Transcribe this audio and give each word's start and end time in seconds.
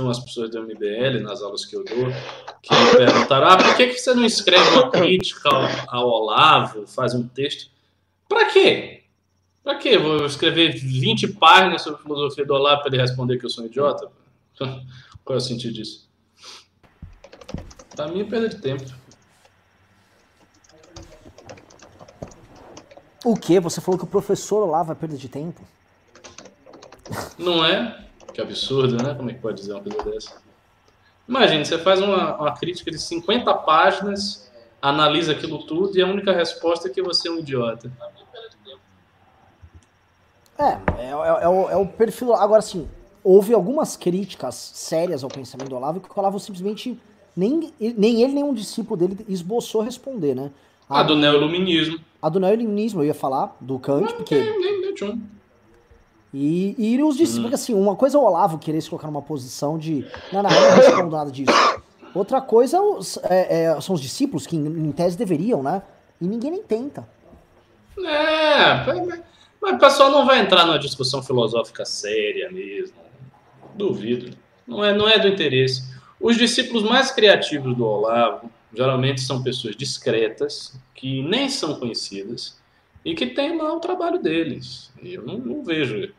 umas 0.00 0.18
pessoas 0.18 0.50
do 0.50 0.62
MBL 0.62 1.20
nas 1.22 1.42
aulas 1.42 1.64
que 1.64 1.76
eu 1.76 1.84
dou 1.84 2.06
que 2.62 2.74
me 2.74 2.90
perguntaram: 2.96 3.48
ah, 3.48 3.56
por 3.56 3.76
que, 3.76 3.88
que 3.88 3.98
você 3.98 4.14
não 4.14 4.24
escreve 4.24 4.68
uma 4.70 4.90
crítica 4.90 5.48
ao, 5.48 6.00
ao 6.00 6.08
Olavo, 6.08 6.86
faz 6.86 7.14
um 7.14 7.26
texto? 7.26 7.70
Para 8.28 8.46
quê? 8.46 9.02
Para 9.62 9.76
quê? 9.76 9.98
Vou 9.98 10.24
escrever 10.24 10.72
20 10.72 11.28
páginas 11.34 11.82
sobre 11.82 12.02
filosofia 12.02 12.44
do 12.44 12.54
Olavo 12.54 12.82
para 12.82 12.94
ele 12.94 13.02
responder 13.02 13.38
que 13.38 13.46
eu 13.46 13.50
sou 13.50 13.64
um 13.64 13.66
idiota? 13.66 14.10
Qual 15.24 15.34
é 15.34 15.36
o 15.36 15.40
sentido 15.40 15.74
disso? 15.74 16.08
Para 17.94 18.08
mim 18.08 18.20
é 18.20 18.24
perda 18.24 18.48
de 18.48 18.56
tempo. 18.56 18.84
O 23.24 23.36
que? 23.36 23.58
Você 23.60 23.80
falou 23.80 23.98
que 23.98 24.04
o 24.04 24.08
professor 24.08 24.62
Olavo 24.62 24.92
é 24.92 24.94
perda 24.94 25.16
de 25.16 25.28
tempo? 25.28 25.60
Não 27.36 27.64
é? 27.64 28.07
Que 28.38 28.42
absurdo, 28.42 29.02
né? 29.02 29.14
Como 29.16 29.28
é 29.28 29.34
que 29.34 29.40
pode 29.40 29.56
dizer 29.56 29.72
uma 29.72 29.82
coisa 29.82 30.12
dessa? 30.12 30.36
Imagine, 31.28 31.64
você 31.64 31.76
faz 31.76 32.00
uma, 32.00 32.36
uma 32.36 32.56
crítica 32.56 32.88
de 32.88 32.96
50 32.96 33.52
páginas, 33.52 34.48
analisa 34.80 35.32
aquilo 35.32 35.58
tudo 35.64 35.98
e 35.98 36.00
a 36.00 36.06
única 36.06 36.30
resposta 36.30 36.86
é 36.86 36.90
que 36.92 37.02
você 37.02 37.26
é 37.26 37.32
um 37.32 37.40
idiota. 37.40 37.90
É, 40.56 40.64
é, 40.64 40.78
é, 40.98 41.10
é, 41.10 41.48
o, 41.48 41.68
é 41.68 41.76
o 41.76 41.84
perfil. 41.84 42.32
Agora, 42.32 42.62
sim, 42.62 42.88
houve 43.24 43.52
algumas 43.52 43.96
críticas 43.96 44.54
sérias 44.54 45.24
ao 45.24 45.30
pensamento 45.30 45.70
do 45.70 45.74
Olavo 45.74 45.98
que 45.98 46.08
o 46.08 46.20
Olavo 46.20 46.38
simplesmente. 46.38 46.96
Nem, 47.36 47.72
nem 47.80 48.22
ele, 48.22 48.34
nem 48.34 48.44
um 48.44 48.54
discípulo 48.54 48.96
dele 48.96 49.18
esboçou 49.28 49.82
responder, 49.82 50.36
né? 50.36 50.52
A, 50.88 51.00
a 51.00 51.02
do 51.02 51.16
neoluminismo. 51.16 51.98
A 52.22 52.28
do 52.28 52.38
neoluminismo, 52.38 53.00
eu 53.00 53.06
ia 53.06 53.14
falar, 53.14 53.56
do 53.60 53.80
Kant, 53.80 54.02
não, 54.02 54.16
porque. 54.16 54.36
Nem, 54.36 54.60
nem, 54.60 54.80
nem, 54.80 55.22
e, 56.40 56.94
e 56.94 57.02
os 57.02 57.16
discípulos, 57.16 57.38
hum. 57.38 57.42
porque 57.42 57.54
assim, 57.56 57.74
uma 57.74 57.96
coisa 57.96 58.16
é 58.16 58.20
o 58.20 58.24
Olavo 58.24 58.58
querer 58.58 58.80
se 58.80 58.88
colocar 58.88 59.08
numa 59.08 59.22
posição 59.22 59.76
de. 59.76 60.06
Não, 60.32 60.40
não, 60.40 60.50
eu 60.50 60.70
não 60.70 60.76
respondo 60.76 61.16
nada 61.16 61.30
disso. 61.32 61.52
Outra 62.14 62.40
coisa 62.40 62.78
é, 63.24 63.64
é, 63.64 63.80
são 63.80 63.94
os 63.94 64.00
discípulos, 64.00 64.46
que 64.46 64.56
em, 64.56 64.64
em, 64.64 64.92
tese 64.92 65.18
deveriam, 65.18 65.62
né? 65.62 65.82
E 66.20 66.28
ninguém 66.28 66.52
nem 66.52 66.62
tenta. 66.62 67.08
É, 67.98 68.84
mas 69.60 69.74
o 69.74 69.78
pessoal 69.78 70.10
não 70.12 70.24
vai 70.24 70.40
entrar 70.40 70.64
numa 70.64 70.78
discussão 70.78 71.22
filosófica 71.22 71.84
séria 71.84 72.50
mesmo. 72.52 72.96
Duvido. 73.74 74.36
Não 74.66 74.84
é, 74.84 74.94
não 74.94 75.08
é 75.08 75.18
do 75.18 75.26
interesse. 75.26 75.82
Os 76.20 76.36
discípulos 76.36 76.84
mais 76.84 77.10
criativos 77.10 77.76
do 77.76 77.84
Olavo 77.84 78.48
geralmente 78.72 79.20
são 79.22 79.42
pessoas 79.42 79.74
discretas, 79.74 80.78
que 80.94 81.22
nem 81.22 81.48
são 81.48 81.80
conhecidas 81.80 82.56
e 83.04 83.14
que 83.14 83.26
têm 83.26 83.56
lá 83.56 83.74
o 83.74 83.80
trabalho 83.80 84.20
deles. 84.20 84.92
Eu 85.02 85.22
não, 85.22 85.38
não 85.38 85.64
vejo 85.64 86.12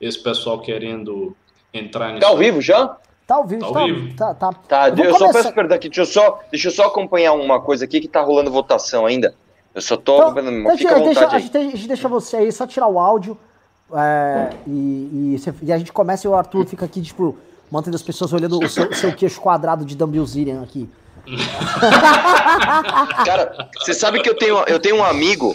esse 0.00 0.18
pessoal 0.18 0.60
querendo 0.60 1.36
entrar 1.72 2.08
nisso. 2.08 2.20
Tá 2.20 2.28
ao 2.28 2.36
vivo 2.36 2.60
já? 2.60 2.96
Tá 3.26 3.34
ao 3.36 3.46
vivo, 3.46 3.60
tá, 3.60 3.72
tá, 3.72 3.84
vivo. 3.84 4.16
tá, 4.16 4.34
tá. 4.34 4.52
tá 4.52 4.88
eu, 4.90 5.04
eu 5.04 5.18
só 5.18 5.32
peço 5.32 5.52
perdão 5.52 5.76
aqui, 5.76 5.88
deixa 5.88 6.02
eu 6.02 6.06
só, 6.06 6.40
deixa 6.50 6.68
eu 6.68 6.72
só 6.72 6.86
acompanhar 6.86 7.32
uma 7.32 7.60
coisa 7.60 7.84
aqui 7.84 8.00
que 8.00 8.06
tá 8.06 8.20
rolando 8.20 8.50
votação 8.50 9.04
ainda. 9.04 9.34
Eu 9.74 9.82
só 9.82 9.96
tô. 9.96 10.30
Então, 10.30 10.34
deixa, 10.34 10.76
fica 10.78 10.94
à 10.94 10.98
vontade 10.98 11.04
deixa, 11.04 11.28
aí. 11.28 11.36
A, 11.36 11.38
gente, 11.38 11.56
a 11.56 11.76
gente 11.76 11.88
deixa 11.88 12.08
você 12.08 12.36
aí, 12.36 12.52
só 12.52 12.66
tirar 12.66 12.86
o 12.86 12.98
áudio. 12.98 13.36
É, 13.92 14.50
e, 14.66 14.70
e, 14.70 15.42
e, 15.62 15.72
a 15.72 15.78
gente 15.78 15.92
começa 15.92 16.26
e 16.26 16.30
o 16.30 16.34
Arthur 16.34 16.66
fica 16.66 16.84
aqui, 16.84 17.02
tipo, 17.02 17.36
mantendo 17.70 17.94
as 17.94 18.02
pessoas 18.02 18.32
olhando 18.32 18.58
o 18.58 18.68
seu, 18.68 18.92
seu 18.94 19.12
queixo 19.12 19.40
quadrado 19.40 19.84
de 19.84 19.96
Dumbledore 19.96 20.52
aqui. 20.62 20.88
Cara, 23.24 23.68
você 23.78 23.92
sabe 23.92 24.20
que 24.22 24.28
eu 24.28 24.36
tenho, 24.36 24.58
eu 24.66 24.80
tenho 24.80 24.96
um 24.96 25.04
amigo 25.04 25.54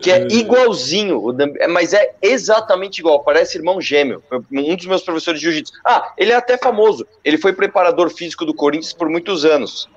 que 0.00 0.10
é 0.10 0.26
igualzinho, 0.30 1.22
mas 1.68 1.92
é 1.92 2.14
exatamente 2.22 2.98
igual, 2.98 3.22
parece 3.22 3.58
irmão 3.58 3.80
gêmeo. 3.80 4.22
Um 4.50 4.74
dos 4.74 4.86
meus 4.86 5.02
professores 5.02 5.40
de 5.40 5.46
jiu-jitsu. 5.46 5.72
Ah, 5.84 6.12
ele 6.16 6.32
é 6.32 6.36
até 6.36 6.56
famoso. 6.56 7.06
Ele 7.24 7.36
foi 7.36 7.52
preparador 7.52 8.10
físico 8.10 8.44
do 8.44 8.54
Corinthians 8.54 8.92
por 8.92 9.08
muitos 9.08 9.44
anos. 9.44 9.88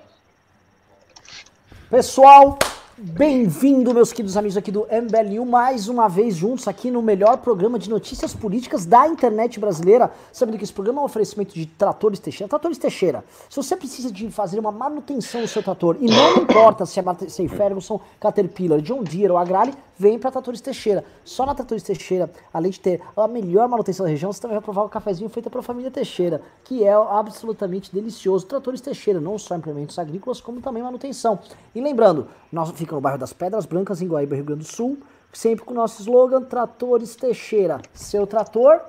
Pessoal, 1.90 2.58
Bem-vindo, 2.96 3.92
meus 3.92 4.14
queridos 4.14 4.38
amigos 4.38 4.56
aqui 4.56 4.72
do 4.72 4.86
MBLU, 4.86 5.44
mais 5.48 5.88
uma 5.88 6.08
vez 6.08 6.36
juntos 6.36 6.68
aqui 6.68 6.92
no 6.92 7.02
melhor 7.02 7.38
programa 7.38 7.80
de 7.80 7.90
notícias 7.90 8.36
políticas 8.36 8.86
da 8.86 9.08
internet 9.08 9.60
brasileira. 9.60 10.12
Sabendo 10.32 10.60
que 10.60 10.64
esse 10.64 10.72
programa 10.72 11.00
é 11.00 11.02
um 11.02 11.06
oferecimento 11.06 11.56
de 11.56 11.66
Tratores 11.66 12.20
Teixeira. 12.20 12.48
Tratores 12.48 12.78
Teixeira, 12.78 13.26
se 13.50 13.56
você 13.56 13.76
precisa 13.76 14.12
de 14.12 14.30
fazer 14.30 14.60
uma 14.60 14.72
manutenção 14.72 15.42
no 15.42 15.48
seu 15.48 15.64
trator, 15.64 15.98
e 16.00 16.06
não 16.06 16.38
importa 16.38 16.86
se 16.86 17.00
é 17.00 17.04
sem 17.30 17.48
Ferguson, 17.48 18.00
Caterpillar, 18.20 18.80
John 18.80 19.02
Deere 19.02 19.32
ou 19.32 19.40
Agrale, 19.40 19.74
vem 20.04 20.20
para 20.20 20.32
Tratores 20.32 20.60
Teixeira. 20.60 21.06
Só 21.24 21.46
na 21.46 21.56
Tratores 21.56 21.82
Teixeira, 21.82 22.30
além 22.54 22.72
de 22.72 22.80
ter 22.80 23.02
a 23.16 23.26
melhor 23.26 23.70
manutenção 23.70 24.06
da 24.06 24.10
região, 24.10 24.34
você 24.34 24.42
também 24.42 24.58
vai 24.58 24.64
provar 24.64 24.84
o 24.84 24.90
cafezinho 24.90 25.30
feito 25.30 25.50
pela 25.50 25.64
família 25.64 25.90
Teixeira, 25.90 26.42
que 26.66 26.84
é 26.84 26.92
absolutamente 26.92 27.90
delicioso. 27.94 28.46
Tratores 28.46 28.82
Teixeira, 28.82 29.22
não 29.22 29.40
só 29.40 29.56
implementos 29.56 29.98
agrícolas, 29.98 30.42
como 30.42 30.60
também 30.60 30.84
manutenção. 30.84 31.40
E 31.74 31.80
lembrando, 31.80 32.28
nós 32.52 32.70
fica 32.72 32.94
no 32.94 33.00
bairro 33.00 33.18
das 33.18 33.32
Pedras 33.32 33.66
Brancas, 33.66 34.02
em 34.02 34.08
Guaíba, 34.08 34.36
Rio 34.36 34.44
Grande 34.44 34.64
do 34.66 34.70
Sul, 34.70 34.98
sempre 35.32 35.64
com 35.64 35.72
o 35.72 35.76
nosso 35.76 36.02
slogan 36.02 36.42
Tratores 36.42 37.16
Teixeira. 37.16 37.80
Seu 37.94 38.28
trator 38.28 38.82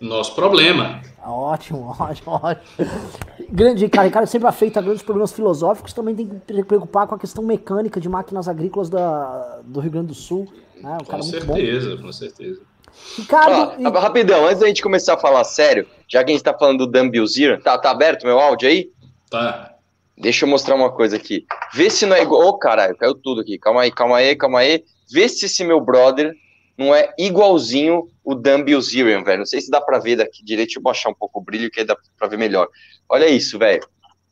nosso 0.00 0.34
problema. 0.34 1.00
Ótimo, 1.24 1.94
ótimo, 1.98 2.40
ótimo. 2.42 2.90
Grande, 3.50 3.88
cara, 3.88 4.10
cara 4.10 4.26
sempre 4.26 4.48
afeita 4.48 4.82
grandes 4.82 5.02
problemas 5.02 5.32
filosóficos, 5.32 5.92
também 5.92 6.14
tem 6.14 6.28
que 6.28 6.64
preocupar 6.64 7.06
com 7.06 7.14
a 7.14 7.18
questão 7.18 7.42
mecânica 7.42 8.00
de 8.00 8.08
máquinas 8.08 8.48
agrícolas 8.48 8.90
da, 8.90 9.60
do 9.64 9.80
Rio 9.80 9.90
Grande 9.90 10.08
do 10.08 10.14
Sul. 10.14 10.52
Né? 10.80 10.98
Um 11.00 11.04
com 11.04 11.22
certeza, 11.22 11.96
com 11.96 12.12
certeza. 12.12 12.60
Ricardo, 13.16 13.80
e... 13.80 13.84
Rapidão, 13.84 14.46
antes 14.46 14.60
da 14.60 14.66
gente 14.66 14.82
começar 14.82 15.14
a 15.14 15.18
falar 15.18 15.44
sério, 15.44 15.86
já 16.08 16.22
que 16.22 16.30
a 16.30 16.34
gente 16.34 16.44
tá 16.44 16.54
falando 16.56 16.78
do 16.78 16.86
Dan 16.86 17.08
Bilzir, 17.08 17.60
tá, 17.62 17.76
tá 17.78 17.90
aberto 17.90 18.24
meu 18.24 18.38
áudio 18.38 18.68
aí? 18.68 18.90
Tá. 19.30 19.74
Deixa 20.16 20.44
eu 20.44 20.48
mostrar 20.48 20.76
uma 20.76 20.92
coisa 20.92 21.16
aqui. 21.16 21.44
Vê 21.72 21.90
se 21.90 22.06
não 22.06 22.14
é 22.14 22.22
igual. 22.22 22.42
Ô, 22.42 22.48
oh, 22.50 22.58
caralho, 22.58 22.96
caiu 22.96 23.14
tudo 23.14 23.40
aqui. 23.40 23.58
Calma 23.58 23.82
aí, 23.82 23.90
calma 23.90 24.18
aí, 24.18 24.36
calma 24.36 24.60
aí. 24.60 24.84
Vê 25.10 25.28
se 25.28 25.46
esse 25.46 25.64
meu 25.64 25.80
brother 25.80 26.34
não 26.76 26.94
é 26.94 27.12
igualzinho 27.18 28.08
o 28.24 28.34
Dan 28.34 28.62
Bilzerian, 28.62 29.22
velho. 29.22 29.38
Não 29.38 29.46
sei 29.46 29.60
se 29.60 29.70
dá 29.70 29.80
pra 29.80 29.98
ver 29.98 30.16
daqui 30.16 30.44
direito. 30.44 30.68
Deixa 30.68 30.78
eu 30.78 30.82
baixar 30.82 31.10
um 31.10 31.14
pouco 31.14 31.38
o 31.38 31.42
brilho, 31.42 31.70
que 31.70 31.80
aí 31.80 31.86
dá 31.86 31.96
pra 32.18 32.28
ver 32.28 32.38
melhor. 32.38 32.68
Olha 33.08 33.28
isso, 33.28 33.58
velho. 33.58 33.82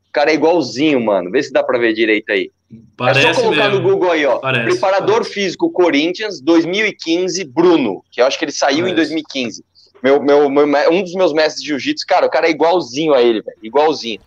O 0.08 0.12
cara 0.12 0.30
é 0.30 0.34
igualzinho, 0.34 1.00
mano. 1.00 1.30
Vê 1.30 1.42
se 1.42 1.52
dá 1.52 1.62
pra 1.62 1.78
ver 1.78 1.94
direito 1.94 2.30
aí. 2.30 2.50
Parece 2.96 3.26
é 3.26 3.34
só 3.34 3.42
colocar 3.42 3.68
mesmo. 3.68 3.80
no 3.82 3.90
Google 3.90 4.10
aí, 4.10 4.24
ó. 4.26 4.38
Parece, 4.38 4.70
Preparador 4.70 5.16
parece. 5.16 5.32
físico 5.32 5.70
Corinthians 5.70 6.40
2015, 6.40 7.44
Bruno. 7.44 8.02
Que 8.10 8.20
eu 8.20 8.26
acho 8.26 8.38
que 8.38 8.44
ele 8.44 8.52
saiu 8.52 8.78
parece. 8.78 8.92
em 8.92 8.96
2015. 8.96 9.64
Meu, 10.02 10.20
meu, 10.20 10.50
meu, 10.50 10.66
um 10.90 11.02
dos 11.02 11.14
meus 11.14 11.32
mestres 11.32 11.62
de 11.62 11.68
jiu-jitsu, 11.68 12.04
cara, 12.06 12.26
o 12.26 12.30
cara 12.30 12.48
é 12.48 12.50
igualzinho 12.50 13.14
a 13.14 13.22
ele, 13.22 13.40
velho. 13.40 13.56
Igualzinho. 13.62 14.20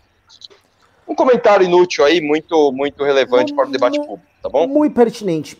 Um 1.06 1.14
comentário 1.14 1.66
inútil 1.66 2.04
aí, 2.04 2.20
muito, 2.20 2.72
muito 2.72 3.04
relevante 3.04 3.54
para 3.54 3.68
o 3.68 3.70
debate 3.70 3.98
público, 3.98 4.22
tá 4.42 4.48
bom? 4.48 4.66
Muito 4.66 4.94
pertinente. 4.94 5.56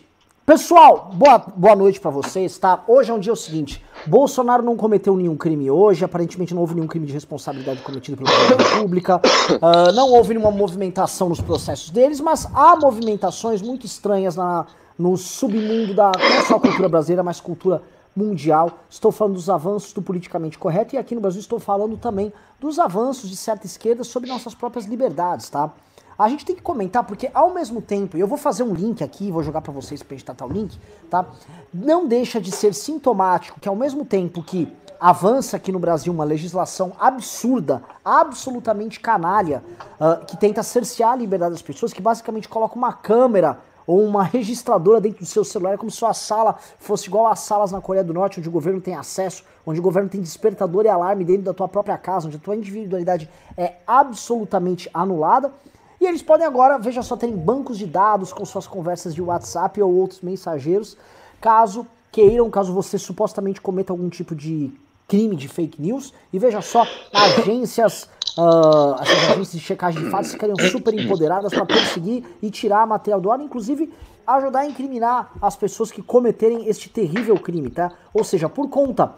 Pessoal, 0.47 1.11
boa, 1.13 1.39
boa 1.39 1.75
noite 1.75 1.99
para 1.99 2.09
vocês, 2.09 2.57
tá? 2.57 2.81
Hoje 2.87 3.11
é 3.11 3.13
um 3.13 3.19
dia 3.19 3.33
o 3.33 3.35
seguinte: 3.35 3.83
Bolsonaro 4.05 4.63
não 4.63 4.77
cometeu 4.77 5.13
nenhum 5.13 5.35
crime 5.35 5.69
hoje, 5.69 6.05
aparentemente 6.05 6.53
não 6.53 6.61
houve 6.61 6.73
nenhum 6.73 6.87
crime 6.87 7.05
de 7.05 7.11
responsabilidade 7.11 7.81
cometido 7.81 8.15
pela 8.15 8.29
República, 8.29 9.17
uh, 9.59 9.91
não 9.91 10.09
houve 10.09 10.33
nenhuma 10.33 10.49
movimentação 10.49 11.27
nos 11.27 11.41
processos 11.41 11.89
deles, 11.89 12.21
mas 12.21 12.47
há 12.53 12.77
movimentações 12.77 13.61
muito 13.61 13.85
estranhas 13.85 14.37
na, 14.37 14.65
no 14.97 15.17
submundo 15.17 15.93
da 15.93 16.13
não 16.17 16.45
só 16.45 16.57
cultura 16.57 16.87
brasileira, 16.87 17.23
mas 17.23 17.41
cultura 17.41 17.81
mundial. 18.15 18.71
Estou 18.89 19.11
falando 19.11 19.33
dos 19.33 19.49
avanços 19.49 19.91
do 19.91 20.01
politicamente 20.01 20.57
correto 20.57 20.95
e 20.95 20.97
aqui 20.97 21.13
no 21.13 21.19
Brasil 21.19 21.41
estou 21.41 21.59
falando 21.59 21.97
também 21.97 22.31
dos 22.57 22.79
avanços 22.79 23.29
de 23.29 23.35
certa 23.35 23.65
esquerda 23.65 24.05
sobre 24.05 24.29
nossas 24.29 24.55
próprias 24.55 24.85
liberdades, 24.85 25.49
tá? 25.49 25.73
A 26.17 26.27
gente 26.29 26.45
tem 26.45 26.55
que 26.55 26.61
comentar, 26.61 27.03
porque 27.03 27.29
ao 27.33 27.53
mesmo 27.53 27.81
tempo, 27.81 28.17
eu 28.17 28.27
vou 28.27 28.37
fazer 28.37 28.63
um 28.63 28.73
link 28.73 29.03
aqui, 29.03 29.31
vou 29.31 29.43
jogar 29.43 29.61
para 29.61 29.71
vocês 29.71 30.01
pra 30.01 30.15
gente 30.15 30.25
tratar 30.25 30.45
o 30.45 30.51
link, 30.51 30.79
tá? 31.09 31.25
Não 31.71 32.07
deixa 32.07 32.41
de 32.41 32.51
ser 32.51 32.73
sintomático 32.73 33.59
que 33.59 33.69
ao 33.69 33.75
mesmo 33.75 34.03
tempo 34.03 34.41
que 34.41 34.67
avança 34.99 35.57
aqui 35.57 35.71
no 35.71 35.77
Brasil 35.77 36.11
uma 36.11 36.23
legislação 36.23 36.93
absurda, 36.99 37.83
absolutamente 38.03 38.99
canalha, 38.99 39.63
uh, 39.99 40.25
que 40.25 40.35
tenta 40.35 40.63
cercear 40.63 41.11
a 41.11 41.15
liberdade 41.15 41.51
das 41.51 41.61
pessoas, 41.61 41.93
que 41.93 42.01
basicamente 42.01 42.49
coloca 42.49 42.75
uma 42.75 42.93
câmera 42.93 43.59
ou 43.85 44.03
uma 44.03 44.23
registradora 44.23 44.99
dentro 44.99 45.19
do 45.19 45.25
seu 45.25 45.45
celular, 45.45 45.73
é 45.73 45.77
como 45.77 45.89
se 45.89 45.97
sua 45.97 46.13
sala 46.13 46.57
fosse 46.79 47.07
igual 47.07 47.27
às 47.27 47.39
salas 47.39 47.71
na 47.71 47.79
Coreia 47.79 48.03
do 48.03 48.13
Norte, 48.13 48.39
onde 48.39 48.49
o 48.49 48.51
governo 48.51 48.81
tem 48.81 48.95
acesso, 48.95 49.43
onde 49.65 49.79
o 49.79 49.83
governo 49.83 50.09
tem 50.09 50.19
despertador 50.19 50.85
e 50.85 50.89
alarme 50.89 51.23
dentro 51.23 51.43
da 51.43 51.53
tua 51.53 51.67
própria 51.67 51.97
casa, 51.97 52.27
onde 52.27 52.37
a 52.37 52.39
tua 52.39 52.55
individualidade 52.55 53.29
é 53.55 53.75
absolutamente 53.85 54.89
anulada. 54.93 55.53
E 55.99 56.05
eles 56.05 56.21
podem 56.21 56.45
agora, 56.45 56.77
veja 56.77 57.01
só, 57.01 57.15
terem 57.17 57.35
bancos 57.35 57.77
de 57.77 57.85
dados 57.85 58.31
com 58.31 58.45
suas 58.45 58.67
conversas 58.67 59.15
de 59.15 59.21
WhatsApp 59.21 59.81
ou 59.81 59.93
outros 59.93 60.21
mensageiros, 60.21 60.95
caso 61.41 61.85
queiram, 62.11 62.49
caso 62.49 62.73
você 62.73 62.97
supostamente 62.97 63.59
cometa 63.59 63.91
algum 63.91 64.09
tipo 64.09 64.35
de 64.35 64.71
crime 65.07 65.35
de 65.35 65.47
fake 65.47 65.81
news. 65.81 66.13
E 66.31 66.37
veja 66.37 66.61
só, 66.61 66.85
agências, 67.13 68.03
uh, 68.37 69.01
essas 69.01 69.31
agências 69.31 69.51
de 69.53 69.59
checagem 69.59 70.03
de 70.03 70.09
fatos 70.09 70.31
ficariam 70.31 70.57
super 70.69 70.93
empoderadas 70.93 71.51
para 71.51 71.65
perseguir 71.65 72.23
e 72.41 72.51
tirar 72.51 72.85
material 72.85 73.19
do 73.19 73.31
ar, 73.31 73.39
inclusive 73.39 73.91
ajudar 74.25 74.59
a 74.59 74.67
incriminar 74.67 75.31
as 75.41 75.55
pessoas 75.55 75.91
que 75.91 76.01
cometerem 76.01 76.67
este 76.67 76.89
terrível 76.89 77.39
crime, 77.39 77.69
tá? 77.69 77.91
Ou 78.13 78.23
seja, 78.23 78.49
por 78.49 78.69
conta 78.69 79.13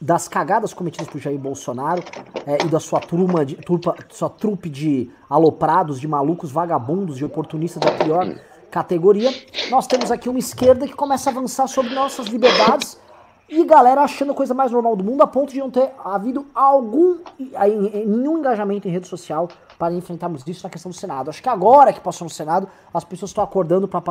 das 0.00 0.28
cagadas 0.28 0.72
cometidas 0.72 1.08
por 1.08 1.20
Jair 1.20 1.38
Bolsonaro 1.38 2.02
é, 2.46 2.64
e 2.64 2.68
da 2.68 2.78
sua 2.78 3.00
turma 3.00 3.44
de, 3.44 3.56
turpa, 3.56 3.96
sua 4.10 4.30
trupe 4.30 4.68
de 4.68 5.10
aloprados, 5.28 6.00
de 6.00 6.06
malucos, 6.06 6.52
vagabundos, 6.52 7.16
de 7.16 7.24
oportunistas 7.24 7.82
da 7.82 8.04
pior 8.04 8.34
categoria, 8.70 9.30
nós 9.70 9.86
temos 9.86 10.10
aqui 10.10 10.28
uma 10.28 10.38
esquerda 10.38 10.86
que 10.86 10.94
começa 10.94 11.30
a 11.30 11.32
avançar 11.32 11.66
sobre 11.66 11.94
nossas 11.94 12.26
liberdades 12.26 12.98
e 13.48 13.64
galera 13.64 14.02
achando 14.02 14.32
a 14.32 14.34
coisa 14.34 14.52
mais 14.52 14.70
normal 14.70 14.94
do 14.94 15.02
mundo 15.02 15.22
a 15.22 15.26
ponto 15.26 15.52
de 15.52 15.58
não 15.58 15.70
ter 15.70 15.90
havido 16.04 16.46
algum 16.54 17.16
nenhum 18.06 18.38
engajamento 18.38 18.86
em 18.86 18.90
rede 18.90 19.08
social 19.08 19.48
para 19.78 19.94
enfrentarmos 19.94 20.46
isso 20.46 20.64
na 20.64 20.70
questão 20.70 20.90
do 20.90 20.96
Senado. 20.96 21.30
Acho 21.30 21.42
que 21.42 21.48
agora 21.48 21.92
que 21.92 22.00
passou 22.00 22.26
no 22.26 22.30
Senado, 22.30 22.68
as 22.92 23.04
pessoas 23.04 23.30
estão 23.30 23.42
acordando 23.42 23.88
para 23.88 24.02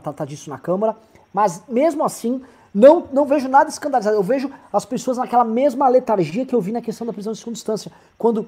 tratar 0.00 0.24
disso 0.24 0.48
na 0.48 0.56
Câmara, 0.56 0.96
mas 1.32 1.62
mesmo 1.68 2.04
assim 2.04 2.40
não, 2.76 3.08
não 3.10 3.24
vejo 3.24 3.48
nada 3.48 3.70
escandalizado. 3.70 4.14
Eu 4.14 4.22
vejo 4.22 4.50
as 4.70 4.84
pessoas 4.84 5.16
naquela 5.16 5.44
mesma 5.44 5.88
letargia 5.88 6.44
que 6.44 6.54
eu 6.54 6.60
vi 6.60 6.72
na 6.72 6.82
questão 6.82 7.06
da 7.06 7.12
prisão 7.12 7.32
de 7.32 7.38
segunda 7.38 7.56
instância. 7.56 7.90
Quando 8.18 8.46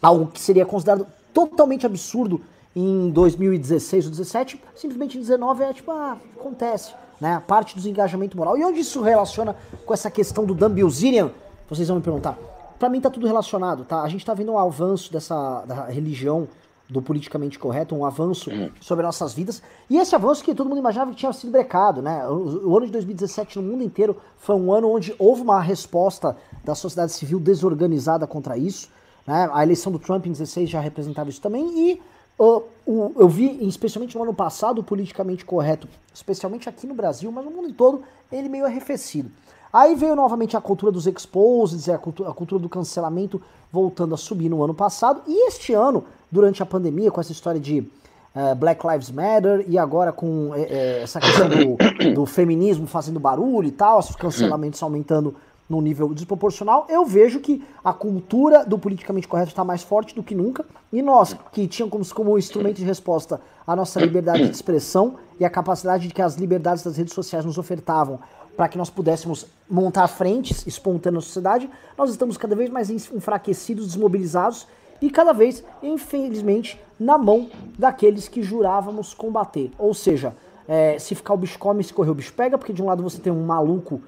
algo 0.00 0.28
que 0.28 0.40
seria 0.40 0.64
considerado 0.64 1.04
totalmente 1.32 1.84
absurdo 1.84 2.40
em 2.76 3.10
2016 3.10 4.04
ou 4.04 4.10
2017, 4.12 4.62
simplesmente 4.76 5.18
em 5.18 5.22
2019 5.22 5.64
é 5.64 5.72
tipo, 5.72 5.90
ah, 5.90 6.16
acontece. 6.38 6.94
Né? 7.20 7.34
A 7.34 7.40
parte 7.40 7.76
do 7.76 7.88
engajamento 7.88 8.36
moral. 8.36 8.56
E 8.56 8.64
onde 8.64 8.78
isso 8.78 9.02
relaciona 9.02 9.56
com 9.84 9.92
essa 9.92 10.08
questão 10.08 10.44
do 10.44 10.54
Dan 10.54 10.70
Bilzerian? 10.70 11.32
Vocês 11.68 11.88
vão 11.88 11.96
me 11.96 12.02
perguntar. 12.02 12.38
Para 12.78 12.88
mim 12.88 13.00
tá 13.00 13.10
tudo 13.10 13.26
relacionado, 13.26 13.84
tá? 13.84 14.02
A 14.02 14.08
gente 14.08 14.24
tá 14.24 14.34
vendo 14.34 14.52
um 14.52 14.58
avanço 14.58 15.12
dessa 15.12 15.64
da 15.66 15.86
religião 15.86 16.46
do 16.88 17.00
politicamente 17.00 17.58
correto, 17.58 17.94
um 17.94 18.04
avanço 18.04 18.50
uhum. 18.50 18.70
sobre 18.80 19.04
nossas 19.04 19.32
vidas. 19.32 19.62
E 19.88 19.96
esse 19.96 20.14
avanço 20.14 20.44
que 20.44 20.54
todo 20.54 20.68
mundo 20.68 20.78
imaginava 20.78 21.10
que 21.10 21.16
tinha 21.16 21.32
sido 21.32 21.50
brecado, 21.50 22.02
né? 22.02 22.26
O, 22.28 22.68
o, 22.68 22.76
ano 22.76 22.86
de 22.86 22.92
2017 22.92 23.58
no 23.58 23.70
mundo 23.70 23.82
inteiro 23.82 24.16
foi 24.38 24.54
um 24.54 24.72
ano 24.72 24.90
onde 24.90 25.14
houve 25.18 25.40
uma 25.40 25.60
resposta 25.60 26.36
da 26.62 26.74
sociedade 26.74 27.12
civil 27.12 27.40
desorganizada 27.40 28.26
contra 28.26 28.58
isso. 28.58 28.90
Né? 29.26 29.48
A 29.52 29.62
eleição 29.62 29.90
do 29.90 29.98
Trump 29.98 30.26
em 30.26 30.32
16 30.32 30.68
já 30.68 30.80
representava 30.80 31.30
isso 31.30 31.40
também. 31.40 31.90
E 31.90 32.02
uh, 32.38 32.62
o, 32.86 33.12
eu 33.16 33.28
vi, 33.28 33.66
especialmente 33.66 34.16
no 34.16 34.22
ano 34.22 34.34
passado, 34.34 34.80
o 34.80 34.84
politicamente 34.84 35.44
correto, 35.44 35.88
especialmente 36.12 36.68
aqui 36.68 36.86
no 36.86 36.94
Brasil, 36.94 37.32
mas 37.32 37.44
no 37.44 37.50
mundo 37.50 37.72
todo, 37.72 38.02
ele 38.30 38.48
meio 38.48 38.66
arrefecido. 38.66 39.30
Aí 39.72 39.96
veio 39.96 40.14
novamente 40.14 40.56
a 40.56 40.60
cultura 40.60 40.92
dos 40.92 41.06
exposes, 41.06 41.88
a 41.88 41.98
cultura, 41.98 42.30
a 42.30 42.32
cultura 42.32 42.62
do 42.62 42.68
cancelamento 42.68 43.42
voltando 43.72 44.14
a 44.14 44.16
subir 44.16 44.48
no 44.48 44.62
ano 44.62 44.72
passado. 44.72 45.22
E 45.26 45.48
este 45.48 45.72
ano, 45.72 46.04
durante 46.34 46.60
a 46.60 46.66
pandemia, 46.66 47.12
com 47.12 47.20
essa 47.20 47.30
história 47.30 47.60
de 47.60 47.78
uh, 47.78 48.54
Black 48.56 48.84
Lives 48.84 49.08
Matter 49.08 49.64
e 49.68 49.78
agora 49.78 50.12
com 50.12 50.50
uh, 50.50 50.54
essa 51.00 51.20
questão 51.20 51.48
do, 51.48 52.12
do, 52.12 52.26
feminismo 52.26 52.88
fazendo 52.88 53.20
barulho 53.20 53.68
e 53.68 53.70
tal, 53.70 54.00
os 54.00 54.16
cancelamentos 54.16 54.82
aumentando 54.82 55.36
num 55.70 55.80
nível 55.80 56.12
desproporcional, 56.12 56.86
eu 56.90 57.06
vejo 57.06 57.38
que 57.38 57.64
a 57.82 57.92
cultura 57.92 58.66
do 58.66 58.76
politicamente 58.78 59.28
correto 59.28 59.50
está 59.50 59.64
mais 59.64 59.82
forte 59.82 60.14
do 60.14 60.22
que 60.22 60.34
nunca. 60.34 60.64
E 60.92 61.00
nós, 61.00 61.34
que 61.52 61.66
tínhamos 61.66 62.12
como 62.12 62.36
instrumento 62.36 62.76
de 62.76 62.84
resposta 62.84 63.40
a 63.66 63.74
nossa 63.74 63.98
liberdade 64.00 64.44
de 64.44 64.50
expressão 64.50 65.14
e 65.40 65.44
a 65.44 65.48
capacidade 65.48 66.08
de 66.08 66.12
que 66.12 66.20
as 66.20 66.34
liberdades 66.34 66.82
das 66.82 66.96
redes 66.96 67.14
sociais 67.14 67.44
nos 67.46 67.56
ofertavam 67.56 68.18
para 68.56 68.68
que 68.68 68.76
nós 68.76 68.90
pudéssemos 68.90 69.46
montar 69.68 70.06
frentes 70.08 70.66
espontâneas 70.66 71.24
na 71.24 71.26
sociedade, 71.26 71.70
nós 71.96 72.10
estamos 72.10 72.36
cada 72.36 72.54
vez 72.54 72.68
mais 72.68 72.90
enfraquecidos, 72.90 73.86
desmobilizados 73.86 74.66
e 75.00 75.10
cada 75.10 75.32
vez, 75.32 75.64
infelizmente, 75.82 76.80
na 76.98 77.18
mão 77.18 77.48
daqueles 77.78 78.28
que 78.28 78.42
jurávamos 78.42 79.12
combater. 79.12 79.70
Ou 79.78 79.92
seja, 79.92 80.34
é, 80.66 80.98
se 80.98 81.14
ficar 81.14 81.34
o 81.34 81.36
bicho 81.36 81.58
come, 81.58 81.82
se 81.82 81.92
correr 81.92 82.10
o 82.10 82.14
bicho 82.14 82.32
pega, 82.32 82.56
porque 82.56 82.72
de 82.72 82.82
um 82.82 82.86
lado 82.86 83.02
você 83.02 83.18
tem 83.18 83.32
um 83.32 83.44
maluco 83.44 84.00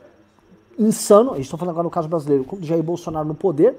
insano, 0.79 1.35
gente 1.37 1.47
está 1.47 1.57
falando 1.57 1.73
agora 1.73 1.85
no 1.85 1.91
caso 1.91 2.09
brasileiro, 2.09 2.47
Jair 2.61 2.83
Bolsonaro 2.83 3.27
no 3.27 3.35
poder, 3.35 3.79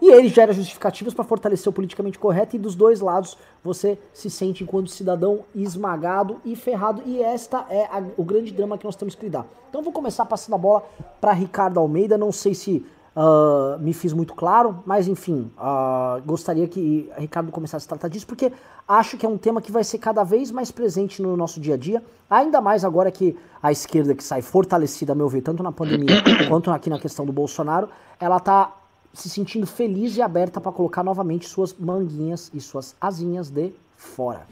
e 0.00 0.10
ele 0.10 0.28
gera 0.28 0.52
justificativas 0.52 1.14
para 1.14 1.24
fortalecer 1.24 1.68
o 1.70 1.72
politicamente 1.72 2.18
correto, 2.18 2.56
e 2.56 2.58
dos 2.58 2.74
dois 2.74 3.00
lados 3.00 3.38
você 3.62 3.98
se 4.12 4.28
sente, 4.28 4.62
enquanto 4.62 4.90
cidadão, 4.90 5.40
esmagado 5.54 6.40
e 6.44 6.54
ferrado. 6.54 7.02
E 7.06 7.22
esta 7.22 7.64
é 7.70 7.84
a, 7.84 8.02
o 8.16 8.24
grande 8.24 8.52
drama 8.52 8.76
que 8.76 8.84
nós 8.84 8.96
temos 8.96 9.14
que 9.14 9.24
lidar. 9.24 9.46
Então 9.70 9.82
vou 9.82 9.92
começar 9.92 10.26
passando 10.26 10.54
a 10.54 10.58
bola 10.58 10.84
para 11.20 11.32
Ricardo 11.32 11.80
Almeida. 11.80 12.18
Não 12.18 12.32
sei 12.32 12.54
se 12.54 12.84
uh, 13.14 13.78
me 13.80 13.92
fiz 13.92 14.12
muito 14.12 14.34
claro, 14.34 14.82
mas 14.84 15.08
enfim, 15.08 15.50
uh, 15.56 16.22
gostaria 16.24 16.66
que 16.66 17.10
Ricardo 17.16 17.50
começasse 17.50 17.86
a 17.86 17.88
tratar 17.88 18.08
disso, 18.08 18.26
porque 18.26 18.52
acho 18.86 19.16
que 19.16 19.24
é 19.24 19.28
um 19.28 19.38
tema 19.38 19.62
que 19.62 19.72
vai 19.72 19.84
ser 19.84 19.98
cada 19.98 20.24
vez 20.24 20.50
mais 20.50 20.70
presente 20.70 21.22
no 21.22 21.36
nosso 21.36 21.60
dia 21.60 21.74
a 21.74 21.76
dia, 21.76 22.02
ainda 22.28 22.60
mais 22.60 22.84
agora 22.84 23.10
que 23.10 23.36
a 23.62 23.72
esquerda, 23.72 24.14
que 24.14 24.24
sai 24.24 24.42
fortalecida, 24.42 25.12
a 25.12 25.14
meu 25.14 25.28
ver, 25.28 25.42
tanto 25.42 25.62
na 25.62 25.72
pandemia 25.72 26.22
quanto 26.48 26.70
aqui 26.70 26.90
na 26.90 26.98
questão 26.98 27.24
do 27.24 27.32
Bolsonaro, 27.32 27.88
ela 28.20 28.36
está 28.36 28.76
se 29.12 29.30
sentindo 29.30 29.66
feliz 29.66 30.16
e 30.16 30.22
aberta 30.22 30.60
para 30.60 30.72
colocar 30.72 31.04
novamente 31.04 31.48
suas 31.48 31.72
manguinhas 31.72 32.50
e 32.52 32.60
suas 32.60 32.96
asinhas 33.00 33.48
de 33.48 33.72
fora. 33.96 34.44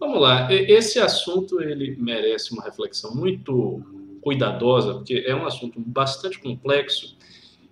Vamos 0.00 0.20
lá, 0.20 0.50
esse 0.52 0.98
assunto 1.00 1.60
ele 1.60 1.96
merece 1.98 2.52
uma 2.52 2.62
reflexão 2.62 3.14
muito 3.14 3.82
cuidadosa, 4.22 4.94
porque 4.94 5.24
é 5.26 5.34
um 5.34 5.44
assunto 5.44 5.78
bastante 5.80 6.38
complexo 6.38 7.17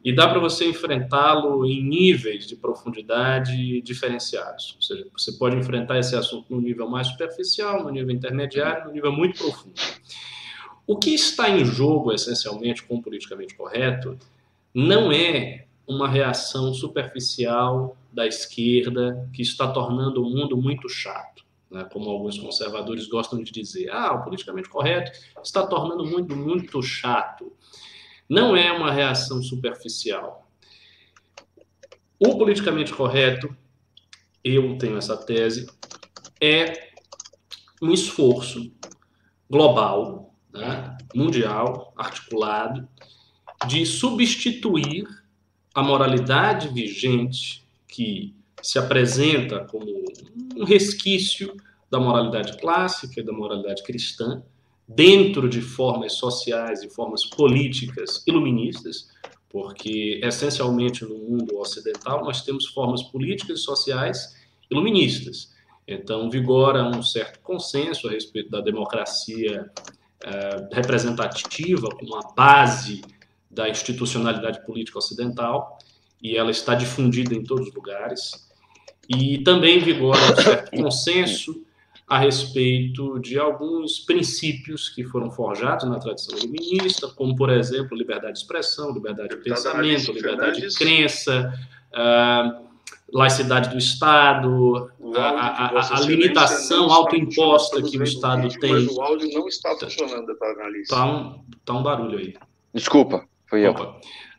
e 0.06 0.14
dá 0.14 0.28
para 0.28 0.38
você 0.38 0.68
enfrentá-lo 0.68 1.66
em 1.66 1.82
níveis 1.82 2.46
de 2.46 2.54
profundidade 2.54 3.82
diferenciados. 3.82 4.76
Ou 4.76 4.80
seja, 4.80 5.04
você 5.12 5.32
pode 5.32 5.56
enfrentar 5.56 5.98
esse 5.98 6.14
assunto 6.14 6.46
no 6.54 6.60
nível 6.60 6.88
mais 6.88 7.08
superficial, 7.08 7.82
no 7.82 7.90
nível 7.90 8.14
intermediário, 8.14 8.86
no 8.86 8.92
nível 8.92 9.10
muito 9.10 9.36
profundo. 9.36 9.74
O 10.86 10.96
que 10.96 11.10
está 11.10 11.50
em 11.50 11.64
jogo, 11.64 12.12
essencialmente, 12.12 12.84
com 12.84 12.94
o 12.94 13.02
politicamente 13.02 13.56
correto, 13.56 14.16
não 14.72 15.10
é 15.10 15.66
uma 15.88 16.08
reação 16.08 16.72
superficial 16.72 17.96
da 18.12 18.28
esquerda 18.28 19.28
que 19.32 19.42
está 19.42 19.66
tornando 19.66 20.22
o 20.22 20.30
mundo 20.30 20.56
muito 20.56 20.88
chato, 20.88 21.44
né? 21.68 21.82
como 21.92 22.08
alguns 22.08 22.38
conservadores 22.38 23.08
gostam 23.08 23.42
de 23.42 23.50
dizer. 23.50 23.90
Ah, 23.90 24.14
o 24.14 24.22
politicamente 24.22 24.68
correto 24.68 25.10
está 25.42 25.66
tornando 25.66 26.04
o 26.04 26.06
mundo 26.06 26.36
muito 26.36 26.80
chato. 26.80 27.52
Não 28.28 28.56
é 28.56 28.72
uma 28.72 28.92
reação 28.92 29.42
superficial. 29.42 30.50
O 32.18 32.38
politicamente 32.38 32.92
correto, 32.92 33.54
eu 34.42 34.76
tenho 34.78 34.96
essa 34.96 35.16
tese, 35.16 35.66
é 36.40 36.90
um 37.82 37.92
esforço 37.92 38.72
global, 39.48 40.34
né? 40.52 40.96
mundial, 41.14 41.92
articulado, 41.96 42.88
de 43.68 43.84
substituir 43.86 45.06
a 45.74 45.82
moralidade 45.82 46.68
vigente 46.68 47.66
que 47.86 48.34
se 48.62 48.78
apresenta 48.78 49.64
como 49.66 49.86
um 50.56 50.64
resquício 50.64 51.54
da 51.90 52.00
moralidade 52.00 52.58
clássica 52.58 53.20
e 53.20 53.22
da 53.22 53.32
moralidade 53.32 53.82
cristã, 53.82 54.42
dentro 54.88 55.48
de 55.48 55.60
formas 55.60 56.14
sociais 56.14 56.82
e 56.82 56.90
formas 56.90 57.24
políticas 57.24 58.22
iluministas, 58.26 59.08
porque 59.48 60.20
essencialmente 60.22 61.04
no 61.04 61.16
mundo 61.16 61.58
ocidental 61.58 62.24
nós 62.24 62.42
temos 62.42 62.66
formas 62.66 63.02
políticas 63.02 63.60
e 63.60 63.62
sociais 63.62 64.36
iluministas. 64.70 65.54
Então 65.86 66.30
vigora 66.30 66.84
um 66.84 67.02
certo 67.02 67.40
consenso 67.40 68.08
a 68.08 68.10
respeito 68.10 68.50
da 68.50 68.60
democracia 68.60 69.70
eh, 70.24 70.68
representativa 70.72 71.88
como 71.88 72.16
a 72.16 72.32
base 72.34 73.02
da 73.50 73.68
institucionalidade 73.68 74.64
política 74.66 74.98
ocidental 74.98 75.78
e 76.22 76.36
ela 76.36 76.50
está 76.50 76.74
difundida 76.74 77.34
em 77.34 77.42
todos 77.42 77.68
os 77.68 77.74
lugares. 77.74 78.46
E 79.08 79.38
também 79.38 79.78
vigora 79.78 80.18
um 80.20 80.42
certo 80.42 80.70
consenso 80.76 81.65
a 82.08 82.18
respeito 82.18 83.18
de 83.18 83.36
alguns 83.36 83.98
princípios 83.98 84.88
que 84.88 85.02
foram 85.04 85.28
forjados 85.30 85.88
na 85.88 85.98
tradição 85.98 86.38
iluminista, 86.38 87.08
como, 87.08 87.34
por 87.34 87.50
exemplo, 87.50 87.96
liberdade 87.96 88.34
de 88.34 88.38
expressão, 88.38 88.92
liberdade 88.92 89.30
de 89.30 89.36
pensamento, 89.42 90.12
liberdade 90.12 90.60
de 90.60 90.74
crença, 90.76 91.52
uh, 91.92 92.66
laicidade 93.12 93.70
do 93.70 93.78
Estado, 93.78 94.88
a, 95.16 95.20
a, 95.20 95.80
a, 95.80 95.96
a 95.96 96.00
limitação 96.00 96.92
autoimposta 96.92 97.82
que 97.82 97.98
o 97.98 98.04
Estado 98.04 98.48
tem. 98.60 98.72
Mas 98.72 98.96
o 98.96 99.00
áudio 99.00 99.28
não 99.32 99.48
está 99.48 99.76
funcionando 99.76 100.32
para 100.36 100.52
analista. 100.52 100.94
Está 100.94 101.06
um, 101.06 101.44
tá 101.64 101.74
um 101.74 101.82
barulho 101.82 102.18
aí. 102.18 102.34
Desculpa. 102.72 103.26
Foi 103.46 103.66
Opa. 103.66 103.82
eu. 103.82 103.94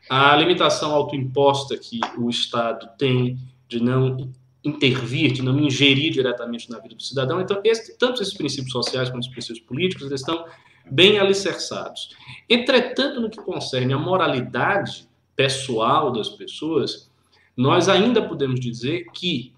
A 0.09 0.36
limitação 0.38 0.93
autoimposta 0.93 1.77
que 1.77 2.00
o 2.17 2.29
Estado 2.29 2.89
tem 2.97 3.38
de 3.67 3.81
não 3.81 4.31
intervir, 4.67 5.31
de 5.31 5.41
não 5.41 5.59
ingerir 5.59 6.12
diretamente 6.12 6.69
na 6.69 6.79
vida 6.79 6.95
do 6.95 7.01
cidadão. 7.01 7.41
Então, 7.41 7.59
esse, 7.63 7.97
tanto 7.97 8.21
esses 8.21 8.33
princípios 8.33 8.71
sociais 8.71 9.09
quanto 9.09 9.24
os 9.24 9.29
princípios 9.29 9.59
políticos, 9.59 10.07
eles 10.07 10.21
estão 10.21 10.45
bem 10.89 11.19
alicerçados. 11.19 12.15
Entretanto, 12.50 13.19
no 13.19 13.29
que 13.29 13.38
concerne 13.38 13.93
a 13.93 13.97
moralidade 13.97 15.07
pessoal 15.36 16.12
das 16.12 16.29
pessoas, 16.29 17.09
nós 17.55 17.89
ainda 17.89 18.21
podemos 18.21 18.59
dizer 18.59 19.05
que 19.13 19.53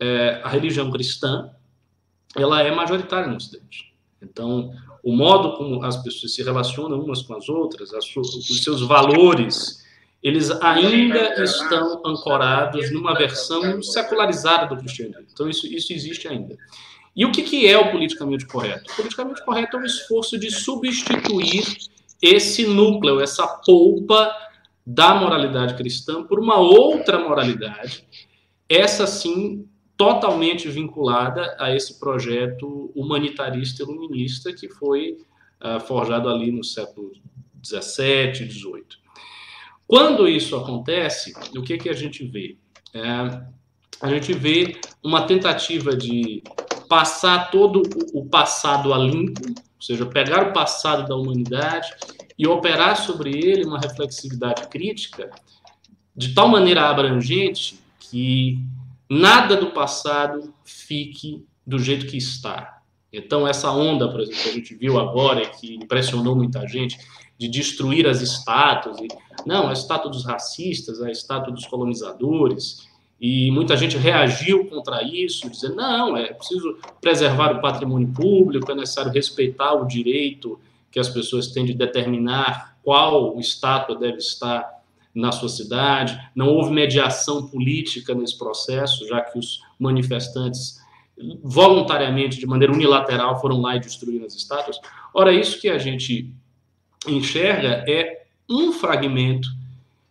é, 0.00 0.40
a 0.42 0.48
religião 0.48 0.90
cristã 0.90 1.50
ela 2.36 2.62
é 2.62 2.74
majoritária 2.74 3.28
no 3.28 3.36
Ocidente. 3.36 3.92
Então, 4.20 4.72
o 5.02 5.14
modo 5.14 5.56
como 5.56 5.84
as 5.84 5.96
pessoas 6.02 6.34
se 6.34 6.42
relacionam 6.42 7.00
umas 7.00 7.22
com 7.22 7.34
as 7.34 7.48
outras, 7.48 7.90
os 7.92 8.62
seus 8.62 8.80
valores, 8.82 9.81
eles 10.22 10.50
ainda 10.50 11.42
estão 11.42 12.00
ancorados 12.06 12.92
numa 12.92 13.14
versão 13.14 13.82
secularizada 13.82 14.66
do 14.66 14.76
cristianismo. 14.76 15.26
Então, 15.32 15.48
isso, 15.48 15.66
isso 15.66 15.92
existe 15.92 16.28
ainda. 16.28 16.56
E 17.14 17.26
o 17.26 17.32
que, 17.32 17.42
que 17.42 17.66
é 17.66 17.76
o 17.76 17.90
politicamente 17.90 18.46
correto? 18.46 18.90
O 18.92 18.96
politicamente 18.96 19.44
correto 19.44 19.76
é 19.76 19.80
um 19.80 19.84
esforço 19.84 20.38
de 20.38 20.50
substituir 20.50 21.64
esse 22.22 22.66
núcleo, 22.66 23.20
essa 23.20 23.46
polpa 23.46 24.32
da 24.86 25.14
moralidade 25.14 25.74
cristã 25.74 26.22
por 26.22 26.38
uma 26.38 26.58
outra 26.58 27.18
moralidade, 27.18 28.06
essa 28.68 29.06
sim 29.06 29.68
totalmente 29.96 30.68
vinculada 30.68 31.54
a 31.58 31.74
esse 31.74 31.98
projeto 31.98 32.90
humanitarista 32.94 33.82
iluminista 33.82 34.52
que 34.52 34.68
foi 34.68 35.18
uh, 35.60 35.78
forjado 35.80 36.28
ali 36.28 36.50
no 36.50 36.64
século 36.64 37.12
17, 37.54 38.44
18. 38.44 39.01
Quando 39.92 40.26
isso 40.26 40.56
acontece, 40.56 41.34
o 41.54 41.60
que, 41.60 41.76
que 41.76 41.90
a 41.90 41.92
gente 41.92 42.24
vê? 42.24 42.56
É, 42.94 43.02
a 44.00 44.08
gente 44.08 44.32
vê 44.32 44.80
uma 45.04 45.26
tentativa 45.26 45.94
de 45.94 46.42
passar 46.88 47.50
todo 47.50 47.82
o 48.14 48.24
passado 48.24 48.94
a 48.94 48.96
limpo, 48.96 49.46
ou 49.46 49.82
seja, 49.82 50.06
pegar 50.06 50.48
o 50.48 50.52
passado 50.54 51.06
da 51.06 51.14
humanidade 51.14 51.92
e 52.38 52.46
operar 52.46 52.96
sobre 52.96 53.38
ele 53.38 53.66
uma 53.66 53.78
reflexividade 53.78 54.66
crítica 54.68 55.30
de 56.16 56.32
tal 56.32 56.48
maneira 56.48 56.88
abrangente 56.88 57.78
que 58.00 58.64
nada 59.10 59.58
do 59.58 59.72
passado 59.72 60.54
fique 60.64 61.44
do 61.66 61.78
jeito 61.78 62.06
que 62.06 62.16
está. 62.16 62.78
Então, 63.12 63.46
essa 63.46 63.70
onda, 63.70 64.10
por 64.10 64.20
exemplo, 64.20 64.40
que 64.42 64.48
a 64.48 64.52
gente 64.52 64.74
viu 64.74 64.98
agora, 64.98 65.50
que 65.50 65.74
impressionou 65.74 66.34
muita 66.34 66.66
gente, 66.66 66.96
de 67.38 67.46
destruir 67.46 68.06
as 68.06 68.22
estátuas, 68.22 68.96
não, 69.46 69.68
a 69.68 69.72
estátua 69.72 70.10
dos 70.10 70.24
racistas, 70.24 71.00
a 71.00 71.10
estátua 71.10 71.52
dos 71.52 71.66
colonizadores, 71.66 72.88
e 73.20 73.50
muita 73.52 73.76
gente 73.76 73.96
reagiu 73.96 74.66
contra 74.66 75.02
isso, 75.04 75.48
dizendo, 75.48 75.76
não, 75.76 76.16
é 76.16 76.32
preciso 76.32 76.76
preservar 77.00 77.56
o 77.56 77.60
patrimônio 77.60 78.08
público, 78.08 78.72
é 78.72 78.74
necessário 78.74 79.12
respeitar 79.12 79.74
o 79.74 79.86
direito 79.86 80.58
que 80.90 80.98
as 80.98 81.08
pessoas 81.08 81.48
têm 81.48 81.64
de 81.64 81.72
determinar 81.72 82.76
qual 82.82 83.38
estátua 83.38 83.96
deve 83.96 84.18
estar 84.18 84.82
na 85.14 85.30
sua 85.30 85.48
cidade, 85.48 86.18
não 86.34 86.48
houve 86.48 86.72
mediação 86.72 87.46
política 87.46 88.14
nesse 88.14 88.36
processo, 88.36 89.06
já 89.06 89.20
que 89.20 89.38
os 89.38 89.60
manifestantes 89.78 90.80
voluntariamente, 91.42 92.38
de 92.38 92.46
maneira 92.46 92.72
unilateral, 92.72 93.40
foram 93.40 93.60
lá 93.60 93.76
e 93.76 93.80
destruíram 93.80 94.26
as 94.26 94.34
estátuas. 94.34 94.80
Ora, 95.14 95.32
isso 95.32 95.60
que 95.60 95.68
a 95.68 95.78
gente 95.78 96.34
enxerga 97.06 97.84
é 97.86 98.21
um 98.52 98.72
fragmento 98.72 99.48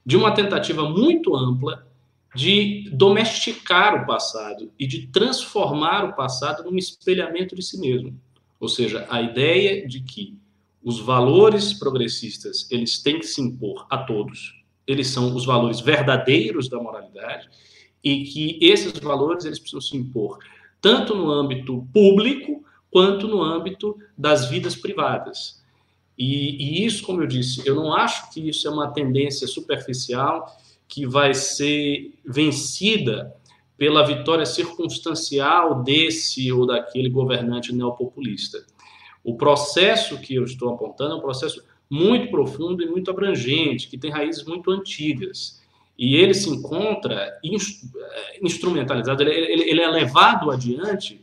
de 0.06 0.18
uma 0.18 0.34
tentativa 0.34 0.90
muito 0.90 1.36
ampla 1.36 1.88
de 2.36 2.90
domesticar 2.94 4.02
o 4.02 4.06
passado 4.06 4.72
e 4.80 4.88
de 4.88 5.08
transformar 5.08 6.06
o 6.06 6.14
passado 6.14 6.64
num 6.64 6.78
espelhamento 6.78 7.56
de 7.56 7.62
si 7.62 7.80
mesmo. 7.80 8.18
Ou 8.60 8.70
seja, 8.70 9.06
a 9.10 9.22
ideia 9.22 9.86
de 9.88 10.02
que 10.02 10.38
os 10.84 11.00
valores 11.00 11.74
progressistas 11.74 12.68
eles 12.72 13.00
têm 13.00 13.20
que 13.20 13.28
se 13.28 13.42
impor 13.42 13.86
a 13.90 13.98
todos, 13.98 14.56
eles 14.88 15.08
são 15.08 15.36
os 15.36 15.46
valores 15.46 15.80
verdadeiros 15.80 16.68
da 16.68 16.82
moralidade 16.82 17.50
e 18.04 18.24
que 18.24 18.58
esses 18.62 18.98
valores 19.00 19.46
eles 19.46 19.60
precisam 19.60 19.82
se 19.82 19.96
impor 19.96 20.40
tanto 20.82 21.14
no 21.16 21.30
âmbito 21.30 21.88
público 21.94 22.64
quanto 22.90 23.28
no 23.28 23.42
âmbito 23.42 23.96
das 24.18 24.50
vidas 24.50 24.76
privadas. 24.76 25.61
E, 26.24 26.84
e, 26.84 26.86
isso, 26.86 27.04
como 27.04 27.24
eu 27.24 27.26
disse, 27.26 27.68
eu 27.68 27.74
não 27.74 27.92
acho 27.92 28.32
que 28.32 28.48
isso 28.48 28.68
é 28.68 28.72
uma 28.72 28.92
tendência 28.92 29.48
superficial 29.48 30.56
que 30.88 31.04
vai 31.04 31.34
ser 31.34 32.14
vencida 32.24 33.36
pela 33.76 34.06
vitória 34.06 34.46
circunstancial 34.46 35.82
desse 35.82 36.52
ou 36.52 36.68
daquele 36.68 37.10
governante 37.10 37.74
neopopulista. 37.74 38.64
O 39.24 39.36
processo 39.36 40.20
que 40.20 40.36
eu 40.36 40.44
estou 40.44 40.72
apontando 40.72 41.16
é 41.16 41.18
um 41.18 41.22
processo 41.22 41.64
muito 41.90 42.30
profundo 42.30 42.84
e 42.84 42.86
muito 42.86 43.10
abrangente, 43.10 43.88
que 43.88 43.98
tem 43.98 44.12
raízes 44.12 44.46
muito 44.46 44.70
antigas. 44.70 45.60
E 45.98 46.16
ele 46.16 46.36
se 46.36 46.52
encontra 46.52 47.36
instrumentalizado, 48.40 49.24
ele, 49.24 49.32
ele, 49.32 49.64
ele 49.72 49.82
é 49.82 49.88
levado 49.88 50.52
adiante 50.52 51.20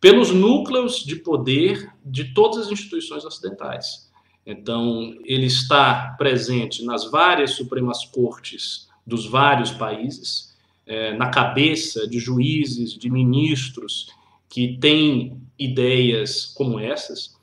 pelos 0.00 0.30
núcleos 0.30 1.04
de 1.04 1.16
poder 1.16 1.92
de 2.04 2.32
todas 2.34 2.66
as 2.66 2.72
instituições 2.72 3.24
ocidentais. 3.24 4.10
Então, 4.44 5.16
ele 5.24 5.46
está 5.46 6.14
presente 6.16 6.84
nas 6.84 7.10
várias 7.10 7.52
supremas 7.52 8.04
cortes 8.04 8.88
dos 9.06 9.26
vários 9.26 9.72
países, 9.72 10.56
é, 10.86 11.16
na 11.16 11.30
cabeça 11.30 12.06
de 12.06 12.18
juízes, 12.20 12.92
de 12.92 13.10
ministros 13.10 14.08
que 14.48 14.78
têm 14.78 15.40
ideias 15.58 16.46
como 16.46 16.78
essas, 16.78 17.34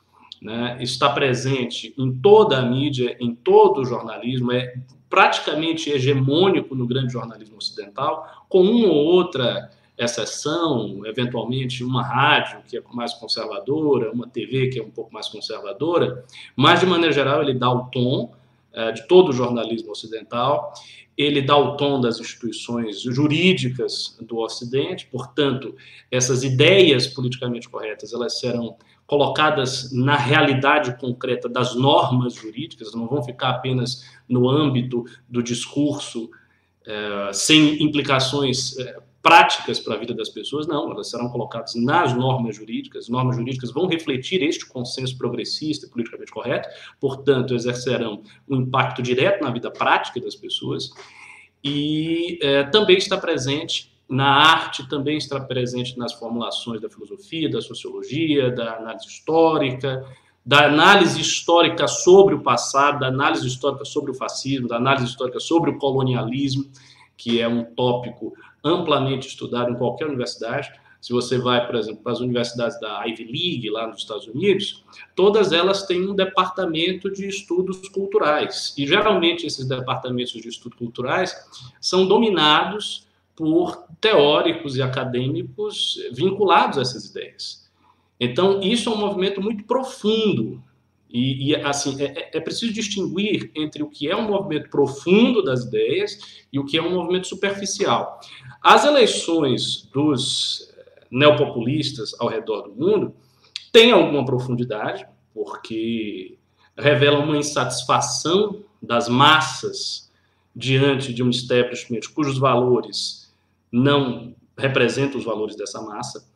né, 0.42 0.78
está 0.82 1.10
presente 1.10 1.94
em 1.98 2.14
toda 2.14 2.58
a 2.60 2.66
mídia, 2.66 3.18
em 3.20 3.36
todo 3.36 3.82
o 3.82 3.86
jornalismo, 3.86 4.52
é 4.52 4.74
praticamente 5.10 5.90
hegemônico 5.90 6.74
no 6.74 6.88
grande 6.88 7.14
jornalismo 7.14 7.58
ocidental, 7.58 8.46
com 8.50 8.62
uma 8.62 8.88
ou 8.88 9.06
outra 9.06 9.70
exceção, 9.98 11.06
eventualmente 11.06 11.84
uma 11.84 12.04
rádio 12.04 12.62
que 12.68 12.78
é 12.78 12.84
mais 12.92 13.14
conservadora, 13.14 14.12
uma 14.12 14.28
TV 14.28 14.70
que 14.70 14.80
é 14.80 14.84
um 14.84 14.90
pouco 14.90 15.14
mais 15.14 15.28
conservadora, 15.28 16.26
mas 16.56 16.80
de 16.80 16.86
maneira 16.86 17.14
geral 17.14 17.42
ele 17.42 17.54
dá 17.54 17.72
o 17.72 17.86
tom 17.86 18.34
é, 18.74 18.92
de 18.92 19.08
todo 19.08 19.30
o 19.30 19.34
jornalismo 19.34 19.92
ocidental, 19.92 20.74
ele 21.16 21.44
dá 21.44 21.56
o 21.56 21.78
tom 21.78 22.02
das 22.02 22.20
instituições 22.20 23.02
jurídicas 23.02 24.18
do 24.20 24.40
Ocidente, 24.40 25.08
portanto, 25.12 25.76
essas 26.10 26.44
ideias 26.44 27.06
politicamente 27.06 27.70
corretas 27.70 28.14
elas 28.14 28.40
serão 28.40 28.76
colocadas 29.06 29.92
na 29.92 30.16
realidade 30.16 30.98
concreta 30.98 31.48
das 31.48 31.76
normas 31.76 32.34
jurídicas, 32.34 32.96
não 32.96 33.08
vão 33.08 33.22
ficar 33.22 33.50
apenas 33.52 34.04
no 34.28 34.50
âmbito 34.50 35.06
do 35.30 35.44
discurso 35.44 36.32
é, 36.86 37.32
sem 37.32 37.84
implicações 37.84 38.76
é, 38.80 38.98
práticas 39.24 39.80
para 39.80 39.96
a 39.96 39.98
vida 39.98 40.14
das 40.14 40.28
pessoas, 40.28 40.68
não, 40.68 40.92
elas 40.92 41.10
serão 41.10 41.30
colocadas 41.30 41.74
nas 41.76 42.14
normas 42.14 42.58
jurídicas, 42.58 43.06
as 43.06 43.10
normas 43.10 43.38
jurídicas 43.38 43.72
vão 43.72 43.88
refletir 43.88 44.44
este 44.44 44.68
consenso 44.68 45.18
progressista, 45.18 45.88
politicamente 45.88 46.30
correto, 46.30 46.68
portanto, 47.00 47.56
exercerão 47.56 48.22
um 48.50 48.58
impacto 48.58 49.02
direto 49.02 49.42
na 49.42 49.50
vida 49.50 49.72
prática 49.72 50.20
das 50.20 50.36
pessoas, 50.36 50.92
e 51.64 52.38
é, 52.42 52.66
também 52.66 52.98
está 52.98 53.18
presente 53.18 53.90
na 54.10 54.28
arte, 54.28 54.88
também 54.90 55.18
está 55.18 55.40
presente 55.40 55.98
nas 55.98 56.12
formulações 56.12 56.82
da 56.82 56.90
filosofia, 56.90 57.50
da 57.50 57.62
sociologia, 57.62 58.52
da 58.52 58.76
análise 58.76 59.08
histórica, 59.08 60.06
da 60.46 60.66
análise 60.66 61.22
histórica 61.22 61.88
sobre 61.88 62.36
o 62.36 62.42
passado, 62.42 63.00
da 63.00 63.08
análise 63.08 63.48
histórica 63.48 63.86
sobre 63.86 64.12
o 64.12 64.14
fascismo, 64.14 64.68
da 64.68 64.76
análise 64.76 65.06
histórica 65.06 65.40
sobre 65.40 65.72
o 65.72 65.78
colonialismo, 65.78 66.66
que 67.16 67.40
é 67.40 67.48
um 67.48 67.64
tópico 67.64 68.34
amplamente 68.64 69.28
estudado 69.28 69.72
em 69.72 69.76
qualquer 69.76 70.08
universidade. 70.08 70.72
Se 71.02 71.12
você 71.12 71.38
vai, 71.38 71.66
por 71.66 71.76
exemplo, 71.76 72.02
para 72.02 72.14
as 72.14 72.22
universidades 72.22 72.80
da 72.80 73.04
Ivy 73.06 73.26
League, 73.26 73.70
lá 73.70 73.88
nos 73.88 73.98
Estados 73.98 74.26
Unidos, 74.28 74.86
todas 75.14 75.52
elas 75.52 75.86
têm 75.86 76.08
um 76.08 76.16
departamento 76.16 77.12
de 77.12 77.28
estudos 77.28 77.90
culturais. 77.90 78.74
E 78.78 78.88
geralmente 78.88 79.46
esses 79.46 79.68
departamentos 79.68 80.32
de 80.32 80.48
estudos 80.48 80.80
culturais 80.80 81.36
são 81.82 82.08
dominados 82.08 83.06
por 83.36 83.86
teóricos 84.00 84.78
e 84.78 84.82
acadêmicos 84.82 85.98
vinculados 86.14 86.78
a 86.78 86.82
essas 86.82 87.06
ideias. 87.06 87.70
Então, 88.20 88.62
isso 88.62 88.90
é 88.90 88.94
um 88.94 88.98
movimento 88.98 89.42
muito 89.42 89.66
profundo 89.66 90.64
e, 91.14 91.52
e 91.52 91.56
assim, 91.56 92.02
é, 92.02 92.06
é, 92.06 92.32
é, 92.34 92.40
preciso 92.40 92.74
distinguir 92.74 93.52
entre 93.56 93.84
o 93.84 93.88
que 93.88 94.10
é 94.10 94.16
um 94.16 94.28
movimento 94.28 94.68
profundo 94.72 95.44
das 95.44 95.64
ideias 95.64 96.44
e 96.52 96.58
o 96.58 96.66
que 96.66 96.76
é 96.76 96.82
um 96.82 96.96
movimento 96.96 97.28
superficial. 97.28 98.20
As 98.60 98.84
eleições 98.84 99.88
dos 99.94 100.74
eh, 100.76 101.06
neopopulistas 101.12 102.20
ao 102.20 102.28
redor 102.28 102.64
do 102.64 102.74
mundo 102.74 103.16
têm 103.72 103.92
alguma 103.92 104.26
profundidade, 104.26 105.06
porque 105.32 106.40
revelam 106.76 107.26
uma 107.26 107.38
insatisfação 107.38 108.64
das 108.82 109.08
massas 109.08 110.12
diante 110.56 111.14
de 111.14 111.22
um 111.22 111.30
establishment 111.30 112.02
cujos 112.16 112.40
valores 112.40 113.32
não 113.72 114.36
representam 114.58 115.20
os 115.20 115.26
valores 115.26 115.56
dessa 115.56 115.80
massa. 115.80 116.28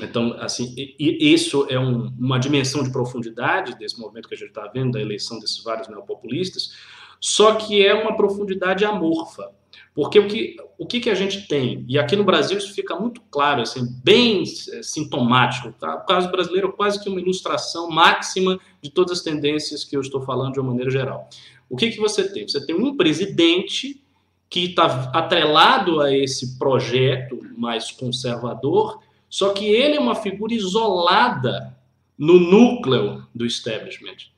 Então, 0.00 0.34
assim, 0.40 0.74
isso 0.98 1.66
é 1.70 1.78
um, 1.78 2.12
uma 2.18 2.38
dimensão 2.38 2.82
de 2.82 2.90
profundidade 2.90 3.78
desse 3.78 3.98
movimento 3.98 4.28
que 4.28 4.34
a 4.34 4.38
gente 4.38 4.48
está 4.48 4.66
vendo, 4.66 4.92
da 4.92 5.00
eleição 5.00 5.38
desses 5.38 5.62
vários 5.62 5.88
neopopulistas, 5.88 6.72
só 7.20 7.54
que 7.54 7.84
é 7.84 7.94
uma 7.94 8.16
profundidade 8.16 8.84
amorfa, 8.84 9.50
Porque 9.94 10.18
o 10.18 10.26
que, 10.26 10.56
o 10.76 10.84
que, 10.84 10.98
que 10.98 11.08
a 11.08 11.14
gente 11.14 11.46
tem, 11.46 11.84
e 11.88 11.96
aqui 11.96 12.16
no 12.16 12.24
Brasil 12.24 12.58
isso 12.58 12.74
fica 12.74 12.98
muito 12.98 13.20
claro, 13.30 13.62
assim, 13.62 13.86
bem 14.02 14.42
é, 14.42 14.82
sintomático, 14.82 15.72
tá? 15.78 15.94
o 15.94 16.06
caso 16.06 16.28
brasileiro 16.30 16.68
é 16.68 16.72
quase 16.72 17.00
que 17.00 17.08
uma 17.08 17.20
ilustração 17.20 17.88
máxima 17.88 18.58
de 18.82 18.90
todas 18.90 19.18
as 19.18 19.24
tendências 19.24 19.84
que 19.84 19.96
eu 19.96 20.00
estou 20.00 20.22
falando 20.22 20.54
de 20.54 20.60
uma 20.60 20.70
maneira 20.70 20.90
geral. 20.90 21.28
O 21.70 21.76
que, 21.76 21.90
que 21.90 22.00
você 22.00 22.28
tem? 22.28 22.46
Você 22.46 22.66
tem 22.66 22.74
um 22.74 22.96
presidente 22.96 24.02
que 24.50 24.66
está 24.66 25.10
atrelado 25.14 26.00
a 26.00 26.14
esse 26.14 26.58
projeto 26.58 27.40
mais 27.56 27.90
conservador, 27.90 29.00
só 29.34 29.52
que 29.52 29.64
ele 29.66 29.96
é 29.96 29.98
uma 29.98 30.14
figura 30.14 30.54
isolada 30.54 31.76
no 32.16 32.38
núcleo 32.38 33.26
do 33.34 33.44
establishment. 33.44 34.30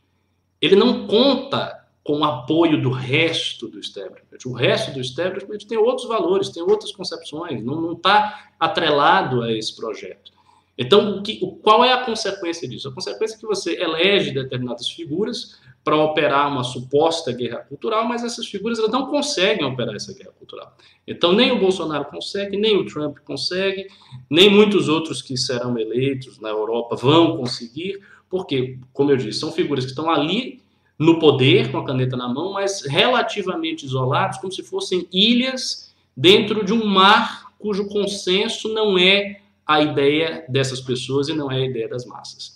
Ele 0.59 0.75
não 0.75 1.07
conta 1.07 1.87
com 2.03 2.21
o 2.21 2.25
apoio 2.25 2.81
do 2.81 2.89
resto 2.89 3.69
do 3.69 3.79
establishment. 3.79 4.39
O 4.47 4.55
resto 4.55 4.93
do 4.93 5.01
establishment 5.03 5.59
tem 5.69 5.77
outros 5.77 6.09
valores, 6.09 6.49
tem 6.49 6.63
outras 6.63 6.93
concepções, 6.93 7.63
não 7.63 7.93
está 7.93 8.53
atrelado 8.59 9.43
a 9.43 9.53
esse 9.53 9.77
projeto. 9.77 10.33
Então, 10.79 11.19
o 11.19 11.23
que, 11.23 11.41
qual 11.63 11.85
é 11.85 11.93
a 11.93 12.03
consequência 12.03 12.67
disso? 12.67 12.89
A 12.89 12.95
consequência 12.95 13.37
é 13.37 13.39
que 13.39 13.47
você 13.47 13.79
elege 13.79 14.31
determinadas 14.31 14.89
figuras 14.89 15.61
para 15.87 15.97
operar 15.97 16.51
uma 16.51 16.65
suposta 16.65 17.31
guerra 17.31 17.59
cultural, 17.59 18.09
mas 18.09 18.25
essas 18.25 18.45
figuras 18.49 18.77
elas 18.77 18.91
não 18.91 19.07
conseguem 19.07 19.65
operar 19.65 19.95
essa 19.95 20.13
guerra 20.13 20.33
cultural. 20.37 20.77
Então, 21.07 21.33
nem 21.33 21.53
o 21.53 21.61
Bolsonaro 21.61 22.07
consegue, 22.07 22.57
nem 22.57 22.77
o 22.77 22.85
Trump 22.85 23.19
consegue, 23.25 23.87
nem 24.29 24.51
muitos 24.51 24.89
outros 24.89 25.23
que 25.23 25.37
serão 25.37 25.79
eleitos 25.79 26.41
na 26.41 26.49
Europa 26.49 26.97
vão 26.97 27.37
conseguir, 27.37 28.01
porque, 28.29 28.81
como 28.93 29.13
eu 29.13 29.17
disse, 29.17 29.39
são 29.39 29.53
figuras 29.53 29.85
que 29.85 29.93
estão 29.93 30.11
ali 30.11 30.61
no 30.99 31.21
poder, 31.21 31.71
com 31.71 31.79
a 31.79 31.87
caneta 31.87 32.17
na 32.17 32.27
mão, 32.29 32.55
mas 32.55 32.85
relativamente 32.85 33.87
isolados, 33.87 34.39
como 34.39 34.51
se 34.51 34.65
fossem 34.65 35.07
ilhas 35.13 35.95
dentro 36.17 36.65
de 36.65 36.73
um 36.73 36.85
mar 36.85 37.53
cujo 37.61 37.87
consenso 37.87 38.75
não 38.75 38.99
é 38.99 39.41
a 39.65 39.81
ideia 39.81 40.45
dessas 40.49 40.81
pessoas 40.81 41.29
e 41.29 41.33
não 41.33 41.49
é 41.49 41.59
a 41.59 41.65
ideia 41.65 41.87
das 41.87 42.05
massas. 42.05 42.56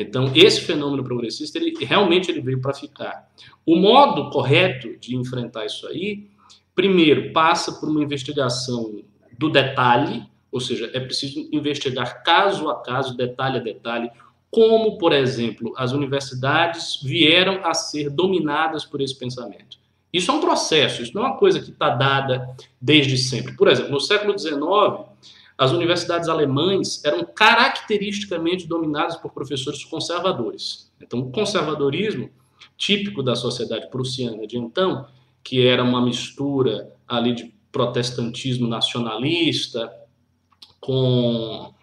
Então, 0.00 0.30
esse 0.34 0.60
fenômeno 0.60 1.02
progressista, 1.02 1.58
ele 1.58 1.74
realmente 1.84 2.30
ele 2.30 2.40
veio 2.40 2.60
para 2.60 2.72
ficar. 2.72 3.28
O 3.66 3.76
modo 3.76 4.30
correto 4.30 4.96
de 4.98 5.16
enfrentar 5.16 5.66
isso 5.66 5.86
aí, 5.88 6.28
primeiro, 6.74 7.32
passa 7.32 7.72
por 7.72 7.88
uma 7.88 8.02
investigação 8.02 9.02
do 9.36 9.50
detalhe, 9.50 10.22
ou 10.52 10.60
seja, 10.60 10.90
é 10.94 11.00
preciso 11.00 11.48
investigar 11.52 12.22
caso 12.22 12.68
a 12.68 12.80
caso, 12.80 13.16
detalhe 13.16 13.58
a 13.58 13.62
detalhe, 13.62 14.10
como, 14.50 14.96
por 14.98 15.12
exemplo, 15.12 15.74
as 15.76 15.92
universidades 15.92 17.00
vieram 17.02 17.60
a 17.64 17.74
ser 17.74 18.08
dominadas 18.08 18.84
por 18.84 19.00
esse 19.00 19.18
pensamento. 19.18 19.78
Isso 20.12 20.30
é 20.30 20.34
um 20.34 20.40
processo, 20.40 21.02
isso 21.02 21.14
não 21.14 21.24
é 21.24 21.26
uma 21.26 21.36
coisa 21.36 21.60
que 21.60 21.70
está 21.70 21.90
dada 21.90 22.56
desde 22.80 23.18
sempre. 23.18 23.54
Por 23.54 23.68
exemplo, 23.68 23.92
no 23.92 24.00
século 24.00 24.38
XIX, 24.38 25.07
as 25.58 25.72
universidades 25.72 26.28
alemãs 26.28 27.04
eram 27.04 27.24
caracteristicamente 27.24 28.68
dominadas 28.68 29.16
por 29.16 29.32
professores 29.32 29.84
conservadores. 29.84 30.92
Então, 31.02 31.18
o 31.18 31.32
conservadorismo, 31.32 32.30
típico 32.76 33.24
da 33.24 33.34
sociedade 33.34 33.90
prussiana 33.90 34.46
de 34.46 34.56
então, 34.56 35.06
que 35.42 35.66
era 35.66 35.82
uma 35.82 36.00
mistura 36.00 36.94
ali 37.08 37.34
de 37.34 37.52
protestantismo 37.72 38.68
nacionalista 38.68 39.92
com 40.80 41.74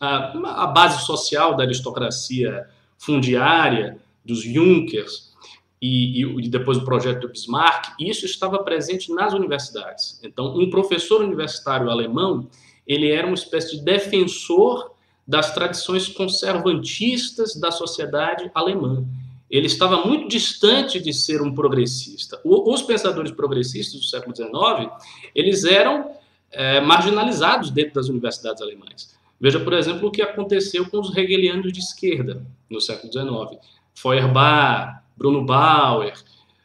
a, 0.00 0.64
a 0.64 0.66
base 0.66 1.04
social 1.06 1.56
da 1.56 1.62
aristocracia 1.62 2.68
fundiária, 2.98 3.98
dos 4.24 4.42
Junkers, 4.42 5.32
e, 5.80 6.22
e, 6.22 6.48
depois 6.48 6.78
o 6.78 6.84
projeto 6.84 7.28
Bismarck, 7.28 7.94
isso 8.00 8.24
estava 8.24 8.58
presente 8.60 9.12
nas 9.12 9.34
universidades. 9.34 10.18
Então, 10.22 10.56
um 10.56 10.70
professor 10.70 11.20
universitário 11.20 11.90
alemão, 11.90 12.48
ele 12.86 13.10
era 13.10 13.26
uma 13.26 13.34
espécie 13.34 13.76
de 13.76 13.82
defensor 13.82 14.92
das 15.26 15.54
tradições 15.54 16.08
conservantistas 16.08 17.56
da 17.56 17.70
sociedade 17.70 18.50
alemã. 18.54 19.04
Ele 19.50 19.66
estava 19.66 20.04
muito 20.04 20.28
distante 20.28 21.00
de 21.00 21.12
ser 21.12 21.40
um 21.40 21.54
progressista. 21.54 22.40
Os 22.44 22.82
pensadores 22.82 23.30
progressistas 23.30 24.00
do 24.00 24.06
século 24.06 24.34
XIX, 24.34 24.90
eles 25.34 25.64
eram 25.64 26.10
é, 26.50 26.80
marginalizados 26.80 27.70
dentro 27.70 27.94
das 27.94 28.08
universidades 28.08 28.60
alemãs. 28.60 29.14
Veja, 29.40 29.60
por 29.60 29.72
exemplo, 29.72 30.08
o 30.08 30.10
que 30.10 30.22
aconteceu 30.22 30.88
com 30.88 31.00
os 31.00 31.14
hegelianos 31.16 31.72
de 31.72 31.80
esquerda 31.80 32.44
no 32.70 32.80
século 32.80 33.12
XIX. 33.12 33.60
Feuerbach, 33.94 35.00
Bruno 35.16 35.44
Bauer, 35.44 36.14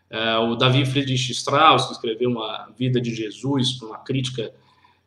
eh, 0.09 0.37
o 0.37 0.55
Davi 0.55 0.85
Friedrich 0.85 1.31
Strauss, 1.31 1.85
que 1.85 1.93
escreveu 1.93 2.29
uma 2.29 2.69
Vida 2.77 2.99
de 2.99 3.13
Jesus, 3.13 3.81
uma 3.81 3.99
crítica 3.99 4.51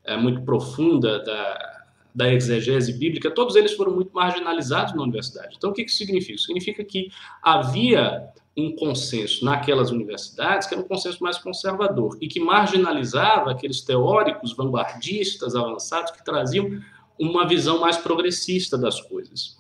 eh, 0.05 0.17
muito 0.17 0.43
profunda 0.43 1.23
da, 1.23 1.85
da 2.15 2.33
exegese 2.33 2.93
bíblica, 2.93 3.31
todos 3.31 3.57
eles 3.57 3.73
foram 3.73 3.95
muito 3.95 4.13
marginalizados 4.13 4.95
na 4.95 5.03
universidade. 5.03 5.55
Então, 5.57 5.71
o 5.71 5.73
que 5.73 5.83
isso 5.83 5.97
significa? 5.97 6.39
Significa 6.39 6.85
que 6.85 7.11
havia 7.43 8.29
um 8.57 8.75
consenso 8.77 9.45
naquelas 9.45 9.91
universidades 9.91 10.69
que 10.69 10.75
era 10.75 10.83
um 10.83 10.87
consenso 10.87 11.23
mais 11.23 11.39
conservador 11.39 12.19
e 12.21 12.29
que 12.29 12.39
marginalizava 12.39 13.51
aqueles 13.51 13.81
teóricos 13.81 14.55
vanguardistas 14.55 15.57
avançados 15.57 16.13
que 16.13 16.23
traziam 16.23 16.83
uma 17.19 17.47
visão 17.47 17.81
mais 17.81 17.97
progressista 17.97 18.77
das 18.77 19.01
coisas. 19.01 19.57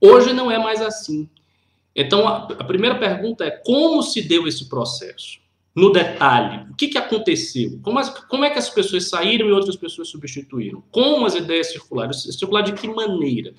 Hoje 0.00 0.32
não 0.32 0.50
é 0.50 0.58
mais 0.58 0.80
assim. 0.80 1.28
Então, 1.94 2.26
a 2.26 2.64
primeira 2.64 2.98
pergunta 2.98 3.44
é 3.44 3.50
como 3.50 4.02
se 4.02 4.22
deu 4.22 4.48
esse 4.48 4.68
processo? 4.68 5.41
No 5.74 5.90
detalhe, 5.90 6.70
o 6.70 6.74
que, 6.76 6.88
que 6.88 6.98
aconteceu? 6.98 7.78
Como, 7.82 7.98
as, 7.98 8.10
como 8.26 8.44
é 8.44 8.50
que 8.50 8.58
as 8.58 8.68
pessoas 8.68 9.08
saíram 9.08 9.48
e 9.48 9.52
outras 9.52 9.76
pessoas 9.76 10.08
substituíram? 10.08 10.82
Como 10.90 11.24
as 11.24 11.34
ideias 11.34 11.72
circularam? 11.72 12.12
Circular 12.12 12.62
de 12.62 12.72
que 12.72 12.86
maneira? 12.86 13.54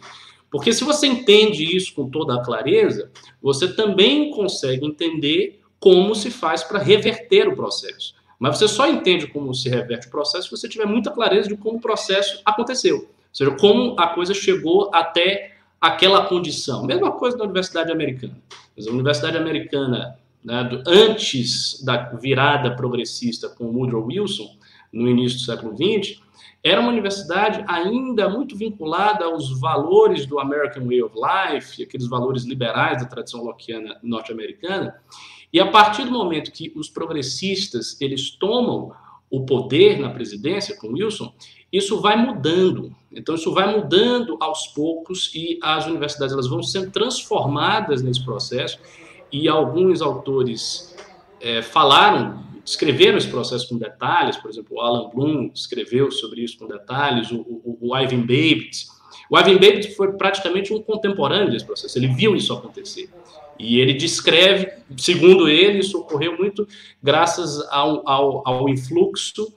Porque 0.52 0.72
se 0.72 0.84
você 0.84 1.08
entende 1.08 1.76
isso 1.76 1.94
com 1.96 2.10
toda 2.10 2.36
a 2.36 2.44
clareza, 2.44 3.12
você 3.42 3.74
também 3.74 4.30
consegue 4.30 4.86
entender 4.86 5.62
como 5.80 6.14
se 6.14 6.30
faz 6.30 6.64
para 6.64 6.80
reverter 6.80 7.48
o 7.48 7.56
processo. 7.56 8.14
Mas 8.40 8.58
você 8.58 8.68
só 8.68 8.88
entende 8.88 9.26
como 9.26 9.54
se 9.54 9.68
reverte 9.70 10.08
o 10.08 10.12
processo 10.12 10.46
se 10.46 10.52
você 10.52 10.70
tiver 10.70 10.86
muita 10.86 11.10
clareza 11.10 11.50
de 11.50 11.58
como 11.58 11.78
o 11.78 11.82
processo 11.82 12.42
aconteceu 12.46 13.10
seja, 13.34 13.52
como 13.52 14.00
a 14.00 14.08
coisa 14.08 14.34
chegou 14.34 14.92
até 14.94 15.56
aquela 15.82 16.28
condição. 16.28 16.86
Mesma 16.86 17.12
coisa 17.12 17.36
na 17.36 17.44
Universidade 17.44 17.92
Americana. 17.92 18.38
A 18.78 18.92
Universidade 18.92 19.36
Americana, 19.36 20.18
né, 20.44 20.64
do, 20.64 20.84
antes 20.88 21.84
da 21.84 22.10
virada 22.16 22.76
progressista 22.76 23.50
com 23.50 23.66
Woodrow 23.66 24.06
Wilson, 24.06 24.58
no 24.92 25.08
início 25.08 25.40
do 25.40 25.46
século 25.46 25.76
XX, 25.76 26.22
era 26.64 26.80
uma 26.80 26.90
universidade 26.90 27.64
ainda 27.68 28.30
muito 28.30 28.56
vinculada 28.56 29.26
aos 29.26 29.60
valores 29.60 30.26
do 30.26 30.40
American 30.40 30.86
Way 30.86 31.04
of 31.04 31.16
Life, 31.16 31.84
aqueles 31.84 32.08
valores 32.08 32.44
liberais 32.44 33.02
da 33.02 33.08
tradição 33.08 33.44
lockeana 33.44 33.98
norte-americana. 34.02 34.96
E 35.52 35.60
a 35.60 35.70
partir 35.70 36.06
do 36.06 36.12
momento 36.12 36.52
que 36.52 36.72
os 36.76 36.90
progressistas 36.90 38.00
eles 38.00 38.32
tomam 38.32 38.92
o 39.30 39.46
poder 39.46 40.00
na 40.00 40.10
presidência 40.10 40.78
com 40.78 40.94
Wilson, 40.94 41.34
isso 41.72 42.00
vai 42.00 42.16
mudando. 42.16 42.96
Então, 43.12 43.36
isso 43.36 43.52
vai 43.52 43.76
mudando 43.76 44.38
aos 44.40 44.68
poucos 44.68 45.32
e 45.34 45.60
as 45.62 45.86
universidades 45.88 46.32
elas 46.32 46.48
vão 46.48 46.62
sendo 46.64 46.92
transformadas 46.92 48.02
nesse 48.02 48.24
processo. 48.24 48.80
E 49.34 49.50
alguns 49.50 50.00
autores 50.00 50.96
é, 51.42 51.64
falaram, 51.64 52.44
escreveram 52.64 53.18
esse 53.18 53.28
processo 53.28 53.68
com 53.68 53.80
detalhes, 53.80 54.38
por 54.38 54.52
exemplo, 54.52 54.78
o 54.78 54.80
Alan 54.80 55.10
Bloom 55.10 55.50
escreveu 55.52 56.12
sobre 56.12 56.42
isso 56.42 56.60
com 56.60 56.68
detalhes, 56.68 57.32
o, 57.32 57.40
o, 57.40 57.78
o 57.82 57.98
Ivan 57.98 58.22
Babbitt. 58.22 58.86
O 59.32 59.40
Ivan 59.40 59.56
Babbitt 59.56 59.96
foi 59.96 60.12
praticamente 60.12 60.72
um 60.72 60.84
contemporâneo 60.84 61.50
desse 61.50 61.66
processo, 61.66 61.98
ele 61.98 62.10
viu 62.10 62.36
isso 62.36 62.54
acontecer. 62.54 63.10
E 63.58 63.80
ele 63.80 63.94
descreve, 63.94 64.72
segundo 64.98 65.50
ele, 65.50 65.80
isso 65.80 66.00
ocorreu 66.00 66.38
muito 66.38 66.68
graças 67.02 67.60
ao, 67.72 68.08
ao, 68.08 68.48
ao 68.48 68.70
influxo 68.70 69.52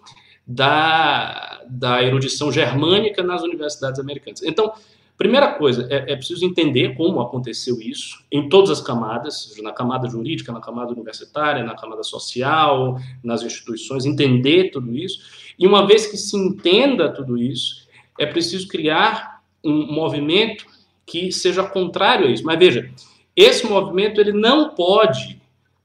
da, 0.46 1.62
da 1.68 2.02
erudição 2.02 2.50
germânica 2.50 3.22
nas 3.22 3.42
universidades 3.42 4.00
americanas. 4.00 4.42
Então, 4.42 4.72
primeira 5.16 5.54
coisa, 5.54 5.86
é, 5.90 6.12
é, 6.12 6.16
preciso 6.16 6.44
entender 6.44 6.94
como 6.94 7.20
aconteceu 7.20 7.80
isso 7.80 8.22
em 8.30 8.48
todas 8.48 8.70
as 8.70 8.80
camadas, 8.80 9.54
na 9.62 9.72
camada 9.72 10.08
jurídica, 10.08 10.52
na 10.52 10.60
camada 10.60 10.92
universitária, 10.92 11.64
na 11.64 11.74
camada 11.74 12.02
social, 12.02 12.98
nas 13.22 13.42
instituições, 13.42 14.04
entender 14.04 14.70
tudo 14.70 14.94
isso. 14.94 15.20
E 15.58 15.66
uma 15.66 15.86
vez 15.86 16.06
que 16.06 16.16
se 16.16 16.36
entenda 16.36 17.12
tudo 17.12 17.38
isso, 17.38 17.86
é 18.18 18.26
preciso 18.26 18.68
criar 18.68 19.42
um 19.64 19.92
movimento 19.92 20.66
que 21.06 21.32
seja 21.32 21.62
contrário 21.62 22.26
a 22.26 22.30
isso. 22.30 22.44
Mas 22.44 22.58
veja, 22.58 22.90
esse 23.34 23.66
movimento 23.66 24.20
ele 24.20 24.32
não 24.32 24.74
pode 24.74 25.40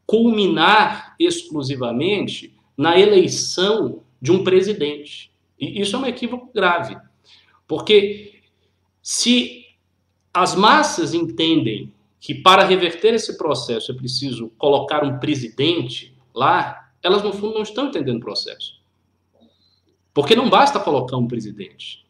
culminar 0.05 1.15
exclusivamente 1.19 2.53
na 2.75 2.99
eleição 2.99 4.01
de 4.21 4.31
um 4.31 4.43
presidente. 4.43 5.31
E 5.59 5.79
isso 5.79 5.95
é 5.95 5.99
um 5.99 6.05
equívoco 6.05 6.49
grave. 6.53 6.97
Porque 7.67 8.40
se 9.01 9.65
as 10.33 10.55
massas 10.55 11.13
entendem 11.13 11.93
que 12.19 12.35
para 12.35 12.63
reverter 12.63 13.13
esse 13.13 13.37
processo 13.37 13.91
é 13.91 13.95
preciso 13.95 14.49
colocar 14.57 15.03
um 15.03 15.19
presidente 15.19 16.15
lá, 16.33 16.91
elas 17.01 17.23
no 17.23 17.33
fundo 17.33 17.55
não 17.55 17.63
estão 17.63 17.87
entendendo 17.87 18.17
o 18.17 18.21
processo. 18.21 18.79
Porque 20.13 20.35
não 20.35 20.49
basta 20.49 20.79
colocar 20.79 21.17
um 21.17 21.27
presidente. 21.27 22.05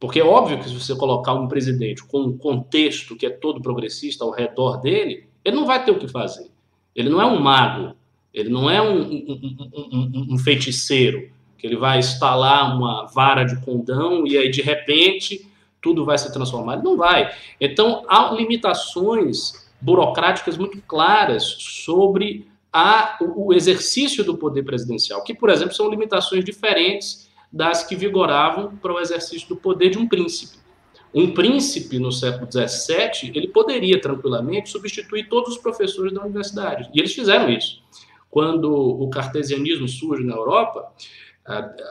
Porque 0.00 0.20
é 0.20 0.24
óbvio 0.24 0.58
que 0.58 0.68
se 0.68 0.74
você 0.74 0.96
colocar 0.96 1.34
um 1.34 1.46
presidente 1.46 2.02
com 2.04 2.22
um 2.22 2.36
contexto 2.36 3.14
que 3.14 3.26
é 3.26 3.30
todo 3.30 3.60
progressista 3.60 4.24
ao 4.24 4.30
redor 4.30 4.80
dele, 4.80 5.28
ele 5.44 5.56
não 5.56 5.66
vai 5.66 5.84
ter 5.84 5.92
o 5.92 5.98
que 5.98 6.08
fazer. 6.08 6.50
Ele 6.94 7.08
não 7.08 7.20
é 7.20 7.26
um 7.26 7.38
mago, 7.38 7.94
ele 8.32 8.48
não 8.48 8.70
é 8.70 8.80
um, 8.80 9.02
um, 9.02 9.40
um, 9.74 10.26
um 10.30 10.38
feiticeiro, 10.38 11.30
que 11.58 11.66
ele 11.66 11.76
vai 11.76 11.98
instalar 11.98 12.76
uma 12.76 13.06
vara 13.06 13.44
de 13.44 13.60
condão 13.64 14.26
e 14.26 14.36
aí 14.36 14.50
de 14.50 14.62
repente 14.62 15.46
tudo 15.82 16.04
vai 16.04 16.16
se 16.16 16.32
transformar. 16.32 16.76
Não 16.82 16.96
vai. 16.96 17.30
Então 17.60 18.04
há 18.08 18.32
limitações 18.32 19.68
burocráticas 19.80 20.56
muito 20.56 20.80
claras 20.82 21.42
sobre 21.42 22.46
a, 22.72 23.18
o 23.20 23.52
exercício 23.52 24.24
do 24.24 24.38
poder 24.38 24.62
presidencial, 24.62 25.22
que, 25.22 25.34
por 25.34 25.50
exemplo, 25.50 25.74
são 25.74 25.90
limitações 25.90 26.44
diferentes 26.44 27.28
das 27.52 27.84
que 27.84 27.94
vigoravam 27.94 28.76
para 28.76 28.94
o 28.94 29.00
exercício 29.00 29.48
do 29.48 29.56
poder 29.56 29.90
de 29.90 29.98
um 29.98 30.08
príncipe. 30.08 30.62
Um 31.14 31.34
príncipe 31.34 31.98
no 31.98 32.10
século 32.10 32.50
XVII, 32.50 33.32
ele 33.34 33.48
poderia 33.48 34.00
tranquilamente 34.00 34.70
substituir 34.70 35.28
todos 35.28 35.56
os 35.56 35.58
professores 35.58 36.14
da 36.14 36.22
universidade. 36.22 36.88
E 36.94 36.98
eles 36.98 37.12
fizeram 37.12 37.50
isso. 37.50 37.82
Quando 38.30 38.72
o 38.72 39.10
cartesianismo 39.10 39.86
surge 39.86 40.24
na 40.24 40.34
Europa, 40.34 40.90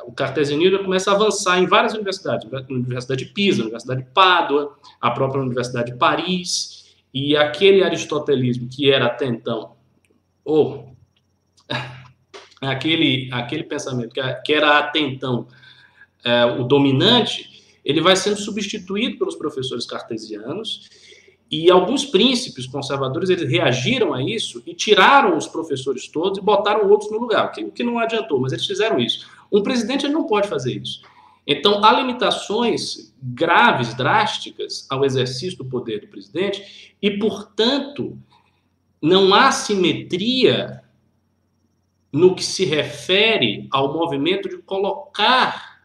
o 0.06 0.14
cartesianismo 0.14 0.84
começa 0.84 1.12
a 1.12 1.16
avançar 1.16 1.60
em 1.60 1.66
várias 1.66 1.94
universidades, 1.94 2.48
Universidade 2.70 3.26
de 3.26 3.34
Pisa, 3.34 3.62
Universidade 3.62 4.04
de 4.04 4.10
Pádua, 4.12 4.78
a 5.00 5.12
própria 5.12 5.42
Universidade 5.42 5.92
de 5.92 5.98
Paris, 5.98 6.96
e 7.14 7.36
aquele 7.36 7.84
aristotelismo 7.84 8.70
que 8.70 8.90
era 8.90 9.08
até 9.08 9.26
então, 9.26 9.74
ou 10.46 10.96
aquele, 12.62 13.30
aquele 13.32 13.64
pensamento 13.64 14.14
que 14.44 14.54
era 14.54 14.80
até 14.80 15.00
então 15.00 15.48
é, 16.24 16.46
o 16.46 16.64
dominante, 16.64 17.50
ele 17.84 18.00
vai 18.00 18.16
sendo 18.16 18.38
substituído 18.38 19.18
pelos 19.18 19.36
professores 19.36 19.86
cartesianos 19.86 20.88
e 21.50 21.70
alguns 21.70 22.06
príncipes 22.06 22.66
conservadores 22.66 23.30
eles 23.30 23.50
reagiram 23.50 24.14
a 24.14 24.24
isso 24.24 24.64
e 24.66 24.74
tiraram 24.74 25.36
os 25.36 25.48
professores 25.48 26.08
todos 26.08 26.40
e 26.40 26.42
botaram 26.42 26.90
outros 26.90 27.12
no 27.12 27.20
lugar, 27.20 27.48
o 27.48 27.52
que, 27.52 27.64
que 27.72 27.84
não 27.84 28.00
adiantou, 28.00 28.40
mas 28.40 28.54
eles 28.54 28.66
fizeram 28.66 28.98
isso. 28.98 29.28
Um 29.52 29.62
presidente 29.62 30.08
não 30.08 30.26
pode 30.26 30.48
fazer 30.48 30.82
isso. 30.82 31.02
Então, 31.46 31.84
há 31.84 31.92
limitações 31.94 33.14
graves, 33.22 33.94
drásticas 33.94 34.88
ao 34.90 35.04
exercício 35.04 35.58
do 35.58 35.66
poder 35.66 36.02
do 36.02 36.08
presidente 36.08 36.96
e, 37.02 37.18
portanto, 37.18 38.18
não 39.02 39.34
há 39.34 39.52
simetria 39.52 40.84
no 42.14 42.36
que 42.36 42.44
se 42.44 42.66
refere 42.66 43.68
ao 43.72 43.94
movimento 43.94 44.48
de 44.48 44.58
colocar 44.60 45.82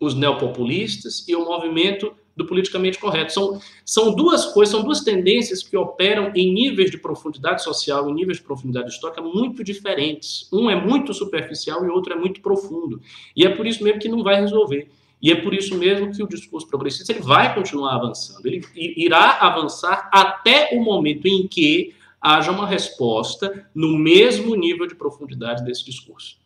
os 0.00 0.14
neopopulistas 0.14 1.26
e 1.28 1.36
o 1.36 1.44
movimento 1.44 2.14
do 2.36 2.46
politicamente 2.46 2.98
correto. 2.98 3.32
São, 3.32 3.60
são 3.84 4.14
duas 4.14 4.46
coisas, 4.46 4.74
são 4.74 4.82
duas 4.82 5.00
tendências 5.00 5.62
que 5.62 5.76
operam 5.76 6.32
em 6.34 6.52
níveis 6.52 6.90
de 6.90 6.98
profundidade 6.98 7.62
social 7.62 8.08
e 8.08 8.12
níveis 8.12 8.38
de 8.38 8.44
profundidade 8.44 8.90
histórica 8.90 9.20
muito 9.20 9.62
diferentes. 9.62 10.48
Um 10.52 10.70
é 10.70 10.74
muito 10.74 11.12
superficial 11.12 11.84
e 11.84 11.88
outro 11.88 12.12
é 12.12 12.16
muito 12.16 12.40
profundo. 12.40 13.00
E 13.36 13.44
é 13.44 13.50
por 13.50 13.66
isso 13.66 13.84
mesmo 13.84 14.00
que 14.00 14.08
não 14.08 14.22
vai 14.22 14.40
resolver. 14.40 14.90
E 15.20 15.30
é 15.30 15.36
por 15.36 15.54
isso 15.54 15.78
mesmo 15.78 16.12
que 16.12 16.22
o 16.22 16.28
discurso 16.28 16.66
progressista 16.66 17.12
ele 17.12 17.22
vai 17.22 17.54
continuar 17.54 17.94
avançando. 17.94 18.44
Ele 18.44 18.66
irá 18.74 19.38
avançar 19.40 20.10
até 20.12 20.70
o 20.72 20.82
momento 20.82 21.26
em 21.26 21.46
que 21.46 21.94
haja 22.20 22.50
uma 22.50 22.66
resposta 22.66 23.68
no 23.74 23.96
mesmo 23.96 24.56
nível 24.56 24.86
de 24.86 24.96
profundidade 24.96 25.64
desse 25.64 25.84
discurso. 25.84 26.41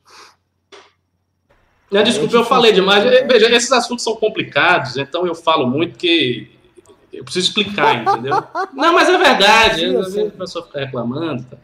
Né, 1.90 2.02
desculpa, 2.02 2.34
eu 2.34 2.44
falei 2.44 2.72
demais. 2.72 3.04
Veja, 3.04 3.48
esses 3.54 3.70
assuntos 3.70 4.02
são 4.02 4.16
complicados, 4.16 4.96
então 4.96 5.26
eu 5.26 5.34
falo 5.34 5.66
muito 5.66 5.96
que 5.96 6.50
eu 7.12 7.24
preciso 7.24 7.48
explicar, 7.48 8.02
entendeu? 8.02 8.42
Não, 8.74 8.92
mas 8.92 9.08
é 9.08 9.16
verdade. 9.16 9.80
Sim, 9.80 10.20
eu, 10.20 10.28
a 10.28 10.30
pessoa 10.30 10.66
fica 10.66 10.80
reclamando. 10.80 11.44
Tá? 11.44 11.56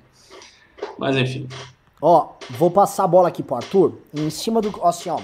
Mas 0.99 1.17
enfim. 1.17 1.49
Ó, 2.01 2.35
vou 2.51 2.71
passar 2.71 3.05
a 3.05 3.09
bola 3.09 3.29
aqui 3.29 3.43
pro 3.43 3.57
Arthur. 3.57 3.99
Em 4.15 4.31
cima 4.31 4.61
do. 4.61 4.73
Assim, 4.85 5.11
ó. 5.11 5.21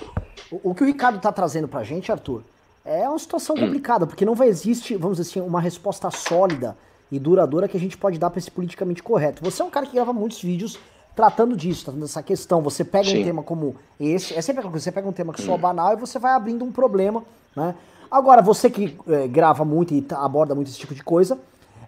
O, 0.51 0.71
o 0.71 0.75
que 0.75 0.83
o 0.83 0.87
Ricardo 0.87 1.21
tá 1.21 1.33
trazendo 1.33 1.69
pra 1.69 1.85
gente, 1.85 2.11
Arthur, 2.11 2.43
é 2.85 3.09
uma 3.09 3.19
situação 3.19 3.57
hum. 3.57 3.61
complicada, 3.61 4.07
porque 4.07 4.25
não 4.25 4.35
vai 4.35 4.49
existir, 4.49 4.97
vamos 4.97 5.19
dizer 5.19 5.31
assim, 5.31 5.41
uma 5.41 5.61
resposta 5.61 6.11
sólida 6.11 6.77
e 7.11 7.19
duradoura 7.19 7.69
que 7.69 7.77
a 7.77 7.81
gente 7.81 7.97
pode 7.97 8.19
dar 8.19 8.31
para 8.31 8.39
esse 8.39 8.51
politicamente 8.51 9.03
correto. 9.03 9.43
Você 9.43 9.63
é 9.63 9.65
um 9.65 9.71
cara 9.71 9.87
que 9.87 9.95
grava 9.95 10.13
muitos 10.13 10.43
vídeos 10.43 10.79
tratando 11.19 11.57
disso, 11.57 11.87
tratando 11.87 12.03
dessa 12.03 12.23
questão. 12.23 12.63
Você 12.63 12.85
pega 12.85 13.09
Sim. 13.09 13.23
um 13.23 13.25
tema 13.25 13.43
como 13.43 13.75
esse, 13.99 14.35
é 14.35 14.41
sempre 14.41 14.61
aquela 14.61 14.71
coisa, 14.71 14.85
você 14.85 14.93
pega 14.93 15.09
um 15.09 15.13
tema 15.13 15.33
que 15.33 15.43
soa 15.43 15.57
hum. 15.57 15.59
banal 15.59 15.93
e 15.93 15.97
você 15.97 16.17
vai 16.17 16.31
abrindo 16.31 16.65
um 16.65 16.71
problema, 16.71 17.25
né? 17.57 17.75
Agora, 18.09 18.41
você 18.41 18.71
que 18.71 18.97
é, 19.09 19.27
grava 19.27 19.65
muito 19.65 19.93
e 19.93 20.07
aborda 20.13 20.55
muito 20.55 20.69
esse 20.69 20.79
tipo 20.79 20.95
de 20.95 21.03
coisa, 21.03 21.37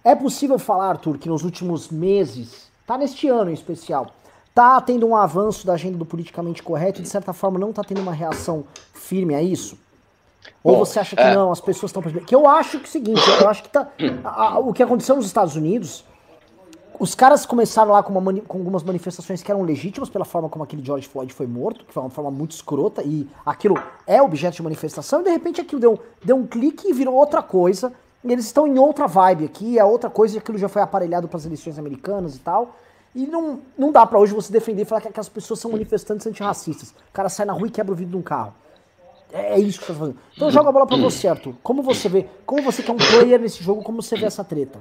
é 0.02 0.16
possível 0.16 0.58
falar, 0.58 0.88
Arthur, 0.88 1.16
que 1.16 1.28
nos 1.28 1.44
últimos 1.44 1.90
meses, 1.90 2.68
tá 2.84 2.98
neste 2.98 3.28
ano 3.28 3.50
em 3.50 3.54
especial, 3.54 4.08
tá 4.52 4.80
tendo 4.80 5.06
um 5.06 5.14
avanço 5.14 5.64
da 5.64 5.74
agenda 5.74 5.96
do 5.96 6.04
politicamente 6.04 6.60
correto 6.60 6.98
e 6.98 7.04
de 7.04 7.08
certa 7.08 7.32
forma 7.32 7.56
não 7.56 7.72
tá 7.72 7.84
tendo 7.84 8.00
uma 8.00 8.12
reação 8.12 8.64
firme 8.92 9.32
a 9.32 9.40
isso? 9.40 9.78
Ou 10.64 10.72
Bom, 10.72 10.84
você 10.84 10.98
acha 10.98 11.14
que 11.14 11.22
é... 11.22 11.36
não, 11.36 11.52
as 11.52 11.60
pessoas 11.60 11.90
estão 11.90 12.02
Que 12.02 12.34
eu 12.34 12.48
acho 12.48 12.80
que 12.80 12.86
é 12.86 12.88
o 12.88 12.90
seguinte, 12.90 13.22
eu 13.40 13.48
acho 13.48 13.62
que 13.62 13.68
tá. 13.68 13.86
A, 14.24 14.48
a, 14.48 14.58
o 14.58 14.72
que 14.72 14.82
aconteceu 14.82 15.14
nos 15.14 15.26
Estados 15.26 15.54
Unidos 15.54 16.04
os 17.00 17.14
caras 17.14 17.46
começaram 17.46 17.92
lá 17.92 18.02
com, 18.02 18.12
com, 18.42 18.58
algumas 18.58 18.82
manifestações 18.82 19.42
que 19.42 19.50
eram 19.50 19.62
legítimas 19.62 20.10
pela 20.10 20.26
forma 20.26 20.50
como 20.50 20.62
aquele 20.62 20.84
George 20.84 21.08
Floyd 21.08 21.32
foi 21.32 21.46
morto, 21.46 21.86
que 21.86 21.94
foi 21.94 22.02
uma 22.02 22.10
forma 22.10 22.30
muito 22.30 22.50
escrota, 22.50 23.02
e 23.02 23.26
aquilo 23.44 23.82
é 24.06 24.20
objeto 24.20 24.56
de 24.56 24.62
manifestação, 24.62 25.22
e 25.22 25.24
de 25.24 25.30
repente 25.30 25.62
aquilo 25.62 25.80
deu, 25.80 25.98
deu 26.22 26.36
um 26.36 26.46
clique 26.46 26.90
e 26.90 26.92
virou 26.92 27.14
outra 27.14 27.42
coisa, 27.42 27.90
e 28.22 28.30
eles 28.30 28.44
estão 28.44 28.66
em 28.66 28.78
outra 28.78 29.06
vibe 29.06 29.46
aqui, 29.46 29.78
é 29.78 29.84
outra 29.84 30.10
coisa, 30.10 30.34
e 30.36 30.38
aquilo 30.38 30.58
já 30.58 30.68
foi 30.68 30.82
aparelhado 30.82 31.26
para 31.26 31.38
as 31.38 31.46
eleições 31.46 31.78
americanas 31.78 32.36
e 32.36 32.38
tal. 32.40 32.76
E 33.14 33.26
não, 33.26 33.60
não 33.78 33.90
dá 33.90 34.04
para 34.04 34.18
hoje 34.18 34.34
você 34.34 34.52
defender 34.52 34.82
e 34.82 34.84
falar 34.84 35.00
que 35.00 35.08
aquelas 35.08 35.28
pessoas 35.28 35.58
são 35.58 35.72
manifestantes 35.72 36.26
antirracistas. 36.26 36.90
O 36.90 37.12
cara 37.14 37.30
sai 37.30 37.46
na 37.46 37.54
rua 37.54 37.66
e 37.66 37.70
quebra 37.70 37.92
o 37.92 37.96
vidro 37.96 38.12
de 38.12 38.18
um 38.18 38.22
carro. 38.22 38.52
É, 39.32 39.54
é 39.54 39.58
isso 39.58 39.80
que 39.80 39.86
você 39.86 39.92
tá 39.94 39.98
fazendo. 39.98 40.18
Então 40.36 40.48
eu 40.48 40.52
jogo 40.52 40.68
a 40.68 40.72
bola 40.72 40.86
pra 40.86 40.98
você, 40.98 41.26
Arthur. 41.26 41.54
Como 41.62 41.82
você 41.82 42.10
vê, 42.10 42.28
como 42.44 42.62
você 42.62 42.82
que 42.82 42.90
é 42.90 42.94
um 42.94 42.98
player 42.98 43.40
nesse 43.40 43.64
jogo, 43.64 43.82
como 43.82 44.02
você 44.02 44.16
vê 44.16 44.26
essa 44.26 44.44
treta? 44.44 44.78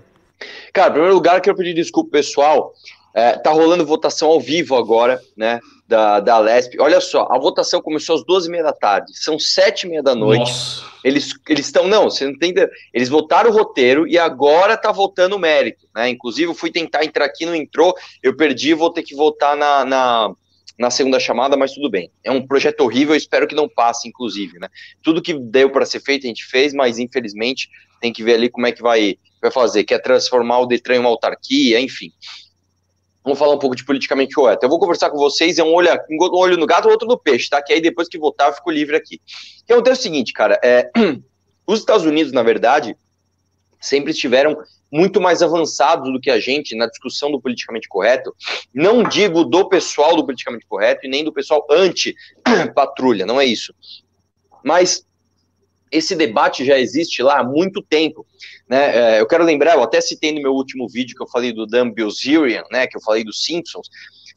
Cara, 0.73 0.89
em 0.89 0.93
primeiro 0.93 1.15
lugar, 1.15 1.41
quero 1.41 1.55
pedir 1.55 1.73
desculpa 1.73 2.11
pessoal. 2.11 2.73
É, 3.13 3.33
tá 3.33 3.51
rolando 3.51 3.85
votação 3.85 4.29
ao 4.29 4.39
vivo 4.39 4.75
agora, 4.75 5.19
né? 5.35 5.59
Da, 5.87 6.19
da 6.19 6.37
Lesp. 6.37 6.79
Olha 6.79 7.01
só, 7.01 7.27
a 7.31 7.39
votação 7.39 7.81
começou 7.81 8.15
às 8.15 8.23
duas 8.23 8.45
e 8.45 8.49
meia 8.49 8.63
da 8.63 8.71
tarde, 8.71 9.11
são 9.17 9.39
sete 9.39 9.87
e 9.87 9.89
meia 9.89 10.03
da 10.03 10.13
noite. 10.13 10.51
Nossa. 10.51 10.89
Eles 11.03 11.33
estão, 11.49 11.87
não, 11.87 12.09
você 12.09 12.25
não 12.25 12.37
tem. 12.37 12.53
Eles 12.93 13.09
votaram 13.09 13.49
o 13.49 13.53
roteiro 13.53 14.07
e 14.07 14.17
agora 14.17 14.77
tá 14.77 14.91
votando 14.91 15.35
o 15.35 15.39
mérito, 15.39 15.87
né? 15.95 16.09
Inclusive, 16.09 16.51
eu 16.51 16.55
fui 16.55 16.71
tentar 16.71 17.03
entrar 17.03 17.25
aqui, 17.25 17.45
não 17.45 17.55
entrou, 17.55 17.95
eu 18.21 18.35
perdi, 18.35 18.73
vou 18.73 18.91
ter 18.91 19.01
que 19.01 19.15
votar 19.15 19.55
na, 19.55 19.85
na, 19.85 20.31
na 20.79 20.89
segunda 20.89 21.19
chamada, 21.19 21.57
mas 21.57 21.73
tudo 21.73 21.89
bem. 21.89 22.09
É 22.23 22.31
um 22.31 22.47
projeto 22.47 22.79
horrível, 22.79 23.13
espero 23.13 23.45
que 23.45 23.53
não 23.53 23.67
passe, 23.67 24.07
inclusive, 24.07 24.57
né? 24.57 24.69
Tudo 25.03 25.21
que 25.21 25.33
deu 25.33 25.69
para 25.69 25.85
ser 25.85 25.99
feito 25.99 26.25
a 26.25 26.27
gente 26.27 26.45
fez, 26.45 26.73
mas 26.73 26.97
infelizmente 26.97 27.69
tem 27.99 28.13
que 28.13 28.23
ver 28.23 28.35
ali 28.35 28.49
como 28.49 28.65
é 28.65 28.71
que 28.71 28.81
vai 28.81 29.17
vai 29.41 29.51
fazer, 29.51 29.85
quer 29.85 29.99
transformar 29.99 30.59
o 30.59 30.65
Detran 30.65 30.95
em 30.95 30.99
uma 30.99 31.09
autarquia, 31.09 31.79
enfim. 31.79 32.11
Vamos 33.23 33.39
falar 33.39 33.53
um 33.53 33.59
pouco 33.59 33.75
de 33.75 33.85
politicamente 33.85 34.33
correto. 34.33 34.65
Eu 34.65 34.69
vou 34.69 34.79
conversar 34.79 35.09
com 35.09 35.17
vocês, 35.17 35.57
é 35.57 35.63
um 35.63 35.73
olho, 35.73 35.89
um 36.09 36.37
olho 36.37 36.57
no 36.57 36.65
gato, 36.65 36.89
outro 36.89 37.07
no 37.07 37.17
peixe, 37.17 37.49
tá? 37.49 37.61
Que 37.61 37.73
aí 37.73 37.81
depois 37.81 38.07
que 38.07 38.17
votar 38.17 38.49
eu 38.49 38.53
fico 38.53 38.71
livre 38.71 38.95
aqui. 38.95 39.15
O 39.61 39.65
que 39.65 39.73
acontece 39.73 39.99
é 39.99 40.01
o 40.01 40.03
seguinte, 40.03 40.33
cara, 40.33 40.59
é, 40.63 40.89
os 41.67 41.79
Estados 41.79 42.05
Unidos, 42.05 42.33
na 42.33 42.43
verdade, 42.43 42.97
sempre 43.79 44.11
estiveram 44.11 44.57
muito 44.91 45.21
mais 45.21 45.41
avançados 45.41 46.11
do 46.11 46.19
que 46.19 46.29
a 46.29 46.39
gente 46.39 46.75
na 46.75 46.87
discussão 46.87 47.31
do 47.31 47.39
politicamente 47.39 47.87
correto. 47.87 48.35
Não 48.73 49.03
digo 49.03 49.43
do 49.43 49.69
pessoal 49.69 50.15
do 50.15 50.25
politicamente 50.25 50.65
correto 50.67 51.05
e 51.05 51.09
nem 51.09 51.23
do 51.23 51.33
pessoal 51.33 51.65
anti-patrulha, 51.69 53.25
não 53.25 53.39
é 53.39 53.45
isso. 53.45 53.73
Mas 54.63 55.05
esse 55.91 56.15
debate 56.15 56.65
já 56.65 56.77
existe 56.77 57.23
lá 57.23 57.39
há 57.39 57.43
muito 57.43 57.81
tempo. 57.81 58.25
Né? 58.67 59.15
É, 59.15 59.21
eu 59.21 59.27
quero 59.27 59.43
lembrar, 59.43 59.75
eu 59.75 59.83
até 59.83 59.99
citei 60.01 60.31
no 60.31 60.41
meu 60.41 60.53
último 60.53 60.87
vídeo 60.87 61.15
que 61.15 61.23
eu 61.23 61.27
falei 61.27 61.51
do 61.51 61.65
Dan 61.65 61.91
Bilzerian, 61.91 62.63
né, 62.71 62.85
que 62.87 62.95
eu 62.95 63.01
falei 63.01 63.23
dos 63.23 63.43
Simpsons. 63.43 63.89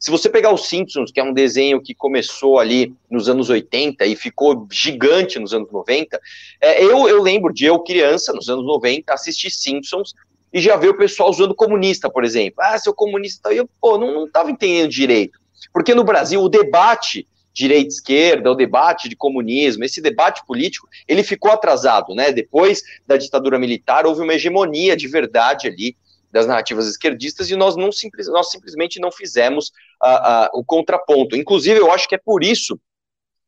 Se 0.03 0.11
você 0.11 0.29
pegar 0.29 0.53
os 0.53 0.67
Simpsons, 0.67 1.13
que 1.13 1.19
é 1.21 1.23
um 1.23 1.31
desenho 1.31 1.81
que 1.81 1.95
começou 1.95 2.59
ali 2.59 2.93
nos 3.09 3.29
anos 3.29 3.49
80 3.49 4.05
e 4.05 4.17
ficou 4.17 4.67
gigante 4.69 5.39
nos 5.39 5.53
anos 5.53 5.71
90, 5.71 6.19
é, 6.59 6.83
eu, 6.83 7.07
eu 7.07 7.21
lembro 7.21 7.53
de 7.53 7.63
eu, 7.63 7.79
criança, 7.79 8.33
nos 8.33 8.49
anos 8.49 8.65
90, 8.65 9.13
assistir 9.13 9.49
Simpsons 9.49 10.13
e 10.51 10.59
já 10.59 10.75
ver 10.75 10.89
o 10.89 10.97
pessoal 10.97 11.29
usando 11.29 11.55
comunista, 11.55 12.09
por 12.09 12.25
exemplo. 12.25 12.55
Ah, 12.59 12.77
seu 12.77 12.93
comunista, 12.93 13.53
eu, 13.53 13.65
pô, 13.79 13.97
não 13.97 14.25
estava 14.25 14.51
entendendo 14.51 14.89
direito. 14.89 15.39
Porque 15.71 15.95
no 15.95 16.03
Brasil 16.03 16.41
o 16.41 16.49
debate 16.49 17.25
direita 17.53 17.87
esquerda, 17.87 18.51
o 18.51 18.55
debate 18.55 19.07
de 19.07 19.15
comunismo, 19.15 19.85
esse 19.85 20.01
debate 20.01 20.45
político, 20.45 20.85
ele 21.07 21.23
ficou 21.23 21.49
atrasado, 21.49 22.13
né? 22.13 22.33
Depois 22.33 22.83
da 23.07 23.15
ditadura 23.15 23.57
militar 23.57 24.05
houve 24.05 24.21
uma 24.21 24.33
hegemonia 24.33 24.97
de 24.97 25.07
verdade 25.07 25.65
ali 25.65 25.95
das 26.33 26.47
narrativas 26.47 26.87
esquerdistas 26.87 27.51
e 27.51 27.55
nós 27.55 27.75
não 27.75 27.91
simples, 27.91 28.27
nós 28.27 28.49
simplesmente 28.49 28.99
não 28.99 29.11
fizemos 29.11 29.71
uh, 30.03 30.45
uh, 30.45 30.59
o 30.59 30.65
contraponto. 30.65 31.35
Inclusive, 31.35 31.79
eu 31.79 31.91
acho 31.91 32.07
que 32.07 32.15
é 32.15 32.19
por 32.23 32.43
isso 32.43 32.79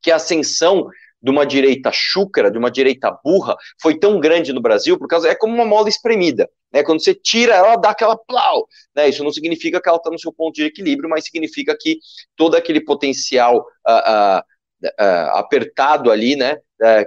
que 0.01 0.11
a 0.11 0.15
ascensão 0.15 0.87
de 1.21 1.31
uma 1.31 1.45
direita 1.45 1.89
chúcara, 1.91 2.51
de 2.51 2.57
uma 2.57 2.69
direita 2.69 3.11
burra, 3.23 3.55
foi 3.81 3.97
tão 3.97 4.19
grande 4.19 4.53
no 4.53 4.61
Brasil, 4.61 4.97
por 4.97 5.07
causa 5.07 5.27
é 5.27 5.33
como 5.33 5.55
uma 5.55 5.65
mola 5.65 5.89
espremida, 5.89 6.47
né? 6.71 6.83
Quando 6.83 7.03
você 7.03 7.15
tira 7.15 7.55
ela, 7.55 7.75
dá 7.75 7.89
aquela 7.89 8.15
plau, 8.15 8.67
né? 8.95 9.09
Isso 9.09 9.23
não 9.23 9.31
significa 9.31 9.81
que 9.81 9.89
ela 9.89 9.97
está 9.97 10.11
no 10.11 10.19
seu 10.19 10.31
ponto 10.31 10.53
de 10.53 10.65
equilíbrio, 10.65 11.09
mas 11.09 11.25
significa 11.25 11.75
que 11.79 11.97
todo 12.35 12.55
aquele 12.55 12.79
potencial 12.79 13.57
uh, 13.57 14.39
uh, 14.39 14.43
uh, 14.85 15.37
apertado 15.37 16.11
ali, 16.11 16.35
né? 16.35 16.57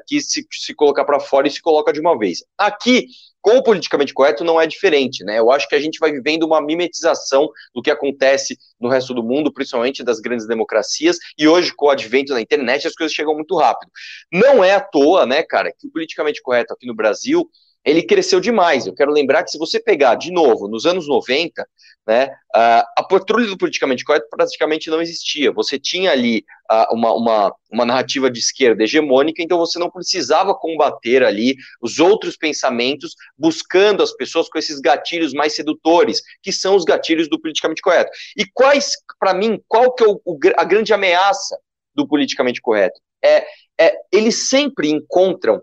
que 0.07 0.19
se, 0.23 0.47
se 0.51 0.75
colocar 0.75 1.05
para 1.05 1.21
fora 1.21 1.47
e 1.47 1.51
se 1.51 1.61
coloca 1.61 1.93
de 1.93 2.01
uma 2.01 2.19
vez. 2.19 2.43
Aqui 2.57 3.07
com 3.41 3.57
o 3.57 3.63
politicamente 3.63 4.13
correto 4.13 4.45
não 4.45 4.61
é 4.61 4.67
diferente, 4.67 5.25
né? 5.25 5.39
Eu 5.39 5.51
acho 5.51 5.69
que 5.69 5.75
a 5.75 5.81
gente 5.81 5.99
vai 5.99 6.11
vivendo 6.13 6.45
uma 6.45 6.61
mimetização 6.61 7.49
do 7.75 7.81
que 7.81 7.91
acontece 7.91 8.59
no 8.81 8.89
resto 8.89 9.15
do 9.15 9.23
mundo, 9.23 9.53
principalmente 9.53 10.03
das 10.03 10.21
grandes 10.21 10.47
democracias, 10.47 11.17
e 11.37 11.47
hoje, 11.47 11.73
com 11.75 11.87
o 11.87 11.91
advento 11.91 12.35
da 12.35 12.41
internet, 12.41 12.87
as 12.87 12.95
coisas 12.95 13.15
chegam 13.15 13.35
muito 13.35 13.57
rápido. 13.57 13.91
Não 14.33 14.63
é 14.63 14.75
à 14.75 14.81
toa, 14.81 15.25
né, 15.25 15.43
cara, 15.43 15.73
que 15.73 15.87
o 15.87 15.91
politicamente 15.91 16.43
correto 16.43 16.75
aqui 16.75 16.87
no 16.87 16.95
Brasil 16.95 17.49
ele 17.89 18.03
cresceu 18.03 18.39
demais. 18.39 18.87
Eu 18.87 18.95
quero 18.95 19.11
lembrar 19.11 19.43
que 19.43 19.51
se 19.51 19.57
você 19.57 19.81
pegar 19.81 20.15
de 20.15 20.31
novo 20.31 20.69
nos 20.69 20.85
anos 20.85 21.09
90, 21.09 21.67
né, 22.07 22.29
a 22.55 23.03
patrulha 23.09 23.47
do 23.47 23.57
politicamente 23.57 24.05
correto 24.05 24.27
praticamente 24.31 24.91
não 24.91 25.01
existia. 25.01 25.51
Você 25.53 25.79
tinha 25.79 26.11
ali 26.11 26.45
uma, 26.91 27.13
uma, 27.15 27.55
uma 27.73 27.85
narrativa 27.87 28.31
de 28.31 28.39
esquerda 28.39 28.83
hegemônica, 28.83 29.43
então 29.43 29.57
você 29.57 29.79
não 29.79 29.91
precisava 29.91 30.55
combater 30.55 31.23
ali 31.23 31.57
os 31.81 31.99
outros 31.99 32.37
pensamentos, 32.37 33.15
buscando 33.39 34.03
as 34.03 34.13
pessoas 34.13 34.51
com 34.51 34.59
esses 34.59 34.81
gatilhos 34.81 35.33
mais 35.33 35.55
sedutores, 35.55 36.21
que 36.43 36.53
são 36.53 36.77
os 36.77 36.85
gatilhos 36.85 37.29
do 37.29 37.41
politicamente 37.41 37.81
correto. 37.81 38.11
E 38.37 38.45
quais, 38.53 38.93
para 39.19 39.33
mim, 39.33 39.59
qual 39.67 39.95
que 39.95 40.05
é 40.05 40.07
o, 40.07 40.21
o, 40.27 40.39
a 40.59 40.65
grande 40.65 40.93
ameaça 40.93 41.59
do 41.95 42.07
politicamente 42.07 42.61
correto? 42.61 43.01
É, 43.25 43.47
é, 43.81 43.95
eles 44.13 44.49
sempre 44.49 44.91
encontram 44.91 45.63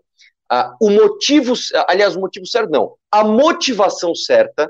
ah, 0.50 0.76
o 0.82 0.90
motivo, 0.90 1.54
aliás, 1.88 2.16
o 2.16 2.20
motivo 2.20 2.46
certo 2.46 2.70
não, 2.70 2.96
a 3.12 3.24
motivação 3.24 4.14
certa, 4.14 4.70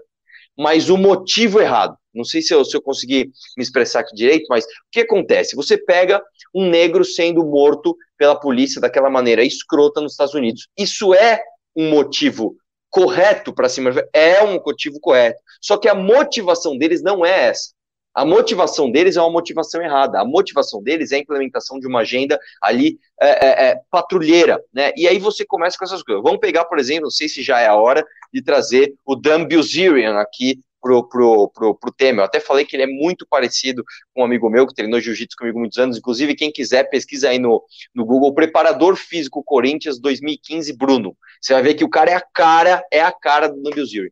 mas 0.57 0.89
o 0.89 0.97
motivo 0.97 1.59
errado. 1.59 1.97
Não 2.13 2.23
sei 2.23 2.41
se 2.41 2.53
eu, 2.53 2.63
se 2.63 2.75
eu 2.75 2.81
consegui 2.81 3.29
me 3.57 3.63
expressar 3.63 3.99
aqui 3.99 4.15
direito, 4.15 4.45
mas 4.49 4.63
o 4.63 4.67
que 4.89 5.01
acontece? 5.01 5.55
Você 5.55 5.77
pega 5.77 6.23
um 6.53 6.69
negro 6.69 7.03
sendo 7.03 7.43
morto 7.43 7.95
pela 8.17 8.39
polícia 8.39 8.79
daquela 8.79 9.09
maneira 9.09 9.43
escrota 9.43 9.99
nos 9.99 10.13
Estados 10.13 10.33
Unidos. 10.33 10.69
Isso 10.77 11.13
é 11.13 11.41
um 11.75 11.89
motivo 11.89 12.55
correto 12.89 13.53
para 13.53 13.67
cima, 13.67 13.91
é 14.13 14.41
um 14.41 14.53
motivo 14.63 14.97
correto. 15.01 15.41
Só 15.59 15.75
que 15.75 15.89
a 15.89 15.93
motivação 15.93 16.77
deles 16.77 17.03
não 17.03 17.25
é 17.25 17.47
essa. 17.49 17.74
A 18.15 18.23
motivação 18.23 18.89
deles 18.89 19.17
é 19.17 19.21
uma 19.21 19.29
motivação 19.29 19.81
errada. 19.81 20.21
A 20.21 20.25
motivação 20.25 20.81
deles 20.81 21.11
é 21.11 21.17
a 21.17 21.19
implementação 21.19 21.79
de 21.79 21.85
uma 21.85 21.99
agenda 21.99 22.39
ali 22.61 22.97
é, 23.21 23.27
é, 23.27 23.69
é, 23.69 23.81
patrulheira, 23.91 24.63
né? 24.73 24.93
E 24.95 25.05
aí 25.05 25.19
você 25.19 25.45
começa 25.45 25.77
com 25.77 25.83
essas 25.83 26.01
coisas. 26.01 26.23
Vamos 26.23 26.39
pegar, 26.39 26.63
por 26.65 26.79
exemplo, 26.79 27.03
não 27.03 27.11
sei 27.11 27.27
se 27.27 27.43
já 27.43 27.59
é 27.59 27.67
a 27.67 27.75
hora 27.75 28.05
de 28.33 28.41
trazer 28.41 28.93
o 29.05 29.15
Dan 29.15 29.45
Bilzerian 29.45 30.17
aqui 30.17 30.61
pro, 30.85 31.03
pro, 31.09 31.49
pro, 31.49 31.75
pro 31.75 31.91
tema. 31.91 32.21
Eu 32.21 32.25
até 32.25 32.39
falei 32.39 32.63
que 32.63 32.75
ele 32.75 32.83
é 32.83 32.87
muito 32.87 33.25
parecido 33.27 33.83
com 34.13 34.21
um 34.21 34.25
amigo 34.25 34.47
meu 34.51 34.67
que 34.67 34.73
treinou 34.75 35.01
jiu-jitsu 35.01 35.35
comigo 35.35 35.57
muitos 35.57 35.79
anos. 35.79 35.97
Inclusive, 35.97 36.35
quem 36.35 36.51
quiser, 36.51 36.83
pesquisa 36.89 37.29
aí 37.29 37.39
no, 37.39 37.63
no 37.93 38.05
Google, 38.05 38.35
preparador 38.35 38.95
físico 38.95 39.43
Corinthians 39.43 39.99
2015 39.99 40.77
Bruno. 40.77 41.17
Você 41.41 41.53
vai 41.53 41.63
ver 41.63 41.73
que 41.73 41.83
o 41.83 41.89
cara 41.89 42.11
é 42.11 42.13
a 42.13 42.21
cara, 42.21 42.83
é 42.93 43.01
a 43.01 43.11
cara 43.11 43.47
do 43.47 43.61
Dan 43.63 43.71
Bilzerian. 43.71 44.11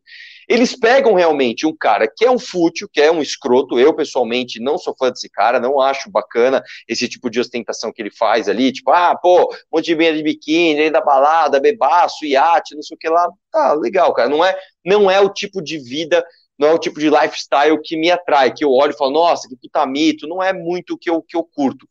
Eles 0.53 0.75
pegam 0.79 1.15
realmente 1.15 1.65
um 1.65 1.75
cara 1.75 2.07
que 2.07 2.23
é 2.23 2.29
um 2.29 2.37
fútil, 2.37 2.87
que 2.87 3.01
é 3.01 3.11
um 3.11 3.23
escroto. 3.23 3.79
Eu, 3.79 3.91
pessoalmente, 3.91 4.59
não 4.59 4.77
sou 4.77 4.95
fã 4.95 5.09
desse 5.09 5.27
cara, 5.27 5.59
não 5.59 5.81
acho 5.81 6.11
bacana 6.11 6.63
esse 6.87 7.09
tipo 7.09 7.27
de 7.27 7.39
ostentação 7.39 7.91
que 7.91 7.99
ele 7.99 8.11
faz 8.11 8.47
ali. 8.47 8.71
Tipo, 8.71 8.91
ah, 8.91 9.17
pô, 9.19 9.51
um 9.51 9.77
monte 9.77 9.85
de 9.85 9.95
meia 9.95 10.15
de 10.15 10.21
biquíni, 10.21 10.79
ele 10.79 10.91
da 10.91 11.01
balada, 11.01 11.59
bebaço, 11.59 12.23
iate, 12.23 12.75
não 12.75 12.83
sei 12.83 12.93
o 12.93 12.97
que 12.99 13.09
lá. 13.09 13.27
Tá, 13.51 13.73
legal, 13.73 14.13
cara. 14.13 14.29
Não 14.29 14.45
é, 14.45 14.55
não 14.85 15.09
é 15.09 15.19
o 15.19 15.33
tipo 15.33 15.59
de 15.59 15.79
vida 15.79 16.23
não 16.55 16.67
é 16.67 16.73
o 16.73 16.79
tipo 16.79 16.99
de 16.99 17.09
lifestyle 17.09 17.81
que 17.81 17.97
me 17.97 18.11
atrai, 18.11 18.53
que 18.53 18.63
eu 18.63 18.71
olho 18.71 18.93
e 18.93 18.97
falo, 18.97 19.11
nossa, 19.11 19.49
que 19.49 19.55
puta 19.55 19.83
mito, 19.87 20.27
não 20.27 20.41
é 20.41 20.53
muito 20.53 20.93
o 20.93 20.97
que 20.97 21.09
eu, 21.09 21.19
que 21.23 21.35
eu 21.35 21.43
curto. 21.43 21.87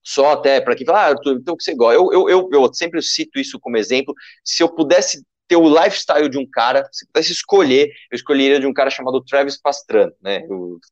Só 0.00 0.30
até 0.32 0.60
para 0.60 0.76
quem 0.76 0.86
fala, 0.86 1.08
ah, 1.08 1.14
então 1.34 1.54
o 1.54 1.56
que 1.56 1.64
você 1.64 1.74
gosta? 1.74 1.96
Eu, 1.96 2.12
eu, 2.12 2.28
eu, 2.28 2.48
eu 2.52 2.72
sempre 2.72 3.02
cito 3.02 3.36
isso 3.36 3.58
como 3.58 3.76
exemplo. 3.76 4.14
Se 4.44 4.62
eu 4.62 4.68
pudesse 4.68 5.24
ter 5.46 5.56
o 5.56 5.68
lifestyle 5.68 6.28
de 6.28 6.38
um 6.38 6.48
cara, 6.50 6.88
se 6.90 7.06
pudesse 7.06 7.32
escolher, 7.32 7.88
eu 8.10 8.16
escolheria 8.16 8.58
de 8.58 8.66
um 8.66 8.72
cara 8.72 8.90
chamado 8.90 9.22
Travis 9.22 9.60
Pastrana, 9.60 10.12
né? 10.22 10.42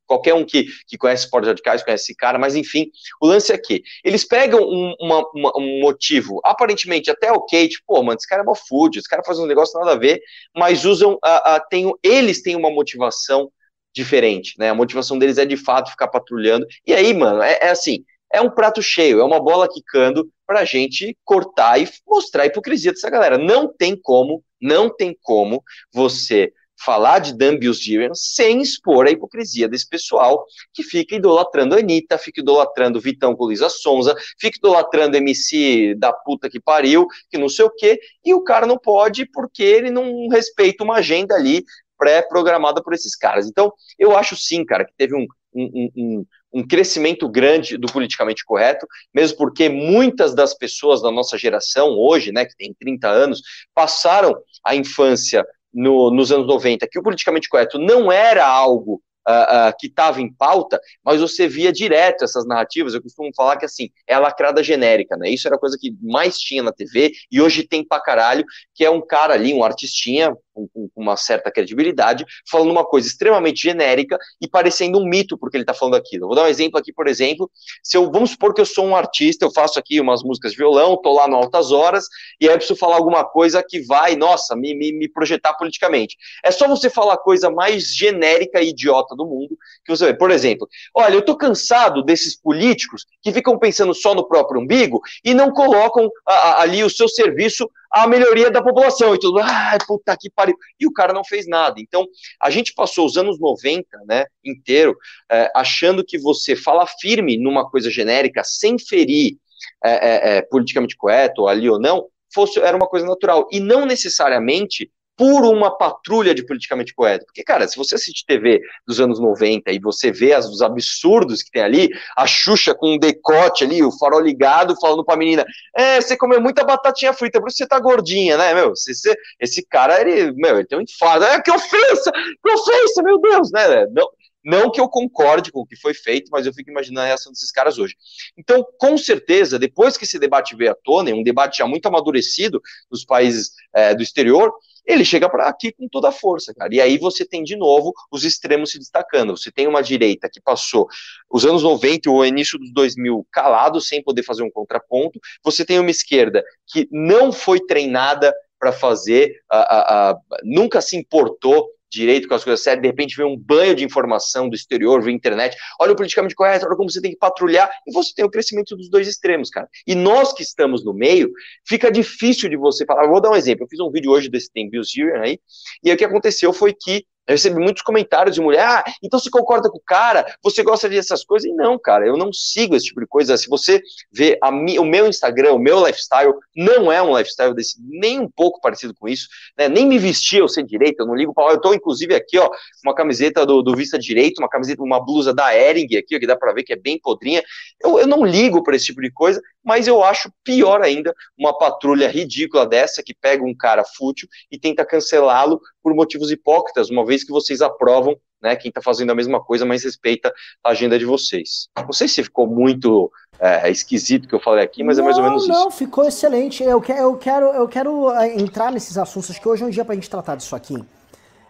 Qualquer 0.07 0.35
um 0.35 0.45
que, 0.45 0.67
que 0.87 0.99
conhece 0.99 1.25
esportes 1.25 1.49
radicais 1.49 1.83
conhece 1.83 2.05
esse 2.05 2.15
cara, 2.15 2.39
mas 2.39 2.55
enfim, 2.55 2.91
o 3.21 3.27
lance 3.27 3.53
é 3.53 3.59
que 3.59 3.83
eles 4.05 4.27
pegam 4.27 4.61
um, 4.61 4.95
uma, 5.01 5.25
uma, 5.35 5.53
um 5.57 5.81
motivo 5.81 6.41
aparentemente 6.45 7.11
até 7.11 7.33
ok, 7.33 7.69
tipo, 7.69 7.85
pô, 7.87 8.03
mano, 8.03 8.19
esse 8.19 8.29
cara 8.29 8.43
é 8.43 8.45
mó 8.45 8.55
food, 8.55 8.99
esse 8.99 9.09
cara 9.09 9.23
faz 9.25 9.39
um 9.39 9.47
negócio 9.47 9.79
nada 9.79 9.93
a 9.93 9.99
ver, 9.99 10.21
mas 10.57 10.85
usam, 10.85 11.19
a, 11.23 11.57
a, 11.57 11.61
tem, 11.61 11.91
eles 12.03 12.43
têm 12.43 12.57
uma 12.57 12.71
motivação 12.71 13.51
diferente, 13.95 14.55
né? 14.59 14.71
A 14.71 14.75
motivação 14.75 15.19
deles 15.19 15.39
é 15.39 15.45
de 15.45 15.57
fato 15.57 15.91
ficar 15.91 16.09
patrulhando, 16.09 16.67
e 16.87 16.93
aí, 16.95 17.13
mano, 17.15 17.43
é, 17.43 17.59
é 17.61 17.71
assim, 17.71 18.05
é 18.33 18.41
um 18.41 18.51
prato 18.51 18.83
cheio, 18.83 19.21
é 19.21 19.25
uma 19.25 19.41
bola 19.41 19.69
quicando 19.69 20.29
para 20.47 20.61
a 20.61 20.65
gente 20.65 21.17
cortar 21.25 21.81
e 21.81 21.89
mostrar 22.07 22.45
a 22.45 22.47
hipocrisia 22.47 22.93
dessa 22.93 23.11
galera. 23.11 23.39
Não 23.39 23.73
tem 23.73 23.97
como, 24.01 24.43
não 24.61 24.95
tem 24.95 25.17
como 25.23 25.63
você 25.93 26.53
falar 26.85 27.21
de 27.21 27.37
Dan 27.37 27.59
Bilzerian 27.59 28.13
sem 28.15 28.61
expor 28.61 29.07
a 29.07 29.11
hipocrisia 29.11 29.69
desse 29.69 29.89
pessoal 29.89 30.45
que 30.75 30.83
fica 30.83 31.15
idolatrando 31.15 31.75
a 31.75 31.79
Anitta, 31.79 32.19
fica 32.19 32.41
idolatrando 32.41 33.01
Vitão 33.01 33.37
com 33.37 33.49
Lisa 33.49 33.69
Sonza, 33.69 34.15
fica 34.41 34.59
idolatrando 34.59 35.17
MC 35.17 35.95
da 35.97 36.13
puta 36.13 36.51
que 36.51 36.61
pariu, 36.61 37.07
que 37.31 37.39
não 37.39 37.49
sei 37.49 37.65
o 37.65 37.71
quê, 37.71 38.01
e 38.25 38.35
o 38.35 38.43
cara 38.43 38.67
não 38.67 38.79
pode 38.79 39.27
porque 39.27 39.63
ele 39.63 39.91
não 39.91 40.29
respeita 40.29 40.83
uma 40.83 40.97
agenda 40.97 41.35
ali 41.35 41.65
pré-programada 41.97 42.83
por 42.83 42.93
esses 42.95 43.15
caras. 43.15 43.47
Então, 43.47 43.73
eu 43.99 44.17
acho 44.17 44.37
sim, 44.37 44.65
cara, 44.65 44.85
que 44.85 44.93
teve 44.97 45.15
um, 45.15 45.27
um, 45.55 45.91
um, 45.97 46.27
um 46.53 46.67
crescimento 46.67 47.29
grande 47.29 47.77
do 47.77 47.91
politicamente 47.91 48.45
correto, 48.45 48.87
mesmo 49.15 49.39
porque 49.39 49.69
muitas 49.69 50.35
das 50.35 50.55
pessoas 50.55 51.01
da 51.01 51.11
nossa 51.11 51.39
geração 51.39 51.91
hoje, 51.91 52.31
né, 52.31 52.45
que 52.45 52.57
tem 52.57 52.75
30 52.75 53.09
anos, 53.09 53.41
passaram 53.75 54.37
a 54.65 54.75
infância 54.75 55.45
no, 55.73 56.11
nos 56.11 56.31
anos 56.31 56.47
90, 56.47 56.87
que 56.89 56.99
o 56.99 57.03
politicamente 57.03 57.49
correto 57.49 57.79
não 57.79 58.13
era 58.13 58.47
algo 58.47 59.03
Uh, 59.25 59.69
uh, 59.69 59.73
que 59.79 59.87
estava 59.87 60.21
em 60.21 60.33
pauta, 60.35 60.81
mas 61.05 61.21
você 61.21 61.47
via 61.47 61.73
direto 61.73 62.25
essas 62.25 62.45
narrativas. 62.45 62.93
Eu 62.93 63.01
costumo 63.01 63.31
falar 63.37 63.57
que 63.57 63.65
assim 63.65 63.89
é 64.05 64.15
a 64.15 64.19
lacrada 64.19 64.65
genérica, 64.65 65.17
né? 65.17 65.31
Isso 65.31 65.47
era 65.47 65.55
a 65.55 65.61
coisa 65.61 65.79
que 65.81 65.97
mais 66.03 66.37
tinha 66.41 66.61
na 66.61 66.73
TV 66.73 67.13
e 67.31 67.41
hoje 67.41 67.63
tem 67.63 67.87
pra 67.87 68.01
caralho, 68.01 68.45
que 68.75 68.85
é 68.85 68.91
um 68.91 69.01
cara 69.01 69.35
ali, 69.35 69.55
um 69.55 69.63
artistinha, 69.63 70.37
com, 70.53 70.69
com, 70.69 70.89
uma 70.97 71.17
certa 71.17 71.51
credibilidade, 71.51 72.25
falando 72.51 72.71
uma 72.71 72.85
coisa 72.85 73.09
extremamente 73.09 73.63
genérica 73.63 74.19
e 74.41 74.49
parecendo 74.49 74.99
um 74.99 75.05
mito 75.05 75.37
porque 75.39 75.57
ele 75.57 75.63
está 75.63 75.75
falando 75.75 75.95
aquilo. 75.95 76.27
vou 76.27 76.37
dar 76.37 76.45
um 76.45 76.49
exemplo 76.49 76.79
aqui, 76.79 76.93
por 76.93 77.09
exemplo, 77.09 77.51
se 77.83 77.97
eu 77.97 78.11
vamos 78.11 78.31
supor 78.31 78.55
que 78.55 78.61
eu 78.61 78.67
sou 78.67 78.87
um 78.87 78.97
artista, 78.97 79.45
eu 79.45 79.53
faço 79.53 79.79
aqui 79.79 80.01
umas 80.01 80.23
músicas 80.23 80.53
de 80.53 80.59
violão, 80.59 81.01
tô 81.01 81.15
lá 81.15 81.27
no 81.27 81.37
altas 81.37 81.73
horas 81.73 82.07
e 82.41 82.47
aí 82.47 82.55
eu 82.55 82.59
preciso 82.59 82.79
falar 82.79 82.97
alguma 82.97 83.25
coisa 83.25 83.63
que 83.67 83.81
vai, 83.81 84.17
nossa, 84.17 84.55
me, 84.55 84.75
me, 84.75 84.93
me 84.93 85.09
projetar 85.09 85.55
politicamente. 85.55 86.17
É 86.45 86.51
só 86.51 86.69
você 86.69 86.89
falar 86.91 87.15
a 87.15 87.19
coisa 87.19 87.51
mais 87.51 87.95
genérica 87.95 88.61
e 88.61 88.69
idiota 88.69 89.15
do 89.17 89.27
mundo 89.27 89.57
que 89.85 89.91
você 89.91 90.07
vê. 90.07 90.15
Por 90.15 90.31
exemplo, 90.31 90.69
olha, 90.95 91.15
eu 91.15 91.23
tô 91.23 91.37
cansado 91.37 92.03
desses 92.03 92.37
políticos 92.37 93.07
que 93.23 93.33
ficam 93.33 93.59
pensando 93.59 93.95
só 93.95 94.15
no 94.15 94.27
próprio 94.27 94.61
umbigo 94.61 95.01
e 95.25 95.35
não 95.35 95.53
colocam 95.53 96.11
a, 96.27 96.33
a, 96.33 96.63
ali 96.63 96.83
o 96.85 96.91
seu 96.91 97.09
serviço 97.09 97.71
a 97.93 98.07
melhoria 98.07 98.51
da 98.51 98.63
população 98.63 99.15
e 99.15 99.19
tudo. 99.19 99.39
Ah, 99.41 99.77
puta 99.87 100.17
que 100.19 100.31
pariu. 100.31 100.57
E 100.81 100.87
o 100.87 100.93
cara 100.93 101.13
não 101.13 101.23
fez 101.25 101.47
nada. 101.47 101.79
Então, 101.79 102.07
a 102.41 102.51
gente 102.51 102.73
passou 102.73 103.05
os 103.05 103.17
anos 103.17 103.39
90, 103.39 103.87
né, 104.07 104.25
inteiro, 104.45 104.97
é, 105.31 105.51
achando 105.55 106.05
que 106.05 106.19
você 106.19 106.57
fala 106.57 106.87
firme 106.87 107.37
numa 107.37 107.69
coisa 107.69 107.91
genérica, 107.91 108.43
sem 108.45 108.79
ferir 108.79 109.37
é, 109.85 109.91
é, 109.91 110.37
é 110.39 110.43
politicamente 110.43 110.97
correto, 110.97 111.47
ali 111.47 111.69
ou 111.69 111.79
não, 111.79 112.07
fosse, 112.33 112.59
era 112.59 112.77
uma 112.77 112.89
coisa 112.89 113.07
natural. 113.07 113.47
E 113.53 113.61
não 113.61 113.85
necessariamente 113.85 114.91
por 115.17 115.45
uma 115.45 115.77
patrulha 115.77 116.35
de 116.35 116.45
politicamente 116.45 116.95
correto. 116.95 117.27
Porque, 117.27 117.43
cara, 117.43 117.67
se 117.69 117.77
você 117.77 117.95
assiste 117.95 118.25
TV 118.27 118.61
dos 118.87 119.01
anos 119.01 119.21
90 119.21 119.71
e 119.71 119.79
você 119.79 120.11
vê 120.11 120.33
as, 120.33 120.49
os 120.49 120.63
absurdos 120.63 121.43
que 121.43 121.51
tem 121.51 121.63
ali, 121.63 121.89
a 122.17 122.27
Xuxa 122.27 122.75
com 122.75 122.95
um 122.95 122.99
decote 122.99 123.65
ali, 123.65 123.83
o 123.83 123.97
farol 123.99 124.21
ligado, 124.21 124.79
falando 124.81 125.05
pra 125.05 125.17
menina, 125.17 125.45
é, 125.77 126.01
você 126.01 126.17
comeu 126.17 126.41
muita 126.41 126.65
batatinha 126.65 127.13
frita, 127.13 127.41
por 127.41 127.49
isso 127.49 127.59
você 127.59 127.67
tá 127.67 127.79
gordinha, 127.79 128.37
né, 128.37 128.55
meu? 128.55 128.71
Você, 128.71 128.95
você, 128.95 129.15
esse 129.41 129.65
cara, 129.67 130.01
ele, 130.01 130.33
meu, 130.33 130.57
ele 130.57 130.67
tem 130.67 130.79
um 130.79 130.83
infarto. 130.83 131.25
É, 131.25 131.41
que 131.41 131.51
ofensa! 131.51 132.11
Que 132.13 132.53
ofensa, 132.53 133.03
meu 133.03 133.21
Deus, 133.21 133.51
né? 133.53 133.87
Não, 133.93 134.09
Não 134.45 134.71
que 134.71 134.81
eu 134.81 134.89
concorde 134.89 135.53
com 135.53 135.61
o 135.61 135.67
que 135.67 135.77
foi 135.77 135.95
feito, 135.95 136.31
mas 136.31 136.47
eu 136.47 136.53
fico 136.53 136.71
imaginando 136.71 137.01
a 137.01 137.07
reação 137.07 137.33
desses 137.33 137.51
caras 137.51 137.79
hoje. 137.79 137.97
Então, 138.37 138.67
com 138.79 138.97
certeza, 138.99 139.59
depois 139.59 139.97
que 139.97 140.05
esse 140.05 140.19
debate 140.19 140.57
veio 140.57 140.73
à 140.73 140.75
tona, 140.75 141.15
um 141.15 141.23
debate 141.23 141.59
já 141.59 141.67
muito 141.67 141.87
amadurecido 141.87 142.61
nos 142.91 143.05
países 143.05 143.53
é, 143.75 143.95
do 143.95 144.03
exterior, 144.03 144.53
ele 144.85 145.05
chega 145.05 145.29
para 145.29 145.49
aqui 145.49 145.73
com 145.73 145.89
toda 145.89 146.09
a 146.09 146.13
força, 146.13 146.53
cara. 146.53 146.75
E 146.75 146.81
aí 146.81 146.99
você 146.99 147.25
tem 147.25 147.43
de 147.43 147.57
novo 147.57 147.93
os 148.11 148.25
extremos 148.25 148.73
se 148.73 148.79
destacando. 148.79 149.37
Você 149.37 149.51
tem 149.51 149.67
uma 149.67 149.83
direita 149.83 150.29
que 150.31 150.41
passou 150.41 150.89
os 151.31 151.45
anos 151.45 151.63
90 151.63 152.11
ou 152.11 152.27
início 152.27 152.59
dos 152.59 152.73
2000 152.73 153.27
calado, 153.31 153.81
sem 153.81 154.03
poder 154.03 154.25
fazer 154.25 154.43
um 154.43 154.51
contraponto. 154.51 155.21
Você 155.45 155.65
tem 155.65 155.79
uma 155.79 155.91
esquerda 155.91 156.45
que 156.67 156.89
não 156.91 157.33
foi 157.33 157.61
treinada 157.61 158.35
para 158.59 158.73
fazer, 158.73 159.41
a, 159.51 159.59
a, 159.59 160.11
a, 160.11 160.19
nunca 160.45 160.81
se 160.81 160.97
importou 160.97 161.69
direito 161.93 162.27
com 162.27 162.35
as 162.35 162.43
coisas 162.43 162.63
sérias, 162.63 162.83
de 162.83 162.89
repente 162.89 163.17
vem 163.17 163.27
um 163.27 163.37
banho 163.37 163.75
de 163.75 163.85
informação 163.85 164.49
do 164.49 164.57
exterior, 164.57 165.03
via 165.03 165.13
internet, 165.13 165.57
olha 165.79 165.93
o 165.93 165.97
politicamente 165.97 166.35
correto, 166.35 166.67
olha 166.67 166.77
como 166.77 166.91
você 166.91 167.01
tem 167.01 167.13
que 167.13 167.19
patrulhar, 167.19 167.71
e 167.87 167.93
você 167.93 168.13
tem 168.15 168.25
o 168.25 168.31
crescimento 168.31 168.75
dos 168.77 168.89
dois 168.89 169.07
extremos, 169.07 169.51
cara. 169.51 169.69
E 169.87 169.95
nós 169.95 170.33
que 170.33 170.43
estamos 170.43 170.85
no 170.85 170.95
meio, 170.95 171.31
fica 171.67 171.91
difícil 171.91 172.49
de 172.49 172.57
você 172.57 172.87
falar. 172.87 173.07
Vou 173.07 173.21
dar 173.21 173.31
um 173.31 173.37
exemplo. 173.37 173.65
Eu 173.65 173.69
fiz 173.69 173.79
um 173.81 173.91
vídeo 173.91 174.11
hoje 174.11 174.29
desse 174.29 174.51
Tem 174.51 174.69
Bill 174.69 174.83
aí, 175.23 175.39
e 175.83 175.91
aí 175.91 175.95
o 175.95 175.99
que 175.99 176.05
aconteceu 176.05 176.53
foi 176.53 176.73
que 176.73 177.05
eu 177.27 177.33
recebi 177.35 177.61
muitos 177.61 177.83
comentários 177.83 178.35
de 178.35 178.41
mulher, 178.41 178.67
ah, 178.67 178.85
então 179.03 179.19
você 179.19 179.31
concorda 179.31 179.71
com 179.71 179.79
o 179.79 179.83
cara, 179.85 180.27
você 180.43 180.63
gosta 180.63 180.89
dessas 180.89 181.25
coisas, 181.25 181.49
e 181.49 181.55
não, 181.55 181.79
cara, 181.79 182.07
eu 182.07 182.17
não 182.17 182.33
sigo 182.33 182.75
esse 182.75 182.87
tipo 182.87 183.01
de 183.01 183.07
coisa, 183.07 183.37
se 183.37 183.49
você 183.49 183.81
vê 184.11 184.39
a 184.43 184.49
o 184.49 184.85
meu 184.85 185.07
Instagram, 185.07 185.53
o 185.53 185.59
meu 185.59 185.85
lifestyle, 185.87 186.35
não 186.57 186.91
é 186.91 187.01
um 187.01 187.17
lifestyle 187.17 187.55
desse, 187.55 187.77
nem 187.81 188.21
um 188.21 188.29
pouco 188.29 188.61
parecido 188.61 188.95
com 188.95 189.09
isso, 189.09 189.29
né, 189.57 189.69
nem 189.69 189.87
me 189.87 189.99
vestir 189.99 190.41
eu 190.41 190.49
ser 190.49 190.65
direito, 190.65 191.01
eu 191.01 191.07
não 191.07 191.15
ligo 191.15 191.33
eu 191.37 191.61
tô 191.61 191.73
inclusive 191.73 192.15
aqui, 192.15 192.39
ó, 192.39 192.51
uma 192.85 192.95
camiseta 192.95 193.47
do, 193.47 193.63
do 193.63 193.75
Vista 193.75 193.99
Direito, 193.99 194.39
uma 194.41 194.49
camiseta, 194.49 194.83
uma 194.83 195.05
blusa 195.05 195.33
da 195.33 195.57
Ering 195.57 195.97
aqui, 195.97 196.17
ó, 196.17 196.19
que 196.19 196.27
dá 196.27 196.37
para 196.37 196.53
ver 196.53 196.65
que 196.65 196.73
é 196.73 196.77
bem 196.77 196.99
podrinha, 197.01 197.43
eu, 197.83 197.99
eu 197.99 198.07
não 198.07 198.25
ligo 198.25 198.63
para 198.63 198.77
esse 198.77 198.87
tipo 198.87 199.01
de 199.01 199.11
coisa, 199.11 199.41
mas 199.65 199.87
eu 199.87 200.03
acho 200.03 200.33
pior 200.45 200.83
ainda 200.83 201.15
uma 201.39 201.57
patrulha 201.57 202.09
ridícula 202.09 202.67
dessa, 202.67 203.03
que 203.03 203.15
pega 203.15 203.45
um 203.45 203.55
cara 203.57 203.85
fútil 203.85 204.29
e 204.51 204.59
tenta 204.59 204.85
cancelá-lo 204.85 205.61
por 205.83 205.95
motivos 205.95 206.31
hipócritas, 206.31 206.91
uma 206.91 207.05
vez 207.05 207.25
que 207.25 207.33
vocês 207.33 207.61
aprovam, 207.61 208.17
né, 208.41 208.57
quem 208.57 208.69
está 208.69 208.81
fazendo 208.81 209.11
a 209.11 209.15
mesma 209.15 209.43
coisa, 209.43 209.65
mas 209.65 209.85
respeita 209.85 210.33
a 210.63 210.71
agenda 210.71 210.99
de 210.99 211.05
vocês. 211.05 211.69
Não 211.77 211.93
sei 211.93 212.09
se 212.09 212.23
ficou 212.23 212.47
muito 212.47 213.11
é, 213.39 213.71
esquisito 213.71 214.29
que 214.29 214.35
eu 214.35 214.41
falei 214.41 214.65
aqui, 214.65 214.83
mas 214.83 214.99
não, 214.99 215.05
é 215.05 215.07
mais 215.07 215.19
ou 215.19 215.25
menos 215.25 215.49
não, 215.49 215.55
isso. 215.55 215.65
Não, 215.65 215.71
ficou 215.71 216.05
excelente. 216.07 216.63
Eu, 216.63 216.81
quero, 216.81 217.01
eu, 217.01 217.17
quero, 217.17 217.47
eu 217.47 217.69
quero 217.69 218.11
é, 218.13 218.41
entrar 218.41 218.71
nesses 218.73 218.97
assuntos, 218.99 219.31
acho 219.31 219.41
que 219.41 219.49
hoje 219.49 219.63
é 219.63 219.67
um 219.67 219.71
dia 219.71 219.85
para 219.85 219.93
a 219.93 219.97
gente 219.97 220.11
tratar 220.11 220.37
disso 220.37 220.57
aqui. 220.57 220.83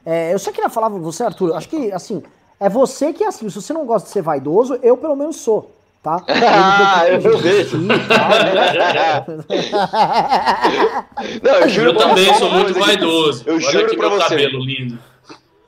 É, 0.04 0.32
eu 0.32 0.38
só 0.38 0.50
queria 0.50 0.68
falar 0.68 0.90
pra 0.90 0.98
você, 0.98 1.22
Arthur, 1.22 1.54
acho 1.54 1.68
que, 1.68 1.92
assim, 1.92 2.22
é 2.58 2.68
você 2.68 3.12
que, 3.12 3.24
assim, 3.24 3.48
se 3.48 3.54
você 3.54 3.72
não 3.72 3.86
gosta 3.86 4.06
de 4.06 4.12
ser 4.12 4.22
vaidoso, 4.22 4.78
eu 4.82 4.96
pelo 4.96 5.16
menos 5.16 5.36
sou 5.36 5.70
tá? 6.02 6.22
Ah, 6.28 7.04
eu 7.08 7.38
vejo. 7.38 7.78
Né? 7.78 7.94
não, 11.42 11.54
eu 11.54 11.68
juro 11.68 11.90
eu 11.90 11.96
também 11.96 12.32
sou 12.34 12.50
muito 12.50 12.78
vaidoso. 12.78 13.44
Eu 13.46 13.54
Olha 13.54 13.70
juro 13.70 13.96
pra 13.96 14.08
você. 14.08 14.28
cabelo 14.28 14.64
lindo. 14.64 14.98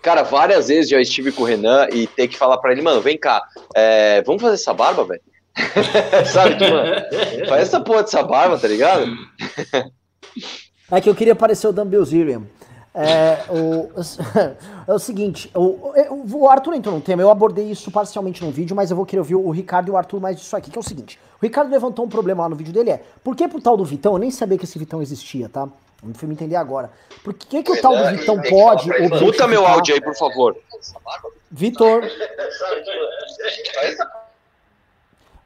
Cara, 0.03 0.23
várias 0.23 0.68
vezes 0.68 0.90
já 0.90 1.01
estive 1.01 1.33
com 1.33 1.42
o 1.42 1.47
Renan 1.47 1.87
e 1.90 2.07
ter 2.07 2.29
que 2.29 2.37
falar 2.37 2.59
pra 2.59 2.73
ele, 2.73 2.83
mano, 2.83 3.01
vem 3.01 3.16
cá, 3.16 3.42
é, 3.75 4.20
vamos 4.23 4.42
fazer 4.42 4.57
essa 4.57 4.75
barba, 4.75 5.05
velho? 5.05 5.23
Sabe, 6.27 6.57
que, 6.57 6.68
mano, 6.68 6.94
faz 7.49 7.62
essa 7.62 7.81
porra 7.81 8.03
dessa 8.03 8.23
barba, 8.23 8.59
tá 8.59 8.68
ligado? 8.68 9.07
é 10.90 11.01
que 11.01 11.09
eu 11.09 11.14
queria 11.14 11.35
parecer 11.35 11.68
o 11.68 11.73
Dan 11.73 11.87
Bilzerian. 11.87 12.42
É 12.96 13.44
o, 13.50 13.90
é 14.87 14.94
o 14.94 14.98
seguinte, 15.00 15.50
o, 15.52 15.92
o, 16.33 16.48
Arthur 16.48 16.74
entrou 16.74 16.94
num 16.94 17.00
tema, 17.00 17.20
eu 17.20 17.28
abordei 17.28 17.68
isso 17.68 17.90
parcialmente 17.90 18.44
no 18.44 18.52
vídeo, 18.52 18.76
mas 18.76 18.88
eu 18.88 18.96
vou 18.96 19.04
querer 19.04 19.18
ouvir 19.18 19.35
o 19.35 19.50
Ricardo 19.50 19.88
e 19.88 19.90
o 19.90 19.96
Arthur 19.96 20.20
mais 20.20 20.37
disso 20.37 20.57
aqui, 20.57 20.70
que 20.70 20.78
é 20.78 20.80
o 20.80 20.85
seguinte. 20.85 21.18
O 21.42 21.44
Ricardo 21.44 21.70
levantou 21.70 22.04
um 22.04 22.09
problema 22.09 22.44
lá 22.44 22.48
no 22.48 22.54
vídeo 22.54 22.72
dele, 22.72 22.90
é, 22.90 23.02
por 23.24 23.35
que 23.35 23.48
pro 23.48 23.61
tal 23.61 23.76
do 23.76 23.85
Vitão, 23.85 24.12
eu 24.12 24.18
nem 24.18 24.30
sabia 24.30 24.57
que 24.57 24.64
esse 24.64 24.78
Vitão 24.78 25.02
existia, 25.02 25.48
tá? 25.48 25.68
Não 26.04 26.14
fui 26.14 26.28
me 26.28 26.35
entender 26.35 26.54
agora. 26.54 26.90
Por 27.24 27.35
que, 27.35 27.62
que 27.62 27.72
o 27.72 27.80
tal 27.80 27.96
do 27.96 28.11
Vitão 28.11 28.40
pode. 28.42 28.90
Muta 29.20 29.46
meu 29.46 29.66
áudio 29.66 29.94
aí, 29.94 30.00
por 30.00 30.14
favor. 30.14 30.57
Vitor. 31.50 32.02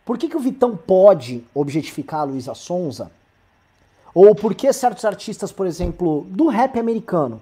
Por 0.04 0.16
que, 0.16 0.26
que 0.26 0.36
o 0.38 0.40
Vitão 0.40 0.74
pode 0.74 1.44
objetificar 1.54 2.20
a 2.20 2.24
Luísa 2.24 2.54
Sonza? 2.54 3.10
Ou 4.18 4.34
por 4.34 4.54
que 4.54 4.72
certos 4.72 5.04
artistas, 5.04 5.52
por 5.52 5.66
exemplo, 5.66 6.26
do 6.30 6.48
rap 6.48 6.78
americano, 6.78 7.40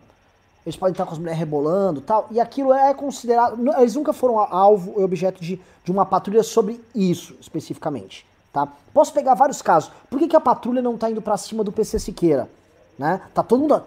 eles 0.64 0.76
podem 0.76 0.92
estar 0.92 1.06
com 1.06 1.12
as 1.12 1.18
mulheres 1.18 1.38
rebolando 1.38 2.00
tal, 2.00 2.26
e 2.30 2.40
aquilo 2.40 2.72
é 2.74 2.92
considerado. 2.92 3.56
Eles 3.78 3.94
nunca 3.94 4.12
foram 4.12 4.38
alvo 4.38 5.00
e 5.00 5.04
objeto 5.04 5.40
de, 5.40 5.60
de 5.84 5.92
uma 5.92 6.04
patrulha 6.04 6.42
sobre 6.42 6.80
isso 6.94 7.34
especificamente. 7.40 8.26
Tá? 8.52 8.68
Posso 8.92 9.12
pegar 9.12 9.34
vários 9.34 9.62
casos. 9.62 9.90
Por 10.10 10.18
que, 10.18 10.28
que 10.28 10.36
a 10.36 10.40
patrulha 10.40 10.82
não 10.82 10.96
está 10.96 11.10
indo 11.10 11.22
para 11.22 11.36
cima 11.36 11.64
do 11.64 11.72
PC 11.72 11.98
Siqueira? 11.98 12.48
né? 12.98 13.20
Tá 13.34 13.42
todo 13.42 13.60
mundo 13.60 13.82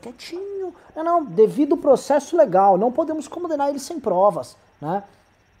quietinho. 0.00 0.74
Não, 0.94 1.04
não, 1.04 1.24
devido 1.24 1.72
ao 1.72 1.78
processo 1.78 2.36
legal, 2.36 2.76
não 2.76 2.92
podemos 2.92 3.28
condenar 3.28 3.70
ele 3.70 3.78
sem 3.78 3.98
provas, 3.98 4.56
né? 4.80 5.02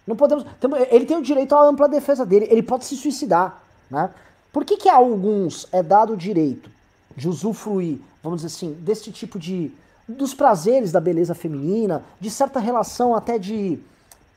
Não 0.06 0.16
podemos. 0.16 0.44
Ele 0.90 1.06
tem 1.06 1.16
o 1.16 1.22
direito 1.22 1.54
à 1.54 1.62
ampla 1.62 1.88
defesa 1.88 2.26
dele, 2.26 2.46
ele 2.50 2.62
pode 2.62 2.84
se 2.84 2.96
suicidar, 2.96 3.62
né? 3.90 4.10
Por 4.52 4.64
que, 4.64 4.76
que 4.76 4.88
a 4.88 4.96
alguns 4.96 5.66
é 5.72 5.82
dado 5.82 6.12
o 6.12 6.16
direito 6.16 6.70
de 7.16 7.28
usufruir, 7.28 7.98
vamos 8.22 8.42
dizer 8.42 8.54
assim, 8.54 8.72
desse 8.80 9.10
tipo 9.10 9.38
de. 9.38 9.70
dos 10.06 10.34
prazeres 10.34 10.92
da 10.92 11.00
beleza 11.00 11.34
feminina, 11.34 12.02
de 12.20 12.30
certa 12.30 12.60
relação 12.60 13.14
até 13.14 13.38
de. 13.38 13.78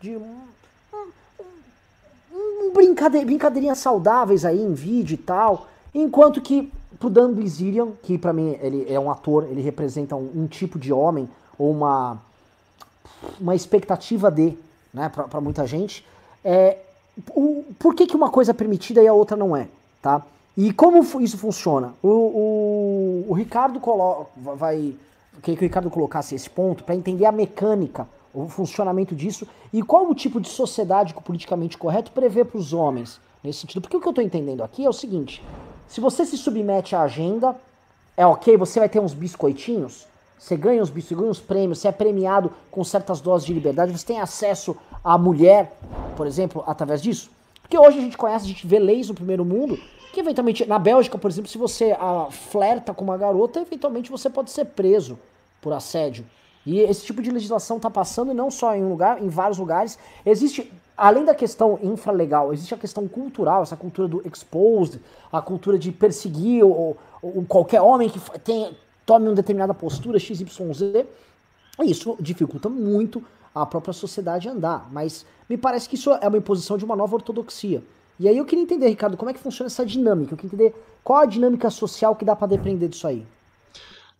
de 0.01 0.15
um, 0.15 0.37
um, 2.31 2.67
um 2.67 2.71
brincadeirinhas 2.73 3.79
saudáveis 3.79 4.45
aí 4.45 4.61
em 4.61 4.73
vídeo 4.73 5.15
e 5.15 5.17
tal, 5.17 5.67
enquanto 5.93 6.41
que 6.41 6.71
pro 6.99 7.09
Dan 7.09 7.33
Bilzerian, 7.33 7.89
que 8.03 8.17
para 8.17 8.31
mim 8.31 8.57
ele 8.61 8.91
é 8.91 8.99
um 8.99 9.11
ator, 9.11 9.45
ele 9.49 9.61
representa 9.61 10.15
um, 10.15 10.31
um, 10.35 10.47
tipo 10.47 10.79
de 10.79 10.93
homem 10.93 11.29
ou 11.57 11.71
uma 11.71 12.17
uma 13.39 13.55
expectativa 13.55 14.29
de, 14.29 14.57
né, 14.93 15.09
para 15.09 15.41
muita 15.41 15.65
gente, 15.65 16.05
é 16.43 16.77
o, 17.31 17.63
por 17.79 17.95
que, 17.95 18.05
que 18.05 18.15
uma 18.15 18.29
coisa 18.29 18.51
é 18.51 18.53
permitida 18.53 19.01
e 19.01 19.07
a 19.07 19.13
outra 19.13 19.37
não 19.37 19.55
é, 19.55 19.67
tá? 20.05 20.21
E 20.55 20.71
como 20.71 21.03
isso 21.19 21.35
funciona? 21.35 21.95
O, 22.03 22.07
o, 22.07 23.25
o 23.29 23.33
Ricardo 23.33 23.79
coloca, 23.79 24.29
vai, 24.37 24.93
queria 25.41 25.57
que 25.57 25.65
o 25.65 25.67
Ricardo 25.67 25.89
colocasse 25.89 26.35
esse 26.35 26.47
ponto 26.47 26.83
para 26.83 26.93
entender 26.93 27.25
a 27.25 27.31
mecânica, 27.31 28.07
o 28.31 28.47
funcionamento 28.47 29.15
disso 29.15 29.47
e 29.73 29.81
qual 29.81 30.07
o 30.07 30.13
tipo 30.13 30.39
de 30.39 30.47
sociedade 30.47 31.11
que 31.11 31.19
o 31.19 31.23
politicamente 31.23 31.75
correto 31.75 32.11
prevê 32.11 32.45
para 32.45 32.59
os 32.59 32.71
homens 32.71 33.19
nesse 33.43 33.61
sentido. 33.61 33.81
Porque 33.81 33.97
o 33.97 33.99
que 33.99 34.07
eu 34.07 34.11
estou 34.11 34.23
entendendo 34.23 34.63
aqui 34.63 34.85
é 34.85 34.89
o 34.89 34.93
seguinte: 34.93 35.43
se 35.87 35.99
você 35.99 36.23
se 36.23 36.37
submete 36.37 36.95
à 36.95 37.01
agenda, 37.01 37.55
é 38.15 38.27
ok, 38.27 38.55
você 38.57 38.79
vai 38.79 38.87
ter 38.87 38.99
uns 38.99 39.15
biscoitinhos, 39.15 40.05
você 40.37 40.55
ganha 40.55 40.83
uns 40.83 40.91
ganha 40.91 41.31
uns 41.31 41.39
prêmios, 41.39 41.79
você 41.79 41.87
é 41.87 41.91
premiado 41.91 42.51
com 42.69 42.83
certas 42.83 43.19
doses 43.19 43.47
de 43.47 43.53
liberdade, 43.53 43.91
você 43.91 44.05
tem 44.05 44.21
acesso 44.21 44.77
à 45.03 45.17
mulher, 45.17 45.75
por 46.15 46.27
exemplo, 46.27 46.63
através 46.67 47.01
disso. 47.01 47.31
Porque 47.59 47.79
hoje 47.79 47.97
a 47.97 48.01
gente 48.01 48.15
conhece, 48.15 48.45
a 48.45 48.47
gente 48.47 48.67
vê 48.67 48.77
leis 48.77 49.09
no 49.09 49.15
primeiro 49.15 49.43
mundo, 49.43 49.79
que 50.15 50.21
eventualmente, 50.21 50.65
na 50.65 50.79
Bélgica, 50.79 51.17
por 51.17 51.29
exemplo, 51.29 51.51
se 51.51 51.57
você 51.57 51.91
a, 51.99 52.27
flerta 52.31 52.93
com 52.93 53.03
uma 53.03 53.17
garota, 53.17 53.59
eventualmente 53.59 54.09
você 54.09 54.29
pode 54.29 54.49
ser 54.49 54.63
preso 54.63 55.19
por 55.61 55.73
assédio. 55.73 56.25
E 56.65 56.79
esse 56.79 57.05
tipo 57.05 57.21
de 57.21 57.29
legislação 57.29 57.75
está 57.75 57.89
passando, 57.89 58.31
e 58.31 58.33
não 58.33 58.49
só 58.49 58.73
em 58.73 58.81
um 58.81 58.89
lugar, 58.89 59.21
em 59.21 59.27
vários 59.27 59.57
lugares. 59.57 59.99
Existe 60.25 60.71
além 60.95 61.25
da 61.25 61.35
questão 61.35 61.77
infralegal, 61.83 62.53
existe 62.53 62.73
a 62.73 62.77
questão 62.77 63.05
cultural, 63.09 63.63
essa 63.63 63.75
cultura 63.75 64.07
do 64.07 64.25
exposed, 64.25 65.01
a 65.29 65.41
cultura 65.41 65.77
de 65.77 65.91
perseguir 65.91 66.63
ou, 66.63 66.95
ou 67.21 67.45
qualquer 67.45 67.81
homem 67.81 68.09
que 68.09 68.19
tenha, 68.39 68.71
tome 69.05 69.27
uma 69.27 69.35
determinada 69.35 69.73
postura, 69.73 70.17
XYZ. 70.17 71.05
Isso 71.83 72.15
dificulta 72.21 72.69
muito 72.69 73.21
a 73.53 73.65
própria 73.65 73.93
sociedade 73.93 74.47
andar. 74.47 74.87
Mas 74.93 75.25
me 75.49 75.57
parece 75.57 75.89
que 75.89 75.95
isso 75.95 76.09
é 76.09 76.25
uma 76.25 76.37
imposição 76.37 76.77
de 76.77 76.85
uma 76.85 76.95
nova 76.95 77.15
ortodoxia. 77.15 77.83
E 78.19 78.27
aí 78.29 78.37
eu 78.37 78.45
queria 78.45 78.63
entender, 78.63 78.87
Ricardo, 78.87 79.17
como 79.17 79.29
é 79.29 79.33
que 79.33 79.39
funciona 79.39 79.67
essa 79.67 79.85
dinâmica? 79.85 80.33
Eu 80.33 80.37
queria 80.37 80.47
entender 80.47 80.75
qual 81.03 81.19
a 81.19 81.25
dinâmica 81.25 81.69
social 81.69 82.15
que 82.15 82.23
dá 82.23 82.35
para 82.35 82.47
depender 82.47 82.87
disso 82.87 83.07
aí. 83.07 83.25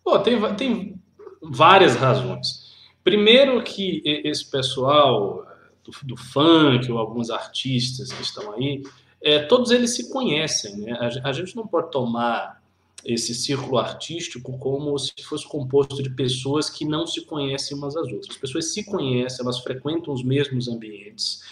Pô, 0.04 0.18
tem, 0.18 0.40
tem 0.54 1.02
várias 1.42 1.96
razões. 1.96 2.66
Primeiro 3.02 3.62
que 3.62 4.02
esse 4.04 4.44
pessoal 4.50 5.46
do, 5.82 5.92
do 6.02 6.16
funk 6.16 6.90
ou 6.90 6.98
alguns 6.98 7.30
artistas 7.30 8.12
que 8.12 8.22
estão 8.22 8.52
aí, 8.52 8.82
é, 9.22 9.40
todos 9.40 9.70
eles 9.70 9.94
se 9.94 10.10
conhecem. 10.10 10.76
Né? 10.76 10.92
A, 10.92 11.28
a, 11.28 11.32
gente 11.32 11.56
não 11.56 11.66
pode 11.66 11.90
tomar 11.90 12.62
esse 13.04 13.34
círculo 13.34 13.78
artístico 13.78 14.58
como 14.58 14.98
se 14.98 15.12
fosse 15.22 15.46
composto 15.48 16.02
de 16.02 16.10
pessoas 16.10 16.68
que 16.68 16.84
não 16.84 17.06
se 17.06 17.24
conhecem 17.24 17.76
umas 17.76 17.96
às 17.96 18.06
outras. 18.06 18.30
As 18.30 18.36
pessoas 18.36 18.72
se 18.72 18.84
conhecem, 18.84 19.42
elas 19.42 19.60
frequentam 19.60 20.12
os 20.12 20.22
mesmos 20.22 20.68
ambientes 20.68 21.42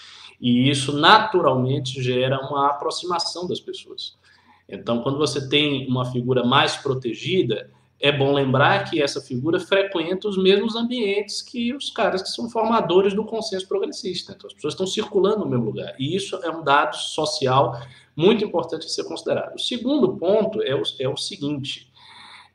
e 0.40 0.68
isso 0.68 0.92
naturalmente 0.92 2.02
gera 2.02 2.38
uma 2.40 2.68
aproximação 2.68 3.46
das 3.46 3.60
pessoas. 3.60 4.16
Então, 4.68 5.02
quando 5.02 5.18
você 5.18 5.48
tem 5.48 5.86
uma 5.86 6.04
figura 6.10 6.44
mais 6.44 6.76
protegida, 6.76 7.70
é 8.00 8.10
bom 8.10 8.32
lembrar 8.32 8.90
que 8.90 9.00
essa 9.00 9.20
figura 9.20 9.60
frequenta 9.60 10.28
os 10.28 10.36
mesmos 10.36 10.74
ambientes 10.74 11.40
que 11.40 11.74
os 11.74 11.90
caras 11.90 12.22
que 12.22 12.28
são 12.28 12.50
formadores 12.50 13.14
do 13.14 13.24
consenso 13.24 13.66
progressista. 13.68 14.32
Então, 14.32 14.46
as 14.48 14.54
pessoas 14.54 14.74
estão 14.74 14.86
circulando 14.86 15.38
no 15.40 15.46
mesmo 15.46 15.66
lugar. 15.66 15.94
E 15.98 16.14
isso 16.14 16.36
é 16.42 16.50
um 16.50 16.62
dado 16.62 16.96
social 16.96 17.80
muito 18.16 18.44
importante 18.44 18.86
a 18.86 18.88
ser 18.88 19.04
considerado. 19.04 19.54
O 19.54 19.58
segundo 19.58 20.16
ponto 20.16 20.62
é 20.62 20.74
o, 20.74 20.82
é 21.00 21.08
o 21.08 21.16
seguinte: 21.16 21.90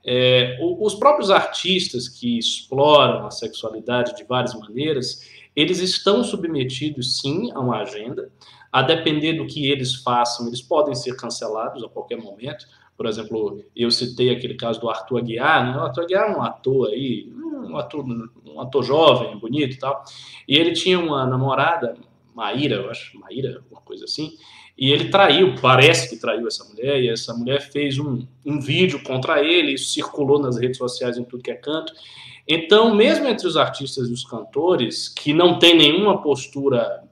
é, 0.06 0.58
os 0.62 0.96
próprios 0.96 1.30
artistas 1.30 2.08
que 2.08 2.38
exploram 2.38 3.26
a 3.26 3.32
sexualidade 3.32 4.16
de 4.16 4.24
várias 4.24 4.54
maneiras, 4.54 5.24
eles 5.56 5.80
estão 5.80 6.24
submetidos, 6.24 7.20
sim, 7.20 7.52
a 7.52 7.60
uma 7.60 7.82
agenda. 7.82 8.32
A 8.72 8.82
depender 8.82 9.34
do 9.34 9.48
que 9.48 9.70
eles 9.70 9.96
façam, 9.96 10.48
eles 10.48 10.62
podem 10.62 10.94
ser 10.94 11.16
cancelados 11.16 11.84
a 11.84 11.90
qualquer 11.90 12.18
momento. 12.18 12.66
Por 12.96 13.06
exemplo, 13.06 13.64
eu 13.76 13.90
citei 13.90 14.30
aquele 14.30 14.56
caso 14.56 14.80
do 14.80 14.90
Arthur 14.90 15.20
Aguiar, 15.20 15.72
né? 15.72 15.78
O 15.78 15.86
Arthur 15.86 16.04
Aguiar 16.04 16.30
é 16.30 16.38
um 16.38 16.42
ator 16.42 16.90
aí, 16.90 17.32
um 17.34 17.78
ator, 17.78 18.06
um 18.46 18.62
ator 18.62 18.84
jovem, 18.84 19.38
bonito 19.38 19.76
e 19.76 19.80
tal. 19.80 20.04
E 20.48 20.56
ele 20.56 20.74
tinha 20.74 21.00
uma 21.00 21.26
namorada, 21.26 21.96
Maíra, 22.36 22.76
eu 22.76 22.90
acho, 22.90 23.18
Maíra, 23.20 23.64
uma 23.72 23.82
coisa 23.82 24.06
assim, 24.06 24.34
e 24.78 24.92
ele 24.92 25.10
traiu, 25.10 25.56
parece 25.62 26.10
que 26.10 26.16
traiu 26.16 26.48
essa 26.48 26.64
mulher, 26.64 27.02
e 27.02 27.10
essa 27.10 27.34
mulher 27.34 27.62
fez 27.62 28.00
um, 28.00 28.26
um 28.46 28.62
vídeo 28.62 29.04
contra 29.04 29.44
ele, 29.44 29.74
isso 29.74 29.94
circulou 29.94 30.40
nas 30.40 30.58
redes 30.58 30.78
sociais 30.78 31.18
em 31.18 31.24
tudo 31.26 31.44
que 31.44 31.52
é 31.52 31.56
canto. 31.56 31.92
Então, 32.52 32.96
mesmo 32.96 33.28
entre 33.28 33.46
os 33.46 33.56
artistas 33.56 34.10
e 34.10 34.12
os 34.12 34.26
cantores, 34.26 35.08
que 35.08 35.32
não 35.32 35.60
tem 35.60 35.78
nenhuma 35.78 36.20
postura 36.20 37.04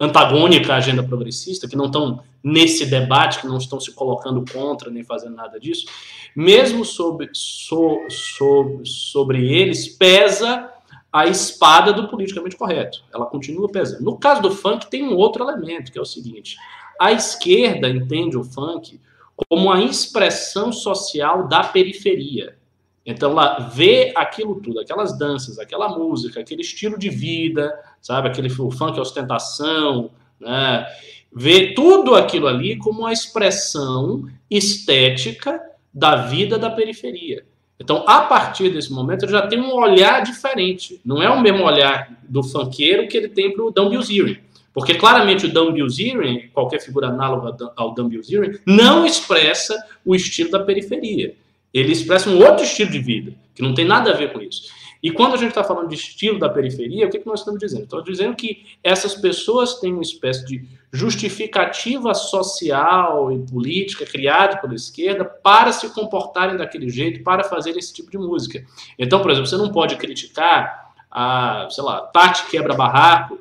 antagônica 0.00 0.74
à 0.74 0.78
agenda 0.78 1.04
progressista, 1.04 1.68
que 1.68 1.76
não 1.76 1.86
estão 1.86 2.20
nesse 2.42 2.84
debate, 2.86 3.40
que 3.40 3.46
não 3.46 3.58
estão 3.58 3.78
se 3.78 3.92
colocando 3.92 4.44
contra 4.52 4.90
nem 4.90 5.04
fazendo 5.04 5.36
nada 5.36 5.60
disso, 5.60 5.86
mesmo 6.34 6.84
sobre, 6.84 7.30
so, 7.32 8.00
so, 8.08 8.80
sobre 8.84 9.54
eles 9.54 9.86
pesa 9.86 10.68
a 11.12 11.28
espada 11.28 11.92
do 11.92 12.08
politicamente 12.08 12.56
correto. 12.56 13.04
Ela 13.14 13.26
continua 13.26 13.70
pesando. 13.70 14.02
No 14.02 14.18
caso 14.18 14.42
do 14.42 14.50
funk, 14.50 14.90
tem 14.90 15.04
um 15.04 15.14
outro 15.14 15.44
elemento, 15.44 15.92
que 15.92 15.98
é 15.98 16.02
o 16.02 16.06
seguinte: 16.06 16.56
a 16.98 17.12
esquerda 17.12 17.88
entende 17.88 18.36
o 18.36 18.42
funk 18.42 19.00
como 19.36 19.70
a 19.70 19.80
expressão 19.80 20.72
social 20.72 21.46
da 21.46 21.62
periferia. 21.62 22.60
Então, 23.04 23.32
lá, 23.32 23.70
vê 23.74 24.12
aquilo 24.14 24.60
tudo, 24.60 24.80
aquelas 24.80 25.18
danças, 25.18 25.58
aquela 25.58 25.88
música, 25.88 26.40
aquele 26.40 26.62
estilo 26.62 26.96
de 26.96 27.08
vida, 27.08 27.72
sabe? 28.00 28.28
Aquele 28.28 28.48
o 28.60 28.70
funk 28.70 28.98
ostentação, 29.00 30.10
né? 30.38 30.86
Vê 31.34 31.72
tudo 31.72 32.14
aquilo 32.14 32.46
ali 32.46 32.76
como 32.76 33.06
a 33.06 33.12
expressão 33.12 34.28
estética 34.50 35.60
da 35.92 36.16
vida 36.16 36.58
da 36.58 36.70
periferia. 36.70 37.44
Então, 37.80 38.04
a 38.06 38.20
partir 38.20 38.68
desse 38.70 38.92
momento, 38.92 39.24
ele 39.24 39.32
já 39.32 39.46
tem 39.46 39.58
um 39.58 39.74
olhar 39.74 40.22
diferente. 40.22 41.00
Não 41.04 41.20
é 41.20 41.28
o 41.28 41.40
mesmo 41.40 41.64
olhar 41.64 42.16
do 42.28 42.42
funkeiro 42.42 43.08
que 43.08 43.16
ele 43.16 43.28
tem 43.28 43.52
para 43.52 43.64
o 43.64 43.70
Dan 43.70 43.88
Bilzerian. 43.88 44.36
Porque 44.72 44.94
claramente 44.94 45.46
o 45.46 45.52
Dan 45.52 45.72
Bilzerian, 45.72 46.48
qualquer 46.52 46.80
figura 46.80 47.08
análoga 47.08 47.56
ao 47.74 47.92
Dan 47.92 48.08
Bilzerian, 48.08 48.52
não 48.64 49.04
expressa 49.04 49.76
o 50.04 50.14
estilo 50.14 50.50
da 50.50 50.60
periferia. 50.60 51.34
Ele 51.72 51.92
expressa 51.92 52.28
um 52.28 52.38
outro 52.44 52.64
estilo 52.64 52.90
de 52.90 52.98
vida, 52.98 53.34
que 53.54 53.62
não 53.62 53.74
tem 53.74 53.84
nada 53.84 54.12
a 54.12 54.16
ver 54.16 54.32
com 54.32 54.40
isso. 54.40 54.70
E 55.02 55.10
quando 55.10 55.34
a 55.34 55.36
gente 55.36 55.48
está 55.48 55.64
falando 55.64 55.88
de 55.88 55.96
estilo 55.96 56.38
da 56.38 56.48
periferia, 56.48 57.06
o 57.06 57.10
que, 57.10 57.18
que 57.18 57.26
nós 57.26 57.40
estamos 57.40 57.58
dizendo? 57.58 57.82
Estamos 57.84 58.04
dizendo 58.04 58.36
que 58.36 58.66
essas 58.84 59.16
pessoas 59.16 59.80
têm 59.80 59.92
uma 59.92 60.02
espécie 60.02 60.44
de 60.46 60.64
justificativa 60.92 62.14
social 62.14 63.32
e 63.32 63.38
política 63.38 64.06
criada 64.06 64.58
pela 64.58 64.74
esquerda 64.74 65.24
para 65.24 65.72
se 65.72 65.92
comportarem 65.92 66.56
daquele 66.56 66.88
jeito, 66.88 67.24
para 67.24 67.42
fazer 67.42 67.76
esse 67.76 67.92
tipo 67.92 68.12
de 68.12 68.18
música. 68.18 68.64
Então, 68.96 69.20
por 69.20 69.32
exemplo, 69.32 69.48
você 69.48 69.56
não 69.56 69.72
pode 69.72 69.96
criticar 69.96 70.92
a, 71.10 71.66
sei 71.68 71.82
lá, 71.82 72.02
Tati 72.02 72.46
Quebra 72.46 72.74
Barraco, 72.74 73.40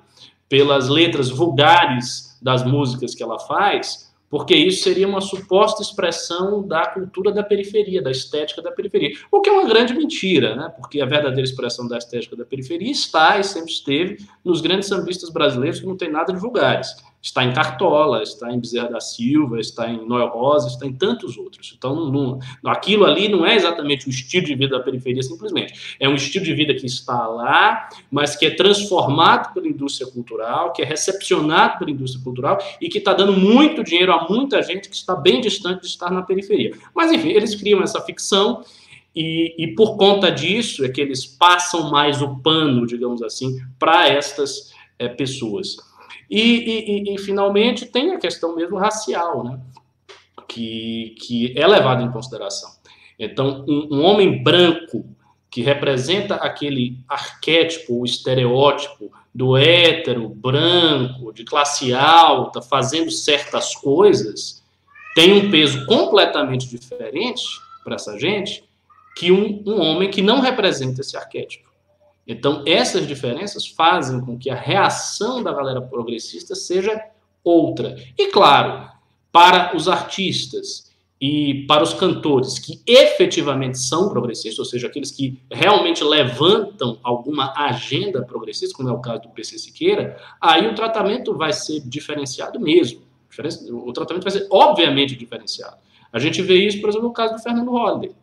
pelas 0.50 0.90
letras 0.90 1.30
vulgares 1.30 2.38
das 2.42 2.64
músicas 2.64 3.14
que 3.16 3.24
ela 3.24 3.40
faz, 3.40 4.11
porque 4.32 4.56
isso 4.56 4.84
seria 4.84 5.06
uma 5.06 5.20
suposta 5.20 5.82
expressão 5.82 6.66
da 6.66 6.88
cultura 6.88 7.34
da 7.34 7.44
periferia, 7.44 8.02
da 8.02 8.10
estética 8.10 8.62
da 8.62 8.72
periferia. 8.72 9.12
O 9.30 9.42
que 9.42 9.50
é 9.50 9.52
uma 9.52 9.68
grande 9.68 9.94
mentira, 9.94 10.56
né? 10.56 10.74
porque 10.76 11.02
a 11.02 11.06
verdadeira 11.06 11.44
expressão 11.44 11.86
da 11.86 11.98
estética 11.98 12.38
da 12.38 12.46
periferia 12.46 12.90
está 12.90 13.38
e 13.38 13.44
sempre 13.44 13.74
esteve 13.74 14.26
nos 14.44 14.62
grandes 14.62 14.88
sambistas 14.88 15.30
brasileiros 15.30 15.82
que 15.82 15.86
não 15.86 15.98
tem 15.98 16.10
nada 16.10 16.32
de 16.32 16.40
vulgares 16.40 16.96
está 17.22 17.44
em 17.44 17.54
Cartola, 17.54 18.24
está 18.24 18.52
em 18.52 18.60
Bezerra 18.60 18.90
da 18.90 19.00
Silva, 19.00 19.60
está 19.60 19.88
em 19.88 20.04
Noel 20.06 20.30
Rosa, 20.30 20.68
está 20.68 20.88
em 20.88 20.94
tantos 20.94 21.38
outros. 21.38 21.74
Então, 21.78 21.96
não, 21.96 22.40
não, 22.64 22.72
aquilo 22.72 23.06
ali 23.06 23.30
não 23.30 23.46
é 23.46 23.56
exatamente 23.56 24.08
o 24.08 24.10
estilo 24.10 24.48
de 24.48 24.56
vida 24.56 24.78
da 24.78 24.84
periferia, 24.84 25.22
simplesmente. 25.22 25.98
É 26.00 26.10
um 26.10 26.16
estilo 26.16 26.44
de 26.44 26.54
vida 26.54 26.74
que 26.74 26.86
está 26.86 27.28
lá, 27.28 27.90
mas 28.10 28.36
que 28.36 28.46
é 28.48 28.50
transformado 28.50 29.54
pela 29.54 29.68
indústria 29.68 30.10
cultural, 30.12 30.74
que 30.74 30.82
é 30.82 30.86
recepcionado 30.86 31.78
pela 31.78 31.92
indústria 31.92 32.24
cultural 32.24 32.58
e 32.82 32.90
que 32.90 32.98
está 32.98 33.14
dando 33.14 33.34
muito 33.34 33.84
dinheiro 33.84 34.12
a 34.12 34.28
muita 34.28 34.62
gente 34.64 34.90
que 34.90 34.96
está 34.96 35.16
bem 35.16 35.40
distante 35.40 35.82
de 35.82 35.88
estar 35.88 36.10
na 36.10 36.24
periferia. 36.24 36.76
Mas, 36.96 37.12
enfim, 37.12 37.30
eles 37.30 37.54
criam 37.54 37.84
essa 37.84 38.02
ficção. 38.02 38.64
E, 39.14 39.56
e 39.58 39.76
por 39.76 39.98
conta 39.98 40.32
disso 40.32 40.86
é 40.86 40.90
que 40.90 41.02
eles 41.02 41.26
passam 41.26 41.92
mais 41.92 42.22
o 42.22 42.38
pano, 42.38 42.88
digamos 42.88 43.22
assim, 43.22 43.60
para 43.78 44.08
estas 44.08 44.72
é, 44.98 45.10
pessoas. 45.10 45.76
E, 46.32 46.40
e, 46.40 47.14
e, 47.14 47.18
finalmente, 47.20 47.86
tem 47.86 48.14
a 48.14 48.18
questão 48.18 48.56
mesmo 48.56 48.78
racial, 48.78 49.44
né? 49.44 49.60
que, 50.48 51.16
que 51.20 51.54
é 51.58 51.68
levada 51.68 52.02
em 52.02 52.12
consideração. 52.12 52.72
Então, 53.20 53.66
um, 53.68 53.98
um 53.98 54.04
homem 54.04 54.42
branco 54.42 55.06
que 55.50 55.62
representa 55.62 56.36
aquele 56.36 56.98
arquétipo, 57.08 58.00
o 58.00 58.06
estereótipo 58.06 59.12
do 59.34 59.58
hétero, 59.58 60.30
branco, 60.30 61.34
de 61.34 61.44
classe 61.44 61.94
alta, 61.94 62.62
fazendo 62.62 63.12
certas 63.12 63.76
coisas, 63.76 64.64
tem 65.14 65.34
um 65.34 65.52
peso 65.52 65.86
completamente 65.86 66.70
diferente 66.70 67.44
para 67.84 67.96
essa 67.96 68.18
gente 68.18 68.64
que 69.18 69.32
um, 69.32 69.62
um 69.66 69.82
homem 69.82 70.10
que 70.10 70.22
não 70.22 70.40
representa 70.40 71.02
esse 71.02 71.18
arquétipo. 71.18 71.71
Então, 72.28 72.64
essas 72.66 73.08
diferenças 73.08 73.68
fazem 73.68 74.22
com 74.22 74.38
que 74.38 74.50
a 74.50 74.56
reação 74.56 75.42
da 75.44 75.52
galera 75.52 75.82
progressista 75.82 76.56
seja 76.56 77.04
outra. 77.44 77.96
E, 78.18 78.28
claro, 78.28 78.90
para 79.32 79.76
os 79.76 79.88
artistas 79.88 80.92
e 81.20 81.66
para 81.68 81.84
os 81.84 81.94
cantores 81.94 82.58
que 82.58 82.82
efetivamente 82.86 83.78
são 83.78 84.10
progressistas, 84.10 84.60
ou 84.60 84.66
seja, 84.66 84.88
aqueles 84.88 85.12
que 85.12 85.40
realmente 85.52 86.04
levantam 86.04 87.00
alguma 87.04 87.54
agenda 87.56 88.24
progressista, 88.24 88.76
como 88.76 88.90
é 88.90 88.92
o 88.92 89.00
caso 89.00 89.24
do 89.24 89.30
PC 89.30 89.60
Siqueira, 89.60 90.18
aí 90.40 90.68
o 90.68 90.74
tratamento 90.74 91.38
vai 91.38 91.54
ser 91.54 91.80
diferenciado 91.82 92.60
mesmo. 92.60 93.02
O 93.86 93.94
tratamento 93.94 94.24
vai 94.24 94.32
ser 94.32 94.48
obviamente 94.50 95.16
diferenciado. 95.16 95.78
A 96.12 96.20
gente 96.20 96.42
vê 96.42 96.56
isso, 96.56 96.82
por 96.82 96.90
exemplo, 96.90 97.08
no 97.08 97.14
caso 97.14 97.36
do 97.36 97.42
Fernando 97.42 97.72
Holliday, 97.72 98.16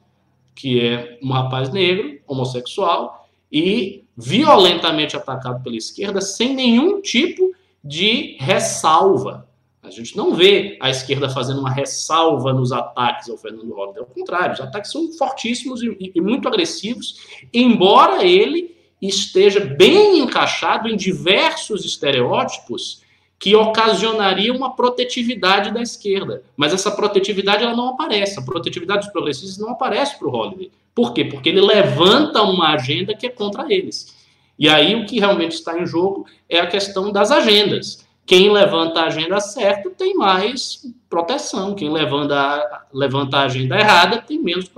que 0.55 0.81
é 0.81 1.19
um 1.23 1.31
rapaz 1.31 1.71
negro, 1.71 2.19
homossexual, 2.27 3.28
e 3.51 4.05
violentamente 4.17 5.17
atacado 5.17 5.63
pela 5.63 5.77
esquerda 5.77 6.21
sem 6.21 6.55
nenhum 6.55 7.01
tipo 7.01 7.53
de 7.83 8.37
ressalva. 8.39 9.49
A 9.83 9.91
gente 9.91 10.17
não 10.17 10.35
vê 10.35 10.77
a 10.81 10.91
esquerda 10.91 11.31
fazendo 11.31 11.61
uma 11.61 11.71
ressalva 11.71 12.53
nos 12.53 12.73
ataques 12.73 13.31
ao 13.31 13.39
Fernando 13.39 13.73
Holliday. 13.73 14.01
Ao 14.01 14.07
contrário, 14.07 14.55
os 14.55 14.61
ataques 14.61 14.91
são 14.91 15.11
fortíssimos 15.13 15.83
e, 15.83 16.13
e 16.15 16.21
muito 16.21 16.47
agressivos, 16.49 17.21
embora 17.55 18.25
ele 18.25 18.77
esteja 19.01 19.61
bem 19.61 20.19
encaixado 20.19 20.89
em 20.89 20.97
diversos 20.97 21.85
estereótipos 21.85 23.03
que 23.39 23.55
ocasionaria 23.55 24.53
uma 24.53 24.75
protetividade 24.75 25.71
da 25.71 25.81
esquerda. 25.81 26.43
Mas 26.57 26.73
essa 26.73 26.91
protetividade 26.91 27.63
ela 27.63 27.77
não 27.77 27.91
aparece. 27.91 28.39
A 28.39 28.43
protetividade 28.43 29.03
dos 29.03 29.13
progressistas 29.13 29.59
não 29.59 29.71
aparece 29.71 30.19
para 30.19 30.27
o 30.27 30.31
Holliday. 30.31 30.73
Por 30.95 31.13
quê? 31.15 31.25
Porque 31.25 31.49
ele 31.49 31.61
levanta 31.61 32.43
uma 32.43 32.71
agenda 32.75 33.15
que 33.15 33.27
é 33.27 33.31
contra 33.31 33.73
eles. 33.73 34.17
E 34.59 34.69
aí 34.69 34.97
o 34.97 35.07
que 35.07 35.21
realmente 35.21 35.53
está 35.53 35.79
em 35.79 35.87
jogo 35.87 36.27
é 36.49 36.59
a 36.59 36.67
questão 36.67 37.13
das 37.13 37.31
agendas. 37.31 38.05
Quem 38.27 38.51
levanta 38.51 39.01
a 39.01 39.07
agenda 39.07 39.41
certa 39.41 39.89
tem 39.89 40.15
mais 40.15 40.83
proteção. 41.09 41.75
Quem 41.75 41.91
levanta 41.91 42.35
a, 42.35 42.83
levanta 42.93 43.39
a 43.39 43.43
agenda 43.45 43.79
errada 43.79 44.19
tem 44.19 44.39
menos 44.39 44.71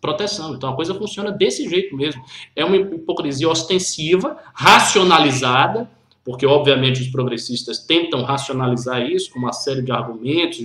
proteção. 0.00 0.54
Então 0.54 0.70
a 0.70 0.74
coisa 0.74 0.92
funciona 0.94 1.30
desse 1.30 1.68
jeito 1.68 1.94
mesmo. 1.94 2.24
É 2.56 2.64
uma 2.64 2.76
hipocrisia 2.76 3.48
ostensiva, 3.48 4.38
racionalizada, 4.52 5.88
porque 6.26 6.44
obviamente 6.44 7.00
os 7.00 7.06
progressistas 7.06 7.78
tentam 7.78 8.24
racionalizar 8.24 9.00
isso 9.08 9.30
com 9.30 9.38
uma 9.38 9.52
série 9.52 9.80
de 9.80 9.92
argumentos, 9.92 10.58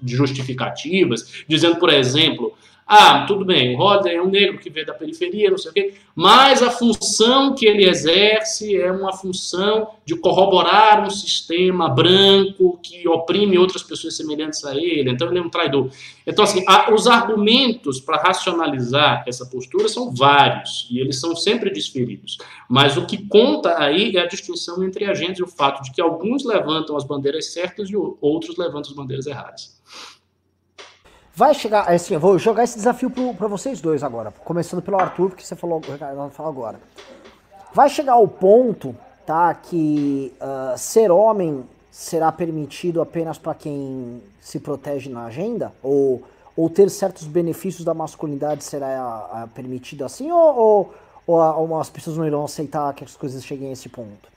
de 0.00 0.16
justificativas, 0.16 1.44
dizendo, 1.46 1.76
por 1.76 1.92
exemplo, 1.92 2.54
Ah, 2.86 3.24
tudo 3.26 3.46
bem, 3.46 3.74
o 3.74 3.78
Rodney 3.78 4.14
é 4.14 4.22
um 4.22 4.28
negro 4.28 4.58
que 4.58 4.68
veio 4.68 4.84
da 4.84 4.92
periferia, 4.92 5.50
não 5.50 5.56
sei 5.56 5.70
o 5.70 5.74
quê, 5.74 5.94
mas 6.14 6.62
a 6.62 6.70
função 6.70 7.54
que 7.54 7.64
ele 7.64 7.88
exerce 7.88 8.76
é 8.76 8.92
uma 8.92 9.12
função 9.12 9.88
de 10.04 10.14
corroborar 10.14 11.02
um 11.02 11.08
sistema 11.08 11.88
branco 11.88 12.78
que 12.82 13.08
oprime 13.08 13.56
outras 13.56 13.82
pessoas 13.82 14.14
semelhantes 14.16 14.62
a 14.66 14.76
ele, 14.76 15.10
então 15.10 15.28
ele 15.28 15.38
é 15.38 15.42
um 15.42 15.48
traidor. 15.48 15.88
Então, 16.26 16.44
assim, 16.44 16.62
os 16.92 17.06
argumentos 17.06 18.00
para 18.00 18.18
racionalizar 18.18 19.24
essa 19.26 19.46
postura 19.46 19.88
são 19.88 20.14
vários, 20.14 20.86
e 20.90 21.00
eles 21.00 21.18
são 21.18 21.34
sempre 21.34 21.70
desferidos. 21.70 22.36
Mas 22.68 22.98
o 22.98 23.06
que 23.06 23.26
conta 23.26 23.78
aí 23.82 24.14
é 24.14 24.20
a 24.20 24.26
distinção 24.26 24.84
entre 24.84 25.06
agentes 25.06 25.38
e 25.38 25.42
o 25.42 25.48
fato 25.48 25.82
de 25.82 25.90
que 25.90 26.02
alguns 26.02 26.44
levantam 26.44 26.96
as 26.98 27.04
bandeiras 27.04 27.52
certas 27.52 27.88
e 27.88 27.96
outros 27.96 28.58
levantam 28.58 28.90
as 28.90 28.96
bandeiras 28.96 29.26
erradas. 29.26 29.74
Vai 31.36 31.52
chegar, 31.52 31.90
é 31.90 31.96
assim, 31.96 32.14
eu 32.14 32.20
vou 32.20 32.38
jogar 32.38 32.62
esse 32.62 32.76
desafio 32.76 33.10
para 33.10 33.48
vocês 33.48 33.80
dois 33.80 34.04
agora, 34.04 34.32
começando 34.44 34.80
pelo 34.80 35.00
Arthur, 35.00 35.30
porque 35.30 35.44
você 35.44 35.56
falou, 35.56 35.82
falou 36.30 36.52
agora. 36.52 36.78
Vai 37.72 37.88
chegar 37.88 38.16
o 38.18 38.28
ponto, 38.28 38.94
tá, 39.26 39.52
que 39.52 40.32
uh, 40.40 40.78
ser 40.78 41.10
homem 41.10 41.64
será 41.90 42.30
permitido 42.30 43.02
apenas 43.02 43.36
para 43.36 43.52
quem 43.52 44.22
se 44.40 44.60
protege 44.60 45.10
na 45.10 45.24
agenda? 45.24 45.72
Ou, 45.82 46.22
ou 46.56 46.70
ter 46.70 46.88
certos 46.88 47.26
benefícios 47.26 47.84
da 47.84 47.94
masculinidade 47.94 48.62
será 48.62 49.44
uh, 49.44 49.48
permitido 49.48 50.04
assim? 50.04 50.30
Ou, 50.30 50.56
ou, 50.56 50.94
ou, 51.26 51.40
ou 51.40 51.80
as 51.80 51.90
pessoas 51.90 52.16
não 52.16 52.24
irão 52.24 52.44
aceitar 52.44 52.94
que 52.94 53.02
as 53.02 53.16
coisas 53.16 53.44
cheguem 53.44 53.70
a 53.70 53.72
esse 53.72 53.88
ponto? 53.88 54.33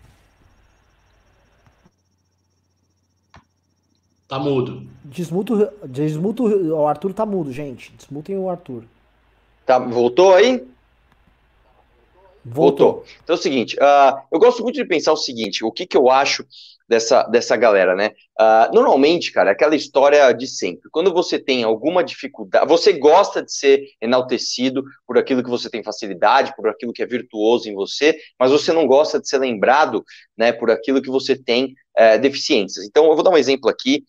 Tá 4.27 4.37
mudo. 4.37 4.85
Desmuto, 5.05 5.69
desmuto, 5.85 6.43
o 6.45 6.85
Arthur 6.85 7.13
tá 7.13 7.25
mudo, 7.25 7.51
gente. 7.51 7.93
Desmutem 7.95 8.37
o 8.37 8.49
Arthur. 8.49 8.83
Tá, 9.65 9.79
voltou 9.79 10.33
aí? 10.33 10.57
Voltou. 12.43 12.93
Voltou. 12.93 13.05
Então 13.23 13.35
é 13.35 13.39
o 13.39 13.41
seguinte, 13.41 13.77
uh, 13.77 14.21
eu 14.31 14.39
gosto 14.39 14.63
muito 14.63 14.75
de 14.75 14.85
pensar 14.85 15.11
o 15.11 15.17
seguinte, 15.17 15.63
o 15.63 15.71
que, 15.71 15.85
que 15.85 15.97
eu 15.97 16.09
acho 16.09 16.45
dessa, 16.87 17.23
dessa 17.23 17.57
galera, 17.57 17.95
né? 17.95 18.11
Uh, 18.39 18.73
normalmente, 18.73 19.31
cara, 19.31 19.49
é 19.49 19.53
aquela 19.53 19.75
história 19.75 20.31
de 20.31 20.47
sempre. 20.47 20.89
Quando 20.89 21.13
você 21.13 21.37
tem 21.37 21.63
alguma 21.63 22.03
dificuldade, 22.03 22.67
você 22.67 22.93
gosta 22.93 23.43
de 23.43 23.51
ser 23.51 23.89
enaltecido 24.01 24.83
por 25.05 25.17
aquilo 25.17 25.43
que 25.43 25.49
você 25.49 25.69
tem 25.69 25.83
facilidade, 25.83 26.55
por 26.55 26.69
aquilo 26.69 26.93
que 26.93 27.03
é 27.03 27.05
virtuoso 27.05 27.69
em 27.69 27.73
você, 27.73 28.17
mas 28.39 28.51
você 28.51 28.71
não 28.71 28.87
gosta 28.87 29.19
de 29.19 29.27
ser 29.27 29.39
lembrado, 29.39 30.03
né, 30.37 30.51
por 30.51 30.71
aquilo 30.71 31.01
que 31.01 31.09
você 31.09 31.35
tem 31.35 31.75
uh, 31.97 32.19
deficiências. 32.21 32.85
Então, 32.85 33.05
eu 33.05 33.15
vou 33.15 33.23
dar 33.23 33.31
um 33.31 33.37
exemplo 33.37 33.69
aqui. 33.69 34.03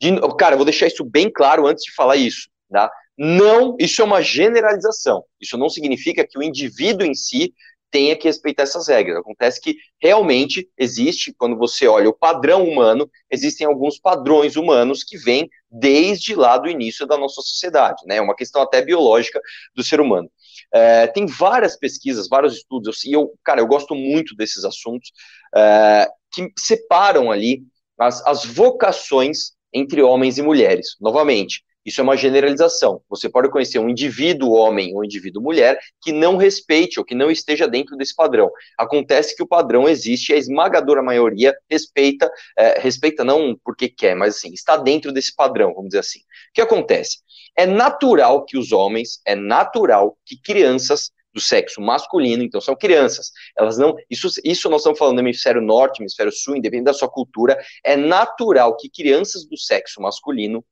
De, 0.00 0.10
cara, 0.38 0.54
eu 0.54 0.58
vou 0.58 0.64
deixar 0.64 0.86
isso 0.86 1.04
bem 1.04 1.30
claro 1.30 1.66
antes 1.66 1.84
de 1.84 1.94
falar 1.94 2.16
isso, 2.16 2.48
tá? 2.70 2.90
Não, 3.16 3.76
isso 3.78 4.02
é 4.02 4.04
uma 4.04 4.20
generalização. 4.20 5.24
Isso 5.40 5.56
não 5.56 5.68
significa 5.68 6.26
que 6.26 6.38
o 6.38 6.42
indivíduo 6.42 7.06
em 7.06 7.14
si 7.14 7.54
tenha 7.94 8.16
que 8.16 8.26
respeitar 8.26 8.64
essas 8.64 8.88
regras. 8.88 9.18
Acontece 9.18 9.60
que 9.60 9.76
realmente 10.02 10.68
existe, 10.76 11.32
quando 11.32 11.56
você 11.56 11.86
olha 11.86 12.08
o 12.08 12.12
padrão 12.12 12.64
humano, 12.64 13.08
existem 13.30 13.64
alguns 13.64 14.00
padrões 14.00 14.56
humanos 14.56 15.04
que 15.04 15.16
vêm 15.16 15.48
desde 15.70 16.34
lá 16.34 16.58
do 16.58 16.68
início 16.68 17.06
da 17.06 17.16
nossa 17.16 17.40
sociedade, 17.40 18.02
né? 18.04 18.16
É 18.16 18.20
uma 18.20 18.34
questão 18.34 18.62
até 18.62 18.82
biológica 18.82 19.40
do 19.76 19.84
ser 19.84 20.00
humano. 20.00 20.28
É, 20.72 21.06
tem 21.06 21.24
várias 21.24 21.76
pesquisas, 21.76 22.28
vários 22.28 22.56
estudos, 22.56 23.04
e 23.04 23.12
eu, 23.12 23.32
cara, 23.44 23.60
eu 23.60 23.66
gosto 23.66 23.94
muito 23.94 24.34
desses 24.34 24.64
assuntos, 24.64 25.12
é, 25.54 26.08
que 26.32 26.50
separam 26.58 27.30
ali 27.30 27.62
as, 27.96 28.26
as 28.26 28.44
vocações 28.44 29.52
entre 29.74 30.00
homens 30.02 30.38
e 30.38 30.42
mulheres. 30.42 30.96
Novamente, 31.00 31.62
isso 31.84 32.00
é 32.00 32.04
uma 32.04 32.16
generalização. 32.16 33.02
Você 33.10 33.28
pode 33.28 33.50
conhecer 33.50 33.78
um 33.78 33.90
indivíduo 33.90 34.52
homem 34.52 34.94
ou 34.94 35.04
indivíduo 35.04 35.42
mulher 35.42 35.78
que 36.00 36.12
não 36.12 36.36
respeite 36.36 36.98
ou 36.98 37.04
que 37.04 37.14
não 37.14 37.30
esteja 37.30 37.68
dentro 37.68 37.94
desse 37.96 38.14
padrão. 38.14 38.50
Acontece 38.78 39.36
que 39.36 39.42
o 39.42 39.46
padrão 39.46 39.86
existe 39.86 40.30
e 40.30 40.34
a 40.34 40.38
esmagadora 40.38 41.02
maioria 41.02 41.54
respeita, 41.68 42.30
é, 42.56 42.80
respeita 42.80 43.22
não 43.22 43.54
porque 43.62 43.88
quer, 43.88 44.16
mas 44.16 44.36
assim, 44.36 44.52
está 44.54 44.76
dentro 44.78 45.12
desse 45.12 45.34
padrão, 45.34 45.74
vamos 45.74 45.88
dizer 45.88 46.00
assim. 46.00 46.20
O 46.20 46.54
que 46.54 46.62
acontece? 46.62 47.18
É 47.56 47.66
natural 47.66 48.44
que 48.44 48.56
os 48.56 48.72
homens, 48.72 49.20
é 49.26 49.34
natural 49.34 50.16
que 50.24 50.40
crianças 50.40 51.12
do 51.34 51.40
sexo 51.40 51.80
masculino, 51.80 52.44
então 52.44 52.60
são 52.60 52.76
crianças. 52.76 53.32
Elas 53.58 53.76
não, 53.76 53.96
isso, 54.08 54.28
isso 54.44 54.70
nós 54.70 54.80
estamos 54.80 54.98
falando 54.98 55.16
do 55.16 55.22
hemisfério 55.22 55.60
norte, 55.60 56.00
hemisfério 56.00 56.32
sul, 56.32 56.56
independente 56.56 56.86
da 56.86 56.94
sua 56.94 57.08
cultura, 57.08 57.58
é 57.82 57.96
natural 57.96 58.76
que 58.76 58.88
crianças 58.88 59.44
do 59.44 59.58
sexo 59.58 60.00
masculino 60.00 60.64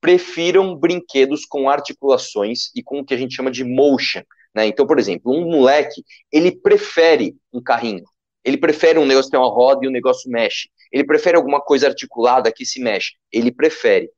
prefiram 0.00 0.76
brinquedos 0.76 1.44
com 1.44 1.70
articulações 1.70 2.70
e 2.74 2.82
com 2.82 3.00
o 3.00 3.04
que 3.04 3.14
a 3.14 3.16
gente 3.16 3.34
chama 3.34 3.50
de 3.50 3.64
motion. 3.64 4.22
Né? 4.54 4.66
Então, 4.66 4.86
por 4.86 4.98
exemplo, 4.98 5.32
um 5.32 5.48
moleque, 5.48 6.02
ele 6.32 6.52
prefere 6.52 7.36
um 7.52 7.62
carrinho. 7.62 8.04
Ele 8.44 8.56
prefere 8.56 8.98
um 8.98 9.06
negócio 9.06 9.30
que 9.30 9.36
tem 9.36 9.40
uma 9.40 9.52
roda 9.52 9.84
e 9.84 9.88
o 9.88 9.92
negócio 9.92 10.30
mexe. 10.30 10.68
Ele 10.92 11.04
prefere 11.04 11.36
alguma 11.36 11.60
coisa 11.60 11.86
articulada 11.86 12.52
que 12.52 12.64
se 12.64 12.80
mexe. 12.80 13.12
Ele 13.30 13.52
prefere. 13.52 14.10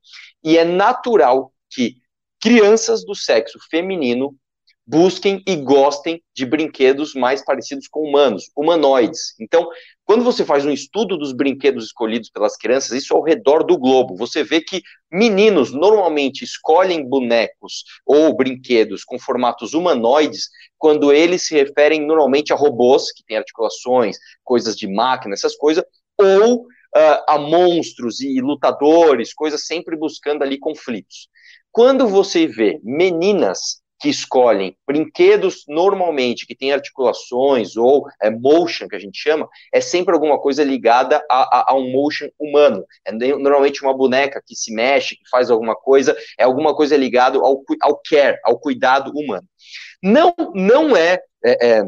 E 0.43 0.57
é 0.57 0.63
natural 0.63 1.51
que 1.69 1.95
crianças 2.39 3.05
do 3.05 3.13
sexo 3.13 3.59
feminino 3.69 4.35
busquem 4.91 5.41
e 5.47 5.55
gostem 5.55 6.21
de 6.35 6.45
brinquedos 6.45 7.15
mais 7.15 7.41
parecidos 7.45 7.87
com 7.87 8.01
humanos, 8.01 8.51
humanoides. 8.57 9.33
Então, 9.39 9.69
quando 10.03 10.21
você 10.21 10.43
faz 10.43 10.65
um 10.65 10.69
estudo 10.69 11.17
dos 11.17 11.31
brinquedos 11.31 11.85
escolhidos 11.85 12.29
pelas 12.29 12.57
crianças, 12.57 12.91
isso 12.91 13.15
ao 13.15 13.23
redor 13.23 13.63
do 13.63 13.77
globo, 13.77 14.17
você 14.17 14.43
vê 14.43 14.59
que 14.59 14.81
meninos 15.09 15.71
normalmente 15.71 16.43
escolhem 16.43 17.07
bonecos 17.07 17.85
ou 18.05 18.35
brinquedos 18.35 19.05
com 19.05 19.17
formatos 19.17 19.73
humanoides 19.73 20.49
quando 20.77 21.13
eles 21.13 21.47
se 21.47 21.55
referem 21.55 22.05
normalmente 22.05 22.51
a 22.51 22.57
robôs, 22.57 23.13
que 23.13 23.23
têm 23.23 23.37
articulações, 23.37 24.17
coisas 24.43 24.75
de 24.75 24.89
máquina, 24.89 25.35
essas 25.35 25.55
coisas, 25.55 25.85
ou 26.17 26.63
uh, 26.63 27.23
a 27.29 27.37
monstros 27.37 28.19
e 28.19 28.41
lutadores, 28.41 29.33
coisas 29.33 29.65
sempre 29.65 29.95
buscando 29.95 30.43
ali 30.43 30.59
conflitos. 30.59 31.29
Quando 31.71 32.09
você 32.09 32.45
vê 32.45 32.81
meninas 32.83 33.81
que 34.01 34.09
escolhem 34.09 34.75
brinquedos 34.85 35.63
normalmente 35.67 36.47
que 36.47 36.55
têm 36.55 36.73
articulações 36.73 37.77
ou 37.77 38.07
é, 38.19 38.31
motion, 38.31 38.87
que 38.87 38.95
a 38.95 38.99
gente 38.99 39.21
chama, 39.21 39.47
é 39.71 39.79
sempre 39.79 40.15
alguma 40.15 40.39
coisa 40.39 40.63
ligada 40.63 41.23
a, 41.29 41.59
a, 41.59 41.65
a, 41.69 41.75
um 41.75 41.91
motion 41.91 42.27
humano. 42.39 42.83
É 43.05 43.11
normalmente 43.11 43.83
uma 43.83 43.95
boneca 43.95 44.41
que 44.43 44.55
se 44.55 44.73
mexe, 44.73 45.15
que 45.15 45.29
faz 45.29 45.51
alguma 45.51 45.75
coisa, 45.75 46.17
é 46.37 46.43
alguma 46.43 46.75
coisa 46.75 46.97
ligada 46.97 47.37
ao, 47.37 47.63
ao 47.81 48.01
care, 48.03 48.39
ao 48.43 48.59
cuidado 48.59 49.11
humano. 49.15 49.47
Não, 50.01 50.33
não 50.55 50.97
é, 50.97 51.19
é, 51.45 51.67
é 51.69 51.83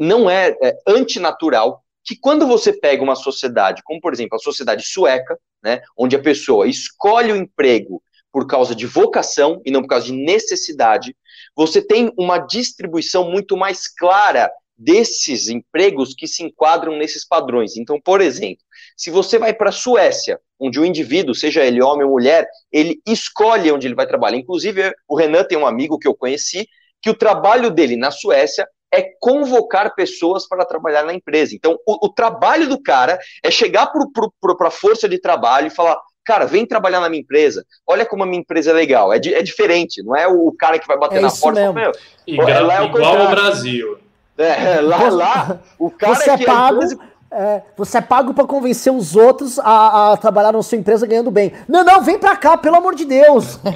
não 0.00 0.30
é, 0.30 0.56
é 0.62 0.78
antinatural 0.86 1.82
que 2.02 2.16
quando 2.18 2.46
você 2.46 2.72
pega 2.72 3.02
uma 3.02 3.14
sociedade, 3.14 3.82
como 3.84 4.00
por 4.00 4.14
exemplo 4.14 4.36
a 4.36 4.42
sociedade 4.42 4.82
sueca, 4.82 5.38
né, 5.62 5.82
onde 5.96 6.16
a 6.16 6.22
pessoa 6.22 6.66
escolhe 6.66 7.32
o 7.32 7.36
emprego 7.36 8.02
por 8.32 8.46
causa 8.46 8.74
de 8.74 8.86
vocação 8.86 9.60
e 9.64 9.70
não 9.70 9.82
por 9.82 9.88
causa 9.88 10.06
de 10.06 10.12
necessidade, 10.12 11.14
você 11.54 11.82
tem 11.82 12.12
uma 12.18 12.38
distribuição 12.38 13.30
muito 13.30 13.56
mais 13.56 13.86
clara 13.86 14.50
desses 14.76 15.48
empregos 15.48 16.14
que 16.14 16.26
se 16.26 16.42
enquadram 16.42 16.96
nesses 16.96 17.26
padrões. 17.26 17.76
Então, 17.76 18.00
por 18.00 18.20
exemplo, 18.20 18.64
se 18.96 19.10
você 19.10 19.38
vai 19.38 19.52
para 19.52 19.68
a 19.68 19.72
Suécia, 19.72 20.40
onde 20.58 20.80
o 20.80 20.84
indivíduo, 20.84 21.34
seja 21.34 21.64
ele 21.64 21.82
homem 21.82 22.04
ou 22.04 22.12
mulher, 22.12 22.48
ele 22.72 23.00
escolhe 23.06 23.70
onde 23.70 23.86
ele 23.86 23.94
vai 23.94 24.06
trabalhar. 24.06 24.38
Inclusive, 24.38 24.92
o 25.06 25.16
Renan 25.16 25.44
tem 25.44 25.58
um 25.58 25.66
amigo 25.66 25.98
que 25.98 26.08
eu 26.08 26.14
conheci, 26.14 26.66
que 27.00 27.10
o 27.10 27.14
trabalho 27.14 27.70
dele 27.70 27.96
na 27.96 28.10
Suécia 28.10 28.66
é 28.92 29.10
convocar 29.20 29.94
pessoas 29.94 30.46
para 30.46 30.66
trabalhar 30.66 31.04
na 31.04 31.14
empresa. 31.14 31.54
Então, 31.54 31.78
o, 31.86 32.06
o 32.06 32.12
trabalho 32.12 32.68
do 32.68 32.80
cara 32.80 33.18
é 33.42 33.50
chegar 33.50 33.86
para 33.86 34.68
a 34.68 34.70
força 34.70 35.08
de 35.08 35.18
trabalho 35.18 35.68
e 35.68 35.70
falar: 35.70 35.98
cara, 36.24 36.44
vem 36.46 36.66
trabalhar 36.66 37.00
na 37.00 37.08
minha 37.08 37.20
empresa, 37.20 37.64
olha 37.86 38.06
como 38.06 38.22
a 38.22 38.26
minha 38.26 38.40
empresa 38.40 38.70
é 38.70 38.74
legal, 38.74 39.12
é, 39.12 39.16
é 39.16 39.42
diferente, 39.42 40.02
não 40.02 40.16
é 40.16 40.26
o 40.26 40.52
cara 40.52 40.78
que 40.78 40.86
vai 40.86 40.98
bater 40.98 41.18
é 41.18 41.20
na 41.20 41.30
porta 41.30 41.60
mesmo. 41.60 41.74
Fala, 41.74 41.92
igual, 42.26 42.66
lá 42.66 42.82
é 42.82 42.84
igual 42.86 43.18
ao 43.18 43.30
Brasil. 43.30 43.98
É, 44.38 44.80
lá, 44.82 45.08
lá, 45.10 45.60
o 45.78 45.90
cara 45.90 46.14
você 46.14 46.30
é 46.30 46.38
pago, 46.38 46.76
empresa... 46.76 46.98
é, 47.30 47.62
você 47.76 47.98
é 47.98 48.00
pago 48.00 48.34
para 48.34 48.46
convencer 48.46 48.92
os 48.92 49.14
outros 49.16 49.58
a, 49.58 50.12
a, 50.12 50.16
trabalhar 50.16 50.52
na 50.52 50.62
sua 50.62 50.78
empresa 50.78 51.06
ganhando 51.06 51.30
bem. 51.30 51.52
Não, 51.68 51.84
não, 51.84 52.02
vem 52.02 52.18
para 52.18 52.36
cá, 52.36 52.56
pelo 52.56 52.76
amor 52.76 52.94
de 52.94 53.04
Deus. 53.04 53.58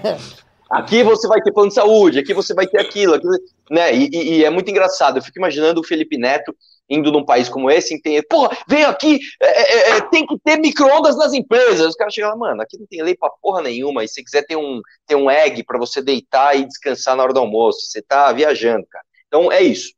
Aqui 0.69 1.05
você 1.05 1.29
vai 1.29 1.41
ter 1.41 1.53
plano 1.53 1.69
de 1.69 1.77
saúde, 1.77 2.19
aqui 2.19 2.35
você 2.35 2.53
vai 2.53 2.67
ter 2.67 2.81
aquilo, 2.81 3.15
aquilo 3.15 3.33
né? 3.71 3.95
E, 3.95 4.11
e, 4.13 4.33
e, 4.39 4.45
é 4.45 4.51
muito 4.51 4.69
engraçado. 4.69 5.19
Eu 5.19 5.23
fico 5.23 5.39
imaginando 5.39 5.81
o 5.81 5.85
Felipe 5.85 6.19
Neto 6.19 6.53
indo 6.89 7.11
num 7.11 7.25
país 7.25 7.49
como 7.49 7.71
esse, 7.71 8.01
tem, 8.01 8.23
pô, 8.23 8.49
vem 8.69 8.85
aqui, 8.85 9.19
é, 9.41 9.47
é, 9.47 9.91
é, 9.97 10.01
tem 10.09 10.27
que 10.27 10.39
ter 10.39 10.59
micro-ondas 10.59 11.17
nas 11.17 11.33
empresas. 11.33 11.87
Os 11.87 11.97
caras 11.97 12.15
chegam 12.15 12.31
lá, 12.31 12.37
mano, 12.37 12.63
aqui 12.63 12.79
não 12.79 12.87
tem 12.87 13.03
lei 13.03 13.17
pra 13.17 13.31
porra 13.43 13.63
nenhuma. 13.63 14.05
E 14.05 14.09
se 14.09 14.23
quiser 14.23 14.47
ter 14.47 14.57
um, 14.57 14.81
ter 15.07 15.17
um 15.17 15.31
egg 15.31 15.65
para 15.65 15.79
você 15.79 16.01
deitar 16.01 16.57
e 16.57 16.65
descansar 16.65 17.17
na 17.17 17.23
hora 17.23 17.33
do 17.33 17.41
almoço, 17.41 17.87
você 17.87 18.01
tá 18.01 18.33
viajando, 18.33 18.87
cara. 18.87 19.05
Então 19.27 19.51
é 19.51 19.63
isso. 19.63 19.91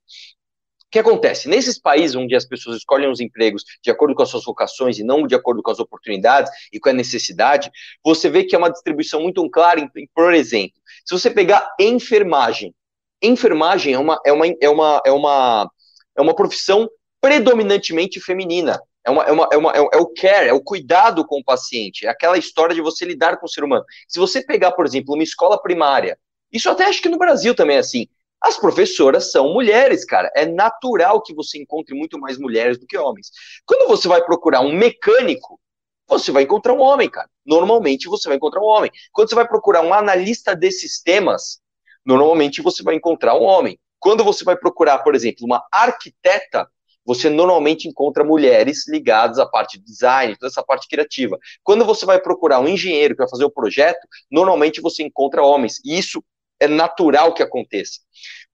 O 0.88 0.90
que 0.90 0.98
acontece? 0.98 1.50
Nesses 1.50 1.78
países 1.78 2.16
onde 2.16 2.34
as 2.34 2.46
pessoas 2.46 2.78
escolhem 2.78 3.10
os 3.10 3.20
empregos 3.20 3.62
de 3.82 3.90
acordo 3.90 4.14
com 4.14 4.22
as 4.22 4.30
suas 4.30 4.44
vocações 4.44 4.98
e 4.98 5.04
não 5.04 5.26
de 5.26 5.34
acordo 5.34 5.62
com 5.62 5.70
as 5.70 5.78
oportunidades 5.78 6.50
e 6.72 6.80
com 6.80 6.88
a 6.88 6.94
necessidade, 6.94 7.70
você 8.02 8.30
vê 8.30 8.42
que 8.42 8.54
é 8.54 8.58
uma 8.58 8.70
distribuição 8.70 9.20
muito 9.20 9.46
clara. 9.50 9.86
Por 10.14 10.32
exemplo, 10.32 10.80
se 11.04 11.12
você 11.12 11.30
pegar 11.30 11.70
enfermagem, 11.78 12.74
enfermagem 13.22 13.92
é 13.92 13.98
uma, 13.98 14.18
é 14.24 14.32
uma, 14.32 14.46
é 14.46 14.68
uma, 14.70 15.02
é 15.04 15.12
uma, 15.12 15.70
é 16.18 16.22
uma 16.22 16.34
profissão 16.34 16.88
predominantemente 17.20 18.20
feminina. 18.20 18.80
É, 19.06 19.10
uma, 19.10 19.24
é, 19.24 19.32
uma, 19.32 19.48
é, 19.52 19.56
uma, 19.56 19.72
é 19.72 19.96
o 19.96 20.06
care, 20.06 20.48
é 20.48 20.52
o 20.52 20.60
cuidado 20.60 21.24
com 21.24 21.38
o 21.38 21.44
paciente, 21.44 22.04
é 22.04 22.10
aquela 22.10 22.36
história 22.36 22.74
de 22.74 22.80
você 22.82 23.04
lidar 23.06 23.38
com 23.38 23.46
o 23.46 23.48
ser 23.48 23.64
humano. 23.64 23.84
Se 24.06 24.18
você 24.18 24.44
pegar, 24.44 24.72
por 24.72 24.84
exemplo, 24.84 25.14
uma 25.14 25.22
escola 25.22 25.60
primária, 25.60 26.18
isso 26.52 26.68
até 26.68 26.84
acho 26.84 27.00
que 27.00 27.08
no 27.08 27.16
Brasil 27.16 27.54
também 27.54 27.76
é 27.76 27.80
assim, 27.80 28.06
as 28.40 28.58
professoras 28.58 29.30
são 29.30 29.52
mulheres, 29.52 30.04
cara. 30.04 30.30
É 30.34 30.46
natural 30.46 31.22
que 31.22 31.34
você 31.34 31.58
encontre 31.58 31.94
muito 31.94 32.18
mais 32.18 32.38
mulheres 32.38 32.78
do 32.78 32.86
que 32.86 32.96
homens. 32.96 33.30
Quando 33.64 33.88
você 33.88 34.06
vai 34.06 34.22
procurar 34.22 34.60
um 34.60 34.72
mecânico, 34.72 35.58
você 36.06 36.30
vai 36.30 36.44
encontrar 36.44 36.72
um 36.72 36.80
homem, 36.80 37.08
cara. 37.08 37.28
Normalmente 37.44 38.08
você 38.08 38.28
vai 38.28 38.36
encontrar 38.36 38.60
um 38.60 38.66
homem. 38.66 38.90
Quando 39.12 39.28
você 39.28 39.34
vai 39.34 39.46
procurar 39.46 39.82
um 39.82 39.92
analista 39.92 40.54
de 40.54 40.70
sistemas, 40.70 41.60
normalmente 42.04 42.62
você 42.62 42.82
vai 42.82 42.94
encontrar 42.94 43.34
um 43.34 43.42
homem. 43.42 43.78
Quando 43.98 44.24
você 44.24 44.44
vai 44.44 44.56
procurar, 44.56 44.98
por 44.98 45.14
exemplo, 45.14 45.44
uma 45.44 45.62
arquiteta, 45.72 46.68
você 47.04 47.30
normalmente 47.30 47.88
encontra 47.88 48.22
mulheres 48.22 48.86
ligadas 48.86 49.38
à 49.38 49.46
parte 49.46 49.78
de 49.78 49.84
design, 49.84 50.36
toda 50.36 50.50
essa 50.50 50.62
parte 50.62 50.86
criativa. 50.86 51.38
Quando 51.62 51.84
você 51.84 52.04
vai 52.04 52.20
procurar 52.20 52.60
um 52.60 52.68
engenheiro 52.68 53.14
que 53.14 53.22
vai 53.22 53.30
fazer 53.30 53.44
o 53.44 53.50
projeto, 53.50 54.06
normalmente 54.30 54.80
você 54.80 55.02
encontra 55.02 55.42
homens. 55.42 55.80
E 55.84 55.98
isso 55.98 56.22
é 56.60 56.68
natural 56.68 57.32
que 57.32 57.42
aconteça. 57.42 58.00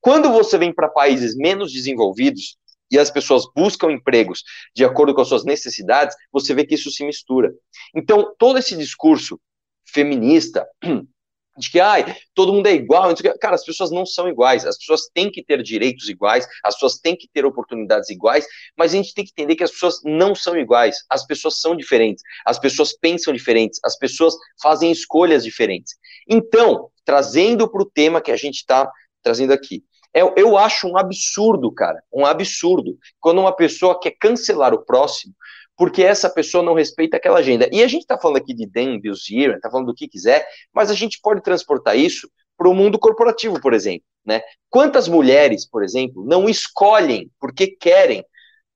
Quando 0.00 0.30
você 0.30 0.56
vem 0.56 0.72
para 0.72 0.88
países 0.88 1.34
menos 1.36 1.72
desenvolvidos 1.72 2.56
e 2.90 2.98
as 2.98 3.10
pessoas 3.10 3.44
buscam 3.56 3.90
empregos 3.90 4.44
de 4.72 4.84
acordo 4.84 5.14
com 5.14 5.22
as 5.22 5.28
suas 5.28 5.44
necessidades, 5.44 6.14
você 6.30 6.54
vê 6.54 6.64
que 6.64 6.74
isso 6.74 6.90
se 6.90 7.04
mistura. 7.04 7.52
Então, 7.94 8.34
todo 8.38 8.58
esse 8.58 8.76
discurso 8.76 9.40
feminista 9.84 10.64
de 11.56 11.70
que 11.70 11.78
ai, 11.78 12.16
todo 12.34 12.52
mundo 12.52 12.66
é 12.66 12.72
igual, 12.72 13.14
cara, 13.40 13.54
as 13.54 13.64
pessoas 13.64 13.90
não 13.90 14.04
são 14.04 14.28
iguais, 14.28 14.66
as 14.66 14.76
pessoas 14.76 15.08
têm 15.12 15.30
que 15.30 15.42
ter 15.42 15.62
direitos 15.62 16.08
iguais, 16.08 16.46
as 16.64 16.74
pessoas 16.74 16.98
têm 16.98 17.16
que 17.16 17.28
ter 17.32 17.44
oportunidades 17.44 18.10
iguais, 18.10 18.46
mas 18.76 18.92
a 18.92 18.96
gente 18.96 19.14
tem 19.14 19.24
que 19.24 19.30
entender 19.30 19.56
que 19.56 19.64
as 19.64 19.70
pessoas 19.70 20.00
não 20.04 20.34
são 20.34 20.56
iguais, 20.56 20.98
as 21.08 21.24
pessoas 21.24 21.60
são 21.60 21.76
diferentes, 21.76 22.22
as 22.44 22.58
pessoas 22.58 22.96
pensam 22.96 23.32
diferentes, 23.32 23.78
as 23.84 23.96
pessoas 23.96 24.34
fazem 24.60 24.90
escolhas 24.90 25.44
diferentes. 25.44 25.94
Então, 26.28 26.90
trazendo 27.04 27.70
para 27.70 27.82
o 27.82 27.90
tema 27.90 28.20
que 28.20 28.32
a 28.32 28.36
gente 28.36 28.56
está 28.56 28.90
trazendo 29.22 29.52
aqui. 29.52 29.84
Eu, 30.12 30.28
é, 30.28 30.32
eu 30.36 30.56
acho 30.56 30.86
um 30.86 30.96
absurdo, 30.96 31.72
cara, 31.72 32.02
um 32.12 32.24
absurdo, 32.24 32.96
quando 33.20 33.40
uma 33.40 33.54
pessoa 33.54 33.98
quer 33.98 34.12
cancelar 34.12 34.72
o 34.72 34.84
próximo, 34.84 35.34
porque 35.76 36.02
essa 36.02 36.30
pessoa 36.30 36.62
não 36.62 36.74
respeita 36.74 37.16
aquela 37.16 37.38
agenda. 37.38 37.68
E 37.72 37.82
a 37.82 37.88
gente 37.88 38.02
está 38.02 38.18
falando 38.18 38.36
aqui 38.36 38.54
de 38.54 38.66
Dan 38.66 38.98
Bilzerian, 39.00 39.56
está 39.56 39.70
falando 39.70 39.86
do 39.86 39.94
que 39.94 40.08
quiser, 40.08 40.46
mas 40.72 40.90
a 40.90 40.94
gente 40.94 41.18
pode 41.20 41.42
transportar 41.42 41.96
isso 41.96 42.28
para 42.56 42.68
o 42.68 42.74
mundo 42.74 42.98
corporativo, 42.98 43.60
por 43.60 43.74
exemplo. 43.74 44.06
Né? 44.24 44.40
Quantas 44.70 45.08
mulheres, 45.08 45.68
por 45.68 45.82
exemplo, 45.82 46.24
não 46.24 46.48
escolhem 46.48 47.30
porque 47.38 47.66
querem 47.66 48.24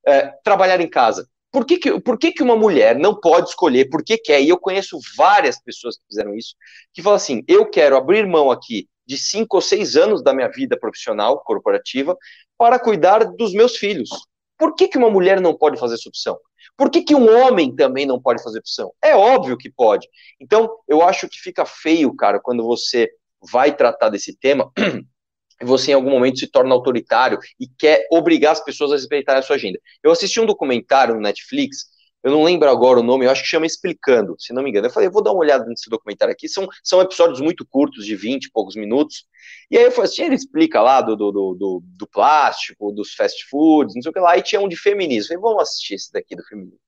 é, 0.05 0.27
trabalhar 0.43 0.79
em 0.79 0.89
casa? 0.89 1.27
Por 1.51 1.65
que, 1.65 1.77
que, 1.77 1.99
por 1.99 2.19
que, 2.19 2.31
que 2.31 2.43
uma 2.43 2.55
mulher 2.55 2.95
não 2.95 3.19
pode 3.19 3.49
escolher 3.49 3.89
porque 3.89 4.17
quer? 4.17 4.41
E 4.41 4.49
eu 4.49 4.59
conheço 4.59 4.99
várias 5.17 5.59
pessoas 5.59 5.97
que 5.97 6.03
fizeram 6.07 6.35
isso, 6.35 6.53
que 6.93 7.01
falam 7.01 7.17
assim: 7.17 7.43
eu 7.47 7.65
quero 7.67 7.97
abrir 7.97 8.27
mão 8.27 8.51
aqui 8.51 8.87
de 9.07 9.17
cinco 9.17 9.55
ou 9.55 9.61
seis 9.61 9.95
anos 9.95 10.21
da 10.21 10.31
minha 10.31 10.47
vida 10.47 10.77
profissional, 10.77 11.41
corporativa, 11.43 12.15
para 12.55 12.77
cuidar 12.77 13.23
dos 13.23 13.53
meus 13.53 13.75
filhos. 13.77 14.09
Por 14.55 14.75
que, 14.75 14.87
que 14.87 14.97
uma 14.99 15.09
mulher 15.09 15.41
não 15.41 15.57
pode 15.57 15.79
fazer 15.79 15.95
essa 15.95 16.07
opção? 16.07 16.37
Por 16.79 16.89
que, 16.89 17.01
que 17.01 17.13
um 17.13 17.29
homem 17.29 17.75
também 17.75 18.05
não 18.05 18.21
pode 18.21 18.41
fazer 18.41 18.59
opção? 18.59 18.93
É 19.03 19.13
óbvio 19.13 19.57
que 19.57 19.69
pode. 19.69 20.07
Então, 20.39 20.69
eu 20.87 21.01
acho 21.01 21.27
que 21.27 21.37
fica 21.37 21.65
feio, 21.65 22.15
cara, 22.15 22.39
quando 22.39 22.63
você 22.63 23.11
vai 23.51 23.75
tratar 23.75 24.07
desse 24.07 24.33
tema 24.33 24.71
você 25.61 25.91
em 25.91 25.93
algum 25.93 26.09
momento 26.09 26.39
se 26.39 26.47
torna 26.47 26.73
autoritário 26.73 27.37
e 27.59 27.67
quer 27.67 28.07
obrigar 28.09 28.53
as 28.53 28.63
pessoas 28.63 28.93
a 28.93 28.95
respeitarem 28.95 29.39
a 29.39 29.43
sua 29.43 29.57
agenda. 29.57 29.77
Eu 30.01 30.09
assisti 30.09 30.39
um 30.39 30.45
documentário 30.45 31.15
no 31.15 31.19
Netflix, 31.19 31.87
eu 32.23 32.31
não 32.31 32.43
lembro 32.43 32.69
agora 32.69 32.99
o 32.99 33.03
nome, 33.03 33.25
eu 33.25 33.31
acho 33.31 33.43
que 33.43 33.47
chama 33.47 33.65
Explicando, 33.65 34.35
se 34.37 34.53
não 34.53 34.61
me 34.61 34.69
engano. 34.69 34.87
Eu 34.87 34.91
falei, 34.91 35.07
eu 35.07 35.11
vou 35.13 35.23
dar 35.23 35.31
uma 35.31 35.39
olhada 35.39 35.65
nesse 35.65 35.89
documentário 35.89 36.33
aqui, 36.33 36.49
são, 36.49 36.67
são 36.83 37.01
episódios 37.01 37.39
muito 37.39 37.65
curtos, 37.65 38.05
de 38.05 38.15
20 38.15 38.45
e 38.45 38.51
poucos 38.51 38.75
minutos, 38.75 39.25
e 39.71 39.77
aí 39.77 39.83
eu 39.83 39.91
falei 39.91 40.09
assim, 40.11 40.23
ele 40.23 40.35
explica 40.35 40.81
lá 40.81 41.01
do, 41.01 41.15
do, 41.15 41.31
do, 41.31 41.83
do, 41.83 42.07
plástico, 42.07 42.91
dos 42.91 43.13
fast 43.13 43.47
foods, 43.49 43.95
não 43.95 44.01
sei 44.01 44.09
o 44.09 44.13
que 44.13 44.19
lá, 44.19 44.37
e 44.37 44.41
tinha 44.41 44.59
um 44.59 44.67
de 44.67 44.75
feminismo. 44.75 45.33
Eu 45.33 45.39
falei, 45.39 45.53
vamos 45.53 45.69
assistir 45.69 45.93
esse 45.95 46.11
daqui 46.11 46.35
do 46.35 46.43
feminismo. 46.43 46.79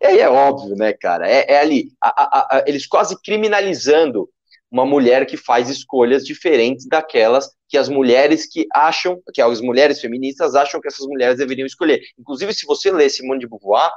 E 0.00 0.06
aí 0.06 0.18
é 0.18 0.28
óbvio, 0.28 0.74
né, 0.74 0.92
cara, 0.92 1.28
é, 1.28 1.44
é 1.52 1.60
ali, 1.60 1.92
a, 2.02 2.08
a, 2.08 2.56
a, 2.56 2.64
eles 2.66 2.86
quase 2.86 3.20
criminalizando 3.22 4.28
uma 4.70 4.86
mulher 4.86 5.26
que 5.26 5.36
faz 5.36 5.68
escolhas 5.68 6.24
diferentes 6.24 6.86
daquelas 6.86 7.50
que 7.68 7.76
as 7.76 7.88
mulheres 7.88 8.46
que 8.46 8.66
acham, 8.72 9.20
que 9.32 9.42
as 9.42 9.60
mulheres 9.60 10.00
feministas 10.00 10.54
acham 10.54 10.80
que 10.80 10.88
essas 10.88 11.06
mulheres 11.06 11.38
deveriam 11.38 11.66
escolher. 11.66 12.00
Inclusive, 12.18 12.54
se 12.54 12.66
você 12.66 12.90
lê 12.90 13.08
Simone 13.08 13.40
de 13.40 13.48
Beauvoir, 13.48 13.90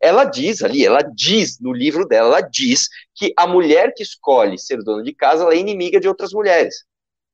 ela 0.00 0.24
diz 0.24 0.62
ali, 0.62 0.84
ela 0.84 1.02
diz 1.02 1.58
no 1.60 1.72
livro 1.72 2.06
dela, 2.06 2.28
ela 2.28 2.40
diz 2.40 2.88
que 3.14 3.32
a 3.36 3.46
mulher 3.46 3.92
que 3.94 4.02
escolhe 4.02 4.58
ser 4.58 4.82
dona 4.82 5.02
de 5.02 5.12
casa, 5.14 5.44
ela 5.44 5.54
é 5.54 5.58
inimiga 5.58 6.00
de 6.00 6.08
outras 6.08 6.32
mulheres. 6.32 6.84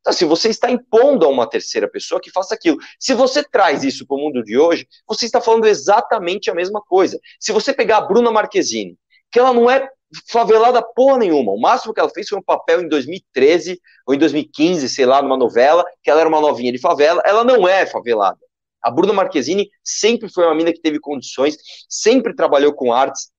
Então, 0.01 0.12
se 0.12 0.24
você 0.24 0.51
está 0.51 0.70
impondo 0.70 1.26
a 1.26 1.28
uma 1.28 1.49
terceira 1.49 1.88
pessoa 1.88 2.20
que 2.20 2.30
faça 2.30 2.55
aquilo, 2.55 2.78
se 2.99 3.12
você 3.12 3.42
traz 3.42 3.82
isso 3.82 4.07
para 4.07 4.16
o 4.16 4.20
mundo 4.20 4.42
de 4.42 4.57
hoje, 4.57 4.86
você 5.07 5.26
está 5.26 5.40
falando 5.40 5.66
exatamente 5.66 6.49
a 6.49 6.55
mesma 6.55 6.80
coisa. 6.80 7.18
Se 7.40 7.51
você 7.51 7.72
pegar 7.72 7.99
a 7.99 8.01
Bruna 8.03 8.30
Marquezine, 8.30 8.97
que 9.37 9.41
ela 9.41 9.53
não 9.53 9.70
é 9.70 9.87
favelada 10.30 10.80
porra 10.80 11.18
nenhuma. 11.18 11.53
O 11.53 11.61
máximo 11.61 11.93
que 11.93 12.01
ela 12.01 12.09
fez 12.09 12.26
foi 12.26 12.39
um 12.39 12.43
papel 12.43 12.80
em 12.80 12.89
2013 12.89 13.78
ou 14.07 14.14
em 14.14 14.18
2015, 14.18 14.89
sei 14.89 15.05
lá, 15.05 15.20
numa 15.20 15.37
novela, 15.37 15.84
que 16.03 16.11
ela 16.11 16.20
era 16.20 16.28
uma 16.28 16.41
novinha 16.41 16.72
de 16.72 16.78
favela. 16.78 17.20
Ela 17.22 17.45
não 17.45 17.68
é 17.68 17.84
favelada. 17.84 18.39
A 18.80 18.91
Bruna 18.91 19.12
Marquezine 19.12 19.68
sempre 19.84 20.32
foi 20.32 20.47
uma 20.47 20.55
mina 20.55 20.72
que 20.72 20.80
teve 20.80 20.99
condições, 20.99 21.59
sempre 21.87 22.34
trabalhou 22.34 22.72
com 22.72 22.95
artes, 22.95 23.30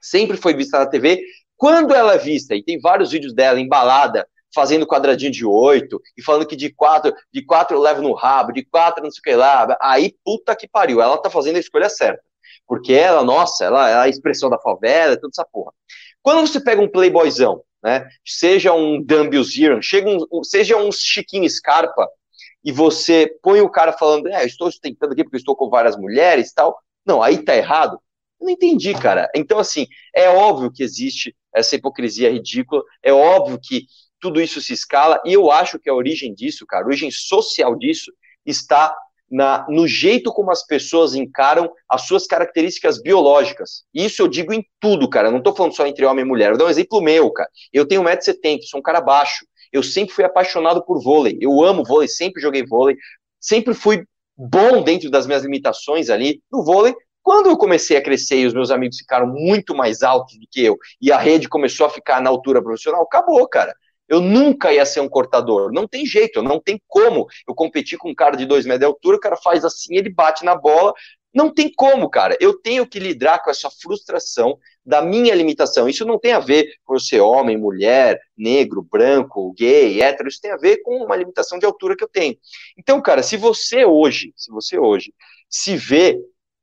sempre 0.00 0.36
foi 0.36 0.52
vista 0.52 0.80
na 0.80 0.86
TV. 0.86 1.22
Quando 1.56 1.94
ela 1.94 2.14
é 2.14 2.18
vista, 2.18 2.56
e 2.56 2.64
tem 2.64 2.80
vários 2.80 3.12
vídeos 3.12 3.32
dela 3.32 3.60
embalada, 3.60 4.26
fazendo 4.52 4.84
quadradinho 4.84 5.30
de 5.30 5.46
oito, 5.46 6.02
e 6.16 6.22
falando 6.24 6.44
que 6.44 6.56
de 6.56 6.74
quatro, 6.74 7.14
de 7.32 7.44
quatro 7.46 7.76
eu 7.76 7.80
levo 7.80 8.02
no 8.02 8.14
rabo, 8.14 8.52
de 8.52 8.64
quatro 8.64 9.04
não 9.04 9.12
sei 9.12 9.20
o 9.20 9.22
que 9.22 9.34
lá, 9.36 9.78
aí 9.80 10.12
puta 10.24 10.56
que 10.56 10.66
pariu, 10.66 11.00
ela 11.00 11.22
tá 11.22 11.30
fazendo 11.30 11.54
a 11.54 11.60
escolha 11.60 11.88
certa. 11.88 12.20
Porque 12.70 12.92
ela, 12.92 13.24
nossa, 13.24 13.64
ela 13.64 13.90
é 13.90 13.94
a 13.94 14.08
expressão 14.08 14.48
da 14.48 14.56
favela, 14.56 15.16
toda 15.16 15.32
essa 15.32 15.44
porra. 15.44 15.72
Quando 16.22 16.46
você 16.46 16.60
pega 16.60 16.80
um 16.80 16.86
playboyzão, 16.88 17.64
né, 17.82 18.08
seja 18.24 18.72
um 18.72 19.02
Dan 19.02 19.28
Bilzerian, 19.28 19.80
um, 20.32 20.44
seja 20.44 20.76
um 20.76 20.92
Chiquinho 20.92 21.50
Scarpa, 21.50 22.08
e 22.62 22.70
você 22.70 23.28
põe 23.42 23.60
o 23.60 23.68
cara 23.68 23.92
falando, 23.92 24.28
é, 24.28 24.44
eu 24.44 24.46
estou 24.46 24.70
tentando 24.80 25.14
aqui 25.14 25.24
porque 25.24 25.38
estou 25.38 25.56
com 25.56 25.68
várias 25.68 25.96
mulheres 25.96 26.50
e 26.50 26.54
tal, 26.54 26.78
não, 27.04 27.20
aí 27.20 27.38
tá 27.42 27.56
errado. 27.56 27.98
Eu 28.40 28.44
não 28.44 28.50
entendi, 28.50 28.94
cara. 28.94 29.28
Então, 29.34 29.58
assim, 29.58 29.88
é 30.14 30.28
óbvio 30.28 30.70
que 30.70 30.84
existe 30.84 31.34
essa 31.52 31.74
hipocrisia 31.74 32.30
ridícula, 32.30 32.84
é 33.02 33.12
óbvio 33.12 33.58
que 33.60 33.86
tudo 34.20 34.40
isso 34.40 34.60
se 34.60 34.74
escala, 34.74 35.20
e 35.24 35.32
eu 35.32 35.50
acho 35.50 35.76
que 35.76 35.90
a 35.90 35.94
origem 35.94 36.32
disso, 36.32 36.64
cara, 36.68 36.84
a 36.84 36.86
origem 36.86 37.10
social 37.10 37.76
disso, 37.76 38.12
está 38.46 38.94
na, 39.30 39.64
no 39.68 39.86
jeito 39.86 40.32
como 40.32 40.50
as 40.50 40.66
pessoas 40.66 41.14
encaram 41.14 41.70
as 41.88 42.02
suas 42.02 42.26
características 42.26 43.00
biológicas. 43.00 43.84
Isso 43.94 44.22
eu 44.22 44.28
digo 44.28 44.52
em 44.52 44.64
tudo, 44.80 45.08
cara. 45.08 45.30
Não 45.30 45.42
tô 45.42 45.54
falando 45.54 45.76
só 45.76 45.86
entre 45.86 46.04
homem 46.04 46.24
e 46.24 46.28
mulher. 46.28 46.50
Vou 46.50 46.58
dar 46.58 46.64
um 46.64 46.70
exemplo 46.70 47.00
meu, 47.00 47.30
cara. 47.30 47.48
Eu 47.72 47.86
tenho 47.86 48.02
1,70m, 48.02 48.62
sou 48.62 48.80
um 48.80 48.82
cara 48.82 49.00
baixo. 49.00 49.46
Eu 49.72 49.82
sempre 49.82 50.14
fui 50.14 50.24
apaixonado 50.24 50.84
por 50.84 51.00
vôlei. 51.02 51.38
Eu 51.40 51.62
amo 51.62 51.84
vôlei, 51.84 52.08
sempre 52.08 52.42
joguei 52.42 52.66
vôlei. 52.66 52.96
Sempre 53.38 53.72
fui 53.72 54.04
bom 54.36 54.82
dentro 54.82 55.10
das 55.10 55.26
minhas 55.26 55.44
limitações 55.44 56.10
ali 56.10 56.42
no 56.50 56.64
vôlei. 56.64 56.94
Quando 57.22 57.50
eu 57.50 57.56
comecei 57.56 57.96
a 57.96 58.02
crescer 58.02 58.38
e 58.38 58.46
os 58.46 58.54
meus 58.54 58.70
amigos 58.70 58.96
ficaram 58.96 59.26
muito 59.26 59.74
mais 59.76 60.02
altos 60.02 60.38
do 60.38 60.46
que 60.50 60.64
eu, 60.64 60.76
e 61.00 61.12
a 61.12 61.18
rede 61.18 61.48
começou 61.48 61.86
a 61.86 61.90
ficar 61.90 62.20
na 62.20 62.30
altura 62.30 62.62
profissional, 62.62 63.02
acabou, 63.02 63.46
cara. 63.46 63.74
Eu 64.10 64.20
nunca 64.20 64.72
ia 64.72 64.84
ser 64.84 65.00
um 65.00 65.08
cortador. 65.08 65.72
Não 65.72 65.86
tem 65.86 66.04
jeito, 66.04 66.42
não 66.42 66.60
tem 66.60 66.82
como 66.88 67.28
eu 67.46 67.54
competir 67.54 67.96
com 67.96 68.10
um 68.10 68.14
cara 68.14 68.36
de 68.36 68.44
dois 68.44 68.66
metros 68.66 68.80
de 68.80 68.86
altura, 68.86 69.16
o 69.16 69.20
cara 69.20 69.36
faz 69.36 69.64
assim, 69.64 69.96
ele 69.96 70.10
bate 70.10 70.44
na 70.44 70.56
bola. 70.56 70.92
Não 71.32 71.48
tem 71.54 71.72
como, 71.72 72.10
cara. 72.10 72.36
Eu 72.40 72.54
tenho 72.60 72.84
que 72.84 72.98
lidar 72.98 73.40
com 73.42 73.50
essa 73.50 73.70
frustração 73.70 74.58
da 74.84 75.00
minha 75.00 75.32
limitação. 75.32 75.88
Isso 75.88 76.04
não 76.04 76.18
tem 76.18 76.32
a 76.32 76.40
ver 76.40 76.66
com 76.84 76.94
eu 76.94 76.98
ser 76.98 77.20
homem, 77.20 77.56
mulher, 77.56 78.20
negro, 78.36 78.82
branco, 78.82 79.54
gay, 79.56 80.02
hétero. 80.02 80.28
Isso 80.28 80.40
tem 80.40 80.50
a 80.50 80.56
ver 80.56 80.78
com 80.82 81.04
uma 81.04 81.14
limitação 81.14 81.56
de 81.56 81.64
altura 81.64 81.96
que 81.96 82.02
eu 82.02 82.08
tenho. 82.08 82.36
Então, 82.76 83.00
cara, 83.00 83.22
se 83.22 83.36
você 83.36 83.84
hoje, 83.84 84.32
se 84.36 84.50
você 84.50 84.76
hoje 84.76 85.14
se 85.48 85.76
vê 85.76 86.20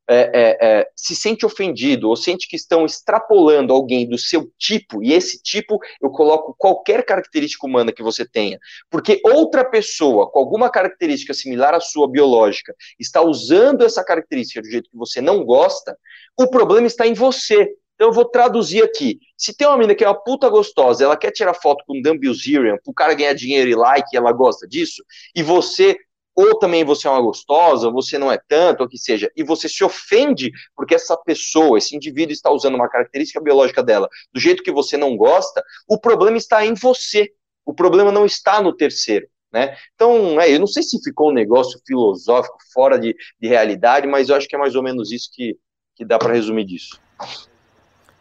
é, 0.08 0.30
é, 0.32 0.58
é, 0.60 0.88
se 0.96 1.14
sente 1.14 1.44
ofendido 1.44 2.08
ou 2.08 2.16
sente 2.16 2.48
que 2.48 2.56
estão 2.56 2.86
extrapolando 2.86 3.72
alguém 3.74 4.08
do 4.08 4.16
seu 4.16 4.50
tipo, 4.58 5.02
e 5.02 5.12
esse 5.12 5.42
tipo 5.42 5.78
eu 6.02 6.10
coloco 6.10 6.54
qualquer 6.56 7.04
característica 7.04 7.66
humana 7.66 7.92
que 7.92 8.02
você 8.02 8.26
tenha, 8.26 8.58
porque 8.90 9.20
outra 9.22 9.64
pessoa 9.64 10.30
com 10.30 10.38
alguma 10.38 10.70
característica 10.70 11.34
similar 11.34 11.74
à 11.74 11.80
sua 11.80 12.08
biológica 12.08 12.74
está 12.98 13.20
usando 13.20 13.84
essa 13.84 14.02
característica 14.02 14.62
do 14.62 14.70
jeito 14.70 14.90
que 14.90 14.96
você 14.96 15.20
não 15.20 15.44
gosta, 15.44 15.96
o 16.38 16.48
problema 16.48 16.86
está 16.86 17.06
em 17.06 17.14
você. 17.14 17.68
Então 17.94 18.08
eu 18.08 18.12
vou 18.12 18.24
traduzir 18.24 18.80
aqui. 18.84 19.18
Se 19.36 19.52
tem 19.52 19.66
uma 19.66 19.76
menina 19.76 19.94
que 19.94 20.04
é 20.04 20.08
uma 20.08 20.22
puta 20.22 20.48
gostosa, 20.48 21.02
ela 21.02 21.16
quer 21.16 21.32
tirar 21.32 21.52
foto 21.52 21.82
com 21.84 22.00
Dan 22.00 22.16
Bilzerian, 22.16 22.76
pro 22.84 22.94
cara 22.94 23.12
ganhar 23.12 23.32
dinheiro 23.32 23.68
e 23.68 23.74
like, 23.74 24.08
e 24.12 24.16
ela 24.16 24.30
gosta 24.30 24.68
disso, 24.68 25.02
e 25.34 25.42
você 25.42 25.98
ou 26.40 26.56
também 26.56 26.84
você 26.84 27.08
é 27.08 27.10
uma 27.10 27.20
gostosa, 27.20 27.90
você 27.90 28.16
não 28.16 28.30
é 28.30 28.38
tanto, 28.46 28.82
ou 28.82 28.88
que 28.88 28.96
seja, 28.96 29.28
e 29.36 29.42
você 29.42 29.68
se 29.68 29.82
ofende 29.82 30.52
porque 30.76 30.94
essa 30.94 31.16
pessoa, 31.16 31.78
esse 31.78 31.96
indivíduo 31.96 32.32
está 32.32 32.48
usando 32.48 32.76
uma 32.76 32.88
característica 32.88 33.40
biológica 33.40 33.82
dela 33.82 34.08
do 34.32 34.38
jeito 34.38 34.62
que 34.62 34.70
você 34.70 34.96
não 34.96 35.16
gosta, 35.16 35.64
o 35.88 35.98
problema 35.98 36.36
está 36.36 36.64
em 36.64 36.74
você. 36.74 37.32
O 37.66 37.74
problema 37.74 38.12
não 38.12 38.24
está 38.24 38.62
no 38.62 38.72
terceiro. 38.72 39.26
Né? 39.52 39.76
Então, 39.96 40.40
é, 40.40 40.54
eu 40.54 40.60
não 40.60 40.68
sei 40.68 40.84
se 40.84 41.02
ficou 41.02 41.30
um 41.30 41.34
negócio 41.34 41.80
filosófico 41.84 42.58
fora 42.72 43.00
de, 43.00 43.16
de 43.40 43.48
realidade, 43.48 44.06
mas 44.06 44.28
eu 44.28 44.36
acho 44.36 44.46
que 44.46 44.54
é 44.54 44.58
mais 44.58 44.76
ou 44.76 44.82
menos 44.82 45.10
isso 45.10 45.28
que, 45.32 45.58
que 45.96 46.04
dá 46.04 46.18
para 46.20 46.34
resumir 46.34 46.66
disso. 46.66 47.00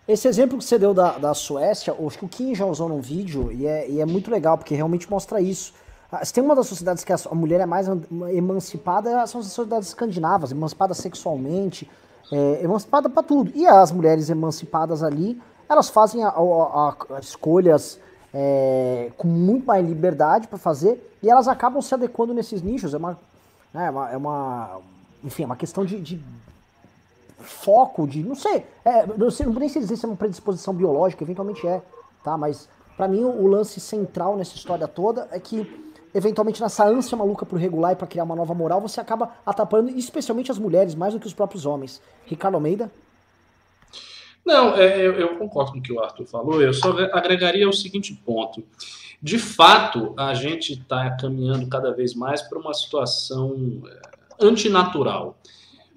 Esse 0.07 0.27
exemplo 0.27 0.57
que 0.57 0.63
você 0.63 0.79
deu 0.79 0.91
da, 0.91 1.19
da 1.19 1.35
Suécia, 1.35 1.93
acho 1.93 2.17
que 2.17 2.25
o 2.25 2.29
Kim 2.29 2.55
já 2.55 2.65
usou 2.65 2.89
num 2.89 2.99
vídeo 2.99 3.51
e 3.51 3.67
é, 3.67 3.87
e 3.87 4.01
é 4.01 4.05
muito 4.07 4.31
legal, 4.31 4.57
porque 4.57 4.73
realmente 4.73 5.07
mostra 5.07 5.39
isso. 5.39 5.73
Ah, 6.11 6.23
se 6.23 6.33
tem 6.33 6.43
uma 6.43 6.55
das 6.55 6.67
sociedades 6.67 7.03
que 7.03 7.11
a 7.11 7.17
mulher 7.35 7.59
é 7.59 7.65
mais 7.65 7.87
emancipada, 8.31 9.27
são 9.27 9.41
as 9.41 9.47
sociedades 9.47 9.89
escandinavas, 9.89 10.51
emancipada 10.51 10.93
sexualmente, 10.93 11.89
é, 12.31 12.63
emancipada 12.63 13.09
para 13.09 13.23
tudo. 13.23 13.51
E 13.53 13.65
as 13.67 13.91
mulheres 13.91 14.29
emancipadas 14.29 15.03
ali, 15.03 15.41
elas 15.67 15.89
fazem 15.89 16.23
a, 16.23 16.29
a, 16.29 16.95
a 17.15 17.19
escolhas 17.19 17.99
é, 18.33 19.11
com 19.17 19.27
muito 19.27 19.65
mais 19.65 19.85
liberdade 19.85 20.47
para 20.47 20.57
fazer 20.57 21.17
e 21.21 21.29
elas 21.29 21.47
acabam 21.47 21.81
se 21.81 21.93
adequando 21.93 22.33
nesses 22.33 22.61
nichos. 22.61 22.93
É 22.93 22.97
uma, 22.97 23.17
né, 23.73 23.87
é 23.87 23.89
uma, 23.89 24.11
é 24.11 24.17
uma 24.17 24.79
enfim, 25.23 25.43
é 25.43 25.45
uma 25.45 25.55
questão 25.55 25.83
de, 25.83 25.99
de 25.99 26.21
foco, 27.39 28.07
de, 28.07 28.23
não 28.23 28.35
sei, 28.35 28.65
é, 28.83 29.05
não 29.05 29.29
sei, 29.29 29.45
não 29.45 29.53
nem 29.53 29.69
dizer 29.69 29.95
se 29.95 30.05
é 30.05 30.07
uma 30.07 30.17
predisposição 30.17 30.73
biológica, 30.73 31.23
eventualmente 31.23 31.67
é, 31.67 31.81
tá? 32.23 32.37
Mas 32.37 32.67
para 32.95 33.07
mim 33.07 33.23
o, 33.23 33.43
o 33.43 33.47
lance 33.47 33.79
central 33.79 34.37
nessa 34.37 34.55
história 34.55 34.87
toda 34.87 35.27
é 35.31 35.39
que 35.39 35.86
eventualmente 36.17 36.61
nessa 36.61 36.85
ânsia 36.85 37.15
maluca 37.15 37.45
por 37.45 37.59
regular 37.59 37.93
e 37.93 37.95
para 37.95 38.07
criar 38.07 38.23
uma 38.23 38.35
nova 38.35 38.53
moral, 38.53 38.81
você 38.81 38.99
acaba 38.99 39.31
atrapalhando 39.45 39.91
especialmente 39.91 40.51
as 40.51 40.57
mulheres, 40.57 40.95
mais 40.95 41.13
do 41.13 41.19
que 41.19 41.27
os 41.27 41.33
próprios 41.33 41.65
homens. 41.65 42.01
Ricardo 42.25 42.55
Almeida? 42.55 42.91
Não, 44.45 44.75
é, 44.75 44.99
eu, 44.99 45.13
eu, 45.13 45.37
concordo 45.37 45.73
com 45.73 45.79
o 45.79 45.81
que 45.81 45.91
o 45.91 45.99
Arthur 46.01 46.25
falou, 46.25 46.61
eu 46.61 46.73
só 46.73 46.89
agregaria 47.11 47.67
o 47.67 47.73
seguinte 47.73 48.13
ponto. 48.25 48.63
De 49.21 49.37
fato, 49.37 50.13
a 50.15 50.33
gente 50.33 50.73
está 50.73 51.17
caminhando 51.17 51.67
cada 51.67 51.91
vez 51.91 52.13
mais 52.13 52.41
para 52.41 52.57
uma 52.57 52.73
situação 52.73 53.81
é, 53.85 54.01
antinatural. 54.39 55.37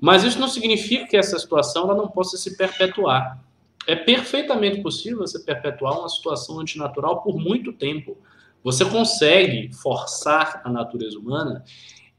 Mas 0.01 0.25
isso 0.25 0.41
não 0.41 0.49
significa 0.49 1.07
que 1.07 1.17
essa 1.17 1.39
situação 1.39 1.85
ela 1.85 1.95
não 1.95 2.09
possa 2.09 2.37
se 2.37 2.57
perpetuar. 2.57 3.39
É 3.87 3.95
perfeitamente 3.95 4.83
possível 4.83 5.19
você 5.19 5.39
perpetuar 5.39 5.99
uma 5.99 6.09
situação 6.09 6.59
antinatural 6.59 7.23
por 7.23 7.39
muito 7.39 7.73
tempo. 7.73 8.17
Você 8.63 8.85
consegue 8.85 9.73
forçar 9.75 10.61
a 10.65 10.71
natureza 10.71 11.19
humana 11.19 11.65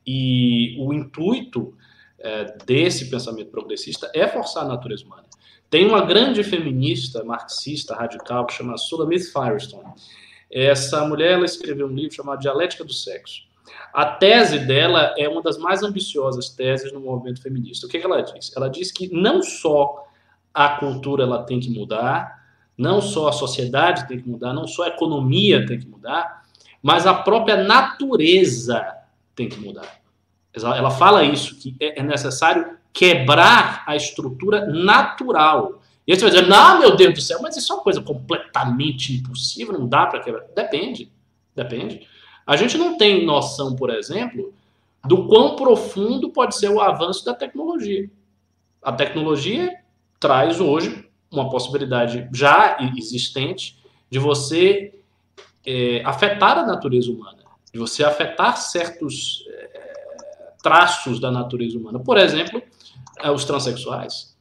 e 0.05 0.75
o 0.79 0.93
intuito 0.93 1.75
é, 2.19 2.55
desse 2.65 3.09
pensamento 3.09 3.51
progressista 3.51 4.11
é 4.13 4.27
forçar 4.27 4.63
a 4.63 4.67
natureza 4.67 5.05
humana. 5.05 5.25
Tem 5.69 5.87
uma 5.87 6.05
grande 6.05 6.43
feminista 6.43 7.23
marxista 7.23 7.95
radical 7.95 8.45
que 8.45 8.53
chama 8.53 8.77
Sulamith 8.77 9.31
Firestone. 9.31 9.93
Essa 10.51 11.05
mulher 11.05 11.33
ela 11.33 11.45
escreveu 11.45 11.87
um 11.87 11.95
livro 11.95 12.13
chamado 12.13 12.41
Dialética 12.41 12.83
do 12.83 12.93
Sexo. 12.93 13.43
A 13.93 14.05
tese 14.05 14.59
dela 14.59 15.15
é 15.17 15.29
uma 15.29 15.41
das 15.41 15.57
mais 15.57 15.81
ambiciosas 15.81 16.49
teses 16.49 16.91
no 16.91 16.99
movimento 16.99 17.41
feminista. 17.41 17.87
O 17.87 17.89
que, 17.89 17.99
que 17.99 18.05
ela 18.05 18.21
diz? 18.21 18.51
Ela 18.55 18.69
diz 18.69 18.91
que 18.91 19.13
não 19.13 19.41
só 19.41 20.05
a 20.53 20.77
cultura 20.77 21.23
ela 21.23 21.43
tem 21.43 21.59
que 21.59 21.69
mudar, 21.69 22.40
não 22.81 22.99
só 22.99 23.27
a 23.27 23.31
sociedade 23.31 24.07
tem 24.07 24.19
que 24.19 24.27
mudar, 24.27 24.53
não 24.53 24.65
só 24.65 24.83
a 24.83 24.87
economia 24.87 25.65
tem 25.67 25.79
que 25.79 25.87
mudar, 25.87 26.43
mas 26.81 27.05
a 27.05 27.13
própria 27.13 27.63
natureza 27.63 28.83
tem 29.35 29.47
que 29.47 29.59
mudar. 29.59 30.01
Ela 30.51 30.89
fala 30.89 31.23
isso, 31.23 31.55
que 31.57 31.75
é, 31.79 31.99
é 31.99 32.03
necessário 32.03 32.77
quebrar 32.91 33.83
a 33.85 33.95
estrutura 33.95 34.65
natural. 34.65 35.79
E 36.07 36.11
aí 36.11 36.17
você 36.17 36.25
vai 36.25 36.31
dizer, 36.31 36.47
não, 36.47 36.79
meu 36.79 36.95
Deus 36.95 37.13
do 37.13 37.21
céu, 37.21 37.39
mas 37.41 37.55
isso 37.55 37.71
é 37.71 37.75
uma 37.75 37.83
coisa 37.83 38.01
completamente 38.01 39.13
impossível, 39.13 39.77
não 39.77 39.87
dá 39.87 40.07
para 40.07 40.19
quebrar. 40.19 40.43
Depende, 40.55 41.11
depende. 41.55 42.07
A 42.45 42.55
gente 42.55 42.77
não 42.77 42.97
tem 42.97 43.23
noção, 43.23 43.75
por 43.75 43.91
exemplo, 43.91 44.53
do 45.05 45.27
quão 45.27 45.55
profundo 45.55 46.31
pode 46.31 46.55
ser 46.55 46.69
o 46.69 46.81
avanço 46.81 47.23
da 47.23 47.35
tecnologia. 47.35 48.09
A 48.81 48.91
tecnologia 48.91 49.71
traz 50.19 50.59
hoje 50.59 51.10
uma 51.31 51.49
possibilidade 51.49 52.27
já 52.33 52.77
existente 52.97 53.79
de 54.09 54.19
você 54.19 54.93
é, 55.65 56.03
afetar 56.03 56.57
a 56.57 56.65
natureza 56.65 57.11
humana, 57.11 57.39
de 57.73 57.79
você 57.79 58.03
afetar 58.03 58.57
certos 58.57 59.45
é, 59.47 60.51
traços 60.61 61.19
da 61.19 61.31
natureza 61.31 61.77
humana. 61.77 61.99
Por 61.99 62.17
exemplo, 62.17 62.61
é, 63.19 63.31
os 63.31 63.45
transexuais. 63.45 64.35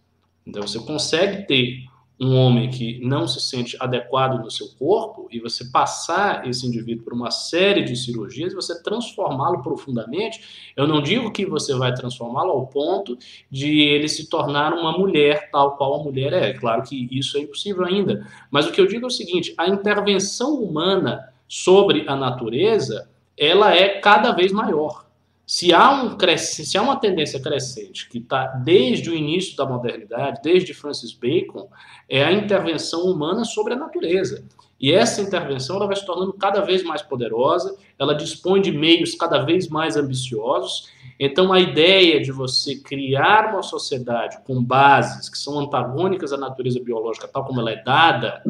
Então, 0.44 0.62
você 0.62 0.80
consegue 0.80 1.46
ter 1.46 1.89
um 2.20 2.36
homem 2.36 2.68
que 2.68 3.00
não 3.02 3.26
se 3.26 3.40
sente 3.40 3.76
adequado 3.80 4.42
no 4.42 4.50
seu 4.50 4.68
corpo 4.78 5.26
e 5.30 5.40
você 5.40 5.64
passar 5.64 6.46
esse 6.46 6.66
indivíduo 6.66 7.02
por 7.02 7.14
uma 7.14 7.30
série 7.30 7.82
de 7.82 7.96
cirurgias, 7.96 8.52
você 8.52 8.80
transformá-lo 8.82 9.62
profundamente. 9.62 10.72
Eu 10.76 10.86
não 10.86 11.00
digo 11.00 11.32
que 11.32 11.46
você 11.46 11.74
vai 11.74 11.94
transformá-lo 11.94 12.50
ao 12.50 12.66
ponto 12.66 13.16
de 13.50 13.80
ele 13.80 14.06
se 14.06 14.28
tornar 14.28 14.74
uma 14.74 14.92
mulher 14.92 15.50
tal 15.50 15.78
qual 15.78 15.98
a 15.98 16.04
mulher 16.04 16.34
é. 16.34 16.52
Claro 16.52 16.82
que 16.82 17.08
isso 17.10 17.38
é 17.38 17.40
impossível 17.40 17.86
ainda. 17.86 18.26
Mas 18.50 18.66
o 18.66 18.72
que 18.72 18.80
eu 18.80 18.86
digo 18.86 19.06
é 19.06 19.08
o 19.08 19.10
seguinte: 19.10 19.54
a 19.56 19.66
intervenção 19.66 20.62
humana 20.62 21.32
sobre 21.48 22.04
a 22.06 22.14
natureza, 22.14 23.08
ela 23.36 23.74
é 23.74 23.98
cada 23.98 24.32
vez 24.32 24.52
maior. 24.52 25.09
Se 25.50 25.74
há, 25.74 25.90
um 25.90 26.16
se 26.38 26.78
há 26.78 26.80
uma 26.80 26.94
tendência 26.94 27.40
crescente 27.40 28.08
que 28.08 28.18
está 28.18 28.46
desde 28.46 29.10
o 29.10 29.14
início 29.16 29.56
da 29.56 29.66
modernidade, 29.66 30.40
desde 30.44 30.72
Francis 30.72 31.12
Bacon, 31.12 31.68
é 32.08 32.22
a 32.22 32.30
intervenção 32.30 33.02
humana 33.02 33.44
sobre 33.44 33.72
a 33.72 33.76
natureza. 33.76 34.44
E 34.80 34.92
essa 34.92 35.20
intervenção 35.20 35.74
ela 35.74 35.88
vai 35.88 35.96
se 35.96 36.06
tornando 36.06 36.32
cada 36.34 36.60
vez 36.60 36.84
mais 36.84 37.02
poderosa, 37.02 37.76
ela 37.98 38.14
dispõe 38.14 38.62
de 38.62 38.70
meios 38.70 39.16
cada 39.16 39.40
vez 39.44 39.68
mais 39.68 39.96
ambiciosos. 39.96 40.88
Então, 41.18 41.52
a 41.52 41.58
ideia 41.58 42.22
de 42.22 42.30
você 42.30 42.76
criar 42.76 43.52
uma 43.52 43.64
sociedade 43.64 44.38
com 44.46 44.62
bases 44.62 45.28
que 45.28 45.36
são 45.36 45.58
antagônicas 45.58 46.32
à 46.32 46.36
natureza 46.36 46.78
biológica, 46.78 47.26
tal 47.26 47.44
como 47.44 47.60
ela 47.60 47.72
é 47.72 47.82
dada, 47.82 48.40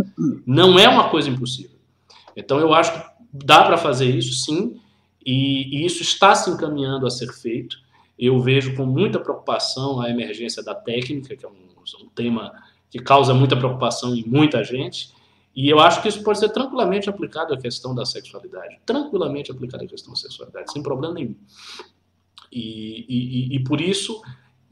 não 0.47 0.79
é 0.79 0.87
uma 0.87 1.09
coisa 1.09 1.31
impossível. 1.31 1.79
Então, 2.37 2.61
eu 2.61 2.75
acho 2.75 2.93
que 2.93 3.11
dá 3.33 3.65
para 3.65 3.79
fazer 3.79 4.15
isso, 4.15 4.45
sim, 4.45 4.79
e, 5.25 5.83
e, 5.83 5.87
isso 5.87 6.03
está 6.03 6.35
se 6.35 6.51
encaminhando 6.51 7.07
a 7.07 7.11
ser 7.11 7.33
feito. 7.33 7.77
Eu 8.19 8.41
vejo 8.41 8.75
com 8.75 8.85
muita 8.85 9.19
preocupação 9.19 10.01
a 10.01 10.11
emergência 10.11 10.63
da 10.63 10.75
técnica, 10.75 11.37
que 11.37 11.45
é 11.45 11.49
um, 11.49 12.05
um 12.05 12.09
tema 12.09 12.53
que 12.91 12.99
causa 12.99 13.33
muita 13.33 13.57
preocupação 13.57 14.15
em 14.15 14.25
muita 14.25 14.63
gente. 14.65 15.13
E 15.55 15.69
eu 15.69 15.79
acho 15.81 16.01
que 16.03 16.09
isso 16.09 16.23
pode 16.23 16.39
ser 16.39 16.49
tranquilamente 16.51 17.09
aplicado 17.09 17.53
à 17.53 17.59
questão 17.59 17.95
da 17.95 18.05
sexualidade. 18.05 18.79
Tranquilamente 18.87 19.51
aplicado 19.51 19.85
à 19.85 19.87
questão 19.87 20.13
da 20.13 20.19
sexualidade, 20.19 20.73
sem 20.73 20.83
problema 20.83 21.15
nenhum. 21.15 21.35
E, 22.53 23.07
e, 23.09 23.57
e, 23.57 23.65
por 23.65 23.81
isso 23.81 24.21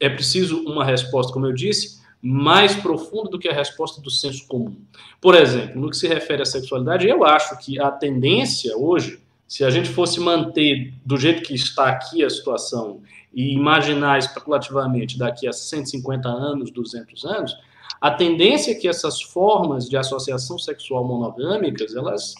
é 0.01 0.09
preciso 0.09 0.65
uma 0.65 0.85
resposta, 0.85 1.33
como 1.33 1.47
eu 1.47 1.53
disse, 1.53 2.01
mais 2.21 2.75
profunda 2.75 3.31
do 3.31 3.39
que 3.39 3.49
a 3.49 3.53
resposta 3.53 4.01
do 4.01 4.11
senso 4.11 4.47
comum. 4.49 4.77
Por 5.21 5.35
exemplo, 5.35 5.81
no 5.81 5.91
que 5.91 5.97
se 5.97 6.09
refere 6.09 6.43
à 6.43 6.45
sexualidade, 6.45 7.07
eu 7.07 7.25
acho 7.25 7.57
que 7.59 7.81
a 7.81 7.91
tendência 7.91 8.77
hoje 8.77 9.23
se 9.49 9.65
a 9.65 9.71
gente 9.71 9.89
fosse 9.89 10.21
manter 10.21 10.93
do 11.07 11.17
jeito 11.17 11.43
que 11.43 11.55
está 11.55 11.89
aqui 11.89 12.23
a 12.23 12.29
situação 12.29 13.01
e 13.33 13.55
imaginar 13.55 14.19
especulativamente 14.19 15.19
daqui 15.19 15.49
a 15.49 15.53
150 15.53 16.29
anos, 16.29 16.71
200 16.71 17.25
anos, 17.25 17.57
a 17.99 18.11
tendência 18.11 18.73
é 18.73 18.75
que 18.75 18.87
essas 18.87 19.23
formas 19.23 19.89
de 19.89 19.97
associação 19.97 20.59
sexual 20.59 21.03
monogâmicas, 21.03 21.97
elas 21.97 22.35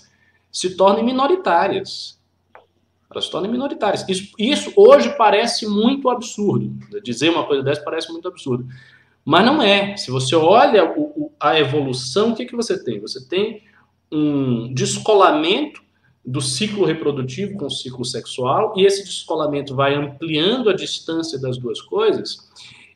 se 0.53 0.77
tornem 0.77 1.03
minoritárias. 1.03 2.21
Elas 3.11 3.25
se 3.25 3.31
tornem 3.31 3.51
minoritárias. 3.51 4.07
Isso, 4.07 4.35
isso 4.39 4.73
hoje 4.77 5.09
parece 5.17 5.67
muito 5.67 6.11
absurdo. 6.11 6.71
Dizer 7.03 7.31
uma 7.31 7.47
coisa 7.47 7.63
dessa 7.63 7.83
parece 7.83 8.13
muito 8.13 8.29
absurdo. 8.29 8.69
Mas 9.25 9.47
não 9.47 9.63
é. 9.63 9.97
Se 9.97 10.11
você 10.11 10.37
olha 10.37 10.85
o, 10.93 11.03
o, 11.17 11.33
a 11.41 11.59
evolução, 11.59 12.33
o 12.33 12.37
que, 12.37 12.45
que 12.45 12.55
você 12.55 12.83
tem? 12.83 13.01
Você 13.01 13.27
tem 13.27 13.63
um 14.13 14.73
descolamento 14.75 15.88
do 16.29 16.43
ciclo 16.43 16.85
reprodutivo 16.85 17.57
com 17.57 17.67
o 17.67 17.71
ciclo 17.71 18.05
sexual, 18.05 18.75
e 18.77 18.85
esse 18.85 19.03
descolamento 19.03 19.75
vai 19.75 19.95
ampliando 19.95 20.69
a 20.69 20.75
distância 20.75 21.41
das 21.41 21.57
duas 21.57 21.81
coisas, 21.81 22.47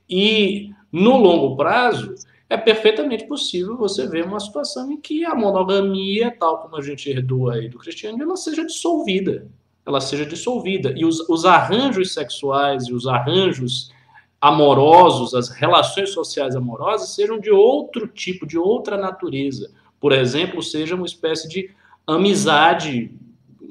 E 0.09 0.71
no 0.93 1.17
longo 1.17 1.57
prazo, 1.57 2.15
é 2.51 2.57
perfeitamente 2.59 3.27
possível 3.27 3.79
você 3.79 4.07
ver 4.07 4.27
uma 4.27 4.39
situação 4.39 4.93
em 4.93 5.01
que 5.01 5.25
a 5.25 5.35
monogamia, 5.35 6.37
tal 6.39 6.59
como 6.59 6.77
a 6.77 6.83
gente 6.83 7.09
herdou 7.09 7.49
aí 7.49 7.71
do 7.71 7.79
cristianismo, 7.79 8.25
ela 8.25 8.37
seja 8.37 8.67
dissolvida. 8.67 9.47
Ela 9.87 10.03
seja 10.03 10.27
dissolvida. 10.27 10.93
E 10.95 11.07
os, 11.07 11.27
os 11.31 11.47
arranjos 11.47 12.13
sexuais 12.13 12.89
e 12.89 12.93
os 12.93 13.07
arranjos 13.07 13.91
amorosos, 14.39 15.35
as 15.35 15.49
relações 15.49 16.11
sociais 16.11 16.55
amorosas, 16.55 17.15
sejam 17.15 17.41
de 17.41 17.51
outro 17.51 18.07
tipo, 18.07 18.47
de 18.47 18.59
outra 18.59 18.99
natureza. 18.99 19.71
Por 19.99 20.13
exemplo, 20.13 20.63
seja 20.63 20.95
uma 20.95 21.07
espécie 21.07 21.49
de 21.49 21.71
amizade, 22.07 23.11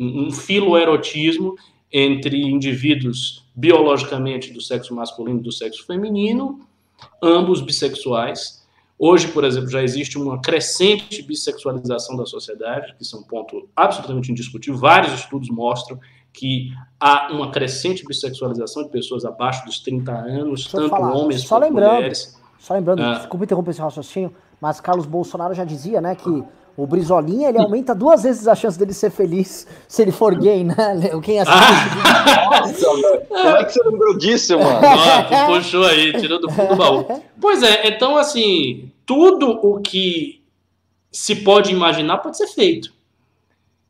um 0.01 0.31
filoerotismo 0.31 1.55
entre 1.91 2.41
indivíduos 2.41 3.45
biologicamente 3.55 4.51
do 4.51 4.61
sexo 4.61 4.95
masculino 4.95 5.39
e 5.39 5.43
do 5.43 5.51
sexo 5.51 5.85
feminino, 5.85 6.61
ambos 7.21 7.61
bissexuais, 7.61 8.61
Hoje, 9.03 9.29
por 9.29 9.43
exemplo, 9.43 9.67
já 9.67 9.81
existe 9.81 10.15
uma 10.15 10.39
crescente 10.39 11.23
bissexualização 11.23 12.15
da 12.15 12.23
sociedade, 12.23 12.93
que 12.95 13.01
isso 13.01 13.15
é 13.15 13.19
um 13.19 13.23
ponto 13.23 13.67
absolutamente 13.75 14.31
indiscutível. 14.31 14.79
Vários 14.79 15.11
estudos 15.13 15.49
mostram 15.49 15.99
que 16.31 16.71
há 16.99 17.31
uma 17.31 17.49
crescente 17.49 18.05
bissexualização 18.05 18.83
de 18.83 18.89
pessoas 18.89 19.25
abaixo 19.25 19.65
dos 19.65 19.79
30 19.79 20.11
anos, 20.11 20.67
tanto 20.67 20.89
falar, 20.89 21.13
homens 21.13 21.41
só 21.41 21.57
quanto 21.57 21.73
mulheres. 21.73 22.39
Só 22.59 22.75
lembrando, 22.75 23.01
ah. 23.01 23.15
desculpa 23.15 23.43
interromper 23.43 23.71
esse 23.71 23.81
raciocínio, 23.81 24.31
mas 24.61 24.79
Carlos 24.79 25.07
Bolsonaro 25.07 25.55
já 25.55 25.65
dizia, 25.65 25.99
né, 25.99 26.13
que 26.13 26.43
o 26.81 26.87
Brizolinha, 26.87 27.49
ele 27.49 27.59
aumenta 27.59 27.93
duas 27.93 28.23
vezes 28.23 28.47
a 28.47 28.55
chance 28.55 28.77
dele 28.77 28.93
ser 28.93 29.11
feliz 29.11 29.67
se 29.87 30.01
ele 30.01 30.11
for 30.11 30.33
gay, 30.35 30.63
né? 30.63 30.75
Quem 31.21 31.39
assiste 31.39 31.57
ah. 31.57 32.61
Nossa, 32.61 32.85
como 33.27 33.57
é 33.57 33.63
que 33.63 33.73
você 33.73 33.83
lembrou 33.83 34.17
disso, 34.17 34.57
mano? 34.57 34.81
Nossa, 34.81 35.45
puxou 35.45 35.85
aí, 35.85 36.11
tirou 36.19 36.41
do 36.41 36.49
fundo 36.49 36.69
do 36.69 36.75
baú. 36.75 37.05
Pois 37.39 37.61
é, 37.61 37.87
então 37.87 38.17
assim, 38.17 38.91
tudo 39.05 39.59
o 39.61 39.79
que 39.79 40.41
se 41.11 41.35
pode 41.35 41.71
imaginar 41.71 42.17
pode 42.17 42.37
ser 42.37 42.47
feito. 42.47 42.91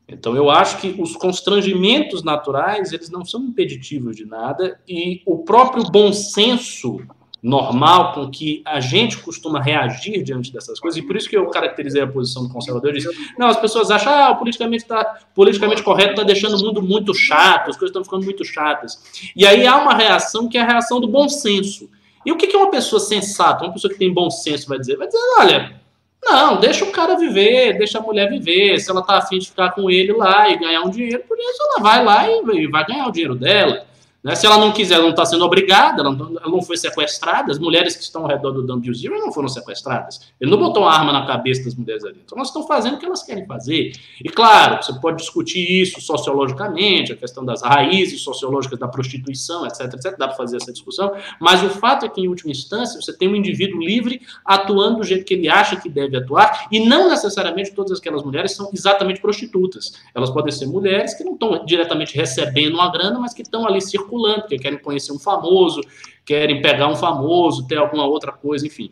Então 0.06 0.36
eu 0.36 0.50
acho 0.50 0.78
que 0.78 0.94
os 1.00 1.16
constrangimentos 1.16 2.22
naturais, 2.22 2.92
eles 2.92 3.08
não 3.08 3.24
são 3.24 3.42
impeditivos 3.42 4.16
de 4.16 4.26
nada 4.26 4.78
e 4.86 5.22
o 5.24 5.38
próprio 5.38 5.84
bom 5.84 6.12
senso 6.12 7.00
normal 7.42 8.12
com 8.12 8.30
que 8.30 8.62
a 8.64 8.78
gente 8.78 9.18
costuma 9.18 9.60
reagir 9.60 10.22
diante 10.22 10.52
dessas 10.52 10.78
coisas, 10.78 11.02
e 11.02 11.04
por 11.04 11.16
isso 11.16 11.28
que 11.28 11.36
eu 11.36 11.50
caracterizei 11.50 12.00
a 12.00 12.06
posição 12.06 12.44
do 12.44 12.52
conservador, 12.52 12.92
disse, 12.92 13.08
não, 13.36 13.48
as 13.48 13.56
pessoas 13.56 13.90
acham, 13.90 14.12
ah, 14.12 14.30
o 14.30 14.36
politicamente, 14.36 14.84
tá, 14.84 15.18
politicamente 15.34 15.82
correto 15.82 16.10
está 16.12 16.22
deixando 16.22 16.56
o 16.56 16.60
mundo 16.60 16.80
muito 16.80 17.12
chato, 17.12 17.70
as 17.70 17.76
coisas 17.76 17.90
estão 17.90 18.04
ficando 18.04 18.24
muito 18.24 18.44
chatas. 18.44 19.02
E 19.34 19.44
aí 19.44 19.66
há 19.66 19.76
uma 19.76 19.94
reação 19.94 20.48
que 20.48 20.56
é 20.56 20.60
a 20.60 20.66
reação 20.66 21.00
do 21.00 21.08
bom 21.08 21.28
senso. 21.28 21.90
E 22.24 22.30
o 22.30 22.36
que, 22.36 22.46
que 22.46 22.56
uma 22.56 22.70
pessoa 22.70 23.00
sensata, 23.00 23.64
uma 23.64 23.72
pessoa 23.72 23.92
que 23.92 23.98
tem 23.98 24.12
bom 24.12 24.30
senso 24.30 24.68
vai 24.68 24.78
dizer? 24.78 24.96
Vai 24.96 25.08
dizer, 25.08 25.18
olha, 25.38 25.82
não, 26.22 26.60
deixa 26.60 26.84
o 26.84 26.92
cara 26.92 27.16
viver, 27.16 27.76
deixa 27.76 27.98
a 27.98 28.02
mulher 28.02 28.28
viver, 28.28 28.78
se 28.78 28.88
ela 28.88 29.02
tá 29.02 29.18
afim 29.18 29.40
de 29.40 29.48
ficar 29.48 29.72
com 29.72 29.90
ele 29.90 30.12
lá 30.12 30.48
e 30.48 30.56
ganhar 30.56 30.82
um 30.82 30.90
dinheiro, 30.90 31.24
por 31.26 31.36
isso 31.36 31.58
ela 31.60 31.82
vai 31.82 32.04
lá 32.04 32.30
e 32.30 32.68
vai 32.68 32.86
ganhar 32.86 33.08
o 33.08 33.10
dinheiro 33.10 33.34
dela. 33.34 33.84
Né? 34.22 34.36
Se 34.36 34.46
ela 34.46 34.56
não 34.56 34.72
quiser, 34.72 34.94
ela 34.94 35.04
não 35.04 35.10
está 35.10 35.24
sendo 35.24 35.44
obrigada, 35.44 36.00
ela 36.00 36.12
não, 36.12 36.38
ela 36.38 36.48
não, 36.48 36.62
foi 36.62 36.76
sequestrada, 36.76 37.50
as 37.50 37.58
mulheres 37.58 37.96
que 37.96 38.02
estão 38.02 38.22
ao 38.22 38.28
redor 38.28 38.52
do 38.52 38.62
Dumb 38.62 38.94
Zero 38.94 39.18
não 39.18 39.32
foram 39.32 39.48
sequestradas. 39.48 40.32
Ele 40.40 40.50
não 40.50 40.58
botou 40.58 40.84
uma 40.84 40.92
arma 40.92 41.12
na 41.12 41.26
cabeça 41.26 41.64
das 41.64 41.74
mulheres 41.74 42.04
ali. 42.04 42.20
Então 42.24 42.38
elas 42.38 42.48
estão 42.48 42.64
fazendo 42.64 42.94
o 42.94 42.98
que 42.98 43.06
elas 43.06 43.22
querem 43.24 43.44
fazer. 43.46 43.92
E 44.24 44.28
claro, 44.28 44.80
você 44.82 44.92
pode 45.00 45.18
discutir 45.18 45.82
isso 45.82 46.00
sociologicamente, 46.00 47.12
a 47.12 47.16
questão 47.16 47.44
das 47.44 47.62
raízes 47.62 48.20
sociológicas 48.20 48.78
da 48.78 48.86
prostituição, 48.86 49.66
etc, 49.66 49.92
etc, 49.92 50.16
dá 50.16 50.28
para 50.28 50.36
fazer 50.36 50.58
essa 50.58 50.72
discussão, 50.72 51.12
mas 51.40 51.62
o 51.64 51.70
fato 51.70 52.06
é 52.06 52.08
que, 52.08 52.20
em 52.20 52.28
última 52.28 52.52
instância, 52.52 53.00
você 53.00 53.12
tem 53.12 53.28
um 53.28 53.34
indivíduo 53.34 53.80
livre 53.80 54.22
atuando 54.44 54.98
do 54.98 55.04
jeito 55.04 55.24
que 55.24 55.34
ele 55.34 55.48
acha 55.48 55.76
que 55.76 55.88
deve 55.88 56.16
atuar, 56.16 56.68
e 56.70 56.78
não 56.78 57.08
necessariamente 57.08 57.72
todas 57.72 57.98
aquelas 57.98 58.22
mulheres 58.22 58.52
são 58.52 58.70
exatamente 58.72 59.20
prostitutas. 59.20 59.94
Elas 60.14 60.30
podem 60.30 60.52
ser 60.52 60.66
mulheres 60.66 61.14
que 61.14 61.24
não 61.24 61.32
estão 61.32 61.64
diretamente 61.64 62.14
recebendo 62.14 62.74
uma 62.74 62.90
grana, 62.90 63.18
mas 63.18 63.34
que 63.34 63.42
estão 63.42 63.66
ali 63.66 63.80
circulando 63.80 64.11
circulando, 64.12 64.42
porque 64.42 64.58
querem 64.58 64.78
conhecer 64.78 65.12
um 65.12 65.18
famoso, 65.18 65.80
querem 66.24 66.60
pegar 66.60 66.88
um 66.88 66.96
famoso, 66.96 67.66
ter 67.66 67.78
alguma 67.78 68.04
outra 68.04 68.32
coisa, 68.32 68.66
enfim. 68.66 68.90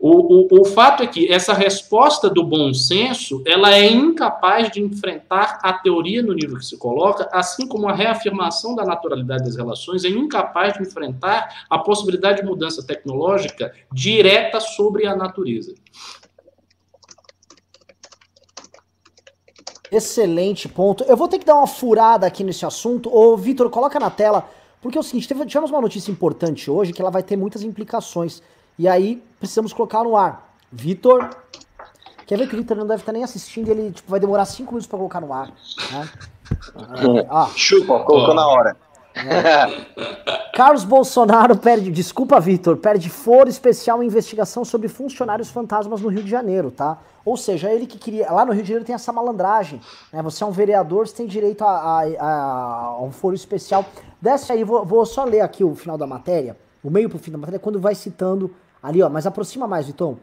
O, 0.00 0.56
o, 0.56 0.60
o 0.60 0.64
fato 0.66 1.02
é 1.02 1.06
que 1.06 1.32
essa 1.32 1.54
resposta 1.54 2.28
do 2.28 2.44
bom 2.44 2.74
senso, 2.74 3.42
ela 3.46 3.74
é 3.74 3.86
incapaz 3.86 4.70
de 4.70 4.82
enfrentar 4.82 5.60
a 5.62 5.72
teoria 5.72 6.22
no 6.22 6.34
nível 6.34 6.58
que 6.58 6.66
se 6.66 6.76
coloca, 6.76 7.26
assim 7.32 7.66
como 7.66 7.88
a 7.88 7.94
reafirmação 7.94 8.74
da 8.74 8.84
naturalidade 8.84 9.44
das 9.44 9.56
relações 9.56 10.04
é 10.04 10.08
incapaz 10.08 10.74
de 10.74 10.82
enfrentar 10.82 11.64
a 11.70 11.78
possibilidade 11.78 12.42
de 12.42 12.46
mudança 12.46 12.86
tecnológica 12.86 13.72
direta 13.90 14.60
sobre 14.60 15.06
a 15.06 15.16
natureza. 15.16 15.74
Excelente 19.90 20.68
ponto. 20.68 21.04
Eu 21.04 21.16
vou 21.16 21.28
ter 21.28 21.38
que 21.38 21.44
dar 21.44 21.56
uma 21.56 21.66
furada 21.66 22.26
aqui 22.26 22.42
nesse 22.42 22.64
assunto. 22.64 23.14
Ô, 23.14 23.36
Vitor, 23.36 23.68
coloca 23.70 23.98
na 24.00 24.10
tela, 24.10 24.48
porque 24.80 24.98
é 24.98 25.00
o 25.00 25.04
seguinte, 25.04 25.28
tivemos 25.28 25.70
uma 25.70 25.80
notícia 25.80 26.10
importante 26.10 26.70
hoje 26.70 26.92
que 26.92 27.00
ela 27.00 27.10
vai 27.10 27.22
ter 27.22 27.36
muitas 27.36 27.62
implicações. 27.62 28.42
E 28.78 28.88
aí 28.88 29.22
precisamos 29.38 29.72
colocar 29.72 30.02
no 30.02 30.16
ar. 30.16 30.54
Vitor. 30.70 31.30
Quer 32.26 32.38
ver 32.38 32.48
que 32.48 32.54
o 32.54 32.58
Vitor 32.58 32.76
não 32.76 32.86
deve 32.86 33.02
estar 33.02 33.12
nem 33.12 33.22
assistindo, 33.22 33.70
ele 33.70 33.92
tipo, 33.92 34.10
vai 34.10 34.18
demorar 34.18 34.46
cinco 34.46 34.72
minutos 34.72 34.86
para 34.86 34.98
colocar 34.98 35.20
no 35.20 35.32
ar. 35.32 35.48
Né? 35.92 36.08
Ah, 37.30 37.48
Chupa, 37.56 38.00
colocou 38.04 38.34
na 38.34 38.46
hora. 38.46 38.76
É. 39.14 40.50
Carlos 40.54 40.84
Bolsonaro 40.84 41.56
perde, 41.56 41.90
desculpa, 41.90 42.38
Vitor, 42.40 42.76
perde 42.76 43.08
foro 43.08 43.48
especial 43.48 44.02
em 44.02 44.06
investigação 44.06 44.64
sobre 44.64 44.88
funcionários 44.88 45.50
fantasmas 45.50 46.00
no 46.00 46.08
Rio 46.08 46.22
de 46.22 46.30
Janeiro, 46.30 46.70
tá? 46.70 46.98
Ou 47.24 47.36
seja, 47.36 47.72
ele 47.72 47.86
que 47.86 47.98
queria. 47.98 48.30
Lá 48.30 48.44
no 48.44 48.52
Rio 48.52 48.62
de 48.62 48.68
Janeiro 48.68 48.84
tem 48.84 48.94
essa 48.94 49.12
malandragem. 49.12 49.80
Né? 50.12 50.20
Você 50.22 50.44
é 50.44 50.46
um 50.46 50.50
vereador, 50.50 51.08
você 51.08 51.14
tem 51.14 51.26
direito 51.26 51.62
a, 51.64 51.70
a, 51.70 52.02
a, 52.02 52.84
a 52.86 53.02
um 53.02 53.10
foro 53.10 53.34
especial. 53.34 53.84
Desce 54.20 54.52
aí, 54.52 54.62
vou, 54.64 54.84
vou, 54.84 55.06
só 55.06 55.24
ler 55.24 55.40
aqui 55.40 55.64
o 55.64 55.74
final 55.74 55.96
da 55.96 56.06
matéria, 56.06 56.56
o 56.82 56.90
meio 56.90 57.08
pro 57.08 57.18
fim 57.18 57.30
da 57.30 57.38
matéria, 57.38 57.58
quando 57.58 57.80
vai 57.80 57.94
citando 57.94 58.54
ali, 58.82 59.02
ó. 59.02 59.08
Mas 59.08 59.26
aproxima 59.26 59.66
mais, 59.66 59.86
Vitor. 59.86 60.16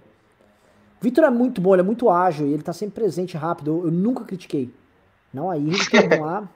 Vitor 0.99 1.23
é 1.23 1.29
muito 1.29 1.59
bom, 1.59 1.73
ele 1.73 1.81
é 1.81 1.85
muito 1.85 2.09
ágil 2.09 2.45
e 2.45 2.53
ele 2.53 2.61
tá 2.61 2.73
sempre 2.73 3.01
presente 3.01 3.35
rápido. 3.35 3.71
Eu, 3.71 3.85
eu 3.85 3.91
nunca 3.91 4.23
critiquei. 4.23 4.71
Não 5.33 5.49
aí, 5.49 5.69
então, 5.69 6.07
vamos 6.07 6.25
lá. 6.25 6.49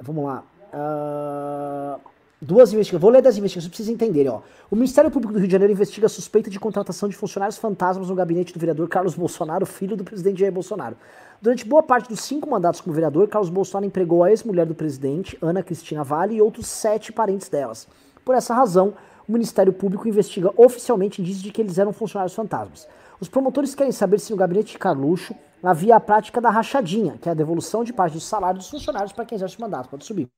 Vamos 0.00 0.24
lá. 0.24 0.44
Uh, 0.72 2.00
duas 2.40 2.72
investigações. 2.72 3.02
Vou 3.02 3.10
ler 3.10 3.20
das 3.20 3.36
investigações 3.36 3.68
para 3.68 3.76
vocês 3.76 3.88
entenderem. 3.88 4.30
Ó. 4.30 4.40
O 4.70 4.76
Ministério 4.76 5.10
Público 5.10 5.32
do 5.32 5.38
Rio 5.38 5.48
de 5.48 5.52
Janeiro 5.52 5.72
investiga 5.72 6.06
a 6.06 6.08
suspeita 6.08 6.48
de 6.48 6.58
contratação 6.58 7.08
de 7.08 7.16
funcionários 7.16 7.58
fantasmas 7.58 8.08
no 8.08 8.14
gabinete 8.14 8.52
do 8.52 8.58
vereador 8.58 8.88
Carlos 8.88 9.14
Bolsonaro, 9.14 9.66
filho 9.66 9.96
do 9.96 10.04
presidente 10.04 10.40
Jair 10.40 10.52
Bolsonaro. 10.52 10.96
Durante 11.42 11.64
boa 11.64 11.82
parte 11.82 12.08
dos 12.08 12.20
cinco 12.20 12.48
mandatos 12.48 12.80
como 12.80 12.94
vereador, 12.94 13.28
Carlos 13.28 13.50
Bolsonaro 13.50 13.86
empregou 13.86 14.24
a 14.24 14.30
ex-mulher 14.30 14.66
do 14.66 14.74
presidente, 14.74 15.36
Ana 15.40 15.62
Cristina 15.62 16.04
Vale, 16.04 16.36
e 16.36 16.42
outros 16.42 16.66
sete 16.66 17.12
parentes 17.12 17.48
delas. 17.48 17.88
Por 18.24 18.34
essa 18.34 18.54
razão, 18.54 18.94
o 19.28 19.32
Ministério 19.32 19.72
Público 19.72 20.08
investiga 20.08 20.52
oficialmente 20.56 21.20
indícios 21.20 21.42
de 21.42 21.50
que 21.50 21.60
eles 21.60 21.78
eram 21.78 21.92
funcionários 21.92 22.34
fantasmas. 22.34 22.86
Os 23.20 23.28
promotores 23.28 23.74
querem 23.74 23.92
saber 23.92 24.18
se 24.18 24.30
no 24.30 24.36
gabinete 24.36 24.72
de 24.72 24.78
Carluxo 24.78 25.34
havia 25.62 25.96
a 25.96 26.00
prática 26.00 26.40
da 26.40 26.50
rachadinha, 26.50 27.18
que 27.20 27.28
é 27.28 27.32
a 27.32 27.34
devolução 27.34 27.84
de 27.84 27.92
parte 27.92 28.14
do 28.14 28.20
salário 28.20 28.58
dos 28.58 28.70
funcionários 28.70 29.12
para 29.12 29.24
quem 29.24 29.36
exerce 29.36 29.58
o 29.58 29.60
mandato. 29.60 29.88
Pode 29.88 30.04
subir. 30.04 30.28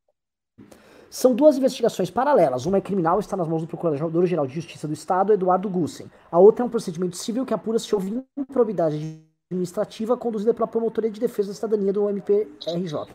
São 1.13 1.35
duas 1.35 1.59
investigações 1.59 2.11
paralelas. 2.11 2.65
Uma 2.65 2.79
é 2.79 2.81
criminal, 2.81 3.21
está 3.21 3.37
nas 3.37 3.47
mãos 3.47 3.61
do 3.61 3.69
Procurador-Geral 3.69 4.47
de 4.47 4.55
Justiça 4.55 4.89
do 4.89 4.95
Estado, 4.95 5.35
Eduardo 5.35 5.69
Gussen. 5.69 6.11
A 6.31 6.39
outra 6.39 6.65
é 6.65 6.67
um 6.67 6.71
procedimento 6.71 7.19
civil 7.19 7.45
que 7.45 7.53
apura 7.53 7.79
se 7.79 7.95
houve 7.95 8.25
improbidade 8.35 9.21
administrativa 9.51 10.17
conduzida 10.17 10.55
pela 10.55 10.67
Promotoria 10.67 11.11
de 11.11 11.21
Defesa 11.21 11.49
da 11.49 11.55
Cidadania 11.55 11.93
do 11.93 12.09
MPRJ. 12.09 13.15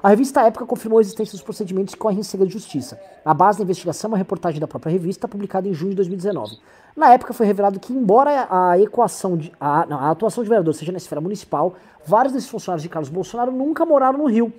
A 0.00 0.08
revista 0.08 0.42
Época 0.42 0.64
confirmou 0.64 0.98
a 0.98 1.00
existência 1.00 1.32
dos 1.32 1.42
procedimentos 1.42 1.94
que 1.94 2.00
correm 2.00 2.20
em 2.20 2.22
segredo 2.22 2.46
de 2.46 2.54
justiça. 2.54 2.96
A 3.24 3.34
base 3.34 3.58
da 3.58 3.64
investigação 3.64 4.06
é 4.06 4.12
uma 4.12 4.18
reportagem 4.18 4.60
da 4.60 4.68
própria 4.68 4.92
revista, 4.92 5.26
publicada 5.26 5.66
em 5.66 5.74
junho 5.74 5.90
de 5.90 5.96
2019. 5.96 6.60
Na 6.94 7.12
época 7.12 7.32
foi 7.32 7.44
revelado 7.44 7.80
que, 7.80 7.92
embora 7.92 8.46
a 8.48 8.78
equação 8.78 9.36
de, 9.36 9.50
a, 9.58 9.84
não, 9.84 9.98
a 9.98 10.12
atuação 10.12 10.44
de 10.44 10.48
vereador 10.48 10.74
seja 10.74 10.92
na 10.92 10.98
esfera 10.98 11.20
municipal, 11.20 11.74
vários 12.06 12.32
desses 12.32 12.48
funcionários 12.48 12.84
de 12.84 12.88
Carlos 12.88 13.10
Bolsonaro 13.10 13.50
nunca 13.50 13.84
moraram 13.84 14.18
no 14.18 14.26
Rio. 14.26 14.52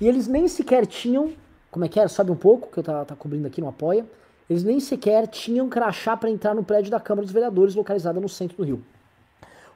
E 0.00 0.08
eles 0.08 0.26
nem 0.26 0.48
sequer 0.48 0.86
tinham 0.86 1.34
como 1.70 1.84
é 1.84 1.88
que 1.88 1.98
era? 1.98 2.08
Sobe 2.08 2.30
um 2.30 2.36
pouco, 2.36 2.70
que 2.70 2.78
eu 2.78 2.82
tá, 2.82 3.04
tá 3.04 3.14
cobrindo 3.14 3.46
aqui 3.46 3.60
no 3.60 3.68
Apoia. 3.68 4.04
Eles 4.48 4.64
nem 4.64 4.80
sequer 4.80 5.28
tinham 5.28 5.68
crachá 5.68 6.16
para 6.16 6.28
entrar 6.28 6.54
no 6.54 6.64
prédio 6.64 6.90
da 6.90 6.98
Câmara 6.98 7.24
dos 7.24 7.32
Vereadores, 7.32 7.74
localizada 7.74 8.20
no 8.20 8.28
centro 8.28 8.56
do 8.56 8.64
Rio. 8.64 8.82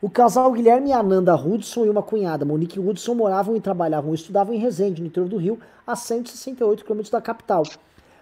O 0.02 0.10
casal 0.10 0.52
Guilherme 0.52 0.90
e 0.90 0.92
Ananda 0.92 1.34
Hudson 1.34 1.86
e 1.86 1.88
uma 1.88 2.02
cunhada, 2.02 2.44
Monique 2.44 2.80
Hudson, 2.80 3.14
moravam 3.14 3.56
e 3.56 3.60
trabalhavam 3.60 4.12
e 4.12 4.16
estudavam 4.16 4.52
em 4.52 4.58
Resende, 4.58 5.00
no 5.00 5.06
interior 5.06 5.28
do 5.28 5.36
Rio, 5.36 5.58
a 5.86 5.94
168 5.94 6.84
km 6.84 7.02
da 7.10 7.20
capital. 7.20 7.62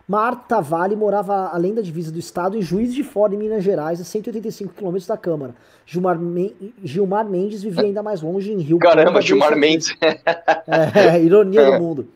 Marta 0.07 0.61
Vale 0.61 0.95
morava 0.95 1.51
além 1.53 1.75
da 1.75 1.81
divisa 1.81 2.13
do 2.13 2.19
estado 2.19 2.57
em 2.57 2.63
Juiz 2.63 2.93
de 2.93 3.03
Fora, 3.03 3.35
em 3.35 3.39
Minas 3.39 3.65
Gerais, 3.65 4.01
a 4.01 4.05
185 4.05 4.75
km 4.75 4.97
da 5.09 5.17
Câmara. 5.17 5.55
Gilmar, 5.87 6.19
Men 6.19 6.55
Gilmar 6.85 7.25
Mendes 7.29 7.63
vivia 7.63 7.85
ainda 7.85 8.03
mais 8.03 8.21
longe, 8.21 8.53
em 8.53 8.59
Rio. 8.59 8.79
Caramba, 8.79 9.23
Gilmar 9.23 9.57
Mendes. 9.57 9.95
É, 10.01 11.17
é, 11.17 11.23
ironia 11.23 11.73
do 11.73 11.81
mundo. 11.81 12.09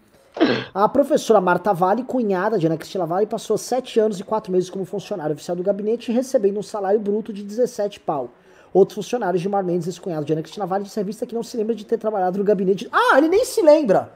A 0.75 0.89
professora 0.89 1.41
Marta 1.41 1.73
Vale, 1.73 2.05
cunhada 2.05 2.59
de 2.59 2.67
Ana 2.67 2.77
Cristina 2.77 3.07
Vale, 3.07 3.27
passou 3.27 3.57
sete 3.57 3.99
anos 3.99 4.21
e 4.21 4.25
quatro 4.25 4.53
meses 4.53 4.69
como 4.69 4.85
funcionária 4.85 5.33
oficial 5.33 5.57
do 5.57 5.63
gabinete, 5.63 6.13
recebendo 6.13 6.59
um 6.59 6.63
salário 6.63 7.01
bruto 7.01 7.33
de 7.33 7.43
17 7.43 8.01
pau. 8.01 8.31
Outros 8.73 8.97
funcionários, 8.97 9.41
Gilmar 9.41 9.65
Mendes, 9.65 9.87
ex-cunhado 9.87 10.27
de 10.27 10.33
Ana 10.35 10.43
Cristina 10.43 10.67
Vale, 10.67 10.85
de 10.85 10.95
revista 10.95 11.25
que 11.25 11.35
não 11.35 11.43
se 11.43 11.57
lembra 11.57 11.75
de 11.75 11.87
ter 11.87 11.97
trabalhado 11.97 12.39
no 12.39 12.45
gabinete. 12.45 12.89
Ah, 12.93 13.17
ele 13.17 13.29
nem 13.29 13.45
se 13.45 13.63
lembra! 13.63 14.13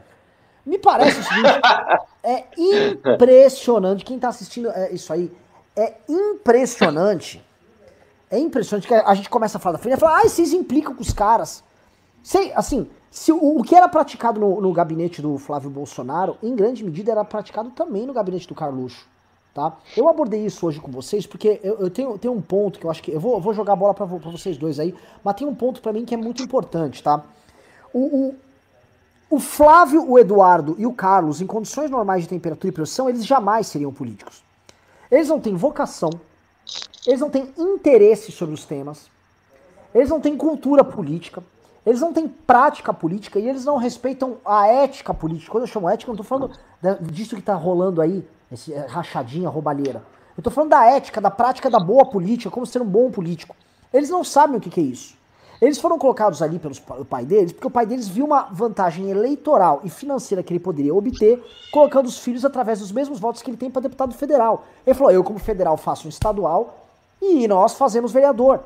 Me 0.66 0.78
parece 0.78 1.20
o 1.20 1.22
seguinte, 1.24 1.48
é 2.22 2.44
impressionante. 2.58 4.04
Quem 4.04 4.18
tá 4.18 4.28
assistindo 4.28 4.70
é, 4.70 4.92
isso 4.92 5.10
aí, 5.12 5.32
é 5.74 5.94
impressionante. 6.06 7.42
É 8.30 8.38
impressionante 8.38 8.86
que 8.86 8.94
a 8.94 9.14
gente 9.14 9.30
começa 9.30 9.56
a 9.56 9.60
falar 9.60 9.78
da 9.78 9.82
frente 9.82 9.96
e 9.96 10.00
fala, 10.00 10.18
ah, 10.18 10.28
vocês 10.28 10.52
implicam 10.52 10.94
com 10.94 11.02
os 11.02 11.12
caras. 11.12 11.64
Sei, 12.22 12.52
assim, 12.54 12.88
se 13.11 13.32
o, 13.32 13.58
o 13.58 13.62
que 13.64 13.74
era 13.74 13.88
praticado 13.88 14.38
no, 14.38 14.61
no, 14.61 14.72
gabinete 14.72 15.20
do 15.20 15.36
Flávio 15.36 15.68
Bolsonaro, 15.68 16.36
em 16.40 16.54
grande 16.54 16.84
medida 16.84 17.11
era 17.11 17.24
praticado 17.24 17.70
também 17.70 18.06
no 18.06 18.12
gabinete 18.12 18.46
do 18.46 18.54
Carluxo. 18.54 19.04
Tá? 19.52 19.76
Eu 19.96 20.08
abordei 20.08 20.46
isso 20.46 20.64
hoje 20.64 20.78
com 20.78 20.92
vocês 20.92 21.26
porque 21.26 21.61
eu, 21.64 21.74
eu 21.80 21.90
tenho, 21.90 22.16
tenho 22.16 22.32
um 22.32 22.40
ponto 22.40 22.78
que 22.78 22.86
eu 22.86 22.90
acho 22.90 23.02
que. 23.02 23.11
Eu 23.11 23.18
vou, 23.18 23.40
vou 23.40 23.52
jogar 23.52 23.72
a 23.72 23.76
bola 23.76 23.92
para 23.92 24.06
vocês 24.06 24.56
dois 24.56 24.78
aí, 24.78 24.94
mas 25.24 25.34
tem 25.34 25.44
um 25.44 25.54
ponto 25.54 25.82
para 25.82 25.92
mim 25.92 26.04
que 26.04 26.14
é 26.14 26.16
muito 26.16 26.40
importante, 26.40 27.02
tá? 27.02 27.24
O, 27.92 27.98
o, 27.98 28.34
o, 29.28 29.40
Flávio, 29.40 30.08
o 30.08 30.16
Eduardo 30.16 30.76
e 30.78 30.86
o 30.86 30.92
Carlos, 30.92 31.40
em 31.40 31.46
condições 31.46 31.90
normais 31.90 32.22
de 32.22 32.28
temperatura 32.28 32.68
e 32.68 32.72
pressão, 32.72 33.08
eles 33.08 33.26
jamais 33.26 33.66
seriam 33.66 33.92
políticos. 33.92 34.44
Eles 35.11 35.28
não 35.28 35.40
têm 35.40 35.56
vocação, 35.56 36.11
eles 37.04 37.18
não 37.18 37.28
têm 37.28 37.52
interesse 37.58 38.30
sobre 38.30 38.54
os 38.54 38.64
temas, 38.64 39.11
eles 39.92 40.08
não 40.08 40.20
têm 40.20 40.36
cultura 40.36 40.84
política, 40.84 41.42
eles 41.85 42.01
não 42.01 42.12
têm 42.12 42.28
prática 42.28 42.93
política 42.93 43.39
e 43.39 43.49
eles 43.49 43.64
não 43.64 43.76
respeitam 43.76 44.37
a 44.45 44.66
ética 44.66 45.14
política. 45.14 45.51
Quando 45.51 45.64
eu 45.64 45.68
chamo 45.68 45.89
ética, 45.89 46.11
eu 46.11 46.14
não 46.14 46.22
tô 46.22 46.24
falando 46.24 46.51
disso 47.01 47.37
que 47.37 47.43
tá 47.43 47.55
rolando 47.55 48.03
aí, 48.03 48.26
esse 48.53 48.72
é, 48.72 48.87
rachadinha, 48.87 49.49
roubalheira. 49.49 50.03
Eu 50.37 50.43
tô 50.43 50.51
falando 50.51 50.70
da 50.70 50.87
ética, 50.87 51.20
da 51.20 51.31
prática 51.31 51.70
da 51.70 51.81
boa 51.81 52.05
política, 52.05 52.51
como 52.51 52.66
ser 52.66 52.83
um 52.83 52.87
bom 52.87 53.11
político. 53.11 53.57
Eles 53.93 54.11
não 54.11 54.22
sabem 54.22 54.57
o 54.57 54.61
que, 54.61 54.70
que 54.70 54.81
é 54.81 54.85
isso. 54.85 55.18
Eles 55.61 55.78
foram 55.78 55.99
colocados 55.99 56.41
ali 56.41 56.59
pelo 56.59 56.74
pai 57.05 57.26
deles 57.26 57.53
porque 57.53 57.66
o 57.66 57.70
pai 57.70 57.85
deles 57.85 58.09
viu 58.09 58.24
uma 58.24 58.45
vantagem 58.51 59.11
eleitoral 59.11 59.83
e 59.85 59.91
financeira 59.91 60.43
que 60.43 60.53
ele 60.53 60.61
poderia 60.61 60.95
obter 60.95 61.43
colocando 61.70 62.07
os 62.07 62.18
filhos 62.18 62.47
através 62.47 62.78
dos 62.78 62.91
mesmos 62.91 63.20
votos 63.20 63.43
que 63.43 63.51
ele 63.51 63.59
tem 63.59 63.70
para 63.70 63.83
deputado 63.83 64.14
federal. 64.14 64.64
Ele 64.87 64.95
falou: 64.95 65.12
eu, 65.12 65.22
como 65.22 65.39
federal, 65.39 65.76
faço 65.76 66.07
um 66.07 66.09
estadual 66.09 66.87
e 67.20 67.47
nós 67.47 67.74
fazemos 67.74 68.12
vereador. 68.12 68.61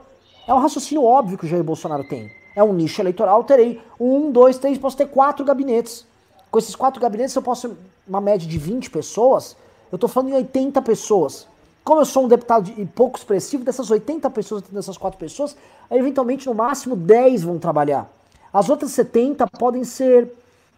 É 0.47 0.55
um 0.55 0.59
raciocínio 0.59 1.03
óbvio 1.03 1.37
que 1.37 1.47
o 1.47 1.49
Jair 1.49 1.65
Bolsonaro 1.65 2.05
tem 2.05 2.31
é 2.55 2.63
um 2.63 2.73
nicho 2.73 3.01
eleitoral, 3.01 3.45
terei 3.45 3.81
um, 3.99 4.31
dois, 4.31 4.59
três, 4.59 4.79
posso 4.79 4.97
ter 4.97 5.07
quatro 5.07 5.45
gabinetes. 5.45 6.07
Com 6.51 6.59
esses 6.59 6.77
quatro 6.77 7.01
gabinetes 7.01 7.35
eu 7.35 7.43
posso, 7.43 7.77
uma 8.07 8.21
média 8.21 8.49
de 8.49 8.59
20 8.59 8.91
pessoas, 8.91 9.57
eu 9.91 9.97
estou 9.97 10.09
falando 10.09 10.31
em 10.31 10.35
80 10.35 10.81
pessoas. 10.83 11.47
Como 11.83 12.01
eu 12.01 12.07
sou 12.07 12.25
um 12.25 12.29
deputado 12.29 12.65
de, 12.65 12.85
pouco 12.87 13.19
expressivo, 13.19 13.65
dessas 13.65 13.91
80 13.91 14.31
pessoas, 14.31 14.63
dessas 14.63 14.97
quatro 14.97 15.19
pessoas, 15.19 15.57
eventualmente 15.91 16.47
no 16.47 16.55
máximo 16.55 16.97
10 16.97 17.43
vão 17.43 17.59
trabalhar. 17.59 18.11
As 18.53 18.69
outras 18.69 18.93
70 18.93 19.47
podem 19.59 19.85
ser 19.85 20.33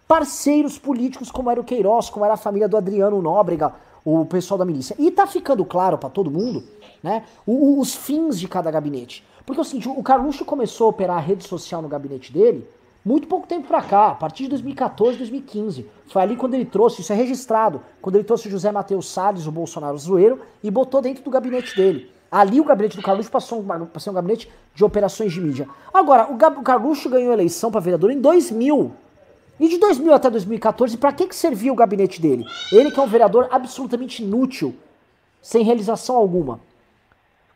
parceiros 0.09 0.79
políticos, 0.79 1.31
como 1.31 1.51
era 1.51 1.61
o 1.61 1.65
Queiroz, 1.65 2.11
como 2.11 2.25
era 2.25 2.35
a 2.35 2.39
família 2.39 2.69
do 2.69 2.77
Adriano 2.77 3.21
Nóbrega, 3.21 3.73
o 4.05 4.25
pessoal 4.25 4.57
da 4.57 4.65
milícia. 4.65 4.97
E 4.99 5.11
tá 5.11 5.27
ficando 5.27 5.65
claro 5.65 5.99
para 5.99 6.09
todo 6.09 6.31
mundo, 6.31 6.65
né, 7.03 7.25
os 7.47 7.95
fins 7.95 8.39
de 8.39 8.49
cada 8.49 8.71
gabinete. 8.71 9.25
Porque 9.47 9.61
é 9.61 9.91
o 9.91 10.03
Carluxo 10.03 10.45
começou 10.45 10.89
a 10.89 10.91
operar 10.91 11.17
a 11.19 11.21
rede 11.21 11.47
social 11.47 11.81
no 11.81 11.89
gabinete 11.89 12.33
dele 12.33 12.67
muito 13.07 13.29
pouco 13.29 13.47
tempo 13.47 13.69
pra 13.69 13.81
cá, 13.83 14.09
a 14.09 14.15
partir 14.17 14.43
de 14.43 14.49
2014, 14.51 15.17
2015. 15.19 15.87
Foi 16.09 16.21
ali 16.21 16.35
quando 16.35 16.55
ele 16.55 16.65
trouxe, 16.65 17.03
isso 17.03 17.13
é 17.13 17.15
registrado, 17.15 17.81
quando 18.03 18.17
ele 18.17 18.25
trouxe 18.25 18.51
José 18.51 18.73
Matheus 18.73 19.09
Salles, 19.09 19.47
o 19.47 19.53
Bolsonaro 19.53 19.97
zoeiro, 19.97 20.41
e 20.61 20.69
botou 20.73 21.01
dentro 21.01 21.23
do 21.23 21.31
gabinete 21.31 21.77
dele. 21.77 22.11
Ali 22.29 22.61
o 22.61 22.65
gabinete 22.65 22.97
do 22.97 23.03
Carluxo 23.05 23.31
passou 23.31 23.61
um, 23.61 23.87
passou 23.87 24.13
um 24.13 24.17
gabinete 24.17 24.51
de 24.75 24.85
operações 24.85 25.33
de 25.33 25.41
mídia. 25.41 25.69
Agora, 25.95 26.29
o, 26.29 26.35
o 26.35 26.63
Carluxo 26.65 27.09
ganhou 27.09 27.33
eleição 27.33 27.71
para 27.71 27.81
vereador 27.81 28.11
em 28.11 28.21
2000. 28.21 28.91
E 29.61 29.69
de 29.69 29.79
2000 29.79 30.13
até 30.13 30.29
2014, 30.29 30.97
para 30.97 31.13
que, 31.13 31.29
que 31.29 31.37
servia 31.37 31.73
o 31.73 31.77
gabinete 31.77 32.21
dele? 32.21 32.45
Ele 32.73 32.91
que 32.91 32.99
é 32.99 33.03
um 33.05 33.07
vereador 33.07 33.47
absolutamente 33.53 34.25
inútil, 34.25 34.75
sem 35.41 35.63
realização 35.63 36.17
alguma. 36.17 36.59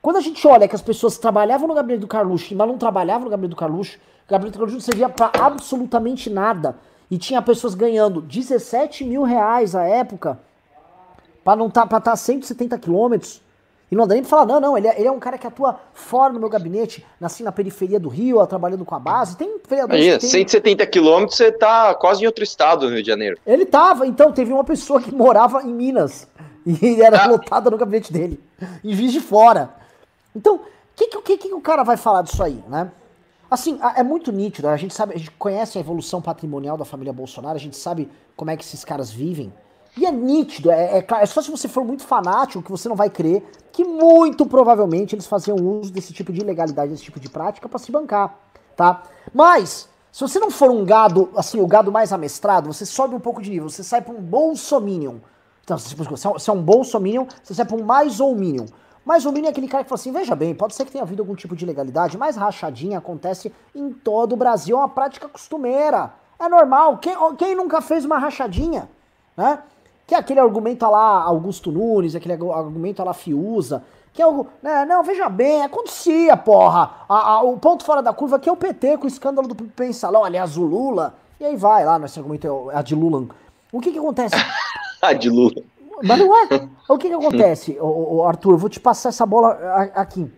Quando 0.02 0.16
a 0.16 0.20
gente 0.20 0.46
olha 0.46 0.66
que 0.66 0.74
as 0.74 0.80
pessoas 0.80 1.18
trabalhavam 1.18 1.68
no 1.68 1.74
gabinete 1.74 2.00
do 2.00 2.06
Carluxo, 2.06 2.54
mas 2.54 2.66
não 2.66 2.78
trabalhavam 2.78 3.24
no 3.24 3.30
gabinete 3.30 3.50
do 3.50 3.56
Carluxo, 3.56 3.98
o 4.26 4.30
gabinete 4.30 4.54
do 4.54 4.58
Carluxo 4.58 4.76
não 4.76 4.80
servia 4.80 5.08
para 5.08 5.30
absolutamente 5.38 6.30
nada. 6.30 6.76
E 7.10 7.18
tinha 7.18 7.42
pessoas 7.42 7.74
ganhando 7.74 8.22
17 8.22 9.04
mil 9.04 9.22
reais 9.22 9.74
à 9.74 9.82
época 9.82 10.38
para 11.44 11.56
não 11.56 11.68
tá, 11.68 11.84
estar 11.84 12.00
tá 12.00 12.16
170 12.16 12.78
quilômetros. 12.78 13.42
E 13.90 13.96
não 13.96 14.06
dá 14.06 14.14
nem 14.14 14.22
pra 14.22 14.30
falar, 14.30 14.46
não, 14.46 14.60
não, 14.60 14.78
ele 14.78 14.86
é, 14.86 14.96
ele 14.96 15.08
é, 15.08 15.10
um 15.10 15.18
cara 15.18 15.36
que 15.36 15.46
atua 15.46 15.80
fora 15.92 16.32
do 16.32 16.38
meu 16.38 16.48
gabinete, 16.48 17.04
assim, 17.20 17.42
na 17.42 17.50
periferia 17.50 17.98
do 17.98 18.08
Rio, 18.08 18.46
trabalhando 18.46 18.84
com 18.84 18.94
a 18.94 19.00
base. 19.00 19.36
Tem 19.36 19.58
vereadores 19.68 20.06
Aí, 20.06 20.18
tem... 20.18 20.30
170 20.30 20.86
quilômetros, 20.86 21.36
você 21.36 21.50
tá 21.50 21.92
quase 21.94 22.22
em 22.22 22.26
outro 22.26 22.44
estado 22.44 22.86
no 22.86 22.94
Rio 22.94 23.02
de 23.02 23.08
Janeiro. 23.08 23.36
Ele 23.44 23.66
tava, 23.66 24.06
então, 24.06 24.30
teve 24.30 24.52
uma 24.52 24.62
pessoa 24.62 25.02
que 25.02 25.12
morava 25.12 25.62
em 25.62 25.74
Minas 25.74 26.28
e 26.64 27.02
era 27.02 27.24
ah. 27.24 27.26
lotada 27.26 27.68
no 27.68 27.76
gabinete 27.76 28.12
dele, 28.12 28.40
em 28.84 28.94
Viz 28.94 29.12
de 29.12 29.20
Fora. 29.20 29.79
Então, 30.34 30.56
o 30.56 30.60
que, 30.94 31.08
que, 31.08 31.36
que, 31.38 31.54
o 31.54 31.60
cara 31.60 31.82
vai 31.82 31.96
falar 31.96 32.22
disso 32.22 32.42
aí, 32.42 32.62
né? 32.68 32.90
Assim, 33.50 33.80
é 33.96 34.02
muito 34.02 34.30
nítido, 34.30 34.68
a 34.68 34.76
gente 34.76 34.94
sabe, 34.94 35.14
a 35.14 35.18
gente 35.18 35.32
conhece 35.32 35.76
a 35.76 35.80
evolução 35.80 36.22
patrimonial 36.22 36.76
da 36.76 36.84
família 36.84 37.12
Bolsonaro, 37.12 37.56
a 37.56 37.60
gente 37.60 37.76
sabe 37.76 38.08
como 38.36 38.50
é 38.50 38.56
que 38.56 38.62
esses 38.62 38.84
caras 38.84 39.10
vivem. 39.10 39.52
E 39.96 40.06
é 40.06 40.12
nítido, 40.12 40.70
é, 40.70 40.98
é, 40.98 41.06
é 41.10 41.26
só 41.26 41.42
se 41.42 41.50
você 41.50 41.66
for 41.66 41.84
muito 41.84 42.04
fanático 42.04 42.62
que 42.62 42.70
você 42.70 42.88
não 42.88 42.94
vai 42.94 43.10
crer 43.10 43.42
que 43.72 43.84
muito 43.84 44.46
provavelmente 44.46 45.14
eles 45.14 45.26
faziam 45.26 45.56
uso 45.56 45.92
desse 45.92 46.12
tipo 46.12 46.32
de 46.32 46.40
ilegalidade, 46.40 46.92
desse 46.92 47.02
tipo 47.02 47.18
de 47.18 47.28
prática 47.28 47.68
para 47.68 47.78
se 47.78 47.90
bancar, 47.90 48.38
tá? 48.76 49.02
Mas, 49.34 49.88
se 50.12 50.20
você 50.20 50.38
não 50.38 50.50
for 50.50 50.70
um 50.70 50.84
gado, 50.84 51.30
assim, 51.36 51.60
o 51.60 51.66
gado 51.66 51.90
mais 51.90 52.12
amestrado, 52.12 52.72
você 52.72 52.86
sobe 52.86 53.14
um 53.14 53.20
pouco 53.20 53.42
de 53.42 53.50
nível, 53.50 53.68
você 53.68 53.82
sai 53.82 54.00
para 54.00 54.14
um 54.14 54.20
bolsominion. 54.20 55.16
Então, 55.64 55.78
se 55.78 55.94
você 55.94 56.50
é 56.50 56.52
um 56.52 56.62
bolsominion, 56.62 57.26
você 57.42 57.54
sai 57.54 57.64
para 57.64 57.76
um 57.76 57.84
mais 57.84 58.18
ou 58.20 58.34
minion. 58.34 58.66
Mas 59.10 59.26
o 59.26 59.32
Mini 59.32 59.48
é 59.48 59.50
aquele 59.50 59.66
cara 59.66 59.82
que 59.82 59.90
fala 59.90 60.00
assim: 60.00 60.12
veja 60.12 60.36
bem, 60.36 60.54
pode 60.54 60.72
ser 60.72 60.84
que 60.84 60.92
tenha 60.92 61.02
havido 61.02 61.20
algum 61.20 61.34
tipo 61.34 61.56
de 61.56 61.64
ilegalidade, 61.64 62.16
mas 62.16 62.36
rachadinha 62.36 62.98
acontece 62.98 63.52
em 63.74 63.92
todo 63.92 64.34
o 64.34 64.36
Brasil, 64.36 64.76
é 64.76 64.78
uma 64.78 64.88
prática 64.88 65.28
costumeira. 65.28 66.12
É 66.38 66.48
normal. 66.48 66.98
Quem, 66.98 67.12
quem 67.36 67.56
nunca 67.56 67.80
fez 67.80 68.04
uma 68.04 68.18
rachadinha? 68.18 68.88
Né? 69.36 69.58
Que 70.06 70.14
é 70.14 70.18
aquele 70.18 70.38
argumento 70.38 70.88
lá 70.88 71.24
Augusto 71.24 71.72
Nunes, 71.72 72.14
aquele 72.14 72.34
argumento 72.34 73.02
lá 73.02 73.12
Fiuza, 73.12 73.82
que 74.12 74.22
é 74.22 74.24
algo. 74.24 74.46
Né, 74.62 74.84
não, 74.84 75.02
veja 75.02 75.28
bem, 75.28 75.64
acontecia, 75.64 76.36
porra. 76.36 76.92
A, 77.08 77.32
a, 77.32 77.42
o 77.42 77.58
ponto 77.58 77.82
fora 77.84 78.00
da 78.00 78.12
curva 78.12 78.36
aqui 78.36 78.48
é 78.48 78.52
o 78.52 78.56
PT 78.56 78.98
com 78.98 79.06
o 79.06 79.08
escândalo 79.08 79.48
do 79.48 79.56
pensalão, 79.56 80.22
aliás, 80.24 80.56
o 80.56 80.62
Lula. 80.62 81.14
E 81.40 81.44
aí 81.44 81.56
vai 81.56 81.84
lá, 81.84 81.98
nesse 81.98 82.16
argumento 82.16 82.70
é 82.70 82.76
a 82.76 82.80
de 82.80 82.94
Lula. 82.94 83.26
O 83.72 83.80
que 83.80 83.90
que 83.90 83.98
acontece? 83.98 84.36
a 85.02 85.12
de 85.12 85.28
Lula. 85.28 85.64
Mas 86.02 86.18
não 86.18 86.36
é. 86.36 86.68
O 86.88 86.98
que 86.98 87.08
que 87.08 87.14
acontece, 87.14 87.78
o, 87.80 88.24
Arthur? 88.24 88.56
Vou 88.56 88.70
te 88.70 88.80
passar 88.80 89.10
essa 89.10 89.26
bola 89.26 89.50
aqui. 89.94 90.30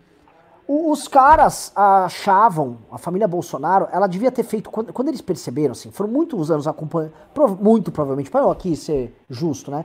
os 0.68 1.08
caras 1.08 1.72
achavam, 1.74 2.78
a 2.90 2.98
família 2.98 3.26
Bolsonaro, 3.28 3.88
ela 3.92 4.06
devia 4.06 4.30
ter 4.30 4.42
feito, 4.42 4.70
quando, 4.70 4.92
quando 4.92 5.08
eles 5.08 5.20
perceberam, 5.20 5.72
assim, 5.72 5.90
foram 5.90 6.10
muitos 6.10 6.50
anos 6.50 6.66
acompanhando, 6.66 7.12
muito 7.60 7.90
provavelmente, 7.90 8.30
para 8.30 8.42
eu 8.42 8.50
aqui 8.50 8.76
ser 8.76 9.16
justo, 9.28 9.70
né? 9.70 9.84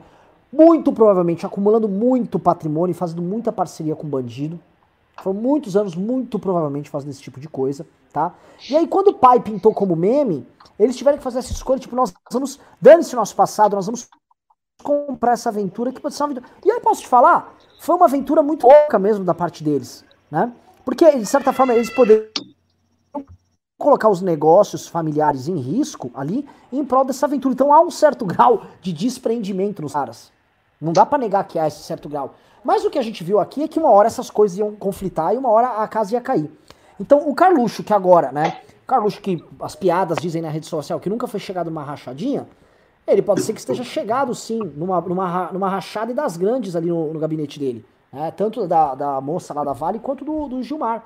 Muito 0.52 0.94
provavelmente 0.94 1.46
acumulando 1.46 1.90
muito 1.90 2.40
patrimônio 2.40 2.92
e 2.92 2.96
fazendo 2.96 3.22
muita 3.22 3.52
parceria 3.52 3.96
com 3.96 4.08
bandido. 4.08 4.60
Foram 5.22 5.40
muitos 5.40 5.76
anos, 5.76 5.96
muito 5.96 6.38
provavelmente, 6.38 6.90
fazendo 6.90 7.10
esse 7.10 7.22
tipo 7.22 7.40
de 7.40 7.50
coisa, 7.50 7.86
tá? 8.14 8.34
E 8.70 8.76
aí, 8.76 8.88
quando 8.88 9.10
o 9.10 9.14
pai 9.14 9.40
pintou 9.40 9.74
como 9.74 9.96
meme, 9.96 10.48
eles 10.80 10.96
tiveram 10.96 11.18
que 11.18 11.24
fazer 11.24 11.40
essa 11.40 11.52
escolha, 11.52 11.80
tipo, 11.80 11.96
nós 11.96 12.14
vamos, 12.32 12.60
dane-se 12.80 13.14
o 13.14 13.18
nosso 13.18 13.36
passado, 13.36 13.76
nós 13.76 13.88
vamos 13.88 14.08
comprar 14.88 15.34
essa 15.34 15.50
aventura 15.50 15.92
que 15.92 16.00
pode 16.00 16.16
ser 16.16 16.24
uma 16.24 16.32
aventura. 16.32 16.50
E 16.66 16.70
eu 16.70 16.80
posso 16.80 17.02
te 17.02 17.08
falar, 17.10 17.54
foi 17.78 17.94
uma 17.96 18.06
aventura 18.06 18.42
muito 18.42 18.66
louca 18.66 18.98
mesmo 18.98 19.26
da 19.26 19.34
parte 19.34 19.62
deles, 19.62 20.06
né? 20.32 20.54
Porque, 20.86 21.12
de 21.12 21.26
certa 21.26 21.52
forma, 21.52 21.74
eles 21.74 21.90
poderiam 21.90 22.32
colocar 23.78 24.08
os 24.08 24.22
negócios 24.22 24.88
familiares 24.88 25.50
em 25.50 25.58
risco 25.58 26.10
ali 26.16 26.48
em 26.72 26.86
prol 26.86 27.04
dessa 27.04 27.26
aventura. 27.26 27.54
Então 27.54 27.74
há 27.74 27.82
um 27.82 27.92
certo 27.92 28.24
grau 28.26 28.64
de 28.82 28.94
desprendimento 28.94 29.82
nos 29.82 29.92
caras. 29.92 30.32
Não 30.80 30.94
dá 30.94 31.06
para 31.06 31.18
negar 31.18 31.44
que 31.46 31.60
há 31.60 31.68
esse 31.68 31.84
certo 31.84 32.08
grau. 32.08 32.36
Mas 32.64 32.86
o 32.86 32.90
que 32.90 32.98
a 32.98 33.02
gente 33.02 33.24
viu 33.26 33.40
aqui 33.40 33.64
é 33.64 33.68
que 33.68 33.78
uma 33.78 33.90
hora 33.90 34.08
essas 34.08 34.30
coisas 34.30 34.58
iam 34.58 34.74
conflitar 34.74 35.34
e 35.34 35.38
uma 35.38 35.50
hora 35.50 35.84
a 35.84 35.88
casa 35.88 36.14
ia 36.14 36.22
cair. 36.22 36.50
Então 36.98 37.30
o 37.30 37.36
Carluxo, 37.36 37.84
que 37.84 37.94
agora, 37.94 38.32
né? 38.32 38.62
Carluxo 38.88 39.20
que 39.22 39.44
as 39.60 39.76
piadas 39.76 40.18
dizem 40.20 40.42
na 40.42 40.50
rede 40.50 40.66
social 40.66 41.00
que 41.00 41.10
nunca 41.10 41.28
foi 41.28 41.40
chegado 41.40 41.68
uma 41.68 41.84
rachadinha, 41.84 42.48
ele 43.08 43.22
pode 43.22 43.42
ser 43.42 43.54
que 43.54 43.60
esteja 43.60 43.84
chegado, 43.84 44.36
sim, 44.36 44.60
numa, 44.76 45.00
numa, 45.02 45.52
numa 45.52 45.70
rachada 45.70 46.12
e 46.12 46.16
das 46.16 46.36
grandes 46.36 46.76
ali 46.76 46.90
no, 46.90 47.14
no 47.14 47.20
gabinete 47.20 47.58
dele. 47.60 47.86
Né? 48.12 48.32
Tanto 48.32 48.68
da, 48.68 48.96
da 48.96 49.22
moça 49.22 49.54
lá 49.54 49.64
da 49.64 49.74
Vale 49.74 50.00
quanto 50.00 50.26
do, 50.26 50.48
do 50.48 50.64
Gilmar. 50.64 51.04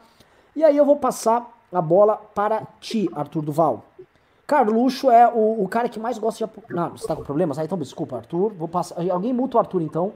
E 0.56 0.64
aí 0.64 0.76
eu 0.76 0.86
vou 0.86 0.98
passar 0.98 1.50
a 1.72 1.82
bola 1.82 2.18
para 2.18 2.64
ti, 2.80 3.10
Arthur 3.14 3.42
Duval. 3.44 3.86
Carluxo 4.46 5.10
é 5.10 5.28
o, 5.30 5.64
o 5.64 5.68
cara 5.70 5.88
que 5.88 6.00
mais 6.00 6.18
gosta 6.18 6.46
de. 6.46 6.74
Não, 6.74 6.90
você 6.90 7.08
tá 7.08 7.16
com 7.16 7.24
problemas? 7.24 7.58
Ah, 7.58 7.64
então 7.64 7.78
desculpa, 7.78 8.18
Arthur. 8.18 8.52
Vou 8.54 8.68
passar. 8.68 8.96
Alguém 9.10 9.32
muta 9.32 9.56
o 9.56 9.60
Arthur 9.60 9.82
então. 9.82 10.12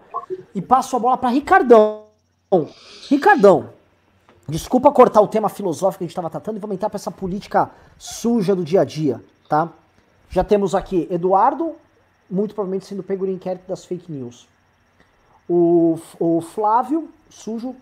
E 0.53 0.61
passo 0.61 0.95
a 0.97 0.99
bola 0.99 1.17
para 1.17 1.29
Ricardão. 1.29 2.03
Ricardão, 3.09 3.69
desculpa 4.47 4.91
cortar 4.91 5.21
o 5.21 5.27
tema 5.27 5.49
filosófico 5.49 5.99
que 5.99 6.03
a 6.03 6.07
gente 6.07 6.11
estava 6.11 6.29
tratando 6.29 6.57
e 6.57 6.59
vamos 6.59 6.75
entrar 6.75 6.89
para 6.89 6.97
essa 6.97 7.11
política 7.11 7.71
suja 7.97 8.55
do 8.55 8.63
dia 8.63 8.81
a 8.81 8.85
dia, 8.85 9.21
tá? 9.47 9.69
Já 10.35 10.43
temos 10.43 10.75
aqui 10.75 11.07
Eduardo, 11.09 11.77
muito 12.29 12.53
provavelmente 12.53 12.85
sendo 12.85 13.01
pego 13.01 13.25
no 13.25 13.31
inquérito 13.31 13.65
das 13.69 13.85
fake 13.85 14.11
news. 14.11 14.49
O, 15.47 15.97
o 16.19 16.41
Flávio, 16.41 17.07
sujo, 17.29 17.73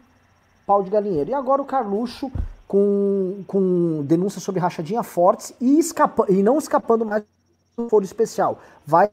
pau 0.64 0.84
de 0.84 0.92
galinheiro. 0.92 1.32
E 1.32 1.34
agora 1.34 1.64
o 1.64 1.66
Carluxo, 1.66 2.32
com, 2.68 3.44
com 3.48 4.04
denúncias 4.04 4.44
sobre 4.44 4.62
rachadinha 4.62 5.02
fortes 5.02 5.52
e, 5.60 5.80
escapa, 5.80 6.28
e 6.30 6.44
não 6.44 6.60
escapando 6.60 7.04
mais 7.04 7.24
do 7.76 7.90
foro 7.90 8.06
especial. 8.06 8.60
Vai 8.86 9.10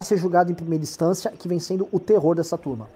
ser 0.00 0.16
julgado 0.16 0.50
em 0.50 0.54
primeira 0.54 0.82
instância, 0.82 1.30
que 1.32 1.46
vem 1.46 1.60
sendo 1.60 1.86
o 1.92 2.00
terror 2.00 2.34
dessa 2.34 2.56
turma. 2.56 2.88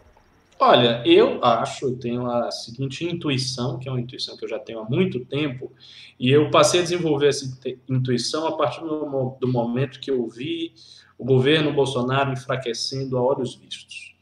Olha, 0.58 1.02
eu 1.04 1.44
acho, 1.44 1.84
eu 1.84 1.98
tenho 1.98 2.30
a 2.30 2.50
seguinte 2.50 3.04
intuição, 3.04 3.78
que 3.78 3.88
é 3.88 3.92
uma 3.92 4.00
intuição 4.00 4.36
que 4.36 4.44
eu 4.44 4.48
já 4.48 4.58
tenho 4.58 4.78
há 4.78 4.88
muito 4.88 5.22
tempo, 5.26 5.70
e 6.18 6.30
eu 6.30 6.50
passei 6.50 6.80
a 6.80 6.82
desenvolver 6.82 7.28
essa 7.28 7.46
intuição 7.88 8.46
a 8.46 8.56
partir 8.56 8.80
do, 8.80 9.36
do 9.38 9.48
momento 9.48 10.00
que 10.00 10.10
eu 10.10 10.26
vi 10.28 10.72
o 11.18 11.24
governo 11.24 11.74
Bolsonaro 11.74 12.32
enfraquecendo 12.32 13.18
a 13.18 13.22
olhos 13.22 13.54
vistos. 13.54 14.16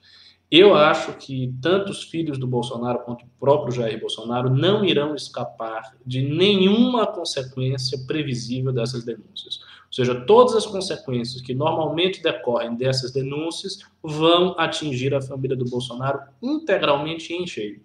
Eu 0.51 0.75
acho 0.75 1.15
que 1.15 1.53
tanto 1.61 1.91
os 1.91 2.05
filhos 2.05 2.39
do 2.39 2.47
Bolsonaro 2.47 3.01
quanto 3.01 3.25
o 3.25 3.29
próprio 3.41 3.75
Jair 3.75 3.99
Bolsonaro 3.99 4.51
não 4.51 4.85
irão 4.85 5.15
escapar 5.15 5.97
de 6.05 6.23
nenhuma 6.23 7.07
consequência 7.07 7.99
previsível 8.07 8.73
dessas 8.73 9.05
denúncias. 9.05 9.61
Seja, 9.95 10.13
todas 10.13 10.57
as 10.57 10.67
consequências 10.67 11.41
que 11.41 11.55
normalmente 11.55 12.21
decorrem 12.21 12.75
dessas 12.75 13.13
denúncias 13.13 13.79
vão 14.03 14.57
atingir 14.59 15.15
a 15.15 15.23
família 15.23 15.57
do 15.57 15.65
Bolsonaro 15.67 16.19
integralmente 16.43 17.33
em 17.33 17.47
cheio. 17.47 17.81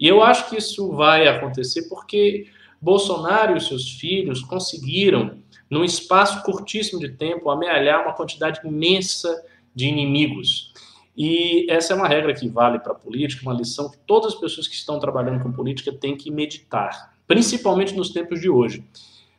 E 0.00 0.08
eu 0.08 0.22
acho 0.22 0.48
que 0.48 0.56
isso 0.56 0.92
vai 0.92 1.28
acontecer 1.28 1.82
porque 1.90 2.46
Bolsonaro 2.80 3.52
e 3.52 3.58
os 3.58 3.66
seus 3.66 3.90
filhos 3.90 4.40
conseguiram, 4.40 5.36
num 5.68 5.84
espaço 5.84 6.42
curtíssimo 6.44 6.98
de 6.98 7.10
tempo, 7.10 7.50
amealhar 7.50 8.04
uma 8.04 8.14
quantidade 8.14 8.66
imensa 8.66 9.44
de 9.74 9.86
inimigos. 9.86 10.72
E 11.14 11.70
essa 11.70 11.92
é 11.92 11.96
uma 11.96 12.08
regra 12.08 12.32
que 12.32 12.48
vale 12.48 12.78
para 12.78 12.92
a 12.92 12.96
política, 12.96 13.42
uma 13.42 13.52
lição 13.52 13.90
que 13.90 13.98
todas 14.06 14.32
as 14.32 14.40
pessoas 14.40 14.66
que 14.66 14.74
estão 14.74 14.98
trabalhando 14.98 15.42
com 15.42 15.52
política 15.52 15.92
têm 15.92 16.16
que 16.16 16.30
meditar, 16.30 17.14
principalmente 17.26 17.94
nos 17.94 18.08
tempos 18.08 18.40
de 18.40 18.48
hoje. 18.48 18.82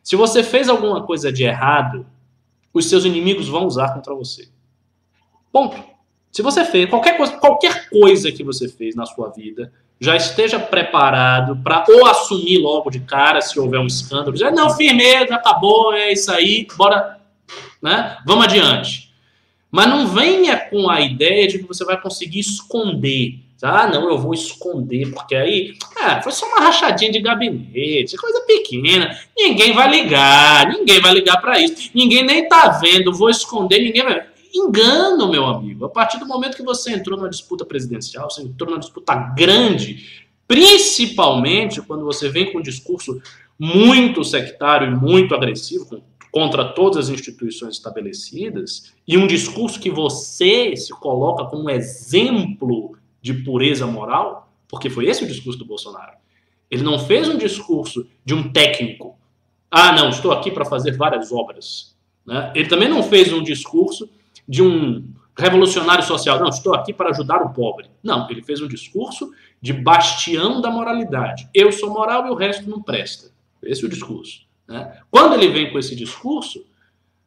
Se 0.05 0.15
você 0.15 0.43
fez 0.43 0.69
alguma 0.69 1.01
coisa 1.01 1.33
de 1.33 1.43
errado, 1.43 2.05
os 2.71 2.85
seus 2.85 3.05
inimigos 3.05 3.47
vão 3.47 3.65
usar 3.65 3.91
contra 3.91 4.13
você. 4.13 4.47
Ponto. 5.51 5.83
Se 6.31 6.43
você 6.43 6.63
fez 6.63 6.87
qualquer 6.87 7.17
coisa, 7.17 7.35
qualquer 7.37 7.89
coisa 7.89 8.31
que 8.31 8.43
você 8.43 8.69
fez 8.69 8.95
na 8.95 9.07
sua 9.07 9.29
vida, 9.29 9.73
já 9.99 10.15
esteja 10.15 10.59
preparado 10.59 11.57
para 11.63 11.83
ou 11.89 12.05
assumir 12.05 12.59
logo 12.59 12.91
de 12.91 12.99
cara 12.99 13.41
se 13.41 13.59
houver 13.59 13.79
um 13.79 13.87
escândalo, 13.87 14.33
dizer, 14.33 14.51
não, 14.51 14.69
firmeza, 14.69 15.33
acabou, 15.33 15.91
é 15.95 16.13
isso 16.13 16.31
aí, 16.31 16.67
bora, 16.77 17.19
né? 17.81 18.19
Vamos 18.27 18.45
adiante. 18.45 19.11
Mas 19.71 19.87
não 19.87 20.07
venha 20.07 20.69
com 20.69 20.87
a 20.87 21.01
ideia 21.01 21.47
de 21.47 21.57
que 21.57 21.67
você 21.67 21.83
vai 21.83 21.99
conseguir 21.99 22.41
esconder 22.41 23.39
ah, 23.65 23.87
não, 23.87 24.09
eu 24.09 24.17
vou 24.17 24.33
esconder, 24.33 25.11
porque 25.11 25.35
aí, 25.35 25.77
foi 26.21 26.31
só 26.31 26.45
uma 26.47 26.59
rachadinha 26.59 27.11
de 27.11 27.19
gabinete, 27.19 28.15
coisa 28.17 28.41
pequena. 28.41 29.17
Ninguém 29.35 29.73
vai 29.73 29.89
ligar, 29.89 30.67
ninguém 30.69 31.01
vai 31.01 31.13
ligar 31.13 31.41
para 31.41 31.59
isso. 31.59 31.89
Ninguém 31.93 32.23
nem 32.23 32.47
tá 32.47 32.69
vendo, 32.69 33.13
vou 33.13 33.29
esconder, 33.29 33.79
ninguém 33.79 34.03
vai. 34.03 34.25
Engano, 34.53 35.29
meu 35.29 35.45
amigo. 35.45 35.85
A 35.85 35.89
partir 35.89 36.17
do 36.19 36.25
momento 36.25 36.55
que 36.55 36.63
você 36.63 36.91
entrou 36.91 37.17
numa 37.17 37.29
disputa 37.29 37.65
presidencial, 37.65 38.29
você 38.29 38.41
entrou 38.41 38.69
numa 38.69 38.79
disputa 38.79 39.13
grande, 39.35 40.25
principalmente 40.47 41.81
quando 41.81 42.05
você 42.05 42.29
vem 42.29 42.51
com 42.51 42.59
um 42.59 42.61
discurso 42.61 43.21
muito 43.59 44.23
sectário 44.23 44.87
e 44.87 44.95
muito 44.95 45.33
agressivo 45.33 46.01
contra 46.31 46.65
todas 46.65 47.05
as 47.05 47.09
instituições 47.09 47.75
estabelecidas, 47.75 48.93
e 49.07 49.17
um 49.17 49.25
discurso 49.25 49.79
que 49.79 49.89
você 49.89 50.75
se 50.75 50.91
coloca 50.99 51.45
como 51.45 51.69
exemplo 51.69 52.97
de 53.25 53.33
pureza 53.33 53.87
moral, 53.87 54.53
porque 54.67 54.87
foi 54.87 55.07
esse 55.07 55.23
o 55.23 55.27
discurso 55.27 55.57
do 55.57 55.65
Bolsonaro. 55.65 56.13
Ele 56.69 56.83
não 56.83 56.99
fez 56.99 57.27
um 57.27 57.39
discurso 57.39 58.07
de 58.23 58.35
um 58.35 58.51
técnico. 58.51 59.17
Ah, 59.71 59.91
não, 59.93 60.09
estou 60.09 60.31
aqui 60.31 60.51
para 60.51 60.63
fazer 60.63 60.95
várias 60.95 61.31
obras. 61.31 61.97
Né? 62.23 62.51
Ele 62.53 62.69
também 62.69 62.87
não 62.87 63.01
fez 63.01 63.33
um 63.33 63.41
discurso 63.41 64.07
de 64.47 64.61
um 64.61 65.11
revolucionário 65.35 66.03
social. 66.03 66.39
Não, 66.39 66.49
estou 66.49 66.75
aqui 66.75 66.93
para 66.93 67.09
ajudar 67.09 67.41
o 67.41 67.51
pobre. 67.51 67.89
Não, 68.03 68.29
ele 68.29 68.43
fez 68.43 68.61
um 68.61 68.67
discurso 68.67 69.31
de 69.59 69.73
bastião 69.73 70.61
da 70.61 70.69
moralidade. 70.69 71.49
Eu 71.51 71.71
sou 71.71 71.89
moral 71.89 72.27
e 72.27 72.29
o 72.29 72.35
resto 72.35 72.69
não 72.69 72.79
presta. 72.79 73.31
Esse 73.63 73.83
é 73.83 73.87
o 73.87 73.89
discurso. 73.89 74.41
Né? 74.67 74.99
Quando 75.09 75.33
ele 75.33 75.47
vem 75.47 75.71
com 75.71 75.79
esse 75.79 75.95
discurso, 75.95 76.59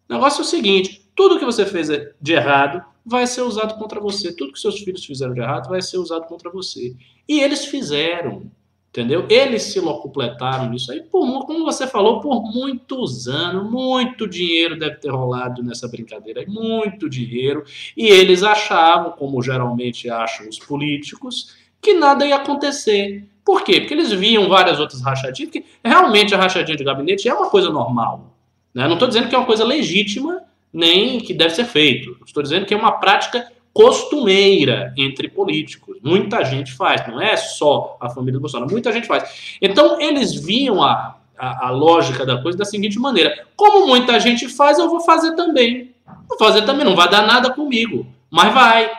o 0.08 0.12
negócio 0.12 0.42
é 0.42 0.44
o 0.44 0.48
seguinte: 0.48 1.10
tudo 1.16 1.40
que 1.40 1.44
você 1.44 1.66
fez 1.66 1.88
de 2.20 2.32
errado 2.32 2.84
vai 3.08 3.26
ser 3.26 3.42
usado 3.42 3.78
contra 3.78 4.00
você. 4.00 4.32
Tudo 4.32 4.52
que 4.52 4.60
seus 4.60 4.80
filhos 4.80 5.04
fizeram 5.04 5.34
de 5.34 5.40
errado 5.40 5.68
vai 5.68 5.80
ser 5.80 5.98
usado 5.98 6.26
contra 6.26 6.50
você. 6.50 6.94
E 7.28 7.40
eles 7.40 7.64
fizeram, 7.64 8.50
entendeu? 8.90 9.26
Eles 9.28 9.62
se 9.62 9.80
locupletaram 9.80 10.70
nisso 10.70 10.92
aí, 10.92 11.02
por, 11.02 11.46
como 11.46 11.64
você 11.64 11.86
falou, 11.86 12.20
por 12.20 12.42
muitos 12.42 13.26
anos. 13.26 13.70
Muito 13.70 14.28
dinheiro 14.28 14.78
deve 14.78 14.96
ter 14.96 15.10
rolado 15.10 15.62
nessa 15.62 15.88
brincadeira, 15.88 16.44
muito 16.46 17.08
dinheiro. 17.08 17.64
E 17.96 18.06
eles 18.06 18.42
achavam, 18.42 19.12
como 19.12 19.42
geralmente 19.42 20.10
acham 20.10 20.48
os 20.48 20.58
políticos, 20.58 21.56
que 21.80 21.94
nada 21.94 22.26
ia 22.26 22.36
acontecer. 22.36 23.26
Por 23.44 23.62
quê? 23.62 23.80
Porque 23.80 23.94
eles 23.94 24.12
viam 24.12 24.48
várias 24.48 24.78
outras 24.78 25.00
rachadinhas, 25.00 25.50
que 25.50 25.64
realmente 25.82 26.34
a 26.34 26.38
rachadinha 26.38 26.76
de 26.76 26.84
gabinete 26.84 27.28
é 27.28 27.34
uma 27.34 27.48
coisa 27.48 27.70
normal. 27.70 28.34
Né? 28.74 28.86
Não 28.86 28.92
estou 28.92 29.08
dizendo 29.08 29.28
que 29.28 29.34
é 29.34 29.38
uma 29.38 29.46
coisa 29.46 29.64
legítima, 29.64 30.42
nem 30.72 31.18
que 31.18 31.34
deve 31.34 31.54
ser 31.54 31.64
feito. 31.64 32.16
Estou 32.24 32.42
dizendo 32.42 32.66
que 32.66 32.74
é 32.74 32.76
uma 32.76 32.92
prática 32.92 33.50
costumeira 33.72 34.92
entre 34.96 35.28
políticos. 35.28 35.98
Muita 36.02 36.44
gente 36.44 36.72
faz, 36.72 37.06
não 37.06 37.20
é 37.20 37.36
só 37.36 37.96
a 38.00 38.10
família 38.10 38.34
do 38.34 38.40
Bolsonaro, 38.40 38.70
muita 38.70 38.92
gente 38.92 39.06
faz. 39.06 39.56
Então, 39.62 40.00
eles 40.00 40.34
viam 40.34 40.82
a, 40.82 41.16
a, 41.38 41.68
a, 41.68 41.70
lógica 41.70 42.26
da 42.26 42.42
coisa 42.42 42.58
da 42.58 42.64
seguinte 42.64 42.98
maneira: 42.98 43.46
como 43.54 43.86
muita 43.86 44.18
gente 44.18 44.48
faz, 44.48 44.78
eu 44.78 44.88
vou 44.88 45.00
fazer 45.00 45.36
também. 45.36 45.94
Vou 46.28 46.38
fazer 46.38 46.62
também, 46.62 46.84
não 46.84 46.96
vai 46.96 47.08
dar 47.08 47.26
nada 47.26 47.50
comigo, 47.50 48.06
mas 48.30 48.52
vai. 48.52 48.90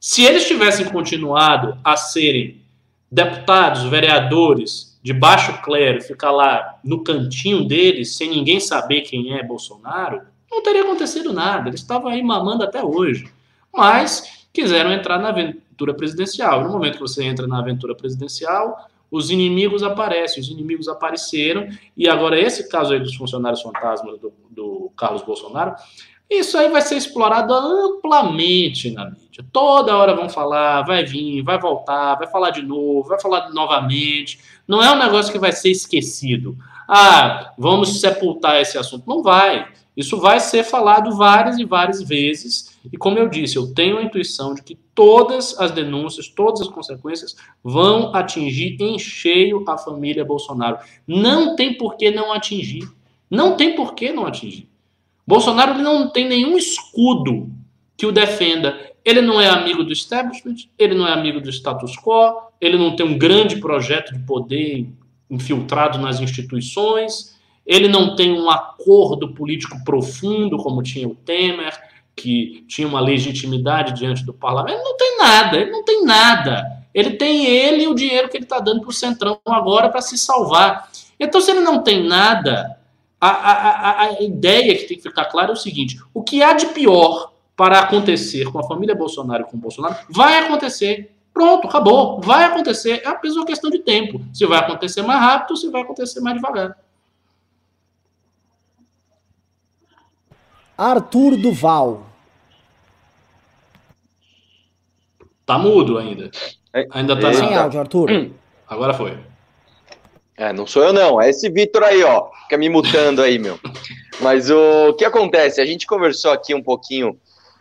Se 0.00 0.24
eles 0.24 0.46
tivessem 0.46 0.86
continuado 0.86 1.76
a 1.84 1.96
serem 1.96 2.62
deputados, 3.10 3.82
vereadores 3.84 4.98
de 5.02 5.12
baixo 5.12 5.60
clero, 5.62 6.02
ficar 6.02 6.30
lá 6.30 6.78
no 6.82 7.04
cantinho 7.04 7.64
deles, 7.64 8.16
sem 8.16 8.30
ninguém 8.30 8.60
saber 8.60 9.02
quem 9.02 9.34
é 9.34 9.42
Bolsonaro, 9.42 10.22
não 10.50 10.62
teria 10.62 10.82
acontecido 10.82 11.32
nada. 11.32 11.68
Eles 11.68 11.80
estavam 11.80 12.08
aí 12.08 12.22
mamando 12.22 12.64
até 12.64 12.82
hoje. 12.82 13.30
Mas 13.72 14.46
quiseram 14.52 14.92
entrar 14.92 15.18
na 15.18 15.28
aventura 15.28 15.92
presidencial. 15.92 16.64
No 16.64 16.70
momento 16.70 16.94
que 16.94 17.00
você 17.00 17.24
entra 17.24 17.46
na 17.46 17.58
aventura 17.58 17.94
presidencial, 17.94 18.88
os 19.10 19.30
inimigos 19.30 19.82
aparecem, 19.82 20.40
os 20.42 20.48
inimigos 20.48 20.88
apareceram, 20.88 21.68
e 21.96 22.08
agora 22.08 22.38
esse 22.40 22.68
caso 22.68 22.92
aí 22.92 23.00
dos 23.00 23.14
funcionários 23.14 23.62
fantasmas 23.62 24.18
do, 24.18 24.32
do 24.50 24.90
Carlos 24.96 25.22
Bolsonaro, 25.22 25.74
isso 26.28 26.58
aí 26.58 26.68
vai 26.68 26.82
ser 26.82 26.96
explorado 26.96 27.54
amplamente 27.54 28.90
na 28.90 29.10
mídia. 29.10 29.46
Toda 29.52 29.96
hora 29.96 30.14
vão 30.14 30.28
falar, 30.28 30.82
vai 30.82 31.04
vir, 31.04 31.42
vai 31.42 31.58
voltar, 31.58 32.16
vai 32.16 32.26
falar 32.26 32.50
de 32.50 32.62
novo, 32.62 33.08
vai 33.08 33.20
falar 33.20 33.50
novamente. 33.50 34.40
Não 34.66 34.82
é 34.82 34.90
um 34.90 34.98
negócio 34.98 35.30
que 35.30 35.38
vai 35.38 35.52
ser 35.52 35.70
esquecido. 35.70 36.56
Ah, 36.88 37.52
vamos 37.56 38.00
sepultar 38.00 38.60
esse 38.60 38.76
assunto. 38.76 39.04
Não 39.06 39.22
vai. 39.22 39.68
Isso 39.96 40.18
vai 40.20 40.38
ser 40.40 40.62
falado 40.62 41.16
várias 41.16 41.58
e 41.58 41.64
várias 41.64 42.02
vezes, 42.02 42.76
e 42.92 42.98
como 42.98 43.18
eu 43.18 43.28
disse, 43.28 43.56
eu 43.56 43.72
tenho 43.72 43.96
a 43.96 44.02
intuição 44.02 44.54
de 44.54 44.62
que 44.62 44.78
todas 44.94 45.58
as 45.58 45.70
denúncias, 45.70 46.28
todas 46.28 46.60
as 46.60 46.68
consequências 46.68 47.34
vão 47.64 48.14
atingir 48.14 48.76
em 48.78 48.98
cheio 48.98 49.64
a 49.66 49.78
família 49.78 50.24
Bolsonaro. 50.24 50.78
Não 51.06 51.56
tem 51.56 51.78
por 51.78 51.96
que 51.96 52.10
não 52.10 52.30
atingir. 52.30 52.86
Não 53.30 53.56
tem 53.56 53.74
por 53.74 53.94
que 53.94 54.12
não 54.12 54.26
atingir. 54.26 54.68
Bolsonaro 55.26 55.72
ele 55.72 55.82
não 55.82 56.10
tem 56.10 56.28
nenhum 56.28 56.58
escudo 56.58 57.50
que 57.96 58.04
o 58.04 58.12
defenda. 58.12 58.78
Ele 59.02 59.22
não 59.22 59.40
é 59.40 59.48
amigo 59.48 59.82
do 59.82 59.92
establishment, 59.92 60.68
ele 60.78 60.94
não 60.94 61.08
é 61.08 61.12
amigo 61.12 61.40
do 61.40 61.48
status 61.48 61.96
quo, 61.96 62.50
ele 62.60 62.76
não 62.76 62.94
tem 62.94 63.06
um 63.06 63.16
grande 63.16 63.56
projeto 63.56 64.12
de 64.12 64.20
poder 64.20 64.88
infiltrado 65.30 65.98
nas 65.98 66.20
instituições 66.20 67.35
ele 67.66 67.88
não 67.88 68.14
tem 68.14 68.32
um 68.32 68.48
acordo 68.48 69.34
político 69.34 69.82
profundo, 69.84 70.56
como 70.58 70.82
tinha 70.82 71.08
o 71.08 71.14
Temer, 71.14 71.76
que 72.14 72.64
tinha 72.68 72.86
uma 72.86 73.00
legitimidade 73.00 73.92
diante 73.92 74.24
do 74.24 74.32
parlamento. 74.32 74.76
Ele 74.76 74.84
não 74.84 74.96
tem 74.96 75.18
nada, 75.18 75.56
ele 75.56 75.70
não 75.70 75.84
tem 75.84 76.04
nada. 76.04 76.64
Ele 76.94 77.10
tem 77.10 77.44
ele 77.44 77.82
e 77.82 77.88
o 77.88 77.94
dinheiro 77.94 78.28
que 78.28 78.36
ele 78.36 78.44
está 78.44 78.58
dando 78.58 78.80
para 78.80 78.90
o 78.90 78.92
Centrão 78.92 79.38
agora 79.44 79.90
para 79.90 80.00
se 80.00 80.16
salvar. 80.16 80.90
Então, 81.20 81.40
se 81.40 81.50
ele 81.50 81.60
não 81.60 81.82
tem 81.82 82.02
nada, 82.02 82.78
a, 83.20 83.28
a, 83.28 84.00
a 84.02 84.22
ideia 84.22 84.74
que 84.76 84.84
tem 84.84 84.96
que 84.96 85.02
ficar 85.02 85.26
clara 85.26 85.50
é 85.50 85.52
o 85.52 85.56
seguinte: 85.56 86.00
o 86.14 86.22
que 86.22 86.42
há 86.42 86.54
de 86.54 86.66
pior 86.66 87.32
para 87.54 87.80
acontecer 87.80 88.50
com 88.50 88.58
a 88.58 88.66
família 88.66 88.94
Bolsonaro 88.94 89.42
e 89.42 89.50
com 89.50 89.56
o 89.56 89.60
Bolsonaro 89.60 89.96
vai 90.08 90.38
acontecer. 90.38 91.12
Pronto, 91.34 91.68
acabou. 91.68 92.20
Vai 92.22 92.44
acontecer. 92.44 93.02
É 93.04 93.08
apenas 93.08 93.36
uma 93.36 93.44
questão 93.44 93.68
de 93.68 93.80
tempo. 93.80 94.22
Se 94.32 94.46
vai 94.46 94.58
acontecer 94.58 95.02
mais 95.02 95.20
rápido 95.20 95.50
ou 95.50 95.56
se 95.56 95.68
vai 95.68 95.82
acontecer 95.82 96.20
mais 96.20 96.36
devagar. 96.36 96.76
Arthur 100.76 101.36
Duval. 101.36 102.06
Tá 105.44 105.58
mudo 105.58 105.96
ainda. 105.96 106.30
Ainda 106.90 107.18
tá 107.18 107.32
sem 107.32 107.54
áudio, 107.54 107.80
Arthur. 107.80 108.08
Agora 108.68 108.92
foi. 108.92 109.16
É, 110.36 110.52
não 110.52 110.66
sou 110.66 110.82
eu 110.82 110.92
não, 110.92 111.20
é 111.20 111.30
esse 111.30 111.48
Vitor 111.48 111.82
aí, 111.82 112.02
ó, 112.02 112.28
fica 112.42 112.58
me 112.58 112.68
mutando 112.68 113.22
aí, 113.22 113.38
meu. 113.38 113.58
Mas 114.20 114.50
o 114.50 114.92
que 114.94 115.04
acontece? 115.04 115.62
A 115.62 115.66
gente 115.66 115.86
conversou 115.86 116.30
aqui 116.30 116.54
um 116.54 116.62
pouquinho 116.62 117.18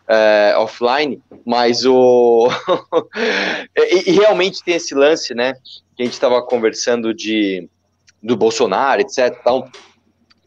é, 0.07 0.53
offline, 0.57 1.21
mas 1.45 1.85
o. 1.85 2.49
e, 3.77 4.11
e, 4.11 4.13
realmente 4.13 4.61
tem 4.63 4.75
esse 4.75 4.93
lance, 4.93 5.33
né? 5.33 5.53
Que 5.95 6.03
a 6.03 6.05
gente 6.05 6.13
estava 6.13 6.41
conversando 6.41 7.13
de 7.13 7.69
do 8.21 8.35
Bolsonaro, 8.35 9.01
etc. 9.01 9.37
Então, 9.39 9.69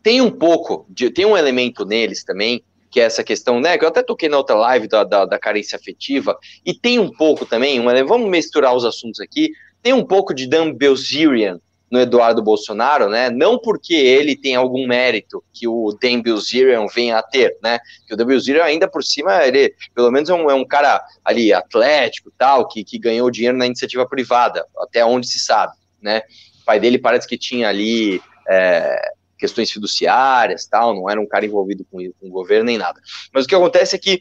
tem 0.02 0.20
um 0.20 0.30
pouco, 0.30 0.86
de, 0.88 1.10
tem 1.10 1.24
um 1.24 1.36
elemento 1.36 1.84
neles 1.84 2.24
também, 2.24 2.62
que 2.90 3.00
é 3.00 3.04
essa 3.04 3.22
questão, 3.22 3.60
né? 3.60 3.76
Que 3.76 3.84
eu 3.84 3.88
até 3.88 4.02
toquei 4.02 4.28
na 4.28 4.38
outra 4.38 4.56
live 4.56 4.88
da, 4.88 5.04
da, 5.04 5.24
da 5.24 5.38
carência 5.38 5.76
afetiva, 5.76 6.36
e 6.64 6.74
tem 6.74 6.98
um 6.98 7.10
pouco 7.10 7.44
também, 7.44 7.78
uma, 7.78 7.92
vamos 8.04 8.30
misturar 8.30 8.74
os 8.74 8.84
assuntos 8.84 9.20
aqui, 9.20 9.50
tem 9.82 9.92
um 9.92 10.04
pouco 10.04 10.34
de 10.34 10.46
Dan 10.46 10.72
Bilzerian 10.72 11.60
no 11.90 12.00
Eduardo 12.00 12.42
Bolsonaro, 12.42 13.08
né? 13.08 13.30
Não 13.30 13.58
porque 13.58 13.94
ele 13.94 14.36
tem 14.36 14.54
algum 14.54 14.86
mérito 14.86 15.42
que 15.54 15.66
o 15.66 15.96
Dan 16.00 16.20
Bilzerian 16.20 16.86
venha 16.86 17.18
a 17.18 17.22
ter, 17.22 17.56
né? 17.62 17.78
Que 18.06 18.14
o 18.14 18.16
Dan 18.16 18.26
Bilzerian 18.26 18.64
ainda 18.64 18.88
por 18.88 19.02
cima, 19.02 19.44
ele 19.44 19.74
pelo 19.94 20.10
menos 20.10 20.28
é 20.28 20.34
um, 20.34 20.50
é 20.50 20.54
um 20.54 20.66
cara 20.66 21.02
ali 21.24 21.52
atlético, 21.52 22.30
tal, 22.36 22.68
que, 22.68 22.84
que 22.84 22.98
ganhou 22.98 23.30
dinheiro 23.30 23.56
na 23.56 23.66
iniciativa 23.66 24.06
privada, 24.06 24.66
até 24.80 25.04
onde 25.04 25.26
se 25.26 25.38
sabe, 25.38 25.72
né? 26.02 26.22
O 26.60 26.64
pai 26.64 26.78
dele 26.78 26.98
parece 26.98 27.26
que 27.26 27.38
tinha 27.38 27.68
ali 27.68 28.20
é, 28.46 29.12
questões 29.38 29.70
fiduciárias, 29.70 30.66
tal, 30.66 30.94
não 30.94 31.08
era 31.08 31.20
um 31.20 31.26
cara 31.26 31.46
envolvido 31.46 31.86
com, 31.90 31.98
com 31.98 32.26
o 32.26 32.30
governo 32.30 32.64
nem 32.64 32.78
nada. 32.78 33.00
Mas 33.32 33.44
o 33.44 33.48
que 33.48 33.54
acontece 33.54 33.96
é 33.96 33.98
que 33.98 34.20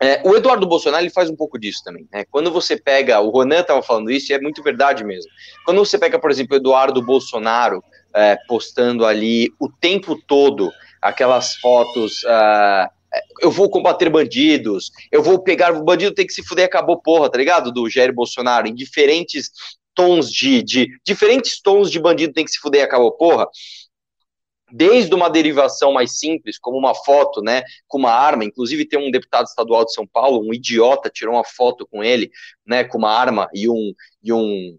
é, 0.00 0.20
o 0.24 0.34
Eduardo 0.34 0.66
Bolsonaro 0.66 1.02
ele 1.02 1.10
faz 1.10 1.30
um 1.30 1.36
pouco 1.36 1.58
disso 1.58 1.82
também. 1.84 2.06
Né? 2.12 2.24
Quando 2.30 2.50
você 2.50 2.76
pega, 2.76 3.20
o 3.20 3.30
Ronan 3.30 3.60
estava 3.60 3.82
falando 3.82 4.10
isso 4.10 4.32
e 4.32 4.34
é 4.34 4.40
muito 4.40 4.62
verdade 4.62 5.04
mesmo. 5.04 5.30
Quando 5.64 5.78
você 5.78 5.98
pega, 5.98 6.18
por 6.18 6.30
exemplo, 6.30 6.54
o 6.54 6.60
Eduardo 6.60 7.02
Bolsonaro 7.02 7.82
é, 8.14 8.36
postando 8.48 9.04
ali 9.04 9.52
o 9.58 9.68
tempo 9.68 10.16
todo 10.26 10.70
aquelas 11.04 11.56
fotos. 11.56 12.22
Uh, 12.22 12.88
eu 13.42 13.50
vou 13.50 13.70
combater 13.70 14.08
bandidos, 14.08 14.90
eu 15.12 15.22
vou 15.22 15.38
pegar 15.38 15.72
o 15.72 15.84
bandido 15.84 16.14
tem 16.14 16.26
que 16.26 16.32
se 16.32 16.42
fuder, 16.42 16.64
acabou 16.64 17.00
porra, 17.00 17.30
tá 17.30 17.38
ligado? 17.38 17.70
Do 17.70 17.88
Jair 17.88 18.12
Bolsonaro, 18.12 18.66
em 18.66 18.74
diferentes 18.74 19.50
tons 19.94 20.30
de, 20.30 20.62
de 20.62 20.88
diferentes 21.04 21.60
tons 21.60 21.90
de 21.90 22.00
bandido 22.00 22.32
tem 22.32 22.44
que 22.44 22.50
se 22.50 22.58
fuder, 22.58 22.84
acabou 22.84 23.12
porra 23.12 23.46
desde 24.76 25.14
uma 25.14 25.30
derivação 25.30 25.92
mais 25.92 26.18
simples, 26.18 26.58
como 26.58 26.76
uma 26.76 26.96
foto, 26.96 27.40
né, 27.40 27.62
com 27.86 27.96
uma 27.96 28.10
arma, 28.10 28.44
inclusive 28.44 28.84
tem 28.84 28.98
um 28.98 29.08
deputado 29.08 29.46
estadual 29.46 29.84
de 29.84 29.92
São 29.92 30.04
Paulo, 30.04 30.44
um 30.44 30.52
idiota, 30.52 31.08
tirou 31.08 31.36
uma 31.36 31.44
foto 31.44 31.86
com 31.86 32.02
ele, 32.02 32.28
né, 32.66 32.82
com 32.82 32.98
uma 32.98 33.12
arma 33.12 33.48
e 33.54 33.68
um, 33.68 33.92
e 34.20 34.32
um, 34.32 34.76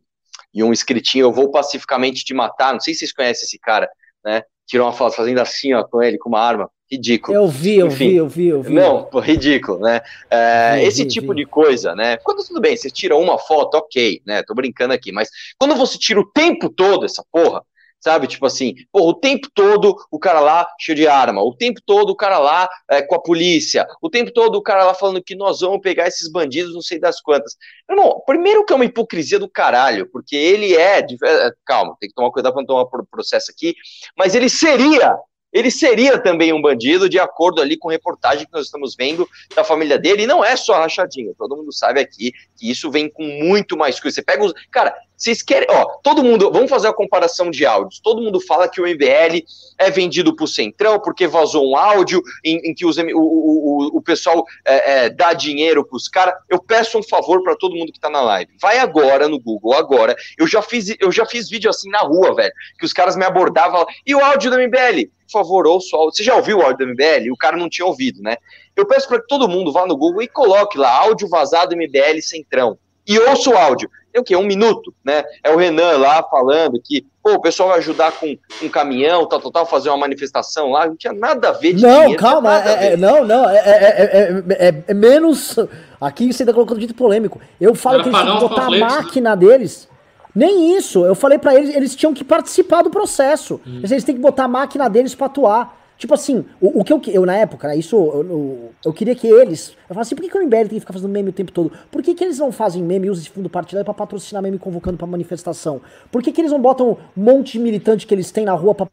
e 0.53 0.61
um 0.61 0.73
escritinho, 0.73 1.23
eu 1.23 1.31
vou 1.31 1.49
pacificamente 1.49 2.26
te 2.26 2.34
matar, 2.34 2.73
não 2.73 2.81
sei 2.81 2.93
se 2.93 2.99
vocês 2.99 3.13
conhecem 3.13 3.45
esse 3.45 3.57
cara, 3.57 3.89
né, 4.23 4.43
tirou 4.67 4.85
uma 4.85 4.91
foto 4.91 5.15
fazendo 5.15 5.39
assim, 5.39 5.73
ó, 5.73 5.81
com 5.85 6.03
ele, 6.03 6.17
com 6.17 6.27
uma 6.27 6.41
arma, 6.41 6.69
ridículo. 6.91 7.38
Eu 7.38 7.47
vi, 7.47 7.77
eu 7.77 7.88
Enfim, 7.88 8.09
vi, 8.09 8.15
eu 8.17 8.27
vi, 8.27 8.47
eu 8.47 8.61
vi. 8.61 8.73
Não, 8.73 9.09
ridículo, 9.19 9.80
né? 9.80 10.01
É, 10.30 10.76
vi, 10.76 10.84
esse 10.84 11.03
vi, 11.03 11.09
tipo 11.09 11.30
vi. 11.30 11.38
de 11.38 11.45
coisa, 11.45 11.95
né? 11.95 12.17
Quando 12.17 12.45
tudo 12.45 12.59
bem, 12.59 12.76
você 12.76 12.89
tira 12.89 13.15
uma 13.15 13.39
foto, 13.39 13.76
ok, 13.76 14.22
né? 14.26 14.43
Tô 14.43 14.53
brincando 14.53 14.93
aqui, 14.93 15.11
mas 15.11 15.30
quando 15.57 15.73
você 15.76 15.97
tira 15.97 16.19
o 16.19 16.30
tempo 16.31 16.69
todo 16.69 17.05
essa 17.05 17.23
porra, 17.31 17.63
sabe? 17.99 18.27
Tipo 18.27 18.45
assim, 18.45 18.76
o 18.93 19.13
tempo 19.13 19.49
todo 19.53 19.95
o 20.11 20.19
cara 20.19 20.39
lá 20.39 20.67
cheio 20.80 20.95
de 20.95 21.07
arma, 21.07 21.41
o 21.41 21.55
tempo 21.55 21.81
todo 21.85 22.11
o 22.11 22.15
cara 22.15 22.38
lá 22.38 22.69
é, 22.89 23.01
com 23.01 23.15
a 23.15 23.22
polícia, 23.22 23.88
o 24.01 24.09
tempo 24.09 24.31
todo 24.31 24.55
o 24.55 24.61
cara 24.61 24.84
lá 24.84 24.93
falando 24.93 25.23
que 25.23 25.35
nós 25.35 25.61
vamos 25.61 25.81
pegar 25.81 26.07
esses 26.07 26.31
bandidos, 26.31 26.73
não 26.73 26.81
sei 26.81 26.99
das 26.99 27.22
quantas. 27.22 27.55
Irmão, 27.89 28.22
primeiro 28.26 28.65
que 28.65 28.73
é 28.73 28.76
uma 28.76 28.85
hipocrisia 28.85 29.39
do 29.39 29.49
caralho, 29.49 30.09
porque 30.11 30.35
ele 30.35 30.76
é. 30.76 30.99
É 30.99 31.51
calma, 31.65 31.95
tem 31.99 32.09
que 32.09 32.15
tomar 32.15 32.31
cuidado 32.31 32.53
para 32.53 32.61
não 32.61 32.67
tomar 32.67 33.05
processo 33.09 33.51
aqui, 33.51 33.76
mas 34.17 34.35
ele 34.35 34.49
seria 34.49 35.17
ele 35.51 35.72
seria 35.72 36.19
também 36.19 36.51
um 36.51 36.61
bandido, 36.61 37.09
de 37.09 37.19
acordo 37.19 37.61
ali 37.61 37.77
com 37.77 37.89
reportagem 37.89 38.45
que 38.45 38.53
nós 38.53 38.65
estamos 38.65 38.95
vendo 38.95 39.27
da 39.55 39.63
família 39.63 39.97
dele, 39.97 40.23
e 40.23 40.27
não 40.27 40.43
é 40.43 40.55
só 40.55 40.73
rachadinho, 40.73 41.34
todo 41.38 41.55
mundo 41.55 41.72
sabe 41.72 41.99
aqui 41.99 42.31
que 42.57 42.69
isso 42.69 42.91
vem 42.91 43.09
com 43.09 43.23
muito 43.23 43.77
mais 43.77 43.99
coisa. 43.99 44.15
Você 44.15 44.22
pega 44.22 44.43
os. 44.43 44.53
Cara, 44.72 44.95
vocês 45.17 45.41
querem. 45.41 45.67
Ó, 45.69 45.85
todo 46.03 46.23
mundo. 46.23 46.51
Vamos 46.51 46.69
fazer 46.69 46.88
a 46.88 46.93
comparação 46.93 47.49
de 47.49 47.65
áudios. 47.65 47.99
Todo 47.99 48.22
mundo 48.22 48.39
fala 48.41 48.67
que 48.67 48.81
o 48.81 48.88
MBL 48.88 49.43
é 49.77 49.89
vendido 49.89 50.35
pro 50.35 50.47
Centrão 50.47 50.99
porque 50.99 51.27
vazou 51.27 51.69
um 51.69 51.77
áudio 51.77 52.22
em, 52.43 52.57
em 52.69 52.73
que 52.73 52.85
os, 52.85 52.97
o, 52.97 53.03
o, 53.15 53.97
o 53.97 54.01
pessoal 54.01 54.43
é, 54.65 55.05
é, 55.05 55.09
dá 55.09 55.34
dinheiro 55.34 55.85
pros 55.85 56.07
caras. 56.07 56.35
Eu 56.49 56.61
peço 56.61 56.97
um 56.97 57.03
favor 57.03 57.41
para 57.43 57.55
todo 57.55 57.76
mundo 57.76 57.91
que 57.91 57.99
tá 57.99 58.09
na 58.09 58.22
live. 58.22 58.51
Vai 58.59 58.80
agora 58.80 59.27
no 59.27 59.39
Google, 59.39 59.73
agora. 59.73 60.15
Eu 60.38 60.47
já 60.47 60.61
fiz, 60.61 60.95
eu 60.99 61.11
já 61.11 61.26
fiz 61.26 61.49
vídeo 61.49 61.69
assim 61.69 61.89
na 61.89 61.99
rua, 61.99 62.35
velho. 62.35 62.53
Que 62.77 62.85
os 62.85 62.93
caras 62.93 63.15
me 63.15 63.26
abordavam. 63.26 63.85
E 64.05 64.13
o 64.13 64.23
áudio 64.23 64.51
do 64.51 64.57
MBL? 64.57 65.09
Por 65.26 65.39
favor, 65.39 65.68
ouça 65.68 65.95
o 65.95 65.99
áudio. 65.99 66.15
Você 66.15 66.23
já 66.23 66.35
ouviu 66.35 66.60
o 66.60 66.61
áudio 66.61 66.85
do 66.85 66.93
MBL? 66.93 67.31
O 67.31 67.38
cara 67.38 67.57
não 67.57 67.69
tinha 67.69 67.85
ouvido, 67.85 68.22
né? 68.22 68.38
Eu 68.76 68.85
peço 68.85 69.07
para 69.07 69.19
que 69.19 69.27
todo 69.27 69.47
mundo 69.47 69.72
vá 69.72 69.85
no 69.85 69.97
Google 69.97 70.22
e 70.22 70.27
coloque 70.27 70.77
lá 70.77 70.89
áudio 71.02 71.27
vazado 71.27 71.76
MBL 71.76 72.22
Centrão. 72.22 72.77
E 73.07 73.18
ouça 73.19 73.49
o 73.49 73.57
áudio. 73.57 73.89
É 74.14 74.19
o 74.19 74.23
quê? 74.23 74.35
Um 74.35 74.45
minuto, 74.45 74.93
né? 75.03 75.23
É 75.43 75.52
o 75.52 75.57
Renan 75.57 75.97
lá 75.97 76.23
falando 76.23 76.81
que, 76.81 77.06
pô, 77.22 77.34
o 77.34 77.41
pessoal 77.41 77.69
vai 77.69 77.80
ajudar 77.80 78.14
com 78.14 78.35
um 78.64 78.69
caminhão, 78.69 79.27
tal, 79.27 79.41
tal, 79.41 79.52
tal, 79.52 79.65
fazer 79.65 79.89
uma 79.89 79.97
manifestação 79.97 80.72
lá. 80.72 80.88
Não 80.88 80.95
tinha 80.95 81.11
nada 81.11 81.49
a 81.49 81.52
ver 81.52 81.73
de 81.73 81.84
Não, 81.84 81.99
dinheiro, 81.99 82.18
calma, 82.22 82.64
é, 82.64 82.93
é, 82.93 82.97
não, 82.97 83.26
não, 83.26 83.49
é, 83.49 83.57
é, 83.57 84.84
é, 84.88 84.93
menos. 84.93 85.57
Aqui 85.99 86.31
você 86.31 86.43
ainda 86.43 86.53
colocando 86.53 86.80
dito 86.80 86.95
polêmico. 86.95 87.41
Eu 87.60 87.76
falo 87.76 88.03
que 88.03 88.10
eles 88.10 88.22
têm 88.22 88.34
que 88.34 88.39
botar 88.39 88.68
a 88.68 88.72
máquina 88.72 89.35
deles 89.35 89.88
nem 90.36 90.76
isso. 90.76 91.06
Eu 91.06 91.16
falei 91.16 91.40
para 91.40 91.56
eles, 91.56 91.76
eles 91.76 91.95
tinham 91.95 92.14
que 92.14 92.24
participar 92.24 92.82
do 92.82 92.90
processo. 92.90 93.62
Hum. 93.66 93.82
Eles 93.84 94.03
têm 94.03 94.16
que 94.16 94.22
botar 94.22 94.44
a 94.44 94.48
máquina 94.48 94.90
deles 94.90 95.16
para 95.16 95.28
atuar. 95.28 95.86
Tipo 95.98 96.14
assim, 96.14 96.44
o, 96.60 96.82
o, 96.82 96.84
que 96.84 96.91
eu, 96.91 97.02
eu, 97.07 97.26
na 97.26 97.36
época, 97.38 97.70
né, 97.70 97.78
isso, 97.78 97.95
eu, 97.95 98.26
eu, 98.30 98.72
eu, 98.84 98.94
queria 98.94 99.16
que 99.16 99.28
eles. 99.28 99.70
Eu 99.70 99.90
falava 99.90 100.02
assim, 100.02 100.14
por 100.14 100.24
que, 100.24 100.30
que 100.30 100.38
o 100.38 100.44
MBL 100.44 100.56
tem 100.56 100.68
que 100.68 100.80
ficar 100.82 100.91
fazendo 100.91 101.10
meme 101.10 101.30
o 101.30 101.34
tempo 101.34 101.53
todo? 101.53 101.72
Por 101.90 102.03
que, 102.03 102.14
que 102.14 102.22
eles 102.22 102.38
não 102.38 102.52
fazem 102.52 102.84
meme 102.84 103.07
e 103.07 103.10
usam 103.10 103.22
esse 103.22 103.30
fundo 103.30 103.49
partidário 103.49 103.86
pra 103.86 103.94
patrocinar 103.94 104.44
meme 104.44 104.60
convocando 104.60 104.98
pra 104.98 105.07
manifestação? 105.07 105.80
Por 106.12 106.22
que, 106.22 106.34
que 106.34 106.41
eles 106.41 106.52
não 106.52 106.60
botam 106.60 106.98
um 107.16 107.24
monte 107.24 107.53
de 107.53 107.60
militante 107.60 108.06
que 108.06 108.14
eles 108.14 108.30
têm 108.30 108.44
na 108.44 108.52
rua 108.52 108.76
pra, 108.76 108.88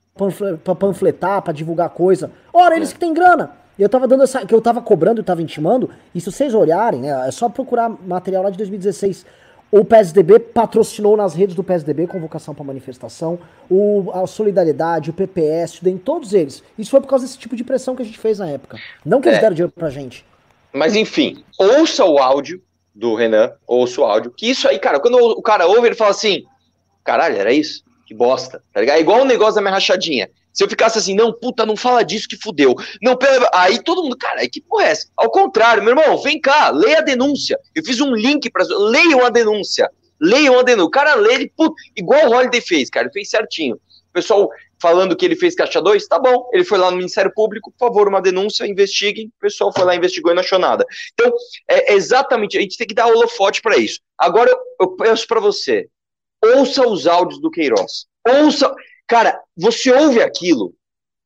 pra 0.63 0.75
panfletar, 0.77 1.43
pra 1.43 1.53
divulgar 1.53 1.91
coisa? 1.91 2.31
Ora, 2.53 2.77
eles 2.77 2.93
que 2.93 3.01
têm 3.01 3.13
grana. 3.13 3.51
Eu 3.77 3.89
tava 3.89 4.07
dando 4.07 4.23
essa. 4.23 4.47
que 4.47 4.55
eu 4.55 4.61
tava 4.61 4.81
cobrando, 4.81 5.21
eu 5.21 5.25
tava 5.25 5.43
intimando, 5.43 5.91
e 6.15 6.21
se 6.21 6.31
vocês 6.31 6.55
olharem, 6.55 7.01
né? 7.01 7.27
É 7.27 7.31
só 7.33 7.49
procurar 7.49 7.89
material 7.89 8.45
lá 8.45 8.51
de 8.51 8.59
2016 8.59 9.27
o 9.73 9.83
PSDB 9.87 10.39
patrocinou 10.39 11.17
nas 11.17 11.35
redes 11.35 11.57
do 11.57 11.65
PSDB 11.65 12.07
convocação 12.07 12.55
para 12.55 12.63
manifestação, 12.63 13.39
o, 13.71 14.11
a 14.13 14.27
Solidariedade, 14.27 15.09
o 15.09 15.15
PPS, 15.15 15.81
o 15.81 15.85
DEM, 15.85 15.97
todos 15.97 16.35
eles. 16.35 16.63
Isso 16.79 16.91
foi 16.91 17.01
por 17.01 17.09
causa 17.09 17.25
desse 17.25 17.39
tipo 17.39 17.57
de 17.57 17.65
pressão 17.65 17.97
que 17.97 18.03
a 18.03 18.05
gente 18.05 18.19
fez 18.19 18.39
na 18.39 18.51
época. 18.51 18.79
Não 19.03 19.19
que 19.19 19.29
eles 19.29 19.39
é. 19.39 19.41
deram 19.41 19.55
dinheiro 19.55 19.73
pra 19.73 19.89
gente. 19.89 20.27
Mas 20.75 20.95
enfim, 20.95 21.43
ouça 21.59 22.05
o 22.05 22.19
áudio 22.19 22.63
do 22.95 23.15
Renan, 23.15 23.51
ouça 23.67 24.03
o 24.03 24.05
áudio, 24.05 24.31
que 24.31 24.51
isso 24.51 24.69
aí, 24.69 24.79
cara, 24.79 25.01
quando 25.01 25.17
o 25.17 25.41
cara 25.41 25.67
ouve, 25.67 25.89
ele 25.89 25.95
fala 25.95 26.11
assim, 26.11 26.45
caralho, 27.03 27.39
era 27.39 27.51
isso? 27.51 27.83
Que 28.05 28.13
bosta, 28.13 28.63
tá 28.75 28.81
ligado? 28.81 28.99
É 28.99 29.01
igual 29.01 29.23
o 29.23 29.25
negócio 29.25 29.55
da 29.55 29.63
minha 29.63 29.73
rachadinha. 29.73 30.29
Se 30.53 30.63
eu 30.63 30.69
ficasse 30.69 30.99
assim, 30.99 31.15
não, 31.15 31.33
puta, 31.33 31.65
não 31.65 31.77
fala 31.77 32.03
disso 32.03 32.29
que 32.29 32.37
fudeu. 32.37 32.75
Não, 33.01 33.17
pera, 33.17 33.51
aí 33.55 33.83
todo 33.83 34.03
mundo, 34.03 34.17
cara, 34.17 34.47
que 34.49 34.61
porra 34.61 34.85
é 34.85 34.91
essa? 34.91 35.09
Ao 35.17 35.31
contrário, 35.31 35.83
meu 35.83 35.97
irmão, 35.97 36.19
vem 36.19 36.41
cá, 36.41 36.71
leia 36.71 36.99
a 36.99 37.03
denúncia. 37.03 37.59
Eu 37.75 37.85
fiz 37.85 38.01
um 38.01 38.15
link 38.15 38.51
para 38.51 38.65
leiam 38.65 39.25
a 39.25 39.31
denúncia. 39.31 39.91
Leiam 40.21 40.59
a 40.59 40.63
denúncia. 40.63 40.87
O 40.87 40.91
cara 40.91 41.15
lê, 41.15 41.35
ele, 41.35 41.53
puta, 41.57 41.75
igual 41.97 42.29
o 42.29 42.35
Holiday 42.35 42.61
fez, 42.61 42.91
cara, 42.91 43.11
fez 43.11 43.31
certinho. 43.31 43.77
O 43.77 44.13
pessoal 44.13 44.51
falando 44.83 45.17
que 45.17 45.25
ele 45.25 45.37
fez 45.37 45.55
caixa 45.55 45.81
2, 45.81 46.07
tá 46.09 46.19
bom. 46.19 46.51
Ele 46.53 46.65
foi 46.65 46.77
lá 46.77 46.91
no 46.91 46.97
Ministério 46.97 47.33
Público, 47.33 47.71
por 47.71 47.87
favor, 47.87 48.09
uma 48.09 48.21
denúncia, 48.21 48.67
investiguem. 48.67 49.29
O 49.29 49.41
pessoal 49.41 49.73
foi 49.73 49.85
lá, 49.85 49.95
investigou 49.95 50.33
e 50.33 50.35
não 50.35 50.43
achou 50.43 50.59
nada. 50.59 50.85
Então, 51.15 51.33
é 51.71 51.95
exatamente, 51.95 52.59
a 52.59 52.61
gente 52.61 52.77
tem 52.77 52.87
que 52.87 52.95
dar 52.95 53.07
holofote 53.07 53.63
para 53.63 53.79
isso. 53.79 54.01
Agora, 54.19 54.51
eu, 54.51 54.59
eu 54.81 54.97
peço 54.97 55.27
para 55.27 55.41
você, 55.41 55.89
ouça 56.45 56.87
os 56.87 57.07
áudios 57.07 57.41
do 57.41 57.51
Queiroz. 57.51 58.07
Ouça. 58.29 58.75
Cara, 59.13 59.39
você 59.55 59.93
ouve 59.93 60.23
aquilo, 60.23 60.73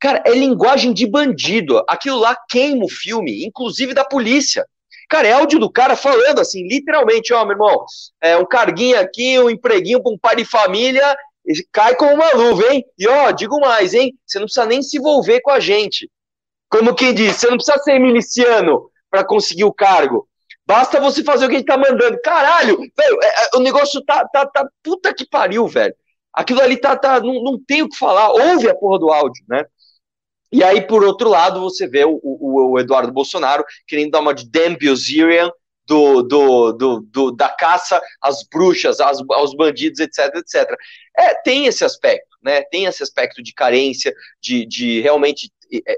cara, 0.01 0.21
é 0.27 0.33
linguagem 0.33 0.93
de 0.93 1.07
bandido. 1.07 1.85
Aquilo 1.89 2.19
lá 2.19 2.37
queima 2.49 2.85
o 2.85 2.89
filme, 2.89 3.45
inclusive 3.45 3.95
da 3.95 4.05
polícia. 4.05 4.67
Cara, 5.09 5.29
é 5.29 5.33
áudio 5.33 5.61
do 5.61 5.71
cara 5.71 5.95
falando 5.95 6.41
assim, 6.41 6.67
literalmente, 6.67 7.33
ó, 7.33 7.45
meu 7.45 7.53
irmão, 7.53 7.85
é 8.21 8.37
um 8.37 8.45
carguinho 8.45 8.99
aqui, 8.99 9.39
um 9.39 9.49
empreguinho 9.49 10.03
para 10.03 10.13
um 10.13 10.19
pai 10.19 10.35
de 10.35 10.45
família 10.45 11.17
cai 11.73 11.95
como 11.95 12.13
uma 12.13 12.33
luva, 12.33 12.75
hein? 12.75 12.85
E 12.99 13.07
ó, 13.07 13.31
digo 13.31 13.61
mais, 13.61 13.95
hein? 13.95 14.13
Você 14.27 14.41
não 14.41 14.47
precisa 14.47 14.67
nem 14.67 14.83
se 14.83 14.99
envolver 14.99 15.41
com 15.43 15.53
a 15.53 15.61
gente. 15.61 16.11
Como 16.69 16.93
quem 16.93 17.15
diz, 17.15 17.37
você 17.37 17.49
não 17.49 17.57
precisa 17.57 17.79
ser 17.79 18.01
miliciano 18.01 18.91
para 19.09 19.25
conseguir 19.25 19.63
o 19.63 19.73
cargo. 19.73 20.29
Basta 20.67 20.99
você 20.99 21.23
fazer 21.23 21.47
o 21.47 21.49
que 21.49 21.55
a 21.55 21.59
gente 21.59 21.69
tá 21.69 21.79
mandando. 21.79 22.21
Caralho, 22.21 22.79
velho, 22.79 23.19
é, 23.23 23.27
é, 23.27 23.49
o 23.55 23.61
negócio 23.61 24.05
tá, 24.05 24.27
tá, 24.27 24.45
tá. 24.45 24.69
Puta 24.83 25.15
que 25.15 25.25
pariu, 25.25 25.69
velho. 25.69 25.95
Aquilo 26.37 26.61
ali 26.61 26.77
tá. 26.77 26.95
tá 26.95 27.19
não, 27.19 27.43
não 27.43 27.59
tem 27.59 27.83
o 27.83 27.89
que 27.89 27.97
falar. 27.97 28.31
Ouve 28.31 28.69
a 28.69 28.75
porra 28.75 28.99
do 28.99 29.11
áudio, 29.11 29.43
né? 29.49 29.65
E 30.53 30.63
aí, 30.63 30.81
por 30.81 31.03
outro 31.03 31.29
lado, 31.29 31.61
você 31.61 31.89
vê 31.89 32.05
o, 32.05 32.21
o, 32.23 32.73
o 32.73 32.79
Eduardo 32.79 33.13
Bolsonaro 33.13 33.65
querendo 33.87 34.13
dar 34.13 34.21
uma 34.21 34.35
de 34.35 34.49
Dan 34.49 34.75
Bilzerian 34.77 35.51
do, 35.87 36.23
do, 36.23 36.73
do, 36.73 37.01
do, 37.01 37.31
da 37.33 37.49
caça 37.49 38.01
às 38.21 38.45
bruxas, 38.53 39.01
às, 39.01 39.19
aos 39.31 39.55
bandidos, 39.55 40.01
etc, 40.01 40.35
etc. 40.37 40.69
É, 41.17 41.35
tem 41.43 41.67
esse 41.67 41.85
aspecto, 41.85 42.37
né? 42.43 42.63
Tem 42.63 42.85
esse 42.85 43.03
aspecto 43.03 43.43
de 43.43 43.53
carência, 43.53 44.13
de, 44.41 44.67
de 44.67 45.01
realmente 45.01 45.51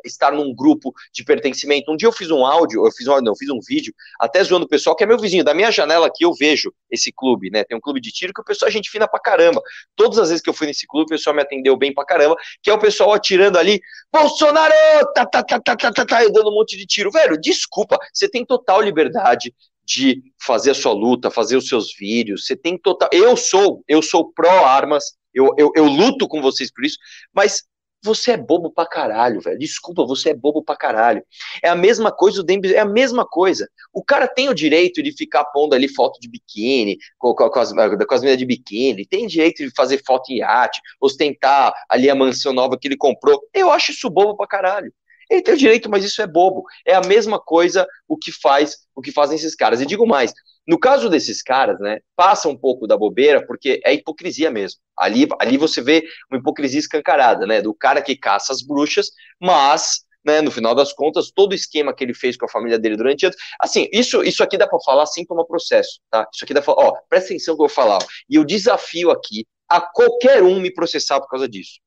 estar 0.05 0.33
num 0.33 0.55
grupo 0.55 0.93
de 1.13 1.25
pertencimento. 1.25 1.91
Um 1.93 1.97
dia 1.97 2.09
eu 2.09 2.13
fiz 2.13 2.31
um 2.31 2.45
áudio, 2.45 2.85
eu 2.87 2.93
fiz 2.93 3.07
um 3.07 3.21
não, 3.21 3.33
eu 3.33 3.37
fiz 3.37 3.49
um 3.51 3.59
vídeo, 3.67 3.93
até 4.19 4.43
zoando 4.43 4.67
o 4.67 4.69
pessoal, 4.69 4.95
que 4.95 5.05
é 5.05 5.07
meu 5.07 5.19
vizinho, 5.19 5.45
da 5.45 5.55
minha 5.55 5.71
janela 5.71 6.07
aqui 6.07 6.25
eu 6.25 6.33
vejo 6.35 6.73
esse 6.91 7.13
clube, 7.13 7.51
né? 7.51 7.65
Tem 7.65 7.77
um 7.77 7.81
clube 7.81 8.01
de 8.01 8.11
tiro 8.11 8.33
que 8.33 8.41
o 8.41 8.45
pessoal 8.45 8.69
é 8.69 8.73
gente 8.73 8.91
fina 8.91 9.09
pra 9.09 9.21
caramba. 9.21 9.61
Todas 9.97 10.19
as 10.19 10.29
vezes 10.29 10.43
que 10.43 10.51
eu 10.51 10.55
fui 10.55 10.67
nesse 10.67 10.87
clube, 10.87 11.07
o 11.07 11.17
pessoal 11.17 11.35
me 11.35 11.43
atendeu 11.43 11.77
bem 11.77 11.93
pra 11.93 12.05
caramba, 12.05 12.37
que 12.63 12.71
é 12.71 12.73
o 12.73 12.79
pessoal 12.79 13.13
atirando 13.13 13.59
ali, 13.59 13.81
Bolsonaro, 14.13 14.75
tá, 15.15 15.27
tá, 15.27 15.43
tá, 15.43 15.61
tá, 15.61 15.77
tá, 15.77 15.93
tá, 15.93 16.05
tá, 16.05 16.19
dando 16.29 16.51
um 16.51 16.55
monte 16.55 16.77
de 16.77 16.87
tiro. 16.87 17.11
Velho, 17.11 17.39
desculpa, 17.41 17.99
você 18.13 18.29
tem 18.29 18.45
total 18.45 18.81
liberdade 18.81 19.55
de 19.85 20.23
fazer 20.39 20.73
a 20.73 20.75
sua 20.75 20.93
luta, 20.93 21.31
fazer 21.31 21.57
os 21.57 21.67
seus 21.67 21.95
vídeos, 21.97 22.45
você 22.45 22.55
tem 22.55 22.79
total. 22.79 23.09
Eu 23.11 23.37
sou, 23.37 23.83
eu 23.89 24.03
sou 24.03 24.31
pró-armas, 24.33 25.17
eu, 25.33 25.55
eu, 25.57 25.73
eu 25.75 25.85
luto 25.87 26.29
com 26.29 26.43
vocês 26.43 26.71
por 26.71 26.85
isso, 26.85 26.99
mas 27.33 27.65
você 28.03 28.33
é 28.33 28.37
bobo 28.37 28.71
pra 28.71 28.87
caralho, 28.87 29.41
velho. 29.41 29.59
Desculpa, 29.59 30.05
você 30.05 30.31
é 30.31 30.35
bobo 30.35 30.63
pra 30.63 30.77
caralho. 30.77 31.23
É 31.63 31.69
a 31.69 31.75
mesma 31.75 32.13
coisa, 32.13 32.41
o 32.41 32.45
Dembele 32.45 32.75
é 32.75 32.81
a 32.81 32.85
mesma 32.85 33.27
coisa. 33.27 33.69
O 33.93 34.05
cara 34.05 34.29
tem 34.29 34.49
o 34.49 34.55
direito 34.55 35.03
de 35.03 35.13
ficar 35.13 35.45
pondo 35.47 35.75
ali 35.75 35.89
foto 35.89 36.19
de 36.21 36.29
biquíni, 36.29 36.97
com, 37.19 37.35
com, 37.35 37.49
com 37.51 37.59
as, 37.59 37.73
com 37.73 38.15
as 38.15 38.21
meninas 38.21 38.39
de 38.39 38.47
biquíni, 38.47 39.07
tem 39.07 39.27
direito 39.27 39.65
de 39.65 39.71
fazer 39.75 40.03
foto 40.07 40.31
em 40.31 40.39
iate, 40.39 40.81
ostentar 41.01 41.73
ali 41.89 42.09
a 42.09 42.15
mansão 42.15 42.53
nova 42.53 42.79
que 42.79 42.89
ele 42.89 42.97
comprou. 42.97 43.41
Eu 43.53 43.71
acho 43.71 43.91
isso 43.91 44.09
bobo 44.11 44.37
pra 44.37 44.47
caralho. 44.47 44.93
Ele 45.31 45.43
tem 45.43 45.55
o 45.55 45.59
direito, 45.59 45.91
mas 45.91 46.05
isso 46.05 46.23
é 46.23 46.27
bobo. 46.27 46.65
É 46.87 46.95
a 46.95 47.03
mesma 47.03 47.39
coisa 47.39 47.87
o 48.07 48.17
que 48.17 48.33
faz, 48.33 48.79
o 48.95 49.03
que 49.03 49.13
fazem 49.13 49.37
esses 49.37 49.55
caras. 49.55 49.81
E 49.81 49.87
digo 49.87 50.07
mais, 50.07 50.33
no 50.69 50.79
caso 50.79 51.09
desses 51.09 51.43
caras, 51.43 51.81
né, 51.81 52.01
passa 52.15 52.47
um 52.47 52.57
pouco 52.57 52.87
da 52.87 52.95
bobeira, 52.95 53.45
porque 53.47 53.81
é 53.83 53.95
hipocrisia 53.95 54.51
mesmo. 54.51 54.81
Ali, 54.97 55.27
ali 55.41 55.57
você 55.57 55.81
vê 55.81 56.05
uma 56.31 56.39
hipocrisia 56.39 56.79
escancarada, 56.79 57.47
né, 57.47 57.63
do 57.63 57.73
cara 57.73 58.03
que 58.03 58.15
caça 58.15 58.53
as 58.53 58.61
bruxas, 58.61 59.11
mas 59.41 60.07
né, 60.23 60.43
no 60.43 60.51
final 60.51 60.75
das 60.75 60.93
contas, 60.93 61.31
todo 61.31 61.53
o 61.53 61.55
esquema 61.55 61.95
que 61.95 62.05
ele 62.05 62.13
fez 62.13 62.37
com 62.37 62.45
a 62.45 62.51
família 62.51 62.79
dele 62.79 62.97
durante 62.97 63.25
anos. 63.25 63.37
Assim, 63.59 63.89
isso, 63.91 64.23
isso 64.23 64.43
aqui 64.43 64.59
dá 64.59 64.69
para 64.69 64.79
falar 64.81 65.07
sem 65.07 65.25
tomar 65.25 65.45
processo, 65.45 66.01
tá? 66.11 66.29
Isso 66.31 66.45
aqui 66.45 66.53
dá 66.53 66.61
pra 66.61 66.75
falar, 66.75 66.89
ó, 66.89 66.93
presta 67.09 67.31
atenção 67.31 67.57
que 67.57 67.63
eu 67.63 67.67
vou 67.67 67.75
falar. 67.75 67.99
E 68.29 68.35
eu 68.35 68.45
desafio 68.45 69.11
aqui 69.11 69.47
a 69.67 69.81
qualquer 69.81 70.43
um 70.43 70.61
me 70.61 70.71
processar 70.71 71.19
por 71.19 71.29
causa 71.29 71.49
disso. 71.49 71.81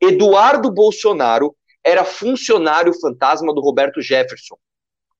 Eduardo 0.00 0.72
Bolsonaro 0.72 1.54
era 1.84 2.02
funcionário 2.02 2.98
fantasma 2.98 3.52
do 3.52 3.60
Roberto 3.60 4.00
Jefferson. 4.00 4.56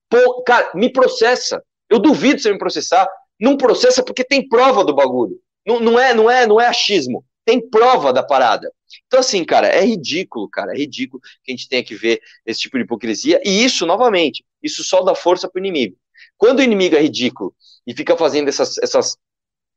Pô, 0.09 0.41
cara, 0.43 0.71
me 0.73 0.91
processa. 0.91 1.61
Eu 1.93 1.99
duvido 1.99 2.41
você 2.41 2.51
me 2.51 2.57
processar. 2.57 3.07
Não 3.39 3.55
processa 3.55 4.03
porque 4.03 4.23
tem 4.23 4.47
prova 4.47 4.83
do 4.83 4.95
bagulho. 4.95 5.39
Não, 5.63 5.79
não 5.79 5.99
é, 5.99 6.11
não 6.11 6.27
é, 6.27 6.47
não 6.47 6.59
é 6.59 6.65
achismo. 6.65 7.23
Tem 7.45 7.61
prova 7.61 8.11
da 8.11 8.23
parada. 8.23 8.73
Então, 9.05 9.19
assim, 9.19 9.45
cara, 9.45 9.67
é 9.67 9.85
ridículo, 9.85 10.49
cara. 10.49 10.73
É 10.73 10.75
ridículo 10.75 11.21
que 11.43 11.51
a 11.51 11.55
gente 11.55 11.69
tenha 11.69 11.83
que 11.83 11.93
ver 11.93 12.19
esse 12.47 12.61
tipo 12.61 12.79
de 12.79 12.83
hipocrisia. 12.83 13.39
E 13.45 13.63
isso, 13.63 13.85
novamente, 13.85 14.43
isso 14.63 14.83
só 14.83 15.03
dá 15.03 15.13
força 15.13 15.47
pro 15.47 15.59
inimigo. 15.59 15.95
Quando 16.35 16.59
o 16.59 16.63
inimigo 16.63 16.95
é 16.95 17.01
ridículo 17.01 17.53
e 17.85 17.93
fica 17.93 18.17
fazendo 18.17 18.47
essas, 18.47 18.79
essas, 18.79 19.15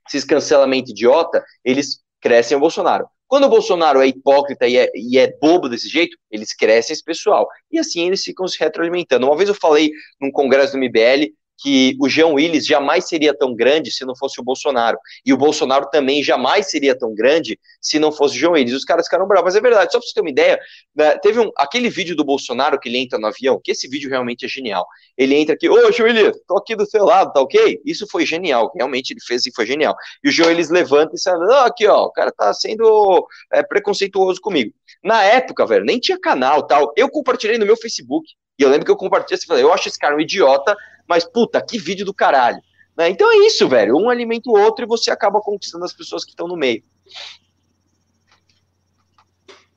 esses 0.09 0.25
cancelamentos 0.25 0.93
idiota, 0.93 1.45
eles 1.63 2.01
crescem 2.19 2.57
o 2.57 2.61
Bolsonaro. 2.61 3.07
Quando 3.29 3.45
o 3.45 3.51
Bolsonaro 3.51 4.01
é 4.01 4.07
hipócrita 4.07 4.67
e 4.67 4.79
é, 4.79 4.91
e 4.95 5.19
é, 5.19 5.37
bobo 5.39 5.69
desse 5.69 5.91
jeito, 5.91 6.17
eles 6.31 6.55
crescem 6.55 6.95
esse 6.95 7.05
pessoal. 7.05 7.47
E 7.71 7.79
assim 7.79 8.07
eles 8.07 8.25
ficam 8.25 8.49
se 8.49 8.59
retroalimentando. 8.59 9.27
Uma 9.27 9.37
vez 9.37 9.51
eu 9.51 9.55
falei 9.55 9.91
num 10.19 10.31
congresso 10.31 10.73
do 10.73 10.79
MBL 10.79 11.35
que 11.59 11.97
o 12.01 12.09
Jean 12.09 12.29
Willis 12.29 12.67
jamais 12.67 13.09
seria 13.09 13.37
tão 13.37 13.55
grande 13.55 13.91
se 13.91 14.05
não 14.05 14.15
fosse 14.15 14.41
o 14.41 14.45
Bolsonaro. 14.45 14.99
E 15.25 15.33
o 15.33 15.37
Bolsonaro 15.37 15.89
também 15.91 16.23
jamais 16.23 16.71
seria 16.71 16.97
tão 16.97 17.15
grande 17.15 17.59
se 17.81 17.99
não 17.99 18.13
fosse 18.13 18.37
o 18.37 18.39
Jean 18.39 18.51
Willis. 18.51 18.75
Os 18.75 18.85
caras 18.85 19.07
ficaram 19.07 19.27
bravos, 19.27 19.47
mas 19.47 19.57
é 19.57 19.61
verdade. 19.61 19.93
Só 19.93 19.99
para 19.99 20.07
você 20.07 20.15
ter 20.15 20.21
uma 20.21 20.31
ideia, 20.31 20.59
né, 20.95 21.17
teve 21.19 21.41
um, 21.41 21.51
aquele 21.57 21.89
vídeo 21.89 22.15
do 22.15 22.25
Bolsonaro 22.25 22.79
que 22.79 22.89
ele 22.89 22.99
entra 22.99 23.19
no 23.19 23.27
avião, 23.27 23.61
que 23.63 23.73
esse 23.73 23.89
vídeo 23.89 24.11
realmente 24.11 24.45
é 24.45 24.49
genial. 24.49 24.87
Ele 25.17 25.35
entra 25.35 25.55
aqui, 25.55 25.69
ô 25.69 25.91
Jean 25.93 26.05
Willis, 26.05 26.33
tô 26.47 26.59
aqui 26.59 26.77
do 26.77 26.87
seu 26.87 27.05
lado, 27.05 27.33
tá 27.33 27.41
ok? 27.41 27.81
Isso 27.85 28.07
foi 28.11 28.27
genial, 28.27 28.71
realmente 28.75 29.13
ele 29.13 29.21
fez 29.21 29.47
e 29.47 29.53
foi 29.55 29.67
genial. 29.67 29.95
E 30.23 30.29
o 30.29 30.33
Jean 30.33 30.49
Willis 30.49 30.71
levanta 30.71 31.15
e 31.15 31.23
fala, 31.23 31.63
ah, 31.63 31.67
aqui 31.67 31.87
ó, 31.87 32.05
o 32.05 32.13
cara 32.13 32.31
tá 32.33 32.53
sendo 32.53 33.27
é, 33.53 33.63
preconceituoso 33.63 34.41
comigo. 34.41 34.73
Na 35.03 35.23
época, 35.23 35.67
velho, 35.67 35.85
nem 35.85 35.99
tinha 35.99 36.19
canal 36.19 36.67
tal. 36.67 36.93
Eu 36.97 37.09
compartilhei 37.09 37.59
no 37.59 37.67
meu 37.67 37.77
Facebook. 37.77 38.27
E 38.59 38.63
eu 38.63 38.71
lembro 38.71 38.87
que 38.87 38.91
eu 38.91 38.97
compartilhei 38.97 39.39
assim, 39.39 39.61
eu 39.61 39.73
acho 39.73 39.89
esse 39.89 39.99
cara 39.99 40.17
um 40.17 40.21
idiota, 40.21 40.75
mas 41.09 41.25
puta, 41.25 41.61
que 41.61 41.79
vídeo 41.79 42.05
do 42.05 42.15
caralho. 42.15 42.59
Né? 42.97 43.11
Então 43.11 43.31
é 43.31 43.47
isso, 43.47 43.69
velho. 43.69 43.97
Um 43.97 44.09
alimenta 44.09 44.49
o 44.49 44.59
outro 44.59 44.85
e 44.85 44.89
você 44.89 45.11
acaba 45.11 45.41
conquistando 45.41 45.85
as 45.85 45.93
pessoas 45.93 46.25
que 46.25 46.31
estão 46.31 46.49
no 46.49 46.57
meio. 46.57 46.83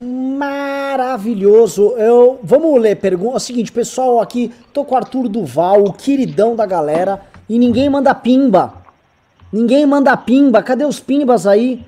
Maravilhoso. 0.02 1.94
Eu 1.98 2.40
vamos 2.42 2.80
ler 2.80 2.96
pergunta. 2.96 3.34
É 3.34 3.36
o 3.36 3.40
seguinte, 3.40 3.70
pessoal, 3.70 4.20
aqui 4.20 4.50
tô 4.72 4.84
com 4.84 4.94
o 4.94 4.98
Arthur 4.98 5.28
Duval, 5.28 5.84
o 5.84 5.92
queridão 5.92 6.56
da 6.56 6.64
galera, 6.64 7.20
e 7.48 7.58
ninguém 7.58 7.90
manda 7.90 8.14
pimba. 8.14 8.80
Ninguém 9.52 9.84
manda 9.84 10.16
pimba. 10.16 10.62
Cadê 10.62 10.84
os 10.84 10.98
pimbas 10.98 11.46
aí? 11.46 11.84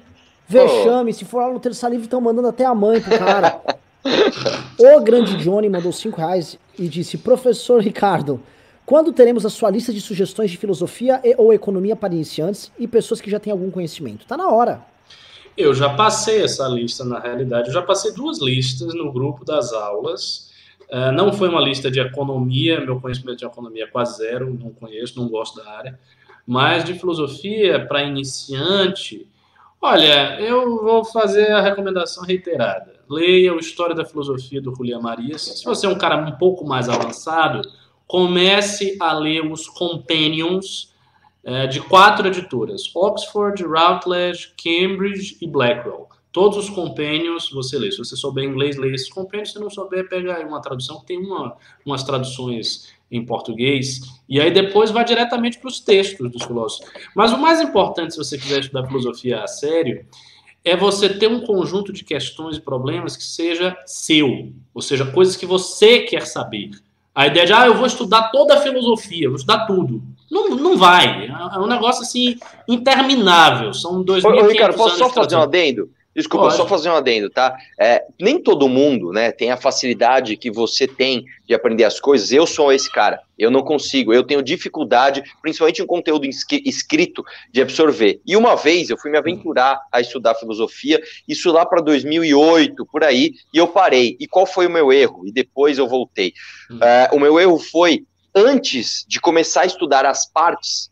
Vexame. 0.47 1.11
Oh. 1.11 1.15
Se 1.15 1.25
for 1.25 1.47
lá 1.47 1.53
no 1.53 1.61
Terça 1.61 1.89
Livre, 1.89 2.05
estão 2.05 2.21
mandando 2.21 2.49
até 2.49 2.67
a 2.67 2.75
mãe 2.75 3.01
pro 3.01 3.19
cara. 3.19 3.63
o 4.79 5.01
grande 5.01 5.37
Johnny 5.37 5.71
mandou 5.71 5.93
5 5.93 6.17
reais 6.19 6.59
e 6.79 6.89
disse: 6.89 7.17
Professor 7.17 7.81
Ricardo, 7.81 8.43
quando 8.85 9.13
teremos 9.13 9.47
a 9.47 9.51
sua 9.51 9.71
lista 9.71 9.93
de 9.93 10.01
sugestões 10.01 10.51
de 10.51 10.57
filosofia 10.57 11.21
e, 11.25 11.35
ou 11.39 11.53
economia 11.53 11.95
para 11.95 12.15
iniciantes 12.15 12.73
e 12.79 12.89
pessoas 12.89 13.21
que 13.21 13.31
já 13.31 13.39
têm 13.39 13.53
algum 13.53 13.71
conhecimento? 13.71 14.27
Tá 14.27 14.37
na 14.37 14.49
hora. 14.51 14.85
Eu 15.57 15.75
já 15.75 15.95
passei 15.95 16.43
essa 16.43 16.67
lista, 16.67 17.05
na 17.05 17.19
realidade. 17.19 17.69
Eu 17.69 17.75
já 17.75 17.83
passei 17.83 18.13
duas 18.13 18.41
listas 18.41 18.95
no 18.95 19.13
grupo 19.13 19.45
das 19.45 19.73
aulas. 19.73 20.51
Uh, 20.91 21.13
não 21.13 21.33
foi 21.33 21.49
uma 21.49 21.61
lista 21.61 21.91
de 21.91 22.01
economia, 22.01 22.81
meu 22.81 23.01
conhecimento 23.01 23.39
de 23.39 23.45
economia 23.45 23.85
é 23.85 23.87
quase 23.87 24.19
zero, 24.19 24.53
não 24.53 24.71
conheço, 24.71 25.19
não 25.19 25.29
gosto 25.29 25.63
da 25.63 25.71
área. 25.71 25.99
Mas 26.47 26.85
de 26.85 26.95
filosofia 26.95 27.87
para 27.87 28.03
iniciante, 28.03 29.29
olha, 29.81 30.41
eu 30.41 30.83
vou 30.83 31.05
fazer 31.05 31.51
a 31.53 31.61
recomendação 31.61 32.25
reiterada. 32.25 32.93
Leia 33.09 33.55
o 33.55 33.59
História 33.59 33.95
da 33.95 34.05
Filosofia 34.05 34.61
do 34.61 34.75
Julian 34.75 35.01
Marias. 35.01 35.43
Se 35.43 35.65
você 35.65 35.87
é 35.87 35.89
um 35.89 35.99
cara 35.99 36.17
um 36.17 36.33
pouco 36.33 36.67
mais 36.67 36.89
avançado, 36.89 37.63
comece 38.13 38.95
a 39.01 39.15
ler 39.15 39.51
os 39.51 39.67
companions 39.67 40.93
é, 41.43 41.67
de 41.67 41.81
quatro 41.81 42.29
editoras: 42.29 42.95
Oxford, 42.95 43.65
Routledge, 43.65 44.53
Cambridge 44.63 45.39
e 45.41 45.47
Blackwell. 45.47 46.11
Todos 46.31 46.59
os 46.59 46.69
companions 46.69 47.51
você 47.51 47.79
lê. 47.79 47.91
Se 47.91 47.97
você 47.97 48.15
souber 48.15 48.45
inglês, 48.45 48.77
leia 48.77 48.95
esses 48.95 49.09
companions. 49.09 49.53
Se 49.53 49.59
não 49.59 49.71
souber, 49.71 50.11
pega 50.11 50.47
uma 50.47 50.61
tradução, 50.61 51.01
que 51.01 51.07
tem 51.07 51.19
uma, 51.19 51.57
umas 51.87 52.05
traduções 52.05 52.93
em 53.11 53.25
português, 53.25 54.01
e 54.29 54.41
aí 54.41 54.51
depois 54.51 54.91
vai 54.91 55.05
diretamente 55.05 55.59
para 55.59 55.69
os 55.69 55.81
textos 55.81 56.31
dos 56.31 56.45
filósofos. 56.45 56.91
Mas 57.15 57.33
o 57.33 57.39
mais 57.39 57.61
importante, 57.61 58.13
se 58.13 58.19
você 58.19 58.39
quiser 58.39 58.61
estudar 58.61 58.87
filosofia 58.87 59.43
a 59.43 59.47
sério, 59.47 60.07
é 60.65 60.75
você 60.77 61.09
ter 61.09 61.29
um 61.29 61.41
conjunto 61.41 61.93
de 61.93 62.05
questões 62.05 62.57
e 62.57 62.61
problemas 62.61 63.17
que 63.17 63.25
seja 63.25 63.77
seu, 63.85 64.53
ou 64.73 64.81
seja, 64.81 65.05
coisas 65.13 65.37
que 65.37 65.45
você 65.45 66.01
quer 66.01 66.27
saber. 66.27 66.71
A 67.15 67.27
ideia 67.27 67.47
de, 67.47 67.53
ah, 67.53 67.67
eu 67.67 67.75
vou 67.75 67.87
estudar 67.87 68.31
toda 68.31 68.55
a 68.55 68.61
filosofia, 68.61 69.29
vou 69.29 69.37
estudar 69.37 69.67
tudo. 69.67 70.03
Não, 70.31 70.49
não 70.49 70.79
vai. 70.79 71.27
É 71.27 71.59
um 71.59 71.67
negócio 71.67 72.03
assim 72.03 72.39
interminável. 72.67 73.75
São 73.75 74.03
dois 74.03 74.25
mil 74.25 74.49
Ricardo, 74.49 74.77
posso 74.77 74.97
só 74.97 75.11
fazer 75.11 75.37
um 75.37 75.43
adendo? 75.43 75.91
Desculpa, 76.15 76.47
Pode. 76.47 76.57
só 76.57 76.67
fazer 76.67 76.91
um 76.91 76.95
adendo, 76.95 77.31
tá? 77.31 77.57
É, 77.81 78.05
nem 78.21 78.39
todo 78.39 78.69
mundo, 78.69 79.13
né, 79.13 79.33
tem 79.33 79.51
a 79.51 79.57
facilidade 79.57 80.37
que 80.37 80.51
você 80.51 80.87
tem 80.87 81.25
de 81.47 81.55
aprender 81.55 81.85
as 81.85 81.99
coisas. 81.99 82.31
Eu 82.31 82.47
sou 82.47 82.71
esse 82.71 82.91
cara. 82.91 83.21
Eu 83.39 83.51
não 83.51 83.63
consigo. 83.63 84.13
Eu 84.13 84.23
tenho 84.23 84.43
dificuldade, 84.43 85.23
principalmente 85.41 85.81
em 85.81 85.87
conteúdo 85.87 86.27
escrito, 86.27 87.25
de 87.51 87.63
absorver. 87.63 88.21
E 88.27 88.37
uma 88.37 88.55
vez 88.55 88.91
eu 88.91 88.99
fui 88.99 89.11
me 89.11 89.17
aventurar 89.17 89.81
a 89.91 90.03
estudar 90.03 90.35
filosofia, 90.35 91.01
isso 91.27 91.51
lá 91.51 91.65
para 91.65 91.81
2008, 91.81 92.87
por 92.87 93.03
aí, 93.03 93.33
e 93.53 93.57
eu 93.57 93.69
parei. 93.69 94.17
E 94.21 94.27
qual 94.27 94.45
foi 94.45 94.67
o 94.67 94.71
meu 94.71 94.93
erro? 94.93 95.27
E 95.27 95.33
depois 95.33 95.79
eu 95.79 95.89
voltei. 95.89 96.35
Hum. 96.71 96.79
É, 96.83 97.09
o 97.13 97.19
meu 97.19 97.41
erro 97.41 97.59
foi, 97.59 98.05
antes 98.35 99.05
de 99.09 99.19
começar 99.19 99.63
a 99.63 99.67
estudar 99.67 100.05
as 100.05 100.31
partes, 100.31 100.91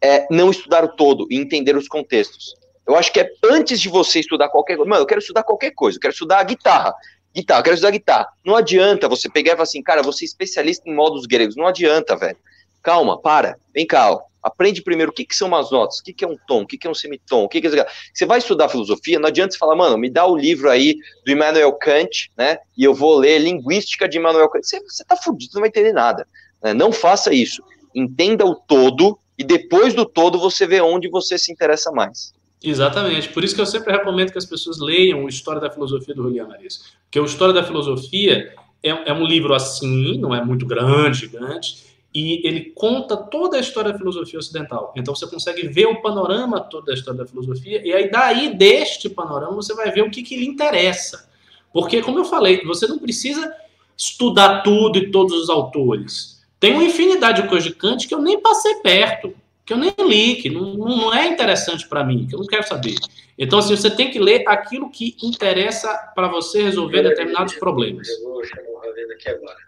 é, 0.00 0.26
não 0.30 0.50
estudar 0.50 0.84
o 0.84 0.96
todo 0.96 1.26
e 1.28 1.36
entender 1.36 1.76
os 1.76 1.88
contextos 1.88 2.59
Eu 2.90 2.96
acho 2.96 3.12
que 3.12 3.20
é 3.20 3.30
antes 3.44 3.80
de 3.80 3.88
você 3.88 4.20
estudar 4.20 4.48
qualquer 4.48 4.76
coisa. 4.76 4.88
Mano, 4.88 5.02
eu 5.02 5.06
quero 5.06 5.20
estudar 5.20 5.42
qualquer 5.44 5.70
coisa, 5.70 5.96
eu 5.96 6.00
quero 6.00 6.12
estudar 6.12 6.42
guitarra. 6.42 6.92
Guitarra, 7.34 7.60
eu 7.60 7.64
quero 7.64 7.74
estudar 7.74 7.90
guitarra. 7.92 8.28
Não 8.44 8.56
adianta 8.56 9.08
você 9.08 9.30
pegar 9.30 9.52
e 9.52 9.54
falar 9.54 9.62
assim, 9.62 9.82
cara, 9.82 10.02
você 10.02 10.24
é 10.24 10.26
especialista 10.26 10.88
em 10.90 10.94
modos 10.94 11.26
gregos. 11.26 11.54
Não 11.54 11.66
adianta, 11.66 12.16
velho. 12.16 12.36
Calma, 12.82 13.20
para, 13.20 13.56
vem 13.72 13.86
cá, 13.86 14.10
ó. 14.12 14.20
Aprende 14.42 14.82
primeiro 14.82 15.12
o 15.12 15.14
que, 15.14 15.24
que 15.24 15.36
são 15.36 15.48
umas 15.48 15.70
notas, 15.70 15.98
o 15.98 16.02
que, 16.02 16.14
que 16.14 16.24
é 16.24 16.28
um 16.28 16.36
tom, 16.48 16.62
o 16.62 16.66
que, 16.66 16.78
que 16.78 16.86
é 16.86 16.90
um 16.90 16.94
semitom, 16.94 17.44
o 17.44 17.48
que, 17.48 17.60
que 17.60 17.66
é. 17.78 17.86
Você 18.12 18.24
vai 18.24 18.38
estudar 18.38 18.70
filosofia, 18.70 19.18
não 19.18 19.28
adianta 19.28 19.52
você 19.52 19.58
falar, 19.58 19.76
mano, 19.76 19.98
me 19.98 20.08
dá 20.08 20.26
o 20.26 20.34
livro 20.34 20.70
aí 20.70 20.96
do 21.26 21.30
Immanuel 21.30 21.74
Kant, 21.74 22.30
né? 22.36 22.58
E 22.76 22.82
eu 22.82 22.94
vou 22.94 23.18
ler 23.18 23.38
Linguística 23.38 24.08
de 24.08 24.16
Immanuel 24.16 24.48
Kant. 24.48 24.66
Você, 24.66 24.80
você 24.80 25.04
tá 25.04 25.14
fudido, 25.14 25.52
não 25.54 25.60
vai 25.60 25.68
entender 25.68 25.92
nada. 25.92 26.26
Né? 26.62 26.72
Não 26.72 26.90
faça 26.90 27.34
isso. 27.34 27.62
Entenda 27.94 28.46
o 28.46 28.54
todo 28.54 29.18
e 29.36 29.44
depois 29.44 29.92
do 29.92 30.06
todo 30.06 30.38
você 30.38 30.66
vê 30.66 30.80
onde 30.80 31.08
você 31.08 31.38
se 31.38 31.52
interessa 31.52 31.92
mais. 31.92 32.32
Exatamente. 32.62 33.28
Por 33.30 33.42
isso 33.42 33.54
que 33.54 33.60
eu 33.60 33.66
sempre 33.66 33.92
recomendo 33.92 34.32
que 34.32 34.38
as 34.38 34.44
pessoas 34.44 34.78
leiam 34.78 35.24
o 35.24 35.28
História 35.28 35.60
da 35.60 35.70
Filosofia 35.70 36.14
do 36.14 36.22
Julian 36.22 36.46
Maris. 36.46 36.94
Porque 37.04 37.18
o 37.18 37.24
História 37.24 37.54
da 37.54 37.64
Filosofia 37.64 38.54
é, 38.82 39.10
é 39.10 39.12
um 39.12 39.24
livro 39.24 39.54
assim, 39.54 40.18
não 40.18 40.34
é 40.34 40.44
muito 40.44 40.66
grande, 40.66 41.20
gigante, 41.20 41.90
e 42.14 42.46
ele 42.46 42.72
conta 42.74 43.16
toda 43.16 43.56
a 43.56 43.60
história 43.60 43.92
da 43.92 43.98
filosofia 43.98 44.38
ocidental. 44.38 44.92
Então 44.96 45.14
você 45.14 45.26
consegue 45.26 45.68
ver 45.68 45.86
o 45.86 46.02
panorama 46.02 46.60
todo 46.60 46.86
da 46.86 46.94
história 46.94 47.20
da 47.20 47.26
filosofia, 47.26 47.86
e 47.86 47.92
aí 47.92 48.10
daí 48.10 48.56
deste 48.56 49.08
panorama 49.08 49.54
você 49.54 49.74
vai 49.74 49.90
ver 49.92 50.02
o 50.02 50.10
que, 50.10 50.22
que 50.22 50.36
lhe 50.36 50.46
interessa. 50.46 51.28
Porque, 51.72 52.02
como 52.02 52.18
eu 52.18 52.24
falei, 52.24 52.64
você 52.64 52.86
não 52.88 52.98
precisa 52.98 53.54
estudar 53.96 54.62
tudo 54.62 54.98
e 54.98 55.10
todos 55.10 55.32
os 55.34 55.48
autores. 55.48 56.40
Tem 56.58 56.72
uma 56.72 56.84
infinidade 56.84 57.42
de 57.42 57.48
coisas 57.48 57.68
de 57.68 57.76
Kant 57.76 58.08
que 58.08 58.14
eu 58.14 58.20
nem 58.20 58.40
passei 58.40 58.74
perto, 58.76 59.32
que 59.70 59.74
eu 59.74 59.78
nem 59.78 59.94
li, 60.00 60.34
que 60.34 60.50
não, 60.50 60.74
não 60.74 61.14
é 61.14 61.28
interessante 61.28 61.88
para 61.88 62.02
mim, 62.02 62.26
que 62.26 62.34
eu 62.34 62.40
não 62.40 62.46
quero 62.46 62.66
saber. 62.66 62.96
Então, 63.38 63.60
assim, 63.60 63.76
você 63.76 63.88
tem 63.88 64.10
que 64.10 64.18
ler 64.18 64.42
aquilo 64.48 64.90
que 64.90 65.16
interessa 65.22 65.94
para 66.12 66.26
você 66.26 66.64
resolver 66.64 67.04
determinados 67.04 67.54
problemas. 67.54 68.08
Eu 68.08 68.32
vou 68.32 68.44
chamar 68.44 68.68
o 68.68 68.78
Ravena 68.80 69.14
aqui 69.14 69.28
agora. 69.28 69.58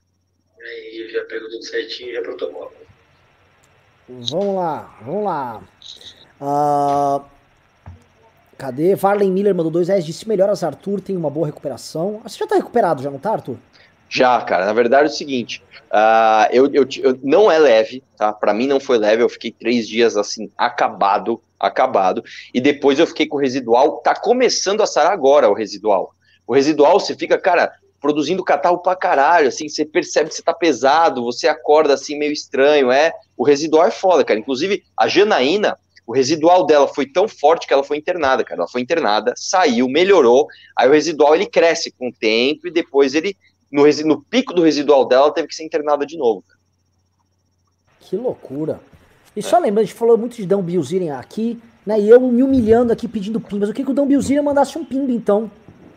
Aí 0.61 1.09
já 1.09 1.23
pegou 1.27 1.49
tudo 1.49 1.63
certinho, 1.63 2.13
já 2.13 2.21
protocolo. 2.21 2.73
Vamos 4.09 4.57
lá, 4.57 4.99
vamos 5.03 5.25
lá. 5.25 5.63
Uh, 6.41 7.25
cadê? 8.59 8.97
Varley 8.97 9.31
Miller 9.31 9.55
mandou 9.55 9.71
dois 9.71 9.87
reais, 9.87 10.05
disse 10.05 10.29
melhoras, 10.29 10.65
Arthur, 10.65 11.01
tem 11.01 11.17
uma 11.17 11.31
boa 11.31 11.47
recuperação. 11.47 12.21
Você 12.25 12.39
já 12.39 12.47
tá 12.49 12.57
recuperado, 12.57 13.05
já 13.05 13.11
não 13.11 13.21
tá, 13.21 13.35
Arthur? 13.35 13.57
Já, 14.13 14.39
cara. 14.43 14.67
Na 14.67 14.75
verdade 14.75 15.05
é 15.05 15.07
o 15.07 15.11
seguinte, 15.11 15.63
uh, 15.91 16.47
eu, 16.53 16.67
eu, 16.71 16.87
eu, 16.99 17.19
não 17.23 17.51
é 17.51 17.59
leve, 17.59 18.05
tá? 18.19 18.31
Para 18.31 18.53
mim 18.53 18.67
não 18.67 18.79
foi 18.79 18.99
leve. 18.99 19.23
Eu 19.23 19.29
fiquei 19.29 19.51
três 19.51 19.89
dias 19.89 20.19
assim 20.19 20.51
acabado, 20.57 21.41
acabado. 21.59 22.23
E 22.53 22.61
depois 22.61 22.99
eu 22.99 23.07
fiquei 23.07 23.27
com 23.27 23.39
o 23.39 23.41
residual. 23.41 23.99
Tá 23.99 24.15
começando 24.15 24.83
a 24.83 24.87
sarar 24.87 25.13
agora 25.13 25.49
o 25.49 25.55
residual. 25.55 26.15
O 26.47 26.53
residual 26.53 27.01
você 27.01 27.17
fica, 27.17 27.39
cara, 27.39 27.73
produzindo 28.03 28.45
catarro 28.45 28.79
pra 28.79 28.95
caralho, 28.95 29.49
assim, 29.49 29.67
você 29.67 29.87
percebe 29.87 30.29
que 30.29 30.35
você 30.35 30.43
tá 30.43 30.53
pesado, 30.53 31.25
você 31.25 31.49
acorda 31.49 31.95
assim 31.95 32.19
meio 32.19 32.33
estranho, 32.33 32.91
é, 32.91 33.13
o 33.37 33.45
residual 33.45 33.87
é 33.87 33.93
foda, 33.93 34.25
cara, 34.25 34.41
inclusive 34.41 34.83
a 34.97 35.07
Janaína, 35.07 35.79
o 36.05 36.13
residual 36.13 36.67
dela 36.67 36.89
foi 36.89 37.07
tão 37.07 37.29
forte 37.29 37.67
que 37.67 37.73
ela 37.73 37.85
foi 37.85 37.97
internada, 37.97 38.43
cara, 38.43 38.63
ela 38.63 38.69
foi 38.69 38.81
internada, 38.81 39.33
saiu, 39.37 39.89
melhorou, 39.89 40.49
aí 40.77 40.89
o 40.89 40.93
residual 40.93 41.35
ele 41.35 41.47
cresce 41.47 41.93
com 41.93 42.09
o 42.09 42.13
tempo 42.13 42.67
e 42.67 42.73
depois 42.73 43.15
ele, 43.15 43.37
no, 43.73 43.85
no 44.05 44.23
pico 44.23 44.53
do 44.53 44.63
residual 44.63 45.07
dela, 45.07 45.25
ela 45.25 45.35
teve 45.35 45.49
que 45.49 45.55
ser 45.55 45.65
internada 45.65 46.05
de 46.05 46.19
novo. 46.19 46.45
Que 48.01 48.17
loucura. 48.17 48.79
E 49.35 49.43
só 49.43 49.57
lembrando, 49.59 49.79
a 49.79 49.85
gente 49.85 49.95
falou 49.95 50.19
muito 50.19 50.37
de 50.37 50.45
Dão 50.45 50.63
Bilzerian 50.63 51.17
aqui, 51.17 51.59
né, 51.87 51.99
e 51.99 52.09
eu 52.09 52.21
me 52.21 52.43
humilhando 52.43 52.93
aqui 52.93 53.09
pedindo 53.09 53.41
pimbas, 53.41 53.71
o 53.71 53.73
que 53.73 53.83
que 53.83 53.91
o 53.91 53.95
Dão 53.95 54.07
Bilzerian 54.07 54.43
mandasse 54.43 54.77
um 54.77 54.85
pimba, 54.85 55.11
então? 55.11 55.51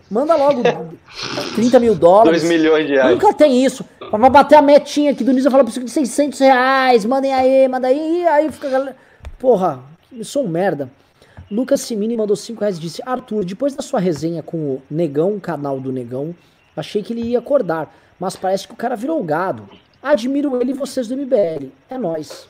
Manda 0.09 0.35
logo 0.35 0.61
30 1.55 1.79
mil 1.79 1.95
dólares. 1.95 2.43
2 2.43 2.53
milhões 2.53 2.87
de 2.87 2.93
reais. 2.93 3.11
Nunca 3.11 3.33
tem 3.33 3.65
isso. 3.65 3.83
Pra 4.09 4.29
bater 4.29 4.55
a 4.55 4.61
metinha 4.61 5.11
aqui 5.11 5.23
do 5.23 5.33
Nisa, 5.33 5.51
fala 5.51 5.63
preciso 5.63 5.85
de 5.85 5.91
600 5.91 6.39
reais. 6.39 7.05
Mandem 7.05 7.33
aí, 7.33 7.67
manda 7.67 7.87
aí. 7.87 8.21
E 8.21 8.27
aí 8.27 8.51
fica 8.51 8.67
a 8.67 8.71
galera. 8.71 8.97
Porra, 9.39 9.83
eu 10.15 10.23
sou 10.23 10.45
um 10.45 10.47
merda. 10.47 10.89
Lucas 11.49 11.81
Simini 11.81 12.15
mandou 12.15 12.35
5 12.35 12.59
reais 12.59 12.77
e 12.77 12.81
disse: 12.81 13.01
Arthur, 13.05 13.43
depois 13.43 13.75
da 13.75 13.81
sua 13.81 13.99
resenha 13.99 14.43
com 14.43 14.57
o 14.57 14.81
Negão, 14.89 15.39
canal 15.39 15.79
do 15.79 15.91
Negão, 15.91 16.35
achei 16.75 17.01
que 17.01 17.13
ele 17.13 17.21
ia 17.21 17.39
acordar. 17.39 17.93
Mas 18.19 18.35
parece 18.35 18.67
que 18.67 18.73
o 18.73 18.77
cara 18.77 18.95
virou 18.95 19.23
gado. 19.23 19.69
Admiro 20.01 20.61
ele 20.61 20.71
e 20.71 20.75
vocês 20.75 21.07
do 21.07 21.17
MBL. 21.17 21.69
É 21.89 21.97
nós. 21.97 22.47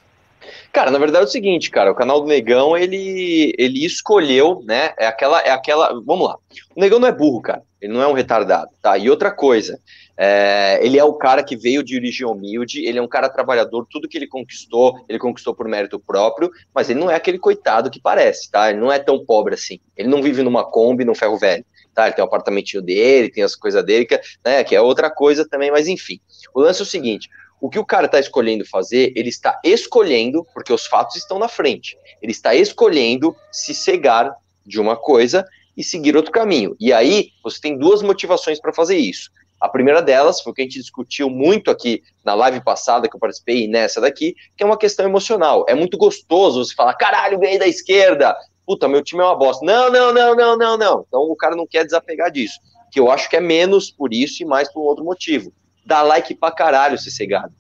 Cara, 0.72 0.92
na 0.92 1.00
verdade 1.00 1.26
é 1.26 1.28
o 1.28 1.32
seguinte, 1.32 1.72
cara, 1.72 1.92
o 1.92 1.96
canal 1.96 2.22
do 2.22 2.28
Negão, 2.28 2.78
ele, 2.78 3.54
ele 3.58 3.86
escolheu, 3.86 4.62
né, 4.66 4.94
é 4.98 5.08
aquela, 5.08 5.42
é 5.42 5.50
aquela, 5.50 6.00
vamos 6.06 6.28
lá, 6.28 6.38
o 6.76 6.80
Negão 6.80 7.00
não 7.00 7.08
é 7.08 7.12
burro, 7.12 7.42
cara, 7.42 7.64
ele 7.82 7.94
não 7.94 8.02
é 8.02 8.08
um 8.08 8.14
retardado, 8.14 8.70
tá, 8.82 8.98
e 8.98 9.10
outra 9.10 9.32
coisa, 9.32 9.80
é, 10.18 10.80
ele 10.82 11.00
é 11.00 11.04
o 11.04 11.14
cara 11.14 11.44
que 11.44 11.56
veio 11.56 11.84
de 11.84 11.96
origem 11.96 12.28
humilde, 12.28 12.86
ele 12.86 13.00
é 13.00 13.02
um 13.02 13.08
cara 13.08 13.30
trabalhador, 13.30 13.88
tudo 13.90 14.08
que 14.08 14.18
ele 14.18 14.28
conquistou, 14.28 15.04
ele 15.10 15.20
conquistou 15.20 15.56
por 15.56 15.68
mérito 15.68 16.00
próprio, 16.00 16.52
mas 16.74 16.90
ele 16.90 17.00
não 17.00 17.10
é 17.10 17.16
aquele 17.16 17.40
coitado 17.40 17.90
que 17.90 18.00
parece, 18.00 18.52
tá, 18.52 18.70
ele 18.70 18.80
não 18.80 18.92
é 18.92 19.00
tão 19.00 19.26
pobre 19.26 19.56
assim, 19.56 19.80
ele 19.98 20.10
não 20.10 20.22
vive 20.22 20.44
numa 20.44 20.64
Kombi, 20.64 21.06
num 21.06 21.16
ferro 21.16 21.38
velho, 21.38 21.66
tá, 21.96 22.06
ele 22.08 22.16
tem 22.16 22.24
o 22.24 22.26
um 22.26 22.28
apartamentinho 22.28 22.84
dele, 22.84 23.32
tem 23.32 23.44
as 23.44 23.56
coisas 23.56 23.84
dele, 23.84 24.06
que, 24.06 24.20
né, 24.44 24.64
que 24.64 24.76
é 24.76 24.82
outra 24.82 25.10
coisa 25.10 25.48
também, 25.48 25.72
mas 25.72 25.88
enfim, 25.88 26.20
o 26.54 26.62
lance 26.62 26.82
é 26.82 26.84
o 26.84 26.86
seguinte, 26.86 27.30
o 27.60 27.70
que 27.70 27.80
o 27.80 27.86
cara 27.86 28.06
está 28.06 28.20
escolhendo 28.20 28.66
fazer, 28.66 29.14
ele 29.16 29.30
está 29.30 29.60
escolhendo, 29.64 30.46
porque 30.54 30.74
os 30.74 30.86
fatos 30.86 31.16
estão 31.16 31.40
na 31.40 31.48
frente, 31.48 31.98
ele 32.22 32.32
está 32.32 32.54
escolhendo 32.54 33.36
se 33.52 33.74
cegar 33.74 34.36
de 34.66 34.80
uma 34.80 34.96
coisa 34.96 35.46
e 35.76 35.84
seguir 35.84 36.16
outro 36.16 36.32
caminho. 36.32 36.76
E 36.80 36.94
aí, 36.94 37.30
você 37.44 37.60
tem 37.60 37.78
duas 37.78 38.02
motivações 38.02 38.60
para 38.60 38.74
fazer 38.74 38.98
isso. 38.98 39.30
A 39.60 39.70
primeira 39.70 40.02
delas 40.02 40.42
foi 40.42 40.52
o 40.52 40.56
que 40.56 40.62
a 40.62 40.66
gente 40.66 40.80
discutiu 40.80 41.30
muito 41.30 41.72
aqui 41.72 42.04
na 42.24 42.34
live 42.34 42.62
passada 42.62 43.08
que 43.08 43.16
eu 43.16 43.20
participei 43.20 43.64
e 43.64 43.68
nessa 43.68 44.02
daqui, 44.02 44.36
que 44.56 44.64
é 44.64 44.66
uma 44.66 44.78
questão 44.78 45.06
emocional. 45.06 45.66
É 45.68 45.74
muito 45.74 45.98
gostoso 45.98 46.64
você 46.64 46.76
falar, 46.76 46.94
caralho, 46.94 47.40
ganhei 47.40 47.58
da 47.58 47.68
esquerda, 47.68 48.36
puta, 48.66 48.88
meu 48.88 49.04
time 49.04 49.22
é 49.22 49.26
uma 49.26 49.36
bosta. 49.36 49.66
Não, 49.66 49.92
não, 49.92 50.14
não, 50.14 50.36
não, 50.36 50.58
não, 50.58 50.78
não. 50.78 51.06
Então 51.08 51.22
o 51.22 51.36
cara 51.36 51.56
não 51.56 51.68
quer 51.68 51.86
desapegar 51.86 52.32
disso. 52.32 52.60
Que 52.92 53.00
eu 53.00 53.12
acho 53.12 53.30
que 53.30 53.36
é 53.36 53.42
menos 53.42 53.92
por 53.92 54.14
isso 54.14 54.42
e 54.42 54.46
mais 54.46 54.72
por 54.72 54.82
outro 54.82 55.04
motivo 55.04 55.52
dá 55.86 56.02
like 56.02 56.34
pra 56.34 56.52
caralho 56.52 56.98
se 56.98 57.12
ser 57.12 57.28
gado. 57.28 57.54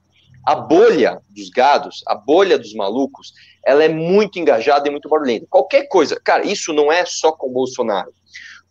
A 0.44 0.56
bolha 0.56 1.22
dos 1.30 1.49
gados, 1.49 2.03
a 2.07 2.15
bolha 2.15 2.57
dos 2.57 2.73
malucos, 2.73 3.34
ela 3.64 3.84
é 3.84 3.90
muito 3.90 4.40
engajada 4.40 4.88
e 4.88 4.91
muito 4.91 5.10
barulhenta. 5.10 5.48
Qualquer 5.49 5.88
coisa, 5.88 6.19
cara, 6.23 6.45
isso 6.45 6.73
não 6.73 6.91
é 6.91 7.06
só 7.06 7.32
com 7.32 7.49
o 7.49 7.53
Bolsonaro. 7.53 8.11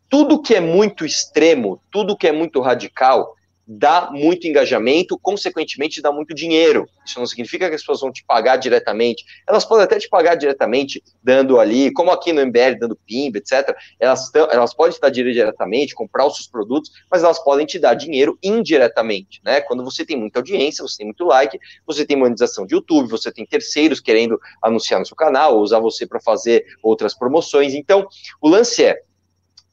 Tudo 0.08 0.40
que 0.40 0.54
é 0.54 0.60
muito 0.60 1.04
extremo, 1.04 1.80
tudo 1.90 2.16
que 2.16 2.28
é 2.28 2.32
muito 2.32 2.60
radical, 2.60 3.34
dá 3.66 4.10
muito 4.12 4.46
engajamento, 4.46 5.18
consequentemente 5.18 6.02
dá 6.02 6.12
muito 6.12 6.34
dinheiro. 6.34 6.86
Isso 7.04 7.18
não 7.18 7.26
significa 7.26 7.68
que 7.68 7.74
as 7.74 7.80
pessoas 7.80 8.00
vão 8.00 8.12
te 8.12 8.24
pagar 8.24 8.56
diretamente. 8.56 9.24
Elas 9.48 9.64
podem 9.64 9.84
até 9.84 9.98
te 9.98 10.08
pagar 10.08 10.34
diretamente, 10.34 11.02
dando 11.22 11.58
ali, 11.58 11.90
como 11.92 12.10
aqui 12.10 12.32
no 12.32 12.44
MBL, 12.44 12.78
dando 12.78 12.96
PIMB, 12.96 13.36
etc. 13.36 13.74
Elas, 13.98 14.30
elas 14.34 14.74
podem 14.74 14.94
te 14.94 15.00
dar 15.00 15.10
dinheiro 15.10 15.32
diretamente, 15.32 15.94
comprar 15.94 16.26
os 16.26 16.36
seus 16.36 16.46
produtos, 16.46 16.90
mas 17.10 17.24
elas 17.24 17.42
podem 17.42 17.64
te 17.64 17.78
dar 17.78 17.94
dinheiro 17.94 18.38
indiretamente, 18.42 19.40
né? 19.42 19.60
Quando 19.62 19.82
você 19.82 20.04
tem 20.04 20.16
muita 20.16 20.40
audiência, 20.40 20.82
você 20.82 20.98
tem 20.98 21.06
muito 21.06 21.24
like, 21.24 21.58
você 21.86 22.04
tem 22.04 22.16
monetização 22.16 22.66
de 22.66 22.74
YouTube, 22.74 23.08
você 23.08 23.32
tem 23.32 23.46
terceiros 23.46 24.00
querendo 24.00 24.38
anunciar 24.62 25.00
no 25.00 25.06
seu 25.06 25.16
canal, 25.16 25.56
ou 25.56 25.62
usar 25.62 25.80
você 25.80 26.06
para 26.06 26.20
fazer 26.20 26.64
outras 26.82 27.14
promoções. 27.14 27.74
Então, 27.74 28.06
o 28.40 28.48
lance 28.48 28.84
é, 28.84 29.00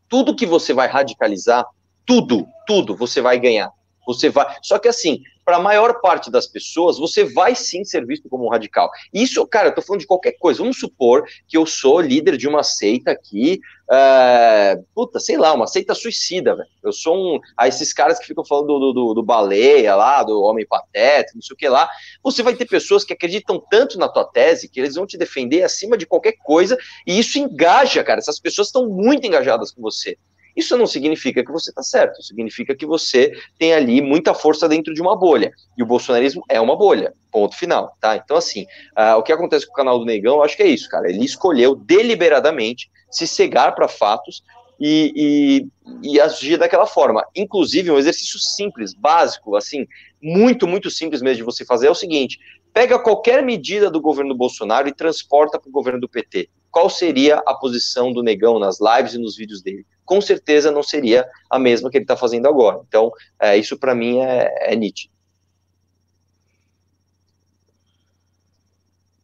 tudo 0.08 0.36
que 0.36 0.46
você 0.46 0.74
vai 0.74 0.88
radicalizar, 0.88 1.66
tudo, 2.06 2.48
tudo 2.66 2.96
você 2.96 3.22
vai 3.22 3.40
ganhar 3.40 3.72
você 4.06 4.30
vai. 4.30 4.56
Só 4.62 4.80
que 4.80 4.88
assim, 4.88 5.22
para 5.44 5.58
a 5.58 5.62
maior 5.62 6.00
parte 6.02 6.30
das 6.30 6.48
pessoas, 6.48 6.98
você 6.98 7.24
vai 7.24 7.56
sim 7.56 7.84
ser 7.84 8.06
visto 8.06 8.30
como 8.30 8.46
um 8.46 8.50
radical. 8.50 8.90
Isso, 9.14 9.46
cara, 9.48 9.70
eu 9.70 9.76
tô 9.76 9.82
falando 9.82 10.02
de 10.02 10.08
qualquer 10.08 10.34
coisa. 10.34 10.60
Vamos 10.60 10.80
supor 10.80 11.26
que 11.48 11.58
eu 11.58 11.66
sou 11.66 12.00
líder 12.00 12.38
de 12.38 12.48
uma 12.48 12.64
seita 12.64 13.12
aqui, 13.12 13.60
uh, 13.90 14.86
puta, 14.94 15.20
sei 15.20 15.38
lá, 15.38 15.54
uma 15.54 15.68
seita 15.68 15.94
suicida, 15.94 16.56
velho. 16.56 16.70
Eu 16.84 16.94
sou 16.94 17.16
um. 17.16 17.40
Aí 17.58 17.70
esses 17.70 17.92
caras 17.92 18.20
que 18.20 18.28
ficam 18.28 18.46
falando 18.46 18.80
do, 18.80 18.94
do, 18.94 19.14
do 19.16 19.24
baleia 19.24 19.96
lá, 19.96 20.24
do 20.24 20.42
homem 20.42 20.66
pateta, 20.66 21.34
não 21.36 21.42
sei 21.42 21.54
o 21.54 21.58
que 21.58 21.68
lá. 21.68 21.90
Você 22.24 22.44
vai 22.44 22.56
ter 22.56 22.66
pessoas 22.66 23.04
que 23.04 23.14
acreditam 23.14 23.62
tanto 23.70 23.98
na 23.98 24.08
tua 24.08 24.26
tese 24.26 24.70
que 24.70 24.80
eles 24.80 24.96
vão 24.96 25.06
te 25.06 25.18
defender 25.18 25.64
acima 25.64 25.98
de 25.98 26.06
qualquer 26.06 26.34
coisa, 26.44 26.78
e 27.06 27.20
isso 27.20 27.40
engaja, 27.40 28.04
cara. 28.04 28.20
Essas 28.20 28.40
pessoas 28.40 28.68
estão 28.68 28.88
muito 28.88 29.26
engajadas 29.26 29.72
com 29.72 29.82
você. 29.82 30.18
Isso 30.56 30.78
não 30.78 30.86
significa 30.86 31.44
que 31.44 31.52
você 31.52 31.70
está 31.70 31.82
certo, 31.82 32.22
significa 32.22 32.76
que 32.76 32.86
você 32.86 33.32
tem 33.58 33.74
ali 33.74 34.02
muita 34.02 34.34
força 34.34 34.68
dentro 34.68 34.94
de 34.94 35.02
uma 35.02 35.16
bolha. 35.16 35.52
E 35.78 35.84
o 35.84 35.86
bolsonarismo 35.86 36.44
é 36.50 36.60
uma 36.60 36.76
bolha, 36.76 37.14
ponto 37.32 37.56
final, 37.56 37.96
tá? 38.00 38.16
Então, 38.16 38.38
assim, 38.38 38.64
uh, 38.98 39.18
o 39.18 39.24
que 39.24 39.32
acontece 39.32 39.66
com 39.66 39.74
o 39.74 39.76
canal 39.76 40.00
do 40.00 40.06
Negão, 40.06 40.36
eu 40.36 40.44
acho 40.44 40.58
que 40.58 40.64
é 40.64 40.68
isso, 40.68 40.90
cara. 40.90 41.10
Ele 41.10 41.24
escolheu 41.24 41.76
deliberadamente 41.76 42.90
se 43.10 43.28
cegar 43.28 43.76
para 43.76 43.88
fatos 43.88 44.44
e, 44.80 45.68
e, 46.04 46.12
e 46.14 46.20
agir 46.20 46.58
daquela 46.58 46.88
forma. 46.88 47.24
Inclusive, 47.36 47.92
um 47.92 48.00
exercício 48.00 48.40
simples, 48.40 48.94
básico, 48.94 49.56
assim, 49.56 49.86
muito, 50.22 50.68
muito 50.68 50.90
simples 50.90 51.22
mesmo 51.22 51.38
de 51.38 51.44
você 51.44 51.64
fazer 51.64 51.88
é 51.88 51.92
o 51.92 51.96
seguinte: 51.96 52.40
pega 52.74 52.98
qualquer 52.98 53.44
medida 53.44 53.92
do 53.92 54.02
governo 54.02 54.36
Bolsonaro 54.36 54.88
e 54.88 54.94
transporta 54.94 55.60
para 55.60 55.70
o 55.70 55.72
governo 55.72 56.00
do 56.00 56.10
PT. 56.10 56.50
Qual 56.72 56.90
seria 56.90 57.44
a 57.46 57.54
posição 57.54 58.12
do 58.12 58.24
negão 58.24 58.58
nas 58.58 58.80
lives 58.80 59.14
e 59.14 59.20
nos 59.20 59.36
vídeos 59.36 59.62
dele? 59.62 59.86
Com 60.06 60.20
certeza 60.22 60.72
não 60.72 60.84
seria 60.84 61.28
a 61.50 61.58
mesma 61.58 61.90
que 61.90 61.98
ele 61.98 62.04
está 62.04 62.18
fazendo 62.18 62.48
agora. 62.48 62.82
Então, 62.88 63.12
é, 63.40 63.58
isso 63.58 63.78
para 63.78 63.96
mim 63.96 64.20
é, 64.20 64.74
é 64.74 64.76
nítido. 64.76 65.12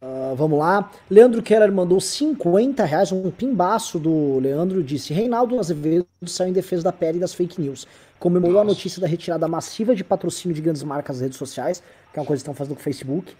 Uh, 0.00 0.36
vamos 0.36 0.58
lá. 0.60 0.90
Leandro 1.10 1.42
Keller 1.42 1.72
mandou 1.72 2.00
50 2.00 2.84
reais, 2.84 3.10
um 3.10 3.30
pimbaço 3.32 3.98
do 3.98 4.38
Leandro. 4.38 4.82
Disse: 4.82 5.12
Reinaldo 5.12 5.58
Azevedo 5.58 6.06
saiu 6.26 6.50
em 6.50 6.52
defesa 6.52 6.84
da 6.84 6.92
pele 6.92 7.18
e 7.18 7.20
das 7.20 7.34
fake 7.34 7.60
news. 7.60 7.86
Comemorou 8.18 8.54
Nossa. 8.54 8.66
a 8.66 8.68
notícia 8.74 9.00
da 9.00 9.06
retirada 9.08 9.48
massiva 9.48 9.94
de 9.94 10.04
patrocínio 10.04 10.54
de 10.54 10.60
grandes 10.60 10.82
marcas 10.82 11.16
nas 11.16 11.22
redes 11.22 11.38
sociais, 11.38 11.82
que 12.12 12.18
é 12.18 12.20
uma 12.20 12.26
coisa 12.26 12.40
que 12.40 12.42
estão 12.42 12.54
fazendo 12.54 12.74
com 12.74 12.80
o 12.80 12.84
Facebook. 12.84 13.34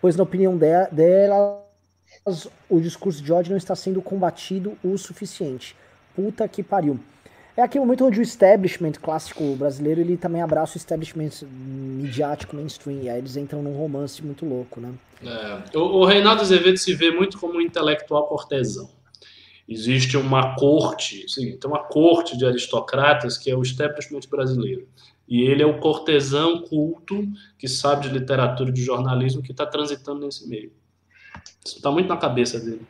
Pois, 0.00 0.14
na 0.14 0.22
opinião 0.22 0.56
delas, 0.56 1.62
o 2.68 2.80
discurso 2.80 3.22
de 3.22 3.32
ódio 3.32 3.50
não 3.50 3.56
está 3.56 3.74
sendo 3.74 4.02
combatido 4.02 4.76
o 4.84 4.98
suficiente. 4.98 5.74
Puta 6.14 6.46
que 6.48 6.62
pariu. 6.62 6.98
É 7.56 7.62
aquele 7.62 7.84
momento 7.84 8.06
onde 8.06 8.18
o 8.18 8.22
establishment 8.22 8.92
clássico 8.92 9.54
brasileiro 9.56 10.00
ele 10.00 10.16
também 10.16 10.40
abraça 10.40 10.74
o 10.74 10.78
establishment 10.78 11.30
midiático 11.42 12.56
mainstream. 12.56 13.02
E 13.02 13.10
aí 13.10 13.18
eles 13.18 13.36
entram 13.36 13.62
num 13.62 13.76
romance 13.76 14.24
muito 14.24 14.46
louco, 14.46 14.80
né? 14.80 14.92
É, 15.22 15.78
o, 15.78 16.00
o 16.00 16.04
Reinaldo 16.04 16.40
Azevedo 16.40 16.78
se 16.78 16.94
vê 16.94 17.10
muito 17.10 17.38
como 17.38 17.58
um 17.58 17.60
intelectual 17.60 18.26
cortesão. 18.26 18.88
Existe 19.68 20.16
uma 20.16 20.56
corte, 20.56 21.24
sim, 21.28 21.56
tem 21.56 21.70
uma 21.70 21.84
corte 21.84 22.36
de 22.36 22.44
aristocratas 22.44 23.38
que 23.38 23.50
é 23.50 23.56
o 23.56 23.62
establishment 23.62 24.20
brasileiro. 24.30 24.88
E 25.28 25.42
ele 25.42 25.62
é 25.62 25.66
o 25.66 25.78
cortesão 25.78 26.62
culto 26.62 27.26
que 27.58 27.68
sabe 27.68 28.08
de 28.08 28.14
literatura 28.18 28.70
e 28.70 28.72
de 28.72 28.82
jornalismo 28.82 29.42
que 29.42 29.52
está 29.52 29.64
transitando 29.64 30.26
nesse 30.26 30.48
meio. 30.48 30.72
Isso 31.64 31.76
está 31.76 31.90
muito 31.90 32.08
na 32.08 32.16
cabeça 32.16 32.58
dele. 32.58 32.82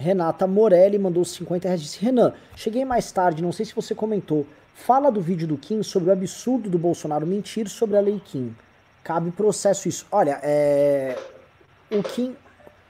Renata 0.00 0.46
Morelli 0.46 0.98
mandou 0.98 1.22
50 1.22 1.68
reais. 1.68 1.82
Disse: 1.82 2.02
Renan, 2.02 2.32
cheguei 2.56 2.86
mais 2.86 3.12
tarde, 3.12 3.42
não 3.42 3.52
sei 3.52 3.66
se 3.66 3.74
você 3.74 3.94
comentou. 3.94 4.46
Fala 4.74 5.12
do 5.12 5.20
vídeo 5.20 5.46
do 5.46 5.58
Kim 5.58 5.82
sobre 5.82 6.08
o 6.08 6.12
absurdo 6.12 6.70
do 6.70 6.78
Bolsonaro 6.78 7.26
mentir 7.26 7.68
sobre 7.68 7.98
a 7.98 8.00
lei 8.00 8.18
Kim. 8.24 8.56
Cabe 9.04 9.30
processo 9.30 9.88
isso. 9.88 10.06
Olha, 10.10 10.40
é. 10.42 11.18
O 11.90 12.02
Kim. 12.02 12.34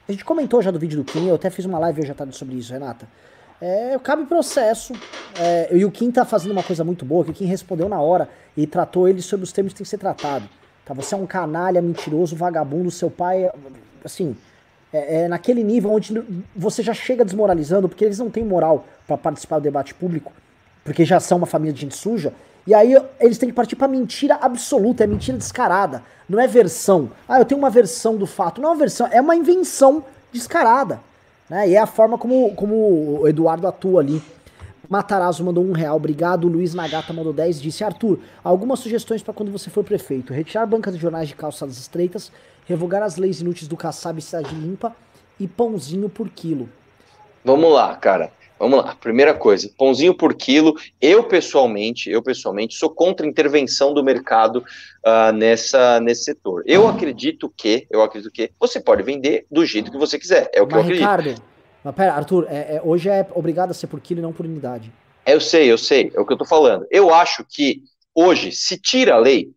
A 0.07 0.11
gente 0.11 0.23
comentou 0.23 0.61
já 0.61 0.71
do 0.71 0.79
vídeo 0.79 0.97
do 0.97 1.03
Kim, 1.03 1.27
eu 1.27 1.35
até 1.35 1.49
fiz 1.49 1.65
uma 1.65 1.79
live 1.79 2.01
hoje 2.01 2.11
à 2.11 2.15
tarde 2.15 2.35
sobre 2.35 2.55
isso, 2.55 2.71
Renata. 2.71 3.07
É, 3.59 3.97
cabe 3.99 4.25
processo. 4.25 4.93
É, 5.37 5.75
e 5.75 5.85
o 5.85 5.91
Kim 5.91 6.11
tá 6.11 6.25
fazendo 6.25 6.51
uma 6.51 6.63
coisa 6.63 6.83
muito 6.83 7.05
boa, 7.05 7.23
que 7.23 7.31
o 7.31 7.33
Kim 7.33 7.45
respondeu 7.45 7.87
na 7.87 8.01
hora 8.01 8.29
e 8.55 8.65
tratou 8.65 9.07
ele 9.07 9.21
sobre 9.21 9.43
os 9.43 9.51
termos 9.51 9.73
que 9.73 9.77
tem 9.77 9.83
que 9.83 9.89
ser 9.89 9.97
tratado. 9.97 10.49
Tá, 10.85 10.93
você 10.93 11.13
é 11.13 11.17
um 11.17 11.27
canalha, 11.27 11.81
mentiroso, 11.81 12.35
vagabundo, 12.35 12.89
seu 12.89 13.09
pai. 13.09 13.49
Assim, 14.03 14.35
é, 14.93 15.21
é, 15.23 15.27
naquele 15.27 15.63
nível 15.63 15.91
onde 15.91 16.21
você 16.55 16.83
já 16.83 16.93
chega 16.93 17.23
desmoralizando, 17.23 17.87
porque 17.87 18.03
eles 18.03 18.19
não 18.19 18.29
têm 18.29 18.43
moral 18.43 18.85
para 19.07 19.17
participar 19.17 19.59
do 19.59 19.63
debate 19.63 19.93
público, 19.93 20.31
porque 20.83 21.05
já 21.05 21.19
são 21.19 21.37
uma 21.37 21.47
família 21.47 21.73
de 21.73 21.81
gente 21.81 21.95
suja. 21.95 22.33
E 22.65 22.73
aí 22.73 22.95
eles 23.19 23.37
têm 23.37 23.49
que 23.49 23.55
partir 23.55 23.75
pra 23.75 23.87
mentira 23.87 24.35
absoluta, 24.35 25.03
é 25.03 25.07
mentira 25.07 25.37
descarada. 25.37 26.03
Não 26.29 26.39
é 26.39 26.47
versão. 26.47 27.09
Ah, 27.27 27.39
eu 27.39 27.45
tenho 27.45 27.59
uma 27.59 27.69
versão 27.69 28.15
do 28.15 28.27
fato. 28.27 28.61
Não 28.61 28.69
é 28.69 28.71
uma 28.73 28.77
versão, 28.77 29.07
é 29.11 29.19
uma 29.19 29.35
invenção 29.35 30.03
descarada. 30.31 30.99
Né? 31.49 31.69
E 31.69 31.75
é 31.75 31.79
a 31.79 31.87
forma 31.87 32.17
como, 32.17 32.53
como 32.53 33.21
o 33.21 33.27
Eduardo 33.27 33.67
atua 33.67 34.01
ali. 34.01 34.21
Matarazzo 34.87 35.43
mandou 35.43 35.63
um 35.63 35.71
real, 35.71 35.95
obrigado. 35.95 36.47
Luiz 36.47 36.73
Nagata 36.73 37.13
mandou 37.13 37.33
10. 37.33 37.61
Disse: 37.61 37.83
Arthur, 37.83 38.19
algumas 38.43 38.79
sugestões 38.79 39.23
para 39.23 39.33
quando 39.33 39.51
você 39.51 39.69
for 39.69 39.83
prefeito: 39.83 40.33
retirar 40.33 40.65
bancas 40.65 40.93
de 40.93 41.01
jornais 41.01 41.29
de 41.29 41.35
calçadas 41.35 41.77
estreitas, 41.77 42.31
revogar 42.71 43.03
as 43.03 43.17
leis 43.17 43.41
inúteis 43.41 43.67
do 43.67 43.77
Kassab 43.77 44.17
e 44.17 44.21
Cidade 44.21 44.55
Limpa 44.55 44.95
e 45.39 45.47
pãozinho 45.47 46.09
por 46.09 46.29
quilo. 46.29 46.69
Vamos 47.43 47.71
lá, 47.71 47.95
cara. 47.95 48.31
Vamos 48.57 48.77
lá. 48.77 48.95
Primeira 48.95 49.33
coisa, 49.33 49.71
pãozinho 49.77 50.13
por 50.13 50.35
quilo. 50.35 50.75
Eu 51.01 51.23
pessoalmente, 51.23 52.09
eu 52.09 52.21
pessoalmente 52.21 52.75
sou 52.75 52.89
contra 52.91 53.25
a 53.25 53.29
intervenção 53.29 53.93
do 53.93 54.03
mercado 54.03 54.63
uh, 55.05 55.31
nessa 55.33 55.99
nesse 55.99 56.25
setor. 56.25 56.63
Eu 56.67 56.87
acredito 56.87 57.51
que, 57.57 57.87
eu 57.89 58.03
acredito 58.03 58.31
que 58.31 58.51
você 58.59 58.79
pode 58.79 59.01
vender 59.01 59.45
do 59.49 59.65
jeito 59.65 59.91
que 59.91 59.97
você 59.97 60.19
quiser. 60.19 60.49
É 60.53 60.61
o 60.61 60.67
que 60.67 60.75
mas, 60.75 60.85
eu 60.85 60.93
acredito. 60.93 61.01
Ricardo, 61.01 61.41
mas 61.83 61.95
pera, 61.95 62.13
Arthur, 62.13 62.45
é, 62.47 62.75
é, 62.75 62.81
hoje 62.83 63.09
é 63.09 63.27
obrigado 63.33 63.71
a 63.71 63.73
ser 63.73 63.87
por 63.87 63.99
quilo 63.99 64.19
e 64.19 64.23
não 64.23 64.31
por 64.31 64.45
unidade. 64.45 64.91
Eu 65.25 65.41
sei, 65.41 65.71
eu 65.71 65.77
sei. 65.77 66.11
É 66.15 66.19
o 66.19 66.25
que 66.25 66.33
eu 66.33 66.37
tô 66.37 66.45
falando. 66.45 66.85
Eu 66.91 67.11
acho 67.13 67.43
que 67.43 67.81
hoje, 68.13 68.51
se 68.51 68.77
tira 68.77 69.15
a 69.15 69.17
lei, 69.17 69.51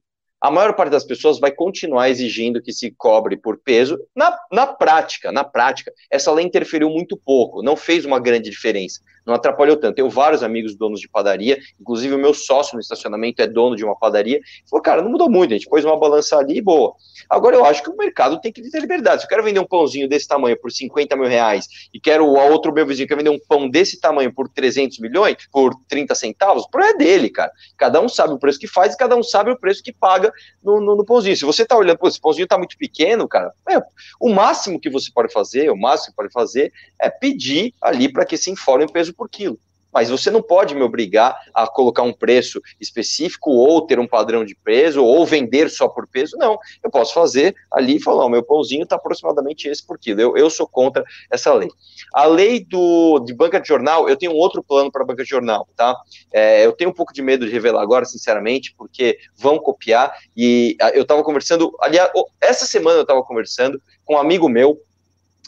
a 0.44 0.50
maior 0.50 0.74
parte 0.74 0.90
das 0.90 1.04
pessoas 1.04 1.40
vai 1.40 1.50
continuar 1.50 2.10
exigindo 2.10 2.60
que 2.60 2.70
se 2.70 2.90
cobre 2.90 3.34
por 3.34 3.56
peso. 3.56 3.98
Na, 4.14 4.38
na 4.52 4.66
prática, 4.66 5.32
na 5.32 5.42
prática, 5.42 5.90
essa 6.10 6.30
lei 6.30 6.44
interferiu 6.44 6.90
muito 6.90 7.16
pouco, 7.16 7.62
não 7.62 7.74
fez 7.74 8.04
uma 8.04 8.20
grande 8.20 8.50
diferença 8.50 9.00
não 9.26 9.34
atrapalhou 9.34 9.76
tanto. 9.76 9.96
Tenho 9.96 10.10
vários 10.10 10.42
amigos 10.42 10.74
donos 10.74 11.00
de 11.00 11.08
padaria, 11.08 11.58
inclusive 11.80 12.14
o 12.14 12.18
meu 12.18 12.34
sócio 12.34 12.74
no 12.74 12.80
estacionamento 12.80 13.40
é 13.42 13.46
dono 13.46 13.76
de 13.76 13.84
uma 13.84 13.96
padaria. 13.96 14.40
Falou, 14.68 14.82
cara, 14.82 15.02
não 15.02 15.10
mudou 15.10 15.30
muito, 15.30 15.52
a 15.52 15.56
gente 15.56 15.68
pôs 15.68 15.84
uma 15.84 15.98
balança 15.98 16.36
ali 16.36 16.58
e 16.58 16.62
boa. 16.62 16.94
Agora 17.28 17.56
eu 17.56 17.64
acho 17.64 17.82
que 17.82 17.90
o 17.90 17.96
mercado 17.96 18.40
tem 18.40 18.52
que 18.52 18.62
ter 18.62 18.80
liberdade. 18.80 19.22
Se 19.22 19.26
eu 19.26 19.28
quero 19.28 19.42
vender 19.42 19.60
um 19.60 19.66
pãozinho 19.66 20.08
desse 20.08 20.28
tamanho 20.28 20.58
por 20.60 20.70
50 20.70 21.16
mil 21.16 21.28
reais 21.28 21.66
e 21.92 22.00
quero 22.00 22.26
o 22.26 22.34
outro 22.34 22.72
meu 22.72 22.86
vizinho 22.86 23.08
quer 23.08 23.16
vender 23.16 23.30
um 23.30 23.38
pão 23.48 23.68
desse 23.68 24.00
tamanho 24.00 24.32
por 24.32 24.48
300 24.48 24.98
milhões, 24.98 25.36
por 25.50 25.74
30 25.88 26.14
centavos, 26.14 26.64
o 26.72 26.80
é 26.80 26.94
dele, 26.96 27.30
cara. 27.30 27.50
Cada 27.76 28.00
um 28.00 28.08
sabe 28.08 28.34
o 28.34 28.38
preço 28.38 28.58
que 28.58 28.66
faz 28.66 28.94
e 28.94 28.96
cada 28.96 29.16
um 29.16 29.22
sabe 29.22 29.50
o 29.50 29.58
preço 29.58 29.82
que 29.82 29.92
paga 29.92 30.32
no, 30.62 30.80
no, 30.80 30.96
no 30.96 31.04
pãozinho. 31.04 31.36
Se 31.36 31.44
você 31.44 31.64
tá 31.64 31.76
olhando, 31.76 31.98
pô, 31.98 32.08
esse 32.08 32.20
pãozinho 32.20 32.46
tá 32.46 32.58
muito 32.58 32.76
pequeno, 32.76 33.26
cara, 33.26 33.52
é, 33.70 33.80
o 34.20 34.28
máximo 34.28 34.80
que 34.80 34.90
você 34.90 35.10
pode 35.12 35.32
fazer, 35.32 35.70
o 35.70 35.76
máximo 35.76 36.10
que 36.10 36.16
pode 36.16 36.32
fazer 36.32 36.72
é 37.00 37.08
pedir 37.08 37.72
ali 37.80 38.12
para 38.12 38.24
que 38.24 38.36
se 38.36 38.50
informe 38.50 38.84
o 38.84 38.92
peso 38.92 39.13
por 39.14 39.28
quilo. 39.28 39.58
Mas 39.94 40.10
você 40.10 40.28
não 40.28 40.42
pode 40.42 40.74
me 40.74 40.82
obrigar 40.82 41.40
a 41.54 41.68
colocar 41.68 42.02
um 42.02 42.12
preço 42.12 42.60
específico 42.80 43.52
ou 43.52 43.86
ter 43.86 44.00
um 44.00 44.08
padrão 44.08 44.44
de 44.44 44.56
peso 44.56 45.04
ou 45.04 45.24
vender 45.24 45.70
só 45.70 45.88
por 45.88 46.08
peso. 46.08 46.36
Não, 46.36 46.58
eu 46.82 46.90
posso 46.90 47.14
fazer 47.14 47.54
ali 47.70 47.96
e 47.96 48.02
falar: 48.02 48.24
o 48.24 48.28
meu 48.28 48.42
pãozinho 48.42 48.82
está 48.82 48.96
aproximadamente 48.96 49.68
esse 49.68 49.86
por 49.86 49.96
quilo. 49.96 50.20
Eu, 50.20 50.36
eu 50.36 50.50
sou 50.50 50.66
contra 50.66 51.04
essa 51.30 51.54
lei. 51.54 51.68
A 52.12 52.24
lei 52.26 52.64
do, 52.64 53.20
de 53.20 53.32
banca 53.32 53.60
de 53.60 53.68
jornal, 53.68 54.08
eu 54.08 54.16
tenho 54.16 54.32
um 54.32 54.36
outro 54.36 54.64
plano 54.64 54.90
para 54.90 55.04
banca 55.04 55.22
de 55.22 55.30
jornal, 55.30 55.68
tá? 55.76 55.96
É, 56.32 56.66
eu 56.66 56.72
tenho 56.72 56.90
um 56.90 56.94
pouco 56.94 57.14
de 57.14 57.22
medo 57.22 57.46
de 57.46 57.52
revelar 57.52 57.80
agora, 57.80 58.04
sinceramente, 58.04 58.74
porque 58.76 59.16
vão 59.36 59.60
copiar. 59.60 60.12
E 60.36 60.76
ah, 60.80 60.90
eu 60.90 61.02
estava 61.02 61.22
conversando, 61.22 61.72
aliás, 61.80 62.10
essa 62.40 62.66
semana 62.66 62.98
eu 62.98 63.02
estava 63.02 63.22
conversando 63.22 63.80
com 64.04 64.14
um 64.14 64.18
amigo 64.18 64.48
meu 64.48 64.76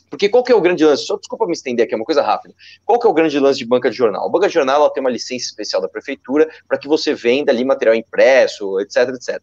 porque 0.08 0.28
qual 0.28 0.44
que 0.44 0.52
é 0.52 0.54
o 0.54 0.60
grande 0.60 0.84
lance? 0.84 1.04
Só 1.04 1.16
desculpa 1.16 1.46
me 1.46 1.52
estender 1.52 1.84
aqui, 1.84 1.94
é 1.94 1.96
uma 1.96 2.04
coisa 2.04 2.22
rápida. 2.22 2.54
Qual 2.84 2.98
que 2.98 3.06
é 3.06 3.10
o 3.10 3.14
grande 3.14 3.38
lance 3.38 3.58
de 3.58 3.66
banca 3.66 3.90
de 3.90 3.96
jornal? 3.96 4.26
A 4.26 4.28
banca 4.28 4.48
de 4.48 4.54
jornal 4.54 4.82
ela 4.82 4.90
tem 4.90 5.00
uma 5.00 5.10
licença 5.10 5.44
especial 5.44 5.82
da 5.82 5.88
prefeitura 5.88 6.48
para 6.68 6.78
que 6.78 6.86
você 6.86 7.14
venda 7.14 7.50
ali 7.50 7.64
material 7.64 7.94
impresso, 7.94 8.80
etc, 8.80 9.08
etc. 9.14 9.42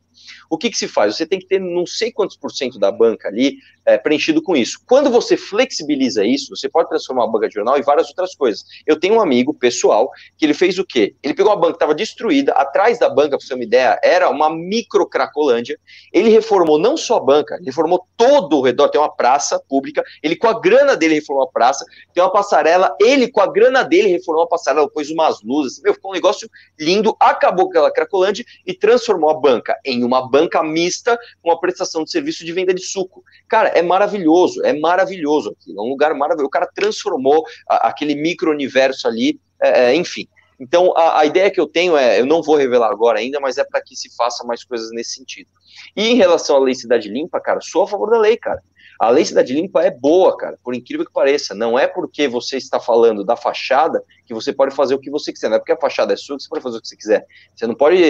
O 0.49 0.57
que, 0.57 0.69
que 0.69 0.77
se 0.77 0.87
faz? 0.87 1.15
Você 1.15 1.25
tem 1.25 1.39
que 1.39 1.47
ter 1.47 1.59
não 1.59 1.85
sei 1.85 2.11
quantos 2.11 2.37
por 2.37 2.51
cento 2.51 2.79
da 2.79 2.91
banca 2.91 3.27
ali 3.27 3.57
é, 3.85 3.97
preenchido 3.97 4.41
com 4.41 4.55
isso. 4.55 4.79
Quando 4.85 5.09
você 5.09 5.35
flexibiliza 5.35 6.25
isso, 6.25 6.55
você 6.55 6.69
pode 6.69 6.89
transformar 6.89 7.25
a 7.25 7.27
banca 7.27 7.47
de 7.47 7.55
jornal 7.55 7.77
em 7.77 7.81
várias 7.81 8.07
outras 8.07 8.35
coisas. 8.35 8.63
Eu 8.85 8.99
tenho 8.99 9.15
um 9.15 9.21
amigo 9.21 9.53
pessoal 9.53 10.09
que 10.37 10.45
ele 10.45 10.53
fez 10.53 10.77
o 10.79 10.85
quê? 10.85 11.15
Ele 11.21 11.33
pegou 11.33 11.51
uma 11.51 11.57
banca 11.57 11.73
que 11.73 11.77
estava 11.77 11.95
destruída, 11.95 12.53
atrás 12.53 12.99
da 12.99 13.09
banca, 13.09 13.37
para 13.37 13.39
você 13.39 13.49
ter 13.49 13.55
uma 13.55 13.63
ideia, 13.63 13.99
era 14.03 14.29
uma 14.29 14.49
micro 14.49 15.05
Cracolândia. 15.07 15.79
Ele 16.11 16.29
reformou 16.29 16.77
não 16.79 16.95
só 16.95 17.17
a 17.17 17.19
banca, 17.19 17.55
ele 17.55 17.65
reformou 17.65 18.05
todo 18.17 18.57
o 18.57 18.61
redor, 18.61 18.89
tem 18.89 19.01
uma 19.01 19.13
praça 19.13 19.59
pública, 19.67 20.03
ele 20.21 20.35
com 20.35 20.47
a 20.47 20.59
grana 20.59 20.95
dele 20.95 21.15
reformou 21.15 21.43
a 21.43 21.47
praça, 21.47 21.85
tem 22.13 22.23
uma 22.23 22.31
passarela, 22.31 22.95
ele 22.99 23.29
com 23.29 23.41
a 23.41 23.51
grana 23.51 23.83
dele 23.83 24.09
reformou 24.09 24.43
a 24.43 24.47
passarela, 24.47 24.89
pôs 24.89 25.09
umas 25.09 25.41
luzes, 25.41 25.81
meu, 25.81 25.93
ficou 25.93 26.11
um 26.11 26.13
negócio 26.13 26.49
lindo, 26.79 27.15
acabou 27.19 27.67
aquela 27.67 27.91
Cracolândia 27.91 28.45
e 28.65 28.73
transformou 28.73 29.29
a 29.29 29.33
banca 29.33 29.77
em 29.85 30.03
uma 30.03 30.29
banca 30.29 30.63
mista 30.63 31.17
com 31.41 31.51
a 31.51 31.59
prestação 31.59 32.03
de 32.03 32.11
serviço 32.11 32.45
de 32.45 32.51
venda 32.51 32.73
de 32.73 32.81
suco. 32.81 33.23
Cara, 33.47 33.72
é 33.73 33.81
maravilhoso, 33.81 34.63
é 34.63 34.73
maravilhoso 34.73 35.51
aqui, 35.51 35.71
é 35.71 35.81
um 35.81 35.89
lugar 35.89 36.13
maravilhoso. 36.13 36.47
O 36.47 36.51
cara 36.51 36.69
transformou 36.73 37.43
a, 37.67 37.89
aquele 37.89 38.15
micro-universo 38.15 39.07
ali, 39.07 39.39
é, 39.61 39.85
é, 39.85 39.95
enfim. 39.95 40.27
Então, 40.59 40.95
a, 40.95 41.19
a, 41.19 41.25
ideia 41.25 41.51
que 41.51 41.59
eu 41.59 41.67
tenho 41.67 41.97
é, 41.97 42.19
eu 42.19 42.25
não 42.25 42.41
vou 42.41 42.55
revelar 42.55 42.89
agora 42.89 43.19
ainda, 43.19 43.39
mas 43.39 43.57
é 43.57 43.63
para 43.63 43.81
que 43.81 43.95
se 43.95 44.15
faça 44.15 44.43
mais 44.43 44.63
coisas 44.63 44.91
nesse 44.91 45.15
sentido. 45.15 45.49
E 45.95 46.07
em 46.09 46.15
relação 46.15 46.55
à 46.55 46.59
lei 46.59 46.75
Cidade 46.75 47.09
Limpa, 47.09 47.39
cara, 47.39 47.59
sou 47.61 47.83
a 47.83 47.87
favor 47.87 48.09
da 48.09 48.17
lei, 48.17 48.37
cara. 48.37 48.61
A 48.99 49.09
lei 49.09 49.25
Cidade 49.25 49.53
Limpa 49.53 49.81
é 49.83 49.91
boa, 49.91 50.37
cara, 50.37 50.57
por 50.63 50.73
incrível 50.73 51.05
que 51.05 51.11
pareça. 51.11 51.53
Não 51.53 51.77
é 51.77 51.87
porque 51.87 52.27
você 52.27 52.57
está 52.57 52.79
falando 52.79 53.23
da 53.23 53.35
fachada 53.35 54.01
que 54.25 54.33
você 54.33 54.53
pode 54.53 54.73
fazer 54.73 54.93
o 54.93 54.99
que 54.99 55.09
você 55.09 55.33
quiser. 55.33 55.49
Não 55.49 55.55
é 55.57 55.59
porque 55.59 55.73
a 55.73 55.77
fachada 55.77 56.13
é 56.13 56.15
sua 56.15 56.37
que 56.37 56.43
você 56.43 56.49
pode 56.49 56.63
fazer 56.63 56.77
o 56.77 56.81
que 56.81 56.87
você 56.87 56.95
quiser. 56.95 57.25
Você 57.55 57.67
não 57.67 57.75
pode. 57.75 58.01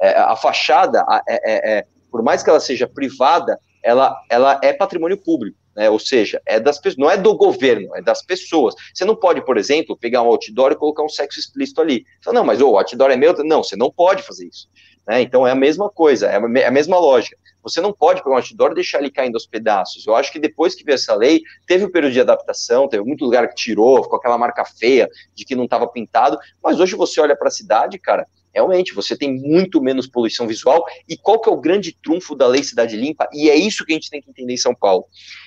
É, 0.00 0.18
a 0.18 0.34
fachada, 0.34 1.04
é, 1.28 1.34
é, 1.34 1.78
é 1.78 1.86
por 2.10 2.22
mais 2.22 2.42
que 2.42 2.50
ela 2.50 2.60
seja 2.60 2.88
privada, 2.88 3.58
ela, 3.86 4.20
ela 4.28 4.60
é 4.64 4.72
patrimônio 4.72 5.16
público. 5.16 5.56
né? 5.74 5.88
Ou 5.88 5.98
seja, 5.98 6.42
é 6.44 6.58
das 6.58 6.80
não 6.98 7.08
é 7.08 7.16
do 7.16 7.36
governo, 7.36 7.94
é 7.94 8.02
das 8.02 8.20
pessoas. 8.20 8.74
Você 8.92 9.04
não 9.04 9.14
pode, 9.14 9.44
por 9.44 9.56
exemplo, 9.56 9.96
pegar 9.96 10.22
um 10.22 10.26
outdoor 10.26 10.72
e 10.72 10.76
colocar 10.76 11.04
um 11.04 11.08
sexo 11.08 11.38
explícito 11.38 11.80
ali. 11.80 12.04
Fala, 12.20 12.40
não, 12.40 12.44
mas 12.44 12.60
oh, 12.60 12.72
o 12.72 12.78
outdoor 12.78 13.12
é 13.12 13.16
meu. 13.16 13.32
Não, 13.44 13.62
você 13.62 13.76
não 13.76 13.88
pode 13.88 14.24
fazer 14.24 14.48
isso. 14.48 14.68
Né? 15.06 15.22
Então 15.22 15.46
é 15.46 15.52
a 15.52 15.54
mesma 15.54 15.88
coisa, 15.88 16.26
é 16.26 16.36
a 16.66 16.70
mesma 16.70 16.98
lógica. 16.98 17.36
Você 17.62 17.80
não 17.80 17.92
pode 17.92 18.22
pegar 18.22 18.34
um 18.34 18.38
outdoor 18.38 18.72
e 18.72 18.74
deixar 18.74 18.98
ele 18.98 19.10
caindo 19.10 19.34
aos 19.36 19.46
pedaços. 19.46 20.04
Eu 20.04 20.16
acho 20.16 20.32
que 20.32 20.40
depois 20.40 20.74
que 20.74 20.84
veio 20.84 20.94
essa 20.94 21.14
lei, 21.14 21.42
teve 21.66 21.84
um 21.84 21.90
período 21.90 22.12
de 22.12 22.20
adaptação, 22.20 22.88
teve 22.88 23.04
muito 23.04 23.24
lugar 23.24 23.48
que 23.48 23.54
tirou, 23.54 24.02
ficou 24.02 24.18
aquela 24.18 24.38
marca 24.38 24.64
feia 24.64 25.08
de 25.34 25.44
que 25.44 25.54
não 25.54 25.64
estava 25.64 25.86
pintado, 25.86 26.38
mas 26.62 26.80
hoje 26.80 26.96
você 26.96 27.20
olha 27.20 27.36
para 27.36 27.48
a 27.48 27.52
cidade, 27.52 27.98
cara, 27.98 28.26
realmente 28.56 28.94
você 28.94 29.14
tem 29.14 29.34
muito 29.34 29.82
menos 29.82 30.06
poluição 30.06 30.46
visual. 30.46 30.84
E 31.06 31.14
qual 31.16 31.38
que 31.38 31.48
é 31.48 31.52
o 31.52 31.60
grande 31.60 31.92
trunfo 31.92 32.34
da 32.34 32.46
lei 32.46 32.62
Cidade 32.62 32.96
Limpa? 32.96 33.28
E 33.30 33.50
é 33.50 33.54
isso 33.54 33.84
que 33.84 33.92
a 33.92 33.96
gente 33.96 34.08
tem 34.08 34.22
que 34.22 34.30
entender 34.30 34.54
em 34.54 34.56
São 34.56 34.74
Paulo. 34.74 35.04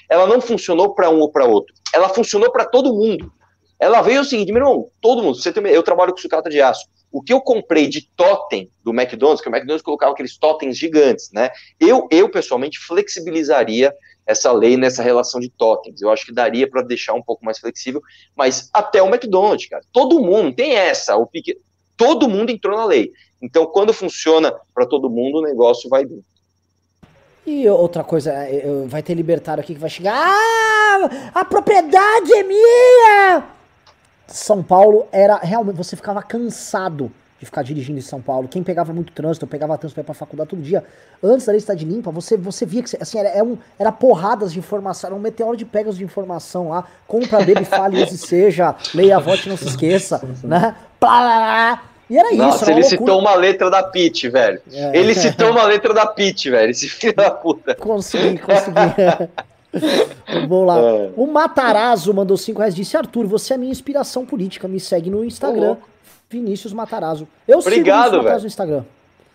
Ela 0.07 0.27
não 0.27 0.40
funcionou 0.40 0.94
para 0.94 1.10
um 1.10 1.19
ou 1.19 1.31
para 1.31 1.45
outro, 1.45 1.73
ela 1.94 2.10
funcionou 2.10 2.52
para 2.52 2.65
todo 2.65 2.94
mundo. 2.94 3.34
Ela 3.80 4.02
veio 4.02 4.22
o 4.22 4.26
seguinte, 4.26 4.52
meu 4.52 4.61
irmão, 4.61 4.90
todo 5.02 5.23
mundo, 5.23 5.41
você 5.41 5.52
tem, 5.52 5.65
eu 5.68 5.81
trabalho 5.81 6.11
com 6.11 6.19
sucata 6.19 6.49
de 6.49 6.61
aço. 6.61 6.86
O 7.11 7.22
que 7.23 7.34
eu 7.34 7.41
comprei 7.41 7.88
de 7.88 8.07
totem 8.15 8.69
do 8.84 8.91
McDonald's, 8.91 9.41
que 9.41 9.49
o 9.49 9.52
McDonald's 9.52 9.81
colocava 9.81 10.11
aqueles 10.11 10.38
totens 10.38 10.77
gigantes, 10.77 11.31
né? 11.31 11.49
Eu, 11.80 12.07
eu 12.11 12.30
pessoalmente 12.30 12.77
flexibilizaria 12.77 13.91
essa 14.27 14.52
lei 14.52 14.77
nessa 14.77 15.02
relação 15.02 15.40
de 15.40 15.49
totens. 15.49 16.02
Eu 16.02 16.11
acho 16.11 16.26
que 16.26 16.34
daria 16.34 16.69
para 16.69 16.84
deixar 16.84 17.14
um 17.14 17.23
pouco 17.23 17.44
mais 17.44 17.57
flexível, 17.57 17.99
mas 18.36 18.69
até 18.72 19.02
o 19.02 19.07
McDonald's, 19.07 19.68
cara. 19.68 19.84
Todo 19.91 20.19
mundo 20.19 20.53
tem 20.53 20.76
essa, 20.76 21.15
o 21.15 21.26
pique, 21.26 21.57
todo 21.99 22.30
mundo 22.30 22.49
entrou 22.49 22.77
na 22.77 22.85
lei. 22.85 23.11
Então, 23.41 23.65
quando 23.65 23.93
funciona 23.93 24.53
para 24.73 24.85
todo 24.85 25.09
mundo, 25.09 25.39
o 25.39 25.41
negócio 25.41 25.89
vai 25.89 26.05
bem. 26.05 26.23
E 27.45 27.67
outra 27.67 28.05
coisa, 28.05 28.31
é, 28.31 28.63
vai 28.88 29.03
ter 29.03 29.13
libertário 29.13 29.61
aqui 29.61 29.73
que 29.73 29.80
vai 29.80 29.89
chegar. 29.89 30.15
Ah, 30.15 31.31
a 31.35 31.43
propriedade 31.43 32.31
é 32.31 32.43
minha! 32.43 33.43
São 34.27 34.63
Paulo 34.63 35.07
era 35.11 35.38
realmente. 35.38 35.76
Você 35.76 35.95
ficava 35.95 36.21
cansado 36.21 37.11
de 37.40 37.45
ficar 37.45 37.64
dirigindo 37.64 37.98
em 37.98 38.02
São 38.02 38.22
Paulo. 38.22 38.48
Quem 38.48 38.61
pegava 38.61 38.94
muito 38.94 39.14
trânsito, 39.14 39.45
eu 39.45 39.49
pegava 39.49 39.78
trânsito 39.78 39.95
pra 39.95 40.02
ir 40.02 40.06
pra 40.06 40.14
faculdade 40.14 40.49
todo 40.49 40.61
dia. 40.61 40.84
Antes 41.24 41.45
da 41.45 41.53
lei 41.53 41.61
de 41.61 41.86
limpa, 41.86 42.11
você, 42.11 42.36
você 42.36 42.66
via 42.66 42.84
que 42.84 42.98
assim, 42.99 43.18
era, 43.18 43.30
era, 43.30 43.44
um, 43.44 43.57
era 43.78 43.91
porradas 43.91 44.52
de 44.52 44.60
informação, 44.60 45.10
era 45.10 45.16
um 45.16 45.20
meteoro 45.20 45.56
de 45.56 45.66
pegas 45.66 45.98
de 45.98 46.03
informação 46.03 46.70
lá. 46.70 46.86
Compra, 47.07 47.44
bebe, 47.44 47.64
fale, 47.64 48.03
use, 48.03 48.18
seja, 48.18 48.76
leia, 48.94 49.20
vote, 49.20 49.48
não 49.48 49.56
se 49.56 49.68
esqueça, 49.68 50.22
né? 50.44 50.76
Plá, 50.99 51.82
e 52.10 52.18
era 52.18 52.30
Nossa, 52.32 52.36
isso. 52.36 52.48
Nossa, 52.48 52.72
ele 52.72 52.84
citou 52.84 53.20
uma 53.20 53.36
letra 53.36 53.70
da 53.70 53.84
Pit, 53.84 54.28
velho. 54.30 54.60
É. 54.72 54.98
Ele 54.98 55.14
citou 55.14 55.52
uma 55.52 55.64
letra 55.64 55.94
da 55.94 56.07
Pit, 56.07 56.49
velho. 56.49 56.72
Esse 56.72 56.90
filho 56.90 57.16
da 57.16 57.30
puta. 57.30 57.76
Consegui, 57.76 58.40
consegui. 58.40 59.30
Vamos 60.49 60.68
lá. 60.68 60.80
É. 60.80 61.11
O 61.16 61.28
Matarazzo 61.28 62.11
mandou 62.11 62.36
5 62.36 62.60
reais. 62.60 62.74
Disse: 62.74 62.98
Arthur, 62.98 63.28
você 63.28 63.53
é 63.53 63.57
minha 63.57 63.72
inspiração 63.72 64.26
política. 64.26 64.68
Me 64.68 64.80
segue 64.80 65.11
no 65.11 65.24
Instagram. 65.24 65.78
Vinícius 66.30 66.72
Matarazzo. 66.73 67.27
Eu 67.47 67.57
Obrigado, 67.60 68.11
sigo 68.11 68.23
velho. 68.23 68.39
no 68.39 68.47
Instagram. 68.47 68.84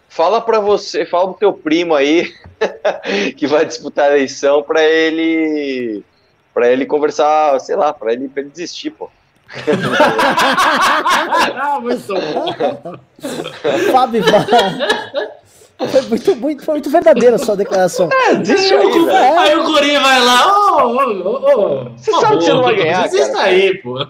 Fala 0.08 0.40
pra 0.40 0.60
você, 0.60 1.04
fala 1.04 1.30
pro 1.30 1.38
teu 1.40 1.52
primo 1.52 1.92
aí 1.94 2.32
que 3.36 3.46
vai 3.48 3.64
disputar 3.66 4.10
a 4.10 4.14
eleição 4.16 4.62
pra 4.62 4.80
ele. 4.82 6.04
para 6.52 6.68
ele 6.70 6.86
conversar, 6.86 7.58
sei 7.60 7.74
lá, 7.74 7.92
pra 7.92 8.12
ele, 8.12 8.28
pra 8.28 8.42
ele 8.42 8.50
desistir, 8.50 8.90
pô. 8.90 9.10
muito 11.82 12.14
bom. 12.14 12.54
Fábio 13.92 14.22
foi 15.90 16.00
muito, 16.02 16.36
muito, 16.36 16.64
foi 16.64 16.74
muito 16.74 16.88
verdadeira 16.90 17.34
a 17.36 17.38
sua 17.38 17.56
declaração. 17.56 18.08
É, 18.12 18.34
deixa 18.36 18.76
aí, 18.78 18.90
velho. 18.92 19.10
É. 19.10 19.38
Aí 19.38 19.56
o 19.56 19.64
Corinha 19.64 20.00
vai 20.00 20.24
lá, 20.24 20.46
ô, 20.46 20.86
ô, 20.86 20.94
ô, 20.94 21.84
Você 21.90 22.12
sabe 22.12 22.38
que 22.38 22.44
você 22.44 22.52
não 22.52 22.62
vai 22.62 22.76
ganhar, 22.76 23.02
Desista 23.02 23.40
aí, 23.40 23.74
pô. 23.78 24.06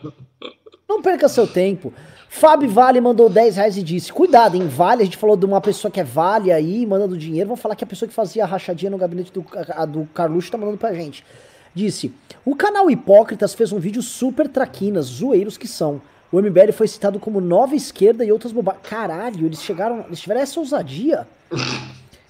Não 0.89 1.01
perca 1.01 1.29
seu 1.29 1.47
tempo. 1.47 1.93
Fábio 2.35 2.69
Vale 2.69 3.01
mandou 3.01 3.31
10 3.31 3.57
reais 3.57 3.77
e 3.77 3.83
disse: 3.83 4.13
Cuidado, 4.13 4.57
em 4.57 4.67
Vale, 4.67 5.03
a 5.03 5.05
gente 5.05 5.17
falou 5.17 5.37
de 5.37 5.47
uma 5.47 5.61
pessoa 5.61 5.89
que 5.89 6.01
é 6.01 6.05
Vale 6.05 6.51
aí, 6.51 6.85
mandando 6.85 7.17
dinheiro. 7.17 7.47
Vamos 7.47 7.63
falar 7.63 7.77
que 7.77 7.85
a 7.85 7.87
pessoa 7.87 8.09
que 8.09 8.15
fazia 8.15 8.43
a 8.43 8.47
rachadinha 8.47 8.91
no 8.91 8.99
gabinete 8.99 9.33
do, 9.33 9.47
a, 9.71 9.85
do 9.85 10.05
Carluxo 10.13 10.51
tá 10.51 10.59
mandando 10.59 10.77
pra 10.77 10.93
gente. 10.93 11.25
Disse: 11.73 12.13
O 12.45 12.57
canal 12.57 12.91
Hipócritas 12.91 13.55
fez 13.55 13.71
um 13.71 13.79
vídeo 13.79 14.03
super 14.03 14.49
traquinas, 14.49 15.07
zoeiros 15.07 15.57
que 15.57 15.69
são. 15.69 16.03
O 16.33 16.43
MBL 16.43 16.73
foi 16.73 16.89
citado 16.89 17.21
como 17.21 17.41
nova 17.41 17.77
esquerda 17.77 18.25
e 18.25 18.33
outras 18.33 18.51
bobagens. 18.51 18.83
Caralho, 18.83 19.47
eles 19.47 19.63
chegaram. 19.63 20.01
Eles 20.01 20.19
tiveram 20.19 20.41
essa 20.41 20.59
ousadia. 20.59 21.29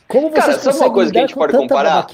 Como 0.06 0.28
vocês 0.28 0.44
Cara, 0.44 0.58
sabe 0.58 0.76
uma 0.76 0.92
coisa 0.92 1.10
que 1.10 1.18
a 1.18 1.20
gente 1.22 1.34
pode 1.34 1.56
comparar? 1.56 2.06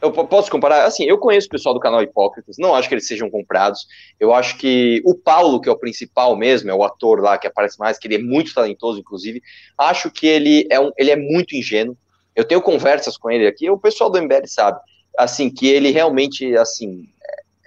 Eu 0.00 0.12
posso 0.12 0.50
comparar? 0.50 0.84
Assim, 0.84 1.04
eu 1.04 1.18
conheço 1.18 1.46
o 1.46 1.50
pessoal 1.50 1.74
do 1.74 1.80
canal 1.80 2.02
Hipócritas, 2.02 2.56
não 2.58 2.74
acho 2.74 2.88
que 2.88 2.94
eles 2.94 3.06
sejam 3.06 3.30
comprados. 3.30 3.86
Eu 4.20 4.34
acho 4.34 4.58
que 4.58 5.02
o 5.04 5.14
Paulo, 5.14 5.60
que 5.60 5.68
é 5.68 5.72
o 5.72 5.78
principal 5.78 6.36
mesmo, 6.36 6.70
é 6.70 6.74
o 6.74 6.84
ator 6.84 7.20
lá 7.20 7.38
que 7.38 7.46
aparece 7.46 7.78
mais, 7.78 7.98
que 7.98 8.06
ele 8.06 8.16
é 8.16 8.22
muito 8.22 8.52
talentoso, 8.52 9.00
inclusive. 9.00 9.42
Acho 9.76 10.10
que 10.10 10.26
ele 10.26 10.66
é, 10.70 10.78
um, 10.78 10.90
ele 10.98 11.10
é 11.10 11.16
muito 11.16 11.56
ingênuo. 11.56 11.96
Eu 12.34 12.44
tenho 12.44 12.60
conversas 12.60 13.16
com 13.16 13.30
ele 13.30 13.46
aqui, 13.46 13.70
o 13.70 13.78
pessoal 13.78 14.10
do 14.10 14.20
MBL 14.20 14.46
sabe, 14.46 14.78
assim, 15.16 15.48
que 15.48 15.66
ele 15.66 15.90
realmente, 15.90 16.54
assim, 16.56 17.08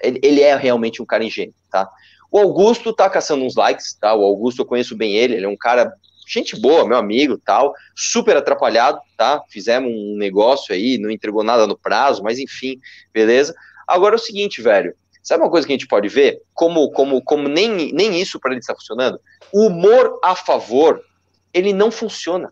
ele, 0.02 0.20
ele 0.22 0.42
é 0.42 0.56
realmente 0.56 1.02
um 1.02 1.06
cara 1.06 1.24
ingênuo, 1.24 1.56
tá? 1.72 1.90
O 2.32 2.38
Augusto 2.38 2.94
tá 2.94 3.10
caçando 3.10 3.44
uns 3.44 3.56
likes, 3.56 3.94
tá? 3.96 4.14
O 4.14 4.24
Augusto 4.24 4.62
eu 4.62 4.66
conheço 4.66 4.96
bem 4.96 5.16
ele, 5.16 5.34
ele 5.34 5.46
é 5.46 5.50
um 5.50 5.58
cara 5.58 5.92
gente 6.32 6.60
boa, 6.60 6.88
meu 6.88 6.98
amigo, 6.98 7.38
tal, 7.44 7.74
super 7.96 8.38
atrapalhado, 8.38 9.00
tá? 9.18 9.44
Fizemos 9.50 9.92
um 9.92 10.16
negócio 10.16 10.74
aí, 10.74 10.98
não 10.98 11.10
entregou 11.10 11.44
nada 11.44 11.66
no 11.66 11.78
prazo, 11.78 12.22
mas 12.24 12.38
enfim, 12.38 12.80
beleza? 13.12 13.56
Agora 13.88 14.16
é 14.16 14.18
o 14.18 14.22
seguinte, 14.22 14.62
velho, 14.62 14.94
sabe 15.24 15.44
uma 15.44 15.50
coisa 15.50 15.66
que 15.66 15.74
a 15.74 15.78
gente 15.78 15.88
pode 15.88 16.08
ver? 16.08 16.40
Como, 16.54 16.92
como, 16.92 17.22
como 17.24 17.48
nem, 17.48 17.92
nem 17.92 18.22
isso 18.22 18.40
para 18.40 18.52
ele 18.52 18.60
está 18.60 18.76
funcionando? 18.76 19.20
O 19.52 19.68
humor 19.68 20.20
a 20.24 20.36
favor, 20.36 21.02
ele 21.52 21.74
não 21.74 21.90
funciona. 21.90 22.52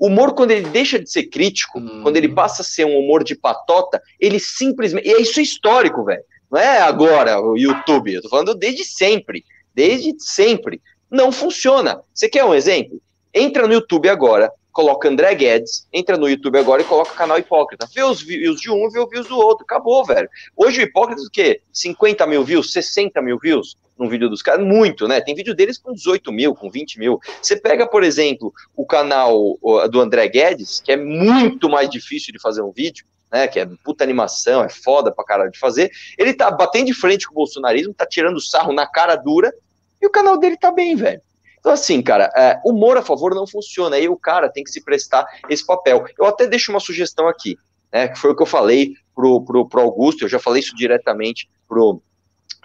O 0.00 0.06
humor, 0.06 0.34
quando 0.34 0.52
ele 0.52 0.68
deixa 0.68 0.98
de 0.98 1.10
ser 1.10 1.24
crítico, 1.24 1.78
hum. 1.78 2.00
quando 2.02 2.16
ele 2.16 2.28
passa 2.28 2.62
a 2.62 2.64
ser 2.64 2.86
um 2.86 2.98
humor 2.98 3.24
de 3.24 3.34
patota, 3.34 4.00
ele 4.18 4.38
simplesmente. 4.38 5.08
E 5.08 5.20
isso 5.20 5.40
é 5.40 5.42
histórico, 5.42 6.04
velho. 6.04 6.22
Não 6.50 6.58
é 6.58 6.80
agora 6.80 7.40
o 7.40 7.58
YouTube, 7.58 8.14
eu 8.14 8.22
tô 8.22 8.28
falando 8.28 8.54
desde 8.54 8.84
sempre. 8.84 9.44
Desde 9.74 10.14
sempre. 10.18 10.80
Não 11.10 11.32
funciona. 11.32 12.00
Você 12.14 12.28
quer 12.28 12.44
um 12.44 12.54
exemplo? 12.54 13.00
Entra 13.34 13.66
no 13.66 13.74
YouTube 13.74 14.08
agora, 14.08 14.50
coloca 14.72 15.08
André 15.08 15.34
Guedes, 15.34 15.86
entra 15.92 16.16
no 16.16 16.28
YouTube 16.28 16.58
agora 16.58 16.82
e 16.82 16.84
coloca 16.84 17.12
o 17.12 17.16
canal 17.16 17.38
Hipócrita. 17.38 17.88
Vê 17.92 18.02
os 18.02 18.22
views 18.22 18.60
de 18.60 18.70
um, 18.70 18.88
vê 18.90 19.00
os 19.00 19.10
views 19.10 19.26
do 19.26 19.36
outro. 19.36 19.64
Acabou, 19.64 20.04
velho. 20.04 20.28
Hoje 20.56 20.80
o 20.80 20.84
Hipócrita 20.84 21.20
o 21.22 21.30
quê? 21.30 21.60
50 21.72 22.26
mil 22.26 22.44
views, 22.44 22.72
60 22.72 23.20
mil 23.20 23.38
views 23.38 23.76
num 23.98 24.08
vídeo 24.08 24.28
dos 24.28 24.42
caras? 24.42 24.64
Muito, 24.64 25.08
né? 25.08 25.20
Tem 25.20 25.34
vídeo 25.34 25.54
deles 25.54 25.76
com 25.76 25.92
18 25.92 26.30
mil, 26.30 26.54
com 26.54 26.70
20 26.70 26.98
mil. 26.98 27.20
Você 27.42 27.56
pega, 27.56 27.86
por 27.86 28.04
exemplo, 28.04 28.52
o 28.76 28.86
canal 28.86 29.58
do 29.90 30.00
André 30.00 30.28
Guedes, 30.28 30.80
que 30.80 30.92
é 30.92 30.96
muito 30.96 31.68
mais 31.68 31.90
difícil 31.90 32.32
de 32.32 32.40
fazer 32.40 32.62
um 32.62 32.70
vídeo, 32.70 33.04
né, 33.30 33.46
que 33.46 33.58
é 33.58 33.68
puta 33.84 34.04
animação, 34.04 34.64
é 34.64 34.68
foda 34.68 35.12
pra 35.12 35.24
caralho 35.24 35.50
de 35.50 35.58
fazer, 35.58 35.90
ele 36.16 36.32
tá 36.32 36.50
batendo 36.50 36.86
de 36.86 36.94
frente 36.94 37.26
com 37.26 37.32
o 37.32 37.34
bolsonarismo, 37.34 37.92
tá 37.92 38.06
tirando 38.06 38.40
sarro 38.40 38.72
na 38.72 38.86
cara 38.86 39.16
dura, 39.16 39.52
e 40.00 40.06
o 40.06 40.10
canal 40.10 40.38
dele 40.38 40.56
tá 40.56 40.70
bem, 40.70 40.96
velho. 40.96 41.20
Então, 41.58 41.72
assim, 41.72 42.00
cara, 42.02 42.30
é, 42.36 42.60
humor 42.64 42.96
a 42.96 43.02
favor 43.02 43.34
não 43.34 43.46
funciona, 43.46 43.96
aí 43.96 44.08
o 44.08 44.16
cara 44.16 44.48
tem 44.48 44.64
que 44.64 44.70
se 44.70 44.82
prestar 44.82 45.26
esse 45.48 45.64
papel. 45.64 46.04
Eu 46.18 46.26
até 46.26 46.46
deixo 46.46 46.70
uma 46.70 46.80
sugestão 46.80 47.28
aqui, 47.28 47.56
né, 47.92 48.08
que 48.08 48.18
foi 48.18 48.30
o 48.30 48.36
que 48.36 48.42
eu 48.42 48.46
falei 48.46 48.94
pro, 49.14 49.42
pro, 49.44 49.68
pro 49.68 49.80
Augusto, 49.80 50.24
eu 50.24 50.28
já 50.28 50.38
falei 50.38 50.60
isso 50.60 50.74
diretamente 50.76 51.48
pro, 51.68 52.00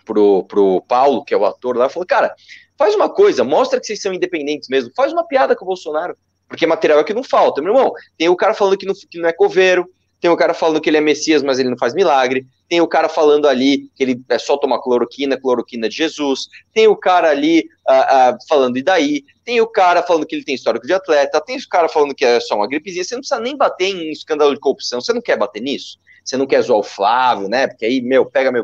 pro, 0.05 0.43
pro 0.43 0.81
Paulo, 0.87 1.23
que 1.23 1.33
é 1.33 1.37
o 1.37 1.45
ator 1.45 1.75
lá, 1.75 1.89
falou, 1.89 2.05
cara, 2.05 2.33
faz 2.77 2.95
uma 2.95 3.09
coisa, 3.09 3.43
mostra 3.43 3.79
que 3.79 3.87
vocês 3.87 4.01
são 4.01 4.13
independentes 4.13 4.69
mesmo, 4.69 4.91
faz 4.95 5.11
uma 5.11 5.25
piada 5.25 5.55
com 5.55 5.65
o 5.65 5.67
Bolsonaro, 5.67 6.15
porque 6.47 6.67
material 6.67 6.99
é 6.99 7.03
que 7.03 7.13
não 7.13 7.23
falta, 7.23 7.61
meu 7.61 7.73
irmão. 7.73 7.91
Tem 8.15 8.29
o 8.29 8.35
cara 8.35 8.53
falando 8.53 8.77
que 8.77 8.85
não, 8.85 8.93
que 8.93 9.17
não 9.17 9.27
é 9.27 9.33
coveiro, 9.33 9.89
tem 10.23 10.31
o 10.31 10.37
cara 10.37 10.53
falando 10.53 10.79
que 10.79 10.89
ele 10.89 10.95
é 10.95 11.01
Messias, 11.01 11.43
mas 11.43 11.59
ele 11.59 11.69
não 11.69 11.77
faz 11.77 11.93
milagre, 11.93 12.47
tem 12.69 12.79
o 12.79 12.87
cara 12.87 13.09
falando 13.09 13.45
ali 13.45 13.89
que 13.93 14.01
ele 14.01 14.23
é 14.29 14.39
só 14.39 14.55
tomar 14.55 14.79
cloroquina, 14.79 15.37
cloroquina 15.37 15.89
de 15.89 15.97
Jesus, 15.97 16.47
tem 16.73 16.87
o 16.87 16.95
cara 16.95 17.29
ali 17.29 17.65
uh, 17.85 18.31
uh, 18.33 18.37
falando 18.47 18.77
e 18.77 18.81
daí, 18.81 19.25
tem 19.43 19.59
o 19.59 19.67
cara 19.67 20.01
falando 20.01 20.25
que 20.25 20.33
ele 20.33 20.45
tem 20.45 20.55
histórico 20.55 20.87
de 20.87 20.93
atleta, 20.93 21.41
tem 21.41 21.57
o 21.57 21.67
cara 21.67 21.89
falando 21.89 22.15
que 22.15 22.23
é 22.23 22.39
só 22.39 22.55
uma 22.55 22.69
gripezinha, 22.69 23.03
você 23.03 23.15
não 23.15 23.19
precisa 23.19 23.41
nem 23.41 23.57
bater 23.57 23.87
em 23.87 24.11
escândalo 24.13 24.53
de 24.53 24.61
corrupção, 24.61 25.01
você 25.01 25.11
não 25.11 25.21
quer 25.21 25.37
bater 25.37 25.61
nisso? 25.61 25.97
Você 26.23 26.37
não 26.37 26.47
quer 26.47 26.61
zoar 26.61 26.79
o 26.79 26.83
Flávio, 26.83 27.49
né? 27.49 27.67
Porque 27.67 27.83
aí, 27.83 27.99
meu, 27.99 28.25
pega 28.25 28.49
meu. 28.49 28.63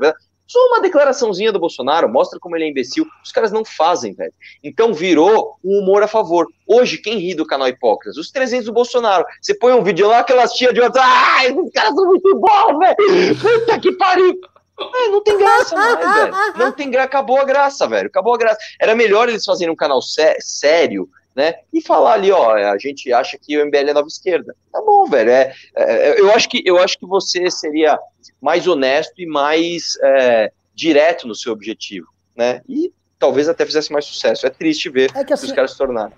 Só 0.49 0.59
uma 0.65 0.81
declaraçãozinha 0.81 1.51
do 1.51 1.59
Bolsonaro 1.59 2.09
mostra 2.09 2.39
como 2.39 2.55
ele 2.55 2.65
é 2.65 2.69
imbecil. 2.69 3.05
Os 3.23 3.31
caras 3.31 3.51
não 3.51 3.63
fazem, 3.63 4.13
velho. 4.15 4.33
Então 4.63 4.95
virou 4.95 5.59
um 5.63 5.77
humor 5.77 6.01
a 6.01 6.07
favor. 6.07 6.47
Hoje, 6.65 6.97
quem 6.97 7.19
ri 7.19 7.35
do 7.35 7.45
canal 7.45 7.67
Hipócritas? 7.67 8.17
Os 8.17 8.31
300 8.31 8.65
do 8.65 8.73
Bolsonaro. 8.73 9.23
Você 9.39 9.53
põe 9.53 9.73
um 9.73 9.83
vídeo 9.83 10.07
lá, 10.07 10.19
aquelas 10.19 10.53
tia 10.53 10.73
de 10.73 10.81
outras. 10.81 11.05
Ai, 11.05 11.51
os 11.51 11.71
caras 11.71 11.93
são 11.93 12.03
muito 12.03 12.35
bons, 12.39 12.79
velho. 12.79 13.35
Puta 13.37 13.79
que 13.79 13.91
pariu. 13.91 14.39
É, 14.79 15.09
não 15.09 15.21
tem 15.21 15.37
graça 15.37 15.75
mais, 15.75 15.99
velho. 15.99 16.33
Não 16.57 16.71
tem 16.71 16.89
graça. 16.89 17.05
Acabou 17.05 17.39
a 17.39 17.43
graça, 17.43 17.87
velho. 17.87 18.07
Acabou 18.07 18.33
a 18.33 18.37
graça. 18.37 18.57
Era 18.79 18.95
melhor 18.95 19.29
eles 19.29 19.45
fazerem 19.45 19.71
um 19.71 19.77
canal 19.77 20.01
sé 20.01 20.35
sério, 20.39 21.07
né? 21.39 21.55
E 21.71 21.81
falar 21.81 22.15
ali, 22.15 22.33
ó, 22.33 22.53
a 22.53 22.77
gente 22.77 23.13
acha 23.13 23.37
que 23.41 23.57
o 23.57 23.65
MBL 23.65 23.91
é 23.91 23.93
nova 23.93 24.09
esquerda. 24.09 24.53
Tá 24.73 24.81
bom, 24.81 25.05
velho. 25.05 25.31
É, 25.31 25.55
é 25.73 26.19
eu, 26.19 26.33
acho 26.33 26.49
que, 26.49 26.61
eu 26.65 26.77
acho 26.77 26.99
que 26.99 27.05
você 27.05 27.49
seria 27.49 27.97
mais 28.41 28.67
honesto 28.67 29.21
e 29.21 29.25
mais 29.25 29.97
é, 30.03 30.51
direto 30.75 31.25
no 31.25 31.33
seu 31.33 31.53
objetivo, 31.53 32.07
né? 32.35 32.61
E 32.67 32.91
talvez 33.17 33.47
até 33.47 33.65
fizesse 33.65 33.89
mais 33.89 34.03
sucesso. 34.03 34.45
É 34.45 34.49
triste 34.49 34.89
ver 34.89 35.11
é 35.15 35.23
que, 35.23 35.31
assim, 35.31 35.45
os 35.45 35.53
caras 35.53 35.71
se 35.71 35.77
tornaram. 35.77 36.11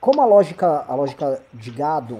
Como 0.00 0.20
a 0.20 0.26
lógica, 0.26 0.84
a 0.88 0.94
lógica 0.96 1.40
de 1.54 1.70
gado 1.70 2.18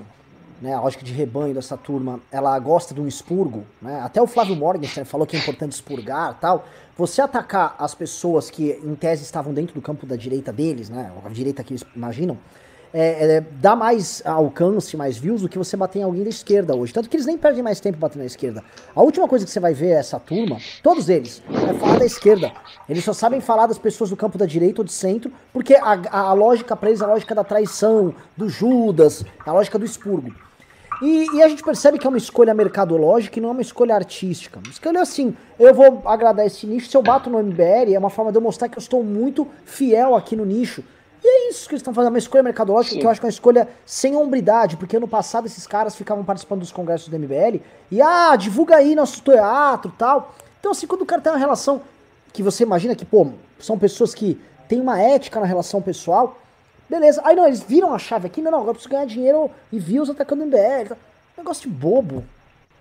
né, 0.61 0.75
a 0.75 0.81
lógica 0.81 1.05
de 1.05 1.13
rebanho 1.13 1.55
dessa 1.55 1.77
turma, 1.77 2.21
ela 2.31 2.59
gosta 2.59 2.95
de 2.95 3.01
um 3.01 3.07
expurgo, 3.07 3.65
né? 3.81 4.01
Até 4.03 4.21
o 4.21 4.27
Flávio 4.27 4.57
Morgenstern 4.57 5.09
falou 5.09 5.27
que 5.27 5.37
é 5.37 5.39
importante 5.39 5.73
expurgar 5.73 6.39
tal. 6.41 6.65
Você 6.97 7.21
atacar 7.21 7.77
as 7.79 7.95
pessoas 7.95 8.49
que, 8.49 8.71
em 8.83 8.95
tese, 8.95 9.23
estavam 9.23 9.53
dentro 9.53 9.75
do 9.75 9.83
campo 9.83 10.07
da 10.07 10.17
direita 10.17 10.53
deles, 10.53 10.89
né? 10.89 11.13
A 11.25 11.29
direita 11.29 11.63
que 11.63 11.75
eles 11.75 11.85
imaginam, 11.95 12.39
é, 12.99 13.37
é, 13.37 13.41
dá 13.41 13.77
mais 13.77 14.23
alcance, 14.25 14.97
mais 14.97 15.19
views 15.19 15.43
do 15.43 15.49
que 15.51 15.59
você 15.59 15.77
bater 15.77 15.99
em 15.99 16.03
alguém 16.03 16.23
da 16.23 16.31
esquerda 16.31 16.75
hoje. 16.75 16.95
Tanto 16.95 17.11
que 17.11 17.17
eles 17.17 17.27
nem 17.27 17.37
perdem 17.37 17.63
mais 17.63 17.79
tempo 17.79 17.99
batendo 17.99 18.21
na 18.21 18.27
esquerda. 18.27 18.65
A 18.95 19.03
última 19.03 19.29
coisa 19.29 19.45
que 19.45 19.51
você 19.51 19.61
vai 19.61 19.75
ver 19.75 19.89
é 19.89 19.99
essa 19.99 20.19
turma, 20.19 20.57
todos 20.83 21.11
eles, 21.11 21.43
é 21.51 21.75
falar 21.75 21.99
da 21.99 22.07
esquerda. 22.07 22.53
Eles 22.89 23.05
só 23.05 23.13
sabem 23.13 23.41
falar 23.41 23.67
das 23.67 23.77
pessoas 23.79 24.09
do 24.09 24.17
campo 24.17 24.39
da 24.39 24.47
direita 24.47 24.81
ou 24.81 24.85
de 24.85 24.93
centro, 24.93 25.31
porque 25.53 25.75
a, 25.75 26.01
a, 26.11 26.33
lógica 26.33 26.75
para 26.75 26.89
eles 26.89 27.03
é 27.03 27.05
a 27.05 27.09
lógica 27.09 27.35
da 27.35 27.45
traição, 27.45 28.15
do 28.35 28.49
Judas, 28.49 29.25
a 29.45 29.53
lógica 29.53 29.79
do 29.79 29.85
expurgo. 29.85 30.46
E, 31.03 31.37
e, 31.37 31.43
a 31.43 31.49
gente 31.49 31.63
percebe 31.63 31.99
que 31.99 32.07
é 32.07 32.09
uma 32.09 32.19
escolha 32.19 32.55
mercadológica 32.55 33.39
e 33.39 33.43
não 33.43 33.51
é 33.51 33.53
uma 33.53 33.63
escolha 33.63 33.95
artística. 33.95 34.61
Escolha 34.71 35.01
assim, 35.03 35.37
eu 35.59 35.75
vou 35.75 36.03
agradar 36.07 36.47
esse 36.47 36.67
nicho, 36.67 36.89
se 36.89 36.97
eu 36.97 37.03
bato 37.03 37.29
no 37.29 37.43
MBL, 37.43 37.95
é 37.95 37.99
uma 37.99 38.11
forma 38.11 38.33
de 38.33 38.39
eu 38.39 38.43
mostrar 38.43 38.69
que 38.69 38.79
eu 38.79 38.81
estou 38.81 39.03
muito 39.03 39.47
fiel 39.65 40.15
aqui 40.15 40.35
no 40.35 40.45
nicho. 40.45 40.83
E 41.23 41.29
é 41.29 41.51
isso 41.51 41.69
que 41.69 41.75
eles 41.75 41.81
estão 41.81 41.93
fazendo, 41.93 42.13
uma 42.13 42.19
escolha 42.19 42.43
mercadológica 42.43 42.95
Sim. 42.95 43.01
que 43.01 43.07
eu 43.07 43.11
acho 43.11 43.21
que 43.21 43.27
é 43.27 43.29
uma 43.29 43.33
escolha 43.33 43.69
sem 43.85 44.15
hombridade, 44.15 44.77
porque 44.77 44.97
ano 44.97 45.09
passado 45.09 45.47
esses 45.47 45.67
caras 45.67 45.97
ficavam 45.97 46.25
participando 46.25 46.61
dos 46.61 46.73
congressos 46.73 47.09
do 47.09 47.19
MBL 47.19 47.61
e, 47.91 48.01
ah, 48.01 48.37
divulga 48.37 48.77
aí 48.77 48.95
nosso 48.95 49.21
teatro 49.23 49.93
tal. 49.99 50.35
Então, 50.61 50.73
assim, 50.73 50.87
quando 50.87 51.03
o 51.03 51.07
cara 51.07 51.21
tem 51.21 51.33
uma 51.33 51.39
relação 51.39 51.83
que 52.33 52.43
você 52.43 52.63
imagina 52.63 52.95
que, 52.95 53.05
pô, 53.05 53.29
são 53.59 53.79
pessoas 53.79 54.15
que 54.15 54.41
têm 54.69 54.81
uma 54.81 55.01
ética 55.01 55.41
na 55.41 55.47
relação 55.47 55.81
pessoal, 55.83 56.39
Beleza. 56.89 57.21
Aí 57.25 57.35
não, 57.35 57.47
eles 57.47 57.63
viram 57.63 57.93
a 57.93 57.99
chave 57.99 58.27
aqui, 58.27 58.41
não, 58.41 58.51
não, 58.51 58.59
agora 58.59 58.71
eu 58.71 58.75
preciso 58.75 58.93
ganhar 58.93 59.07
dinheiro 59.07 59.51
e 59.73 59.79
views 59.79 60.09
atacando 60.09 60.43
o 60.43 60.47
MBL. 60.47 60.89
Tá? 60.89 60.97
Negócio 61.37 61.69
de 61.69 61.75
bobo. 61.75 62.25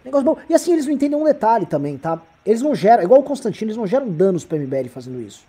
Negócio 0.04 0.26
bobo. 0.26 0.42
E 0.50 0.54
assim, 0.54 0.74
eles 0.74 0.86
não 0.86 0.94
entendem 0.94 1.18
um 1.18 1.24
detalhe 1.24 1.66
também, 1.66 1.98
tá? 1.98 2.22
Eles 2.46 2.62
não 2.62 2.76
geram, 2.76 3.04
igual 3.04 3.22
o 3.22 3.24
Constantino, 3.24 3.70
eles 3.70 3.78
não 3.78 3.88
geram 3.88 4.08
danos 4.08 4.46
pro 4.46 4.58
MBL 4.58 4.88
fazendo 4.90 5.20
isso. 5.20 5.44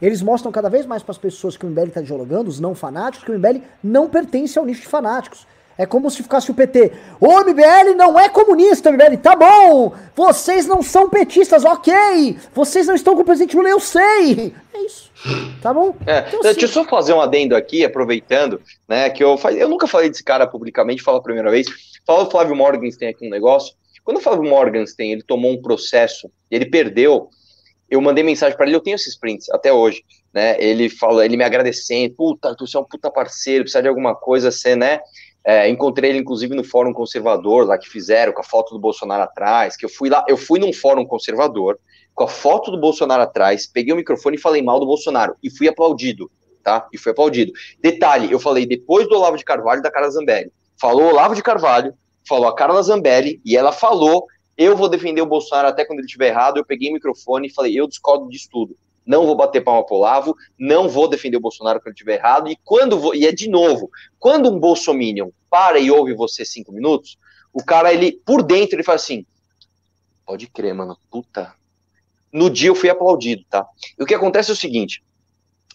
Eles 0.00 0.20
mostram 0.20 0.52
cada 0.52 0.68
vez 0.68 0.84
mais 0.84 1.02
para 1.02 1.12
as 1.12 1.18
pessoas 1.18 1.56
que 1.56 1.64
o 1.64 1.70
MBL 1.70 1.88
tá 1.88 2.02
dialogando, 2.02 2.50
os 2.50 2.60
não 2.60 2.74
fanáticos, 2.74 3.24
que 3.24 3.30
o 3.30 3.38
MBL 3.38 3.62
não 3.82 4.08
pertence 4.08 4.58
ao 4.58 4.66
nicho 4.66 4.82
de 4.82 4.88
fanáticos. 4.88 5.46
É 5.76 5.84
como 5.86 6.10
se 6.10 6.22
ficasse 6.22 6.50
o 6.50 6.54
PT. 6.54 6.92
O 7.20 7.40
MBL 7.40 7.96
não 7.96 8.18
é 8.18 8.28
comunista, 8.28 8.92
MBL. 8.92 9.16
Tá 9.20 9.34
bom. 9.34 9.92
Vocês 10.14 10.66
não 10.66 10.82
são 10.82 11.10
petistas, 11.10 11.64
ok. 11.64 12.38
Vocês 12.54 12.86
não 12.86 12.94
estão 12.94 13.16
com 13.16 13.22
o 13.22 13.24
presidente 13.24 13.56
Lula, 13.56 13.68
eu 13.68 13.80
sei. 13.80 14.54
É 14.72 14.86
isso. 14.86 15.10
Tá 15.60 15.72
bom? 15.72 15.96
É, 16.06 16.26
então, 16.28 16.40
deixa 16.40 16.64
eu 16.64 16.68
só 16.68 16.84
fazer 16.84 17.12
um 17.12 17.20
adendo 17.20 17.56
aqui, 17.56 17.84
aproveitando, 17.84 18.60
né? 18.88 19.10
Que 19.10 19.24
eu, 19.24 19.38
eu 19.56 19.68
nunca 19.68 19.86
falei 19.86 20.08
desse 20.08 20.22
cara 20.22 20.46
publicamente, 20.46 21.02
falo 21.02 21.18
a 21.18 21.22
primeira 21.22 21.50
vez. 21.50 21.66
Fala 22.06 22.24
o 22.24 22.30
Flávio 22.30 22.54
Morgenstern 22.54 23.12
aqui 23.12 23.26
um 23.26 23.30
negócio. 23.30 23.74
Quando 24.04 24.18
o 24.18 24.20
Flávio 24.20 24.48
Morgenstern 24.48 25.12
ele 25.12 25.22
tomou 25.22 25.52
um 25.52 25.62
processo, 25.62 26.30
ele 26.50 26.66
perdeu, 26.66 27.30
eu 27.90 28.00
mandei 28.00 28.22
mensagem 28.22 28.56
para 28.56 28.66
ele, 28.66 28.76
eu 28.76 28.80
tenho 28.80 28.96
esses 28.96 29.16
prints 29.16 29.48
até 29.50 29.72
hoje, 29.72 30.04
né? 30.32 30.56
Ele 30.62 30.90
falou, 30.90 31.22
ele 31.22 31.36
me 31.36 31.44
agradecendo, 31.44 32.14
puta, 32.14 32.54
tu 32.54 32.64
é 32.72 32.78
um 32.78 32.84
puta 32.84 33.10
parceiro, 33.10 33.64
precisa 33.64 33.82
de 33.82 33.88
alguma 33.88 34.14
coisa, 34.14 34.50
você, 34.50 34.76
né? 34.76 35.00
É, 35.46 35.68
encontrei 35.68 36.10
ele, 36.10 36.20
inclusive, 36.20 36.54
no 36.54 36.64
Fórum 36.64 36.92
Conservador, 36.92 37.66
lá 37.66 37.76
que 37.76 37.88
fizeram, 37.88 38.32
com 38.32 38.40
a 38.40 38.44
foto 38.44 38.72
do 38.72 38.80
Bolsonaro 38.80 39.22
atrás, 39.22 39.76
que 39.76 39.84
eu 39.84 39.90
fui 39.90 40.08
lá, 40.08 40.24
eu 40.26 40.38
fui 40.38 40.58
num 40.58 40.72
fórum 40.72 41.04
conservador, 41.04 41.78
com 42.14 42.24
a 42.24 42.28
foto 42.28 42.70
do 42.70 42.80
Bolsonaro 42.80 43.22
atrás, 43.22 43.66
peguei 43.66 43.92
o 43.92 43.96
microfone 43.96 44.36
e 44.36 44.40
falei 44.40 44.62
mal 44.62 44.80
do 44.80 44.86
Bolsonaro, 44.86 45.36
e 45.42 45.50
fui 45.50 45.68
aplaudido, 45.68 46.30
tá? 46.62 46.88
E 46.92 46.96
fui 46.96 47.12
aplaudido. 47.12 47.52
Detalhe, 47.82 48.32
eu 48.32 48.40
falei 48.40 48.64
depois 48.64 49.06
do 49.06 49.16
Olavo 49.16 49.36
de 49.36 49.44
Carvalho 49.44 49.82
da 49.82 49.90
Carla 49.90 50.10
Zambelli. 50.10 50.50
Falou 50.80 51.08
Olavo 51.10 51.34
de 51.34 51.42
Carvalho, 51.42 51.92
falou 52.26 52.48
a 52.48 52.54
Carla 52.54 52.82
Zambelli, 52.82 53.38
e 53.44 53.54
ela 53.54 53.70
falou, 53.70 54.26
eu 54.56 54.74
vou 54.74 54.88
defender 54.88 55.20
o 55.20 55.26
Bolsonaro 55.26 55.68
até 55.68 55.84
quando 55.84 55.98
ele 55.98 56.06
estiver 56.06 56.28
errado, 56.28 56.56
eu 56.56 56.64
peguei 56.64 56.88
o 56.88 56.94
microfone 56.94 57.48
e 57.48 57.52
falei, 57.52 57.78
eu 57.78 57.86
discordo 57.86 58.30
disso 58.30 58.48
tudo 58.50 58.74
não 59.06 59.26
vou 59.26 59.36
bater 59.36 59.62
palma 59.62 59.84
pro 59.84 59.96
Olavo, 59.96 60.34
não 60.58 60.88
vou 60.88 61.08
defender 61.08 61.36
o 61.36 61.40
Bolsonaro 61.40 61.80
quando 61.80 61.94
estiver 61.94 62.16
errado, 62.16 62.50
e 62.50 62.58
quando 62.64 62.98
vou, 62.98 63.14
e 63.14 63.26
é 63.26 63.32
de 63.32 63.48
novo, 63.48 63.90
quando 64.18 64.50
um 64.50 64.58
bolsominion 64.58 65.30
para 65.50 65.78
e 65.78 65.90
ouve 65.90 66.14
você 66.14 66.44
cinco 66.44 66.72
minutos, 66.72 67.18
o 67.52 67.62
cara, 67.62 67.92
ele, 67.92 68.20
por 68.24 68.42
dentro, 68.42 68.76
ele 68.76 68.82
faz 68.82 69.02
assim, 69.02 69.24
pode 70.26 70.46
crer, 70.48 70.74
mano, 70.74 70.98
puta. 71.10 71.52
No 72.32 72.50
dia 72.50 72.68
eu 72.68 72.74
fui 72.74 72.90
aplaudido, 72.90 73.44
tá? 73.48 73.64
E 73.96 74.02
o 74.02 74.06
que 74.06 74.14
acontece 74.14 74.50
é 74.50 74.54
o 74.54 74.56
seguinte, 74.56 75.04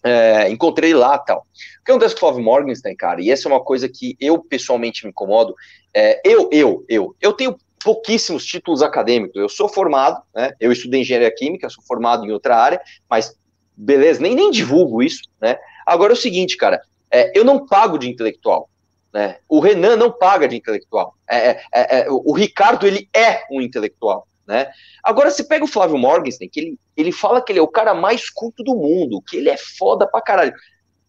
é, 0.03 0.49
encontrei 0.49 0.93
lá 0.93 1.17
tal. 1.17 1.39
O 1.81 1.85
que 1.85 1.91
acontece 1.91 2.15
com 2.15 2.17
o 2.17 2.19
Flávio 2.21 2.43
Morgenstern, 2.43 2.97
cara, 2.97 3.21
e 3.21 3.31
essa 3.31 3.47
é 3.47 3.51
uma 3.51 3.63
coisa 3.63 3.87
que 3.87 4.17
eu 4.19 4.43
pessoalmente 4.43 5.05
me 5.05 5.11
incomodo, 5.11 5.55
é, 5.93 6.19
eu, 6.25 6.49
eu, 6.51 6.85
eu, 6.89 7.15
eu 7.21 7.33
tenho 7.33 7.55
pouquíssimos 7.83 8.45
títulos 8.45 8.81
acadêmicos. 8.81 9.35
Eu 9.35 9.49
sou 9.49 9.69
formado, 9.69 10.21
né? 10.33 10.51
Eu 10.59 10.71
estudei 10.71 11.01
engenharia 11.01 11.33
química, 11.33 11.69
sou 11.69 11.83
formado 11.83 12.25
em 12.25 12.31
outra 12.31 12.57
área, 12.57 12.81
mas 13.09 13.35
beleza, 13.75 14.21
nem, 14.21 14.35
nem 14.35 14.51
divulgo 14.51 15.01
isso, 15.01 15.21
né? 15.41 15.57
Agora 15.85 16.11
é 16.11 16.15
o 16.15 16.17
seguinte, 16.17 16.57
cara, 16.57 16.81
é, 17.09 17.31
eu 17.37 17.43
não 17.43 17.65
pago 17.65 17.97
de 17.97 18.09
intelectual. 18.09 18.69
Né? 19.13 19.37
O 19.47 19.59
Renan 19.59 19.95
não 19.95 20.11
paga 20.11 20.47
de 20.47 20.55
intelectual. 20.55 21.15
É, 21.27 21.49
é, 21.49 21.61
é, 21.73 21.99
é 22.01 22.05
o 22.09 22.31
Ricardo 22.33 22.85
ele 22.85 23.09
é 23.15 23.43
um 23.51 23.61
intelectual. 23.61 24.27
Né? 24.47 24.69
Agora 25.03 25.31
você 25.31 25.43
pega 25.43 25.63
o 25.63 25.67
Flávio 25.67 25.97
Morgenstern, 25.97 26.49
que 26.49 26.59
ele, 26.59 26.79
ele 26.95 27.11
fala 27.11 27.41
que 27.41 27.51
ele 27.51 27.59
é 27.59 27.61
o 27.61 27.67
cara 27.67 27.93
mais 27.93 28.29
culto 28.29 28.63
do 28.63 28.75
mundo, 28.75 29.21
que 29.21 29.37
ele 29.37 29.49
é 29.49 29.57
foda 29.57 30.07
pra 30.07 30.21
caralho. 30.21 30.53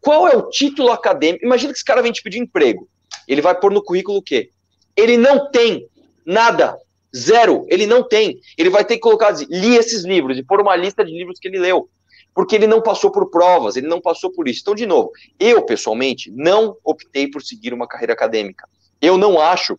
Qual 0.01 0.27
é 0.27 0.37
o 0.37 0.49
título 0.49 0.91
acadêmico? 0.91 1.45
Imagina 1.45 1.73
que 1.73 1.79
esse 1.79 1.85
cara 1.85 2.03
vem 2.03 2.13
te 2.13 2.23
pedir 2.23 2.39
emprego. 2.39 2.89
Ele 3.29 3.43
vai 3.43 3.55
pôr 3.59 3.71
no 3.71 3.83
currículo 3.83 4.19
o 4.19 4.23
quê? 4.23 4.51
Ele 4.97 5.17
não 5.17 5.51
tem 5.51 5.87
Nada. 6.31 6.79
Zero. 7.15 7.67
Ele 7.69 7.87
não 7.87 8.07
tem. 8.07 8.41
Ele 8.57 8.71
vai 8.71 8.85
ter 8.85 8.95
que 8.95 9.01
colocar, 9.01 9.33
li 9.49 9.77
esses 9.77 10.05
livros 10.05 10.39
e 10.39 10.45
pôr 10.45 10.61
uma 10.61 10.77
lista 10.77 11.05
de 11.05 11.11
livros 11.11 11.41
que 11.41 11.49
ele 11.49 11.59
leu. 11.59 11.89
Porque 12.33 12.55
ele 12.55 12.69
não 12.69 12.81
passou 12.81 13.11
por 13.11 13.29
provas, 13.29 13.77
ele 13.77 13.89
não 13.89 14.01
passou 14.01 14.31
por 14.31 14.47
isso. 14.47 14.61
Então, 14.63 14.75
de 14.75 14.87
novo, 14.87 15.11
eu, 15.39 15.63
pessoalmente, 15.63 16.31
não 16.31 16.77
optei 16.85 17.29
por 17.29 17.43
seguir 17.43 17.75
uma 17.75 17.89
carreira 17.89 18.13
acadêmica. 18.13 18.69
Eu 19.03 19.19
não 19.19 19.41
acho 19.41 19.77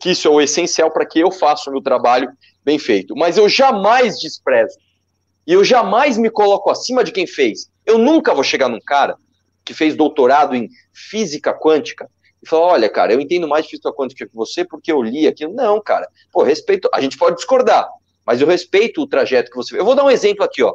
que 0.00 0.10
isso 0.10 0.26
é 0.26 0.30
o 0.30 0.40
essencial 0.40 0.90
para 0.90 1.06
que 1.06 1.20
eu 1.20 1.30
faça 1.30 1.70
o 1.70 1.72
meu 1.72 1.80
trabalho 1.80 2.28
bem 2.64 2.78
feito. 2.78 3.14
Mas 3.14 3.38
eu 3.38 3.48
jamais 3.48 4.18
desprezo. 4.18 4.76
E 5.46 5.52
eu 5.52 5.64
jamais 5.64 6.18
me 6.18 6.28
coloco 6.28 6.70
acima 6.70 7.04
de 7.04 7.12
quem 7.12 7.26
fez. 7.26 7.70
Eu 7.86 7.98
nunca 7.98 8.34
vou 8.34 8.42
chegar 8.42 8.68
num 8.68 8.80
cara 8.80 9.16
que 9.64 9.72
fez 9.72 9.94
doutorado 9.94 10.56
em 10.56 10.68
física 10.92 11.54
quântica 11.54 12.10
e 12.42 12.48
falar, 12.48 12.66
olha, 12.66 12.88
cara, 12.88 13.12
eu 13.12 13.20
entendo 13.20 13.48
mais 13.48 13.64
de 13.64 13.70
física 13.70 13.92
quântica 13.92 14.26
que 14.26 14.34
você 14.34 14.64
porque 14.64 14.92
eu 14.92 15.02
li 15.02 15.26
aquilo. 15.26 15.52
Não, 15.52 15.80
cara. 15.80 16.08
Pô, 16.32 16.42
respeito. 16.42 16.88
A 16.92 17.00
gente 17.00 17.16
pode 17.16 17.36
discordar, 17.36 17.88
mas 18.26 18.40
eu 18.40 18.46
respeito 18.46 19.02
o 19.02 19.06
trajeto 19.06 19.50
que 19.50 19.56
você. 19.56 19.78
Eu 19.78 19.84
vou 19.84 19.94
dar 19.94 20.04
um 20.04 20.10
exemplo 20.10 20.44
aqui, 20.44 20.62
ó. 20.62 20.74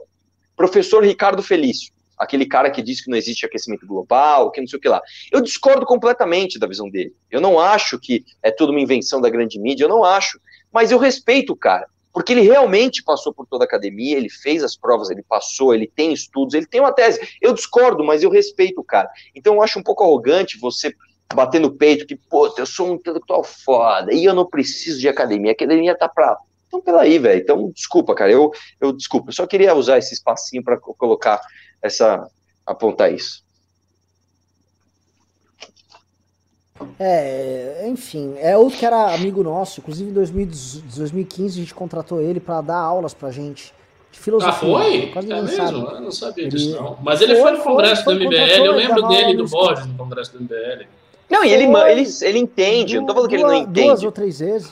Professor 0.56 1.04
Ricardo 1.04 1.42
Felício, 1.42 1.92
aquele 2.18 2.46
cara 2.46 2.70
que 2.70 2.82
diz 2.82 3.04
que 3.04 3.10
não 3.10 3.18
existe 3.18 3.46
aquecimento 3.46 3.88
global, 3.88 4.52
que 4.52 4.62
não 4.62 4.68
sei 4.68 4.78
o 4.78 4.82
que 4.82 4.90
lá. 4.90 5.02
Eu 5.32 5.42
discordo 5.42 5.86
completamente 5.86 6.60
da 6.60 6.68
visão 6.68 6.90
dele. 6.90 7.14
Eu 7.32 7.42
não 7.42 7.60
acho 7.60 8.00
que 8.00 8.24
é 8.42 8.52
tudo 8.52 8.72
uma 8.72 8.82
invenção 8.82 9.20
da 9.20 9.30
grande 9.30 9.60
mídia, 9.60 9.86
eu 9.86 9.90
não 9.90 10.04
acho. 10.04 10.40
Mas 10.72 10.92
eu 10.92 10.98
respeito 10.98 11.54
o 11.54 11.56
cara, 11.56 11.88
porque 12.12 12.34
ele 12.34 12.42
realmente 12.42 13.04
passou 13.04 13.34
por 13.34 13.48
toda 13.48 13.64
a 13.64 13.68
academia, 13.68 14.18
ele 14.18 14.30
fez 14.30 14.64
as 14.64 14.76
provas, 14.76 15.10
ele 15.10 15.24
passou, 15.24 15.74
ele 15.74 15.88
tem 15.88 16.14
estudos, 16.14 16.54
ele 16.54 16.68
tem 16.68 16.80
uma 16.80 16.92
tese. 16.92 17.20
Eu 17.42 17.54
discordo, 17.54 18.04
mas 18.04 18.22
eu 18.22 18.30
respeito 18.30 18.82
o 18.82 18.84
cara. 18.84 19.10
Então 19.36 19.56
eu 19.56 19.62
acho 19.64 19.80
um 19.80 19.84
pouco 19.84 20.04
arrogante 20.04 20.60
você 20.60 20.94
bater 21.34 21.60
no 21.60 21.72
peito 21.72 22.06
que, 22.06 22.16
pô, 22.16 22.54
eu 22.58 22.66
sou 22.66 22.92
um 22.92 22.94
intelectual 22.96 23.44
foda 23.44 24.14
e 24.14 24.24
eu 24.26 24.34
não 24.34 24.46
preciso 24.46 25.00
de 25.00 25.08
academia, 25.08 25.52
a 25.52 25.54
academia 25.54 25.98
tá 25.98 26.08
pra. 26.08 26.38
Então, 26.68 26.82
pelaí, 26.82 27.20
velho. 27.20 27.40
Então, 27.40 27.72
desculpa, 27.72 28.16
cara. 28.16 28.32
Eu, 28.32 28.52
eu 28.82 28.92
desculpa. 28.92 29.30
Eu 29.30 29.34
só 29.34 29.46
queria 29.46 29.76
usar 29.76 30.00
esse 30.00 30.14
espacinho 30.14 30.64
para 30.64 30.78
colocar 30.78 31.40
essa. 31.82 32.28
apontar 32.66 33.14
isso. 33.14 33.44
É, 37.00 37.86
enfim, 37.88 38.36
é 38.40 38.58
outro 38.58 38.78
que 38.80 38.86
era 38.86 39.14
amigo 39.14 39.44
nosso, 39.44 39.80
inclusive 39.80 40.10
em 40.10 40.14
2015 40.14 41.60
a 41.60 41.62
gente 41.62 41.74
contratou 41.74 42.20
ele 42.20 42.40
para 42.40 42.62
dar 42.62 42.78
aulas 42.78 43.14
pra 43.14 43.32
gente 43.32 43.74
de 44.12 44.20
filosofia. 44.20 44.54
Ah, 44.54 44.60
foi? 44.60 45.08
Quase 45.08 45.32
é 45.32 45.42
mesmo? 45.42 45.56
Sabe. 45.56 45.78
Eu 45.78 46.02
não 46.02 46.12
sabia 46.12 46.44
ele... 46.44 46.52
disso, 46.52 46.76
não. 46.76 46.98
Mas 47.02 47.22
ele 47.22 47.36
foi, 47.36 47.44
foi 47.44 47.52
no 47.52 47.64
congresso 47.64 48.04
foi, 48.04 48.18
do 48.18 48.26
MBL, 48.26 48.66
eu 48.66 48.76
lembro 48.76 49.08
dele, 49.08 49.38
do 49.38 49.48
Borges, 49.48 49.86
no 49.86 49.96
congresso 49.96 50.34
do 50.34 50.44
MBL. 50.44 50.86
Não, 51.34 51.44
e 51.44 51.52
ele, 51.52 51.64
ele, 51.64 52.08
ele 52.22 52.38
entende, 52.38 52.94
duas, 52.94 53.02
não 53.02 53.08
tô 53.08 53.14
falando 53.16 53.30
que 53.30 53.36
ele 53.36 53.44
não 53.44 53.56
entende. 53.56 53.88
Duas 53.88 54.04
ou 54.04 54.12
três 54.12 54.38
vezes. 54.38 54.72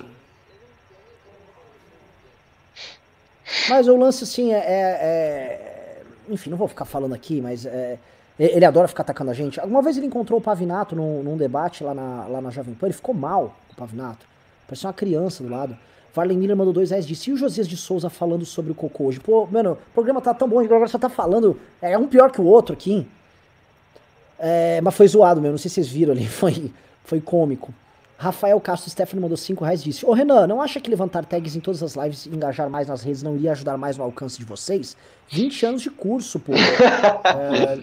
Mas 3.68 3.88
o 3.88 3.98
lance, 3.98 4.24
assim, 4.24 4.54
é, 4.54 4.60
é, 4.60 6.02
Enfim, 6.30 6.52
não 6.52 6.58
vou 6.58 6.68
ficar 6.68 6.86
falando 6.86 7.16
aqui, 7.16 7.42
mas 7.42 7.66
é, 7.66 7.98
Ele 8.38 8.64
adora 8.64 8.88
ficar 8.88 9.02
atacando 9.02 9.32
a 9.32 9.34
gente. 9.34 9.60
Alguma 9.60 9.82
vez 9.82 9.98
ele 9.98 10.06
encontrou 10.06 10.40
o 10.40 10.42
Pavinato 10.42 10.96
num, 10.96 11.24
num 11.24 11.36
debate 11.36 11.84
lá 11.84 11.96
na, 11.96 12.28
lá 12.28 12.40
na 12.40 12.52
Jovem 12.52 12.76
Pan, 12.76 12.86
ele 12.86 12.94
ficou 12.94 13.16
mal 13.16 13.56
com 13.68 13.74
o 13.74 13.76
Pavinato. 13.76 14.24
Parecia 14.68 14.88
uma 14.88 14.94
criança 14.94 15.44
do 15.44 15.50
lado. 15.50 15.76
Varley 16.14 16.38
Miller 16.38 16.56
mandou 16.56 16.74
dois 16.74 16.92
reais 16.92 17.08
disse, 17.08 17.32
e 17.32 17.34
o 17.34 17.38
Josias 17.38 17.68
de 17.68 17.76
Souza 17.76 18.08
falando 18.08 18.46
sobre 18.46 18.72
o 18.72 18.76
cocô 18.76 19.06
hoje? 19.06 19.20
Pô, 19.20 19.48
mano, 19.48 19.72
o 19.72 19.94
programa 19.96 20.22
tá 20.22 20.34
tão 20.34 20.48
bom, 20.48 20.60
agora 20.60 20.88
só 20.88 21.00
tá 21.00 21.10
falando, 21.10 21.60
é 21.82 21.98
um 21.98 22.06
pior 22.06 22.32
que 22.32 22.40
o 22.40 22.46
outro 22.46 22.74
aqui. 22.74 23.08
É, 24.44 24.82
mas 24.82 24.96
foi 24.96 25.08
zoado 25.08 25.40
mesmo, 25.40 25.52
não 25.52 25.58
sei 25.60 25.70
se 25.70 25.76
vocês 25.76 25.88
viram 25.88 26.14
ali, 26.14 26.26
foi, 26.28 26.72
foi 27.04 27.22
cômico. 27.22 27.72
Rafael 28.18 28.60
Castro 28.60 28.90
Stephanie 28.90 29.22
mandou 29.22 29.38
5 29.38 29.64
reais 29.64 29.82
e 29.82 29.86
disse: 29.86 30.06
Ô 30.06 30.14
Renan, 30.14 30.46
não 30.46 30.62
acha 30.62 30.80
que 30.80 30.90
levantar 30.90 31.26
tags 31.26 31.56
em 31.56 31.60
todas 31.60 31.82
as 31.82 31.96
lives 31.96 32.28
e 32.28 32.30
engajar 32.30 32.70
mais 32.70 32.88
nas 32.88 33.02
redes 33.02 33.24
não 33.24 33.36
iria 33.36 33.52
ajudar 33.52 33.78
mais 33.78 33.98
no 33.98 34.04
alcance 34.04 34.38
de 34.38 34.46
vocês? 34.46 34.96
20 35.30 35.66
anos 35.66 35.82
de 35.82 35.90
curso, 35.90 36.40
pô. 36.40 36.54
É... 36.54 37.80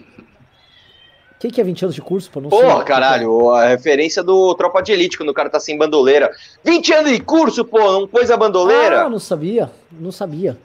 O 1.39 1.39
que, 1.39 1.49
que 1.49 1.61
é 1.61 1.63
20 1.63 1.83
anos 1.83 1.95
de 1.95 2.01
curso, 2.01 2.29
pô? 2.31 2.39
Não 2.39 2.49
sei. 2.49 2.59
Porra, 2.59 2.83
caralho, 2.83 3.49
a 3.49 3.67
referência 3.67 4.23
do 4.23 4.53
Tropa 4.55 4.81
de 4.81 4.91
Elite, 4.93 5.17
quando 5.17 5.29
o 5.29 5.33
cara 5.33 5.49
tá 5.49 5.59
sem 5.59 5.77
bandoleira. 5.77 6.31
20 6.63 6.93
anos 6.93 7.11
de 7.11 7.19
curso, 7.21 7.65
pô, 7.65 7.79
não 7.91 8.07
pôs 8.07 8.31
a 8.31 8.37
bandoleira? 8.37 9.05
Ah, 9.05 9.09
não 9.09 9.19
sabia, 9.19 9.69
não 9.91 10.11
sabia. 10.11 10.57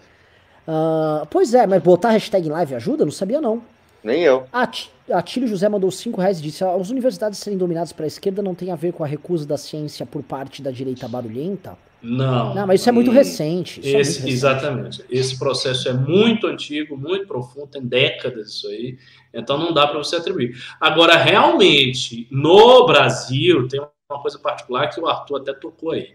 Ah, 0.66 1.27
pois 1.31 1.53
é, 1.53 1.66
mas 1.66 1.83
botar 1.83 2.11
hashtag 2.11 2.47
em 2.47 2.51
live 2.51 2.75
ajuda? 2.77 3.05
Não 3.05 3.12
sabia 3.12 3.41
não. 3.41 3.62
Nem 4.05 4.22
eu. 4.22 4.47
At- 4.52 4.89
Atílio 5.10 5.48
José 5.48 5.68
mandou 5.68 5.90
5 5.90 6.20
reais 6.20 6.39
e 6.39 6.43
disse: 6.43 6.62
as 6.62 6.90
universidades 6.90 7.39
serem 7.39 7.59
dominadas 7.59 7.93
pela 7.93 8.06
esquerda 8.06 8.43
não 8.43 8.55
tem 8.55 8.70
a 8.70 8.76
ver 8.76 8.93
com 8.93 9.02
a 9.02 9.06
recusa 9.06 9.47
da 9.47 9.56
ciência 9.56 10.05
por 10.06 10.22
parte 10.22 10.62
da 10.62 10.70
direita 10.70 11.09
barulhenta? 11.09 11.76
Não. 12.02 12.55
Não, 12.55 12.66
mas 12.66 12.81
isso 12.81 12.89
é 12.90 12.93
muito 12.93 13.10
recente. 13.10 13.81
Isso 13.81 13.89
é 13.89 13.93
muito 13.93 14.01
Esse, 14.02 14.12
recente. 14.18 14.32
exatamente. 14.35 15.05
Esse 15.10 15.39
processo 15.39 15.89
é 15.89 15.94
muito 15.94 16.47
antigo, 16.47 16.98
muito 16.98 17.26
profundo, 17.26 17.66
tem 17.68 17.81
décadas 17.82 18.51
isso 18.51 18.68
aí, 18.68 18.98
então 19.32 19.56
não 19.56 19.72
dá 19.72 19.86
para 19.86 19.97
você 19.97 20.16
atribuir. 20.16 20.55
Agora, 20.78 21.16
realmente, 21.16 22.28
no 22.31 22.85
Brasil, 22.85 23.66
tem 23.68 23.81
uma 23.81 24.20
coisa 24.20 24.39
particular 24.39 24.89
que 24.89 25.01
o 25.01 25.06
Arthur 25.06 25.36
até 25.40 25.55
tocou 25.55 25.93
aí. 25.93 26.10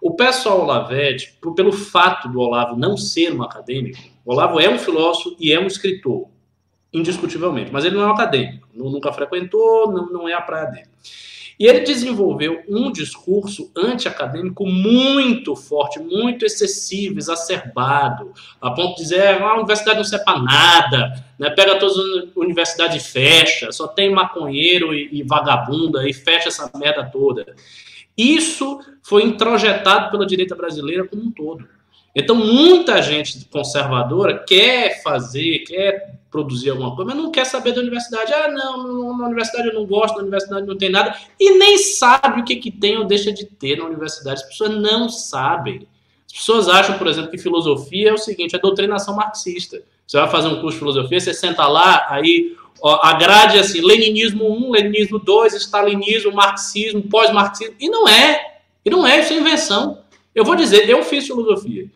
O 0.00 0.12
pessoal 0.14 0.60
Olavete, 0.60 1.36
por- 1.42 1.54
pelo 1.54 1.72
fato 1.72 2.28
do 2.28 2.38
Olavo 2.38 2.76
não 2.76 2.96
ser 2.96 3.32
um 3.34 3.42
acadêmico, 3.42 3.98
o 4.24 4.32
Olavo 4.32 4.60
é 4.60 4.68
um 4.68 4.78
filósofo 4.78 5.34
e 5.40 5.52
é 5.52 5.58
um 5.58 5.66
escritor, 5.66 6.28
indiscutivelmente, 6.94 7.70
mas 7.72 7.84
ele 7.84 7.96
não 7.96 8.04
é 8.04 8.06
um 8.06 8.12
acadêmico, 8.12 8.68
nu- 8.72 8.88
nunca 8.88 9.12
frequentou, 9.12 9.92
não, 9.92 10.06
não 10.06 10.28
é 10.28 10.32
a 10.32 10.40
praia 10.40 10.66
dele. 10.66 10.86
E 11.58 11.66
ele 11.66 11.80
desenvolveu 11.80 12.62
um 12.68 12.90
discurso 12.90 13.70
anti-acadêmico 13.76 14.66
muito 14.66 15.54
forte, 15.54 16.00
muito 16.00 16.44
excessivo, 16.44 17.18
exacerbado, 17.18 18.32
a 18.60 18.70
ponto 18.72 18.96
de 18.96 19.02
dizer 19.02 19.40
ah, 19.40 19.50
a 19.50 19.54
universidade 19.54 19.98
não 19.98 20.04
serve 20.04 20.24
para 20.24 20.40
nada, 20.40 21.24
né? 21.38 21.50
pega 21.50 21.78
todas 21.78 21.96
as 21.96 22.36
universidades 22.36 23.04
e 23.04 23.12
fecha, 23.12 23.70
só 23.70 23.86
tem 23.86 24.10
maconheiro 24.10 24.92
e, 24.92 25.08
e 25.12 25.22
vagabunda 25.22 26.08
e 26.08 26.12
fecha 26.12 26.48
essa 26.48 26.70
merda 26.76 27.04
toda. 27.04 27.54
Isso 28.16 28.80
foi 29.02 29.22
introjetado 29.22 30.10
pela 30.10 30.26
direita 30.26 30.54
brasileira 30.56 31.06
como 31.06 31.22
um 31.22 31.30
todo. 31.30 31.68
Então, 32.14 32.36
muita 32.36 33.02
gente 33.02 33.44
conservadora 33.46 34.38
quer 34.46 35.02
fazer, 35.02 35.64
quer 35.66 36.14
produzir 36.30 36.70
alguma 36.70 36.94
coisa, 36.94 37.12
mas 37.12 37.22
não 37.22 37.30
quer 37.30 37.44
saber 37.44 37.72
da 37.72 37.80
universidade. 37.80 38.32
Ah, 38.32 38.48
não, 38.48 39.16
na 39.16 39.26
universidade 39.26 39.68
eu 39.68 39.74
não 39.74 39.86
gosto, 39.86 40.16
na 40.16 40.22
universidade 40.22 40.66
não 40.66 40.76
tem 40.76 40.90
nada, 40.90 41.16
e 41.38 41.58
nem 41.58 41.78
sabe 41.78 42.40
o 42.40 42.44
que, 42.44 42.56
que 42.56 42.70
tem 42.70 42.96
ou 42.96 43.04
deixa 43.04 43.32
de 43.32 43.44
ter 43.44 43.78
na 43.78 43.84
universidade. 43.84 44.42
As 44.42 44.48
pessoas 44.48 44.70
não 44.70 45.08
sabem. 45.08 45.86
As 46.26 46.38
pessoas 46.38 46.68
acham, 46.68 46.98
por 46.98 47.06
exemplo, 47.06 47.30
que 47.30 47.38
filosofia 47.38 48.10
é 48.10 48.12
o 48.12 48.18
seguinte, 48.18 48.56
é 48.56 48.58
doutrinação 48.58 49.14
marxista. 49.14 49.82
Você 50.06 50.18
vai 50.18 50.28
fazer 50.28 50.48
um 50.48 50.60
curso 50.60 50.72
de 50.72 50.78
filosofia, 50.78 51.20
você 51.20 51.32
senta 51.32 51.66
lá, 51.66 52.06
aí 52.08 52.56
ó, 52.80 52.98
a 53.02 53.12
grade 53.14 53.56
é 53.56 53.60
assim, 53.60 53.80
leninismo 53.80 54.44
1, 54.44 54.70
leninismo 54.72 55.18
2, 55.18 55.54
stalinismo, 55.54 56.32
marxismo, 56.32 57.02
pós-marxismo, 57.02 57.76
e 57.78 57.88
não 57.88 58.08
é. 58.08 58.58
E 58.84 58.90
não 58.90 59.06
é, 59.06 59.20
isso 59.20 59.32
é 59.32 59.36
invenção. 59.36 59.98
Eu 60.34 60.44
vou 60.44 60.56
dizer, 60.56 60.88
eu 60.88 61.02
fiz 61.04 61.26
filosofia. 61.26 61.88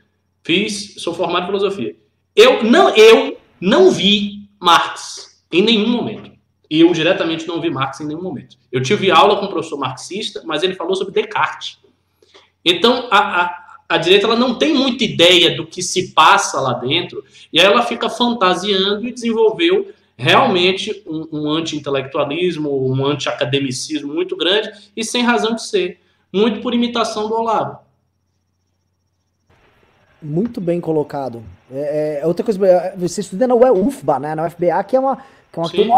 Fiz, 0.49 0.95
sou 0.97 1.12
formado 1.12 1.43
em 1.43 1.47
filosofia. 1.49 1.95
Eu 2.35 2.65
não, 2.65 2.89
eu 2.97 3.37
não 3.61 3.91
vi 3.91 4.49
Marx 4.59 5.45
em 5.53 5.61
nenhum 5.61 5.89
momento. 5.89 6.31
E 6.70 6.81
eu 6.81 6.91
diretamente 6.91 7.47
não 7.47 7.61
vi 7.61 7.69
Marx 7.69 8.01
em 8.01 8.07
nenhum 8.07 8.23
momento. 8.23 8.57
Eu 8.73 8.83
tive 8.83 9.11
aula 9.11 9.37
com 9.37 9.45
um 9.45 9.51
professor 9.51 9.77
marxista, 9.77 10.43
mas 10.47 10.62
ele 10.62 10.75
falou 10.75 10.97
sobre 10.97 11.12
Descartes. 11.12 11.77
Então, 12.65 13.09
a, 13.11 13.43
a, 13.43 13.77
a 13.91 13.99
direita 13.99 14.25
ela 14.25 14.37
não 14.37 14.55
tem 14.55 14.73
muita 14.73 15.05
ideia 15.05 15.55
do 15.55 15.66
que 15.66 15.83
se 15.83 16.15
passa 16.15 16.59
lá 16.59 16.73
dentro, 16.73 17.23
e 17.53 17.61
aí 17.61 17.66
ela 17.66 17.83
fica 17.83 18.09
fantasiando 18.09 19.07
e 19.07 19.12
desenvolveu 19.12 19.93
realmente 20.16 21.03
um, 21.07 21.29
um 21.31 21.51
anti-intelectualismo, 21.51 22.91
um 22.91 23.05
anti-academicismo 23.05 24.15
muito 24.15 24.35
grande, 24.35 24.73
e 24.97 25.05
sem 25.05 25.23
razão 25.23 25.55
de 25.55 25.62
ser. 25.62 26.01
Muito 26.33 26.62
por 26.62 26.73
imitação 26.73 27.29
do 27.29 27.35
Olavo. 27.35 27.87
Muito 30.20 30.61
bem 30.61 30.81
colocado. 30.81 31.43
É, 31.73 32.20
é, 32.23 32.27
outra 32.27 32.45
coisa, 32.45 32.66
é, 32.66 32.95
você 32.97 33.20
estuda 33.20 33.47
na 33.47 33.55
UFBA, 33.55 34.19
né? 34.19 34.35
Na 34.35 34.47
UFBA, 34.47 34.82
que 34.85 34.97
é 34.97 35.01
uma. 35.01 35.16
Que 35.53 35.59
é 35.59 35.62
uma 35.62 35.70
turma, 35.70 35.95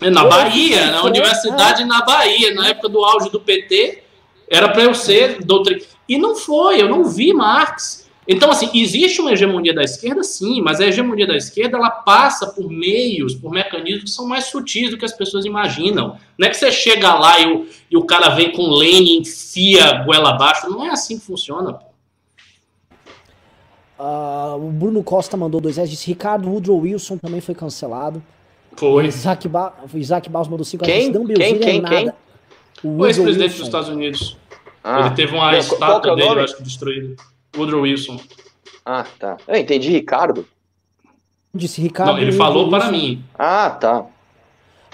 É, 0.00 0.10
Na 0.10 0.24
Bahia, 0.24 0.90
na 0.90 1.04
universidade 1.04 1.84
na 1.84 2.02
Bahia, 2.04 2.54
na 2.54 2.68
época 2.68 2.88
do 2.88 3.04
auge 3.04 3.30
do 3.30 3.40
PT, 3.40 4.02
era 4.50 4.68
para 4.68 4.82
eu 4.82 4.94
ser 4.94 5.42
doutrina. 5.44 5.80
E 6.08 6.18
não 6.18 6.36
foi, 6.36 6.80
eu 6.80 6.88
não 6.88 7.04
vi 7.04 7.32
Marx. 7.32 8.06
Então, 8.28 8.50
assim, 8.50 8.68
existe 8.74 9.20
uma 9.20 9.32
hegemonia 9.32 9.72
da 9.72 9.84
esquerda, 9.84 10.22
sim, 10.24 10.60
mas 10.60 10.80
a 10.80 10.86
hegemonia 10.86 11.26
da 11.26 11.36
esquerda 11.36 11.76
ela 11.76 11.90
passa 11.90 12.48
por 12.48 12.68
meios, 12.68 13.36
por 13.36 13.52
mecanismos 13.52 14.04
que 14.04 14.10
são 14.10 14.26
mais 14.26 14.46
sutis 14.46 14.90
do 14.90 14.98
que 14.98 15.04
as 15.04 15.12
pessoas 15.12 15.44
imaginam. 15.44 16.18
Não 16.36 16.46
é 16.46 16.50
que 16.50 16.56
você 16.56 16.72
chega 16.72 17.14
lá 17.14 17.38
e 17.38 17.46
o, 17.46 17.66
e 17.88 17.96
o 17.96 18.04
cara 18.04 18.30
vem 18.30 18.50
com 18.50 18.68
Lenin, 18.68 19.20
enfia 19.20 19.84
a 19.84 20.04
goela 20.04 20.30
abaixo. 20.30 20.68
Não 20.68 20.84
é 20.84 20.90
assim 20.90 21.18
que 21.18 21.24
funciona. 21.24 21.78
Ah, 23.98 24.54
o 24.56 24.70
Bruno 24.70 25.02
Costa 25.02 25.36
mandou 25.36 25.60
dois 25.60 25.76
reais, 25.76 25.90
disse 25.90 26.06
Ricardo 26.06 26.48
Woodrow 26.50 26.78
Wilson 26.80 27.16
também 27.18 27.40
foi 27.40 27.54
cancelado. 27.54 28.22
Foi. 28.76 29.06
Isaac, 29.06 29.48
ba 29.48 29.72
Isaac 29.94 30.28
Barros 30.28 30.48
mandou 30.48 30.64
cinco 30.64 30.84
Quem? 30.84 31.10
reais, 31.10 31.12
disse, 31.12 31.26
"Dan 31.26 31.34
Quem? 31.34 31.58
Quem? 31.58 31.80
nada." 31.80 31.96
Quem? 31.96 32.12
O 32.84 32.98
O 32.98 33.06
ex-presidente 33.06 33.56
dos 33.56 33.66
Estados 33.66 33.88
Unidos. 33.88 34.36
Ah, 34.84 35.00
Ele 35.06 35.10
teve 35.16 35.34
uma 35.34 35.54
é 35.54 35.58
estátua 35.58 36.12
o 36.12 36.16
dele, 36.16 36.28
eu 36.40 36.44
acho 36.44 36.56
que 36.56 36.62
destruída. 36.62 37.16
Woodrow 37.56 37.82
Wilson. 37.82 38.20
ah, 38.84 39.04
tá. 39.18 39.38
Eu 39.48 39.56
entendi, 39.56 39.90
Ricardo. 39.90 40.46
Disse 41.54 41.80
Ricardo. 41.80 42.12
Não, 42.12 42.18
ele 42.18 42.32
falou 42.32 42.68
para 42.68 42.84
Wilson. 42.88 42.92
mim. 42.92 43.24
Ah, 43.38 43.70
tá. 43.70 44.04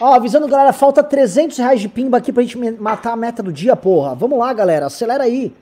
Ó, 0.00 0.14
avisando, 0.14 0.46
galera, 0.48 0.72
falta 0.72 1.02
300 1.02 1.58
reais 1.58 1.80
de 1.80 1.88
pimba 1.88 2.18
aqui 2.18 2.32
pra 2.32 2.42
gente 2.42 2.56
matar 2.56 3.12
a 3.12 3.16
meta 3.16 3.42
do 3.42 3.52
dia, 3.52 3.74
porra. 3.76 4.14
Vamos 4.14 4.38
lá, 4.38 4.52
galera, 4.52 4.86
acelera 4.86 5.24
aí. 5.24 5.52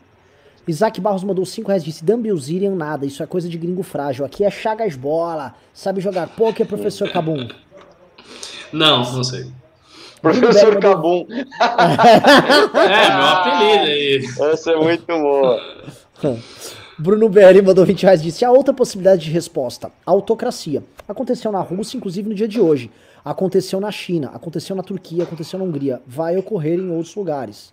Isaac 0.70 1.00
Barros 1.00 1.24
mandou 1.24 1.44
5 1.44 1.68
reais, 1.68 1.84
disse 1.84 2.04
Dan 2.04 2.20
Bilzerian 2.20 2.74
nada, 2.74 3.04
isso 3.04 3.22
é 3.22 3.26
coisa 3.26 3.48
de 3.48 3.58
gringo 3.58 3.82
frágil. 3.82 4.24
Aqui 4.24 4.44
é 4.44 4.50
Chagas 4.50 4.96
Bola, 4.96 5.54
sabe 5.74 6.00
jogar 6.00 6.28
poker, 6.28 6.66
professor 6.66 7.10
Cabum. 7.10 7.48
Não, 8.72 9.12
não 9.12 9.24
sei. 9.24 9.46
Professor 10.22 10.78
Cabum. 10.80 11.26
É, 12.90 13.16
meu 13.16 13.24
apelido 13.24 13.84
aí. 13.84 14.52
Essa 14.52 14.72
é 14.72 14.76
muito 14.76 15.06
boa. 15.06 15.60
Bruno 16.98 17.28
BR 17.28 17.62
mandou 17.64 17.84
20 17.84 18.02
reais, 18.02 18.22
disse 18.22 18.44
a 18.44 18.50
outra 18.50 18.74
possibilidade 18.74 19.24
de 19.24 19.30
resposta, 19.30 19.90
autocracia. 20.04 20.82
Aconteceu 21.08 21.50
na 21.50 21.60
Rússia, 21.60 21.96
inclusive 21.96 22.28
no 22.28 22.34
dia 22.34 22.46
de 22.46 22.60
hoje. 22.60 22.90
Aconteceu 23.24 23.80
na 23.80 23.90
China, 23.90 24.30
aconteceu 24.34 24.76
na 24.76 24.82
Turquia, 24.82 25.24
aconteceu 25.24 25.58
na 25.58 25.64
Hungria. 25.64 26.00
Vai 26.06 26.36
ocorrer 26.36 26.78
em 26.78 26.90
outros 26.90 27.14
lugares. 27.14 27.72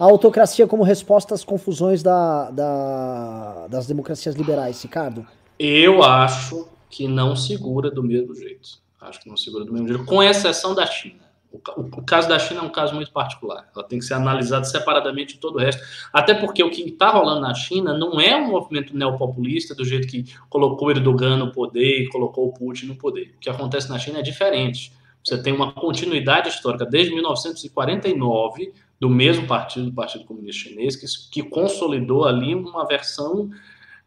A 0.00 0.04
autocracia 0.04 0.66
como 0.66 0.82
resposta 0.82 1.34
às 1.34 1.44
confusões 1.44 2.02
da, 2.02 2.50
da- 2.50 3.66
das 3.68 3.86
democracias 3.86 4.34
liberais, 4.34 4.82
Ricardo. 4.82 5.26
Eu 5.58 6.02
acho 6.02 6.66
que 6.88 7.06
não 7.06 7.36
segura 7.36 7.90
do 7.90 8.02
mesmo 8.02 8.34
jeito. 8.34 8.80
Acho 8.98 9.20
que 9.20 9.28
não 9.28 9.36
segura 9.36 9.62
do 9.64 9.72
mesmo 9.72 9.86
jeito, 9.88 10.04
com 10.06 10.22
exceção 10.22 10.74
da 10.74 10.86
China. 10.86 11.20
O, 11.52 11.58
o- 11.58 12.02
caso 12.02 12.28
da 12.28 12.38
China 12.38 12.60
é 12.60 12.62
um 12.62 12.70
caso 12.70 12.94
muito 12.94 13.12
particular. 13.12 13.68
Ela 13.76 13.84
tem 13.84 13.98
que 13.98 14.04
ser 14.06 14.14
analisada 14.14 14.64
separadamente 14.64 15.34
de 15.34 15.40
todo 15.40 15.56
o 15.56 15.58
resto. 15.58 15.82
Até 16.12 16.32
porque 16.32 16.62
o 16.64 16.70
que 16.70 16.80
está 16.82 17.10
rolando 17.10 17.42
na 17.42 17.52
China 17.54 17.92
não 17.92 18.18
é 18.18 18.34
um 18.36 18.48
movimento 18.48 18.96
neopopulista 18.96 19.74
do 19.74 19.84
jeito 19.84 20.06
que 20.08 20.24
colocou 20.48 20.90
Erdogan 20.90 21.36
no 21.36 21.52
poder 21.52 22.04
e 22.04 22.08
colocou 22.08 22.46
o 22.48 22.52
Putin 22.54 22.86
no 22.86 22.94
poder. 22.96 23.34
O 23.36 23.40
que 23.40 23.50
acontece 23.50 23.90
na 23.90 23.98
China 23.98 24.20
é 24.20 24.22
diferente. 24.22 24.92
Você 25.22 25.36
tem 25.42 25.52
uma 25.52 25.72
continuidade 25.72 26.48
histórica 26.48 26.86
desde 26.86 27.12
1949 27.14 28.72
do 29.00 29.08
mesmo 29.08 29.46
partido, 29.46 29.86
do 29.86 29.94
Partido 29.94 30.26
Comunista 30.26 30.68
Chinês, 30.68 30.94
que, 30.94 31.06
que 31.30 31.42
consolidou 31.42 32.26
ali 32.26 32.54
uma 32.54 32.86
versão 32.86 33.50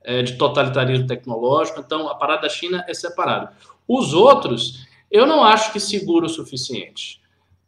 é, 0.04 0.22
de 0.22 0.38
totalitarismo 0.38 1.08
tecnológico. 1.08 1.80
Então, 1.80 2.08
a 2.08 2.16
parada 2.16 2.44
da 2.44 2.50
China 2.50 2.86
é 2.88 2.94
separada. 2.94 3.54
Os 3.88 4.14
outros, 4.14 4.86
eu 5.10 5.26
não 5.26 5.44
acho 5.44 5.74
que 5.74 5.80
segura 5.80 6.28
o 6.28 6.30
suficiente. 6.30 7.20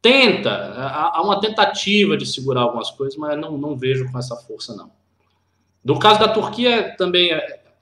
Tenta, 0.01 0.51
há 0.51 1.19
uma 1.23 1.41
tentativa 1.41 2.15
de 2.15 2.27
segurar 2.27 2.61
algumas 2.61 2.91
coisas, 2.91 3.17
mas 3.17 3.35
não, 3.39 3.57
não 3.57 3.75
vejo 3.75 4.11
com 4.11 4.19
essa 4.19 4.35
força, 4.35 4.75
não. 4.75 4.91
No 5.83 5.97
caso 5.97 6.19
da 6.19 6.27
Turquia, 6.27 6.95
também 6.95 7.31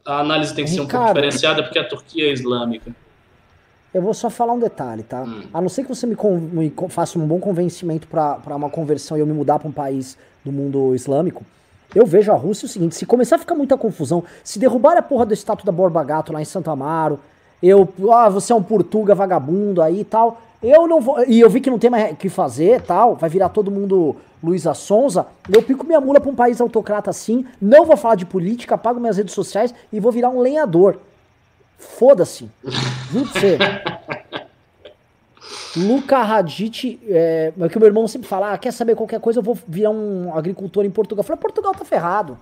a 0.06 0.20
análise 0.20 0.56
tem 0.56 0.64
que 0.64 0.72
ser 0.72 0.80
um 0.80 0.88
pouco 0.88 1.07
diferenciada, 1.07 1.64
porque 1.64 1.80
a 1.80 1.88
Turquia 1.88 2.30
é 2.30 2.32
islâmica. 2.32 2.95
Eu 3.94 4.02
vou 4.02 4.14
só 4.14 4.30
falar 4.30 4.53
um 4.53 4.60
detalhe, 4.60 5.03
tá? 5.03 5.22
Hum. 5.22 5.44
A 5.53 5.61
não 5.61 5.70
ser 5.70 5.84
que 5.84 5.90
você 5.90 6.07
me, 6.07 6.15
me 6.52 6.74
faça 6.90 7.20
um 7.20 7.28
bom 7.28 7.40
convencimento 7.40 8.07
pra 8.07 8.36
pra 8.36 8.56
uma 8.56 8.70
conversão 8.70 9.15
e 9.15 9.20
eu 9.20 9.28
me 9.28 9.34
mudar 9.34 9.60
pra 9.60 9.68
um 9.68 9.72
país 9.72 10.18
do 10.44 10.52
mundo 10.52 10.95
islâmico, 10.95 11.45
eu 11.95 12.06
vejo 12.06 12.32
a 12.32 12.36
Rússia 12.36 12.65
o 12.65 12.70
seguinte: 12.70 12.95
se 12.95 13.06
começar 13.06 13.36
a 13.36 13.40
ficar 13.40 13.56
muita 13.56 13.78
confusão, 13.78 14.24
se 14.44 14.57
derrubar 14.57 14.98
a 14.98 15.02
porra 15.02 15.26
do 15.26 15.34
estátua 15.34 15.65
da 15.65 15.72
Borba 15.72 16.03
Gato 16.03 16.34
lá 16.34 16.41
em 16.41 16.45
Santo 16.45 16.72
Amaro, 16.72 17.20
eu, 17.61 17.88
ah, 18.11 18.30
você 18.30 18.52
é 18.52 18.56
um 18.56 18.64
portuga 18.64 19.15
vagabundo 19.15 19.82
aí 19.82 20.02
e 20.02 20.03
tal, 20.03 20.41
eu 20.61 20.88
não 20.88 20.99
vou. 20.99 21.24
E 21.26 21.40
eu 21.40 21.49
vi 21.49 21.61
que 21.61 21.70
não 21.70 21.80
tem 21.80 21.90
mais 21.90 22.14
o 22.14 22.15
que 22.15 22.30
fazer 22.30 22.82
tal, 22.82 23.15
vai 23.15 23.30
virar 23.30 23.49
todo 23.49 23.70
mundo 23.70 24.15
Luísa 24.44 24.74
Sonza, 24.74 25.28
eu 25.49 25.61
pico 25.61 25.86
minha 25.86 26.02
mula 26.02 26.20
pra 26.20 26.30
um 26.30 26.36
país 26.36 26.60
autocrata 26.60 27.10
assim, 27.10 27.45
não 27.61 27.86
vou 27.86 27.95
falar 27.95 28.15
de 28.15 28.26
política, 28.26 28.76
apago 28.76 28.99
minhas 28.99 29.18
redes 29.18 29.34
sociais 29.34 29.74
e 29.91 29.99
vou 29.99 30.11
virar 30.11 30.30
um 30.30 30.40
lenhador. 30.40 30.98
Foda-se. 31.84 32.49
Juro 33.11 33.27
pra 33.27 33.41
você. 33.41 33.57
Luca 35.76 36.22
Radit, 36.22 36.99
é, 37.07 37.51
é 37.60 37.69
que 37.69 37.77
o 37.77 37.80
meu 37.80 37.88
irmão 37.88 38.07
sempre 38.07 38.27
fala, 38.27 38.53
ah, 38.53 38.57
quer 38.57 38.72
saber 38.72 38.95
qualquer 38.95 39.19
coisa, 39.19 39.39
eu 39.39 39.43
vou 39.43 39.57
virar 39.68 39.89
um 39.89 40.35
agricultor 40.35 40.85
em 40.85 40.91
Portugal. 40.91 41.22
Eu 41.22 41.27
falei, 41.27 41.41
Portugal 41.41 41.73
tá 41.73 41.84
ferrado. 41.84 42.38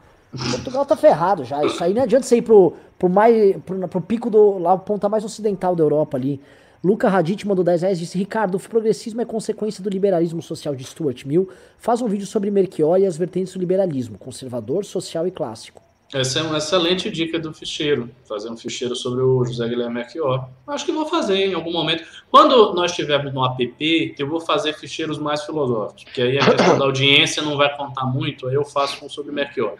Portugal 0.52 0.86
tá 0.86 0.96
ferrado 0.96 1.44
já. 1.44 1.64
Isso 1.64 1.84
aí 1.84 1.94
não 1.94 2.04
adianta 2.04 2.26
você 2.26 2.38
ir 2.38 2.42
pro, 2.42 2.74
pro, 2.98 3.10
mais, 3.10 3.56
pro, 3.66 3.88
pro 3.88 4.02
pico 4.02 4.30
do. 4.30 4.58
lá, 4.58 4.78
ponta 4.78 5.10
mais 5.10 5.24
ocidental 5.24 5.76
da 5.76 5.84
Europa 5.84 6.18
ali. 6.18 6.42
Luca 6.84 7.08
Radit 7.08 7.48
mandou 7.48 7.64
10 7.64 7.82
reais 7.82 8.00
disse: 8.00 8.18
Ricardo, 8.18 8.56
o 8.56 8.60
progressismo 8.60 9.22
é 9.22 9.26
consequência 9.26 9.84
do 9.84 9.90
liberalismo 9.90 10.42
social 10.42 10.76
de 10.76 10.84
Stuart 10.84 11.26
Mill. 11.26 11.50
Faz 11.78 12.02
um 12.02 12.08
vídeo 12.08 12.26
sobre 12.26 12.50
Melchior 12.50 12.98
e 13.00 13.06
as 13.06 13.18
vertentes 13.18 13.54
do 13.54 13.60
liberalismo, 13.60 14.18
conservador, 14.18 14.86
social 14.86 15.28
e 15.28 15.32
clássico. 15.32 15.82
Essa 16.14 16.40
é 16.40 16.44
uma 16.44 16.58
excelente 16.58 17.10
dica 17.10 17.40
do 17.40 17.54
ficheiro, 17.54 18.10
fazer 18.28 18.50
um 18.50 18.58
ficheiro 18.58 18.94
sobre 18.98 19.22
o 19.22 19.46
José 19.46 19.66
Guilherme 19.70 19.94
Melchior. 19.96 20.50
Acho 20.68 20.86
que 20.86 20.92
vou 20.92 21.06
fazer 21.06 21.38
em 21.38 21.54
algum 21.54 21.72
momento. 21.72 22.04
Quando 22.30 22.74
nós 22.74 22.92
estivermos 22.92 23.34
no 23.34 23.46
app, 23.46 24.16
eu 24.20 24.28
vou 24.28 24.42
fazer 24.42 24.74
ficheiros 24.74 25.18
mais 25.18 25.44
filosóficos, 25.46 26.04
porque 26.04 26.22
aí 26.22 26.38
a 26.38 26.46
questão 26.54 26.78
da 26.78 26.84
audiência 26.84 27.42
não 27.42 27.56
vai 27.56 27.74
contar 27.78 28.06
muito, 28.06 28.46
aí 28.48 28.56
eu 28.56 28.66
faço 28.66 29.06
um 29.06 29.10
sobre 29.10 29.32
Melchior. 29.32 29.76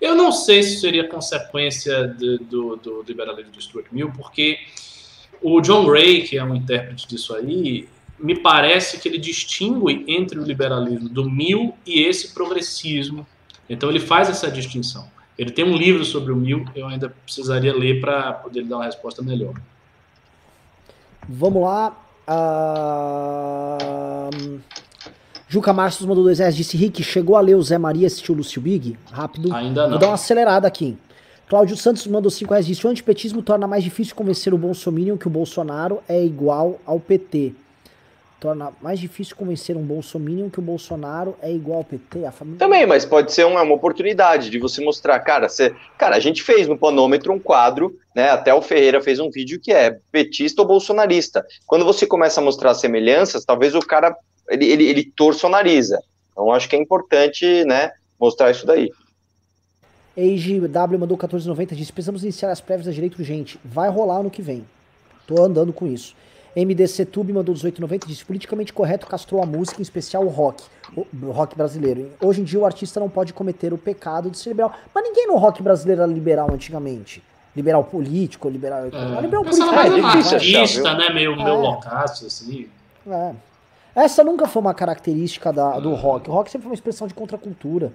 Eu 0.00 0.16
não 0.16 0.32
sei 0.32 0.64
se 0.64 0.80
seria 0.80 1.06
consequência 1.08 2.08
de- 2.08 2.38
do, 2.38 2.74
do 2.76 3.04
liberalismo 3.06 3.52
do 3.52 3.62
Stuart 3.62 3.86
Mill, 3.92 4.10
porque 4.16 4.58
o 5.40 5.60
John 5.60 5.86
Gray, 5.86 6.22
que 6.24 6.36
é 6.36 6.42
um 6.42 6.54
intérprete 6.56 7.06
disso 7.06 7.32
aí, 7.32 7.88
me 8.18 8.34
parece 8.34 8.98
que 8.98 9.08
ele 9.08 9.18
distingue 9.18 10.04
entre 10.08 10.36
o 10.40 10.42
liberalismo 10.42 11.08
do 11.08 11.30
Mill 11.30 11.74
e 11.86 12.02
esse 12.02 12.34
progressismo. 12.34 13.24
Então 13.70 13.88
ele 13.88 14.00
faz 14.00 14.28
essa 14.28 14.50
distinção. 14.50 15.14
Ele 15.38 15.50
tem 15.50 15.64
um 15.64 15.76
livro 15.76 16.04
sobre 16.04 16.32
o 16.32 16.36
Mill, 16.36 16.64
eu 16.74 16.88
ainda 16.88 17.10
precisaria 17.24 17.74
ler 17.74 18.00
para 18.00 18.32
poder 18.32 18.64
dar 18.64 18.76
uma 18.76 18.86
resposta 18.86 19.22
melhor. 19.22 19.54
Vamos 21.28 21.62
lá. 21.62 21.94
ahn, 23.46 24.58
Juca 25.48 25.72
Marcos 25.72 26.04
mandou 26.06 26.24
dois 26.24 26.38
reais. 26.38 26.56
Disse: 26.56 26.76
Rick, 26.76 27.02
chegou 27.02 27.36
a 27.36 27.40
ler 27.40 27.54
o 27.54 27.62
Zé 27.62 27.78
Maria 27.78 28.06
assistiu 28.06 28.34
o 28.34 28.38
Lúcio 28.38 28.60
Big? 28.60 28.98
Rápido. 29.10 29.54
Ainda 29.54 29.82
Vou 29.82 29.90
não. 29.92 29.98
dar 29.98 30.08
uma 30.08 30.14
acelerada 30.14 30.66
aqui. 30.66 30.96
Cláudio 31.48 31.76
Santos 31.76 32.04
mandou 32.08 32.30
5 32.30 32.50
reais. 32.50 32.66
Disse: 32.66 32.86
O 32.86 32.90
antipetismo 32.90 33.42
torna 33.42 33.66
mais 33.66 33.84
difícil 33.84 34.16
convencer 34.16 34.52
o 34.52 34.58
Bolsominion 34.58 35.16
que 35.16 35.28
o 35.28 35.30
Bolsonaro 35.30 36.00
é 36.08 36.24
igual 36.24 36.80
ao 36.84 36.98
PT. 36.98 37.54
Torna 38.38 38.70
mais 38.82 39.00
difícil 39.00 39.34
convencer 39.34 39.76
um 39.76 39.82
Bolsominion 39.82 40.50
que 40.50 40.58
o 40.58 40.62
Bolsonaro 40.62 41.34
é 41.40 41.50
igual 41.50 41.78
ao 41.78 41.84
PT. 41.84 42.26
A 42.26 42.30
família... 42.30 42.58
Também, 42.58 42.86
mas 42.86 43.04
pode 43.04 43.32
ser 43.32 43.46
uma, 43.46 43.62
uma 43.62 43.74
oportunidade 43.74 44.50
de 44.50 44.58
você 44.58 44.84
mostrar, 44.84 45.18
cara, 45.20 45.48
você, 45.48 45.74
cara, 45.96 46.16
a 46.16 46.20
gente 46.20 46.42
fez 46.42 46.68
no 46.68 46.76
panômetro 46.76 47.32
um 47.32 47.38
quadro, 47.38 47.96
né? 48.14 48.28
Até 48.28 48.52
o 48.52 48.60
Ferreira 48.60 49.00
fez 49.00 49.18
um 49.18 49.30
vídeo 49.30 49.58
que 49.58 49.72
é 49.72 49.98
petista 50.12 50.60
ou 50.60 50.68
bolsonarista. 50.68 51.46
Quando 51.66 51.84
você 51.84 52.06
começa 52.06 52.40
a 52.40 52.44
mostrar 52.44 52.74
semelhanças, 52.74 53.44
talvez 53.44 53.74
o 53.74 53.80
cara 53.80 54.14
ele, 54.48 54.66
ele, 54.66 54.84
ele 54.84 55.04
torça 55.04 55.46
o 55.46 55.50
nariz. 55.50 55.88
Então 56.32 56.52
acho 56.52 56.68
que 56.68 56.76
é 56.76 56.78
importante, 56.78 57.64
né, 57.64 57.92
mostrar 58.20 58.50
isso 58.50 58.66
daí. 58.66 58.90
AGW 60.16 60.98
mandou 60.98 61.16
14,90. 61.16 61.74
Disse: 61.74 61.92
Precisamos 61.92 62.22
iniciar 62.22 62.50
as 62.50 62.60
prévias 62.60 62.86
da 62.86 62.92
direito 62.92 63.18
urgente. 63.18 63.58
Vai 63.64 63.90
rolar 63.90 64.18
ano 64.18 64.30
que 64.30 64.40
vem. 64.40 64.64
Tô 65.26 65.42
andando 65.42 65.72
com 65.72 65.86
isso. 65.86 66.14
MDC 66.56 67.04
Tube 67.06 67.32
mandou 67.32 67.54
18,90. 67.54 68.06
Disse: 68.06 68.24
Politicamente 68.24 68.72
correto 68.72 69.06
castrou 69.06 69.42
a 69.42 69.46
música, 69.46 69.78
em 69.80 69.82
especial 69.82 70.24
o 70.24 70.28
rock. 70.28 70.64
O, 70.96 71.04
rock 71.30 71.56
brasileiro. 71.56 72.10
Hoje 72.20 72.40
em 72.40 72.44
dia 72.44 72.58
o 72.58 72.64
artista 72.64 72.98
não 72.98 73.08
pode 73.10 73.32
cometer 73.34 73.72
o 73.72 73.78
pecado 73.78 74.30
de 74.30 74.38
ser 74.38 74.50
liberal. 74.50 74.72
Mas 74.94 75.04
ninguém 75.04 75.26
no 75.26 75.36
rock 75.36 75.62
brasileiro 75.62 76.02
era 76.02 76.10
liberal 76.10 76.48
antigamente. 76.52 77.22
Liberal 77.54 77.84
político, 77.84 78.48
liberal. 78.48 78.80
É, 78.84 79.20
liberal 79.20 79.44
essa 79.46 79.64
político. 79.66 80.34
é 80.34 80.52
é 80.52 80.62
achar, 80.62 80.96
né? 80.96 81.08
Meio, 81.10 81.36
meio 81.36 81.48
É. 81.48 81.52
loucaço, 81.52 82.26
assim. 82.26 82.68
É. 83.08 83.32
Essa 83.94 84.22
nunca 84.22 84.46
foi 84.46 84.60
uma 84.60 84.74
característica 84.74 85.52
da- 85.52 85.78
do 85.80 85.94
rock. 85.94 86.28
O 86.28 86.32
rock 86.32 86.50
sempre 86.50 86.64
foi 86.64 86.70
uma 86.70 86.74
expressão 86.74 87.06
de 87.08 87.14
contracultura. 87.14 87.92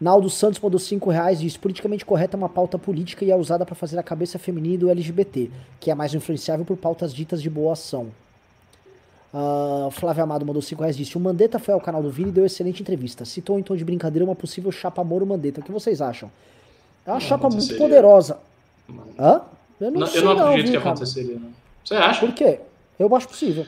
Naldo 0.00 0.30
Santos 0.30 0.60
mandou 0.60 0.78
5 0.78 1.10
reais 1.10 1.38
e 1.40 1.42
diz: 1.42 1.56
politicamente 1.56 2.04
correta 2.04 2.36
é 2.36 2.38
uma 2.38 2.48
pauta 2.48 2.78
política 2.78 3.24
e 3.24 3.30
é 3.30 3.36
usada 3.36 3.66
para 3.66 3.74
fazer 3.74 3.98
a 3.98 4.02
cabeça 4.02 4.38
feminina 4.38 4.78
do 4.78 4.90
LGBT, 4.90 5.50
que 5.80 5.90
é 5.90 5.94
mais 5.94 6.14
influenciável 6.14 6.64
por 6.64 6.76
pautas 6.76 7.12
ditas 7.12 7.42
de 7.42 7.50
boa 7.50 7.72
ação. 7.72 8.08
Ah, 9.34 9.88
Flávio 9.90 10.22
Amado 10.22 10.46
mandou 10.46 10.62
5 10.62 10.80
reais 10.80 10.94
e 10.96 11.00
disse: 11.00 11.16
O 11.16 11.20
Mandetta 11.20 11.58
foi 11.58 11.74
ao 11.74 11.80
canal 11.80 12.02
do 12.02 12.10
Vini 12.10 12.28
e 12.28 12.32
deu 12.32 12.46
excelente 12.46 12.80
entrevista. 12.80 13.24
Citou 13.24 13.58
em 13.58 13.62
tom 13.62 13.76
de 13.76 13.84
brincadeira 13.84 14.24
uma 14.24 14.34
possível 14.36 14.70
chapa 14.70 15.02
Moro-Mandetta. 15.02 15.60
O 15.60 15.64
que 15.64 15.72
vocês 15.72 16.00
acham? 16.00 16.30
É 17.04 17.10
uma 17.10 17.14
Não 17.14 17.20
chapa 17.20 17.48
muito 17.50 17.76
poderosa. 17.76 18.38
Hã? 19.18 19.42
Eu 19.80 19.90
não, 19.90 20.00
Não, 20.00 20.06
sei 20.06 20.20
eu 20.20 20.24
não 20.24 20.48
acredito 20.48 20.72
que 20.72 20.78
cara? 20.78 20.90
aconteceria, 20.90 21.34
não. 21.38 21.50
Você 21.84 21.94
acha? 21.94 22.20
Por 22.20 22.34
quê? 22.34 22.60
Eu 22.98 23.14
acho 23.14 23.28
possível. 23.28 23.66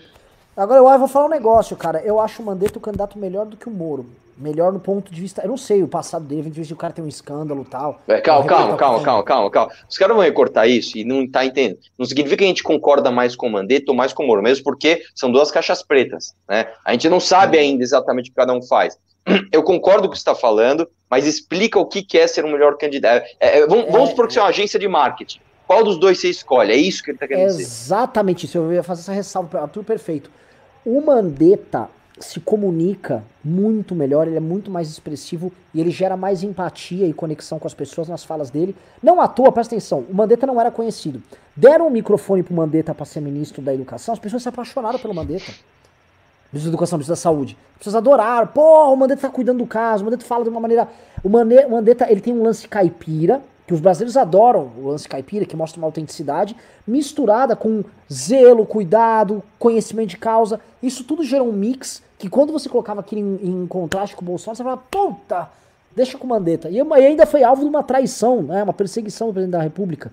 Agora 0.57 0.81
eu 0.81 0.99
vou 0.99 1.09
falar 1.09 1.27
um 1.27 1.31
negócio, 1.31 1.77
cara. 1.77 2.01
Eu 2.03 2.19
acho 2.21 2.43
o 2.43 2.45
Mandetta 2.45 2.79
o 2.79 2.81
candidato 2.81 3.19
melhor 3.19 3.47
do 3.47 3.57
que 3.57 3.69
o 3.69 3.71
Moro. 3.71 4.07
Melhor 4.41 4.73
no 4.73 4.81
ponto 4.81 5.13
de 5.13 5.21
vista. 5.21 5.43
Eu 5.43 5.49
não 5.49 5.57
sei 5.59 5.83
o 5.83 5.89
passado 5.89 6.25
dele, 6.25 6.51
a 6.51 6.55
gente 6.55 6.73
o 6.73 6.77
cara 6.77 6.93
tem 6.93 7.05
um 7.05 7.09
escândalo 7.09 7.63
e 7.63 7.71
tal. 7.71 8.01
É, 8.09 8.21
calma, 8.21 8.47
calma, 8.47 8.77
calma, 8.77 9.03
calma, 9.03 9.23
calma, 9.23 9.51
calma. 9.51 9.73
Os 9.89 9.99
caras 9.99 10.17
vão 10.17 10.25
recortar 10.25 10.67
isso 10.69 10.97
e 10.97 11.05
não 11.05 11.29
tá 11.31 11.45
entendendo. 11.45 11.79
Não 11.99 12.07
significa 12.07 12.39
que 12.39 12.45
a 12.45 12.47
gente 12.49 12.63
concorda 12.63 13.11
mais 13.11 13.37
com 13.37 13.47
o 13.47 13.51
Mandetta 13.51 13.91
ou 13.93 13.97
mais 13.97 14.13
com 14.15 14.25
o 14.25 14.27
Moro, 14.27 14.43
mesmo 14.43 14.65
porque 14.65 15.03
são 15.15 15.31
duas 15.31 15.51
caixas 15.51 15.83
pretas, 15.83 16.35
né? 16.49 16.69
A 16.85 16.93
gente 16.93 17.09
não 17.11 17.21
sabe 17.21 17.59
ainda 17.59 17.83
exatamente 17.83 18.31
o 18.31 18.33
que 18.33 18.37
cada 18.37 18.53
um 18.55 18.63
faz. 18.63 18.99
Eu 19.53 19.63
concordo 19.63 20.03
com 20.03 20.09
o 20.09 20.11
que 20.13 20.17
você 20.17 20.23
está 20.23 20.35
falando, 20.35 20.89
mas 21.11 21.27
explica 21.27 21.79
o 21.79 21.85
que 21.87 22.07
é 22.17 22.27
ser 22.27 22.45
um 22.45 22.53
melhor 22.53 22.79
candidato. 22.79 23.27
É, 23.39 23.59
é, 23.59 23.67
vamos, 23.67 23.89
É, 23.89 23.91
vamos 23.91 24.11
supor 24.11 24.27
que 24.27 24.33
você 24.33 24.39
é 24.39 24.43
uma 24.43 24.49
agência 24.49 24.79
de 24.81 24.89
marketing. 24.89 25.41
Qual 25.67 25.85
dos 25.85 25.99
dois 26.01 26.19
você 26.19 26.31
escolhe? 26.31 26.73
É 26.73 26.77
isso 26.77 27.03
que 27.03 27.11
ele 27.11 27.17
está 27.17 27.27
É 27.27 27.29
querendo 27.29 27.47
dizer. 27.49 27.63
exatamente 27.63 28.47
isso. 28.47 28.57
Eu 28.59 28.73
ia 28.73 28.83
fazer 28.83 29.03
essa 29.03 29.13
ressalva, 29.13 29.69
tudo 29.69 29.85
perfeito. 29.85 30.31
O 30.85 31.01
Mandetta 31.01 31.89
se 32.21 32.41
comunica 32.41 33.25
muito 33.43 33.95
melhor, 33.95 34.27
ele 34.27 34.37
é 34.37 34.41
muito 34.41 34.71
mais 34.71 34.89
expressivo 34.89 35.53
e 35.73 35.81
ele 35.81 35.91
gera 35.91 36.17
mais 36.17 36.43
empatia 36.43 37.07
e 37.07 37.13
conexão 37.13 37.59
com 37.59 37.67
as 37.67 37.75
pessoas 37.75 38.09
nas 38.09 38.25
falas 38.25 38.51
dele. 38.51 38.77
Não 39.03 39.21
à 39.21 39.27
toa, 39.27 39.51
presta 39.51 39.75
atenção, 39.75 40.05
o 40.09 40.15
Mandetta 40.15 40.47
não 40.47 40.61
era 40.61 40.71
conhecido. 40.71 41.23
Deram 41.57 41.87
um 41.87 41.91
microfone 41.91 42.43
pro 42.43 42.55
Mandetta 42.55 42.95
para 42.95 43.07
ser 43.07 43.21
ministro 43.21 43.63
da 43.63 43.75
educação, 43.75 44.13
as 44.13 44.21
pessoas 44.21 44.43
se 44.43 44.49
apaixonaram 44.49 44.99
pelo 44.99 45.15
Mandetta. 45.15 45.53
Ministro 46.53 46.71
da 46.71 46.75
Educação, 46.75 46.99
Ministro 46.99 47.13
da 47.13 47.21
Saúde. 47.21 47.57
As 47.73 47.79
pessoas 47.79 47.95
adoraram. 47.95 48.49
Pô, 48.49 48.93
o 48.93 48.97
Mandetta 48.97 49.23
tá 49.23 49.31
cuidando 49.31 49.59
do 49.59 49.67
caso, 49.67 50.03
o 50.03 50.05
Mandetta 50.05 50.25
fala 50.25 50.43
de 50.43 50.51
uma 50.51 50.61
maneira. 50.61 50.89
O 51.23 51.29
o 51.29 51.71
Mandetta, 51.71 52.11
ele 52.11 52.21
tem 52.21 52.35
um 52.35 52.43
lance 52.43 52.67
caipira, 52.67 53.41
que 53.71 53.75
os 53.75 53.79
brasileiros 53.81 54.17
adoram 54.17 54.73
o 54.77 54.89
lance 54.89 55.09
caipira, 55.09 55.47
que 55.47 55.55
mostra 55.55 55.81
uma 55.81 55.87
autenticidade, 55.87 56.57
misturada 56.85 57.55
com 57.55 57.85
zelo, 58.13 58.67
cuidado, 58.67 59.45
conhecimento 59.61 60.09
de 60.09 60.17
causa. 60.17 60.59
Isso 60.83 61.05
tudo 61.05 61.23
gerou 61.23 61.49
um 61.49 61.53
mix 61.53 62.03
que 62.21 62.29
quando 62.29 62.53
você 62.53 62.69
colocava 62.69 63.01
aquilo 63.01 63.23
em, 63.43 63.63
em 63.63 63.67
contraste 63.67 64.15
com 64.15 64.21
o 64.23 64.27
Bolsonaro, 64.27 64.57
você 64.59 64.63
falava, 64.63 64.83
puta, 64.91 65.49
deixa 65.97 66.19
com 66.19 66.27
o 66.27 66.29
Mandetta. 66.29 66.69
E, 66.69 66.77
e 66.77 66.93
ainda 67.07 67.25
foi 67.25 67.43
alvo 67.43 67.63
de 67.63 67.69
uma 67.69 67.83
traição, 67.83 68.43
né, 68.43 68.63
uma 68.63 68.75
perseguição 68.75 69.29
do 69.29 69.33
presidente 69.33 69.57
da 69.57 69.63
República. 69.63 70.13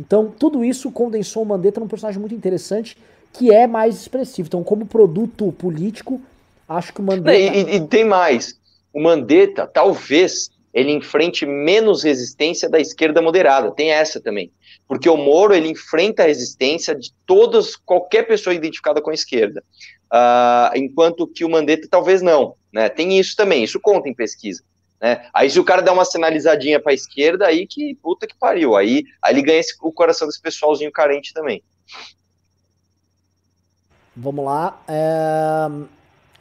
Então, 0.00 0.32
tudo 0.38 0.64
isso 0.64 0.92
condensou 0.92 1.42
o 1.42 1.46
Mandetta 1.46 1.80
num 1.80 1.88
personagem 1.88 2.20
muito 2.20 2.34
interessante, 2.34 2.96
que 3.32 3.52
é 3.52 3.66
mais 3.66 3.96
expressivo. 3.96 4.46
Então, 4.46 4.62
como 4.62 4.86
produto 4.86 5.52
político, 5.58 6.20
acho 6.68 6.92
que 6.92 7.00
o 7.00 7.02
Mandetta... 7.04 7.36
E- 7.36 7.74
e 7.74 7.80
tem 7.88 8.04
mais. 8.04 8.56
O 8.94 9.02
Mandetta, 9.02 9.66
talvez, 9.66 10.50
ele 10.72 10.92
enfrente 10.92 11.44
menos 11.44 12.04
resistência 12.04 12.68
da 12.70 12.78
esquerda 12.78 13.20
moderada. 13.20 13.72
Tem 13.72 13.90
essa 13.90 14.20
também. 14.20 14.52
Porque 14.88 15.08
o 15.08 15.16
Moro, 15.18 15.54
ele 15.54 15.68
enfrenta 15.68 16.22
a 16.22 16.26
resistência 16.26 16.94
de 16.94 17.12
todas, 17.26 17.76
qualquer 17.76 18.26
pessoa 18.26 18.54
identificada 18.54 19.02
com 19.02 19.10
a 19.10 19.14
esquerda. 19.14 19.62
Ah, 20.10 20.72
enquanto 20.74 21.26
que 21.26 21.44
o 21.44 21.50
Mandetta 21.50 21.86
talvez 21.90 22.22
não. 22.22 22.54
Né? 22.72 22.88
Tem 22.88 23.18
isso 23.18 23.36
também, 23.36 23.62
isso 23.62 23.78
conta 23.78 24.08
em 24.08 24.14
pesquisa. 24.14 24.62
Né? 25.00 25.28
Aí 25.32 25.50
se 25.50 25.60
o 25.60 25.64
cara 25.64 25.82
dá 25.82 25.92
uma 25.92 26.06
sinalizadinha 26.06 26.80
para 26.80 26.92
a 26.92 26.94
esquerda, 26.94 27.46
aí 27.46 27.66
que 27.66 27.94
puta 27.96 28.26
que 28.26 28.34
pariu. 28.34 28.74
Aí, 28.74 29.04
aí 29.22 29.34
ele 29.34 29.42
ganha 29.42 29.60
esse- 29.60 29.76
o 29.82 29.92
coração 29.92 30.26
desse 30.26 30.40
pessoalzinho 30.40 30.90
carente 30.90 31.34
também. 31.34 31.62
Vamos 34.16 34.44
lá. 34.44 34.82
É... 34.88 35.97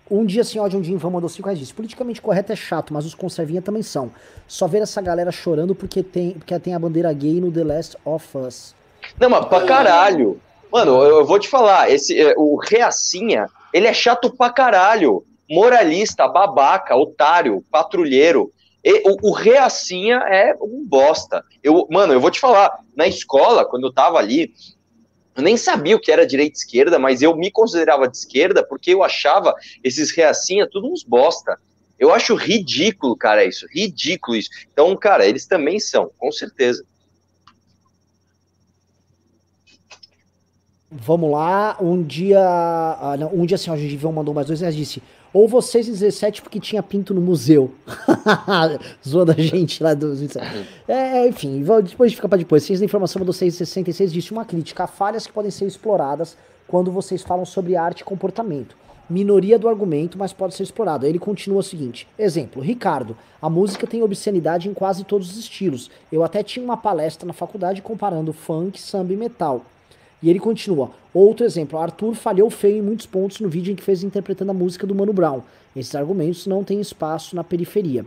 Um 0.09 0.25
dia 0.25 0.43
sem 0.43 0.59
ódio, 0.59 0.79
um 0.79 0.81
dia 0.81 0.97
vão 0.97 1.11
mandou 1.11 1.29
5 1.29 1.45
reais 1.45 1.59
disse. 1.59 1.73
Politicamente 1.73 2.21
correto 2.21 2.51
é 2.51 2.55
chato, 2.55 2.93
mas 2.93 3.05
os 3.05 3.13
conservinha 3.13 3.61
também 3.61 3.83
são. 3.83 4.11
Só 4.47 4.67
ver 4.67 4.81
essa 4.81 5.01
galera 5.01 5.31
chorando 5.31 5.75
porque 5.75 6.01
tem, 6.01 6.31
porque 6.31 6.57
tem 6.59 6.73
a 6.73 6.79
bandeira 6.79 7.11
gay 7.11 7.41
no 7.41 7.51
The 7.51 7.63
Last 7.63 7.97
of 8.05 8.37
Us. 8.37 8.73
Não, 9.19 9.29
mas 9.29 9.45
pra 9.45 9.65
caralho. 9.65 10.39
Mano, 10.71 11.03
eu, 11.03 11.19
eu 11.19 11.25
vou 11.25 11.39
te 11.39 11.47
falar, 11.47 11.89
esse, 11.89 12.19
é, 12.19 12.33
o 12.37 12.55
Reacinha, 12.57 13.47
ele 13.73 13.87
é 13.87 13.93
chato 13.93 14.29
pra 14.29 14.49
caralho. 14.49 15.23
Moralista, 15.49 16.27
babaca, 16.27 16.95
otário, 16.95 17.63
patrulheiro. 17.71 18.51
E, 18.83 19.03
o, 19.05 19.29
o 19.29 19.31
Reacinha 19.33 20.17
é 20.27 20.55
um 20.61 20.85
bosta. 20.85 21.43
Eu, 21.63 21.87
mano, 21.89 22.13
eu 22.13 22.19
vou 22.19 22.31
te 22.31 22.39
falar, 22.39 22.79
na 22.95 23.07
escola, 23.07 23.65
quando 23.65 23.87
eu 23.87 23.93
tava 23.93 24.17
ali, 24.17 24.53
eu 25.37 25.43
nem 25.43 25.55
sabia 25.55 25.95
o 25.95 25.99
que 25.99 26.11
era 26.11 26.25
direita 26.25 26.57
e 26.57 26.59
esquerda, 26.59 26.97
mas 26.97 27.21
eu 27.21 27.35
me 27.35 27.51
considerava 27.51 28.07
de 28.07 28.17
esquerda 28.17 28.65
porque 28.65 28.91
eu 28.91 29.03
achava 29.03 29.53
esses 29.83 30.09
reacinha 30.09 30.67
tudo 30.67 30.91
uns 30.91 31.03
bosta. 31.03 31.59
Eu 31.99 32.11
acho 32.11 32.33
ridículo, 32.33 33.15
cara, 33.15 33.45
isso. 33.45 33.67
Ridículo 33.69 34.35
isso. 34.35 34.49
Então, 34.73 34.95
cara, 34.97 35.27
eles 35.27 35.45
também 35.45 35.79
são, 35.79 36.09
com 36.17 36.31
certeza. 36.31 36.83
Vamos 40.89 41.31
lá, 41.31 41.77
um 41.79 42.01
dia. 42.01 42.39
Ah, 42.39 43.15
um 43.31 43.45
dia 43.45 43.55
assim, 43.55 43.69
a 43.69 43.77
gente 43.77 44.03
mandou 44.07 44.33
mais 44.33 44.47
dois, 44.47 44.61
e 44.61 44.71
disse: 44.71 45.03
ou 45.37 45.47
vocês 45.47 45.87
em 45.87 45.91
17 45.91 46.41
porque 46.41 46.59
tinha 46.59 46.81
pinto 46.81 47.13
no 47.13 47.21
museu. 47.21 47.71
Zoando 49.07 49.33
a 49.33 49.35
gente 49.35 49.83
lá 49.83 49.93
do. 49.93 50.11
É, 50.87 51.27
enfim, 51.27 51.63
depois 51.83 52.11
fica 52.11 52.27
para 52.27 52.39
depois. 52.39 52.63
Ciência 52.63 52.79
da 52.79 52.85
Informação 52.85 53.23
do 53.23 53.31
666 53.31 54.11
disse 54.11 54.31
uma 54.31 54.43
crítica 54.43 54.87
falhas 54.87 55.27
que 55.27 55.33
podem 55.33 55.51
ser 55.51 55.65
exploradas 55.65 56.35
quando 56.67 56.91
vocês 56.91 57.21
falam 57.21 57.45
sobre 57.45 57.75
arte 57.75 57.99
e 57.99 58.03
comportamento. 58.03 58.75
Minoria 59.07 59.59
do 59.59 59.69
argumento, 59.69 60.17
mas 60.17 60.33
pode 60.33 60.55
ser 60.55 60.63
explorado. 60.63 61.05
Ele 61.05 61.19
continua 61.19 61.59
o 61.59 61.63
seguinte: 61.63 62.07
exemplo, 62.17 62.59
Ricardo, 62.59 63.15
a 63.39 63.47
música 63.47 63.85
tem 63.85 64.01
obscenidade 64.01 64.67
em 64.67 64.73
quase 64.73 65.03
todos 65.03 65.29
os 65.29 65.37
estilos. 65.37 65.91
Eu 66.11 66.23
até 66.23 66.41
tinha 66.41 66.65
uma 66.65 66.77
palestra 66.77 67.27
na 67.27 67.33
faculdade 67.33 67.83
comparando 67.83 68.33
funk, 68.33 68.81
samba 68.81 69.13
e 69.13 69.17
metal. 69.17 69.63
E 70.21 70.29
ele 70.29 70.39
continua. 70.39 70.91
Outro 71.13 71.45
exemplo, 71.45 71.77
Arthur 71.77 72.15
falhou 72.15 72.49
feio 72.49 72.77
em 72.77 72.81
muitos 72.81 73.05
pontos 73.05 73.39
no 73.39 73.49
vídeo 73.49 73.71
em 73.71 73.75
que 73.75 73.83
fez 73.83 74.03
interpretando 74.03 74.51
a 74.51 74.53
música 74.53 74.87
do 74.87 74.95
Mano 74.95 75.13
Brown. 75.13 75.41
Esses 75.75 75.93
argumentos 75.95 76.47
não 76.47 76.63
têm 76.63 76.81
espaço 76.81 77.35
na 77.35 77.43
periferia. 77.43 78.05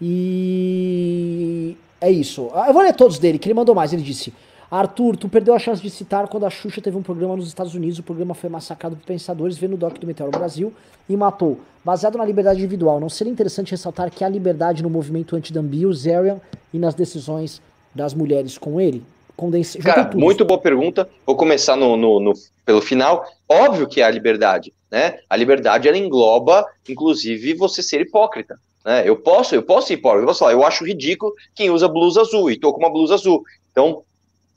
E 0.00 1.76
é 2.00 2.10
isso. 2.10 2.50
Ah, 2.54 2.68
eu 2.68 2.72
vou 2.72 2.82
ler 2.82 2.94
todos 2.94 3.18
dele, 3.18 3.38
que 3.38 3.46
ele 3.46 3.54
mandou 3.54 3.74
mais. 3.74 3.92
Ele 3.92 4.02
disse: 4.02 4.32
Arthur, 4.70 5.16
tu 5.16 5.28
perdeu 5.28 5.54
a 5.54 5.58
chance 5.58 5.82
de 5.82 5.90
citar 5.90 6.28
quando 6.28 6.46
a 6.46 6.50
Xuxa 6.50 6.80
teve 6.80 6.96
um 6.96 7.02
programa 7.02 7.36
nos 7.36 7.48
Estados 7.48 7.74
Unidos. 7.74 7.98
O 7.98 8.02
programa 8.02 8.34
foi 8.34 8.48
massacrado 8.48 8.96
por 8.96 9.04
pensadores 9.04 9.58
vendo 9.58 9.74
o 9.74 9.76
doc 9.76 9.98
do 9.98 10.06
Meteoro 10.06 10.30
Brasil 10.30 10.72
e 11.08 11.16
matou. 11.16 11.58
Baseado 11.84 12.16
na 12.16 12.24
liberdade 12.24 12.60
individual, 12.60 13.00
não 13.00 13.08
seria 13.08 13.32
interessante 13.32 13.70
ressaltar 13.70 14.10
que 14.10 14.22
há 14.22 14.28
liberdade 14.28 14.82
no 14.82 14.90
movimento 14.90 15.34
anti-Dambi, 15.34 15.92
Zerian 15.94 16.38
e 16.72 16.78
nas 16.78 16.94
decisões 16.94 17.60
das 17.94 18.14
mulheres 18.14 18.56
com 18.56 18.80
ele? 18.80 19.02
Condense... 19.40 19.78
Cara, 19.78 20.10
muito 20.14 20.44
boa 20.44 20.60
pergunta. 20.60 21.08
Vou 21.24 21.34
começar 21.34 21.74
no, 21.74 21.96
no, 21.96 22.20
no, 22.20 22.34
pelo 22.66 22.82
final. 22.82 23.26
Óbvio 23.48 23.88
que 23.88 24.02
é 24.02 24.04
a 24.04 24.10
liberdade, 24.10 24.70
né? 24.90 25.20
A 25.30 25.34
liberdade 25.34 25.88
ela 25.88 25.96
engloba, 25.96 26.66
inclusive, 26.86 27.54
você 27.54 27.82
ser 27.82 28.02
hipócrita. 28.02 28.58
Né? 28.84 29.02
Eu 29.06 29.16
posso, 29.16 29.54
eu 29.54 29.62
posso 29.62 29.88
ser 29.88 29.94
hipócrita. 29.94 30.24
Eu 30.24 30.26
posso 30.26 30.40
falar, 30.40 30.52
eu 30.52 30.62
acho 30.62 30.84
ridículo 30.84 31.32
quem 31.54 31.70
usa 31.70 31.88
blusa 31.88 32.20
azul 32.20 32.50
e 32.50 32.60
tô 32.60 32.70
com 32.70 32.80
uma 32.80 32.92
blusa 32.92 33.14
azul. 33.14 33.42
Então, 33.72 34.02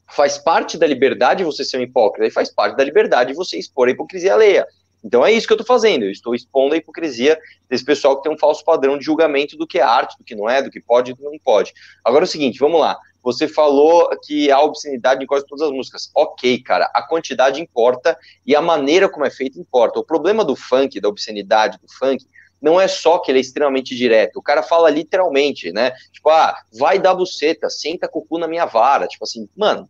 faz 0.10 0.38
parte 0.38 0.78
da 0.78 0.86
liberdade 0.86 1.46
você 1.46 1.64
ser 1.64 1.78
um 1.78 1.82
hipócrita 1.82 2.28
e 2.28 2.32
faz 2.32 2.54
parte 2.54 2.76
da 2.76 2.84
liberdade 2.84 3.34
você 3.34 3.58
expor 3.58 3.88
a 3.88 3.92
hipocrisia 3.92 4.34
alheia. 4.34 4.68
Então 5.02 5.26
é 5.26 5.32
isso 5.32 5.48
que 5.48 5.54
eu 5.54 5.58
estou 5.58 5.68
fazendo, 5.68 6.04
eu 6.04 6.12
estou 6.12 6.36
expondo 6.36 6.76
a 6.76 6.78
hipocrisia 6.78 7.38
desse 7.70 7.84
pessoal 7.86 8.18
que 8.18 8.24
tem 8.24 8.32
um 8.32 8.38
falso 8.38 8.64
padrão 8.64 8.98
de 8.98 9.04
julgamento 9.04 9.58
do 9.58 9.68
que 9.68 9.80
é 9.80 9.82
arte, 9.82 10.18
do 10.18 10.24
que 10.24 10.36
não 10.36 10.50
é, 10.50 10.62
do 10.62 10.70
que 10.70 10.80
pode 10.80 11.12
e 11.12 11.14
do 11.14 11.18
que 11.18 11.24
não 11.24 11.40
pode. 11.40 11.74
Agora 12.04 12.24
é 12.24 12.28
o 12.28 12.30
seguinte, 12.30 12.60
vamos 12.60 12.80
lá. 12.80 12.98
Você 13.24 13.48
falou 13.48 14.10
que 14.22 14.52
há 14.52 14.62
obscenidade 14.62 15.24
em 15.24 15.28
quase 15.28 15.46
todas 15.48 15.66
as 15.66 15.72
músicas. 15.72 16.12
Ok, 16.14 16.62
cara, 16.62 16.92
a 16.94 17.02
quantidade 17.02 17.62
importa 17.62 18.18
e 18.46 18.56
a 18.56 18.62
maneira 18.62 19.08
como 19.08 19.26
é 19.26 19.30
feita 19.30 19.58
importa. 19.58 20.00
O 20.00 20.04
problema 20.04 20.44
do 20.44 20.56
funk, 20.56 21.00
da 21.00 21.08
obscenidade 21.08 21.80
do 21.80 21.88
funk, 21.98 22.26
não 22.62 22.80
é 22.80 22.88
só 22.88 23.20
que 23.20 23.32
ele 23.32 23.40
é 23.40 23.42
extremamente 23.42 23.96
direto. 23.96 24.38
O 24.38 24.42
cara 24.42 24.62
fala 24.62 24.90
literalmente, 24.90 25.72
né? 25.72 25.92
Tipo, 26.12 26.30
ah, 26.30 26.56
vai 26.78 27.00
dar 27.00 27.14
buceta, 27.14 27.70
senta 27.70 28.08
cucu 28.08 28.38
na 28.38 28.48
minha 28.48 28.66
vara. 28.66 29.08
Tipo 29.08 29.24
assim, 29.26 29.48
mano, 29.56 29.90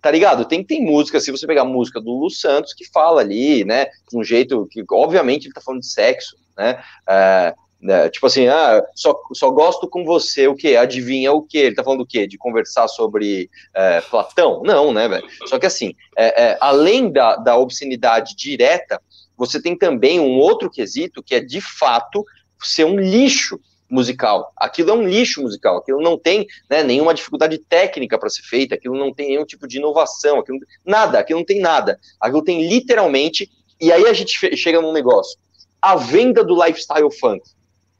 tá 0.00 0.10
ligado? 0.10 0.44
Tem, 0.44 0.62
tem 0.62 0.84
música, 0.84 1.20
se 1.20 1.32
você 1.32 1.46
pegar 1.46 1.64
música 1.64 2.00
do 2.00 2.12
Lu 2.12 2.30
Santos, 2.30 2.72
que 2.72 2.84
fala 2.88 3.20
ali, 3.20 3.64
né? 3.64 3.86
De 4.08 4.16
um 4.16 4.22
jeito 4.22 4.68
que, 4.70 4.84
obviamente, 4.92 5.46
ele 5.46 5.54
tá 5.54 5.60
falando 5.60 5.80
de 5.80 5.90
sexo, 5.90 6.36
né? 6.56 6.82
É, 7.08 7.54
né? 7.86 8.08
Tipo 8.08 8.26
assim, 8.26 8.48
ah, 8.48 8.84
só, 8.96 9.16
só 9.32 9.48
gosto 9.50 9.88
com 9.88 10.04
você, 10.04 10.48
o 10.48 10.56
quê? 10.56 10.74
Adivinha 10.74 11.32
o 11.32 11.40
quê? 11.40 11.58
Ele 11.58 11.76
tá 11.76 11.84
falando 11.84 12.00
do 12.00 12.06
quê? 12.06 12.26
De 12.26 12.36
conversar 12.36 12.88
sobre 12.88 13.48
é, 13.72 14.00
Platão? 14.00 14.60
Não, 14.64 14.92
né, 14.92 15.08
velho? 15.08 15.24
Só 15.46 15.56
que 15.56 15.66
assim, 15.66 15.94
é, 16.16 16.46
é, 16.46 16.58
além 16.60 17.12
da, 17.12 17.36
da 17.36 17.56
obscenidade 17.56 18.34
direta, 18.34 19.00
você 19.36 19.62
tem 19.62 19.78
também 19.78 20.18
um 20.18 20.36
outro 20.36 20.68
quesito 20.68 21.22
que 21.22 21.36
é, 21.36 21.40
de 21.40 21.60
fato, 21.60 22.24
ser 22.60 22.84
um 22.84 22.98
lixo 22.98 23.60
musical. 23.88 24.52
Aquilo 24.56 24.90
é 24.90 24.94
um 24.94 25.06
lixo 25.06 25.40
musical, 25.40 25.76
aquilo 25.76 26.00
não 26.02 26.18
tem 26.18 26.44
né, 26.68 26.82
nenhuma 26.82 27.14
dificuldade 27.14 27.56
técnica 27.56 28.18
para 28.18 28.28
ser 28.28 28.42
feita, 28.42 28.74
aquilo 28.74 28.98
não 28.98 29.14
tem 29.14 29.28
nenhum 29.28 29.44
tipo 29.44 29.68
de 29.68 29.78
inovação, 29.78 30.40
aquilo, 30.40 30.58
nada, 30.84 31.20
aquilo 31.20 31.38
não 31.38 31.46
tem 31.46 31.60
nada. 31.60 32.00
Aquilo 32.20 32.42
tem 32.42 32.68
literalmente, 32.68 33.48
e 33.80 33.92
aí 33.92 34.06
a 34.06 34.12
gente 34.12 34.56
chega 34.56 34.80
num 34.80 34.92
negócio, 34.92 35.38
a 35.80 35.94
venda 35.94 36.42
do 36.42 36.60
lifestyle 36.60 37.12
funk. 37.12 37.42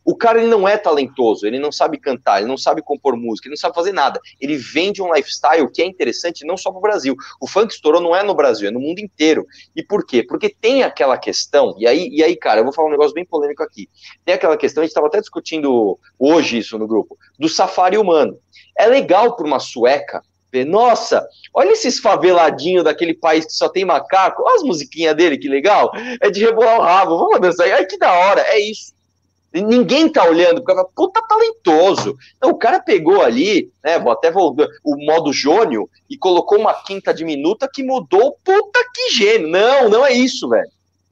O 0.07 0.15
cara 0.15 0.39
ele 0.39 0.49
não 0.49 0.69
é 0.69 0.79
talentoso, 0.79 1.45
ele 1.47 1.59
não 1.59 1.73
sabe 1.73 1.99
cantar, 1.99 2.39
ele 2.39 2.49
não 2.49 2.57
sabe 2.57 2.81
compor 2.81 3.17
música, 3.17 3.49
ele 3.49 3.55
não 3.55 3.61
sabe 3.61 3.75
fazer 3.75 3.93
nada. 3.93 4.21
Ele 4.41 4.57
vende 4.57 5.03
um 5.03 5.13
lifestyle 5.13 5.69
que 5.71 5.83
é 5.83 5.85
interessante 5.85 6.47
não 6.47 6.57
só 6.57 6.71
para 6.71 6.79
o 6.79 6.83
Brasil. 6.83 7.17
O 7.41 7.49
funk 7.49 7.75
estourou 7.75 8.01
não 8.01 8.15
é 8.15 8.23
no 8.23 8.33
Brasil, 8.33 8.69
é 8.69 8.71
no 8.71 8.79
mundo 8.79 9.01
inteiro. 9.01 9.45
E 9.75 9.83
por 9.83 10.07
quê? 10.07 10.23
Porque 10.23 10.49
tem 10.49 10.85
aquela 10.85 11.19
questão, 11.19 11.75
e 11.77 11.89
aí, 11.89 12.09
e 12.09 12.23
aí, 12.23 12.37
cara, 12.37 12.61
eu 12.61 12.65
vou 12.65 12.73
falar 12.73 12.87
um 12.87 12.93
negócio 12.93 13.13
bem 13.13 13.25
polêmico 13.25 13.65
aqui. 13.65 13.89
Tem 14.25 14.37
aquela 14.37 14.57
questão, 14.57 14.83
a 14.83 14.85
gente 14.85 14.93
estava 14.93 15.09
até 15.09 15.21
discutindo 15.21 15.99
hoje 16.17 16.59
isso 16.59 16.79
no 16.79 16.87
grupo, 16.87 17.19
do 17.37 17.49
safari 17.49 17.99
humano. 17.99 18.39
É 18.79 18.87
legal 18.87 19.35
para 19.35 19.47
uma 19.47 19.59
sueca 19.59 20.23
nossa, 20.65 21.27
olha 21.53 21.73
esses 21.73 21.99
faveladinhos 21.99 22.85
daquele 22.85 23.13
país 23.13 23.45
que 23.45 23.53
só 23.53 23.69
tem 23.69 23.85
macaco, 23.85 24.43
olha 24.43 24.57
as 24.57 24.63
musiquinhas 24.63 25.15
dele, 25.15 25.37
que 25.37 25.49
legal. 25.49 25.91
É 26.21 26.31
de 26.31 26.41
rebolar 26.41 26.79
o 26.79 26.83
rabo, 26.83 27.19
vamos 27.19 27.41
dançar. 27.41 27.71
Ai, 27.71 27.85
que 27.85 27.99
da 27.99 28.11
hora, 28.13 28.41
é 28.41 28.59
isso. 28.59 28.96
Ninguém 29.63 30.09
tá 30.09 30.25
olhando, 30.25 30.63
porque 30.63 30.75
fala, 30.75 30.89
puta 30.95 31.23
talentoso. 31.27 32.17
Então, 32.37 32.51
o 32.51 32.59
cara 32.59 32.81
pegou 32.81 33.23
ali, 33.23 33.71
né, 33.83 33.97
até 33.97 34.31
o 34.33 34.97
modo 34.97 35.33
jônio 35.33 35.89
e 36.09 36.17
colocou 36.17 36.59
uma 36.59 36.75
quinta 36.75 37.13
diminuta 37.13 37.69
que 37.73 37.83
mudou, 37.83 38.37
puta 38.45 38.81
que 38.95 39.11
gênio. 39.11 39.49
Não, 39.49 39.89
não 39.89 40.07
é 40.07 40.13
isso, 40.13 40.49
velho. 40.49 40.71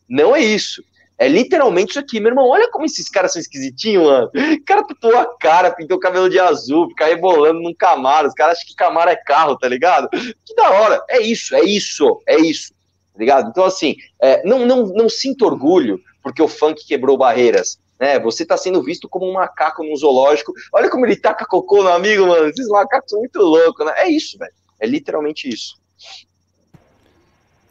Não 0.08 0.34
é 0.34 0.40
isso. 0.40 0.82
É 1.16 1.28
literalmente 1.28 1.90
isso 1.90 2.00
aqui, 2.00 2.18
meu 2.18 2.30
irmão. 2.30 2.48
Olha 2.48 2.70
como 2.70 2.84
esses 2.84 3.08
caras 3.08 3.32
são 3.32 3.40
esquisitinhos, 3.40 4.04
mano. 4.04 4.30
O 4.34 4.64
cara 4.64 4.82
tatuou 4.82 5.16
a 5.16 5.26
cara, 5.38 5.70
pintou 5.70 5.96
o 5.96 6.00
cabelo 6.00 6.28
de 6.28 6.40
azul, 6.40 6.88
fica 6.88 7.06
rebolando 7.06 7.60
num 7.60 7.74
Camaro. 7.74 8.28
Os 8.28 8.34
caras 8.34 8.58
acham 8.58 8.66
que 8.68 8.74
Camaro 8.74 9.10
é 9.10 9.16
carro, 9.16 9.56
tá 9.56 9.68
ligado? 9.68 10.08
Que 10.10 10.54
da 10.56 10.70
hora. 10.70 11.02
É 11.08 11.20
isso, 11.20 11.54
é 11.54 11.62
isso, 11.62 12.20
é 12.26 12.36
isso. 12.40 12.72
Tá 13.12 13.20
ligado? 13.20 13.48
Então, 13.48 13.64
assim, 13.64 13.94
é, 14.20 14.44
não, 14.44 14.66
não, 14.66 14.86
não 14.86 15.08
sinto 15.08 15.46
orgulho 15.46 16.00
porque 16.22 16.42
o 16.42 16.48
funk 16.48 16.84
quebrou 16.84 17.16
barreiras 17.16 17.78
né? 17.98 18.18
Você 18.18 18.42
está 18.42 18.56
sendo 18.56 18.82
visto 18.82 19.08
como 19.08 19.28
um 19.28 19.34
macaco 19.34 19.82
num 19.82 19.96
zoológico. 19.96 20.52
Olha 20.72 20.90
como 20.90 21.06
ele 21.06 21.16
taca 21.16 21.46
cocô 21.46 21.82
no 21.82 21.88
amigo, 21.88 22.26
mano. 22.26 22.48
Esses 22.48 22.68
macacos 22.68 23.10
são 23.10 23.20
muito 23.20 23.38
loucos, 23.40 23.86
né? 23.86 23.92
É 23.96 24.08
isso, 24.08 24.38
velho. 24.38 24.52
É 24.80 24.86
literalmente 24.86 25.48
isso. 25.48 25.76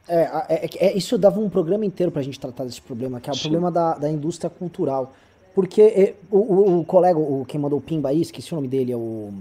É, 0.07 0.21
é, 0.49 0.69
é, 0.87 0.97
isso 0.97 1.17
dava 1.17 1.39
um 1.39 1.49
programa 1.49 1.85
inteiro 1.85 2.11
pra 2.11 2.21
gente 2.21 2.39
tratar 2.39 2.65
desse 2.65 2.81
problema, 2.81 3.21
que 3.21 3.29
é 3.29 3.33
o 3.33 3.35
Sim. 3.35 3.43
problema 3.43 3.71
da, 3.71 3.95
da 3.95 4.09
indústria 4.09 4.49
cultural. 4.49 5.13
Porque 5.55 5.81
é, 5.81 6.13
o, 6.31 6.37
o, 6.37 6.79
o, 6.79 6.85
colega, 6.85 7.17
o, 7.17 7.45
quem 7.47 7.59
mandou 7.59 7.79
o 7.79 7.81
Pimba 7.81 8.09
aí, 8.09 8.21
esqueci 8.21 8.51
o 8.51 8.55
nome 8.55 8.67
dele, 8.67 8.91
é 8.91 8.97
o, 8.97 9.31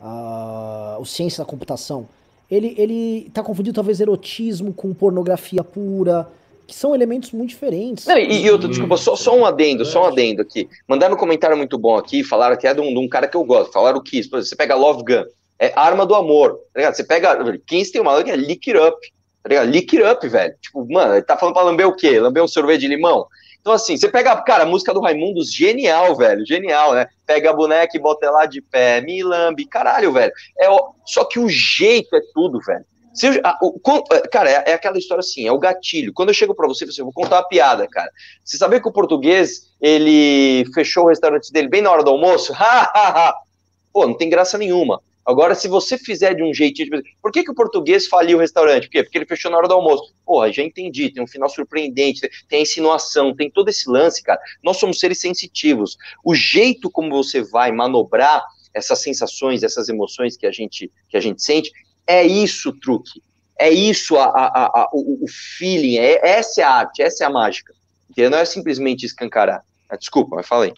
a, 0.00 0.96
o 0.98 1.04
Ciência 1.04 1.44
da 1.44 1.50
Computação. 1.50 2.08
Ele, 2.50 2.74
ele 2.78 3.30
tá 3.34 3.42
confundindo 3.42 3.74
talvez 3.74 4.00
erotismo 4.00 4.72
com 4.72 4.94
pornografia 4.94 5.62
pura, 5.62 6.26
que 6.68 6.74
são 6.74 6.94
elementos 6.94 7.32
muito 7.32 7.48
diferentes. 7.48 8.04
Não, 8.04 8.18
e, 8.18 8.44
e 8.44 8.50
outra, 8.50 8.68
desculpa, 8.68 8.98
só, 8.98 9.16
só 9.16 9.34
um 9.34 9.46
adendo, 9.46 9.86
só 9.86 10.02
um 10.02 10.06
adendo 10.08 10.42
aqui. 10.42 10.68
Mandaram 10.86 11.14
um 11.14 11.18
comentário 11.18 11.56
muito 11.56 11.78
bom 11.78 11.96
aqui, 11.96 12.22
falaram 12.22 12.58
que 12.58 12.66
é 12.66 12.74
de 12.74 12.80
um, 12.82 12.92
de 12.92 12.98
um 12.98 13.08
cara 13.08 13.26
que 13.26 13.36
eu 13.36 13.42
gosto, 13.42 13.72
falaram 13.72 13.96
o 13.96 14.02
Kiss, 14.02 14.28
por 14.28 14.36
exemplo, 14.36 14.50
você 14.50 14.56
pega 14.56 14.74
Love 14.74 15.02
Gun, 15.02 15.24
é 15.58 15.72
arma 15.74 16.04
do 16.04 16.14
amor, 16.14 16.56
tá 16.74 16.80
ligado? 16.80 16.94
Você 16.94 17.04
pega, 17.04 17.58
Kiss 17.66 17.90
tem 17.90 18.02
uma 18.02 18.22
que 18.22 18.30
é 18.30 18.36
Lick 18.36 18.70
It 18.70 18.86
Up, 18.86 19.00
tá 19.42 19.48
ligado? 19.48 19.70
Lick 19.70 19.96
It 19.96 20.12
Up, 20.12 20.28
velho. 20.28 20.54
Tipo, 20.60 20.86
mano, 20.92 21.14
ele 21.14 21.22
tá 21.22 21.38
falando 21.38 21.54
pra 21.54 21.62
lamber 21.62 21.88
o 21.88 21.96
quê? 21.96 22.20
Lamber 22.20 22.44
um 22.44 22.48
sorvete 22.48 22.82
de 22.82 22.88
limão? 22.88 23.26
Então, 23.62 23.72
assim, 23.72 23.96
você 23.96 24.08
pega, 24.08 24.36
cara, 24.42 24.64
a 24.64 24.66
música 24.66 24.92
do 24.92 25.00
Raimundos, 25.00 25.52
genial, 25.52 26.14
velho, 26.16 26.44
genial, 26.46 26.92
né? 26.92 27.06
Pega 27.26 27.50
a 27.50 27.54
boneca 27.54 27.96
e 27.96 28.00
bota 28.00 28.26
ela 28.26 28.44
de 28.44 28.60
pé, 28.60 29.00
me 29.00 29.22
lambe, 29.22 29.64
caralho, 29.64 30.12
velho. 30.12 30.32
É, 30.58 30.68
só 31.06 31.24
que 31.24 31.38
o 31.38 31.48
jeito 31.48 32.14
é 32.14 32.20
tudo, 32.34 32.60
velho. 32.60 32.84
Eu, 33.26 33.40
a, 33.44 33.58
o, 33.62 33.80
é, 34.12 34.20
cara, 34.28 34.50
é, 34.50 34.70
é, 34.70 34.72
aquela 34.74 34.98
história 34.98 35.20
assim, 35.20 35.46
é 35.46 35.52
o 35.52 35.58
gatilho. 35.58 36.12
Quando 36.12 36.28
eu 36.28 36.34
chego 36.34 36.54
para 36.54 36.66
você, 36.68 36.86
você, 36.86 37.00
eu 37.00 37.04
vou 37.04 37.12
contar 37.12 37.36
uma 37.36 37.48
piada, 37.48 37.86
cara. 37.88 38.10
Você 38.44 38.56
sabia 38.56 38.80
que 38.80 38.88
o 38.88 38.92
português, 38.92 39.70
ele 39.80 40.64
fechou 40.74 41.04
o 41.04 41.08
restaurante 41.08 41.52
dele 41.52 41.68
bem 41.68 41.82
na 41.82 41.90
hora 41.90 42.04
do 42.04 42.10
almoço? 42.10 42.52
Pô, 43.92 44.06
não 44.06 44.14
tem 44.14 44.28
graça 44.28 44.58
nenhuma. 44.58 45.00
Agora, 45.28 45.54
se 45.54 45.68
você 45.68 45.98
fizer 45.98 46.34
de 46.34 46.42
um 46.42 46.54
jeitinho. 46.54 46.88
Tipo, 46.88 47.02
por 47.20 47.30
que, 47.30 47.44
que 47.44 47.50
o 47.50 47.54
português 47.54 48.06
faliu 48.06 48.38
o 48.38 48.40
restaurante? 48.40 48.84
Por 48.86 48.92
quê? 48.92 49.02
Porque 49.02 49.18
ele 49.18 49.26
fechou 49.26 49.50
na 49.50 49.58
hora 49.58 49.68
do 49.68 49.74
almoço. 49.74 50.14
Porra, 50.24 50.50
já 50.50 50.62
entendi. 50.62 51.10
Tem 51.10 51.22
um 51.22 51.26
final 51.26 51.50
surpreendente, 51.50 52.26
tem 52.48 52.60
a 52.60 52.62
insinuação, 52.62 53.36
tem 53.36 53.50
todo 53.50 53.68
esse 53.68 53.90
lance, 53.90 54.22
cara. 54.22 54.40
Nós 54.62 54.78
somos 54.78 54.98
seres 54.98 55.20
sensitivos. 55.20 55.98
O 56.24 56.34
jeito 56.34 56.90
como 56.90 57.10
você 57.10 57.42
vai 57.42 57.70
manobrar 57.70 58.42
essas 58.72 59.02
sensações, 59.02 59.62
essas 59.62 59.90
emoções 59.90 60.34
que 60.34 60.46
a 60.46 60.52
gente, 60.52 60.90
que 61.10 61.16
a 61.18 61.20
gente 61.20 61.42
sente, 61.42 61.70
é 62.08 62.26
isso 62.26 62.70
o 62.70 62.72
truque. 62.72 63.22
É 63.60 63.70
isso 63.70 64.16
a, 64.16 64.24
a, 64.26 64.66
a, 64.82 64.88
o, 64.92 65.24
o 65.24 65.26
feeling. 65.58 65.96
É, 65.98 66.28
essa 66.28 66.60
é 66.60 66.64
a 66.64 66.70
arte, 66.70 67.02
essa 67.02 67.24
é 67.24 67.26
a 67.26 67.30
mágica. 67.30 67.72
Entendeu? 68.10 68.30
Não 68.30 68.38
é 68.38 68.44
simplesmente 68.44 69.04
escancarar. 69.04 69.62
Ah, 69.90 69.96
desculpa, 69.96 70.36
mas 70.36 70.46
falei. 70.46 70.72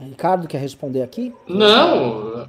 Ricardo 0.00 0.48
quer 0.48 0.58
responder 0.58 1.02
aqui? 1.02 1.32
Não, 1.48 2.46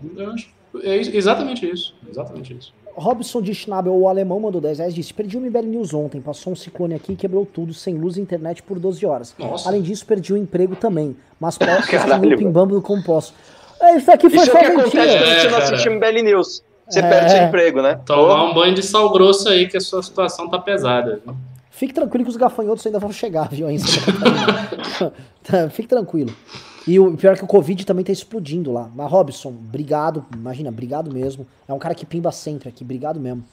é 0.82 0.96
exatamente 0.98 1.70
isso. 1.70 1.94
Exatamente 2.10 2.54
isso. 2.58 2.74
Robson 2.98 3.42
de 3.42 3.54
Schnabel, 3.54 3.94
o 3.94 4.08
alemão, 4.08 4.40
mandou 4.40 4.62
10 4.62 4.80
reais 4.80 4.96
disse: 4.96 5.14
Perdi 5.14 5.38
o 5.38 5.42
MBL 5.42 5.64
News 5.64 5.94
ontem, 5.94 6.22
passou 6.22 6.54
um 6.54 6.56
ciclone 6.56 6.96
aqui 6.96 7.12
e 7.14 7.16
quebrou 7.16 7.46
tudo, 7.46 7.74
sem 7.74 7.96
luz 7.96 8.16
e 8.16 8.22
internet 8.22 8.64
por 8.64 8.80
12 8.80 9.06
horas. 9.06 9.36
Nossa. 9.38 9.68
Além 9.70 9.82
disso, 9.82 10.06
perdi 10.06 10.32
o 10.34 10.38
emprego 10.38 10.76
também, 10.76 11.16
mas 11.40 11.58
posso 11.58 11.72
assistir 11.72 12.46
um 12.48 12.52
bâmbalo 12.52 12.82
como 12.82 13.04
posso. 13.04 13.34
É, 13.82 13.98
isso 13.98 14.10
aqui 14.10 14.30
foi 14.30 14.40
Isso 14.40 14.50
é 14.50 14.54
só 14.54 14.58
o 14.58 14.60
que 14.62 14.66
acontece 14.68 14.96
mentira. 14.98 15.20
quando 15.20 15.42
você 15.42 15.50
não 15.50 15.58
É, 15.58 15.64
assiste. 15.64 15.90
MBL 15.90 16.24
News. 16.24 16.64
Você 16.88 17.00
É. 17.00 17.10
perde 17.10 17.32
seu 17.32 17.44
emprego, 17.44 17.82
né? 17.82 18.00
Tomar 18.06 18.44
um 18.46 18.54
banho 18.54 18.74
de 18.76 18.84
sal 18.84 19.12
grosso 19.12 19.50
aí, 19.50 19.68
que 19.68 19.78
a 19.78 19.82
sua 19.82 20.04
situação 20.04 20.50
tá 20.50 20.60
pesada. 20.60 21.20
viu? 21.26 21.36
Fique 21.72 21.94
tranquilo 21.94 22.24
que 22.24 22.30
os 22.30 22.38
gafanhotos 22.38 22.86
ainda 22.86 23.00
vão 23.00 23.12
chegar, 23.12 23.50
viu? 23.50 23.68
Aí 23.68 23.78
Fique 25.72 25.88
tranquilo. 25.88 26.34
E 26.88 27.00
o 27.00 27.18
pior 27.18 27.34
é 27.34 27.36
que 27.38 27.44
o 27.44 27.48
Covid 27.48 27.84
também 27.86 28.06
tá 28.06 28.12
explodindo 28.12 28.72
lá. 28.72 28.90
Mas, 28.96 29.10
Robson, 29.12 29.50
obrigado. 29.50 30.24
Imagina, 30.36 30.70
obrigado 30.70 31.12
mesmo. 31.12 31.46
É 31.68 31.74
um 31.74 31.80
cara 31.80 31.96
que 31.96 32.06
pimba 32.06 32.32
sempre 32.32 32.70
aqui, 32.70 32.84
obrigado 32.84 33.20
mesmo. 33.20 33.44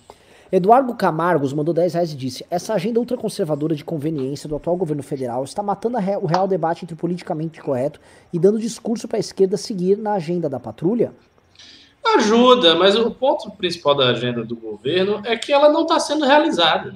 Eduardo 0.52 0.94
Camargos 0.94 1.54
mandou 1.54 1.72
10 1.72 1.94
reais 1.94 2.12
e 2.12 2.16
disse: 2.16 2.44
Essa 2.50 2.74
agenda 2.74 3.00
ultraconservadora 3.00 3.74
de 3.74 3.82
conveniência 3.82 4.46
do 4.48 4.54
atual 4.56 4.76
governo 4.76 5.02
federal 5.02 5.42
está 5.44 5.62
matando 5.62 5.96
a 5.96 6.00
re- 6.00 6.18
o 6.18 6.26
real 6.26 6.46
debate 6.46 6.84
entre 6.84 6.92
o 6.94 6.96
politicamente 6.98 7.60
correto 7.62 7.98
e 8.32 8.38
dando 8.38 8.58
discurso 8.58 9.08
para 9.08 9.16
a 9.16 9.20
esquerda 9.20 9.56
seguir 9.56 9.96
na 9.96 10.12
agenda 10.12 10.50
da 10.50 10.60
patrulha? 10.60 11.12
Ajuda, 12.04 12.74
mas 12.74 12.96
o 12.96 13.10
ponto 13.10 13.50
principal 13.52 13.94
da 13.94 14.08
agenda 14.08 14.44
do 14.44 14.56
governo 14.56 15.22
é 15.24 15.36
que 15.36 15.52
ela 15.52 15.68
não 15.68 15.82
está 15.82 16.00
sendo 16.00 16.24
realizada. 16.26 16.94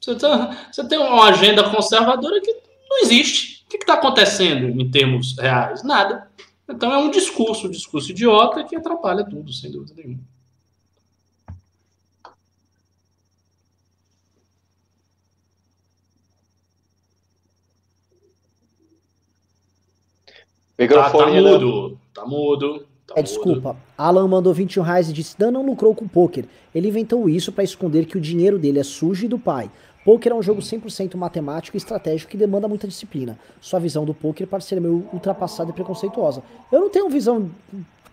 Você, 0.00 0.14
tá- 0.14 0.68
você 0.70 0.86
tem 0.86 0.98
uma 0.98 1.24
agenda 1.24 1.68
conservadora 1.68 2.40
que 2.40 2.52
não 2.88 2.98
existe. 3.02 3.64
O 3.66 3.68
que 3.68 3.76
está 3.78 3.94
acontecendo 3.94 4.80
em 4.80 4.90
termos 4.90 5.36
reais? 5.36 5.82
Nada. 5.82 6.30
Então 6.68 6.92
é 6.92 6.98
um 6.98 7.10
discurso, 7.10 7.66
um 7.66 7.70
discurso 7.70 8.10
idiota 8.10 8.62
que 8.64 8.76
atrapalha 8.76 9.24
tudo, 9.24 9.52
sem 9.52 9.70
dúvida 9.70 9.94
nenhuma. 9.96 10.20
Tá, 20.76 20.78
tá 20.78 20.82
Microfone, 20.82 21.40
né? 21.40 21.40
mudo, 21.40 22.00
tá 22.12 22.24
mudo. 22.26 22.86
Tá 23.06 23.14
É, 23.16 23.22
desculpa. 23.22 23.76
Alan 23.96 24.26
mandou 24.26 24.52
21 24.52 24.82
reais 24.82 25.08
e 25.08 25.12
disse: 25.12 25.38
Dan 25.38 25.52
não 25.52 25.64
lucrou 25.64 25.94
com 25.94 26.08
poker. 26.08 26.44
Ele 26.74 26.88
inventou 26.88 27.28
isso 27.28 27.52
para 27.52 27.64
esconder 27.64 28.04
que 28.06 28.18
o 28.18 28.20
dinheiro 28.20 28.58
dele 28.58 28.80
é 28.80 28.82
sujo 28.82 29.24
e 29.24 29.28
do 29.28 29.38
pai. 29.38 29.70
Poker 30.04 30.30
é 30.30 30.34
um 30.34 30.42
jogo 30.42 30.60
100% 30.60 31.16
matemático 31.16 31.76
e 31.76 31.78
estratégico 31.78 32.30
que 32.30 32.36
demanda 32.36 32.68
muita 32.68 32.86
disciplina. 32.86 33.36
Sua 33.60 33.80
visão 33.80 34.04
do 34.04 34.14
poker 34.14 34.46
parece 34.46 34.68
ser 34.68 34.80
meio 34.80 35.08
ultrapassada 35.12 35.70
e 35.70 35.72
preconceituosa. 35.72 36.42
Eu 36.70 36.80
não 36.80 36.88
tenho 36.88 37.08
visão 37.08 37.50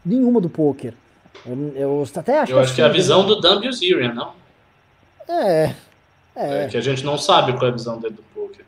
nenhuma 0.03 0.41
do 0.41 0.49
poker. 0.49 0.93
Eu, 1.45 1.73
eu 1.75 2.07
até 2.15 2.39
acho 2.39 2.51
Eu 2.51 2.59
acho 2.59 2.73
que 2.73 2.81
é 2.81 2.85
a 2.85 2.89
visão 2.89 3.25
do 3.25 3.39
Dan 3.39 3.59
Bilzerian, 3.59 4.13
não? 4.13 4.33
É. 5.27 5.75
É. 6.35 6.63
É. 6.63 6.67
que 6.67 6.77
a 6.77 6.81
gente 6.81 7.05
não 7.05 7.17
sabe 7.17 7.53
qual 7.53 7.65
é 7.65 7.69
a 7.69 7.73
visão 7.73 7.99
dele 7.99 8.15
do 8.15 8.23
poker. 8.33 8.65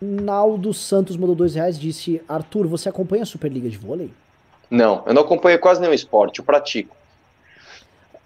Naldo 0.00 0.74
Santos 0.74 1.16
mandou 1.16 1.34
dois 1.34 1.54
reais 1.54 1.76
e 1.76 1.80
disse: 1.80 2.20
Arthur, 2.28 2.66
você 2.66 2.88
acompanha 2.88 3.22
a 3.22 3.26
Superliga 3.26 3.70
de 3.70 3.78
vôlei? 3.78 4.12
Não, 4.72 5.02
eu 5.04 5.12
não 5.12 5.20
acompanho 5.20 5.58
quase 5.58 5.82
nenhum 5.82 5.92
esporte, 5.92 6.38
eu 6.38 6.44
pratico. 6.46 6.96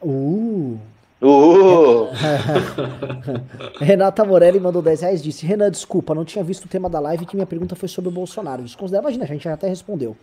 Uh. 0.00 0.78
Uh! 1.20 2.08
Renata 3.82 4.24
Morelli 4.24 4.60
mandou 4.60 4.80
10 4.80 5.00
reais 5.00 5.20
e 5.20 5.24
disse: 5.24 5.44
Renan, 5.44 5.72
desculpa, 5.72 6.14
não 6.14 6.24
tinha 6.24 6.44
visto 6.44 6.66
o 6.66 6.68
tema 6.68 6.88
da 6.88 7.00
live 7.00 7.26
que 7.26 7.34
minha 7.34 7.48
pergunta 7.48 7.74
foi 7.74 7.88
sobre 7.88 8.10
o 8.10 8.12
Bolsonaro. 8.12 8.62
Desconsidera, 8.62 9.02
imagina, 9.02 9.24
a 9.24 9.26
gente 9.26 9.42
já 9.42 9.54
até 9.54 9.66
respondeu. 9.66 10.16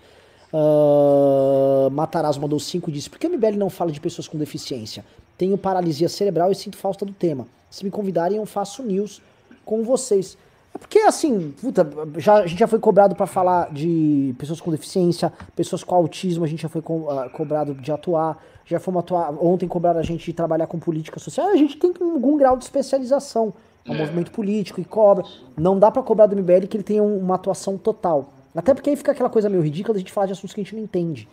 Uh, 0.53 1.91
Matarazzo 1.91 2.39
mandou 2.39 2.57
5 2.57 2.89
e 2.89 2.93
disse: 2.93 3.09
Por 3.09 3.19
que 3.19 3.27
o 3.27 3.29
MBL 3.29 3.57
não 3.57 3.69
fala 3.69 3.91
de 3.91 3.99
pessoas 3.99 4.25
com 4.25 4.37
deficiência? 4.37 5.03
Tenho 5.37 5.57
paralisia 5.57 6.07
cerebral 6.07 6.53
e 6.53 6.55
sinto 6.55 6.77
falta 6.77 7.03
do 7.03 7.11
tema. 7.11 7.45
Se 7.69 7.83
me 7.83 7.91
convidarem, 7.91 8.37
eu 8.37 8.45
faço 8.45 8.81
news 8.81 9.21
com 9.65 9.83
vocês. 9.83 10.37
É 10.73 10.77
porque, 10.77 10.99
assim, 10.99 11.51
puta, 11.61 11.87
já, 12.17 12.35
a 12.37 12.47
gente 12.47 12.59
já 12.59 12.67
foi 12.67 12.79
cobrado 12.79 13.15
pra 13.15 13.27
falar 13.27 13.71
de 13.71 14.33
pessoas 14.39 14.59
com 14.59 14.71
deficiência, 14.71 15.31
pessoas 15.55 15.83
com 15.83 15.93
autismo, 15.93 16.43
a 16.43 16.47
gente 16.47 16.61
já 16.63 16.69
foi 16.69 16.81
co- 16.81 17.09
ah, 17.11 17.29
cobrado 17.29 17.75
de 17.75 17.91
atuar, 17.91 18.43
já 18.65 18.79
fomos 18.79 19.01
atuar, 19.01 19.31
ontem 19.43 19.67
cobraram 19.67 19.99
a 19.99 20.03
gente 20.03 20.25
de 20.25 20.33
trabalhar 20.33 20.65
com 20.65 20.79
política 20.79 21.19
social, 21.19 21.47
a 21.49 21.55
gente 21.55 21.77
tem 21.77 21.93
algum 22.01 22.37
grau 22.37 22.57
de 22.57 22.63
especialização, 22.63 23.53
é 23.85 23.91
um 23.91 23.95
movimento 23.97 24.31
político 24.31 24.81
e 24.81 24.85
cobra. 24.85 25.23
Não 25.55 25.77
dá 25.77 25.91
pra 25.91 26.01
cobrar 26.01 26.25
do 26.25 26.35
MBL 26.35 26.65
que 26.67 26.77
ele 26.77 26.83
tenha 26.83 27.03
um- 27.03 27.19
uma 27.19 27.35
atuação 27.35 27.77
total. 27.77 28.33
Até 28.55 28.73
porque 28.73 28.89
aí 28.89 28.95
fica 28.95 29.11
aquela 29.11 29.29
coisa 29.29 29.49
meio 29.49 29.61
ridícula 29.61 29.93
de 29.93 29.97
a 29.97 30.01
gente 30.01 30.11
falar 30.11 30.27
de 30.27 30.33
assuntos 30.33 30.53
que 30.55 30.61
a 30.61 30.63
gente 30.63 30.75
não 30.75 30.81
entende. 30.83 31.27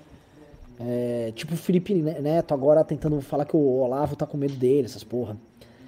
É, 0.79 1.33
tipo 1.35 1.55
o 1.55 1.57
Felipe 1.57 1.95
Neto 1.95 2.55
agora 2.55 2.83
tentando 2.83 3.21
falar 3.21 3.45
que 3.45 3.55
o 3.57 3.61
Olavo 3.81 4.17
tá 4.17 4.27
com 4.27 4.37
medo 4.39 4.55
dele, 4.55 4.87
essas 4.87 5.05
porra. 5.05 5.37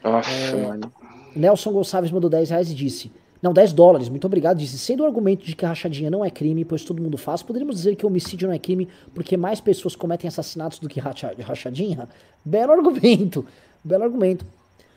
Nossa, 0.05 0.31
É. 0.31 0.67
mano. 0.69 0.93
Nelson 1.35 1.73
Gonçalves 1.73 2.11
mandou 2.11 2.29
10 2.29 2.51
reais 2.51 2.71
e 2.71 2.75
disse: 2.75 3.11
Não, 3.43 3.53
10 3.53 3.73
dólares, 3.73 4.09
muito 4.09 4.25
obrigado. 4.27 4.57
Disse: 4.59 4.79
Sendo 4.79 5.03
o 5.03 5.07
argumento 5.07 5.45
de 5.45 5.57
que 5.57 5.65
a 5.65 5.69
rachadinha 5.69 6.09
não 6.11 6.25
é 6.25 6.31
crime, 6.31 6.65
pois 6.65 6.85
todo 6.85 7.03
mundo 7.03 7.19
faz, 7.19 7.43
poderíamos 7.43 7.75
dizer 7.77 7.97
que 7.97 8.05
o 8.07 8.09
homicídio 8.09 8.47
não 8.47 8.55
é 8.55 8.59
crime 8.59 8.89
porque 9.13 9.37
mais 9.37 9.61
pessoas 9.61 9.97
cometem 9.97 10.29
assassinatos 10.29 10.79
do 10.79 10.89
que 10.89 11.01
racha- 11.01 11.35
rachadinha? 11.41 12.09
Belo 12.45 12.73
argumento. 12.73 13.45
Belo 13.83 14.05
argumento. 14.05 14.47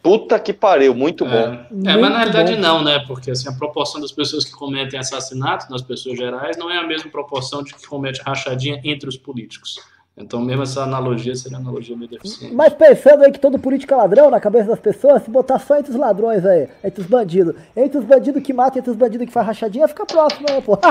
Puta 0.03 0.37
que 0.39 0.53
pariu, 0.53 0.93
muito 0.93 1.25
bom. 1.25 1.31
É, 1.31 1.45
é, 1.45 1.67
Muito 1.71 1.83
mas 1.99 1.99
na 2.11 2.17
realidade 2.19 2.53
bom. 2.53 2.61
não, 2.61 2.83
né? 2.83 2.99
Porque 3.07 3.31
assim, 3.31 3.49
a 3.49 3.53
proporção 3.53 3.99
das 3.99 4.11
pessoas 4.11 4.45
que 4.45 4.51
cometem 4.51 4.99
assassinatos 4.99 5.67
nas 5.67 5.81
pessoas 5.81 6.15
gerais 6.15 6.55
não 6.57 6.69
é 6.69 6.77
a 6.77 6.85
mesma 6.85 7.09
proporção 7.09 7.63
de 7.63 7.73
que 7.73 7.87
comete 7.87 8.21
rachadinha 8.21 8.79
entre 8.83 9.09
os 9.09 9.17
políticos. 9.17 9.79
Então, 10.17 10.39
mesmo 10.39 10.63
essa 10.63 10.81
analogia 10.81 11.35
seria 11.35 11.57
uma 11.57 11.65
analogia 11.69 11.95
meio 11.97 12.09
deficiente. 12.09 12.53
Mas 12.55 12.73
pensando 12.73 13.23
aí 13.25 13.31
que 13.33 13.39
todo 13.39 13.59
político 13.59 13.93
é 13.93 13.97
ladrão 13.97 14.29
na 14.31 14.39
cabeça 14.39 14.69
das 14.69 14.79
pessoas, 14.79 15.21
se 15.23 15.29
botar 15.29 15.59
só 15.59 15.77
entre 15.77 15.91
os 15.91 15.97
ladrões 15.97 16.45
aí, 16.45 16.69
entre 16.81 17.01
os 17.01 17.07
bandidos, 17.07 17.53
entre 17.75 17.97
os 17.97 18.05
bandidos 18.05 18.41
que 18.41 18.53
matam 18.53 18.77
e 18.77 18.79
entre 18.79 18.91
os 18.91 18.97
bandidos 18.97 19.27
que 19.27 19.33
faz 19.33 19.45
rachadinha, 19.45 19.85
fica 19.89 20.05
próximo 20.05 20.47
aí, 20.49 20.61
pô. 20.61 20.79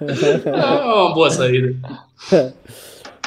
É 0.00 0.94
uma 0.94 1.14
boa 1.14 1.30
saída. 1.30 1.74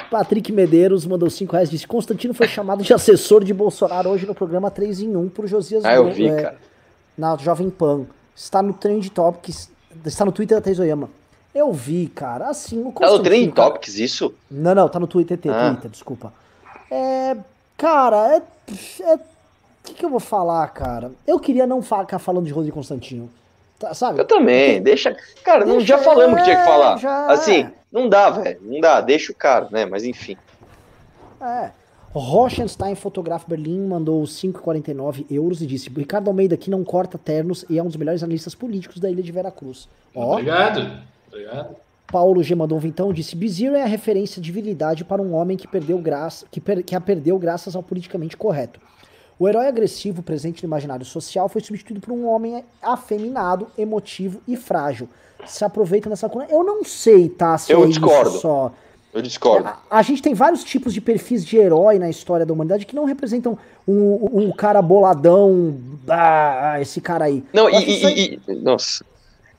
Patrick 0.09 0.51
Medeiros 0.51 1.05
mandou 1.05 1.29
5 1.29 1.51
reais 1.51 1.69
disse: 1.69 1.87
Constantino 1.87 2.33
foi 2.33 2.47
chamado 2.47 2.83
de 2.83 2.93
assessor 2.93 3.43
de 3.43 3.53
Bolsonaro 3.53 4.09
hoje 4.09 4.25
no 4.25 4.35
programa 4.35 4.69
3 4.69 5.01
em 5.01 5.15
1 5.15 5.29
por 5.29 5.47
Josias 5.47 5.83
Ah, 5.83 5.95
eu 5.95 6.11
vi, 6.11 6.27
é, 6.27 6.41
cara. 6.41 6.57
na 7.17 7.35
Jovem 7.37 7.69
Pan. 7.69 8.05
Está 8.35 8.61
no 8.61 8.73
Trend 8.73 9.09
Topics, 9.09 9.69
está 10.05 10.25
no 10.25 10.31
Twitter 10.31 10.57
da 10.57 10.61
Teizoyama. 10.61 11.09
Eu 11.53 11.71
vi, 11.71 12.07
cara, 12.07 12.49
assim, 12.49 12.83
o 12.83 12.91
Tá 12.91 13.09
no 13.11 13.19
Trending 13.19 13.51
cara- 13.51 13.69
Topics 13.71 13.97
isso? 13.99 14.33
Não, 14.49 14.73
não, 14.73 14.89
tá 14.89 14.99
no 14.99 15.05
Twitter, 15.07 15.37
Twitter, 15.37 15.59
Ah. 15.61 15.69
Twitter, 15.71 15.91
desculpa. 15.91 16.33
É, 16.89 17.37
cara, 17.77 18.35
é, 18.37 18.41
é- 19.03 19.15
o 19.15 19.19
que, 19.83 19.93
que 19.93 20.05
eu 20.05 20.09
vou 20.09 20.19
falar, 20.19 20.67
cara? 20.69 21.11
Eu 21.27 21.39
queria 21.39 21.67
não 21.67 21.81
ficar 21.81 22.17
falando 22.19 22.45
de 22.45 22.51
Rodrigo 22.53 22.75
Constantino, 22.75 23.29
tá, 23.77 23.93
sabe? 23.93 24.19
Eu 24.19 24.25
também, 24.25 24.81
deixa. 24.81 25.15
Cara, 25.43 25.63
não, 25.65 25.77
Deixa- 25.77 25.97
já 25.97 25.97
falamos 25.99 26.37
que 26.39 26.43
tinha 26.45 26.57
que 26.57 26.65
falar. 26.65 26.95
é, 26.95 26.99
já 26.99 27.27
Assim, 27.31 27.61
é. 27.63 27.71
não 27.91 28.09
dá, 28.09 28.29
velho. 28.31 28.59
Não 28.63 28.79
dá, 28.79 28.99
deixa 29.01 29.31
o 29.31 29.35
cara, 29.35 29.67
né? 29.71 29.85
Mas 29.85 30.03
enfim. 30.03 30.35
É. 31.41 31.69
Rochenstein 32.15 32.93
Fotografo 32.95 33.49
Berlim 33.49 33.87
mandou 33.87 34.23
5,49 34.27 35.25
euros 35.31 35.61
e 35.61 35.65
disse: 35.65 35.89
Ricardo 35.89 36.27
Almeida 36.29 36.53
aqui 36.55 36.69
não 36.69 36.83
corta 36.83 37.17
ternos 37.17 37.65
e 37.69 37.77
é 37.79 37.83
um 37.83 37.87
dos 37.87 37.95
melhores 37.95 38.21
analistas 38.23 38.53
políticos 38.55 38.99
da 38.99 39.09
ilha 39.09 39.21
de 39.23 39.31
Veracruz. 39.31 39.87
Ó, 40.15 40.39
Obrigado. 41.33 41.55
Obrigado. 41.59 41.75
Paulo 42.11 42.43
G 42.43 42.53
mandou 42.53 42.77
um 42.77 42.81
vintão 42.81 43.09
e 43.09 43.13
disse: 43.13 43.35
Bezerra 43.35 43.77
é 43.79 43.81
a 43.83 43.87
referência 43.87 44.41
de 44.41 44.51
virilidade 44.51 45.03
para 45.03 45.21
um 45.21 45.33
homem 45.33 45.57
que 45.57 45.67
perdeu 45.67 45.97
graça, 45.97 46.45
que, 46.51 46.61
per- 46.61 46.83
que 46.83 46.95
a 46.95 47.01
perdeu 47.01 47.39
graças 47.39 47.75
ao 47.75 47.81
politicamente 47.81 48.37
correto. 48.37 48.79
O 49.39 49.49
herói 49.49 49.67
agressivo 49.67 50.21
presente 50.21 50.61
no 50.63 50.67
imaginário 50.67 51.03
social 51.05 51.49
foi 51.49 51.61
substituído 51.61 51.99
por 51.99 52.13
um 52.13 52.27
homem 52.27 52.63
afeminado, 52.81 53.67
emotivo 53.77 54.41
e 54.47 54.55
frágil. 54.55 55.09
Se 55.45 55.65
aproveita 55.65 56.07
dessa 56.09 56.29
cura. 56.29 56.45
Eu 56.49 56.63
não 56.63 56.83
sei, 56.83 57.27
tá? 57.29 57.57
Se 57.57 57.71
Eu 57.73 57.83
é 57.83 57.87
discordo. 57.87 58.29
isso 58.29 58.39
só. 58.41 58.71
Eu 59.11 59.21
discordo. 59.21 59.67
A, 59.67 59.79
a 59.89 60.01
gente 60.01 60.21
tem 60.21 60.33
vários 60.33 60.63
tipos 60.63 60.93
de 60.93 61.01
perfis 61.01 61.43
de 61.43 61.57
herói 61.57 61.97
na 61.99 62.09
história 62.09 62.45
da 62.45 62.53
humanidade 62.53 62.85
que 62.85 62.95
não 62.95 63.05
representam 63.05 63.57
um, 63.87 64.29
um 64.47 64.51
cara 64.51 64.81
boladão, 64.81 65.75
ah, 66.07 66.77
esse 66.79 67.01
cara 67.01 67.25
aí. 67.25 67.43
Não, 67.53 67.69
e, 67.69 67.97
isso 67.97 68.07
aí- 68.07 68.39
e- 68.47 68.51
e- 68.51 68.55
Nossa. 68.55 69.03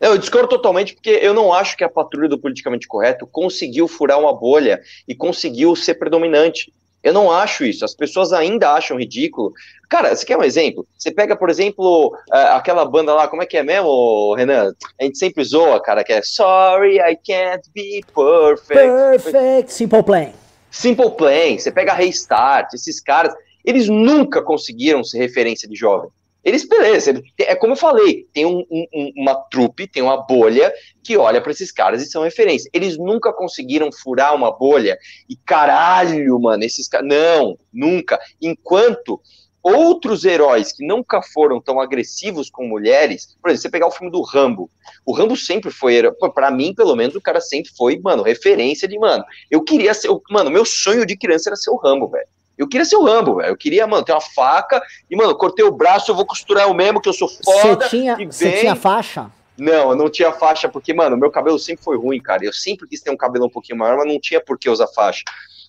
Eu 0.05 0.19
discordo 0.19 0.49
totalmente 0.49 0.93
porque 0.93 1.19
eu 1.23 1.33
não 1.33 1.51
acho 1.51 1.79
que 1.79 1.83
a 1.83 1.89
patrulha 1.89 2.29
do 2.29 2.39
politicamente 2.39 2.87
correto 2.87 3.27
conseguiu 3.27 3.89
furar 3.89 4.21
uma 4.21 4.35
bolha 4.35 4.83
e 5.09 5.15
conseguiu 5.15 5.75
ser 5.75 5.95
predominante. 5.95 6.71
Eu 7.03 7.15
não 7.15 7.33
acho 7.33 7.65
isso. 7.65 7.87
As 7.87 7.95
pessoas 7.95 8.31
ainda 8.31 8.73
acham 8.73 8.99
ridículo. 8.99 9.51
Cara, 9.89 10.15
você 10.15 10.27
quer 10.27 10.37
um 10.37 10.43
exemplo? 10.43 10.87
Você 10.99 11.11
pega, 11.11 11.35
por 11.35 11.49
exemplo, 11.49 12.15
aquela 12.31 12.85
banda 12.85 13.15
lá, 13.15 13.29
como 13.29 13.43
é 13.43 13.47
que 13.47 13.57
é 13.57 13.63
mesmo, 13.63 14.35
Renan? 14.35 14.75
A 15.01 15.05
gente 15.05 15.17
sempre 15.17 15.43
zoa, 15.43 15.81
cara, 15.83 16.05
que 16.05 16.13
é 16.13 16.21
Sorry, 16.23 16.99
I 16.99 17.17
can't 17.17 17.67
be 17.75 18.05
perfect. 18.15 18.75
Perfect, 18.75 19.73
Simple 19.73 20.03
Plan. 20.03 20.33
Simple 20.71 21.11
Plan. 21.13 21.59
Você 21.59 21.73
pega 21.73 21.95
Restart, 21.95 22.75
esses 22.75 23.01
caras, 23.01 23.33
eles 23.65 23.89
nunca 23.89 24.43
conseguiram 24.43 25.03
ser 25.03 25.17
referência 25.17 25.67
de 25.67 25.75
jovem. 25.75 26.11
Eles, 26.45 26.69
beleza, 26.69 27.23
é 27.39 27.55
como 27.57 27.73
eu 27.73 27.77
falei, 27.77 28.27
tem 28.33 28.45
um, 28.45 28.65
um, 28.71 29.12
uma 29.16 29.35
trupe, 29.35 29.87
tem 29.87 30.03
uma 30.03 30.19
bolha 30.19 30.73
que 31.03 31.16
olha 31.16 31.41
para 31.41 31.53
esses 31.53 31.73
caras 31.73 32.03
e 32.03 32.07
são 32.07 32.23
referência. 32.23 32.71
Eles 32.73 32.99
nunca 32.99 33.33
conseguiram 33.33 33.91
furar 33.91 34.35
uma 34.35 34.53
bolha 34.53 34.99
e 35.29 35.37
caralho, 35.37 36.39
mano, 36.39 36.62
esses 36.62 36.87
caras. 36.87 37.09
Não, 37.09 37.57
nunca. 37.73 38.21
Enquanto 38.43 39.21
outros 39.62 40.27
heróis 40.27 40.73
que 40.73 40.87
nunca 40.87 41.23
foram 41.23 41.59
tão 41.59 41.81
agressivos 41.81 42.51
com 42.51 42.69
mulheres, 42.69 43.35
por 43.41 43.49
exemplo, 43.49 43.62
você 43.62 43.71
pegar 43.71 43.87
o 43.87 43.91
filme 43.91 44.12
do 44.12 44.21
Rambo, 44.21 44.71
o 45.07 45.15
Rambo 45.15 45.35
sempre 45.37 45.71
foi, 45.71 46.03
para 46.35 46.51
mim, 46.51 46.75
pelo 46.75 46.95
menos, 46.95 47.15
o 47.15 47.21
cara 47.21 47.41
sempre 47.41 47.73
foi, 47.75 47.99
mano, 47.99 48.23
referência 48.23 48.87
de, 48.87 48.99
mano, 48.99 49.25
eu 49.51 49.65
queria 49.65 49.95
ser, 49.95 50.11
mano, 50.31 50.51
meu 50.51 50.66
sonho 50.66 51.07
de 51.07 51.16
criança 51.16 51.49
era 51.49 51.57
ser 51.57 51.71
o 51.71 51.77
Rambo, 51.77 52.09
velho. 52.09 52.29
Eu 52.57 52.69
queria 52.69 52.85
ser 52.85 52.97
o 52.97 53.05
Rambo, 53.05 53.37
velho. 53.37 53.49
Eu 53.49 53.57
queria, 53.57 53.87
mano, 53.87 54.05
ter 54.05 54.13
uma 54.13 54.21
faca 54.21 54.83
e, 55.11 55.17
mano, 55.17 55.37
cortei 55.37 55.65
o 55.65 55.73
braço, 55.73 56.11
eu 56.11 56.15
vou 56.15 56.25
costurar 56.25 56.65
eu 56.65 56.75
mesmo, 56.75 57.01
que 57.01 57.09
eu 57.09 57.13
sou 57.13 57.29
foda. 57.29 57.89
Você 57.89 57.97
tinha, 57.97 58.17
tinha 58.61 58.77
faixa? 58.77 59.31
Não, 59.57 59.91
eu 59.91 59.97
não 59.97 60.11
tinha 60.11 60.33
faixa, 60.33 60.69
porque, 60.69 60.93
mano, 60.93 61.17
meu 61.17 61.31
cabelo 61.31 61.59
sempre 61.59 61.85
foi 61.85 61.97
ruim, 61.97 62.21
cara. 62.21 62.45
Eu 62.45 62.53
sempre 62.53 62.89
quis 62.89 63.01
ter 63.01 63.11
um 63.11 63.17
cabelo 63.17 63.47
um 63.47 63.51
pouquinho 63.51 63.79
maior, 63.79 63.97
mas 63.99 64.07
não 64.07 64.21
tinha 64.21 64.41
por 64.41 64.59
que 64.59 64.69
usar 64.69 64.89
faixa. 64.89 65.23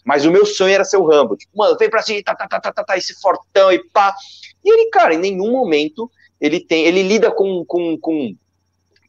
Mas 0.03 0.25
o 0.25 0.31
meu 0.31 0.45
sonho 0.45 0.73
era 0.73 0.83
ser 0.83 0.97
o 0.97 1.05
Rambo. 1.05 1.35
Tipo, 1.35 1.57
mano, 1.57 1.75
vem 1.77 1.89
pra 1.89 2.01
cima, 2.01 2.21
tá, 2.23 2.35
tá, 2.35 2.47
tá, 2.47 2.59
tá, 2.59 2.71
tá, 2.71 2.83
tá, 2.83 2.97
esse 2.97 3.19
fortão 3.19 3.71
e 3.71 3.83
pá. 3.89 4.13
E 4.63 4.71
ele, 4.71 4.89
cara, 4.89 5.13
em 5.13 5.19
nenhum 5.19 5.51
momento 5.51 6.09
ele 6.39 6.59
tem. 6.59 6.85
Ele 6.85 7.01
lida 7.01 7.31
com, 7.31 7.65
com, 7.65 7.97
com 7.99 8.35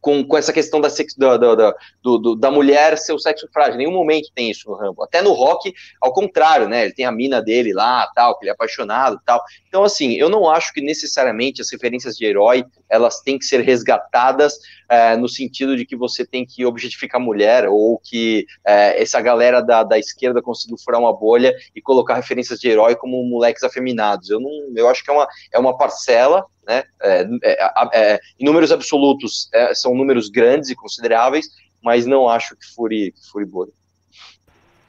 com, 0.06 0.22
com 0.22 0.38
essa 0.38 0.52
questão 0.52 0.80
da, 0.80 0.88
sex, 0.88 1.16
da, 1.16 1.36
da, 1.36 1.74
do, 2.00 2.36
da 2.36 2.48
mulher 2.48 2.96
ser 2.96 3.12
o 3.12 3.18
sexo 3.18 3.48
frágil. 3.52 3.76
Nenhum 3.76 3.90
momento 3.90 4.30
tem 4.32 4.48
isso 4.48 4.70
no 4.70 4.76
Rambo. 4.76 5.02
Até 5.02 5.20
no 5.20 5.32
rock, 5.32 5.74
ao 6.00 6.12
contrário, 6.12 6.68
né? 6.68 6.84
Ele 6.84 6.92
tem 6.92 7.04
a 7.04 7.10
mina 7.10 7.42
dele 7.42 7.72
lá, 7.72 8.08
tal, 8.14 8.38
que 8.38 8.44
ele 8.44 8.50
é 8.50 8.52
apaixonado 8.52 9.20
tal. 9.26 9.42
Então, 9.66 9.82
assim, 9.82 10.12
eu 10.12 10.28
não 10.28 10.48
acho 10.48 10.72
que 10.72 10.80
necessariamente 10.80 11.60
as 11.60 11.72
referências 11.72 12.16
de 12.16 12.24
herói 12.24 12.64
elas 12.88 13.20
têm 13.20 13.38
que 13.38 13.44
ser 13.44 13.60
resgatadas 13.60 14.58
é, 14.88 15.16
no 15.16 15.28
sentido 15.28 15.76
de 15.76 15.84
que 15.84 15.96
você 15.96 16.24
tem 16.24 16.46
que 16.46 16.64
objetificar 16.64 17.20
a 17.20 17.24
mulher 17.24 17.68
ou 17.68 17.98
que 17.98 18.46
é, 18.66 19.00
essa 19.02 19.20
galera 19.20 19.60
da, 19.60 19.82
da 19.82 19.98
esquerda 19.98 20.42
conseguiu 20.42 20.76
furar 20.78 21.00
uma 21.00 21.12
bolha 21.12 21.54
e 21.74 21.80
colocar 21.80 22.14
referências 22.14 22.58
de 22.58 22.68
herói 22.68 22.94
como 22.96 23.22
moleques 23.24 23.62
afeminados. 23.62 24.30
Eu 24.30 24.40
não, 24.40 24.50
eu 24.74 24.88
acho 24.88 25.04
que 25.04 25.10
é 25.10 25.14
uma, 25.14 25.28
é 25.52 25.58
uma 25.58 25.76
parcela 25.76 26.44
né? 26.66 26.82
É, 27.00 27.26
é, 27.44 27.70
é, 27.92 28.20
em 28.38 28.44
números 28.44 28.72
absolutos 28.72 29.48
é, 29.54 29.74
são 29.74 29.94
números 29.94 30.28
grandes 30.28 30.68
e 30.68 30.74
consideráveis, 30.74 31.48
mas 31.82 32.04
não 32.04 32.28
acho 32.28 32.56
que 32.56 32.66
fure, 32.74 33.12
que 33.12 33.30
fure 33.30 33.44
bolha. 33.44 33.72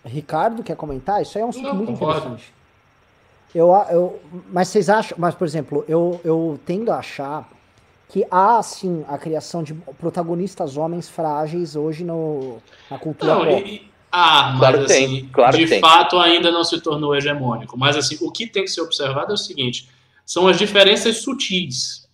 Ricardo, 0.03 0.63
quer 0.63 0.75
comentar? 0.75 1.21
Isso 1.21 1.37
aí 1.37 1.43
é 1.43 1.45
um 1.45 1.49
assunto 1.49 1.75
muito 1.75 1.91
interessante. 1.91 2.53
Eu, 3.53 3.73
eu, 3.89 4.19
mas 4.49 4.69
vocês 4.69 4.89
acham, 4.89 5.17
mas 5.19 5.35
por 5.35 5.45
exemplo, 5.45 5.85
eu, 5.87 6.19
eu 6.23 6.59
tendo 6.65 6.91
a 6.91 6.97
achar 6.97 7.47
que 8.09 8.25
há 8.31 8.61
sim 8.63 9.03
a 9.07 9.17
criação 9.17 9.61
de 9.61 9.73
protagonistas 9.73 10.77
homens 10.77 11.09
frágeis 11.09 11.75
hoje 11.75 12.03
no, 12.03 12.57
na 12.89 12.97
cultura 12.97 13.35
não, 13.35 13.45
pop. 13.45 13.69
E, 13.69 13.91
ah, 14.11 14.51
mas 14.51 14.59
claro 14.59 14.79
assim, 14.83 15.07
tem, 15.07 15.25
claro 15.27 15.57
de 15.57 15.79
fato 15.79 16.17
ainda 16.17 16.49
não 16.49 16.63
se 16.63 16.79
tornou 16.79 17.15
hegemônico. 17.15 17.77
Mas 17.77 17.97
assim, 17.97 18.17
o 18.21 18.31
que 18.31 18.47
tem 18.47 18.63
que 18.63 18.71
ser 18.71 18.81
observado 18.81 19.31
é 19.31 19.33
o 19.33 19.37
seguinte: 19.37 19.89
são 20.25 20.47
as 20.47 20.57
diferenças 20.57 21.17
sutis. 21.17 22.07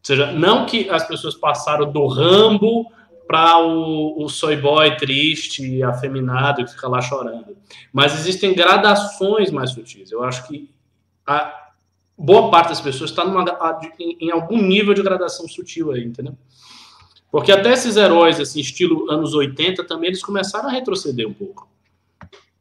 Ou 0.00 0.04
seja, 0.04 0.32
não 0.32 0.66
que 0.66 0.88
as 0.90 1.06
pessoas 1.06 1.34
passaram 1.34 1.90
do 1.90 2.06
Rambo 2.06 2.90
para 3.26 3.58
o, 3.58 4.24
o 4.24 4.28
soy 4.28 4.56
boy 4.56 4.96
triste 4.96 5.66
e 5.66 5.82
afeminado 5.82 6.64
que 6.64 6.70
fica 6.70 6.88
lá 6.88 7.00
chorando. 7.00 7.56
Mas 7.92 8.14
existem 8.14 8.54
gradações 8.54 9.50
mais 9.50 9.70
sutis. 9.70 10.10
Eu 10.10 10.22
acho 10.22 10.46
que 10.46 10.70
a 11.26 11.67
boa 12.18 12.50
parte 12.50 12.70
das 12.70 12.80
pessoas 12.80 13.10
está 13.10 13.24
numa, 13.24 13.44
em, 13.98 14.16
em 14.20 14.30
algum 14.30 14.60
nível 14.60 14.92
de 14.92 15.02
gradação 15.02 15.46
sutil 15.46 15.92
aí, 15.92 16.04
entendeu? 16.04 16.34
Porque 17.30 17.52
até 17.52 17.72
esses 17.72 17.96
heróis, 17.96 18.40
assim, 18.40 18.60
estilo 18.60 19.10
anos 19.10 19.34
80, 19.34 19.84
também 19.84 20.08
eles 20.08 20.22
começaram 20.22 20.68
a 20.68 20.72
retroceder 20.72 21.28
um 21.28 21.32
pouco. 21.32 21.68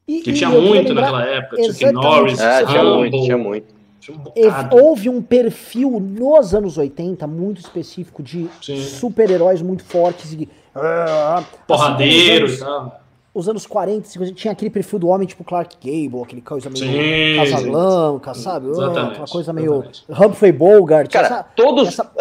E, 0.08 0.22
que 0.22 0.34
tinha 0.34 0.50
muito 0.50 0.94
naquela 0.94 1.26
época, 1.26 1.64
Chuck 1.64 1.92
Norris, 1.92 2.40
é, 2.40 2.66
tinha 2.66 2.84
muito, 2.84 3.24
tinha 3.24 3.38
muito. 3.38 3.78
Um 4.10 4.78
Houve 4.78 5.10
um 5.10 5.22
perfil 5.22 6.00
nos 6.00 6.54
anos 6.54 6.78
80 6.78 7.28
muito 7.28 7.60
específico 7.60 8.24
de 8.24 8.48
super-heróis 8.62 9.62
muito 9.62 9.84
fortes 9.84 10.32
e. 10.32 10.48
Uh, 10.74 11.44
Porradeiros 11.66 12.62
assim, 12.62 12.92
os 13.38 13.48
anos 13.48 13.68
40, 13.68 14.08
50, 14.08 14.34
tinha 14.34 14.52
aquele 14.52 14.72
perfil 14.72 14.98
do 14.98 15.08
homem 15.10 15.28
tipo 15.28 15.44
Clark 15.44 15.78
Gable, 15.78 16.24
aquele 16.24 16.42
coisa 16.42 16.72
meio 16.72 16.86
Sim, 16.86 17.36
Casablanca, 17.36 18.34
sabe? 18.34 18.70
Exatamente, 18.70 19.20
uma 19.20 19.28
coisa 19.28 19.54
meio. 19.54 19.74
Exatamente. 19.74 20.04
Humphrey 20.10 20.52
Bogart. 20.52 21.12
Cara, 21.12 21.26
essa, 21.28 21.44
todos. 21.44 21.88
Essa... 21.90 22.12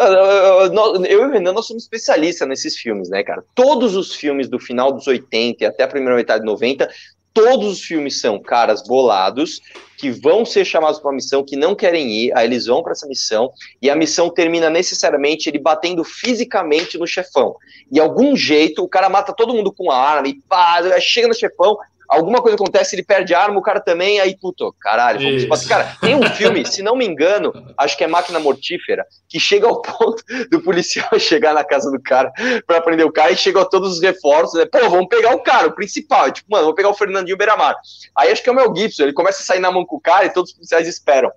Eu 1.09 1.23
e 1.23 1.25
o 1.25 1.31
Renan, 1.31 1.53
nós 1.53 1.65
somos 1.65 1.83
especialistas 1.83 2.47
nesses 2.47 2.77
filmes, 2.77 3.09
né, 3.09 3.23
cara? 3.23 3.43
Todos 3.55 3.95
os 3.95 4.13
filmes 4.13 4.47
do 4.47 4.59
final 4.59 4.91
dos 4.91 5.07
80 5.07 5.63
e 5.63 5.65
até 5.65 5.83
a 5.83 5.87
primeira 5.87 6.15
metade 6.15 6.41
de 6.41 6.45
90 6.45 6.87
todos 7.33 7.67
os 7.67 7.81
filmes 7.81 8.19
são 8.19 8.39
caras 8.39 8.81
bolados 8.81 9.61
que 9.97 10.11
vão 10.11 10.45
ser 10.45 10.63
chamados 10.63 10.99
para 10.99 11.09
uma 11.09 11.15
missão 11.15 11.43
que 11.43 11.55
não 11.55 11.73
querem 11.73 12.09
ir, 12.11 12.37
aí 12.37 12.45
eles 12.45 12.67
vão 12.67 12.83
para 12.83 12.91
essa 12.91 13.07
missão 13.07 13.51
e 13.81 13.89
a 13.89 13.95
missão 13.95 14.29
termina 14.29 14.69
necessariamente 14.69 15.49
ele 15.49 15.57
batendo 15.57 16.03
fisicamente 16.03 16.97
no 16.97 17.07
chefão. 17.07 17.55
E 17.91 17.99
algum 17.99 18.35
jeito 18.35 18.83
o 18.83 18.87
cara 18.87 19.09
mata 19.09 19.33
todo 19.33 19.53
mundo 19.53 19.73
com 19.73 19.91
arma 19.91 20.27
e 20.27 20.35
pá, 20.47 20.81
chega 20.99 21.27
no 21.27 21.33
chefão, 21.33 21.77
alguma 22.07 22.41
coisa 22.41 22.55
acontece, 22.55 22.95
ele 22.95 23.03
perde 23.03 23.33
a 23.33 23.41
arma, 23.41 23.59
o 23.59 23.61
cara 23.61 23.79
também, 23.79 24.19
aí, 24.19 24.35
puto, 24.37 24.73
caralho, 24.79 25.19
vamos 25.47 25.65
Cara, 25.67 25.95
tem 25.99 26.15
um 26.15 26.23
filme, 26.23 26.65
se 26.65 26.81
não 26.81 26.95
me 26.95 27.05
engano, 27.05 27.53
acho 27.77 27.97
que 27.97 28.03
é 28.03 28.07
Máquina 28.07 28.39
Mortífera, 28.39 29.05
que 29.27 29.39
chega 29.39 29.67
ao 29.67 29.81
ponto 29.81 30.23
do 30.49 30.61
policial 30.61 31.09
chegar 31.19 31.53
na 31.53 31.63
casa 31.63 31.91
do 31.91 32.01
cara 32.01 32.31
pra 32.65 32.81
prender 32.81 33.05
o 33.05 33.11
cara 33.11 33.31
e 33.31 33.37
chega 33.37 33.61
a 33.61 33.65
todos 33.65 33.93
os 33.93 34.01
reforços, 34.01 34.59
né? 34.59 34.65
Pô, 34.65 34.89
vamos 34.89 35.07
pegar 35.07 35.35
o 35.35 35.39
cara, 35.39 35.67
o 35.67 35.75
principal. 35.75 36.31
tipo, 36.31 36.49
mano, 36.49 36.63
vamos 36.63 36.75
pegar 36.75 36.89
o 36.89 36.93
Fernandinho 36.93 37.37
Beiramar. 37.37 37.75
Aí 38.17 38.31
acho 38.31 38.41
que 38.41 38.49
é 38.49 38.51
o 38.51 38.55
Mel 38.55 38.73
Gibson, 38.75 39.03
ele 39.03 39.13
começa 39.13 39.41
a 39.41 39.45
sair 39.45 39.59
na 39.59 39.71
mão 39.71 39.85
com 39.85 39.97
o 39.97 40.01
cara 40.01 40.25
e 40.25 40.29
todos 40.29 40.51
os 40.51 40.55
policiais 40.55 40.87
esperam. 40.87 41.31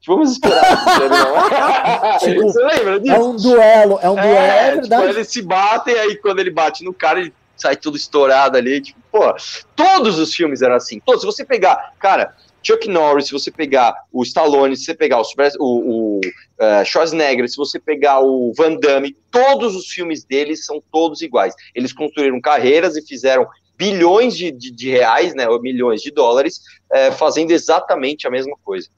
Tipo, 0.00 0.14
vamos 0.14 0.32
esperar. 0.32 2.18
tipo, 2.18 2.42
Você 2.42 2.64
lembra 2.64 3.00
disso? 3.00 3.14
É 3.14 3.18
um 3.18 3.36
duelo, 3.36 3.98
é 4.00 4.10
um 4.10 4.14
duelo, 4.14 4.36
é, 4.36 4.68
é 4.68 4.70
verdade. 4.72 5.02
Tipo, 5.02 5.18
eles 5.18 5.28
se 5.28 5.42
batem, 5.42 5.94
aí 5.94 6.16
quando 6.16 6.38
ele 6.38 6.50
bate 6.50 6.84
no 6.84 6.94
cara, 6.94 7.20
ele 7.20 7.32
sai 7.58 7.76
tudo 7.76 7.96
estourado 7.96 8.56
ali. 8.56 8.80
Tipo, 8.80 9.00
pô, 9.10 9.34
todos 9.76 10.18
os 10.18 10.34
filmes 10.34 10.62
eram 10.62 10.76
assim. 10.76 11.00
Todos. 11.00 11.20
Se 11.20 11.26
você 11.26 11.44
pegar, 11.44 11.92
cara, 11.98 12.34
Chuck 12.62 12.88
Norris, 12.88 13.26
se 13.26 13.32
você 13.32 13.50
pegar 13.50 13.94
o 14.12 14.22
Stallone, 14.22 14.76
se 14.76 14.84
você 14.84 14.94
pegar 14.94 15.20
o, 15.20 15.24
o, 15.58 15.64
o 15.64 16.20
uh, 16.20 16.84
Schwarzenegger, 16.84 17.48
se 17.48 17.56
você 17.56 17.78
pegar 17.78 18.20
o 18.20 18.52
Van 18.56 18.76
Damme, 18.76 19.16
todos 19.30 19.76
os 19.76 19.88
filmes 19.88 20.24
deles 20.24 20.64
são 20.64 20.82
todos 20.92 21.22
iguais. 21.22 21.54
Eles 21.74 21.92
construíram 21.92 22.40
carreiras 22.40 22.96
e 22.96 23.06
fizeram 23.06 23.46
bilhões 23.76 24.36
de, 24.36 24.50
de, 24.50 24.72
de 24.72 24.90
reais, 24.90 25.34
né, 25.34 25.48
ou 25.48 25.62
milhões 25.62 26.02
de 26.02 26.10
dólares, 26.10 26.60
uh, 26.92 27.12
fazendo 27.12 27.52
exatamente 27.52 28.26
a 28.26 28.30
mesma 28.30 28.56
coisa. 28.64 28.88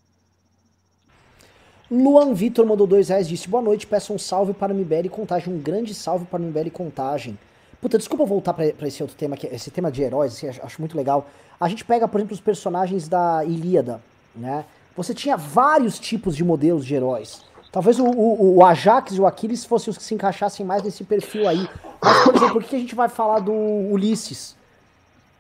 Luan 1.91 2.33
Vitor 2.35 2.65
mandou 2.65 2.87
dois 2.87 3.09
reais, 3.09 3.29
disse 3.29 3.49
boa 3.49 3.63
noite, 3.63 3.87
peço 3.87 4.13
um 4.15 4.19
salve 4.19 4.55
para 4.55 4.73
Mibeli 4.73 5.09
Contagem, 5.09 5.53
um 5.53 5.59
grande 5.59 5.93
salve 5.93 6.25
para 6.25 6.39
Mibeli 6.39 6.71
Contagem. 6.71 7.37
Puta, 7.81 7.97
desculpa 7.97 8.25
voltar 8.27 8.53
para 8.53 8.87
esse 8.87 9.03
outro 9.03 9.17
tema, 9.17 9.37
que 9.37 9.47
esse 9.47 9.71
tema 9.71 9.91
de 9.91 10.03
heróis, 10.03 10.33
assim, 10.35 10.49
acho 10.49 10.81
muito 10.81 10.97
legal. 10.97 11.27
A 11.59 11.69
gente 11.69 11.85
pega, 11.85 12.07
por 12.07 12.19
exemplo, 12.19 12.35
os 12.35 12.41
personagens 12.41 13.09
da 13.09 13.45
Ilíada, 13.45 14.01
né? 14.35 14.65
Você 14.97 15.15
tinha 15.15 15.37
vários 15.37 15.99
tipos 15.99 16.37
de 16.37 16.45
modelos 16.45 16.85
de 16.85 16.95
heróis. 16.95 17.43
Talvez 17.73 17.99
o, 17.99 18.05
o, 18.05 18.57
o, 18.57 18.65
Ajax 18.65 19.13
e 19.13 19.21
o 19.21 19.27
Aquiles 19.27 19.65
fossem 19.65 19.91
os 19.91 19.97
que 19.97 20.03
se 20.03 20.15
encaixassem 20.15 20.67
mais 20.67 20.83
nesse 20.83 21.05
perfil 21.05 21.49
aí. 21.49 21.69
Mas, 22.03 22.25
por 22.25 22.35
exemplo, 22.35 22.55
por 22.55 22.65
que 22.65 22.77
a 22.77 22.79
gente 22.79 22.95
vai 22.95 23.09
falar 23.09 23.39
do 23.39 23.53
Ulisses? 23.53 24.57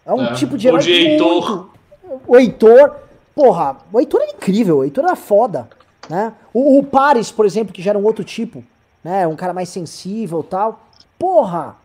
É 0.06 0.14
um 0.14 0.26
é, 0.26 0.32
tipo 0.34 0.56
de 0.56 0.68
herói. 0.68 0.80
O 0.80 0.82
de 0.82 0.92
Heitor. 0.92 1.70
O 2.26 2.36
Heitor. 2.36 2.96
Porra, 3.34 3.76
o 3.92 3.98
Heitor 3.98 4.22
era 4.22 4.32
incrível, 4.32 4.78
o 4.78 4.84
Heitor 4.84 5.04
era 5.04 5.16
foda. 5.16 5.68
Né? 6.08 6.32
O, 6.54 6.78
o 6.78 6.84
Paris, 6.84 7.30
por 7.30 7.44
exemplo, 7.44 7.72
que 7.72 7.82
já 7.82 7.90
era 7.90 7.98
um 7.98 8.04
outro 8.04 8.24
tipo, 8.24 8.64
né? 9.02 9.26
Um 9.26 9.36
cara 9.36 9.52
mais 9.52 9.68
sensível 9.68 10.42
tal. 10.42 10.80
Porra! 11.18 11.76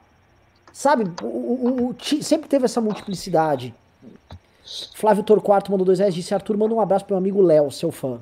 Sabe, 0.78 1.10
o, 1.24 1.26
o, 1.26 1.90
o, 1.92 1.96
sempre 2.22 2.50
teve 2.50 2.66
essa 2.66 2.82
multiplicidade. 2.82 3.74
Flávio 4.94 5.24
Torquato 5.24 5.72
mandou 5.72 5.86
dois 5.86 6.00
reais, 6.00 6.14
disse 6.14 6.34
Arthur, 6.34 6.58
manda 6.58 6.76
um 6.76 6.82
abraço 6.82 7.06
pro 7.06 7.14
meu 7.14 7.20
amigo 7.20 7.42
Léo, 7.42 7.72
seu 7.72 7.94
fã. 7.94 8.20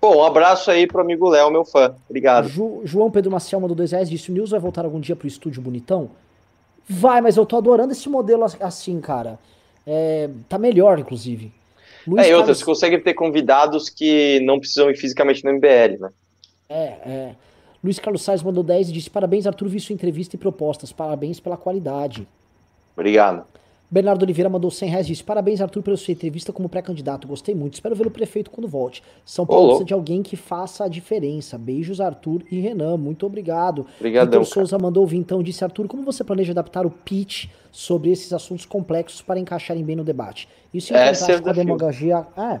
Pô, 0.00 0.18
um 0.18 0.22
abraço 0.24 0.70
aí 0.70 0.86
pro 0.86 1.00
amigo 1.00 1.28
Léo, 1.28 1.50
meu 1.50 1.64
fã. 1.64 1.92
Obrigado. 2.08 2.46
Ju- 2.48 2.82
João 2.84 3.10
Pedro 3.10 3.32
Maciel 3.32 3.60
mandou 3.60 3.74
dois 3.76 3.90
reais, 3.90 4.08
disse, 4.08 4.30
o 4.30 4.32
News 4.34 4.50
vai 4.50 4.60
voltar 4.60 4.84
algum 4.84 5.00
dia 5.00 5.16
pro 5.16 5.26
estúdio 5.26 5.60
bonitão? 5.60 6.10
Vai, 6.88 7.20
mas 7.20 7.36
eu 7.36 7.44
tô 7.44 7.56
adorando 7.56 7.90
esse 7.90 8.08
modelo 8.08 8.44
as- 8.44 8.56
assim, 8.62 9.00
cara. 9.00 9.36
É, 9.84 10.30
tá 10.48 10.56
melhor, 10.58 11.00
inclusive. 11.00 11.50
Luiz 12.06 12.24
É, 12.24 12.30
e 12.30 12.34
outra, 12.34 12.44
Carlos- 12.46 12.58
você 12.58 12.64
consegue 12.64 12.98
ter 12.98 13.14
convidados 13.14 13.88
que 13.88 14.38
não 14.44 14.60
precisam 14.60 14.90
ir 14.90 14.96
fisicamente 14.96 15.42
no 15.42 15.50
MBL, 15.50 15.98
né? 15.98 16.08
É, 16.68 16.84
é. 17.04 17.34
Luiz 17.84 17.98
Carlos 17.98 18.22
Sainz 18.22 18.42
mandou 18.42 18.64
10 18.64 18.88
e 18.88 18.92
disse: 18.92 19.10
Parabéns, 19.10 19.46
Arthur, 19.46 19.68
vi 19.68 19.78
sua 19.78 19.92
entrevista 19.92 20.34
e 20.34 20.38
propostas. 20.38 20.90
Parabéns 20.90 21.38
pela 21.38 21.56
qualidade. 21.56 22.26
Obrigado. 22.96 23.44
Bernardo 23.90 24.22
Oliveira 24.22 24.48
mandou 24.48 24.70
100 24.70 24.88
reais 24.88 25.06
e 25.06 25.10
disse: 25.10 25.22
Parabéns, 25.22 25.60
Arthur, 25.60 25.82
pela 25.82 25.96
sua 25.96 26.12
entrevista 26.12 26.52
como 26.52 26.68
pré-candidato. 26.68 27.28
Gostei 27.28 27.54
muito. 27.54 27.74
Espero 27.74 27.94
vê-lo 27.94 28.10
prefeito 28.10 28.50
quando 28.50 28.66
volte. 28.66 29.02
São 29.24 29.44
Paulo 29.46 29.66
precisa 29.68 29.84
de 29.84 29.92
alguém 29.94 30.22
que 30.22 30.34
faça 30.34 30.84
a 30.84 30.88
diferença. 30.88 31.58
Beijos, 31.58 32.00
Arthur 32.00 32.42
e 32.50 32.58
Renan. 32.58 32.96
Muito 32.96 33.26
obrigado. 33.26 33.86
Obrigadão, 34.00 34.40
Vitor 34.40 34.52
Souza 34.54 34.78
mandou 34.78 35.06
vir 35.06 35.18
então 35.18 35.42
disse: 35.42 35.62
Arthur, 35.62 35.86
como 35.86 36.02
você 36.02 36.24
planeja 36.24 36.52
adaptar 36.52 36.86
o 36.86 36.90
pitch 36.90 37.46
sobre 37.70 38.10
esses 38.10 38.32
assuntos 38.32 38.64
complexos 38.64 39.20
para 39.20 39.38
encaixarem 39.38 39.84
bem 39.84 39.94
no 39.94 40.02
debate? 40.04 40.48
Isso 40.72 40.94
é 40.94 41.08
contraste 41.10 41.42
com 41.42 41.50
a 41.50 41.52
demagogia. 41.52 42.26
É. 42.36 42.40
É, 42.54 42.60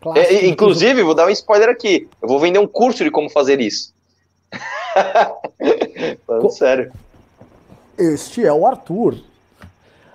clássica 0.00 0.32
e- 0.34 0.40
do- 0.40 0.46
inclusive, 0.46 1.02
vou 1.02 1.14
dar 1.14 1.26
um 1.26 1.30
spoiler 1.30 1.68
aqui. 1.68 2.08
Eu 2.20 2.28
vou 2.28 2.38
vender 2.40 2.58
um 2.58 2.66
curso 2.66 3.02
de 3.04 3.10
como 3.10 3.30
fazer 3.30 3.60
isso. 3.60 3.96
Falando 6.26 6.42
Co- 6.42 6.50
sério. 6.50 6.92
Este 7.98 8.44
é 8.44 8.52
o 8.52 8.66
Arthur. 8.66 9.16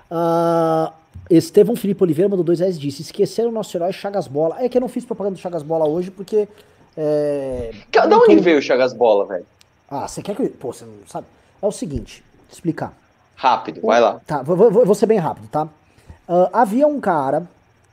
Ah, 0.10 0.94
Estevão 1.30 1.76
Felipe 1.76 2.04
Oliveira 2.04 2.30
mandou 2.30 2.44
dois 2.44 2.60
reais 2.60 2.76
e 2.76 2.80
disse: 2.80 3.02
esqueceram 3.02 3.50
o 3.50 3.52
nosso 3.54 3.76
herói 3.76 3.92
Chagas 3.92 4.28
Bola. 4.28 4.58
É 4.64 4.70
que 4.70 4.78
eu 4.78 4.82
não 4.82 4.88
fiz 4.90 5.06
propaganda 5.06 5.36
do 5.36 5.42
Chagas 5.42 5.64
Bola 5.64 5.88
hoje 5.88 6.12
porque. 6.12 6.48
É, 6.96 7.72
Da 7.92 8.06
não 8.06 8.20
onde 8.24 8.36
tô- 8.38 8.42
veio 8.44 8.60
o 8.60 8.62
Chagas 8.62 8.94
Bola, 8.94 9.26
velho? 9.26 9.46
Ah, 9.90 10.08
você 10.08 10.22
quer 10.22 10.36
que. 10.36 10.44
eu- 10.44 10.50
Pô, 10.50 10.72
você 10.72 10.86
não 10.86 10.94
sabe? 11.08 11.26
É 11.62 11.66
o 11.66 11.72
seguinte, 11.72 12.24
explicar. 12.52 12.94
Rápido, 13.36 13.82
vai 13.82 14.00
lá. 14.00 14.22
Tá, 14.28 14.42
vou, 14.44 14.56
vou- 14.56 14.86
vou 14.86 14.96
ser 14.96 15.08
bem 15.08 15.18
rápido, 15.18 15.48
tá? 15.48 15.68
Ah, 16.28 16.50
havia 16.54 16.88
um 16.88 17.00
cara 17.02 17.44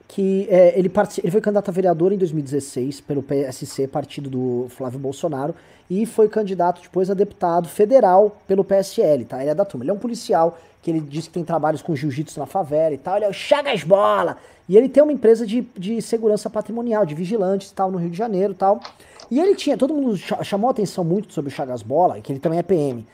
que 0.07 0.47
é, 0.51 0.77
ele, 0.79 0.91
ele 1.23 1.31
foi 1.31 1.41
candidato 1.41 1.69
a 1.69 1.73
vereador 1.73 2.13
em 2.13 2.19
2016 2.19 3.01
pelo 3.01 3.23
PSC, 3.23 3.87
partido 3.89 4.29
do 4.29 4.67
Flávio 4.71 4.99
Bolsonaro, 4.99 5.55
e 5.91 6.07
foi 6.07 6.29
candidato 6.29 6.81
depois 6.81 7.11
a 7.11 7.15
deputado 7.15 7.69
federal 7.69 8.37
pelo 8.47 8.63
PSL, 8.65 9.25
tá? 9.25 9.41
Ele 9.41 9.51
é 9.51 9.55
da 9.55 9.65
turma. 9.65 9.83
Ele 9.85 9.91
é 9.91 9.95
um 9.95 9.99
policial 9.99 10.57
que 10.81 10.91
ele 10.91 11.01
diz 11.01 11.27
que 11.27 11.35
tem 11.35 11.45
trabalhos 11.45 11.83
com 11.83 11.95
jiu-jitsu 11.97 12.39
na 12.39 12.47
favela 12.47 12.95
e 12.95 12.99
tal. 12.99 13.17
Ele 13.17 13.25
é 13.25 13.29
o 13.29 13.33
Chagas 13.33 13.83
Bola! 13.83 14.37
E 14.69 14.77
ele 14.77 14.89
tem 14.89 15.03
uma 15.03 15.13
empresa 15.13 15.45
de, 15.45 15.63
de 15.77 16.01
segurança 16.01 16.49
patrimonial, 16.49 17.05
de 17.05 17.13
vigilantes 17.15 17.71
e 17.71 17.75
tal, 17.75 17.91
no 17.91 17.99
Rio 17.99 18.09
de 18.11 18.17
Janeiro 18.17 18.53
e 18.53 18.57
tal. 18.57 18.81
E 19.29 19.41
ele 19.41 19.57
tinha, 19.57 19.77
todo 19.77 19.93
mundo 19.93 20.17
cha- 20.17 20.45
chamou 20.45 20.71
atenção 20.71 21.03
muito 21.03 21.33
sobre 21.33 21.51
o 21.51 21.55
Chagas 21.55 21.83
Bola, 21.83 22.21
que 22.21 22.31
ele 22.33 22.39
também 22.39 22.61
é 22.61 22.63
PM 22.63 23.05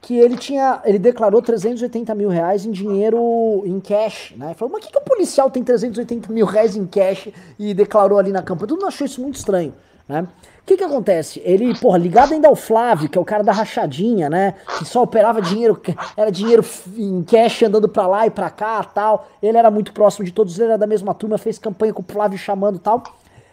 que 0.00 0.14
ele 0.16 0.36
tinha, 0.36 0.80
ele 0.84 0.98
declarou 0.98 1.42
380 1.42 2.14
mil 2.14 2.28
reais 2.28 2.64
em 2.64 2.70
dinheiro 2.70 3.62
em 3.66 3.80
cash, 3.80 4.32
né? 4.36 4.54
Falou, 4.54 4.72
mas 4.72 4.84
o 4.84 4.86
que, 4.86 4.92
que 4.92 4.98
o 4.98 5.02
policial 5.02 5.50
tem 5.50 5.62
380 5.64 6.32
mil 6.32 6.46
reais 6.46 6.76
em 6.76 6.86
cash 6.86 7.28
e 7.58 7.74
declarou 7.74 8.16
ali 8.16 8.30
na 8.30 8.40
campanha? 8.40 8.68
Todo 8.68 8.78
mundo 8.78 8.86
achou 8.86 9.04
isso 9.04 9.20
muito 9.20 9.34
estranho, 9.34 9.74
né? 10.08 10.26
Que 10.68 10.76
que 10.76 10.84
acontece? 10.84 11.40
Ele, 11.46 11.74
porra, 11.78 11.96
ligado 11.96 12.34
ainda 12.34 12.46
ao 12.46 12.54
Flávio, 12.54 13.08
que 13.08 13.16
é 13.16 13.20
o 13.20 13.24
cara 13.24 13.42
da 13.42 13.52
rachadinha, 13.52 14.28
né? 14.28 14.52
Que 14.78 14.84
só 14.84 15.02
operava 15.02 15.40
dinheiro, 15.40 15.80
era 16.14 16.30
dinheiro 16.30 16.62
em 16.94 17.22
cash 17.22 17.62
andando 17.62 17.88
pra 17.88 18.06
lá 18.06 18.26
e 18.26 18.30
pra 18.30 18.50
cá 18.50 18.84
tal. 18.84 19.30
Ele 19.42 19.56
era 19.56 19.70
muito 19.70 19.94
próximo 19.94 20.26
de 20.26 20.30
todos, 20.30 20.58
ele 20.58 20.68
era 20.68 20.76
da 20.76 20.86
mesma 20.86 21.14
turma, 21.14 21.38
fez 21.38 21.58
campanha 21.58 21.94
com 21.94 22.02
o 22.02 22.04
Flávio 22.06 22.36
chamando 22.36 22.78
tal. 22.78 23.02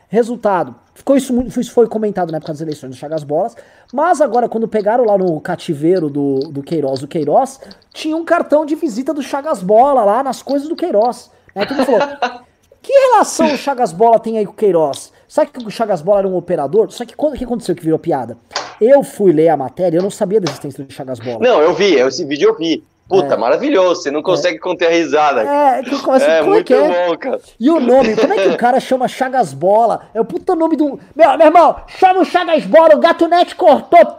Resultado, 0.09 0.75
ficou 0.93 1.15
isso, 1.15 1.33
isso 1.57 1.71
foi 1.71 1.87
comentado 1.87 2.31
na 2.31 2.37
época 2.37 2.51
das 2.51 2.59
eleições 2.59 2.89
do 2.89 2.97
Chagas 2.97 3.23
Bolas, 3.23 3.55
mas 3.93 4.19
agora 4.19 4.49
quando 4.49 4.67
pegaram 4.67 5.05
lá 5.05 5.17
no 5.17 5.39
cativeiro 5.39 6.09
do, 6.09 6.39
do 6.51 6.61
Queiroz, 6.61 7.01
o 7.01 7.07
Queiroz, 7.07 7.61
tinha 7.93 8.17
um 8.17 8.25
cartão 8.25 8.65
de 8.65 8.75
visita 8.75 9.13
do 9.13 9.23
Chagas 9.23 9.63
Bola 9.63 10.03
lá 10.03 10.21
nas 10.21 10.43
coisas 10.43 10.67
do 10.67 10.75
Queiroz. 10.75 11.31
Aí 11.55 11.65
todo 11.65 11.77
mundo 11.77 11.85
falou, 11.85 12.41
que 12.81 12.91
relação 12.91 13.53
o 13.53 13.57
Chagas 13.57 13.93
Bola 13.93 14.19
tem 14.19 14.37
aí 14.37 14.45
com 14.45 14.51
o 14.51 14.55
Queiroz? 14.55 15.14
Sabe 15.27 15.51
que 15.51 15.65
o 15.65 15.69
Chagas 15.71 16.01
Bola 16.01 16.19
era 16.19 16.27
um 16.27 16.35
operador? 16.35 16.91
Só 16.91 17.05
que 17.05 17.15
quando 17.15 17.33
o 17.33 17.37
que 17.37 17.43
aconteceu 17.43 17.75
que 17.75 17.83
virou 17.83 17.99
piada? 17.99 18.37
Eu 18.79 19.03
fui 19.03 19.31
ler 19.31 19.49
a 19.49 19.57
matéria, 19.57 19.97
eu 19.97 20.03
não 20.03 20.11
sabia 20.11 20.39
da 20.39 20.49
existência 20.49 20.83
do 20.83 20.91
Chagas 20.91 21.19
Bola. 21.19 21.39
Não, 21.39 21.61
eu 21.61 21.73
vi, 21.73 21.95
esse 21.95 22.23
vídeo 22.25 22.49
eu 22.49 22.55
vi. 22.57 22.83
Puta, 23.07 23.37
maravilhoso, 23.37 24.01
você 24.01 24.09
não 24.09 24.23
consegue 24.23 24.57
conter 24.57 24.87
a 24.87 24.89
risada. 24.89 25.41
É, 25.43 25.83
que 25.83 26.01
começo, 26.01 26.25
É, 26.25 26.39
como 26.39 26.51
é 26.51 26.55
muito 26.55 26.73
é? 26.73 27.07
bom, 27.07 27.17
cara. 27.17 27.39
E 27.59 27.69
o 27.69 27.79
nome, 27.79 28.15
como 28.15 28.33
é 28.33 28.37
que 28.43 28.49
o 28.49 28.57
cara 28.57 28.79
chama 28.79 29.07
Chagas 29.07 29.53
Bola? 29.53 30.07
É 30.11 30.19
o 30.19 30.25
puta 30.25 30.55
nome 30.55 30.75
do. 30.75 30.99
Meu, 31.15 31.37
meu 31.37 31.47
irmão, 31.47 31.75
chama 31.87 32.21
o 32.21 32.25
Chagas 32.25 32.65
Bola, 32.65 32.95
o 32.95 32.99
gato 32.99 33.27
net 33.27 33.55
cortou. 33.55 34.17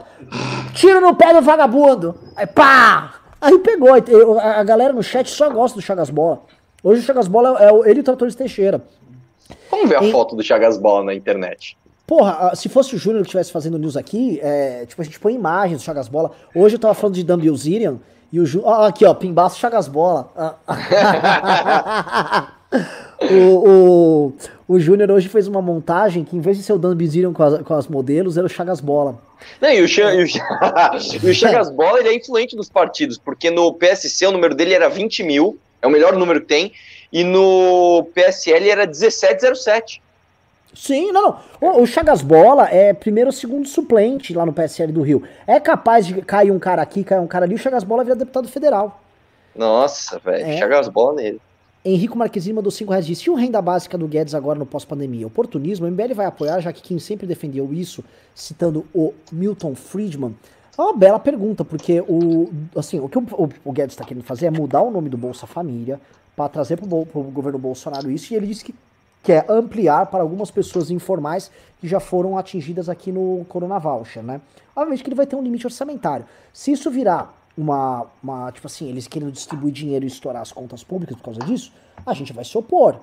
Tiro 0.72 1.00
no 1.00 1.16
pé 1.16 1.34
do 1.34 1.42
vagabundo. 1.42 2.14
Aí 2.36 2.46
pá! 2.46 3.14
Aí 3.40 3.58
pegou. 3.58 3.90
A 4.40 4.62
galera 4.62 4.92
no 4.92 5.02
chat 5.02 5.28
só 5.30 5.50
gosta 5.50 5.76
do 5.78 5.82
Chagas 5.82 6.08
Bola. 6.08 6.42
Hoje 6.82 7.00
o 7.00 7.04
Chagas 7.04 7.26
Bola 7.26 7.58
é 7.60 7.90
ele 7.90 7.98
e 7.98 8.02
o 8.02 8.04
Tratores 8.04 8.36
Teixeira. 8.36 8.80
Vamos 9.70 9.88
ver 9.88 9.96
a 9.98 10.02
E- 10.04 10.10
foto 10.12 10.34
do 10.36 10.42
Chagas 10.42 10.76
Bola 10.78 11.04
na 11.04 11.14
internet. 11.14 11.76
Porra, 12.06 12.50
ah, 12.52 12.54
se 12.56 12.68
fosse 12.68 12.94
o 12.94 12.98
Júnior 12.98 13.22
que 13.22 13.28
estivesse 13.28 13.50
fazendo 13.50 13.78
news 13.78 13.96
aqui, 13.96 14.38
é, 14.42 14.84
tipo, 14.86 15.02
a 15.02 15.04
gente 15.04 15.18
põe 15.18 15.34
imagens 15.34 15.80
do 15.80 15.84
Chagas 15.84 16.06
Bola. 16.08 16.30
Hoje 16.54 16.76
eu 16.76 16.78
tava 16.78 16.94
falando 16.94 17.16
de 17.16 17.24
Dan 17.24 17.38
Bilzerian 17.38 17.96
e 18.32 18.38
o 18.38 18.46
Júnior. 18.46 18.82
aqui, 18.84 19.04
ó, 19.04 19.12
Pimbaço 19.12 19.58
Chagas 19.58 19.88
Bola. 19.88 20.28
Ah. 20.36 20.54
o 23.30 23.68
o, 23.68 24.32
o 24.68 24.78
Júnior 24.80 25.10
hoje 25.10 25.28
fez 25.28 25.48
uma 25.48 25.62
montagem 25.62 26.22
que, 26.24 26.36
em 26.36 26.40
vez 26.40 26.56
de 26.56 26.62
ser 26.62 26.72
o 26.74 26.78
Dan 26.78 26.94
Bilzerian 26.96 27.32
com 27.32 27.42
as, 27.42 27.62
com 27.62 27.74
as 27.74 27.86
modelos, 27.88 28.36
era 28.36 28.46
o 28.46 28.50
Chagas 28.50 28.80
Bola. 28.80 29.18
Não, 29.60 29.70
e 29.70 29.82
o, 29.82 29.88
Cha- 29.88 30.14
e 30.14 30.22
o 30.24 30.26
e 31.26 31.30
o 31.30 31.34
Chagas 31.34 31.70
Bola 31.70 31.98
ele 32.00 32.08
é 32.10 32.14
influente 32.16 32.54
nos 32.56 32.68
partidos, 32.68 33.18
porque 33.18 33.50
no 33.50 33.72
PSC 33.72 34.26
o 34.26 34.32
número 34.32 34.54
dele 34.54 34.74
era 34.74 34.88
20 34.88 35.22
mil, 35.22 35.58
é 35.82 35.86
o 35.86 35.90
melhor 35.90 36.16
número 36.16 36.40
que 36.40 36.46
tem, 36.46 36.72
e 37.12 37.24
no 37.24 38.04
PSL 38.14 38.68
era 38.70 38.86
1707. 38.86 40.02
Sim, 40.74 41.10
não, 41.10 41.22
não. 41.22 41.38
O, 41.60 41.82
o 41.82 41.86
Chagas 41.86 42.20
Bola 42.20 42.68
é 42.68 42.92
primeiro 42.92 43.28
ou 43.28 43.32
segundo 43.32 43.66
suplente 43.66 44.34
lá 44.34 44.44
no 44.44 44.52
PSL 44.52 44.92
do 44.92 45.00
Rio. 45.02 45.22
É 45.46 45.58
capaz 45.58 46.06
de 46.06 46.20
cair 46.20 46.50
um 46.50 46.58
cara 46.58 46.82
aqui, 46.82 47.02
cair 47.02 47.20
um 47.20 47.26
cara 47.26 47.44
ali, 47.46 47.54
o 47.54 47.58
Chagas 47.58 47.82
Bola 47.84 48.04
vira 48.04 48.14
deputado 48.16 48.46
federal. 48.48 49.00
Nossa, 49.54 50.18
velho, 50.18 50.44
É. 50.44 50.56
Chagas 50.58 50.88
Bola 50.88 51.14
nele. 51.16 51.40
Henrico 51.82 52.18
Marquezine 52.18 52.52
mandou 52.52 52.70
5 52.70 52.90
reais 52.90 53.04
e 53.04 53.08
disse: 53.08 53.28
e 53.28 53.30
o 53.30 53.34
renda 53.36 53.62
básica 53.62 53.96
do 53.96 54.08
Guedes 54.08 54.34
agora 54.34 54.58
no 54.58 54.66
pós-pandemia? 54.66 55.26
Oportunismo? 55.28 55.86
O 55.86 55.90
MBL 55.90 56.14
vai 56.14 56.26
apoiar, 56.26 56.60
já 56.60 56.72
que 56.72 56.82
quem 56.82 56.98
sempre 56.98 57.26
defendeu 57.28 57.72
isso, 57.72 58.04
citando 58.34 58.84
o 58.92 59.14
Milton 59.30 59.74
Friedman. 59.76 60.34
É 60.76 60.82
uma 60.82 60.94
bela 60.96 61.18
pergunta, 61.20 61.64
porque 61.64 62.02
o, 62.06 62.50
assim, 62.76 62.98
o 63.00 63.08
que 63.08 63.16
o, 63.16 63.22
o- 63.32 63.48
o 63.64 63.72
Guedes 63.72 63.94
está 63.94 64.04
querendo 64.04 64.24
fazer 64.24 64.46
é 64.46 64.50
mudar 64.50 64.82
o 64.82 64.90
nome 64.90 65.08
do 65.08 65.16
Bolsa 65.16 65.46
Família 65.46 65.98
para 66.36 66.48
trazer 66.50 66.76
para 66.76 66.86
o 66.86 67.30
governo 67.32 67.58
Bolsonaro 67.58 68.10
isso, 68.10 68.32
e 68.32 68.36
ele 68.36 68.46
disse 68.46 68.62
que 68.64 68.74
quer 69.24 69.44
ampliar 69.50 70.06
para 70.06 70.20
algumas 70.22 70.50
pessoas 70.50 70.90
informais 70.90 71.50
que 71.80 71.88
já 71.88 71.98
foram 71.98 72.38
atingidas 72.38 72.88
aqui 72.88 73.10
no 73.10 73.44
Corona 73.48 73.78
Voucher, 73.78 74.22
né? 74.22 74.40
Obviamente 74.74 75.02
que 75.02 75.08
ele 75.08 75.16
vai 75.16 75.26
ter 75.26 75.34
um 75.34 75.42
limite 75.42 75.66
orçamentário. 75.66 76.26
Se 76.52 76.70
isso 76.70 76.90
virar 76.90 77.34
uma, 77.56 78.06
uma 78.22 78.52
tipo 78.52 78.66
assim, 78.66 78.88
eles 78.88 79.08
querendo 79.08 79.32
distribuir 79.32 79.72
dinheiro 79.72 80.04
e 80.04 80.08
estourar 80.08 80.42
as 80.42 80.52
contas 80.52 80.84
públicas 80.84 81.16
por 81.16 81.24
causa 81.24 81.40
disso, 81.40 81.72
a 82.04 82.12
gente 82.12 82.32
vai 82.32 82.44
se 82.44 82.56
opor. 82.56 83.00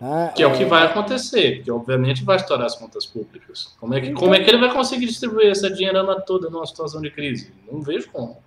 né? 0.00 0.32
Que 0.34 0.42
é 0.42 0.46
o 0.46 0.56
que 0.56 0.64
vai 0.64 0.84
acontecer, 0.86 1.56
porque 1.56 1.70
obviamente 1.70 2.24
vai 2.24 2.36
estourar 2.36 2.66
as 2.66 2.74
contas 2.74 3.06
públicas. 3.06 3.74
Como 3.78 3.94
é 3.94 4.00
que, 4.00 4.12
como 4.12 4.34
é 4.34 4.42
que 4.42 4.50
ele 4.50 4.58
vai 4.58 4.72
conseguir 4.72 5.06
distribuir 5.06 5.50
essa 5.50 5.70
dinheirama 5.70 6.20
toda 6.22 6.48
numa 6.50 6.66
situação 6.66 7.00
de 7.00 7.10
crise? 7.10 7.52
Não 7.70 7.80
vejo 7.82 8.08
como. 8.10 8.38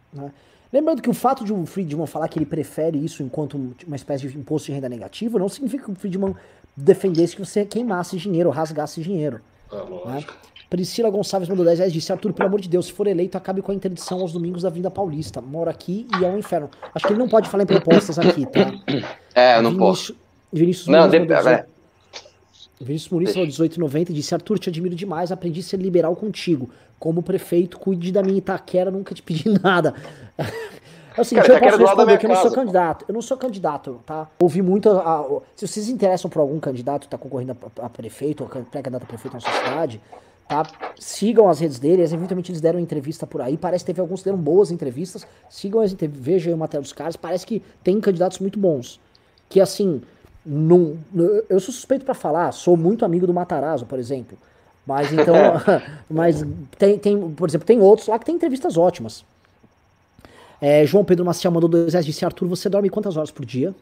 Lembrando 0.71 1.01
que 1.01 1.09
o 1.09 1.13
fato 1.13 1.45
de 1.45 1.53
o 1.53 1.65
Friedman 1.65 2.05
falar 2.07 2.27
que 2.27 2.37
ele 2.37 2.45
prefere 2.45 2.97
isso 3.03 3.23
enquanto 3.23 3.53
uma 3.85 3.95
espécie 3.95 4.27
de 4.27 4.37
imposto 4.37 4.67
de 4.67 4.73
renda 4.73 4.89
negativo 4.89 5.39
não 5.39 5.47
significa 5.47 5.85
que 5.85 5.91
o 5.91 5.95
Friedman 5.95 6.35
defendesse 6.75 7.35
que 7.35 7.45
você 7.45 7.65
queimasse 7.65 8.17
dinheiro, 8.17 8.49
rasgasse 8.49 9.01
dinheiro. 9.01 9.39
Ah, 9.71 9.77
lógico. 9.81 10.33
Priscila 10.69 11.09
Gonçalves 11.09 11.47
mandou 11.47 11.63
10 11.63 11.79
reais 11.79 11.93
e 11.93 11.95
disse: 11.95 12.11
Arthur, 12.11 12.33
pelo 12.33 12.49
amor 12.49 12.59
de 12.59 12.67
Deus, 12.67 12.87
se 12.87 12.91
for 12.93 13.07
eleito, 13.07 13.37
acabe 13.37 13.61
com 13.61 13.71
a 13.71 13.75
interdição 13.75 14.19
aos 14.19 14.33
domingos 14.33 14.63
da 14.63 14.69
Vinda 14.69 14.91
Paulista. 14.91 15.39
Moro 15.41 15.69
aqui 15.69 16.05
e 16.19 16.25
é 16.25 16.27
um 16.27 16.37
inferno. 16.37 16.69
Acho 16.93 17.07
que 17.07 17.13
ele 17.13 17.19
não 17.19 17.29
pode 17.29 17.47
falar 17.49 17.63
em 17.63 17.67
propostas 17.67 18.19
aqui, 18.19 18.45
tá? 18.45 18.73
É, 19.33 19.57
eu 19.57 19.61
não 19.61 19.77
posso. 19.77 20.13
Vinícius- 20.51 20.85
Vinícius 20.85 20.87
Não, 20.87 21.09
de- 21.09 21.19
mandou 21.19 21.35
é, 21.35 21.39
18 21.39 21.67
Vinícius 22.79 23.11
Muniz 23.11 23.31
falou 23.31 23.45
1890 23.47 24.11
e 24.11 24.15
disse: 24.15 24.33
Arthur, 24.35 24.59
te 24.59 24.69
admiro 24.69 24.93
demais, 24.95 25.31
aprendi 25.31 25.61
a 25.61 25.63
ser 25.63 25.77
liberal 25.77 26.15
contigo. 26.15 26.69
Como 26.99 27.21
prefeito, 27.21 27.77
cuide 27.77 28.11
da 28.11 28.23
minha 28.23 28.37
Itaquera, 28.37 28.89
nunca 28.91 29.13
te 29.13 29.21
pedi 29.21 29.45
nada. 29.63 29.93
É 31.15 31.21
o 31.21 31.23
seguinte, 31.25 31.47
Cara, 31.47 31.65
eu 31.65 31.71
posso 31.71 31.77
responder 31.85 32.17
que 32.19 32.25
eu 32.25 32.29
não 32.29 32.35
sou 32.35 32.51
candidato. 32.51 33.05
Eu 33.07 33.13
não 33.13 33.21
sou 33.21 33.37
candidato, 33.37 33.99
tá? 34.05 34.27
Ouvi 34.39 34.61
muito. 34.61 34.89
a- 34.89 35.19
a- 35.21 35.39
se 35.55 35.67
vocês 35.67 35.89
interessam 35.89 36.29
por 36.29 36.39
algum 36.39 36.59
candidato 36.59 37.03
que 37.03 37.09
tá 37.09 37.17
concorrendo 37.17 37.55
a, 37.81 37.85
a 37.85 37.89
prefeito, 37.89 38.43
ou 38.43 38.49
pré-candidato 38.49 39.03
a 39.03 39.05
prefeito 39.07 39.33
na 39.33 39.39
sua 39.39 39.51
cidade, 39.51 39.99
tá? 40.47 40.63
Sigam 40.99 41.49
as 41.49 41.59
redes 41.59 41.79
dele, 41.79 42.03
eventualmente 42.03 42.51
eles 42.51 42.61
deram 42.61 42.79
entrevista 42.79 43.25
por 43.25 43.41
aí. 43.41 43.57
Parece 43.57 43.83
que 43.83 43.87
teve 43.87 44.01
alguns 44.01 44.19
que 44.21 44.25
deram 44.25 44.37
boas 44.37 44.69
entrevistas. 44.71 45.25
Sigam 45.49 45.81
as 45.81 45.91
entrevistas, 45.91 46.23
vejam 46.23 46.49
aí 46.51 46.53
o 46.53 46.57
material 46.57 46.83
dos 46.83 46.93
caras. 46.93 47.15
Parece 47.15 47.45
que 47.47 47.63
tem 47.83 47.99
candidatos 47.99 48.37
muito 48.39 48.59
bons. 48.59 48.99
Que 49.49 49.59
assim, 49.59 50.01
Num, 50.45 50.97
eu 51.49 51.59
sou 51.59 51.73
suspeito 51.73 52.05
para 52.05 52.13
falar, 52.13 52.51
sou 52.53 52.77
muito 52.77 53.03
amigo 53.03 53.27
do 53.27 53.33
Matarazzo, 53.33 53.85
por 53.85 53.99
exemplo. 53.99 54.37
Mas 54.87 55.11
então. 55.11 55.35
mas 56.09 56.43
tem, 56.77 56.97
tem, 56.97 57.29
por 57.31 57.49
exemplo, 57.49 57.67
tem 57.67 57.81
outros 57.81 58.07
lá 58.07 58.17
que 58.17 58.25
tem 58.25 58.35
entrevistas 58.35 58.77
ótimas. 58.77 59.23
É, 60.61 60.85
João 60.85 61.03
Pedro 61.05 61.25
Maciel 61.25 61.51
mandou 61.51 61.69
dois 61.69 61.93
reais 61.93 62.05
disse: 62.05 62.23
Arthur, 62.25 62.47
você 62.47 62.69
dorme 62.69 62.89
quantas 62.89 63.17
horas 63.17 63.29
por 63.29 63.45
dia? 63.45 63.75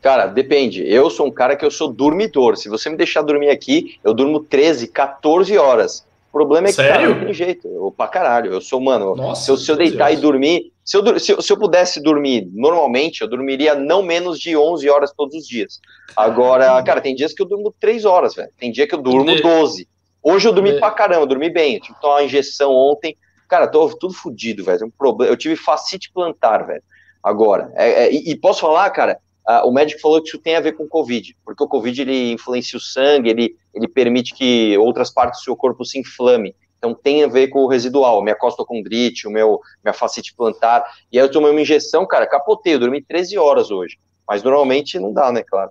Cara, 0.00 0.26
depende. 0.26 0.86
Eu 0.86 1.10
sou 1.10 1.26
um 1.26 1.30
cara 1.30 1.56
que 1.56 1.64
eu 1.64 1.70
sou 1.72 1.92
dormidor. 1.92 2.56
Se 2.56 2.68
você 2.68 2.88
me 2.88 2.96
deixar 2.96 3.20
dormir 3.22 3.50
aqui, 3.50 3.98
eu 4.04 4.14
durmo 4.14 4.38
13, 4.40 4.86
14 4.86 5.58
horas. 5.58 6.06
O 6.28 6.32
problema 6.32 6.68
é 6.68 6.70
que, 6.70 6.76
Sério? 6.76 6.92
cara, 6.92 7.14
não 7.14 7.24
tem 7.24 7.34
jeito. 7.34 7.66
Eu, 7.66 7.92
pra 7.96 8.06
caralho. 8.06 8.52
Eu 8.52 8.60
sou, 8.60 8.80
mano, 8.80 9.16
Nossa, 9.16 9.42
se 9.44 9.50
eu, 9.50 9.56
se 9.56 9.70
eu 9.72 9.76
deitar 9.76 10.08
Deus. 10.08 10.18
e 10.18 10.22
dormir. 10.22 10.72
Se 10.84 10.96
eu, 10.96 11.18
se, 11.18 11.32
eu, 11.32 11.42
se 11.42 11.52
eu 11.52 11.56
pudesse 11.58 12.00
dormir 12.00 12.48
normalmente, 12.54 13.22
eu 13.22 13.28
dormiria 13.28 13.74
não 13.74 14.02
menos 14.02 14.38
de 14.38 14.56
11 14.56 14.88
horas 14.88 15.12
todos 15.12 15.34
os 15.34 15.46
dias. 15.46 15.80
Agora, 16.16 16.80
cara, 16.82 17.00
tem 17.00 17.14
dias 17.14 17.32
que 17.34 17.42
eu 17.42 17.46
durmo 17.46 17.74
3 17.80 18.04
horas, 18.04 18.34
velho. 18.34 18.48
Tem 18.58 18.70
dia 18.70 18.86
que 18.86 18.94
eu 18.94 19.02
durmo 19.02 19.34
De- 19.34 19.42
12. 19.42 19.88
Hoje 20.22 20.48
eu 20.48 20.52
dormi 20.52 20.72
De- 20.72 20.78
pra 20.80 20.90
caramba, 20.90 21.22
eu 21.22 21.26
dormi 21.26 21.50
bem. 21.50 21.74
Eu 21.74 21.80
tive 21.80 21.94
que 21.94 22.00
tomar 22.00 22.14
uma 22.16 22.24
injeção 22.24 22.72
ontem. 22.74 23.16
Cara, 23.48 23.66
tô 23.66 23.88
tudo 23.96 24.12
fodido, 24.14 24.64
velho. 24.64 24.86
Um 24.86 24.90
problema. 24.90 25.32
Eu 25.32 25.36
tive 25.36 25.56
facite 25.56 26.10
plantar, 26.12 26.66
velho. 26.66 26.82
Agora. 27.22 27.72
É- 27.74 28.04
é- 28.06 28.12
e, 28.12 28.30
e 28.30 28.36
posso 28.36 28.60
falar, 28.60 28.90
cara, 28.90 29.18
ah, 29.46 29.66
o 29.66 29.70
médico 29.72 30.00
falou 30.00 30.20
que 30.22 30.28
isso 30.28 30.38
tem 30.38 30.56
a 30.56 30.60
ver 30.60 30.72
com 30.72 30.84
o 30.84 30.88
Covid, 30.88 31.34
porque 31.44 31.64
o 31.64 31.68
Covid 31.68 32.02
ele 32.02 32.32
influencia 32.32 32.76
o 32.76 32.80
sangue, 32.80 33.30
ele, 33.30 33.56
ele 33.74 33.88
permite 33.88 34.34
que 34.34 34.76
outras 34.78 35.10
partes 35.10 35.40
do 35.40 35.44
seu 35.44 35.56
corpo 35.56 35.84
se 35.84 35.98
inflame. 35.98 36.54
Então 36.76 36.94
tem 36.94 37.24
a 37.24 37.26
ver 37.26 37.48
com 37.48 37.60
o 37.60 37.66
residual, 37.66 38.22
minha 38.22 38.36
costocondrite, 38.36 39.26
o 39.26 39.30
meu, 39.30 39.60
minha 39.82 39.92
facite 39.92 40.34
plantar. 40.34 40.84
E 41.10 41.18
aí 41.18 41.24
eu 41.24 41.30
tomei 41.30 41.50
uma 41.50 41.60
injeção, 41.60 42.06
cara, 42.06 42.26
capotei, 42.26 42.74
eu 42.74 42.78
dormi 42.78 43.02
13 43.02 43.36
horas 43.38 43.70
hoje. 43.70 43.96
Mas 44.28 44.42
normalmente 44.42 44.98
não 44.98 45.12
dá, 45.12 45.32
né, 45.32 45.42
claro. 45.42 45.70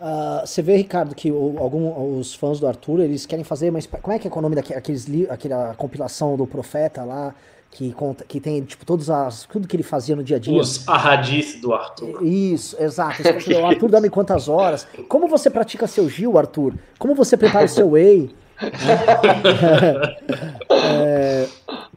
Ah, 0.00 0.42
você 0.44 0.60
vê, 0.62 0.76
Ricardo, 0.76 1.14
que 1.14 1.30
o- 1.32 1.56
algum, 1.58 2.18
os 2.18 2.34
fãs 2.34 2.60
do 2.60 2.66
Arthur, 2.66 3.00
eles 3.00 3.24
querem 3.24 3.44
fazer, 3.44 3.70
mas 3.70 3.86
como 3.86 4.14
é 4.14 4.18
que 4.18 4.28
é 4.28 4.30
o 4.30 4.40
nome 4.40 4.54
daqueles 4.54 5.06
li- 5.06 5.26
aquela 5.30 5.74
compilação 5.74 6.36
do 6.36 6.46
Profeta 6.46 7.02
lá, 7.02 7.34
que 7.70 7.92
conta, 7.92 8.24
que 8.24 8.40
tem, 8.40 8.62
tipo, 8.62 8.84
todos 8.86 9.10
as, 9.10 9.44
tudo 9.44 9.66
que 9.66 9.74
ele 9.76 9.82
fazia 9.82 10.14
no 10.14 10.22
dia 10.22 10.36
a 10.36 10.40
dia? 10.40 10.58
Os 10.58 10.86
ahadith 10.88 11.60
do 11.60 11.72
Arthur. 11.74 12.22
Isso, 12.22 12.76
exato. 12.82 13.22
O 13.62 13.66
Arthur 13.66 13.90
dorme 13.90 14.10
quantas 14.10 14.48
horas? 14.48 14.86
Como 15.08 15.28
você 15.28 15.50
pratica 15.50 15.86
seu 15.86 16.08
Gil, 16.08 16.38
Arthur? 16.38 16.74
Como 16.98 17.14
você 17.14 17.36
prepara 17.36 17.64
o 17.64 17.68
seu 17.68 17.90
whey? 17.92 18.30
é, 20.70 21.46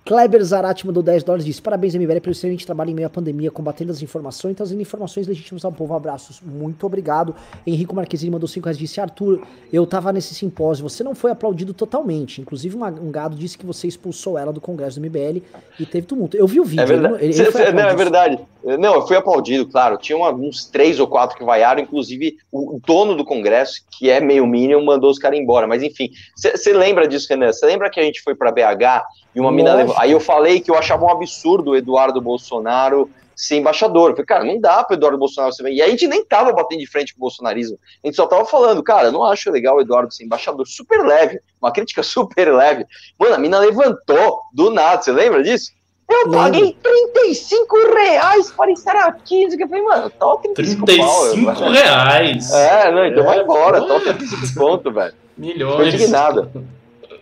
Kleber 0.09 0.43
Zarate 0.43 0.87
mandou 0.87 1.03
10 1.03 1.23
dólares 1.23 1.45
e 1.45 1.49
disse: 1.49 1.61
Parabéns, 1.61 1.93
MBL, 1.93 2.19
pelo 2.19 2.31
excelente 2.31 2.65
trabalho 2.65 2.89
em 2.89 2.95
meio 2.95 3.05
à 3.05 3.11
pandemia, 3.11 3.51
combatendo 3.51 3.91
as 3.91 4.01
informações, 4.01 4.55
trazendo 4.55 4.81
informações 4.81 5.27
legítimas 5.27 5.63
ao 5.63 5.71
povo. 5.71 5.93
Abraços. 5.93 6.41
Muito 6.41 6.83
obrigado. 6.83 7.35
Henrico 7.65 7.95
Marquezine 7.95 8.31
mandou 8.31 8.47
5 8.47 8.65
reais 8.65 8.75
e 8.75 8.79
disse: 8.79 8.99
Arthur, 8.99 9.39
eu 9.71 9.85
tava 9.85 10.11
nesse 10.11 10.33
simpósio, 10.33 10.81
você 10.89 11.03
não 11.03 11.13
foi 11.13 11.29
aplaudido 11.29 11.75
totalmente. 11.75 12.41
Inclusive, 12.41 12.75
uma- 12.75 12.89
um 12.89 13.11
gado 13.11 13.35
disse 13.35 13.55
que 13.55 13.67
você 13.67 13.87
expulsou 13.87 14.35
ela 14.35 14.51
do 14.51 14.59
Congresso 14.59 14.99
do 14.99 15.05
MBL 15.05 15.43
e 15.79 15.85
teve 15.85 16.07
tumulto. 16.07 16.35
Eu 16.35 16.47
vi 16.47 16.59
o 16.59 16.65
vídeo. 16.65 16.81
É 16.81 16.85
verdade. 16.87 17.23
ele- 17.23 17.33
ele 17.39 17.71
não, 17.73 17.83
é 17.89 17.95
verdade. 17.95 18.39
Não, 18.79 18.95
eu 18.95 19.07
fui 19.07 19.15
aplaudido, 19.15 19.67
claro. 19.67 19.95
Tinha 19.97 20.17
uma- 20.17 20.33
uns 20.33 20.65
três 20.65 20.99
ou 20.99 21.07
quatro 21.07 21.37
que 21.37 21.43
vaiaram, 21.43 21.81
inclusive 21.83 22.35
o 22.51 22.81
dono 22.83 23.15
do 23.15 23.23
Congresso, 23.23 23.83
que 23.91 24.09
é 24.09 24.19
meio 24.19 24.47
mínimo, 24.47 24.83
mandou 24.83 25.11
os 25.11 25.19
caras 25.19 25.39
embora. 25.39 25.67
Mas 25.67 25.83
enfim, 25.83 26.09
você 26.35 26.73
lembra 26.73 27.07
disso, 27.07 27.27
Renan? 27.29 27.53
Você 27.53 27.63
lembra 27.67 27.91
que 27.91 27.99
a 27.99 28.03
gente 28.03 28.23
foi 28.23 28.33
para 28.33 28.51
BH 28.51 29.03
e 29.35 29.39
uma 29.39 29.51
mina 29.51 29.73
levou. 29.73 29.95
Aí 29.97 30.11
eu 30.11 30.19
falei 30.19 30.59
que 30.59 30.71
eu 30.71 30.75
achava 30.75 31.05
um 31.05 31.09
absurdo 31.09 31.71
o 31.71 31.75
Eduardo 31.75 32.19
Bolsonaro 32.21 33.09
ser 33.35 33.55
embaixador. 33.57 34.09
Eu 34.09 34.15
falei, 34.15 34.25
cara, 34.25 34.43
não 34.43 34.59
dá 34.59 34.83
pro 34.83 34.95
Eduardo 34.95 35.17
Bolsonaro 35.17 35.53
ser. 35.53 35.65
E 35.71 35.81
a 35.81 35.87
gente 35.87 36.07
nem 36.07 36.25
tava 36.25 36.51
batendo 36.51 36.79
de 36.79 36.87
frente 36.87 37.13
com 37.13 37.19
o 37.19 37.21
bolsonarismo. 37.21 37.77
A 38.03 38.07
gente 38.07 38.15
só 38.15 38.27
tava 38.27 38.43
falando, 38.45 38.83
cara, 38.83 39.07
eu 39.07 39.11
não 39.13 39.23
acho 39.23 39.49
legal 39.49 39.77
o 39.77 39.81
Eduardo 39.81 40.13
ser 40.13 40.25
embaixador. 40.25 40.67
Super 40.67 41.05
leve. 41.05 41.39
Uma 41.61 41.71
crítica 41.71 42.03
super 42.03 42.53
leve. 42.53 42.85
Mano, 43.17 43.35
a 43.35 43.37
mina 43.37 43.59
levantou 43.59 44.41
do 44.53 44.69
nada. 44.69 45.01
Você 45.01 45.11
lembra 45.11 45.41
disso? 45.41 45.71
Eu 46.11 46.23
Lembro. 46.25 46.39
paguei 46.39 46.75
35 46.81 47.93
reais 47.93 48.51
para 48.51 48.71
estar 48.71 48.95
aqui. 49.07 49.43
Eu 49.43 49.67
falei, 49.69 49.83
mano, 49.83 50.09
tá 50.09 50.35
35, 50.37 50.85
pau. 50.87 51.21
35 51.31 51.63
eu- 51.65 51.71
reais. 51.71 52.51
É, 52.51 52.91
não, 52.91 53.05
então 53.05 53.23
vai 53.23 53.37
É, 53.37 53.41
embora. 53.43 53.79
pô, 53.81 53.87
Tá 53.87 53.99
35 54.15 54.53
ponto, 54.59 54.91
velho. 54.91 55.11
Tô 55.11 55.17
Milhões. 55.37 55.93
indignado. 55.93 56.51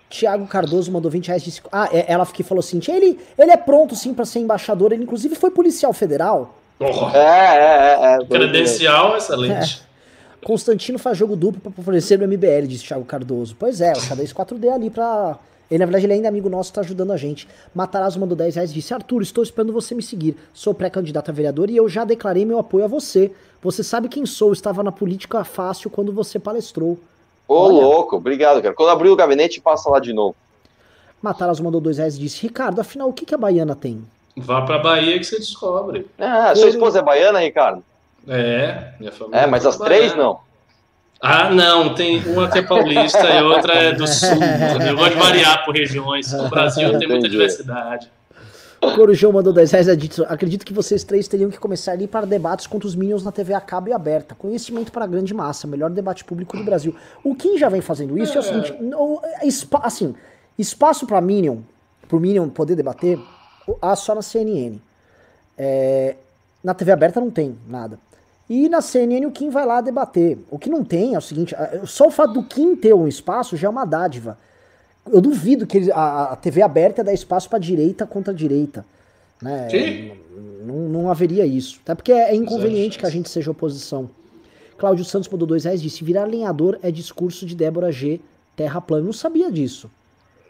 Tiago 0.10 0.48
Cardoso 0.48 0.92
mandou 0.92 1.12
20 1.12 1.28
reais. 1.28 1.44
Disse, 1.44 1.62
ah, 1.72 1.90
é- 1.92 2.06
ela 2.12 2.26
que 2.26 2.44
falou 2.44 2.60
assim: 2.60 2.80
ele, 2.88 3.20
ele 3.38 3.52
é 3.52 3.58
pronto 3.58 3.96
sim 3.96 4.14
pra 4.14 4.26
ser 4.26 4.40
embaixador. 4.40 4.94
Ele, 4.94 5.04
inclusive, 5.04 5.36
foi 5.36 5.52
policial 5.52 5.92
federal. 5.94 6.56
Oh, 6.80 7.10
É, 7.14 7.18
é, 7.18 8.00
é. 8.16 8.18
é. 8.22 8.26
credencial 8.26 9.18
excelente. 9.18 9.82
Constantino 10.44 10.98
faz 11.00 11.18
jogo 11.18 11.36
duplo 11.36 11.60
pra 11.60 11.72
favorecer 11.72 12.22
o 12.22 12.24
MBL, 12.28 12.68
disse 12.68 12.86
Thiago 12.86 13.04
Cardoso. 13.04 13.56
Pois 13.58 13.82
é, 13.82 13.92
o 13.92 14.00
xadrez 14.00 14.32
4D 14.32 14.70
ali 14.72 14.90
pra. 14.90 15.38
Ele, 15.70 15.80
na 15.80 15.86
verdade, 15.86 16.06
ele 16.06 16.14
ainda 16.14 16.28
é 16.28 16.30
amigo 16.30 16.48
nosso, 16.50 16.72
tá 16.72 16.80
ajudando 16.80 17.12
a 17.12 17.18
gente. 17.18 17.46
Matarazzo 17.76 18.18
mandou 18.20 18.38
10 18.38 18.56
reais 18.56 18.72
e 18.72 18.74
disse: 18.74 18.94
Arthur, 18.94 19.22
estou 19.22 19.44
esperando 19.44 19.74
você 19.74 19.94
me 19.94 20.02
seguir. 20.04 20.38
Sou 20.54 20.74
pré-candidato 20.74 21.30
a 21.30 21.34
vereador 21.34 21.70
e 21.70 21.76
eu 21.76 21.90
já 21.90 22.06
declarei 22.06 22.46
meu 22.46 22.60
apoio 22.60 22.86
a 22.86 22.88
você. 22.88 23.32
Você 23.62 23.84
sabe 23.84 24.08
quem 24.08 24.26
sou, 24.26 24.54
estava 24.54 24.82
na 24.84 24.92
política 24.92 25.44
fácil 25.44 25.90
quando 25.90 26.14
você 26.14 26.40
palestrou. 26.40 26.98
Ô, 27.48 27.56
Olha. 27.56 27.74
louco, 27.74 28.18
obrigado, 28.18 28.62
cara. 28.62 28.74
Quando 28.74 28.90
abrir 28.90 29.10
o 29.10 29.16
gabinete, 29.16 29.62
passa 29.62 29.90
lá 29.90 30.00
de 30.00 30.12
novo. 30.14 30.36
Matarazzo 31.22 31.64
mandou 31.64 31.82
2 31.82 31.98
reais 31.98 32.16
e 32.16 32.20
disse: 32.20 32.42
Ricardo, 32.42 32.82
afinal, 32.82 33.10
o 33.10 33.14
que, 33.14 33.26
que 33.26 33.34
a 33.34 33.38
baiana 33.38 33.76
tem? 33.76 34.04
Vá 34.36 34.62
pra 34.62 34.78
Bahia 34.78 35.18
que 35.18 35.24
você 35.24 35.38
descobre. 35.38 36.06
Ah, 36.20 36.54
sua 36.56 36.70
esposa 36.70 37.00
é 37.00 37.02
baiana, 37.02 37.40
Ricardo? 37.40 37.84
É, 38.28 38.92
minha 39.00 39.12
família. 39.12 39.40
É, 39.40 39.48
mas 39.48 39.66
as 39.66 39.78
três 39.78 40.16
não. 40.16 40.40
Ah, 41.20 41.50
não, 41.50 41.96
tem 41.96 42.20
uma 42.28 42.48
que 42.48 42.60
é 42.60 42.62
paulista 42.62 43.28
e 43.28 43.42
outra 43.42 43.74
é 43.74 43.92
do 43.94 44.06
sul. 44.06 44.30
Eu 44.88 44.96
gosto 44.96 45.14
de 45.14 45.20
variar 45.20 45.66
por 45.66 45.74
regiões. 45.76 46.32
O 46.34 46.48
Brasil 46.48 46.98
tem 47.00 47.08
muita 47.08 47.28
diversidade. 47.28 48.12
Corujão 48.80 49.32
mandou 49.32 49.52
10 49.52 49.72
reais 49.72 49.88
Acredito 50.28 50.66
que 50.66 50.74
vocês 50.74 51.04
três 51.04 51.28
teriam 51.28 51.50
que 51.50 51.58
começar 51.60 51.94
a 51.94 51.96
ir 51.96 52.08
para 52.08 52.26
debates 52.26 52.68
contra 52.68 52.88
os 52.88 52.96
Minions 52.96 53.24
na 53.24 53.32
TV 53.32 53.54
a 53.54 53.62
cabo 53.62 53.90
e 53.90 53.94
aberta. 53.94 54.36
Conhecimento 54.36 54.92
para 54.92 55.04
a 55.06 55.08
grande 55.08 55.34
massa, 55.34 55.68
melhor 55.68 55.90
debate 55.90 56.24
público 56.24 56.56
do 56.56 56.64
Brasil. 56.64 56.96
O 57.24 57.36
Kim 57.36 57.58
já 57.58 57.70
vem 57.70 57.82
fazendo 57.82 58.18
isso 58.18 58.38
é, 58.38 58.40
o 58.40 58.44
seguinte: 58.44 58.74
é 59.42 59.48
espa- 59.48 59.82
assim, 59.84 60.16
espaço 60.58 61.08
para 61.08 61.20
Minion, 61.22 61.58
pro 62.08 62.20
Minion 62.20 62.50
poder 62.50 62.76
debater, 62.76 63.20
o- 63.68 63.78
há 63.82 63.96
só 63.96 64.14
na 64.14 64.22
CNN. 64.22 64.78
É, 65.58 66.16
na 66.64 66.74
TV 66.74 66.92
aberta 66.92 67.20
não 67.20 67.32
tem 67.32 67.58
nada. 67.68 68.00
E 68.50 68.70
na 68.70 68.80
CNN 68.82 69.26
o 69.26 69.32
Kim 69.32 69.50
vai 69.50 69.66
lá 69.66 69.82
debater. 69.82 70.38
O 70.50 70.58
que 70.58 70.70
não 70.70 70.84
tem 70.84 71.16
é 71.16 71.18
o 71.18 71.22
seguinte: 71.22 71.56
só 71.86 72.08
o 72.08 72.12
fato 72.12 72.34
do 72.34 72.44
Kim 72.44 72.76
ter 72.76 72.94
um 72.94 73.08
espaço 73.08 73.58
já 73.58 73.68
é 73.68 73.70
uma 73.72 73.86
dádiva. 73.86 74.38
Eu 75.12 75.22
duvido 75.22 75.66
que 75.68 75.78
ele- 75.78 75.92
a, 75.92 76.34
a 76.34 76.36
TV 76.36 76.62
aberta 76.62 77.04
dá 77.04 77.14
espaço 77.14 77.50
para 77.50 77.60
direita 77.60 78.06
contra 78.06 78.34
direita. 78.34 78.86
Né? 79.42 79.68
Sim. 79.70 80.12
Não, 80.66 80.76
não 80.90 81.10
haveria 81.12 81.46
isso. 81.46 81.80
Até 81.84 81.96
porque 81.96 82.12
é 82.12 82.36
inconveniente 82.36 82.98
que 83.00 83.06
a 83.06 83.10
gente 83.10 83.30
seja 83.30 83.52
oposição. 83.52 84.10
Cláudio 84.78 85.06
Santos 85.06 85.30
mandou 85.30 85.48
dois 85.48 85.64
reais 85.64 85.80
e 85.80 85.84
disse: 85.84 86.04
virar 86.04 86.26
lenhador 86.26 86.78
é 86.84 86.92
discurso 86.92 87.46
de 87.46 87.56
Débora 87.56 87.92
G. 87.92 88.20
Terra 88.56 88.82
plana. 88.82 89.06
Não 89.06 89.14
sabia 89.14 89.52
disso. 89.52 89.90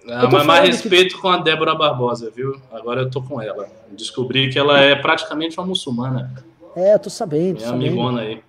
Ah, 0.10 0.24
Eu 0.24 0.30
tô 0.30 0.38
mas 0.38 0.46
mais 0.46 0.60
falando 0.60 0.64
que- 0.82 0.90
respeito 0.90 1.20
com 1.20 1.28
a 1.28 1.38
Débora 1.38 1.76
Barbosa, 1.76 2.32
viu? 2.34 2.56
Agora 2.72 3.02
eu 3.02 3.10
tô 3.12 3.22
com 3.22 3.42
ela. 3.42 3.68
Descobri 3.92 4.50
que 4.50 4.58
ela 4.58 4.80
é 4.80 4.96
praticamente 4.96 5.58
uma 5.60 5.68
muçulmana. 5.68 6.34
É, 6.76 6.94
eu 6.94 7.00
tô 7.00 7.10
sabendo. 7.10 7.56
Tô 7.58 7.62
Minha 7.64 7.68
sabendo. 7.72 7.88
amigona 7.88 8.22
aí. 8.22 8.40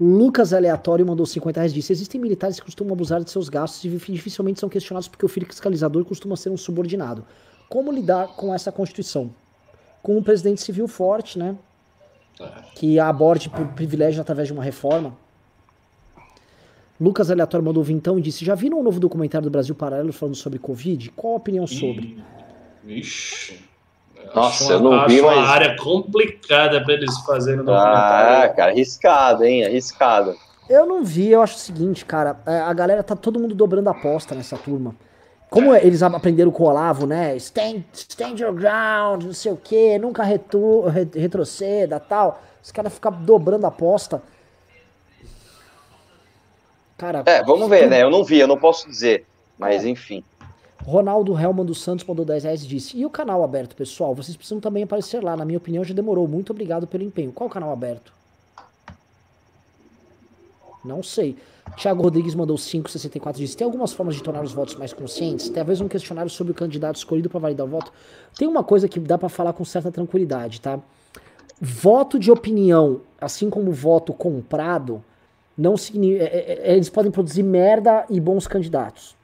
Lucas 0.00 0.54
Aleatório 0.54 1.04
mandou 1.04 1.26
50 1.26 1.60
reais 1.60 1.74
disse: 1.74 1.92
Existem 1.92 2.18
militares 2.18 2.58
que 2.58 2.64
costumam 2.64 2.94
abusar 2.94 3.22
de 3.22 3.30
seus 3.30 3.50
gastos 3.50 3.84
e 3.84 3.88
dificilmente 3.88 4.58
são 4.58 4.68
questionados 4.68 5.08
porque 5.08 5.26
o 5.26 5.28
fiscalizador 5.28 6.06
costuma 6.06 6.36
ser 6.36 6.48
um 6.48 6.56
subordinado. 6.56 7.22
Como 7.68 7.92
lidar 7.92 8.28
com 8.28 8.54
essa 8.54 8.72
constituição? 8.72 9.30
Com 10.02 10.16
um 10.16 10.22
presidente 10.22 10.62
civil 10.62 10.88
forte, 10.88 11.38
né? 11.38 11.54
Que 12.74 12.98
aborde 12.98 13.50
por 13.50 13.66
privilégio 13.68 14.22
através 14.22 14.48
de 14.48 14.54
uma 14.54 14.64
reforma. 14.64 15.14
Lucas 16.98 17.30
Aleatório 17.30 17.64
mandou 17.64 17.84
vintão 17.84 18.18
e 18.18 18.22
disse: 18.22 18.42
Já 18.42 18.54
viram 18.54 18.80
o 18.80 18.82
novo 18.82 18.98
documentário 18.98 19.44
do 19.44 19.50
Brasil 19.50 19.74
Paralelo 19.74 20.14
falando 20.14 20.34
sobre 20.34 20.58
Covid? 20.58 21.10
Qual 21.10 21.34
a 21.34 21.36
opinião 21.36 21.66
sobre? 21.66 22.16
Ixi. 22.86 23.69
Nossa, 24.34 24.64
Acho 24.64 24.72
eu 24.72 24.80
não 24.80 24.90
uma, 24.92 25.08
vi, 25.08 25.14
acho 25.16 25.24
uma 25.26 25.36
mas- 25.36 25.50
área 25.50 25.76
complicada 25.76 26.82
pra 26.84 26.94
eles 26.94 27.18
fazerem 27.20 27.64
no 27.64 27.72
Ah, 27.74 28.52
cara, 28.54 28.70
arriscado, 28.72 29.44
hein? 29.44 29.64
Arriscado. 29.64 30.36
Eu 30.68 30.86
não 30.86 31.02
vi, 31.04 31.28
eu 31.32 31.42
acho 31.42 31.56
o 31.56 31.58
seguinte, 31.58 32.04
cara, 32.04 32.38
é, 32.46 32.60
a 32.60 32.72
galera 32.72 33.02
tá 33.02 33.16
todo 33.16 33.40
mundo 33.40 33.54
dobrando 33.54 33.88
a 33.88 33.90
aposta 33.90 34.34
nessa 34.34 34.56
turma. 34.56 34.94
Como 35.48 35.74
eles 35.74 36.00
aprenderam 36.00 36.52
com 36.52 36.62
o 36.62 36.66
Olavo, 36.68 37.06
né? 37.08 37.34
Stand, 37.36 37.82
stand 37.92 38.36
your 38.38 38.52
ground, 38.52 39.24
não 39.24 39.32
sei 39.34 39.50
o 39.50 39.56
quê, 39.56 39.98
nunca 39.98 40.22
retu, 40.22 40.82
re- 40.86 41.08
retroceda 41.12 41.98
tal. 41.98 42.40
Os 42.62 42.70
caras 42.70 42.92
ficam 42.94 43.10
dobrando 43.10 43.64
a 43.64 43.68
aposta. 43.68 44.22
Cara, 46.96 47.22
É, 47.26 47.42
vamos 47.42 47.68
ver, 47.68 47.88
né? 47.88 48.02
Eu 48.02 48.10
não 48.10 48.22
vi, 48.22 48.38
eu 48.38 48.46
não 48.46 48.58
posso 48.58 48.86
dizer. 48.88 49.26
Mas 49.58 49.84
enfim. 49.84 50.22
Ronaldo 50.90 51.38
Helman 51.38 51.64
dos 51.64 51.80
Santos 51.80 52.04
mandou 52.04 52.24
10 52.24 52.42
reais 52.42 52.64
e 52.64 52.66
disse: 52.66 52.98
E 52.98 53.06
o 53.06 53.10
canal 53.10 53.44
aberto, 53.44 53.76
pessoal? 53.76 54.12
Vocês 54.12 54.36
precisam 54.36 54.58
também 54.58 54.82
aparecer 54.82 55.22
lá. 55.22 55.36
Na 55.36 55.44
minha 55.44 55.56
opinião, 55.58 55.84
já 55.84 55.94
demorou. 55.94 56.26
Muito 56.26 56.50
obrigado 56.50 56.84
pelo 56.84 57.04
empenho. 57.04 57.30
Qual 57.30 57.48
o 57.48 57.52
canal 57.52 57.70
aberto? 57.70 58.12
Não 60.84 61.00
sei. 61.00 61.36
Thiago 61.76 62.02
Rodrigues 62.02 62.34
mandou 62.34 62.56
5,64 62.56 63.36
disse: 63.36 63.56
tem 63.56 63.64
algumas 63.64 63.92
formas 63.92 64.16
de 64.16 64.22
tornar 64.22 64.42
os 64.42 64.52
votos 64.52 64.74
mais 64.74 64.92
conscientes? 64.92 65.48
Talvez 65.48 65.80
um 65.80 65.86
questionário 65.86 66.28
sobre 66.28 66.50
o 66.50 66.54
candidato 66.56 66.96
escolhido 66.96 67.30
para 67.30 67.38
validar 67.38 67.64
o 67.64 67.70
voto. 67.70 67.92
Tem 68.36 68.48
uma 68.48 68.64
coisa 68.64 68.88
que 68.88 68.98
dá 68.98 69.16
para 69.16 69.28
falar 69.28 69.52
com 69.52 69.64
certa 69.64 69.92
tranquilidade, 69.92 70.60
tá? 70.60 70.80
Voto 71.60 72.18
de 72.18 72.32
opinião, 72.32 73.02
assim 73.20 73.48
como 73.48 73.70
voto 73.70 74.12
comprado, 74.12 75.04
não 75.56 75.76
significa. 75.76 76.24
É, 76.24 76.26
é, 76.26 76.72
é, 76.72 76.74
eles 76.74 76.90
podem 76.90 77.12
produzir 77.12 77.44
merda 77.44 78.04
e 78.10 78.18
bons 78.18 78.48
candidatos. 78.48 79.19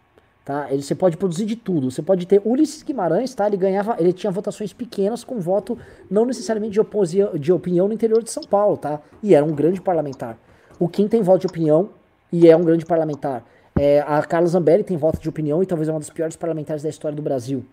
Tá? 0.46 0.70
Ele, 0.70 0.80
você 0.80 0.94
pode 0.94 1.16
produzir 1.16 1.44
de 1.44 1.56
tudo. 1.56 1.90
Você 1.90 2.00
pode 2.00 2.24
ter 2.24 2.40
Ulisses 2.44 2.84
Guimarães, 2.84 3.34
tá? 3.34 3.48
Ele 3.48 3.56
ganhava, 3.56 3.96
ele 3.98 4.12
tinha 4.12 4.30
votações 4.30 4.72
pequenas 4.72 5.24
com 5.24 5.40
voto 5.40 5.76
não 6.08 6.24
necessariamente 6.24 6.74
de, 6.74 6.80
oposia, 6.80 7.32
de 7.36 7.52
opinião 7.52 7.88
no 7.88 7.92
interior 7.92 8.22
de 8.22 8.30
São 8.30 8.44
Paulo, 8.44 8.76
tá? 8.76 9.00
E 9.20 9.34
era 9.34 9.44
um 9.44 9.52
grande 9.52 9.80
parlamentar. 9.80 10.38
O 10.78 10.88
Kim 10.88 11.08
tem 11.08 11.20
voto 11.20 11.40
de 11.40 11.46
opinião 11.48 11.90
e 12.32 12.48
é 12.48 12.56
um 12.56 12.62
grande 12.62 12.86
parlamentar. 12.86 13.44
É, 13.76 13.98
a 14.06 14.22
Carla 14.22 14.46
Zambelli 14.46 14.84
tem 14.84 14.96
voto 14.96 15.20
de 15.20 15.28
opinião 15.28 15.64
e 15.64 15.66
talvez 15.66 15.88
é 15.88 15.92
uma 15.92 15.98
das 15.98 16.10
piores 16.10 16.36
parlamentares 16.36 16.80
da 16.80 16.88
história 16.88 17.16
do 17.16 17.22
Brasil. 17.22 17.66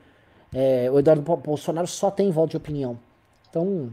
É, 0.51 0.89
o 0.91 0.97
Eduardo 0.97 1.21
Bolsonaro 1.21 1.85
só 1.85 2.09
tem 2.09 2.31
voto 2.31 2.49
de 2.49 2.57
opinião. 2.57 2.97
Então, 3.51 3.91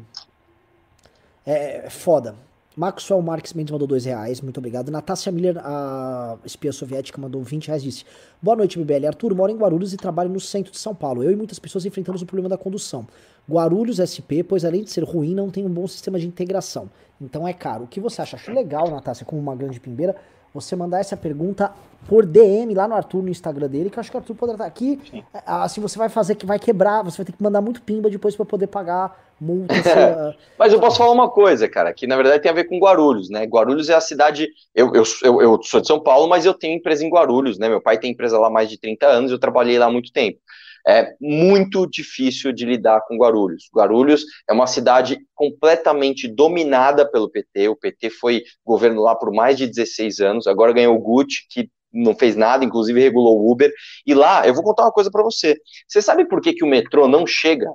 é, 1.45 1.85
é 1.85 1.91
foda. 1.91 2.35
Maxwell 2.81 3.21
Marques 3.21 3.53
Mendes 3.53 3.71
mandou 3.71 3.87
dois 3.87 4.07
reais, 4.07 4.41
muito 4.41 4.57
obrigado. 4.57 4.91
Natácia 4.91 5.31
Miller, 5.31 5.59
a 5.59 6.39
espia 6.47 6.73
soviética, 6.73 7.21
mandou 7.21 7.43
20 7.43 7.67
reais 7.67 7.83
disse: 7.83 8.07
Boa 8.41 8.57
noite, 8.57 8.79
BBL. 8.79 9.07
Arthur 9.07 9.35
mora 9.35 9.53
em 9.53 9.57
Guarulhos 9.57 9.93
e 9.93 9.99
trabalha 9.99 10.31
no 10.31 10.41
centro 10.41 10.73
de 10.73 10.79
São 10.79 10.95
Paulo. 10.95 11.23
Eu 11.23 11.31
e 11.31 11.37
muitas 11.37 11.59
pessoas 11.59 11.85
enfrentamos 11.85 12.23
o 12.23 12.27
problema 12.27 12.49
da 12.49 12.57
condução. 12.57 13.07
Guarulhos 13.47 13.99
SP, 14.01 14.41
pois 14.43 14.65
além 14.65 14.83
de 14.83 14.89
ser 14.89 15.05
ruim, 15.05 15.35
não 15.35 15.51
tem 15.51 15.67
um 15.67 15.69
bom 15.69 15.87
sistema 15.87 16.19
de 16.19 16.27
integração. 16.27 16.89
Então 17.21 17.47
é 17.47 17.53
caro. 17.53 17.85
O 17.85 17.87
que 17.87 18.01
você 18.01 18.23
acha? 18.23 18.37
Acho 18.37 18.51
legal, 18.51 18.91
Natácia, 18.91 19.27
como 19.27 19.43
uma 19.43 19.55
grande 19.55 19.79
pimbeira, 19.79 20.17
você 20.55 20.75
mandar 20.75 21.01
essa 21.01 21.19
pergunta 21.19 21.71
por 22.09 22.25
DM 22.25 22.73
lá 22.73 22.89
no 22.89 22.95
Arthur, 22.95 23.23
no 23.23 23.29
Instagram 23.29 23.69
dele, 23.69 23.91
que 23.91 23.99
eu 23.99 24.01
acho 24.01 24.11
que 24.11 24.17
o 24.17 24.21
Arthur 24.21 24.35
poderá 24.35 24.55
estar 24.55 24.67
aqui. 24.67 24.99
Assim, 25.45 25.83
você 25.83 25.99
vai 25.99 26.09
fazer 26.09 26.35
que 26.35 26.47
vai 26.47 26.59
quebrar, 26.59 27.03
você 27.03 27.19
vai 27.19 27.27
ter 27.27 27.33
que 27.33 27.43
mandar 27.43 27.61
muito 27.61 27.83
pimba 27.83 28.09
depois 28.09 28.35
para 28.35 28.47
poder 28.47 28.69
pagar 28.69 29.30
multas. 29.41 29.79
uh... 29.87 30.35
Mas 30.59 30.73
eu 30.73 30.81
posso 30.81 30.99
falar 30.99 31.13
uma 31.13 31.31
coisa, 31.31 31.69
cara, 31.69 31.93
que 31.93 32.07
na 32.07 32.17
verdade 32.17 32.43
tem 32.43 32.51
a 32.51 32.55
ver 32.55 32.65
com 32.65 32.79
Guarulhos, 32.79 33.31
né? 33.31 33.45
Guarulhos 33.45 33.89
é 33.89 33.95
a 33.95 34.01
cidade. 34.01 34.49
Eu, 34.75 34.93
eu, 34.95 35.05
eu, 35.23 35.43
eu 35.43 35.63
sou 35.63 35.81
de 35.81 35.87
São 35.87 36.01
Paulo, 36.01 36.29
mas 36.29 36.45
eu 36.45 36.55
tenho 36.55 36.77
empresa 36.77 37.05
em 37.05 37.11
Guarulhos, 37.11 37.59
né? 37.59 37.69
Meu 37.69 37.81
pai 37.81 37.99
tem 37.99 38.11
empresa 38.11 38.39
lá 38.39 38.49
há 38.49 38.51
mais 38.51 38.69
de 38.69 38.79
30 38.79 39.07
anos, 39.07 39.31
eu 39.31 39.39
trabalhei 39.39 39.79
lá 39.79 39.87
há 39.87 39.91
muito 39.91 40.13
tempo 40.13 40.39
é 40.87 41.15
muito 41.21 41.87
difícil 41.87 42.53
de 42.53 42.65
lidar 42.65 43.03
com 43.03 43.17
Guarulhos. 43.17 43.69
Guarulhos 43.75 44.25
é 44.49 44.53
uma 44.53 44.67
cidade 44.67 45.19
completamente 45.35 46.29
dominada 46.29 47.09
pelo 47.11 47.31
PT. 47.31 47.69
O 47.69 47.77
PT 47.77 48.11
foi 48.11 48.43
governo 48.65 49.03
lá 49.03 49.15
por 49.15 49.33
mais 49.33 49.57
de 49.57 49.67
16 49.67 50.21
anos. 50.21 50.47
Agora 50.47 50.73
ganhou 50.73 50.97
o 50.97 51.01
Gucci, 51.01 51.47
que 51.51 51.71
não 51.93 52.15
fez 52.15 52.37
nada, 52.37 52.65
inclusive 52.65 53.01
regulou 53.01 53.39
o 53.39 53.51
Uber. 53.51 53.73
E 54.07 54.15
lá, 54.15 54.47
eu 54.47 54.55
vou 54.55 54.63
contar 54.63 54.85
uma 54.85 54.93
coisa 54.93 55.11
para 55.11 55.23
você. 55.23 55.57
Você 55.89 56.01
sabe 56.01 56.27
por 56.27 56.41
que, 56.41 56.53
que 56.53 56.65
o 56.65 56.69
metrô 56.69 57.09
não 57.09 57.27
chega? 57.27 57.71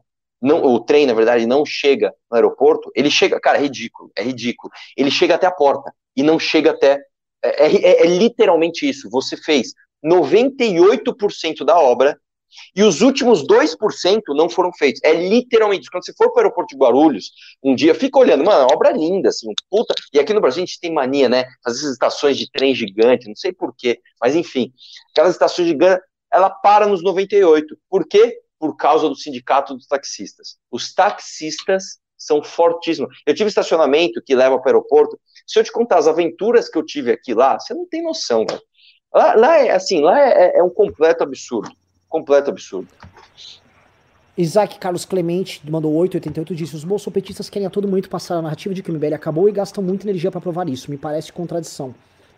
Não, 0.45 0.63
o 0.63 0.79
trem, 0.79 1.07
na 1.07 1.13
verdade, 1.13 1.47
não 1.47 1.65
chega 1.65 2.13
no 2.29 2.35
aeroporto. 2.35 2.91
Ele 2.95 3.09
chega, 3.09 3.39
cara, 3.39 3.57
é 3.57 3.61
ridículo, 3.61 4.11
é 4.15 4.21
ridículo. 4.21 4.71
Ele 4.95 5.09
chega 5.09 5.33
até 5.33 5.47
a 5.47 5.51
porta 5.51 5.91
e 6.15 6.21
não 6.21 6.37
chega 6.37 6.69
até. 6.69 6.99
É, 7.43 7.65
é, 7.65 8.03
é 8.03 8.05
literalmente 8.05 8.87
isso. 8.87 9.09
Você 9.09 9.35
fez 9.35 9.73
98% 10.05 11.65
da 11.65 11.79
obra 11.79 12.15
e 12.75 12.83
os 12.83 13.01
últimos 13.01 13.43
2% 13.43 14.21
não 14.35 14.47
foram 14.47 14.71
feitos. 14.71 15.01
É 15.03 15.13
literalmente, 15.13 15.89
quando 15.89 16.05
você 16.05 16.13
for 16.13 16.31
para 16.31 16.41
o 16.41 16.43
aeroporto 16.43 16.75
de 16.75 16.79
Guarulhos, 16.79 17.31
um 17.63 17.73
dia, 17.73 17.95
fica 17.95 18.19
olhando, 18.19 18.45
mano, 18.45 18.67
obra 18.71 18.91
linda, 18.91 19.29
assim, 19.29 19.47
puta. 19.69 19.95
E 20.13 20.19
aqui 20.19 20.31
no 20.31 20.41
Brasil 20.41 20.61
a 20.61 20.65
gente 20.65 20.79
tem 20.79 20.93
mania, 20.93 21.27
né? 21.27 21.45
Essas 21.65 21.83
estações 21.83 22.37
de 22.37 22.49
trem 22.51 22.75
gigante, 22.75 23.27
não 23.27 23.35
sei 23.35 23.51
porquê, 23.51 23.99
mas 24.21 24.35
enfim, 24.35 24.71
aquelas 25.11 25.33
estações 25.33 25.67
gigantes, 25.67 26.05
ela 26.31 26.49
para 26.51 26.85
nos 26.85 27.03
98. 27.03 27.75
Por 27.89 28.07
quê? 28.07 28.44
Por 28.59 28.75
causa 28.75 29.09
do 29.09 29.15
sindicato 29.15 29.75
dos 29.75 29.87
taxistas. 29.87 30.57
Os 30.71 30.93
taxistas 30.93 31.99
são 32.17 32.41
fortíssimos. 32.43 33.21
Eu 33.25 33.35
tive 33.35 33.49
estacionamento 33.49 34.21
que 34.25 34.35
leva 34.35 34.57
para 34.59 34.67
o 34.67 34.75
aeroporto. 34.75 35.19
Se 35.45 35.59
eu 35.59 35.63
te 35.63 35.71
contar 35.71 35.97
as 35.97 36.07
aventuras 36.07 36.69
que 36.69 36.77
eu 36.77 36.85
tive 36.85 37.11
aqui 37.11 37.33
lá, 37.33 37.59
você 37.59 37.73
não 37.73 37.85
tem 37.87 38.01
noção. 38.01 38.45
Lá, 39.13 39.35
lá 39.35 39.57
é 39.57 39.71
assim, 39.71 40.01
lá 40.01 40.19
é, 40.19 40.57
é 40.57 40.63
um 40.63 40.69
completo 40.69 41.23
absurdo 41.23 41.69
completo 42.15 42.49
absurdo. 42.49 42.87
Isaac 44.37 44.79
Carlos 44.79 45.05
Clemente 45.05 45.61
mandou 45.69 45.93
888 45.93 46.55
disse: 46.55 46.75
Os 46.75 46.83
bolsopetistas 46.83 47.49
querem 47.49 47.65
a 47.65 47.69
todo 47.69 47.87
momento 47.87 48.09
passar 48.09 48.37
a 48.37 48.41
narrativa 48.41 48.73
de 48.73 48.81
que 48.81 48.89
o 48.89 48.93
MBL 48.93 49.15
acabou 49.15 49.49
e 49.49 49.51
gastam 49.51 49.83
muita 49.83 50.05
energia 50.05 50.31
para 50.31 50.41
provar 50.41 50.67
isso. 50.69 50.89
Me 50.89 50.97
parece 50.97 51.31
contradição. 51.31 51.93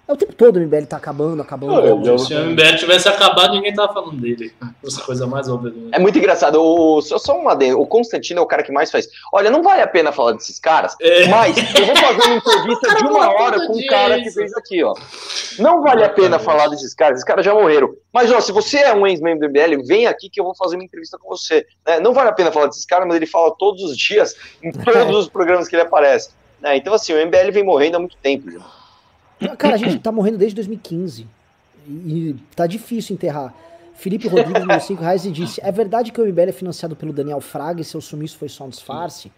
É 0.07 0.13
o 0.13 0.15
tempo 0.15 0.33
todo 0.33 0.55
o 0.55 0.59
MBL 0.61 0.85
tá 0.85 0.95
acabando, 0.95 1.41
acabando. 1.41 1.73
acabando. 1.77 2.19
Se 2.19 2.33
o 2.33 2.45
MBL 2.45 2.77
tivesse 2.77 3.09
acabado, 3.09 3.53
ninguém 3.53 3.73
tava 3.73 3.93
falando 3.93 4.15
dele. 4.15 4.53
Essa 4.85 5.01
coisa 5.01 5.27
mais 5.27 5.49
óbvia 5.49 5.71
do 5.71 5.79
mundo. 5.79 5.89
É 5.93 5.99
muito 5.99 6.17
engraçado. 6.17 6.61
O, 6.61 7.01
só, 7.01 7.17
só 7.17 7.37
uma 7.37 7.53
O 7.75 7.85
Constantino 7.85 8.39
é 8.39 8.41
o 8.41 8.45
cara 8.45 8.63
que 8.63 8.71
mais 8.71 8.89
faz. 8.89 9.09
Olha, 9.33 9.51
não 9.51 9.61
vale 9.61 9.81
a 9.81 9.87
pena 9.87 10.13
falar 10.13 10.31
desses 10.31 10.59
caras, 10.59 10.95
é. 11.01 11.27
mas 11.27 11.57
eu 11.57 11.85
vou 11.85 11.95
fazer 11.97 12.21
uma 12.21 12.35
entrevista 12.37 12.95
de 12.95 13.03
uma 13.03 13.29
hora 13.29 13.67
com 13.67 13.73
um 13.73 13.85
cara 13.87 14.21
que 14.21 14.31
fez 14.31 14.55
aqui, 14.55 14.81
ó. 14.81 14.93
Não 15.59 15.81
vale 15.81 16.05
a 16.05 16.09
pena 16.09 16.39
falar 16.39 16.69
desses 16.69 16.93
caras, 16.93 17.17
esses 17.17 17.25
caras 17.25 17.43
já 17.43 17.53
morreram. 17.53 17.93
Mas, 18.13 18.31
ó, 18.31 18.39
se 18.39 18.53
você 18.53 18.77
é 18.77 18.93
um 18.93 19.05
ex-membro 19.05 19.45
do 19.45 19.51
MBL, 19.51 19.85
vem 19.85 20.07
aqui 20.07 20.29
que 20.29 20.39
eu 20.39 20.45
vou 20.45 20.55
fazer 20.55 20.77
uma 20.77 20.85
entrevista 20.85 21.17
com 21.17 21.27
você. 21.27 21.65
Né? 21.85 21.99
Não 21.99 22.13
vale 22.13 22.29
a 22.29 22.33
pena 22.33 22.49
falar 22.49 22.67
desses 22.67 22.85
caras, 22.85 23.05
mas 23.05 23.17
ele 23.17 23.27
fala 23.27 23.53
todos 23.59 23.83
os 23.83 23.97
dias, 23.97 24.35
em 24.63 24.71
todos 24.71 25.17
os 25.17 25.27
programas 25.27 25.67
que 25.67 25.75
ele 25.75 25.83
aparece. 25.83 26.29
Né? 26.61 26.77
Então, 26.77 26.93
assim, 26.93 27.13
o 27.13 27.25
MBL 27.25 27.51
vem 27.51 27.63
morrendo 27.63 27.97
há 27.97 27.99
muito 27.99 28.15
tempo 28.17 28.49
já. 28.49 28.61
Cara, 29.57 29.75
a 29.75 29.77
gente 29.77 29.99
tá 29.99 30.11
morrendo 30.11 30.37
desde 30.37 30.55
2015. 30.55 31.27
E 31.87 32.35
tá 32.55 32.67
difícil 32.67 33.13
enterrar. 33.13 33.53
Felipe 33.95 34.27
Rodrigues, 34.27 34.65
meus 34.65 34.83
5 34.83 35.01
reais, 35.01 35.25
e 35.25 35.31
disse: 35.31 35.59
É 35.63 35.71
verdade 35.71 36.11
que 36.11 36.21
o 36.21 36.25
MBL 36.25 36.49
é 36.49 36.51
financiado 36.51 36.95
pelo 36.95 37.11
Daniel 37.11 37.41
Fraga 37.41 37.81
e 37.81 37.83
seu 37.83 37.99
sumiço 37.99 38.37
foi 38.37 38.49
só 38.49 38.65
um 38.65 38.69
disfarce? 38.69 39.31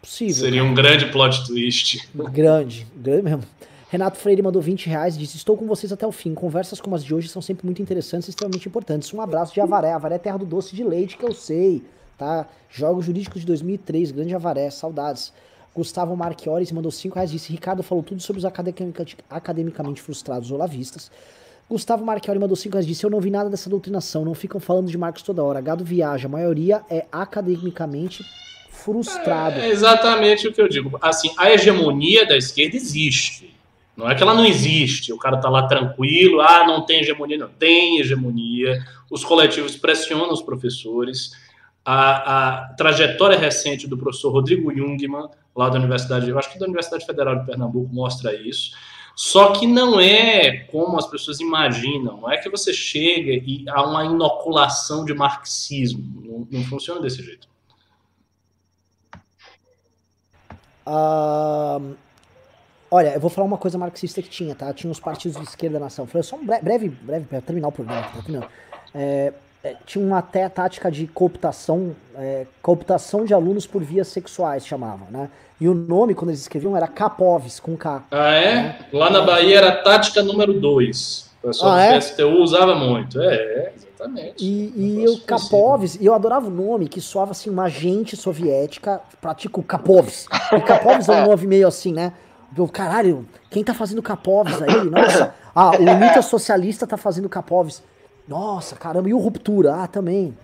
Possível. 0.00 0.34
Seria 0.34 0.64
um 0.64 0.72
grande 0.72 1.06
plot 1.06 1.46
twist. 1.46 2.08
Grande, 2.14 2.86
grande 2.96 3.22
mesmo. 3.22 3.42
Renato 3.88 4.18
Freire 4.18 4.42
mandou 4.42 4.62
20 4.62 4.86
reais 4.88 5.16
e 5.16 5.18
disse: 5.18 5.36
Estou 5.36 5.56
com 5.56 5.66
vocês 5.66 5.92
até 5.92 6.06
o 6.06 6.12
fim. 6.12 6.34
Conversas 6.34 6.80
como 6.80 6.96
as 6.96 7.04
de 7.04 7.14
hoje 7.14 7.28
são 7.28 7.42
sempre 7.42 7.66
muito 7.66 7.82
interessantes 7.82 8.28
e 8.28 8.30
extremamente 8.30 8.68
importantes. 8.68 9.12
Um 9.12 9.20
abraço 9.20 9.52
de 9.52 9.60
Avaré. 9.60 9.92
Avaré 9.92 10.16
é 10.16 10.18
terra 10.18 10.38
do 10.38 10.46
doce 10.46 10.74
de 10.74 10.82
leite, 10.82 11.16
que 11.16 11.24
eu 11.24 11.32
sei. 11.32 11.82
Tá? 12.16 12.46
Jogos 12.70 13.04
Jurídicos 13.04 13.42
de 13.42 13.46
2003, 13.46 14.10
grande 14.10 14.34
Avaré, 14.34 14.70
saudades. 14.70 15.32
Gustavo 15.76 16.16
Marchiori 16.16 16.66
mandou 16.72 16.90
5 16.90 17.14
reais. 17.14 17.30
Disse: 17.30 17.52
Ricardo 17.52 17.82
falou 17.82 18.02
tudo 18.02 18.22
sobre 18.22 18.38
os 18.38 18.44
academicamente 19.30 20.00
frustrados 20.00 20.50
olavistas. 20.50 21.10
Gustavo 21.68 22.02
Marchiori 22.02 22.38
mandou 22.38 22.56
5 22.56 22.72
reais. 22.72 22.86
Disse: 22.86 23.04
Eu 23.04 23.10
não 23.10 23.20
vi 23.20 23.30
nada 23.30 23.50
dessa 23.50 23.68
doutrinação. 23.68 24.24
Não 24.24 24.34
ficam 24.34 24.58
falando 24.58 24.90
de 24.90 24.96
Marcos 24.96 25.22
toda 25.22 25.44
hora. 25.44 25.60
Gado 25.60 25.84
viaja. 25.84 26.28
A 26.28 26.30
maioria 26.30 26.82
é 26.88 27.04
academicamente 27.12 28.24
frustrado. 28.70 29.60
É 29.60 29.68
exatamente 29.68 30.48
o 30.48 30.52
que 30.52 30.62
eu 30.62 30.68
digo. 30.68 30.98
Assim, 31.02 31.30
a 31.36 31.52
hegemonia 31.52 32.24
da 32.24 32.36
esquerda 32.36 32.74
existe. 32.74 33.54
Não 33.94 34.08
é 34.08 34.14
que 34.14 34.22
ela 34.22 34.34
não 34.34 34.44
existe, 34.44 35.10
o 35.10 35.16
cara 35.16 35.38
tá 35.38 35.48
lá 35.48 35.66
tranquilo, 35.66 36.42
ah, 36.42 36.66
não 36.66 36.84
tem 36.84 37.00
hegemonia, 37.00 37.38
não. 37.38 37.48
Tem 37.48 37.98
hegemonia, 37.98 38.84
os 39.10 39.24
coletivos 39.24 39.74
pressionam 39.74 40.32
os 40.32 40.42
professores. 40.42 41.32
A, 41.86 42.64
a 42.64 42.74
trajetória 42.74 43.38
recente 43.38 43.86
do 43.86 43.96
professor 43.96 44.32
Rodrigo 44.32 44.74
Jungmann, 44.74 45.30
lá 45.54 45.68
da 45.68 45.78
Universidade, 45.78 46.28
eu 46.28 46.36
acho 46.36 46.52
que 46.52 46.58
da 46.58 46.66
Universidade 46.66 47.06
Federal 47.06 47.38
de 47.38 47.46
Pernambuco, 47.46 47.94
mostra 47.94 48.34
isso. 48.34 48.72
Só 49.14 49.52
que 49.52 49.66
não 49.66 49.98
é 49.98 50.64
como 50.70 50.98
as 50.98 51.06
pessoas 51.06 51.40
imaginam, 51.40 52.20
não 52.20 52.30
é 52.30 52.36
que 52.36 52.50
você 52.50 52.74
chega 52.74 53.32
e 53.32 53.64
há 53.68 53.82
uma 53.82 54.04
inoculação 54.04 55.06
de 55.06 55.14
marxismo. 55.14 56.22
Não, 56.22 56.46
não 56.50 56.64
funciona 56.66 57.00
desse 57.00 57.22
jeito. 57.22 57.48
Uh, 60.86 61.96
olha, 62.90 63.14
eu 63.14 63.20
vou 63.20 63.30
falar 63.30 63.46
uma 63.46 63.56
coisa 63.56 63.78
marxista 63.78 64.20
que 64.20 64.28
tinha, 64.28 64.54
tá? 64.54 64.72
Tinha 64.74 64.90
os 64.90 65.00
partidos 65.00 65.40
de 65.40 65.48
esquerda 65.48 65.78
na 65.78 65.86
nação. 65.86 66.06
Foi 66.06 66.22
só 66.22 66.36
um 66.36 66.44
breve, 66.44 66.64
breve, 66.64 66.88
breve 67.00 67.24
para 67.24 67.40
terminar 67.40 67.68
o 67.68 67.72
programa. 67.72 68.02
Tá 68.02 68.48
é, 68.94 69.32
tinha 69.86 70.04
uma 70.04 70.18
até 70.18 70.48
tática 70.48 70.90
de 70.90 71.06
cooptação, 71.06 71.94
é, 72.16 72.46
cooptação 72.62 73.24
de 73.24 73.34
alunos 73.34 73.66
por 73.66 73.82
vias 73.82 74.08
sexuais, 74.08 74.66
chamava, 74.66 75.06
né? 75.10 75.28
E 75.60 75.68
o 75.68 75.74
nome, 75.74 76.14
quando 76.14 76.30
eles 76.30 76.40
escreviam, 76.42 76.76
era 76.76 76.86
Capovs, 76.86 77.58
com 77.58 77.76
K. 77.76 78.04
Ah, 78.10 78.34
é? 78.34 78.54
Né? 78.54 78.78
Lá 78.92 79.08
na 79.08 79.22
Bahia 79.22 79.56
era 79.56 79.72
tática 79.82 80.22
número 80.22 80.52
2. 80.60 81.30
O 81.42 81.46
pessoal 81.46 81.72
ah, 81.72 81.76
do 81.76 81.80
é? 81.80 81.98
PSTU 81.98 82.42
usava 82.42 82.74
muito. 82.74 83.18
É, 83.20 83.72
exatamente. 83.74 84.44
E, 84.44 85.00
e 85.02 85.08
o 85.08 85.18
Capovs, 85.20 85.94
e 85.94 86.04
eu 86.04 86.12
adorava 86.12 86.48
o 86.48 86.50
nome, 86.50 86.88
que 86.88 87.00
soava 87.00 87.30
assim, 87.30 87.48
uma 87.48 87.64
agente 87.64 88.16
soviética, 88.16 89.00
pratica 89.20 89.58
o 89.58 89.62
Capovs. 89.62 90.26
E 90.52 90.60
Capovs 90.60 91.08
é 91.08 91.22
um 91.22 91.26
nome 91.26 91.46
meio 91.46 91.66
assim, 91.66 91.92
né? 91.92 92.12
Eu, 92.56 92.68
caralho, 92.68 93.26
quem 93.50 93.64
tá 93.64 93.72
fazendo 93.72 94.02
Capovs 94.02 94.60
aí? 94.62 94.84
Nossa, 94.90 95.34
ah, 95.54 95.72
o 95.78 95.82
Unita 95.82 96.20
Socialista 96.20 96.86
tá 96.86 96.96
fazendo 96.96 97.28
Capovs. 97.28 97.82
Nossa, 98.28 98.74
caramba, 98.74 99.08
e 99.08 99.14
o 99.14 99.18
Ruptura? 99.18 99.74
Ah, 99.76 99.86
também. 99.86 100.36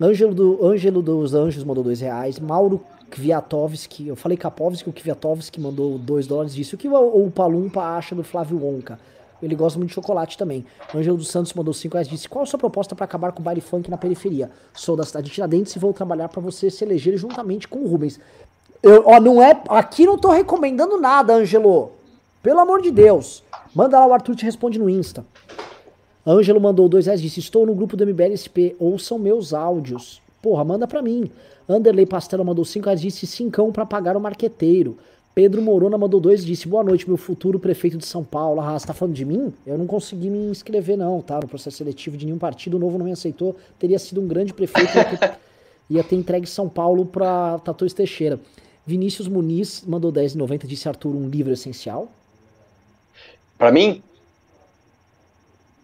Ângelo, 0.00 0.34
do, 0.34 0.64
Ângelo 0.64 1.02
dos 1.02 1.34
Anjos 1.34 1.64
mandou 1.64 1.84
dois 1.84 2.00
reais. 2.00 2.38
Mauro 2.38 2.80
Kwiatowski, 3.10 4.08
eu 4.08 4.16
falei 4.16 4.38
Kapovski, 4.38 4.88
o 4.88 4.92
Kwiatowski 4.92 5.60
mandou 5.60 5.98
2 5.98 6.26
dólares 6.26 6.54
disse 6.54 6.74
o 6.74 6.78
que 6.78 6.88
o, 6.88 7.26
o 7.26 7.30
Palumpa 7.30 7.82
acha 7.82 8.14
do 8.14 8.22
Flávio 8.22 8.64
Onca. 8.64 8.98
Ele 9.42 9.54
gosta 9.54 9.78
muito 9.78 9.88
de 9.88 9.94
chocolate 9.94 10.36
também. 10.36 10.64
Ângelo 10.94 11.16
dos 11.16 11.28
Santos 11.28 11.52
mandou 11.54 11.72
5 11.72 11.94
reais 11.94 12.08
disse: 12.08 12.28
Qual 12.28 12.42
a 12.42 12.46
sua 12.46 12.58
proposta 12.58 12.94
para 12.94 13.04
acabar 13.04 13.32
com 13.32 13.40
o 13.40 13.42
baile 13.42 13.60
funk 13.60 13.90
na 13.90 13.96
periferia? 13.96 14.50
Sou 14.74 14.96
da 14.96 15.04
cidade 15.04 15.28
de 15.28 15.32
Tiradentes 15.32 15.74
e 15.74 15.78
vou 15.78 15.92
trabalhar 15.92 16.28
para 16.28 16.42
você 16.42 16.70
se 16.70 16.84
eleger 16.84 17.16
juntamente 17.16 17.66
com 17.66 17.80
o 17.80 17.88
Rubens. 17.88 18.20
Eu, 18.82 19.02
ó, 19.06 19.18
não 19.18 19.42
é. 19.42 19.58
Aqui 19.68 20.06
não 20.06 20.18
tô 20.18 20.28
recomendando 20.28 21.00
nada, 21.00 21.34
Ângelo. 21.34 21.92
Pelo 22.42 22.60
amor 22.60 22.82
de 22.82 22.90
Deus. 22.90 23.42
Manda 23.74 23.98
lá, 23.98 24.06
o 24.06 24.12
Arthur 24.12 24.36
te 24.36 24.44
responde 24.44 24.78
no 24.78 24.90
Insta. 24.90 25.24
Ângelo 26.26 26.60
mandou 26.60 26.88
2 26.88 27.06
reais 27.06 27.20
disse: 27.20 27.40
Estou 27.40 27.64
no 27.64 27.74
grupo 27.74 27.96
do 27.96 28.04
MBLSP, 28.04 28.76
ouçam 28.78 29.18
meus 29.18 29.54
áudios. 29.54 30.20
Porra, 30.42 30.64
manda 30.64 30.86
pra 30.86 31.02
mim. 31.02 31.30
Anderley 31.68 32.06
Pastela 32.06 32.44
mandou 32.44 32.64
5 32.64 32.84
reais 32.84 33.00
disse: 33.00 33.26
Cincão 33.26 33.72
pra 33.72 33.86
pagar 33.86 34.16
o 34.16 34.20
marqueteiro. 34.20 34.98
Pedro 35.34 35.62
Morona 35.62 35.96
mandou 35.96 36.20
dois 36.20 36.44
disse: 36.44 36.68
Boa 36.68 36.82
noite, 36.82 37.08
meu 37.08 37.16
futuro 37.16 37.58
prefeito 37.58 37.96
de 37.96 38.04
São 38.04 38.22
Paulo. 38.24 38.60
Ah, 38.60 38.78
você 38.78 38.86
tá 38.86 38.92
falando 38.92 39.14
de 39.14 39.24
mim? 39.24 39.52
Eu 39.66 39.78
não 39.78 39.86
consegui 39.86 40.28
me 40.28 40.50
inscrever, 40.50 40.98
não, 40.98 41.22
tá? 41.22 41.40
No 41.40 41.48
processo 41.48 41.78
seletivo 41.78 42.16
de 42.16 42.26
nenhum 42.26 42.38
partido 42.38 42.78
novo 42.78 42.98
não 42.98 43.04
me 43.06 43.12
aceitou. 43.12 43.56
Teria 43.78 43.98
sido 43.98 44.20
um 44.20 44.28
grande 44.28 44.52
prefeito. 44.52 44.94
Ia 44.94 45.04
ter, 45.04 45.38
ia 45.88 46.04
ter 46.04 46.16
entregue 46.16 46.46
São 46.46 46.68
Paulo 46.68 47.06
pra 47.06 47.58
Tatuís 47.64 47.94
Teixeira. 47.94 48.38
Vinícius 48.86 49.28
Muniz 49.28 49.84
mandou 49.86 50.12
10,90 50.12 50.66
disse 50.66 50.88
Arthur, 50.88 51.14
um 51.14 51.28
livro 51.28 51.52
essencial. 51.52 52.08
Para 53.56 53.70
mim, 53.70 54.02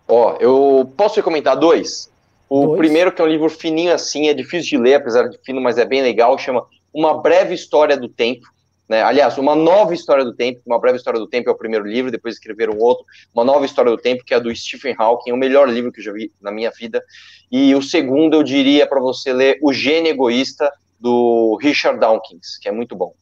ó, 0.08 0.36
eu 0.40 0.92
posso 0.96 1.16
recomendar 1.16 1.58
dois. 1.58 2.10
O 2.48 2.66
Dois. 2.66 2.78
primeiro, 2.78 3.12
que 3.12 3.20
é 3.20 3.24
um 3.24 3.28
livro 3.28 3.50
fininho 3.50 3.92
assim, 3.92 4.28
é 4.28 4.34
difícil 4.34 4.78
de 4.78 4.84
ler, 4.84 4.94
apesar 4.94 5.28
de 5.28 5.38
fino, 5.38 5.60
mas 5.60 5.78
é 5.78 5.84
bem 5.84 6.02
legal, 6.02 6.38
chama 6.38 6.64
Uma 6.94 7.20
Breve 7.20 7.54
História 7.54 7.96
do 7.96 8.08
Tempo. 8.08 8.46
Né? 8.88 9.02
Aliás, 9.02 9.36
Uma 9.36 9.56
Nova 9.56 9.92
História 9.92 10.24
do 10.24 10.32
Tempo. 10.32 10.60
Uma 10.64 10.78
Breve 10.78 10.98
História 10.98 11.18
do 11.18 11.26
Tempo 11.26 11.50
é 11.50 11.52
o 11.52 11.56
primeiro 11.56 11.84
livro, 11.84 12.10
depois 12.10 12.34
escreveram 12.34 12.78
outro, 12.78 13.04
Uma 13.34 13.44
Nova 13.44 13.66
História 13.66 13.90
do 13.90 13.98
Tempo, 13.98 14.24
que 14.24 14.32
é 14.32 14.38
do 14.38 14.54
Stephen 14.54 14.94
Hawking, 14.96 15.32
o 15.32 15.36
melhor 15.36 15.68
livro 15.68 15.90
que 15.90 15.98
eu 16.00 16.04
já 16.04 16.12
vi 16.12 16.30
na 16.40 16.52
minha 16.52 16.70
vida. 16.70 17.02
E 17.50 17.74
o 17.74 17.82
segundo, 17.82 18.36
eu 18.36 18.42
diria 18.44 18.86
para 18.86 19.00
você 19.00 19.32
ler 19.32 19.58
O 19.60 19.72
Gênio 19.72 20.10
Egoísta, 20.10 20.72
do 20.98 21.58
Richard 21.60 22.00
Dawkins, 22.00 22.58
que 22.60 22.68
é 22.68 22.72
muito 22.72 22.96
bom. 22.96 23.12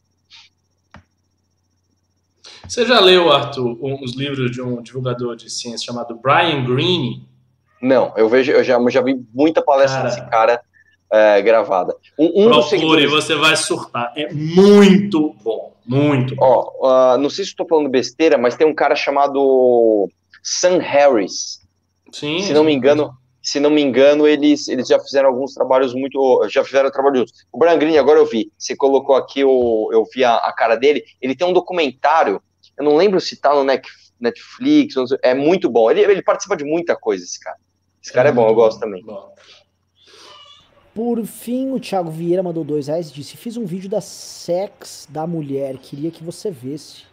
Você 2.67 2.85
já 2.85 2.99
leu, 2.99 3.31
Arthur, 3.31 3.77
os 4.01 4.15
livros 4.15 4.51
de 4.51 4.61
um 4.61 4.81
divulgador 4.81 5.35
de 5.35 5.49
ciência 5.49 5.85
chamado 5.85 6.15
Brian 6.15 6.65
Greene? 6.65 7.27
Não, 7.81 8.13
eu 8.17 8.27
vejo, 8.27 8.51
eu 8.51 8.63
já, 8.63 8.75
eu 8.75 8.89
já 8.89 9.01
vi 9.01 9.23
muita 9.33 9.61
palestra 9.61 10.01
Cara. 10.01 10.09
desse 10.09 10.29
cara 10.29 10.61
é, 11.11 11.41
gravada. 11.41 11.95
Um, 12.17 12.47
um 12.47 12.49
Procure, 12.49 13.07
você 13.07 13.35
vai 13.35 13.55
surtar. 13.55 14.11
É 14.15 14.31
muito 14.33 15.35
bom. 15.43 15.73
Muito 15.85 16.35
bom. 16.35 16.71
ó, 16.81 16.87
ah, 16.89 17.17
não 17.17 17.29
sei 17.29 17.45
se 17.45 17.51
estou 17.51 17.67
falando 17.67 17.89
besteira, 17.89 18.37
mas 18.37 18.55
tem 18.55 18.65
um 18.65 18.73
cara 18.73 18.95
chamado 18.95 20.09
Sam 20.41 20.79
Harris. 20.79 21.61
Sim. 22.11 22.39
Se 22.41 22.53
não 22.53 22.63
me 22.63 22.73
engano, 22.73 23.13
se 23.41 23.59
não 23.59 23.69
me 23.69 23.81
engano, 23.81 24.27
eles, 24.27 24.67
eles 24.67 24.87
já 24.87 24.99
fizeram 24.99 25.29
alguns 25.29 25.53
trabalhos 25.53 25.93
muito, 25.93 26.47
já 26.49 26.63
fizeram 26.63 26.89
trabalho 26.89 27.17
juntos. 27.17 27.45
O 27.51 27.59
Brian 27.59 27.77
Greene, 27.77 27.99
agora 27.99 28.19
eu 28.19 28.25
vi, 28.25 28.51
você 28.57 28.75
colocou 28.75 29.15
aqui, 29.15 29.43
o, 29.43 29.89
eu 29.93 30.03
vi 30.11 30.23
a, 30.23 30.35
a 30.37 30.51
cara 30.51 30.75
dele, 30.75 31.03
ele 31.21 31.35
tem 31.35 31.47
um 31.47 31.53
documentário, 31.53 32.41
eu 32.77 32.83
não 32.83 32.95
lembro 32.95 33.19
se 33.21 33.35
tá 33.37 33.53
no 33.53 33.63
Net- 33.63 33.87
Netflix, 34.19 34.95
não 34.95 35.07
sei, 35.07 35.17
é 35.21 35.33
muito 35.33 35.69
bom. 35.69 35.89
Ele, 35.91 36.01
ele 36.01 36.21
participa 36.21 36.55
de 36.55 36.63
muita 36.63 36.95
coisa, 36.95 37.23
esse 37.23 37.39
cara. 37.39 37.57
Esse 38.01 38.13
cara 38.13 38.29
é 38.29 38.31
bom, 38.31 38.47
eu 38.47 38.55
gosto 38.55 38.79
também. 38.79 39.03
Bom. 39.03 39.33
Por 40.93 41.25
fim, 41.25 41.71
o 41.71 41.79
Thiago 41.79 42.09
Vieira 42.09 42.41
mandou 42.41 42.63
dois 42.63 42.87
reais 42.87 43.09
e 43.09 43.13
disse: 43.13 43.35
Fiz 43.35 43.57
um 43.57 43.65
vídeo 43.65 43.89
da 43.89 43.99
sex 43.99 45.07
da 45.09 45.27
mulher, 45.27 45.77
queria 45.77 46.09
que 46.11 46.23
você 46.23 46.49
visse. 46.49 47.03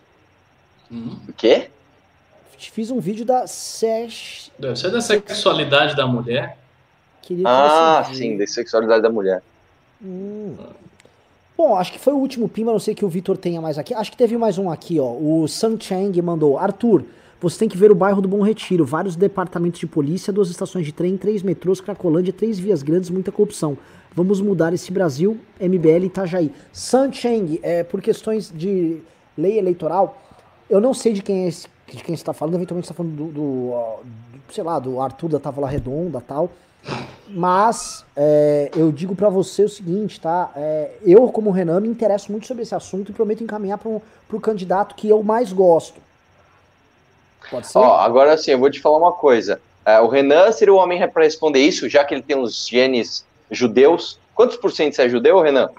Hum. 0.91 1.19
O 1.29 1.33
quê? 1.33 1.71
Fiz 2.59 2.91
um 2.93 3.01
vídeo 3.01 3.25
da 3.25 3.47
sex. 3.49 4.53
Deve 4.57 4.77
ser 4.77 4.91
da 4.91 5.01
sexualidade 5.01 5.97
da 5.97 6.07
mulher. 6.07 6.57
Queria 7.23 7.43
que 7.45 7.51
Ah, 7.51 8.05
você 8.07 8.15
sim, 8.15 8.37
da 8.37 8.47
sexualidade 8.47 9.03
da 9.03 9.11
mulher. 9.11 9.43
Hum. 10.01 10.57
Bom, 11.57 11.77
acho 11.77 11.93
que 11.93 11.99
foi 11.99 12.13
o 12.13 12.17
último 12.17 12.49
pimba, 12.49 12.71
a 12.71 12.73
não 12.73 12.81
sei 12.81 12.95
que 12.95 13.05
o 13.05 13.09
Vitor 13.09 13.37
tenha 13.37 13.61
mais 13.61 13.79
aqui. 13.79 13.95
Acho 13.95 14.11
que 14.11 14.17
teve 14.17 14.37
mais 14.37 14.59
um 14.59 14.71
aqui, 14.71 14.99
ó. 14.99 15.13
O 15.13 15.47
Sun 15.47 15.79
Chang 15.79 16.21
mandou: 16.23 16.59
Arthur, 16.59 17.05
você 17.41 17.59
tem 17.59 17.69
que 17.69 17.77
ver 17.77 17.91
o 17.91 17.95
bairro 17.95 18.23
do 18.23 18.29
Bom 18.29 18.41
Retiro. 18.41 18.85
Vários 18.85 19.17
departamentos 19.17 19.79
de 19.79 19.87
polícia, 19.87 20.33
duas 20.33 20.49
estações 20.49 20.87
de 20.87 20.93
trem, 20.93 21.17
três 21.17 21.43
metrôs, 21.43 21.81
Cracolândia, 21.81 22.33
três 22.33 22.59
vias 22.59 22.83
grandes, 22.83 23.11
muita 23.11 23.31
corrupção. 23.31 23.77
Vamos 24.15 24.41
mudar 24.41 24.73
esse 24.73 24.93
Brasil, 24.93 25.39
MBL 25.61 26.07
Itajaí. 26.07 26.53
Sun 26.73 27.13
Chang, 27.13 27.61
é, 27.63 27.83
por 27.83 28.01
questões 28.01 28.51
de 28.55 29.01
lei 29.37 29.59
eleitoral, 29.59 30.21
eu 30.69 30.81
não 30.81 30.95
sei 30.95 31.13
de 31.13 31.23
quem 31.23 31.45
é 31.45 31.49
esse, 31.49 31.67
de 31.87 32.03
quem 32.03 32.15
está 32.15 32.33
falando, 32.33 32.55
eventualmente 32.55 32.85
está 32.85 32.95
falando 32.95 33.15
do, 33.15 33.25
do, 33.27 33.33
do, 33.33 34.53
sei 34.53 34.63
lá, 34.65 34.79
do 34.79 35.01
Arthur 35.01 35.29
da 35.29 35.41
Távola 35.41 35.69
Redonda 35.69 36.21
tal. 36.21 36.51
Mas 37.29 38.05
é, 38.15 38.71
eu 38.77 38.93
digo 38.93 39.15
pra 39.15 39.31
você 39.31 39.65
o 39.65 39.69
seguinte, 39.69 40.21
tá? 40.21 40.51
É, 40.55 40.91
eu, 41.03 41.29
como 41.29 41.51
Renan, 41.51 41.81
me 41.81 41.89
interesso 41.89 42.31
muito 42.31 42.47
sobre 42.47 42.63
esse 42.63 42.75
assunto 42.75 43.11
e 43.11 43.15
prometo 43.15 43.43
encaminhar 43.43 43.79
para 43.79 43.89
o 43.89 44.41
candidato 44.41 44.95
que 44.95 45.09
eu 45.09 45.23
mais 45.23 45.53
gosto. 45.53 45.99
Pode 47.51 47.67
ser? 47.67 47.79
Ó, 47.79 47.97
agora 47.97 48.37
sim, 48.37 48.51
eu 48.51 48.59
vou 48.59 48.71
te 48.71 48.81
falar 48.81 48.99
uma 48.99 49.13
coisa. 49.13 49.61
É, 49.85 49.99
o 50.01 50.09
Renan 50.09 50.53
seria 50.53 50.75
o 50.75 50.77
homem 50.77 51.09
para 51.09 51.25
responder 51.25 51.61
isso, 51.61 51.89
já 51.89 52.05
que 52.05 52.15
ele 52.15 52.23
tem 52.23 52.39
os 52.39 52.67
genes 52.67 53.25
judeus. 53.51 54.19
Quantos 54.35 54.57
por 54.57 54.71
cento 54.71 54.95
você 54.95 55.03
é 55.03 55.09
judeu, 55.09 55.41
Renan? 55.41 55.71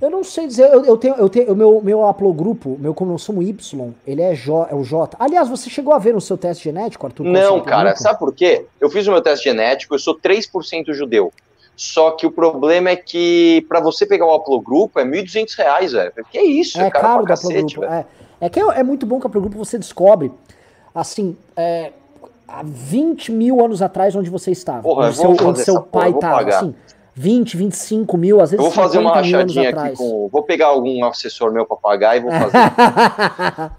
Eu 0.00 0.10
não 0.10 0.22
sei 0.22 0.46
dizer, 0.46 0.70
eu, 0.72 0.84
eu 0.84 0.96
tenho, 0.96 1.14
eu 1.16 1.28
tenho, 1.28 1.52
o 1.52 1.56
meu, 1.56 1.80
meu 1.82 2.06
haplogrupo, 2.06 2.76
meu 2.78 2.94
cromossomo 2.94 3.42
Y, 3.42 3.92
ele 4.06 4.22
é, 4.22 4.32
J, 4.32 4.68
é 4.70 4.74
o 4.74 4.84
J. 4.84 5.16
Aliás, 5.18 5.48
você 5.48 5.68
chegou 5.68 5.92
a 5.92 5.98
ver 5.98 6.14
no 6.14 6.20
seu 6.20 6.38
teste 6.38 6.64
genético, 6.64 7.04
Arthur? 7.04 7.26
é 7.26 7.28
o 7.28 7.32
Não, 7.32 7.60
cara, 7.60 7.96
sabe 7.96 8.16
por 8.18 8.32
quê? 8.32 8.64
Eu 8.80 8.88
fiz 8.88 9.08
o 9.08 9.10
meu 9.10 9.20
teste 9.20 9.44
genético, 9.44 9.94
eu 9.94 9.98
sou 9.98 10.16
3% 10.16 10.92
judeu. 10.92 11.32
Só 11.74 12.12
que 12.12 12.26
o 12.26 12.30
problema 12.30 12.90
é 12.90 12.96
que 12.96 13.64
para 13.68 13.80
você 13.80 14.06
pegar 14.06 14.26
o 14.26 14.34
haplogrupo 14.34 15.00
é 15.00 15.04
1.200 15.04 15.56
reais, 15.56 15.92
velho. 15.92 16.12
Que 16.30 16.40
isso, 16.40 16.78
É 16.80 16.90
cara 16.90 17.04
caro 17.04 17.22
pra 17.24 17.28
cacete, 17.30 17.78
velho. 17.78 17.92
É, 17.92 18.06
é 18.40 18.48
que 18.48 18.60
é, 18.60 18.62
é 18.62 18.82
muito 18.84 19.04
bom 19.04 19.18
que 19.18 19.26
a 19.26 19.28
haplogrupo 19.28 19.56
você 19.58 19.78
descobre, 19.78 20.30
assim, 20.94 21.36
é, 21.56 21.92
há 22.46 22.62
20 22.64 23.32
mil 23.32 23.64
anos 23.64 23.82
atrás 23.82 24.14
onde 24.14 24.30
você 24.30 24.52
estava. 24.52 24.82
Porra, 24.82 25.08
onde 25.08 25.16
seu, 25.16 25.30
onde 25.30 25.64
seu 25.64 25.82
pai 25.82 26.10
estava. 26.10 26.36
pagar. 26.36 26.70
Assim, 27.18 27.22
20, 27.22 27.56
25 27.56 28.16
mil, 28.16 28.40
às 28.40 28.52
Eu 28.52 28.58
vezes 28.58 28.74
vou 28.74 28.84
fazer 28.84 28.98
uma 28.98 29.10
50 29.10 29.26
mil 29.26 29.38
anos 29.40 29.54
rachadinha 29.54 29.68
aqui 29.70 29.78
atrás. 29.78 29.98
com. 29.98 30.28
Vou 30.28 30.42
pegar 30.42 30.66
algum 30.68 31.04
assessor 31.04 31.52
meu 31.52 31.66
pra 31.66 31.76
pagar 31.76 32.16
e 32.16 32.20
vou 32.20 32.30
fazer. 32.32 33.72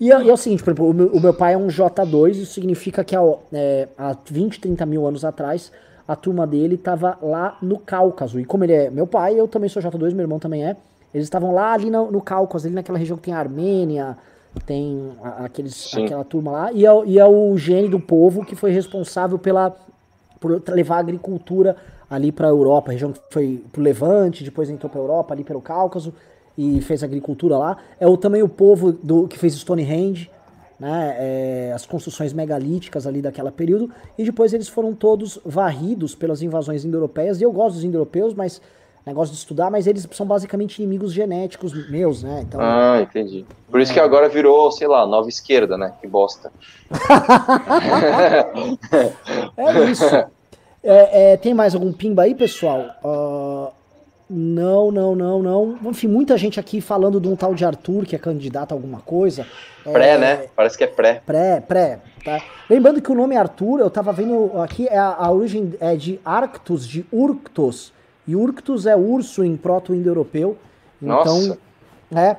e, 0.00 0.10
é, 0.12 0.22
e 0.22 0.30
é 0.30 0.32
o 0.32 0.36
seguinte, 0.36 0.62
por 0.62 0.70
exemplo, 0.70 0.88
o 0.90 0.94
meu, 0.94 1.06
o 1.08 1.20
meu 1.20 1.34
pai 1.34 1.54
é 1.54 1.56
um 1.58 1.66
J2, 1.68 2.30
isso 2.32 2.52
significa 2.54 3.04
que 3.04 3.14
há, 3.14 3.20
é, 3.52 3.88
há 3.98 4.16
20, 4.28 4.60
30 4.60 4.86
mil 4.86 5.06
anos 5.06 5.24
atrás, 5.24 5.70
a 6.08 6.16
turma 6.16 6.46
dele 6.46 6.74
estava 6.76 7.18
lá 7.22 7.56
no 7.62 7.78
Cáucaso. 7.78 8.40
E 8.40 8.44
como 8.44 8.64
ele 8.64 8.72
é 8.72 8.90
meu 8.90 9.06
pai, 9.06 9.38
eu 9.38 9.46
também 9.46 9.68
sou 9.68 9.82
J2, 9.82 10.12
meu 10.12 10.22
irmão 10.22 10.38
também 10.38 10.64
é. 10.64 10.76
Eles 11.12 11.26
estavam 11.26 11.52
lá 11.52 11.72
ali 11.72 11.90
no, 11.90 12.10
no 12.10 12.20
Cáucaso, 12.20 12.66
ali 12.66 12.74
naquela 12.74 12.98
região 12.98 13.16
que 13.16 13.24
tem 13.24 13.34
a 13.34 13.38
Armênia, 13.38 14.16
tem 14.66 15.10
a- 15.22 15.44
aqueles, 15.44 15.74
Sim. 15.74 16.04
aquela 16.06 16.24
turma 16.24 16.50
lá. 16.52 16.72
E 16.72 16.84
é, 16.86 16.92
o- 16.92 17.04
e 17.04 17.18
é 17.18 17.24
o 17.26 17.56
gene 17.58 17.88
do 17.88 18.00
povo 18.00 18.44
que 18.44 18.54
foi 18.56 18.70
responsável 18.72 19.38
pela, 19.38 19.76
por 20.40 20.62
levar 20.68 20.96
a 20.96 21.00
agricultura 21.00 21.76
ali 22.10 22.32
para 22.32 22.48
a 22.48 22.50
Europa, 22.50 22.90
a 22.90 22.92
região 22.92 23.12
que 23.12 23.20
foi 23.30 23.62
pro 23.72 23.80
Levante, 23.80 24.42
depois 24.42 24.68
entrou 24.68 24.90
para 24.90 25.00
a 25.00 25.04
Europa, 25.04 25.32
ali 25.32 25.44
pelo 25.44 25.60
Cáucaso, 25.60 26.12
e 26.58 26.80
fez 26.80 27.04
agricultura 27.04 27.56
lá. 27.56 27.76
É 28.00 28.08
o, 28.08 28.16
também 28.16 28.42
o 28.42 28.48
povo 28.48 28.92
do, 28.92 29.28
que 29.28 29.38
fez 29.38 29.54
Stonehenge, 29.54 30.28
né, 30.78 31.16
é, 31.18 31.72
as 31.72 31.86
construções 31.86 32.32
megalíticas 32.32 33.06
ali 33.06 33.22
daquela 33.22 33.52
período, 33.52 33.90
e 34.18 34.24
depois 34.24 34.52
eles 34.52 34.66
foram 34.66 34.92
todos 34.92 35.38
varridos 35.44 36.14
pelas 36.14 36.42
invasões 36.42 36.84
indo-europeias, 36.84 37.40
e 37.40 37.44
eu 37.44 37.52
gosto 37.52 37.76
dos 37.76 37.84
indo-europeus, 37.84 38.34
mas 38.34 38.60
negócio 39.06 39.32
de 39.32 39.38
estudar, 39.38 39.70
mas 39.70 39.86
eles 39.86 40.06
são 40.12 40.26
basicamente 40.26 40.78
inimigos 40.78 41.12
genéticos 41.12 41.72
meus, 41.90 42.22
né, 42.22 42.44
então... 42.46 42.60
Ah, 42.60 43.00
entendi. 43.00 43.46
Por 43.70 43.80
isso 43.80 43.92
que 43.92 44.00
agora 44.00 44.28
virou, 44.28 44.70
sei 44.72 44.88
lá, 44.88 45.06
nova 45.06 45.28
esquerda, 45.28 45.78
né? 45.78 45.92
Que 46.00 46.08
bosta. 46.08 46.50
É 49.56 49.90
isso. 49.90 50.04
É, 50.82 51.32
é, 51.32 51.36
tem 51.36 51.52
mais 51.52 51.74
algum 51.74 51.92
pimba 51.92 52.22
aí, 52.22 52.34
pessoal? 52.34 52.86
Ah, 53.04 53.70
não, 54.28 54.90
não, 54.90 55.14
não, 55.14 55.42
não. 55.42 55.78
Enfim, 55.84 56.06
muita 56.08 56.38
gente 56.38 56.58
aqui 56.58 56.80
falando 56.80 57.20
de 57.20 57.28
um 57.28 57.36
tal 57.36 57.54
de 57.54 57.64
Arthur 57.64 58.04
que 58.06 58.14
é 58.16 58.18
candidato 58.18 58.72
a 58.72 58.74
alguma 58.74 59.00
coisa. 59.00 59.46
É, 59.84 59.92
Pré, 59.92 60.18
né? 60.18 60.46
Parece 60.56 60.78
que 60.78 60.84
é 60.84 60.86
pré. 60.86 61.20
Pré, 61.26 61.60
pré, 61.60 61.98
tá? 62.24 62.40
Lembrando 62.68 63.02
que 63.02 63.10
o 63.10 63.14
nome 63.14 63.36
Arthur, 63.36 63.80
eu 63.80 63.90
tava 63.90 64.12
vendo 64.12 64.52
aqui, 64.62 64.86
é 64.88 64.96
a, 64.96 65.14
a 65.18 65.30
origem 65.32 65.74
é 65.80 65.96
de 65.96 66.20
Arctus, 66.24 66.86
de 66.86 67.04
Urctus. 67.12 67.92
E 68.26 68.36
Urctus 68.36 68.86
é 68.86 68.94
urso 68.94 69.42
em 69.44 69.56
proto-indo-europeu. 69.56 70.56
Então, 71.02 71.16
Nossa. 71.24 71.58
é. 72.14 72.36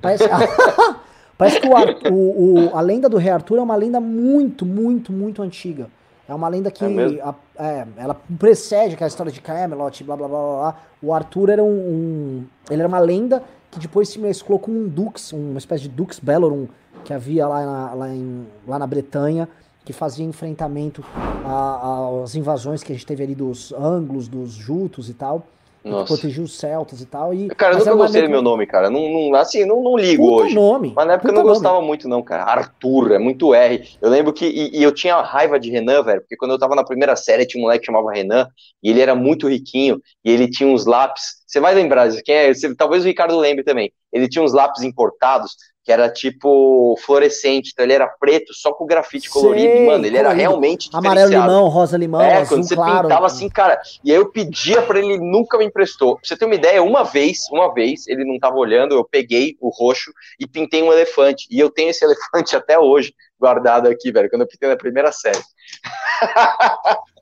Parece, 0.00 0.24
parece 1.36 1.60
que 1.60 1.66
o 1.68 1.76
Ar- 1.76 1.96
o- 2.12 2.68
o- 2.70 2.76
a 2.76 2.80
lenda 2.80 3.08
do 3.08 3.16
rei 3.16 3.30
Arthur 3.32 3.58
é 3.58 3.62
uma 3.62 3.74
lenda 3.76 3.98
muito, 4.00 4.64
muito, 4.64 5.12
muito 5.12 5.42
antiga. 5.42 5.88
É 6.28 6.34
uma 6.34 6.48
lenda 6.48 6.70
que 6.70 6.84
É 6.84 7.22
a- 7.22 7.34
é, 7.58 7.86
ela 7.98 8.14
precede 8.38 8.94
aquela 8.94 9.08
história 9.08 9.30
de 9.30 9.40
Camelot, 9.40 10.02
blá 10.04 10.16
blá 10.16 10.28
blá 10.28 10.38
blá. 10.38 10.76
O 11.02 11.12
Arthur 11.12 11.50
era 11.50 11.62
um, 11.62 11.68
um- 11.68 12.44
ele 12.70 12.80
era 12.80 12.88
uma 12.88 12.98
lenda 12.98 13.42
que 13.70 13.78
depois 13.78 14.08
se 14.08 14.18
mesclou 14.18 14.58
com 14.58 14.70
um 14.70 14.88
Dux, 14.88 15.32
uma 15.32 15.58
espécie 15.58 15.82
de 15.82 15.88
Dux 15.90 16.18
Bellorum 16.18 16.66
que 17.04 17.12
havia 17.12 17.46
lá 17.46 17.66
na, 17.66 17.94
lá, 17.94 18.08
em- 18.08 18.46
lá 18.66 18.78
na 18.78 18.86
Bretanha, 18.86 19.48
que 19.84 19.92
fazia 19.92 20.24
enfrentamento 20.24 21.04
às 21.44 22.34
invasões 22.34 22.82
que 22.82 22.92
a 22.92 22.94
gente 22.94 23.04
teve 23.06 23.22
ali 23.22 23.34
dos 23.34 23.72
anglos, 23.72 24.28
dos 24.28 24.52
jutos 24.52 25.10
e 25.10 25.14
tal, 25.14 25.46
Nossa. 25.84 26.06
protegia 26.14 26.42
os 26.42 26.56
celtas 26.56 27.00
e 27.00 27.06
tal. 27.06 27.34
E, 27.34 27.48
Cara, 27.48 27.74
eu 27.74 27.78
nunca 27.78 27.90
uma 27.92 28.04
gostei 28.04 28.22
do 28.22 28.30
meu 28.30 28.40
nome, 28.40 28.66
cara. 28.66 28.88
Não, 28.88 29.30
não, 29.30 29.34
assim, 29.34 29.64
não, 29.66 29.82
não 29.82 29.96
ligo 29.96 30.26
Puta 30.26 30.44
hoje. 30.44 30.54
nome. 30.54 30.92
Mas 30.96 31.06
na 31.06 31.12
época 31.14 31.28
eu 31.28 31.34
não 31.34 31.42
nome. 31.42 31.54
gostava 31.54 31.80
muito, 31.82 32.08
não, 32.08 32.22
cara. 32.22 32.44
Arthur, 32.44 33.12
é 33.12 33.18
muito 33.18 33.54
R. 33.54 33.86
Eu 34.00 34.08
lembro 34.08 34.32
que. 34.32 34.46
E, 34.46 34.78
e 34.78 34.82
eu 34.82 34.92
tinha 34.92 35.20
raiva 35.20 35.60
de 35.60 35.70
Renan, 35.70 36.02
velho, 36.02 36.20
porque 36.22 36.36
quando 36.36 36.52
eu 36.52 36.58
tava 36.58 36.74
na 36.74 36.84
primeira 36.84 37.14
série 37.16 37.44
tinha 37.46 37.60
um 37.60 37.64
moleque 37.64 37.80
que 37.80 37.86
chamava 37.86 38.12
Renan, 38.12 38.48
e 38.82 38.90
ele 38.90 39.00
era 39.00 39.14
muito 39.14 39.48
riquinho, 39.48 40.00
e 40.24 40.30
ele 40.30 40.48
tinha 40.48 40.68
uns 40.68 40.86
lápis. 40.86 41.42
Você 41.46 41.60
vai 41.60 41.74
lembrar? 41.74 42.10
Quem 42.24 42.34
é? 42.34 42.54
Você- 42.54 42.74
talvez 42.74 43.04
o 43.04 43.06
Ricardo 43.06 43.36
lembre 43.36 43.62
também. 43.62 43.92
Ele 44.12 44.28
tinha 44.28 44.42
uns 44.42 44.52
lápis 44.52 44.82
importados, 44.82 45.52
que 45.84 45.92
era 45.92 46.08
tipo 46.08 46.96
fluorescente, 47.04 47.70
então 47.72 47.84
ele 47.84 47.92
era 47.92 48.08
preto, 48.08 48.54
só 48.54 48.72
com 48.72 48.86
grafite 48.86 49.30
Sei, 49.30 49.40
colorido. 49.42 49.86
Mano, 49.86 50.06
ele 50.06 50.16
era 50.16 50.30
colorido. 50.30 50.48
realmente 50.50 50.88
Amarelo 50.92 51.30
limão, 51.30 51.68
rosa 51.68 51.96
limão, 51.98 52.22
É, 52.22 52.36
azul 52.38 52.48
quando 52.56 52.66
você 52.68 52.74
claro. 52.74 53.02
pintava 53.02 53.26
assim, 53.26 53.48
cara, 53.50 53.80
e 54.02 54.10
aí 54.10 54.16
eu 54.16 54.30
pedia 54.30 54.80
pra 54.82 54.98
ele, 54.98 55.12
ele 55.14 55.30
nunca 55.30 55.58
me 55.58 55.66
emprestou. 55.66 56.16
Pra 56.16 56.26
você 56.26 56.36
ter 56.36 56.46
uma 56.46 56.54
ideia, 56.54 56.82
uma 56.82 57.04
vez, 57.04 57.40
uma 57.52 57.72
vez, 57.74 58.06
ele 58.08 58.24
não 58.24 58.38
tava 58.38 58.56
olhando, 58.56 58.94
eu 58.94 59.04
peguei 59.04 59.56
o 59.60 59.68
roxo 59.68 60.10
e 60.40 60.46
pintei 60.46 60.82
um 60.82 60.90
elefante. 60.92 61.46
E 61.50 61.60
eu 61.60 61.68
tenho 61.70 61.90
esse 61.90 62.02
elefante 62.04 62.56
até 62.56 62.78
hoje 62.78 63.12
guardado 63.38 63.88
aqui, 63.88 64.10
velho, 64.10 64.30
quando 64.30 64.42
eu 64.42 64.48
pintei 64.48 64.68
na 64.70 64.76
primeira 64.76 65.12
série. 65.12 65.38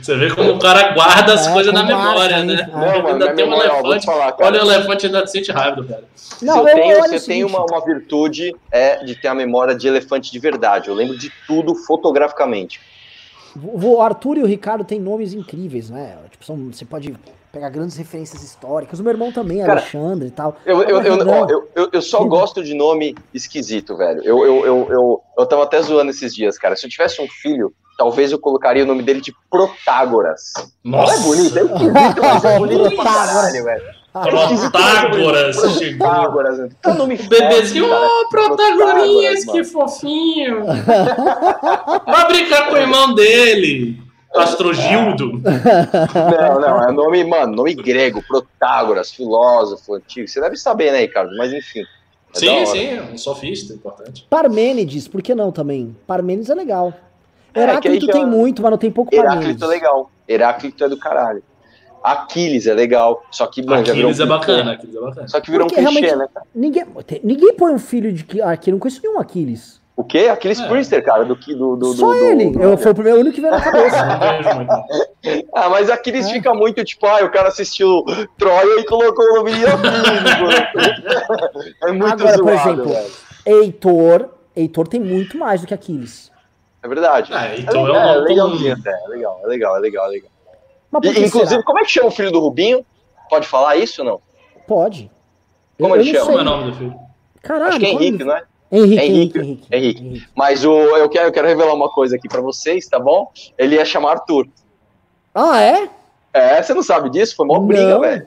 Você 0.00 0.16
vê 0.16 0.34
como 0.34 0.52
o 0.52 0.58
cara 0.58 0.92
guarda 0.94 1.34
as 1.34 1.46
É, 1.46 1.52
coisa 1.52 1.70
na 1.72 1.82
memória, 1.82 2.42
né? 2.42 2.54
É. 2.62 2.66
Não, 2.66 3.06
ainda 3.06 3.32
tem 3.34 3.44
um 3.44 3.50
memória, 3.50 3.68
elefante. 3.70 4.06
falar. 4.06 4.36
Olha 4.40 4.64
o 4.64 4.70
elefante 4.72 5.06
ainda 5.06 5.26
sente 5.26 5.52
raiva 5.52 5.76
do 5.76 5.84
cara. 5.86 6.04
Não, 6.42 6.54
se 6.54 6.60
eu 6.60 6.68
eu- 6.68 6.74
tenho, 6.74 6.94
se 6.94 7.00
eu 7.00 7.08
tenho 7.08 7.20
seguinte, 7.20 7.44
uma, 7.44 7.64
uma 7.64 7.84
virtude 7.84 8.54
é 8.72 9.04
de 9.04 9.14
ter 9.14 9.28
a 9.28 9.34
memória 9.34 9.74
de 9.74 9.86
elefante 9.86 10.32
de 10.32 10.38
verdade. 10.38 10.88
Eu 10.88 10.94
lembro 10.94 11.16
de 11.18 11.30
tudo 11.46 11.74
fotograficamente. 11.74 12.80
O 13.62 14.00
Arthur 14.00 14.38
e 14.38 14.42
o 14.42 14.46
Ricardo 14.46 14.84
têm 14.84 14.98
nomes 15.00 15.32
incríveis, 15.32 15.88
né? 15.90 16.16
Tipo, 16.30 16.44
são, 16.44 16.56
você 16.72 16.84
pode 16.84 17.14
pegar 17.54 17.68
grandes 17.70 17.96
referências 17.96 18.42
históricas. 18.42 18.98
O 18.98 19.02
meu 19.02 19.12
irmão 19.12 19.30
também, 19.30 19.60
Cara, 19.60 19.80
Alexandre 19.80 20.28
e 20.28 20.30
tal. 20.32 20.56
Eu, 20.66 20.82
eu, 20.82 20.96
ó, 20.98 21.46
eu, 21.48 21.68
eu, 21.74 21.88
eu 21.92 22.02
só 22.02 22.24
gosto 22.24 22.62
de 22.64 22.74
nome 22.74 23.14
esquisito, 23.32 23.96
velho. 23.96 24.20
Eu, 24.24 24.44
eu, 24.44 24.66
eu, 24.66 24.88
eu, 24.90 25.20
eu 25.38 25.46
tava 25.46 25.62
até 25.62 25.80
zoando 25.80 26.10
esses 26.10 26.34
dias, 26.34 26.58
cara. 26.58 26.74
Se 26.74 26.84
eu 26.84 26.90
tivesse 26.90 27.22
um 27.22 27.28
filho, 27.28 27.72
talvez 27.96 28.32
eu 28.32 28.38
colocaria 28.40 28.82
o 28.82 28.86
nome 28.86 29.04
dele 29.04 29.20
de 29.20 29.32
Protágoras. 29.48 30.52
Não 30.82 31.04
é 31.04 31.18
bonito, 31.20 31.58
é 31.58 31.62
esquisito, 31.62 32.22
mas 32.22 32.44
é 32.44 32.58
bonito 32.58 32.80
pra 32.82 32.90
Protágoras. 32.90 33.26
caralho, 33.26 33.64
velho. 33.64 34.04
Protágoras 34.12 35.56
chegou. 35.78 36.08
Protágoras, 36.08 36.58
né? 36.58 36.68
que 36.82 36.92
nome 36.92 37.14
O 37.14 37.28
bebezinho, 37.28 37.86
ô, 37.86 38.28
protagonistas, 38.28 39.52
que 39.52 39.64
fofinho. 39.64 40.64
Vai 42.06 42.26
brincar 42.28 42.68
com 42.68 42.74
o 42.74 42.78
irmão 42.78 43.14
dele, 43.14 44.03
Astrogildo. 44.34 45.32
Não, 45.42 46.60
não, 46.60 46.82
é 46.82 46.92
nome, 46.92 47.24
mano, 47.24 47.54
nome 47.54 47.74
grego, 47.74 48.22
Protágoras, 48.26 49.10
filósofo 49.12 49.94
antigo. 49.94 50.26
Você 50.28 50.40
deve 50.40 50.56
saber, 50.56 50.92
né, 50.92 51.00
Ricardo? 51.00 51.36
Mas 51.36 51.52
enfim. 51.52 51.80
é 52.34 52.38
Sim, 52.38 52.48
hora. 52.48 52.66
sim, 52.66 53.00
um 53.12 53.18
sofista, 53.18 53.72
importante. 53.72 54.26
Parmênides, 54.28 55.06
por 55.06 55.22
que 55.22 55.34
não 55.34 55.52
também? 55.52 55.96
Parmênides 56.06 56.50
é 56.50 56.54
legal. 56.54 56.92
É, 57.54 57.62
Heráclito 57.62 58.06
já- 58.06 58.12
tem 58.12 58.26
muito, 58.26 58.60
mas 58.62 58.70
não 58.72 58.78
tem 58.78 58.90
pouco 58.90 59.10
Parmênides. 59.10 59.44
Heráclito 59.44 59.64
é 59.64 59.68
legal. 59.68 60.10
Heráclito 60.28 60.84
é 60.84 60.88
do 60.88 60.96
caralho. 60.98 61.42
Aquiles 62.02 62.66
é 62.66 62.74
legal. 62.74 63.24
Só 63.30 63.46
que, 63.46 63.62
mano, 63.64 63.84
já 63.86 63.94
virou 63.94 64.10
um 64.10 64.12
Aquiles 64.12 64.20
é 64.20 64.24
clichê. 64.24 64.38
bacana, 64.38 64.72
Aquiles 64.72 64.94
é 64.96 65.00
bacana. 65.00 65.28
Só 65.28 65.40
que 65.40 65.50
virou 65.50 65.66
Porque 65.68 65.80
um 65.80 65.86
clichê, 65.86 66.16
né, 66.16 66.26
cara? 66.34 66.46
Ninguém, 66.54 66.84
ninguém 67.22 67.54
põe 67.54 67.72
um 67.72 67.78
filho 67.78 68.12
de 68.12 68.24
que 68.24 68.42
aqui, 68.42 68.70
eu 68.70 68.72
não 68.72 68.78
conheço 68.80 69.00
nenhum 69.02 69.18
Aquiles. 69.18 69.80
O 69.96 70.02
quê? 70.02 70.26
Aquiles 70.28 70.58
É. 70.60 70.66
Priester, 70.68 71.04
cara, 71.04 71.24
do 71.24 71.36
que 71.36 71.54
do, 71.54 71.76
do, 71.76 71.92
Só 71.94 72.08
do, 72.08 72.14
ele. 72.16 72.50
do- 72.50 72.60
Eu, 72.60 72.76
foi 72.76 72.90
o 72.90 72.94
primeiro 72.94 73.20
único 73.20 73.34
que 73.36 73.40
veio 73.40 73.52
na 73.52 73.60
cabeça. 73.62 74.84
Ah, 75.54 75.70
mas 75.70 75.88
Aquiles 75.88 76.26
É. 76.26 76.32
fica 76.34 76.52
muito 76.52 76.84
tipo, 76.84 77.06
ah, 77.06 77.24
o 77.24 77.30
cara 77.30 77.48
assistiu 77.48 78.04
Troia 78.36 78.80
e 78.80 78.84
colocou 78.84 79.24
o 79.24 79.34
nome 79.36 79.52
de 79.54 79.64
Aquiles. 79.66 81.04
é 81.82 81.92
muito 81.92 82.12
Agora, 82.12 82.38
por 82.38 82.52
zoado, 82.52 82.70
exemplo, 82.70 82.92
velho. 82.92 83.10
Heitor. 83.46 84.28
Heitor 84.56 84.88
tem 84.88 85.00
muito 85.00 85.38
mais 85.38 85.60
do 85.60 85.66
que 85.66 85.74
Aquiles. 85.74 86.30
É 86.82 86.88
verdade. 86.88 87.32
É, 87.32 87.58
então 87.60 87.84
legal, 87.84 88.02
é 88.08 88.12
é 88.14 88.16
legalzinho 88.18 88.74
até. 88.74 88.90
É 88.90 89.08
legal, 89.08 89.40
é 89.42 89.46
legal, 89.46 89.76
é 89.76 89.80
legal, 89.80 90.06
é 90.06 90.08
legal. 90.10 90.30
Mas 90.90 91.00
por 91.02 91.06
E, 91.16 91.24
inclusive, 91.26 91.48
será? 91.48 91.62
como 91.62 91.78
é 91.78 91.84
que 91.84 91.90
chama 91.90 92.08
o 92.08 92.10
filho 92.10 92.30
do 92.30 92.40
Rubinho? 92.40 92.84
Pode 93.30 93.46
falar 93.46 93.76
isso 93.76 94.02
ou 94.02 94.08
não? 94.08 94.20
Pode. 94.66 95.10
Como 95.80 95.94
eu, 95.96 96.00
ele 96.00 96.10
eu 96.10 96.14
chama? 96.14 96.26
Como 96.26 96.38
é 96.38 96.42
o 96.42 96.44
nome 96.44 96.70
do 96.70 96.76
filho? 96.76 96.94
Caralho, 97.42 97.68
Acho 97.70 97.78
que 97.80 97.86
é 97.86 97.90
Henrique, 97.90 98.24
não 98.24 98.36
é? 98.36 98.42
Henrique, 98.76 98.98
É 99.00 99.06
Henrique, 99.06 99.38
Henrique, 99.38 99.66
Henrique. 99.70 100.26
Mas 100.34 100.64
o, 100.64 100.72
eu, 100.72 101.08
quero, 101.08 101.28
eu 101.28 101.32
quero 101.32 101.46
revelar 101.48 101.74
uma 101.74 101.88
coisa 101.90 102.16
aqui 102.16 102.28
pra 102.28 102.40
vocês, 102.40 102.86
tá 102.88 102.98
bom? 102.98 103.30
Ele 103.56 103.76
ia 103.76 103.84
chamar 103.84 104.12
Arthur. 104.12 104.46
Ah, 105.34 105.60
é? 105.60 105.88
É, 106.32 106.62
você 106.62 106.74
não 106.74 106.82
sabe 106.82 107.10
disso? 107.10 107.36
Foi 107.36 107.46
mó 107.46 107.58
briga, 107.60 107.86
Não. 107.94 108.00
velho. 108.00 108.26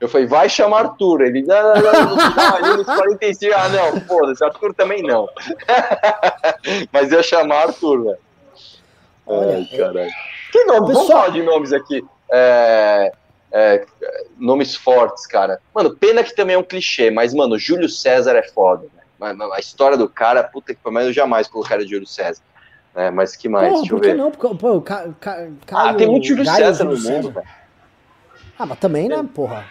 Eu 0.00 0.08
falei, 0.08 0.26
vai 0.26 0.48
chamar 0.48 0.80
Arthur. 0.86 1.20
Ele, 1.22 1.42
não, 1.42 1.74
não, 1.74 2.16
não, 2.16 2.56
ali 2.56 2.76
nos 2.78 2.86
45, 2.86 3.54
ah, 3.54 3.68
não, 3.68 4.00
foda-se, 4.02 4.42
Arthur 4.44 4.74
também 4.74 5.02
não. 5.02 5.28
Mas 6.92 7.10
ia 7.12 7.22
chamar 7.22 7.66
Arthur, 7.68 8.04
velho. 8.04 8.18
Ai, 9.28 9.68
caralho. 9.76 10.10
Que 10.52 10.64
nome? 10.64 10.80
Vamos 10.80 10.98
Pessoal- 11.00 11.06
falar 11.20 11.28
de 11.30 11.42
nomes 11.42 11.72
aqui. 11.72 12.04
É, 12.32 13.12
é, 13.52 13.84
nomes 14.38 14.74
fortes, 14.74 15.26
cara. 15.26 15.60
Mano, 15.74 15.94
pena 15.96 16.22
que 16.24 16.34
também 16.34 16.54
é 16.56 16.58
um 16.58 16.62
clichê, 16.62 17.10
mas, 17.10 17.32
mano, 17.34 17.58
Júlio 17.58 17.88
César 17.88 18.36
é 18.36 18.42
foda. 18.42 18.82
Né? 18.96 18.99
Mas, 19.20 19.38
A 19.38 19.58
história 19.60 19.98
do 19.98 20.08
cara, 20.08 20.42
puta 20.42 20.74
que 20.74 20.80
pariu, 20.82 21.02
eu 21.02 21.12
jamais 21.12 21.46
colocaria 21.46 21.86
Júlio 21.86 22.06
César. 22.06 22.42
É, 22.96 23.10
mas 23.10 23.36
que 23.36 23.48
mais? 23.48 23.68
Porra, 23.68 23.80
Deixa 23.82 23.94
eu 23.94 23.98
por 23.98 24.04
que 24.04 24.10
ver. 24.12 24.16
não? 24.16 24.30
Porque, 24.30 24.54
pô, 24.56 24.80
Ca, 24.80 25.08
Ca, 25.20 25.48
Ah, 25.72 25.94
tem 25.94 26.08
muito 26.08 26.26
Júlio 26.26 26.44
Gaio 26.44 26.56
César 26.56 26.84
no 26.84 26.98
mundo, 26.98 27.30
velho. 27.30 27.46
Ah, 28.58 28.66
mas 28.66 28.78
também, 28.78 29.08
né, 29.08 29.22
porra? 29.34 29.64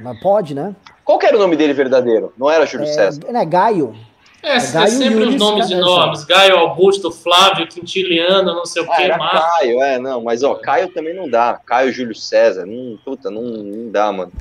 Mas 0.00 0.18
pode, 0.18 0.54
né? 0.54 0.74
Qual 1.04 1.18
que 1.18 1.26
era 1.26 1.36
o 1.36 1.38
nome 1.40 1.56
dele 1.56 1.74
verdadeiro? 1.74 2.32
Não 2.38 2.50
era 2.50 2.64
Júlio 2.66 2.86
É, 2.86 2.92
César? 2.92 3.20
né, 3.30 3.44
Gaio. 3.44 3.94
É, 4.42 4.56
é 4.56 4.72
Gaio 4.72 4.88
sempre 4.88 5.24
os 5.24 5.36
nomes 5.38 5.68
Ca- 5.68 5.74
enormes. 5.76 6.24
Gaio, 6.24 6.56
Augusto, 6.56 7.10
Flávio, 7.12 7.68
Quintiliano, 7.68 8.54
não 8.54 8.64
sei 8.64 8.82
o 8.82 8.90
Ah, 8.90 8.96
que, 8.96 9.02
era 9.02 9.18
Marcos. 9.18 9.40
Caio, 9.40 9.82
é, 9.82 9.98
não, 9.98 10.22
mas 10.22 10.42
ó, 10.42 10.54
Caio 10.54 10.88
também 10.88 11.14
não 11.14 11.28
dá. 11.28 11.60
Caio 11.66 11.92
Júlio 11.92 12.14
César, 12.14 12.64
não, 12.64 12.98
puta, 13.04 13.30
não, 13.30 13.42
não 13.42 13.90
dá, 13.90 14.10
mano. 14.10 14.32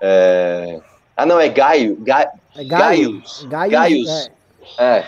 É... 0.00 0.80
Ah, 1.16 1.24
não, 1.24 1.38
é 1.40 1.48
Gaio, 1.48 1.96
Ga... 2.00 2.28
É. 2.58 2.64
Gaius. 2.64 3.46
Gaio. 3.48 3.70
Gaius. 3.72 4.08
é. 4.78 4.96
É, 4.98 5.04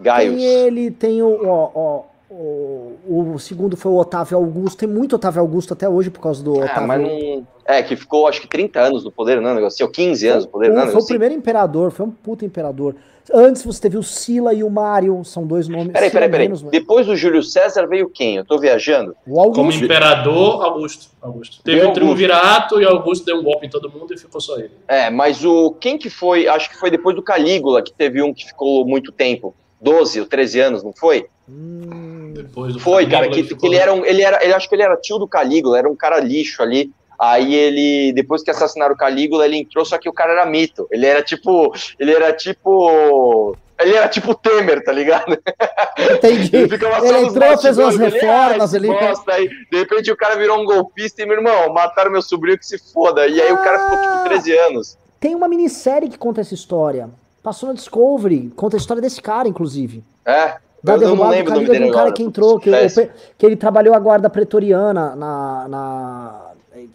Gaius. 0.00 0.34
Tem 0.36 0.44
ele, 0.44 0.90
tem 0.90 1.22
o, 1.22 1.46
ó, 1.46 1.70
ó, 1.74 2.02
o. 2.30 3.32
O 3.34 3.38
segundo 3.38 3.76
foi 3.76 3.92
o 3.92 3.96
Otávio 3.96 4.38
Augusto. 4.38 4.78
Tem 4.78 4.88
muito 4.88 5.16
Otávio 5.16 5.40
Augusto 5.40 5.74
até 5.74 5.88
hoje 5.88 6.08
por 6.10 6.20
causa 6.20 6.42
do 6.42 6.62
É, 6.62 6.64
Otávio. 6.64 6.86
mas 6.88 7.00
não... 7.00 7.46
É, 7.66 7.82
que 7.82 7.94
ficou 7.94 8.26
acho 8.26 8.40
que 8.40 8.48
30 8.48 8.80
anos 8.80 9.04
no 9.04 9.10
poder, 9.12 9.40
não 9.40 9.50
é 9.50 9.54
negócio 9.54 9.76
assim, 9.76 9.84
ou 9.84 9.90
15 9.90 10.28
anos 10.28 10.44
no 10.46 10.50
poder, 10.50 10.70
não 10.70 10.80
é 10.80 10.84
um 10.84 10.86
foi 10.86 10.94
o 10.94 10.98
assim? 10.98 11.08
primeiro 11.08 11.34
imperador, 11.34 11.90
foi 11.90 12.06
um 12.06 12.10
puta 12.10 12.44
imperador. 12.44 12.96
Antes 13.32 13.62
você 13.64 13.80
teve 13.82 13.96
o 13.98 14.02
Sila 14.02 14.52
e 14.54 14.64
o 14.64 14.70
Mário, 14.70 15.22
são 15.24 15.46
dois 15.46 15.68
nomes. 15.68 15.92
Peraí, 15.92 16.10
peraí, 16.10 16.28
peraí. 16.30 16.46
menos, 16.48 16.62
né? 16.62 16.70
Depois 16.72 17.06
do 17.06 17.14
Júlio 17.14 17.42
César 17.42 17.86
veio 17.86 18.08
quem? 18.08 18.36
Eu 18.36 18.44
tô 18.44 18.58
viajando? 18.58 19.14
O 19.26 19.38
Augusto. 19.38 19.54
Como 19.60 19.72
imperador, 19.72 20.64
Augusto. 20.64 21.06
Augusto. 21.20 21.62
Teve 21.62 21.84
o 21.84 21.92
triunvirato 21.92 22.80
e 22.80 22.84
Augusto 22.84 23.24
deu 23.24 23.36
um 23.38 23.42
golpe 23.42 23.66
em 23.66 23.70
todo 23.70 23.90
mundo 23.90 24.12
e 24.12 24.18
ficou 24.18 24.40
só 24.40 24.56
ele. 24.58 24.70
É, 24.88 25.08
mas 25.10 25.44
o... 25.44 25.72
Quem 25.80 25.96
que 25.98 26.10
foi? 26.10 26.48
Acho 26.48 26.68
que 26.70 26.76
foi 26.76 26.90
depois 26.90 27.14
do 27.14 27.22
Calígula, 27.22 27.82
que 27.82 27.92
teve 27.92 28.22
um 28.22 28.32
que 28.34 28.44
ficou 28.46 28.84
muito 28.86 29.12
tempo. 29.12 29.54
12 29.80 30.20
ou 30.20 30.26
13 30.26 30.60
anos, 30.60 30.82
não 30.82 30.92
foi? 30.92 31.26
Hum, 31.48 32.32
Depois 32.34 32.72
do 32.72 32.78
Foi, 32.80 33.04
cara, 33.04 33.24
Calígula, 33.26 33.34
que, 33.34 33.40
ele 33.40 33.48
que 33.48 33.54
ficou- 33.54 33.68
ele 33.68 33.76
era 33.76 33.92
um, 33.92 34.04
ele 34.04 34.22
era, 34.22 34.44
ele 34.44 34.52
acho 34.54 34.68
que 34.68 34.74
ele 34.74 34.82
era 34.82 34.96
tio 34.96 35.18
do 35.18 35.26
Calígula, 35.26 35.76
era 35.78 35.88
um 35.88 35.96
cara 35.96 36.20
lixo 36.20 36.62
ali. 36.62 36.90
Aí 37.24 37.54
ele, 37.54 38.12
depois 38.14 38.42
que 38.42 38.50
assassinaram 38.50 38.94
o 38.94 38.98
Calígula, 38.98 39.44
ele 39.46 39.56
entrou, 39.56 39.84
só 39.84 39.96
que 39.96 40.08
o 40.08 40.12
cara 40.12 40.32
era 40.32 40.44
mito. 40.44 40.88
Ele 40.90 41.06
era 41.06 41.22
tipo, 41.22 41.72
ele 41.96 42.12
era 42.12 42.32
tipo, 42.32 43.56
ele 43.80 43.94
era 43.94 44.08
tipo 44.08 44.34
Temer, 44.34 44.82
tá 44.82 44.90
ligado? 44.90 45.38
entendi. 46.16 46.56
Ele 46.56 46.74
Ele 46.74 47.18
entrou, 47.26 47.58
fez 47.58 47.78
umas 47.78 47.96
reformas 47.96 48.74
"Ah, 48.74 48.76
ali." 48.76 48.88
bosta 48.88 49.32
aí. 49.34 49.48
De 49.70 49.78
repente 49.78 50.10
o 50.10 50.16
cara 50.16 50.34
virou 50.36 50.60
um 50.60 50.64
golpista 50.64 51.22
e, 51.22 51.26
meu 51.26 51.36
irmão, 51.36 51.72
mataram 51.72 52.10
meu 52.10 52.22
sobrinho 52.22 52.58
que 52.58 52.66
se 52.66 52.76
foda. 52.92 53.26
E 53.28 53.40
aí 53.40 53.52
o 53.52 53.58
cara 53.58 53.78
ficou 53.78 54.00
tipo 54.00 54.24
13 54.24 54.58
anos. 54.58 54.98
Tem 55.20 55.34
uma 55.36 55.46
minissérie 55.46 56.08
que 56.08 56.18
conta 56.18 56.40
essa 56.40 56.54
história. 56.54 57.08
Passou 57.42 57.68
na 57.68 57.74
Discovery, 57.74 58.52
conta 58.56 58.76
a 58.76 58.78
história 58.78 59.00
desse 59.00 59.20
cara, 59.22 59.46
inclusive. 59.48 60.02
É, 60.24 60.56
Da 60.82 60.94
eu 60.94 60.98
não 60.98 60.98
derrubada 60.98 61.30
do 61.30 61.36
lembro 61.36 61.52
o 61.52 61.54
nome 61.54 61.66
Calígula 61.66 61.78
de 61.78 61.84
um 61.84 61.90
cara 61.92 62.00
agora. 62.02 62.14
que 62.14 62.22
entrou, 62.24 62.58
que, 62.58 62.70
que 63.38 63.46
ele 63.46 63.56
trabalhou 63.56 63.94
a 63.94 63.98
guarda 64.00 64.28
pretoriana 64.30 65.14
na, 65.16 65.68
na- 65.68 66.41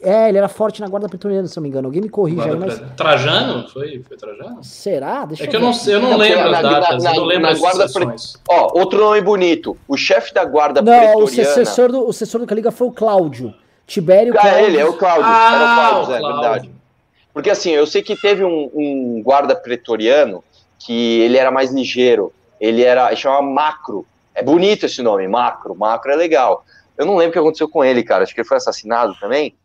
É, 0.02 0.30
ele 0.30 0.38
era 0.38 0.48
forte 0.48 0.82
na 0.82 0.88
guarda 0.88 1.10
pretoriana, 1.10 1.48
se 1.48 1.58
eu 1.58 1.62
não 1.62 1.64
me 1.64 1.70
engano. 1.70 1.88
Alguém 1.88 2.02
me 2.02 2.10
corrige 2.10 2.42
aí, 2.42 2.56
mas. 2.56 2.82
Trajano? 2.96 3.68
Foi, 3.70 4.04
foi 4.08 4.18
Trajano? 4.18 4.64
Será? 4.64 5.26
Deixa 5.26 5.44
é 5.44 5.48
que 5.48 5.56
eu 5.56 5.60
não, 5.60 5.74
sei, 5.74 5.96
eu 5.96 6.02
não 6.02 6.18
lembro 6.18 6.54
as 6.54 6.62
datas, 6.62 7.04
na, 7.04 7.12
eu 7.12 7.22
não 7.22 7.26
lembro 7.26 7.44
na 7.44 7.50
as 7.50 7.60
guarda 7.60 7.88
pre... 7.90 8.06
Ó, 8.50 8.80
outro 8.80 9.00
nome 9.00 9.22
bonito. 9.22 9.78
O 9.88 9.98
chefe 9.98 10.34
da 10.34 10.46
guarda 10.46 10.82
não, 10.82 10.92
pretoriana... 10.92 11.16
Não, 11.16 11.24
o 11.24 11.28
sucessor 11.28 11.92
do, 11.92 12.08
o 12.08 12.14
sucessor 12.14 12.42
do 12.42 12.48
Caliga 12.48 12.72
foi 12.72 12.88
o 12.88 12.92
Cláudio. 12.92 13.54
Tibério 13.88 14.34
ah, 14.38 14.42
Cláudio. 14.42 14.66
ele, 14.66 14.78
é 14.78 14.86
o 14.86 14.94
Cláudio. 14.94 15.24
Ah, 15.26 15.56
era 15.56 15.64
o 15.64 15.76
Cláudio, 15.76 16.16
é 16.16 16.34
verdade. 16.34 16.72
Porque 17.34 17.50
assim, 17.50 17.72
eu 17.72 17.88
sei 17.88 18.02
que 18.02 18.16
teve 18.16 18.44
um, 18.44 18.70
um, 18.74 19.22
guarda 19.24 19.56
pretoriano 19.56 20.44
que 20.80 21.22
ele 21.22 21.38
era 21.38 21.50
mais 21.50 21.72
ligeiro. 21.72 22.34
Ele 22.60 22.84
era, 22.84 23.08
ele 23.08 23.16
chamava 23.16 23.44
Macro. 23.44 24.06
É 24.36 24.44
bonito 24.44 24.86
esse 24.86 25.02
nome, 25.02 25.28
Macro. 25.28 25.76
Macro 25.76 26.12
é 26.12 26.16
legal. 26.16 26.66
Eu 26.98 27.06
não 27.06 27.16
lembro 27.16 27.30
o 27.30 27.34
que 27.34 27.40
aconteceu 27.40 27.70
com 27.70 27.86
ele, 27.86 28.04
cara. 28.04 28.24
Acho 28.24 28.34
que 28.34 28.42
ele 28.42 28.48
foi 28.48 28.58
assassinado 28.58 29.16
também. 29.20 29.56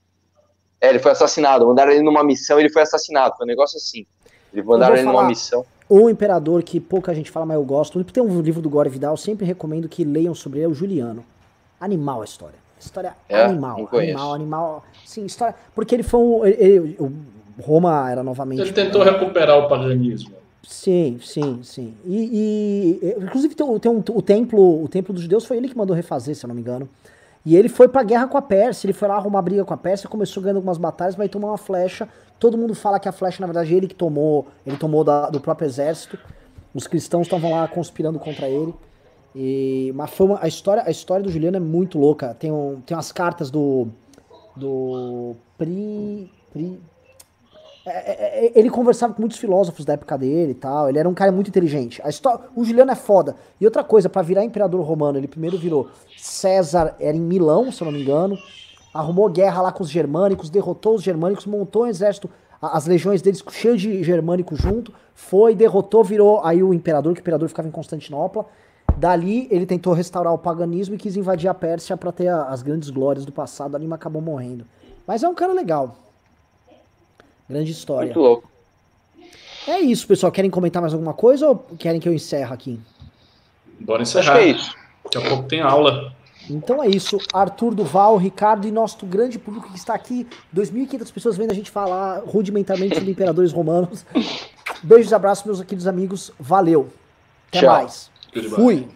É, 0.82 0.88
ele 0.88 0.98
foi 0.98 1.12
assassinado. 1.12 1.64
Mandaram 1.64 1.92
ele 1.92 2.02
numa 2.02 2.24
missão 2.24 2.58
e 2.58 2.62
ele 2.62 2.68
foi 2.68 2.82
assassinado. 2.82 3.36
Foi 3.36 3.46
um 3.46 3.48
negócio 3.48 3.76
assim. 3.76 4.04
Ele 4.52 4.62
mandaram 4.64 4.96
ele 4.96 5.04
numa 5.04 5.22
missão. 5.22 5.64
O 5.88 6.10
imperador 6.10 6.62
que 6.64 6.80
pouca 6.80 7.14
gente 7.14 7.30
fala, 7.30 7.46
mas 7.46 7.54
eu 7.54 7.62
gosto. 7.62 8.02
Tem 8.02 8.20
um 8.20 8.40
livro 8.40 8.60
do 8.60 8.68
Gore 8.68 8.90
Vidal, 8.90 9.16
sempre 9.16 9.46
recomendo 9.46 9.88
que 9.88 10.04
leiam 10.04 10.34
sobre 10.34 10.58
ele, 10.58 10.66
é 10.66 10.68
o 10.68 10.74
Juliano. 10.74 11.24
Animal 11.80 12.22
a 12.22 12.24
história. 12.24 12.56
História 12.80 13.14
é, 13.28 13.44
animal, 13.44 13.88
animal, 13.92 14.34
animal. 14.34 14.84
Sim, 15.06 15.24
história. 15.24 15.54
Porque 15.72 15.94
ele 15.94 16.02
foi 16.02 16.18
um. 16.18 16.44
Ele, 16.44 16.56
ele, 16.60 17.16
Roma 17.60 18.10
era 18.10 18.24
novamente. 18.24 18.60
Ele 18.60 18.72
tentou 18.72 19.02
recuperar 19.04 19.56
o 19.58 19.68
paganismo. 19.68 20.32
Sim, 20.64 21.20
sim, 21.22 21.60
sim. 21.62 21.94
E, 22.04 22.98
e 23.02 23.14
inclusive 23.22 23.54
tem, 23.54 23.78
tem 23.78 23.90
um, 23.90 23.98
o 23.98 24.22
templo, 24.22 24.82
o 24.82 24.88
templo 24.88 25.12
dos 25.12 25.22
judeus 25.22 25.44
foi 25.44 25.58
ele 25.58 25.68
que 25.68 25.76
mandou 25.76 25.94
refazer, 25.94 26.34
se 26.34 26.44
eu 26.44 26.48
não 26.48 26.54
me 26.54 26.60
engano. 26.60 26.88
E 27.44 27.56
ele 27.56 27.68
foi 27.68 27.88
pra 27.88 28.02
guerra 28.02 28.28
com 28.28 28.38
a 28.38 28.42
Pérsia, 28.42 28.86
ele 28.86 28.92
foi 28.92 29.08
lá 29.08 29.16
arrumar 29.16 29.42
briga 29.42 29.64
com 29.64 29.74
a 29.74 29.76
Pérsia, 29.76 30.08
começou 30.08 30.42
ganhando 30.42 30.56
algumas 30.56 30.78
batalhas, 30.78 31.14
vai 31.14 31.28
tomar 31.28 31.48
uma 31.48 31.58
flecha. 31.58 32.08
Todo 32.38 32.56
mundo 32.56 32.74
fala 32.74 33.00
que 33.00 33.08
a 33.08 33.12
flecha, 33.12 33.40
na 33.40 33.46
verdade, 33.46 33.74
ele 33.74 33.88
que 33.88 33.94
tomou, 33.94 34.46
ele 34.66 34.76
tomou 34.76 35.02
da, 35.02 35.28
do 35.28 35.40
próprio 35.40 35.66
exército. 35.66 36.18
Os 36.74 36.86
cristãos 36.86 37.26
estavam 37.26 37.50
lá 37.50 37.66
conspirando 37.66 38.18
contra 38.18 38.48
ele. 38.48 38.74
E, 39.34 39.92
mas 39.94 40.10
foi 40.10 40.26
uma, 40.26 40.38
a, 40.42 40.46
história, 40.46 40.82
a 40.86 40.90
história 40.90 41.24
do 41.24 41.30
Juliano 41.30 41.56
é 41.56 41.60
muito 41.60 41.98
louca. 41.98 42.34
Tem, 42.34 42.50
um, 42.50 42.80
tem 42.84 42.96
umas 42.96 43.10
cartas 43.10 43.50
do. 43.50 43.88
do. 44.56 45.34
Pri. 45.58 46.30
Pri 46.52 46.80
é, 47.84 47.90
é, 47.90 48.46
é, 48.46 48.52
ele 48.54 48.70
conversava 48.70 49.12
com 49.12 49.20
muitos 49.20 49.38
filósofos 49.38 49.84
da 49.84 49.94
época 49.94 50.16
dele 50.16 50.52
e 50.52 50.54
tal. 50.54 50.88
Ele 50.88 50.98
era 50.98 51.08
um 51.08 51.14
cara 51.14 51.32
muito 51.32 51.48
inteligente. 51.48 52.00
A 52.04 52.08
história, 52.08 52.40
o 52.54 52.64
Juliano 52.64 52.92
é 52.92 52.94
foda. 52.94 53.36
E 53.60 53.64
outra 53.64 53.82
coisa, 53.82 54.08
para 54.08 54.22
virar 54.22 54.44
imperador 54.44 54.84
romano, 54.84 55.18
ele 55.18 55.26
primeiro 55.26 55.58
virou 55.58 55.88
César, 56.16 56.94
era 57.00 57.16
em 57.16 57.20
Milão, 57.20 57.72
se 57.72 57.82
eu 57.82 57.86
não 57.86 57.92
me 57.92 58.02
engano. 58.02 58.38
Arrumou 58.94 59.28
guerra 59.28 59.62
lá 59.62 59.72
com 59.72 59.82
os 59.82 59.90
germânicos, 59.90 60.50
derrotou 60.50 60.94
os 60.94 61.02
germânicos, 61.02 61.46
montou 61.46 61.82
um 61.82 61.86
exército, 61.86 62.30
as 62.60 62.86
legiões 62.86 63.20
deles 63.20 63.42
cheias 63.50 63.80
de 63.80 64.02
germânico 64.04 64.54
junto. 64.54 64.92
Foi, 65.14 65.54
derrotou, 65.54 66.04
virou 66.04 66.40
aí 66.44 66.62
o 66.62 66.72
imperador, 66.72 67.14
que 67.14 67.20
o 67.20 67.22
imperador 67.22 67.48
ficava 67.48 67.66
em 67.66 67.72
Constantinopla. 67.72 68.46
Dali 68.96 69.48
ele 69.50 69.66
tentou 69.66 69.92
restaurar 69.92 70.32
o 70.32 70.38
paganismo 70.38 70.94
e 70.94 70.98
quis 70.98 71.16
invadir 71.16 71.48
a 71.48 71.54
Pérsia 71.54 71.96
para 71.96 72.12
ter 72.12 72.28
as 72.28 72.62
grandes 72.62 72.90
glórias 72.90 73.24
do 73.24 73.32
passado. 73.32 73.74
Ali 73.74 73.90
acabou 73.92 74.22
morrendo. 74.22 74.66
Mas 75.06 75.24
é 75.24 75.28
um 75.28 75.34
cara 75.34 75.52
legal. 75.52 75.96
Grande 77.48 77.72
história. 77.72 78.06
Muito 78.06 78.20
louco. 78.20 78.50
É 79.66 79.78
isso, 79.80 80.06
pessoal. 80.06 80.32
Querem 80.32 80.50
comentar 80.50 80.82
mais 80.82 80.92
alguma 80.92 81.14
coisa 81.14 81.48
ou 81.48 81.56
querem 81.78 82.00
que 82.00 82.08
eu 82.08 82.12
encerre 82.12 82.52
aqui? 82.52 82.80
Bora 83.80 84.02
encerrar. 84.02 84.32
Acho 84.34 84.42
que 84.42 84.48
é 84.48 84.50
isso. 84.52 84.74
Daqui 85.04 85.18
a 85.18 85.28
pouco 85.28 85.48
tem 85.48 85.60
aula. 85.60 86.14
Então 86.50 86.82
é 86.82 86.88
isso. 86.88 87.18
Arthur 87.32 87.74
Duval, 87.74 88.16
Ricardo 88.16 88.66
e 88.66 88.70
nosso 88.70 89.06
grande 89.06 89.38
público 89.38 89.70
que 89.70 89.78
está 89.78 89.94
aqui. 89.94 90.26
2.500 90.54 91.12
pessoas 91.12 91.36
vendo 91.36 91.52
a 91.52 91.54
gente 91.54 91.70
falar 91.70 92.22
rudimentarmente 92.26 92.94
sobre 92.96 93.10
imperadores 93.10 93.52
romanos. 93.52 94.04
Beijos 94.82 95.12
e 95.12 95.14
abraços, 95.14 95.44
meus 95.44 95.60
queridos 95.60 95.86
amigos. 95.86 96.32
Valeu. 96.38 96.88
Até 97.48 97.60
Tchau. 97.60 97.72
mais. 97.72 98.10
Fui. 98.54 98.88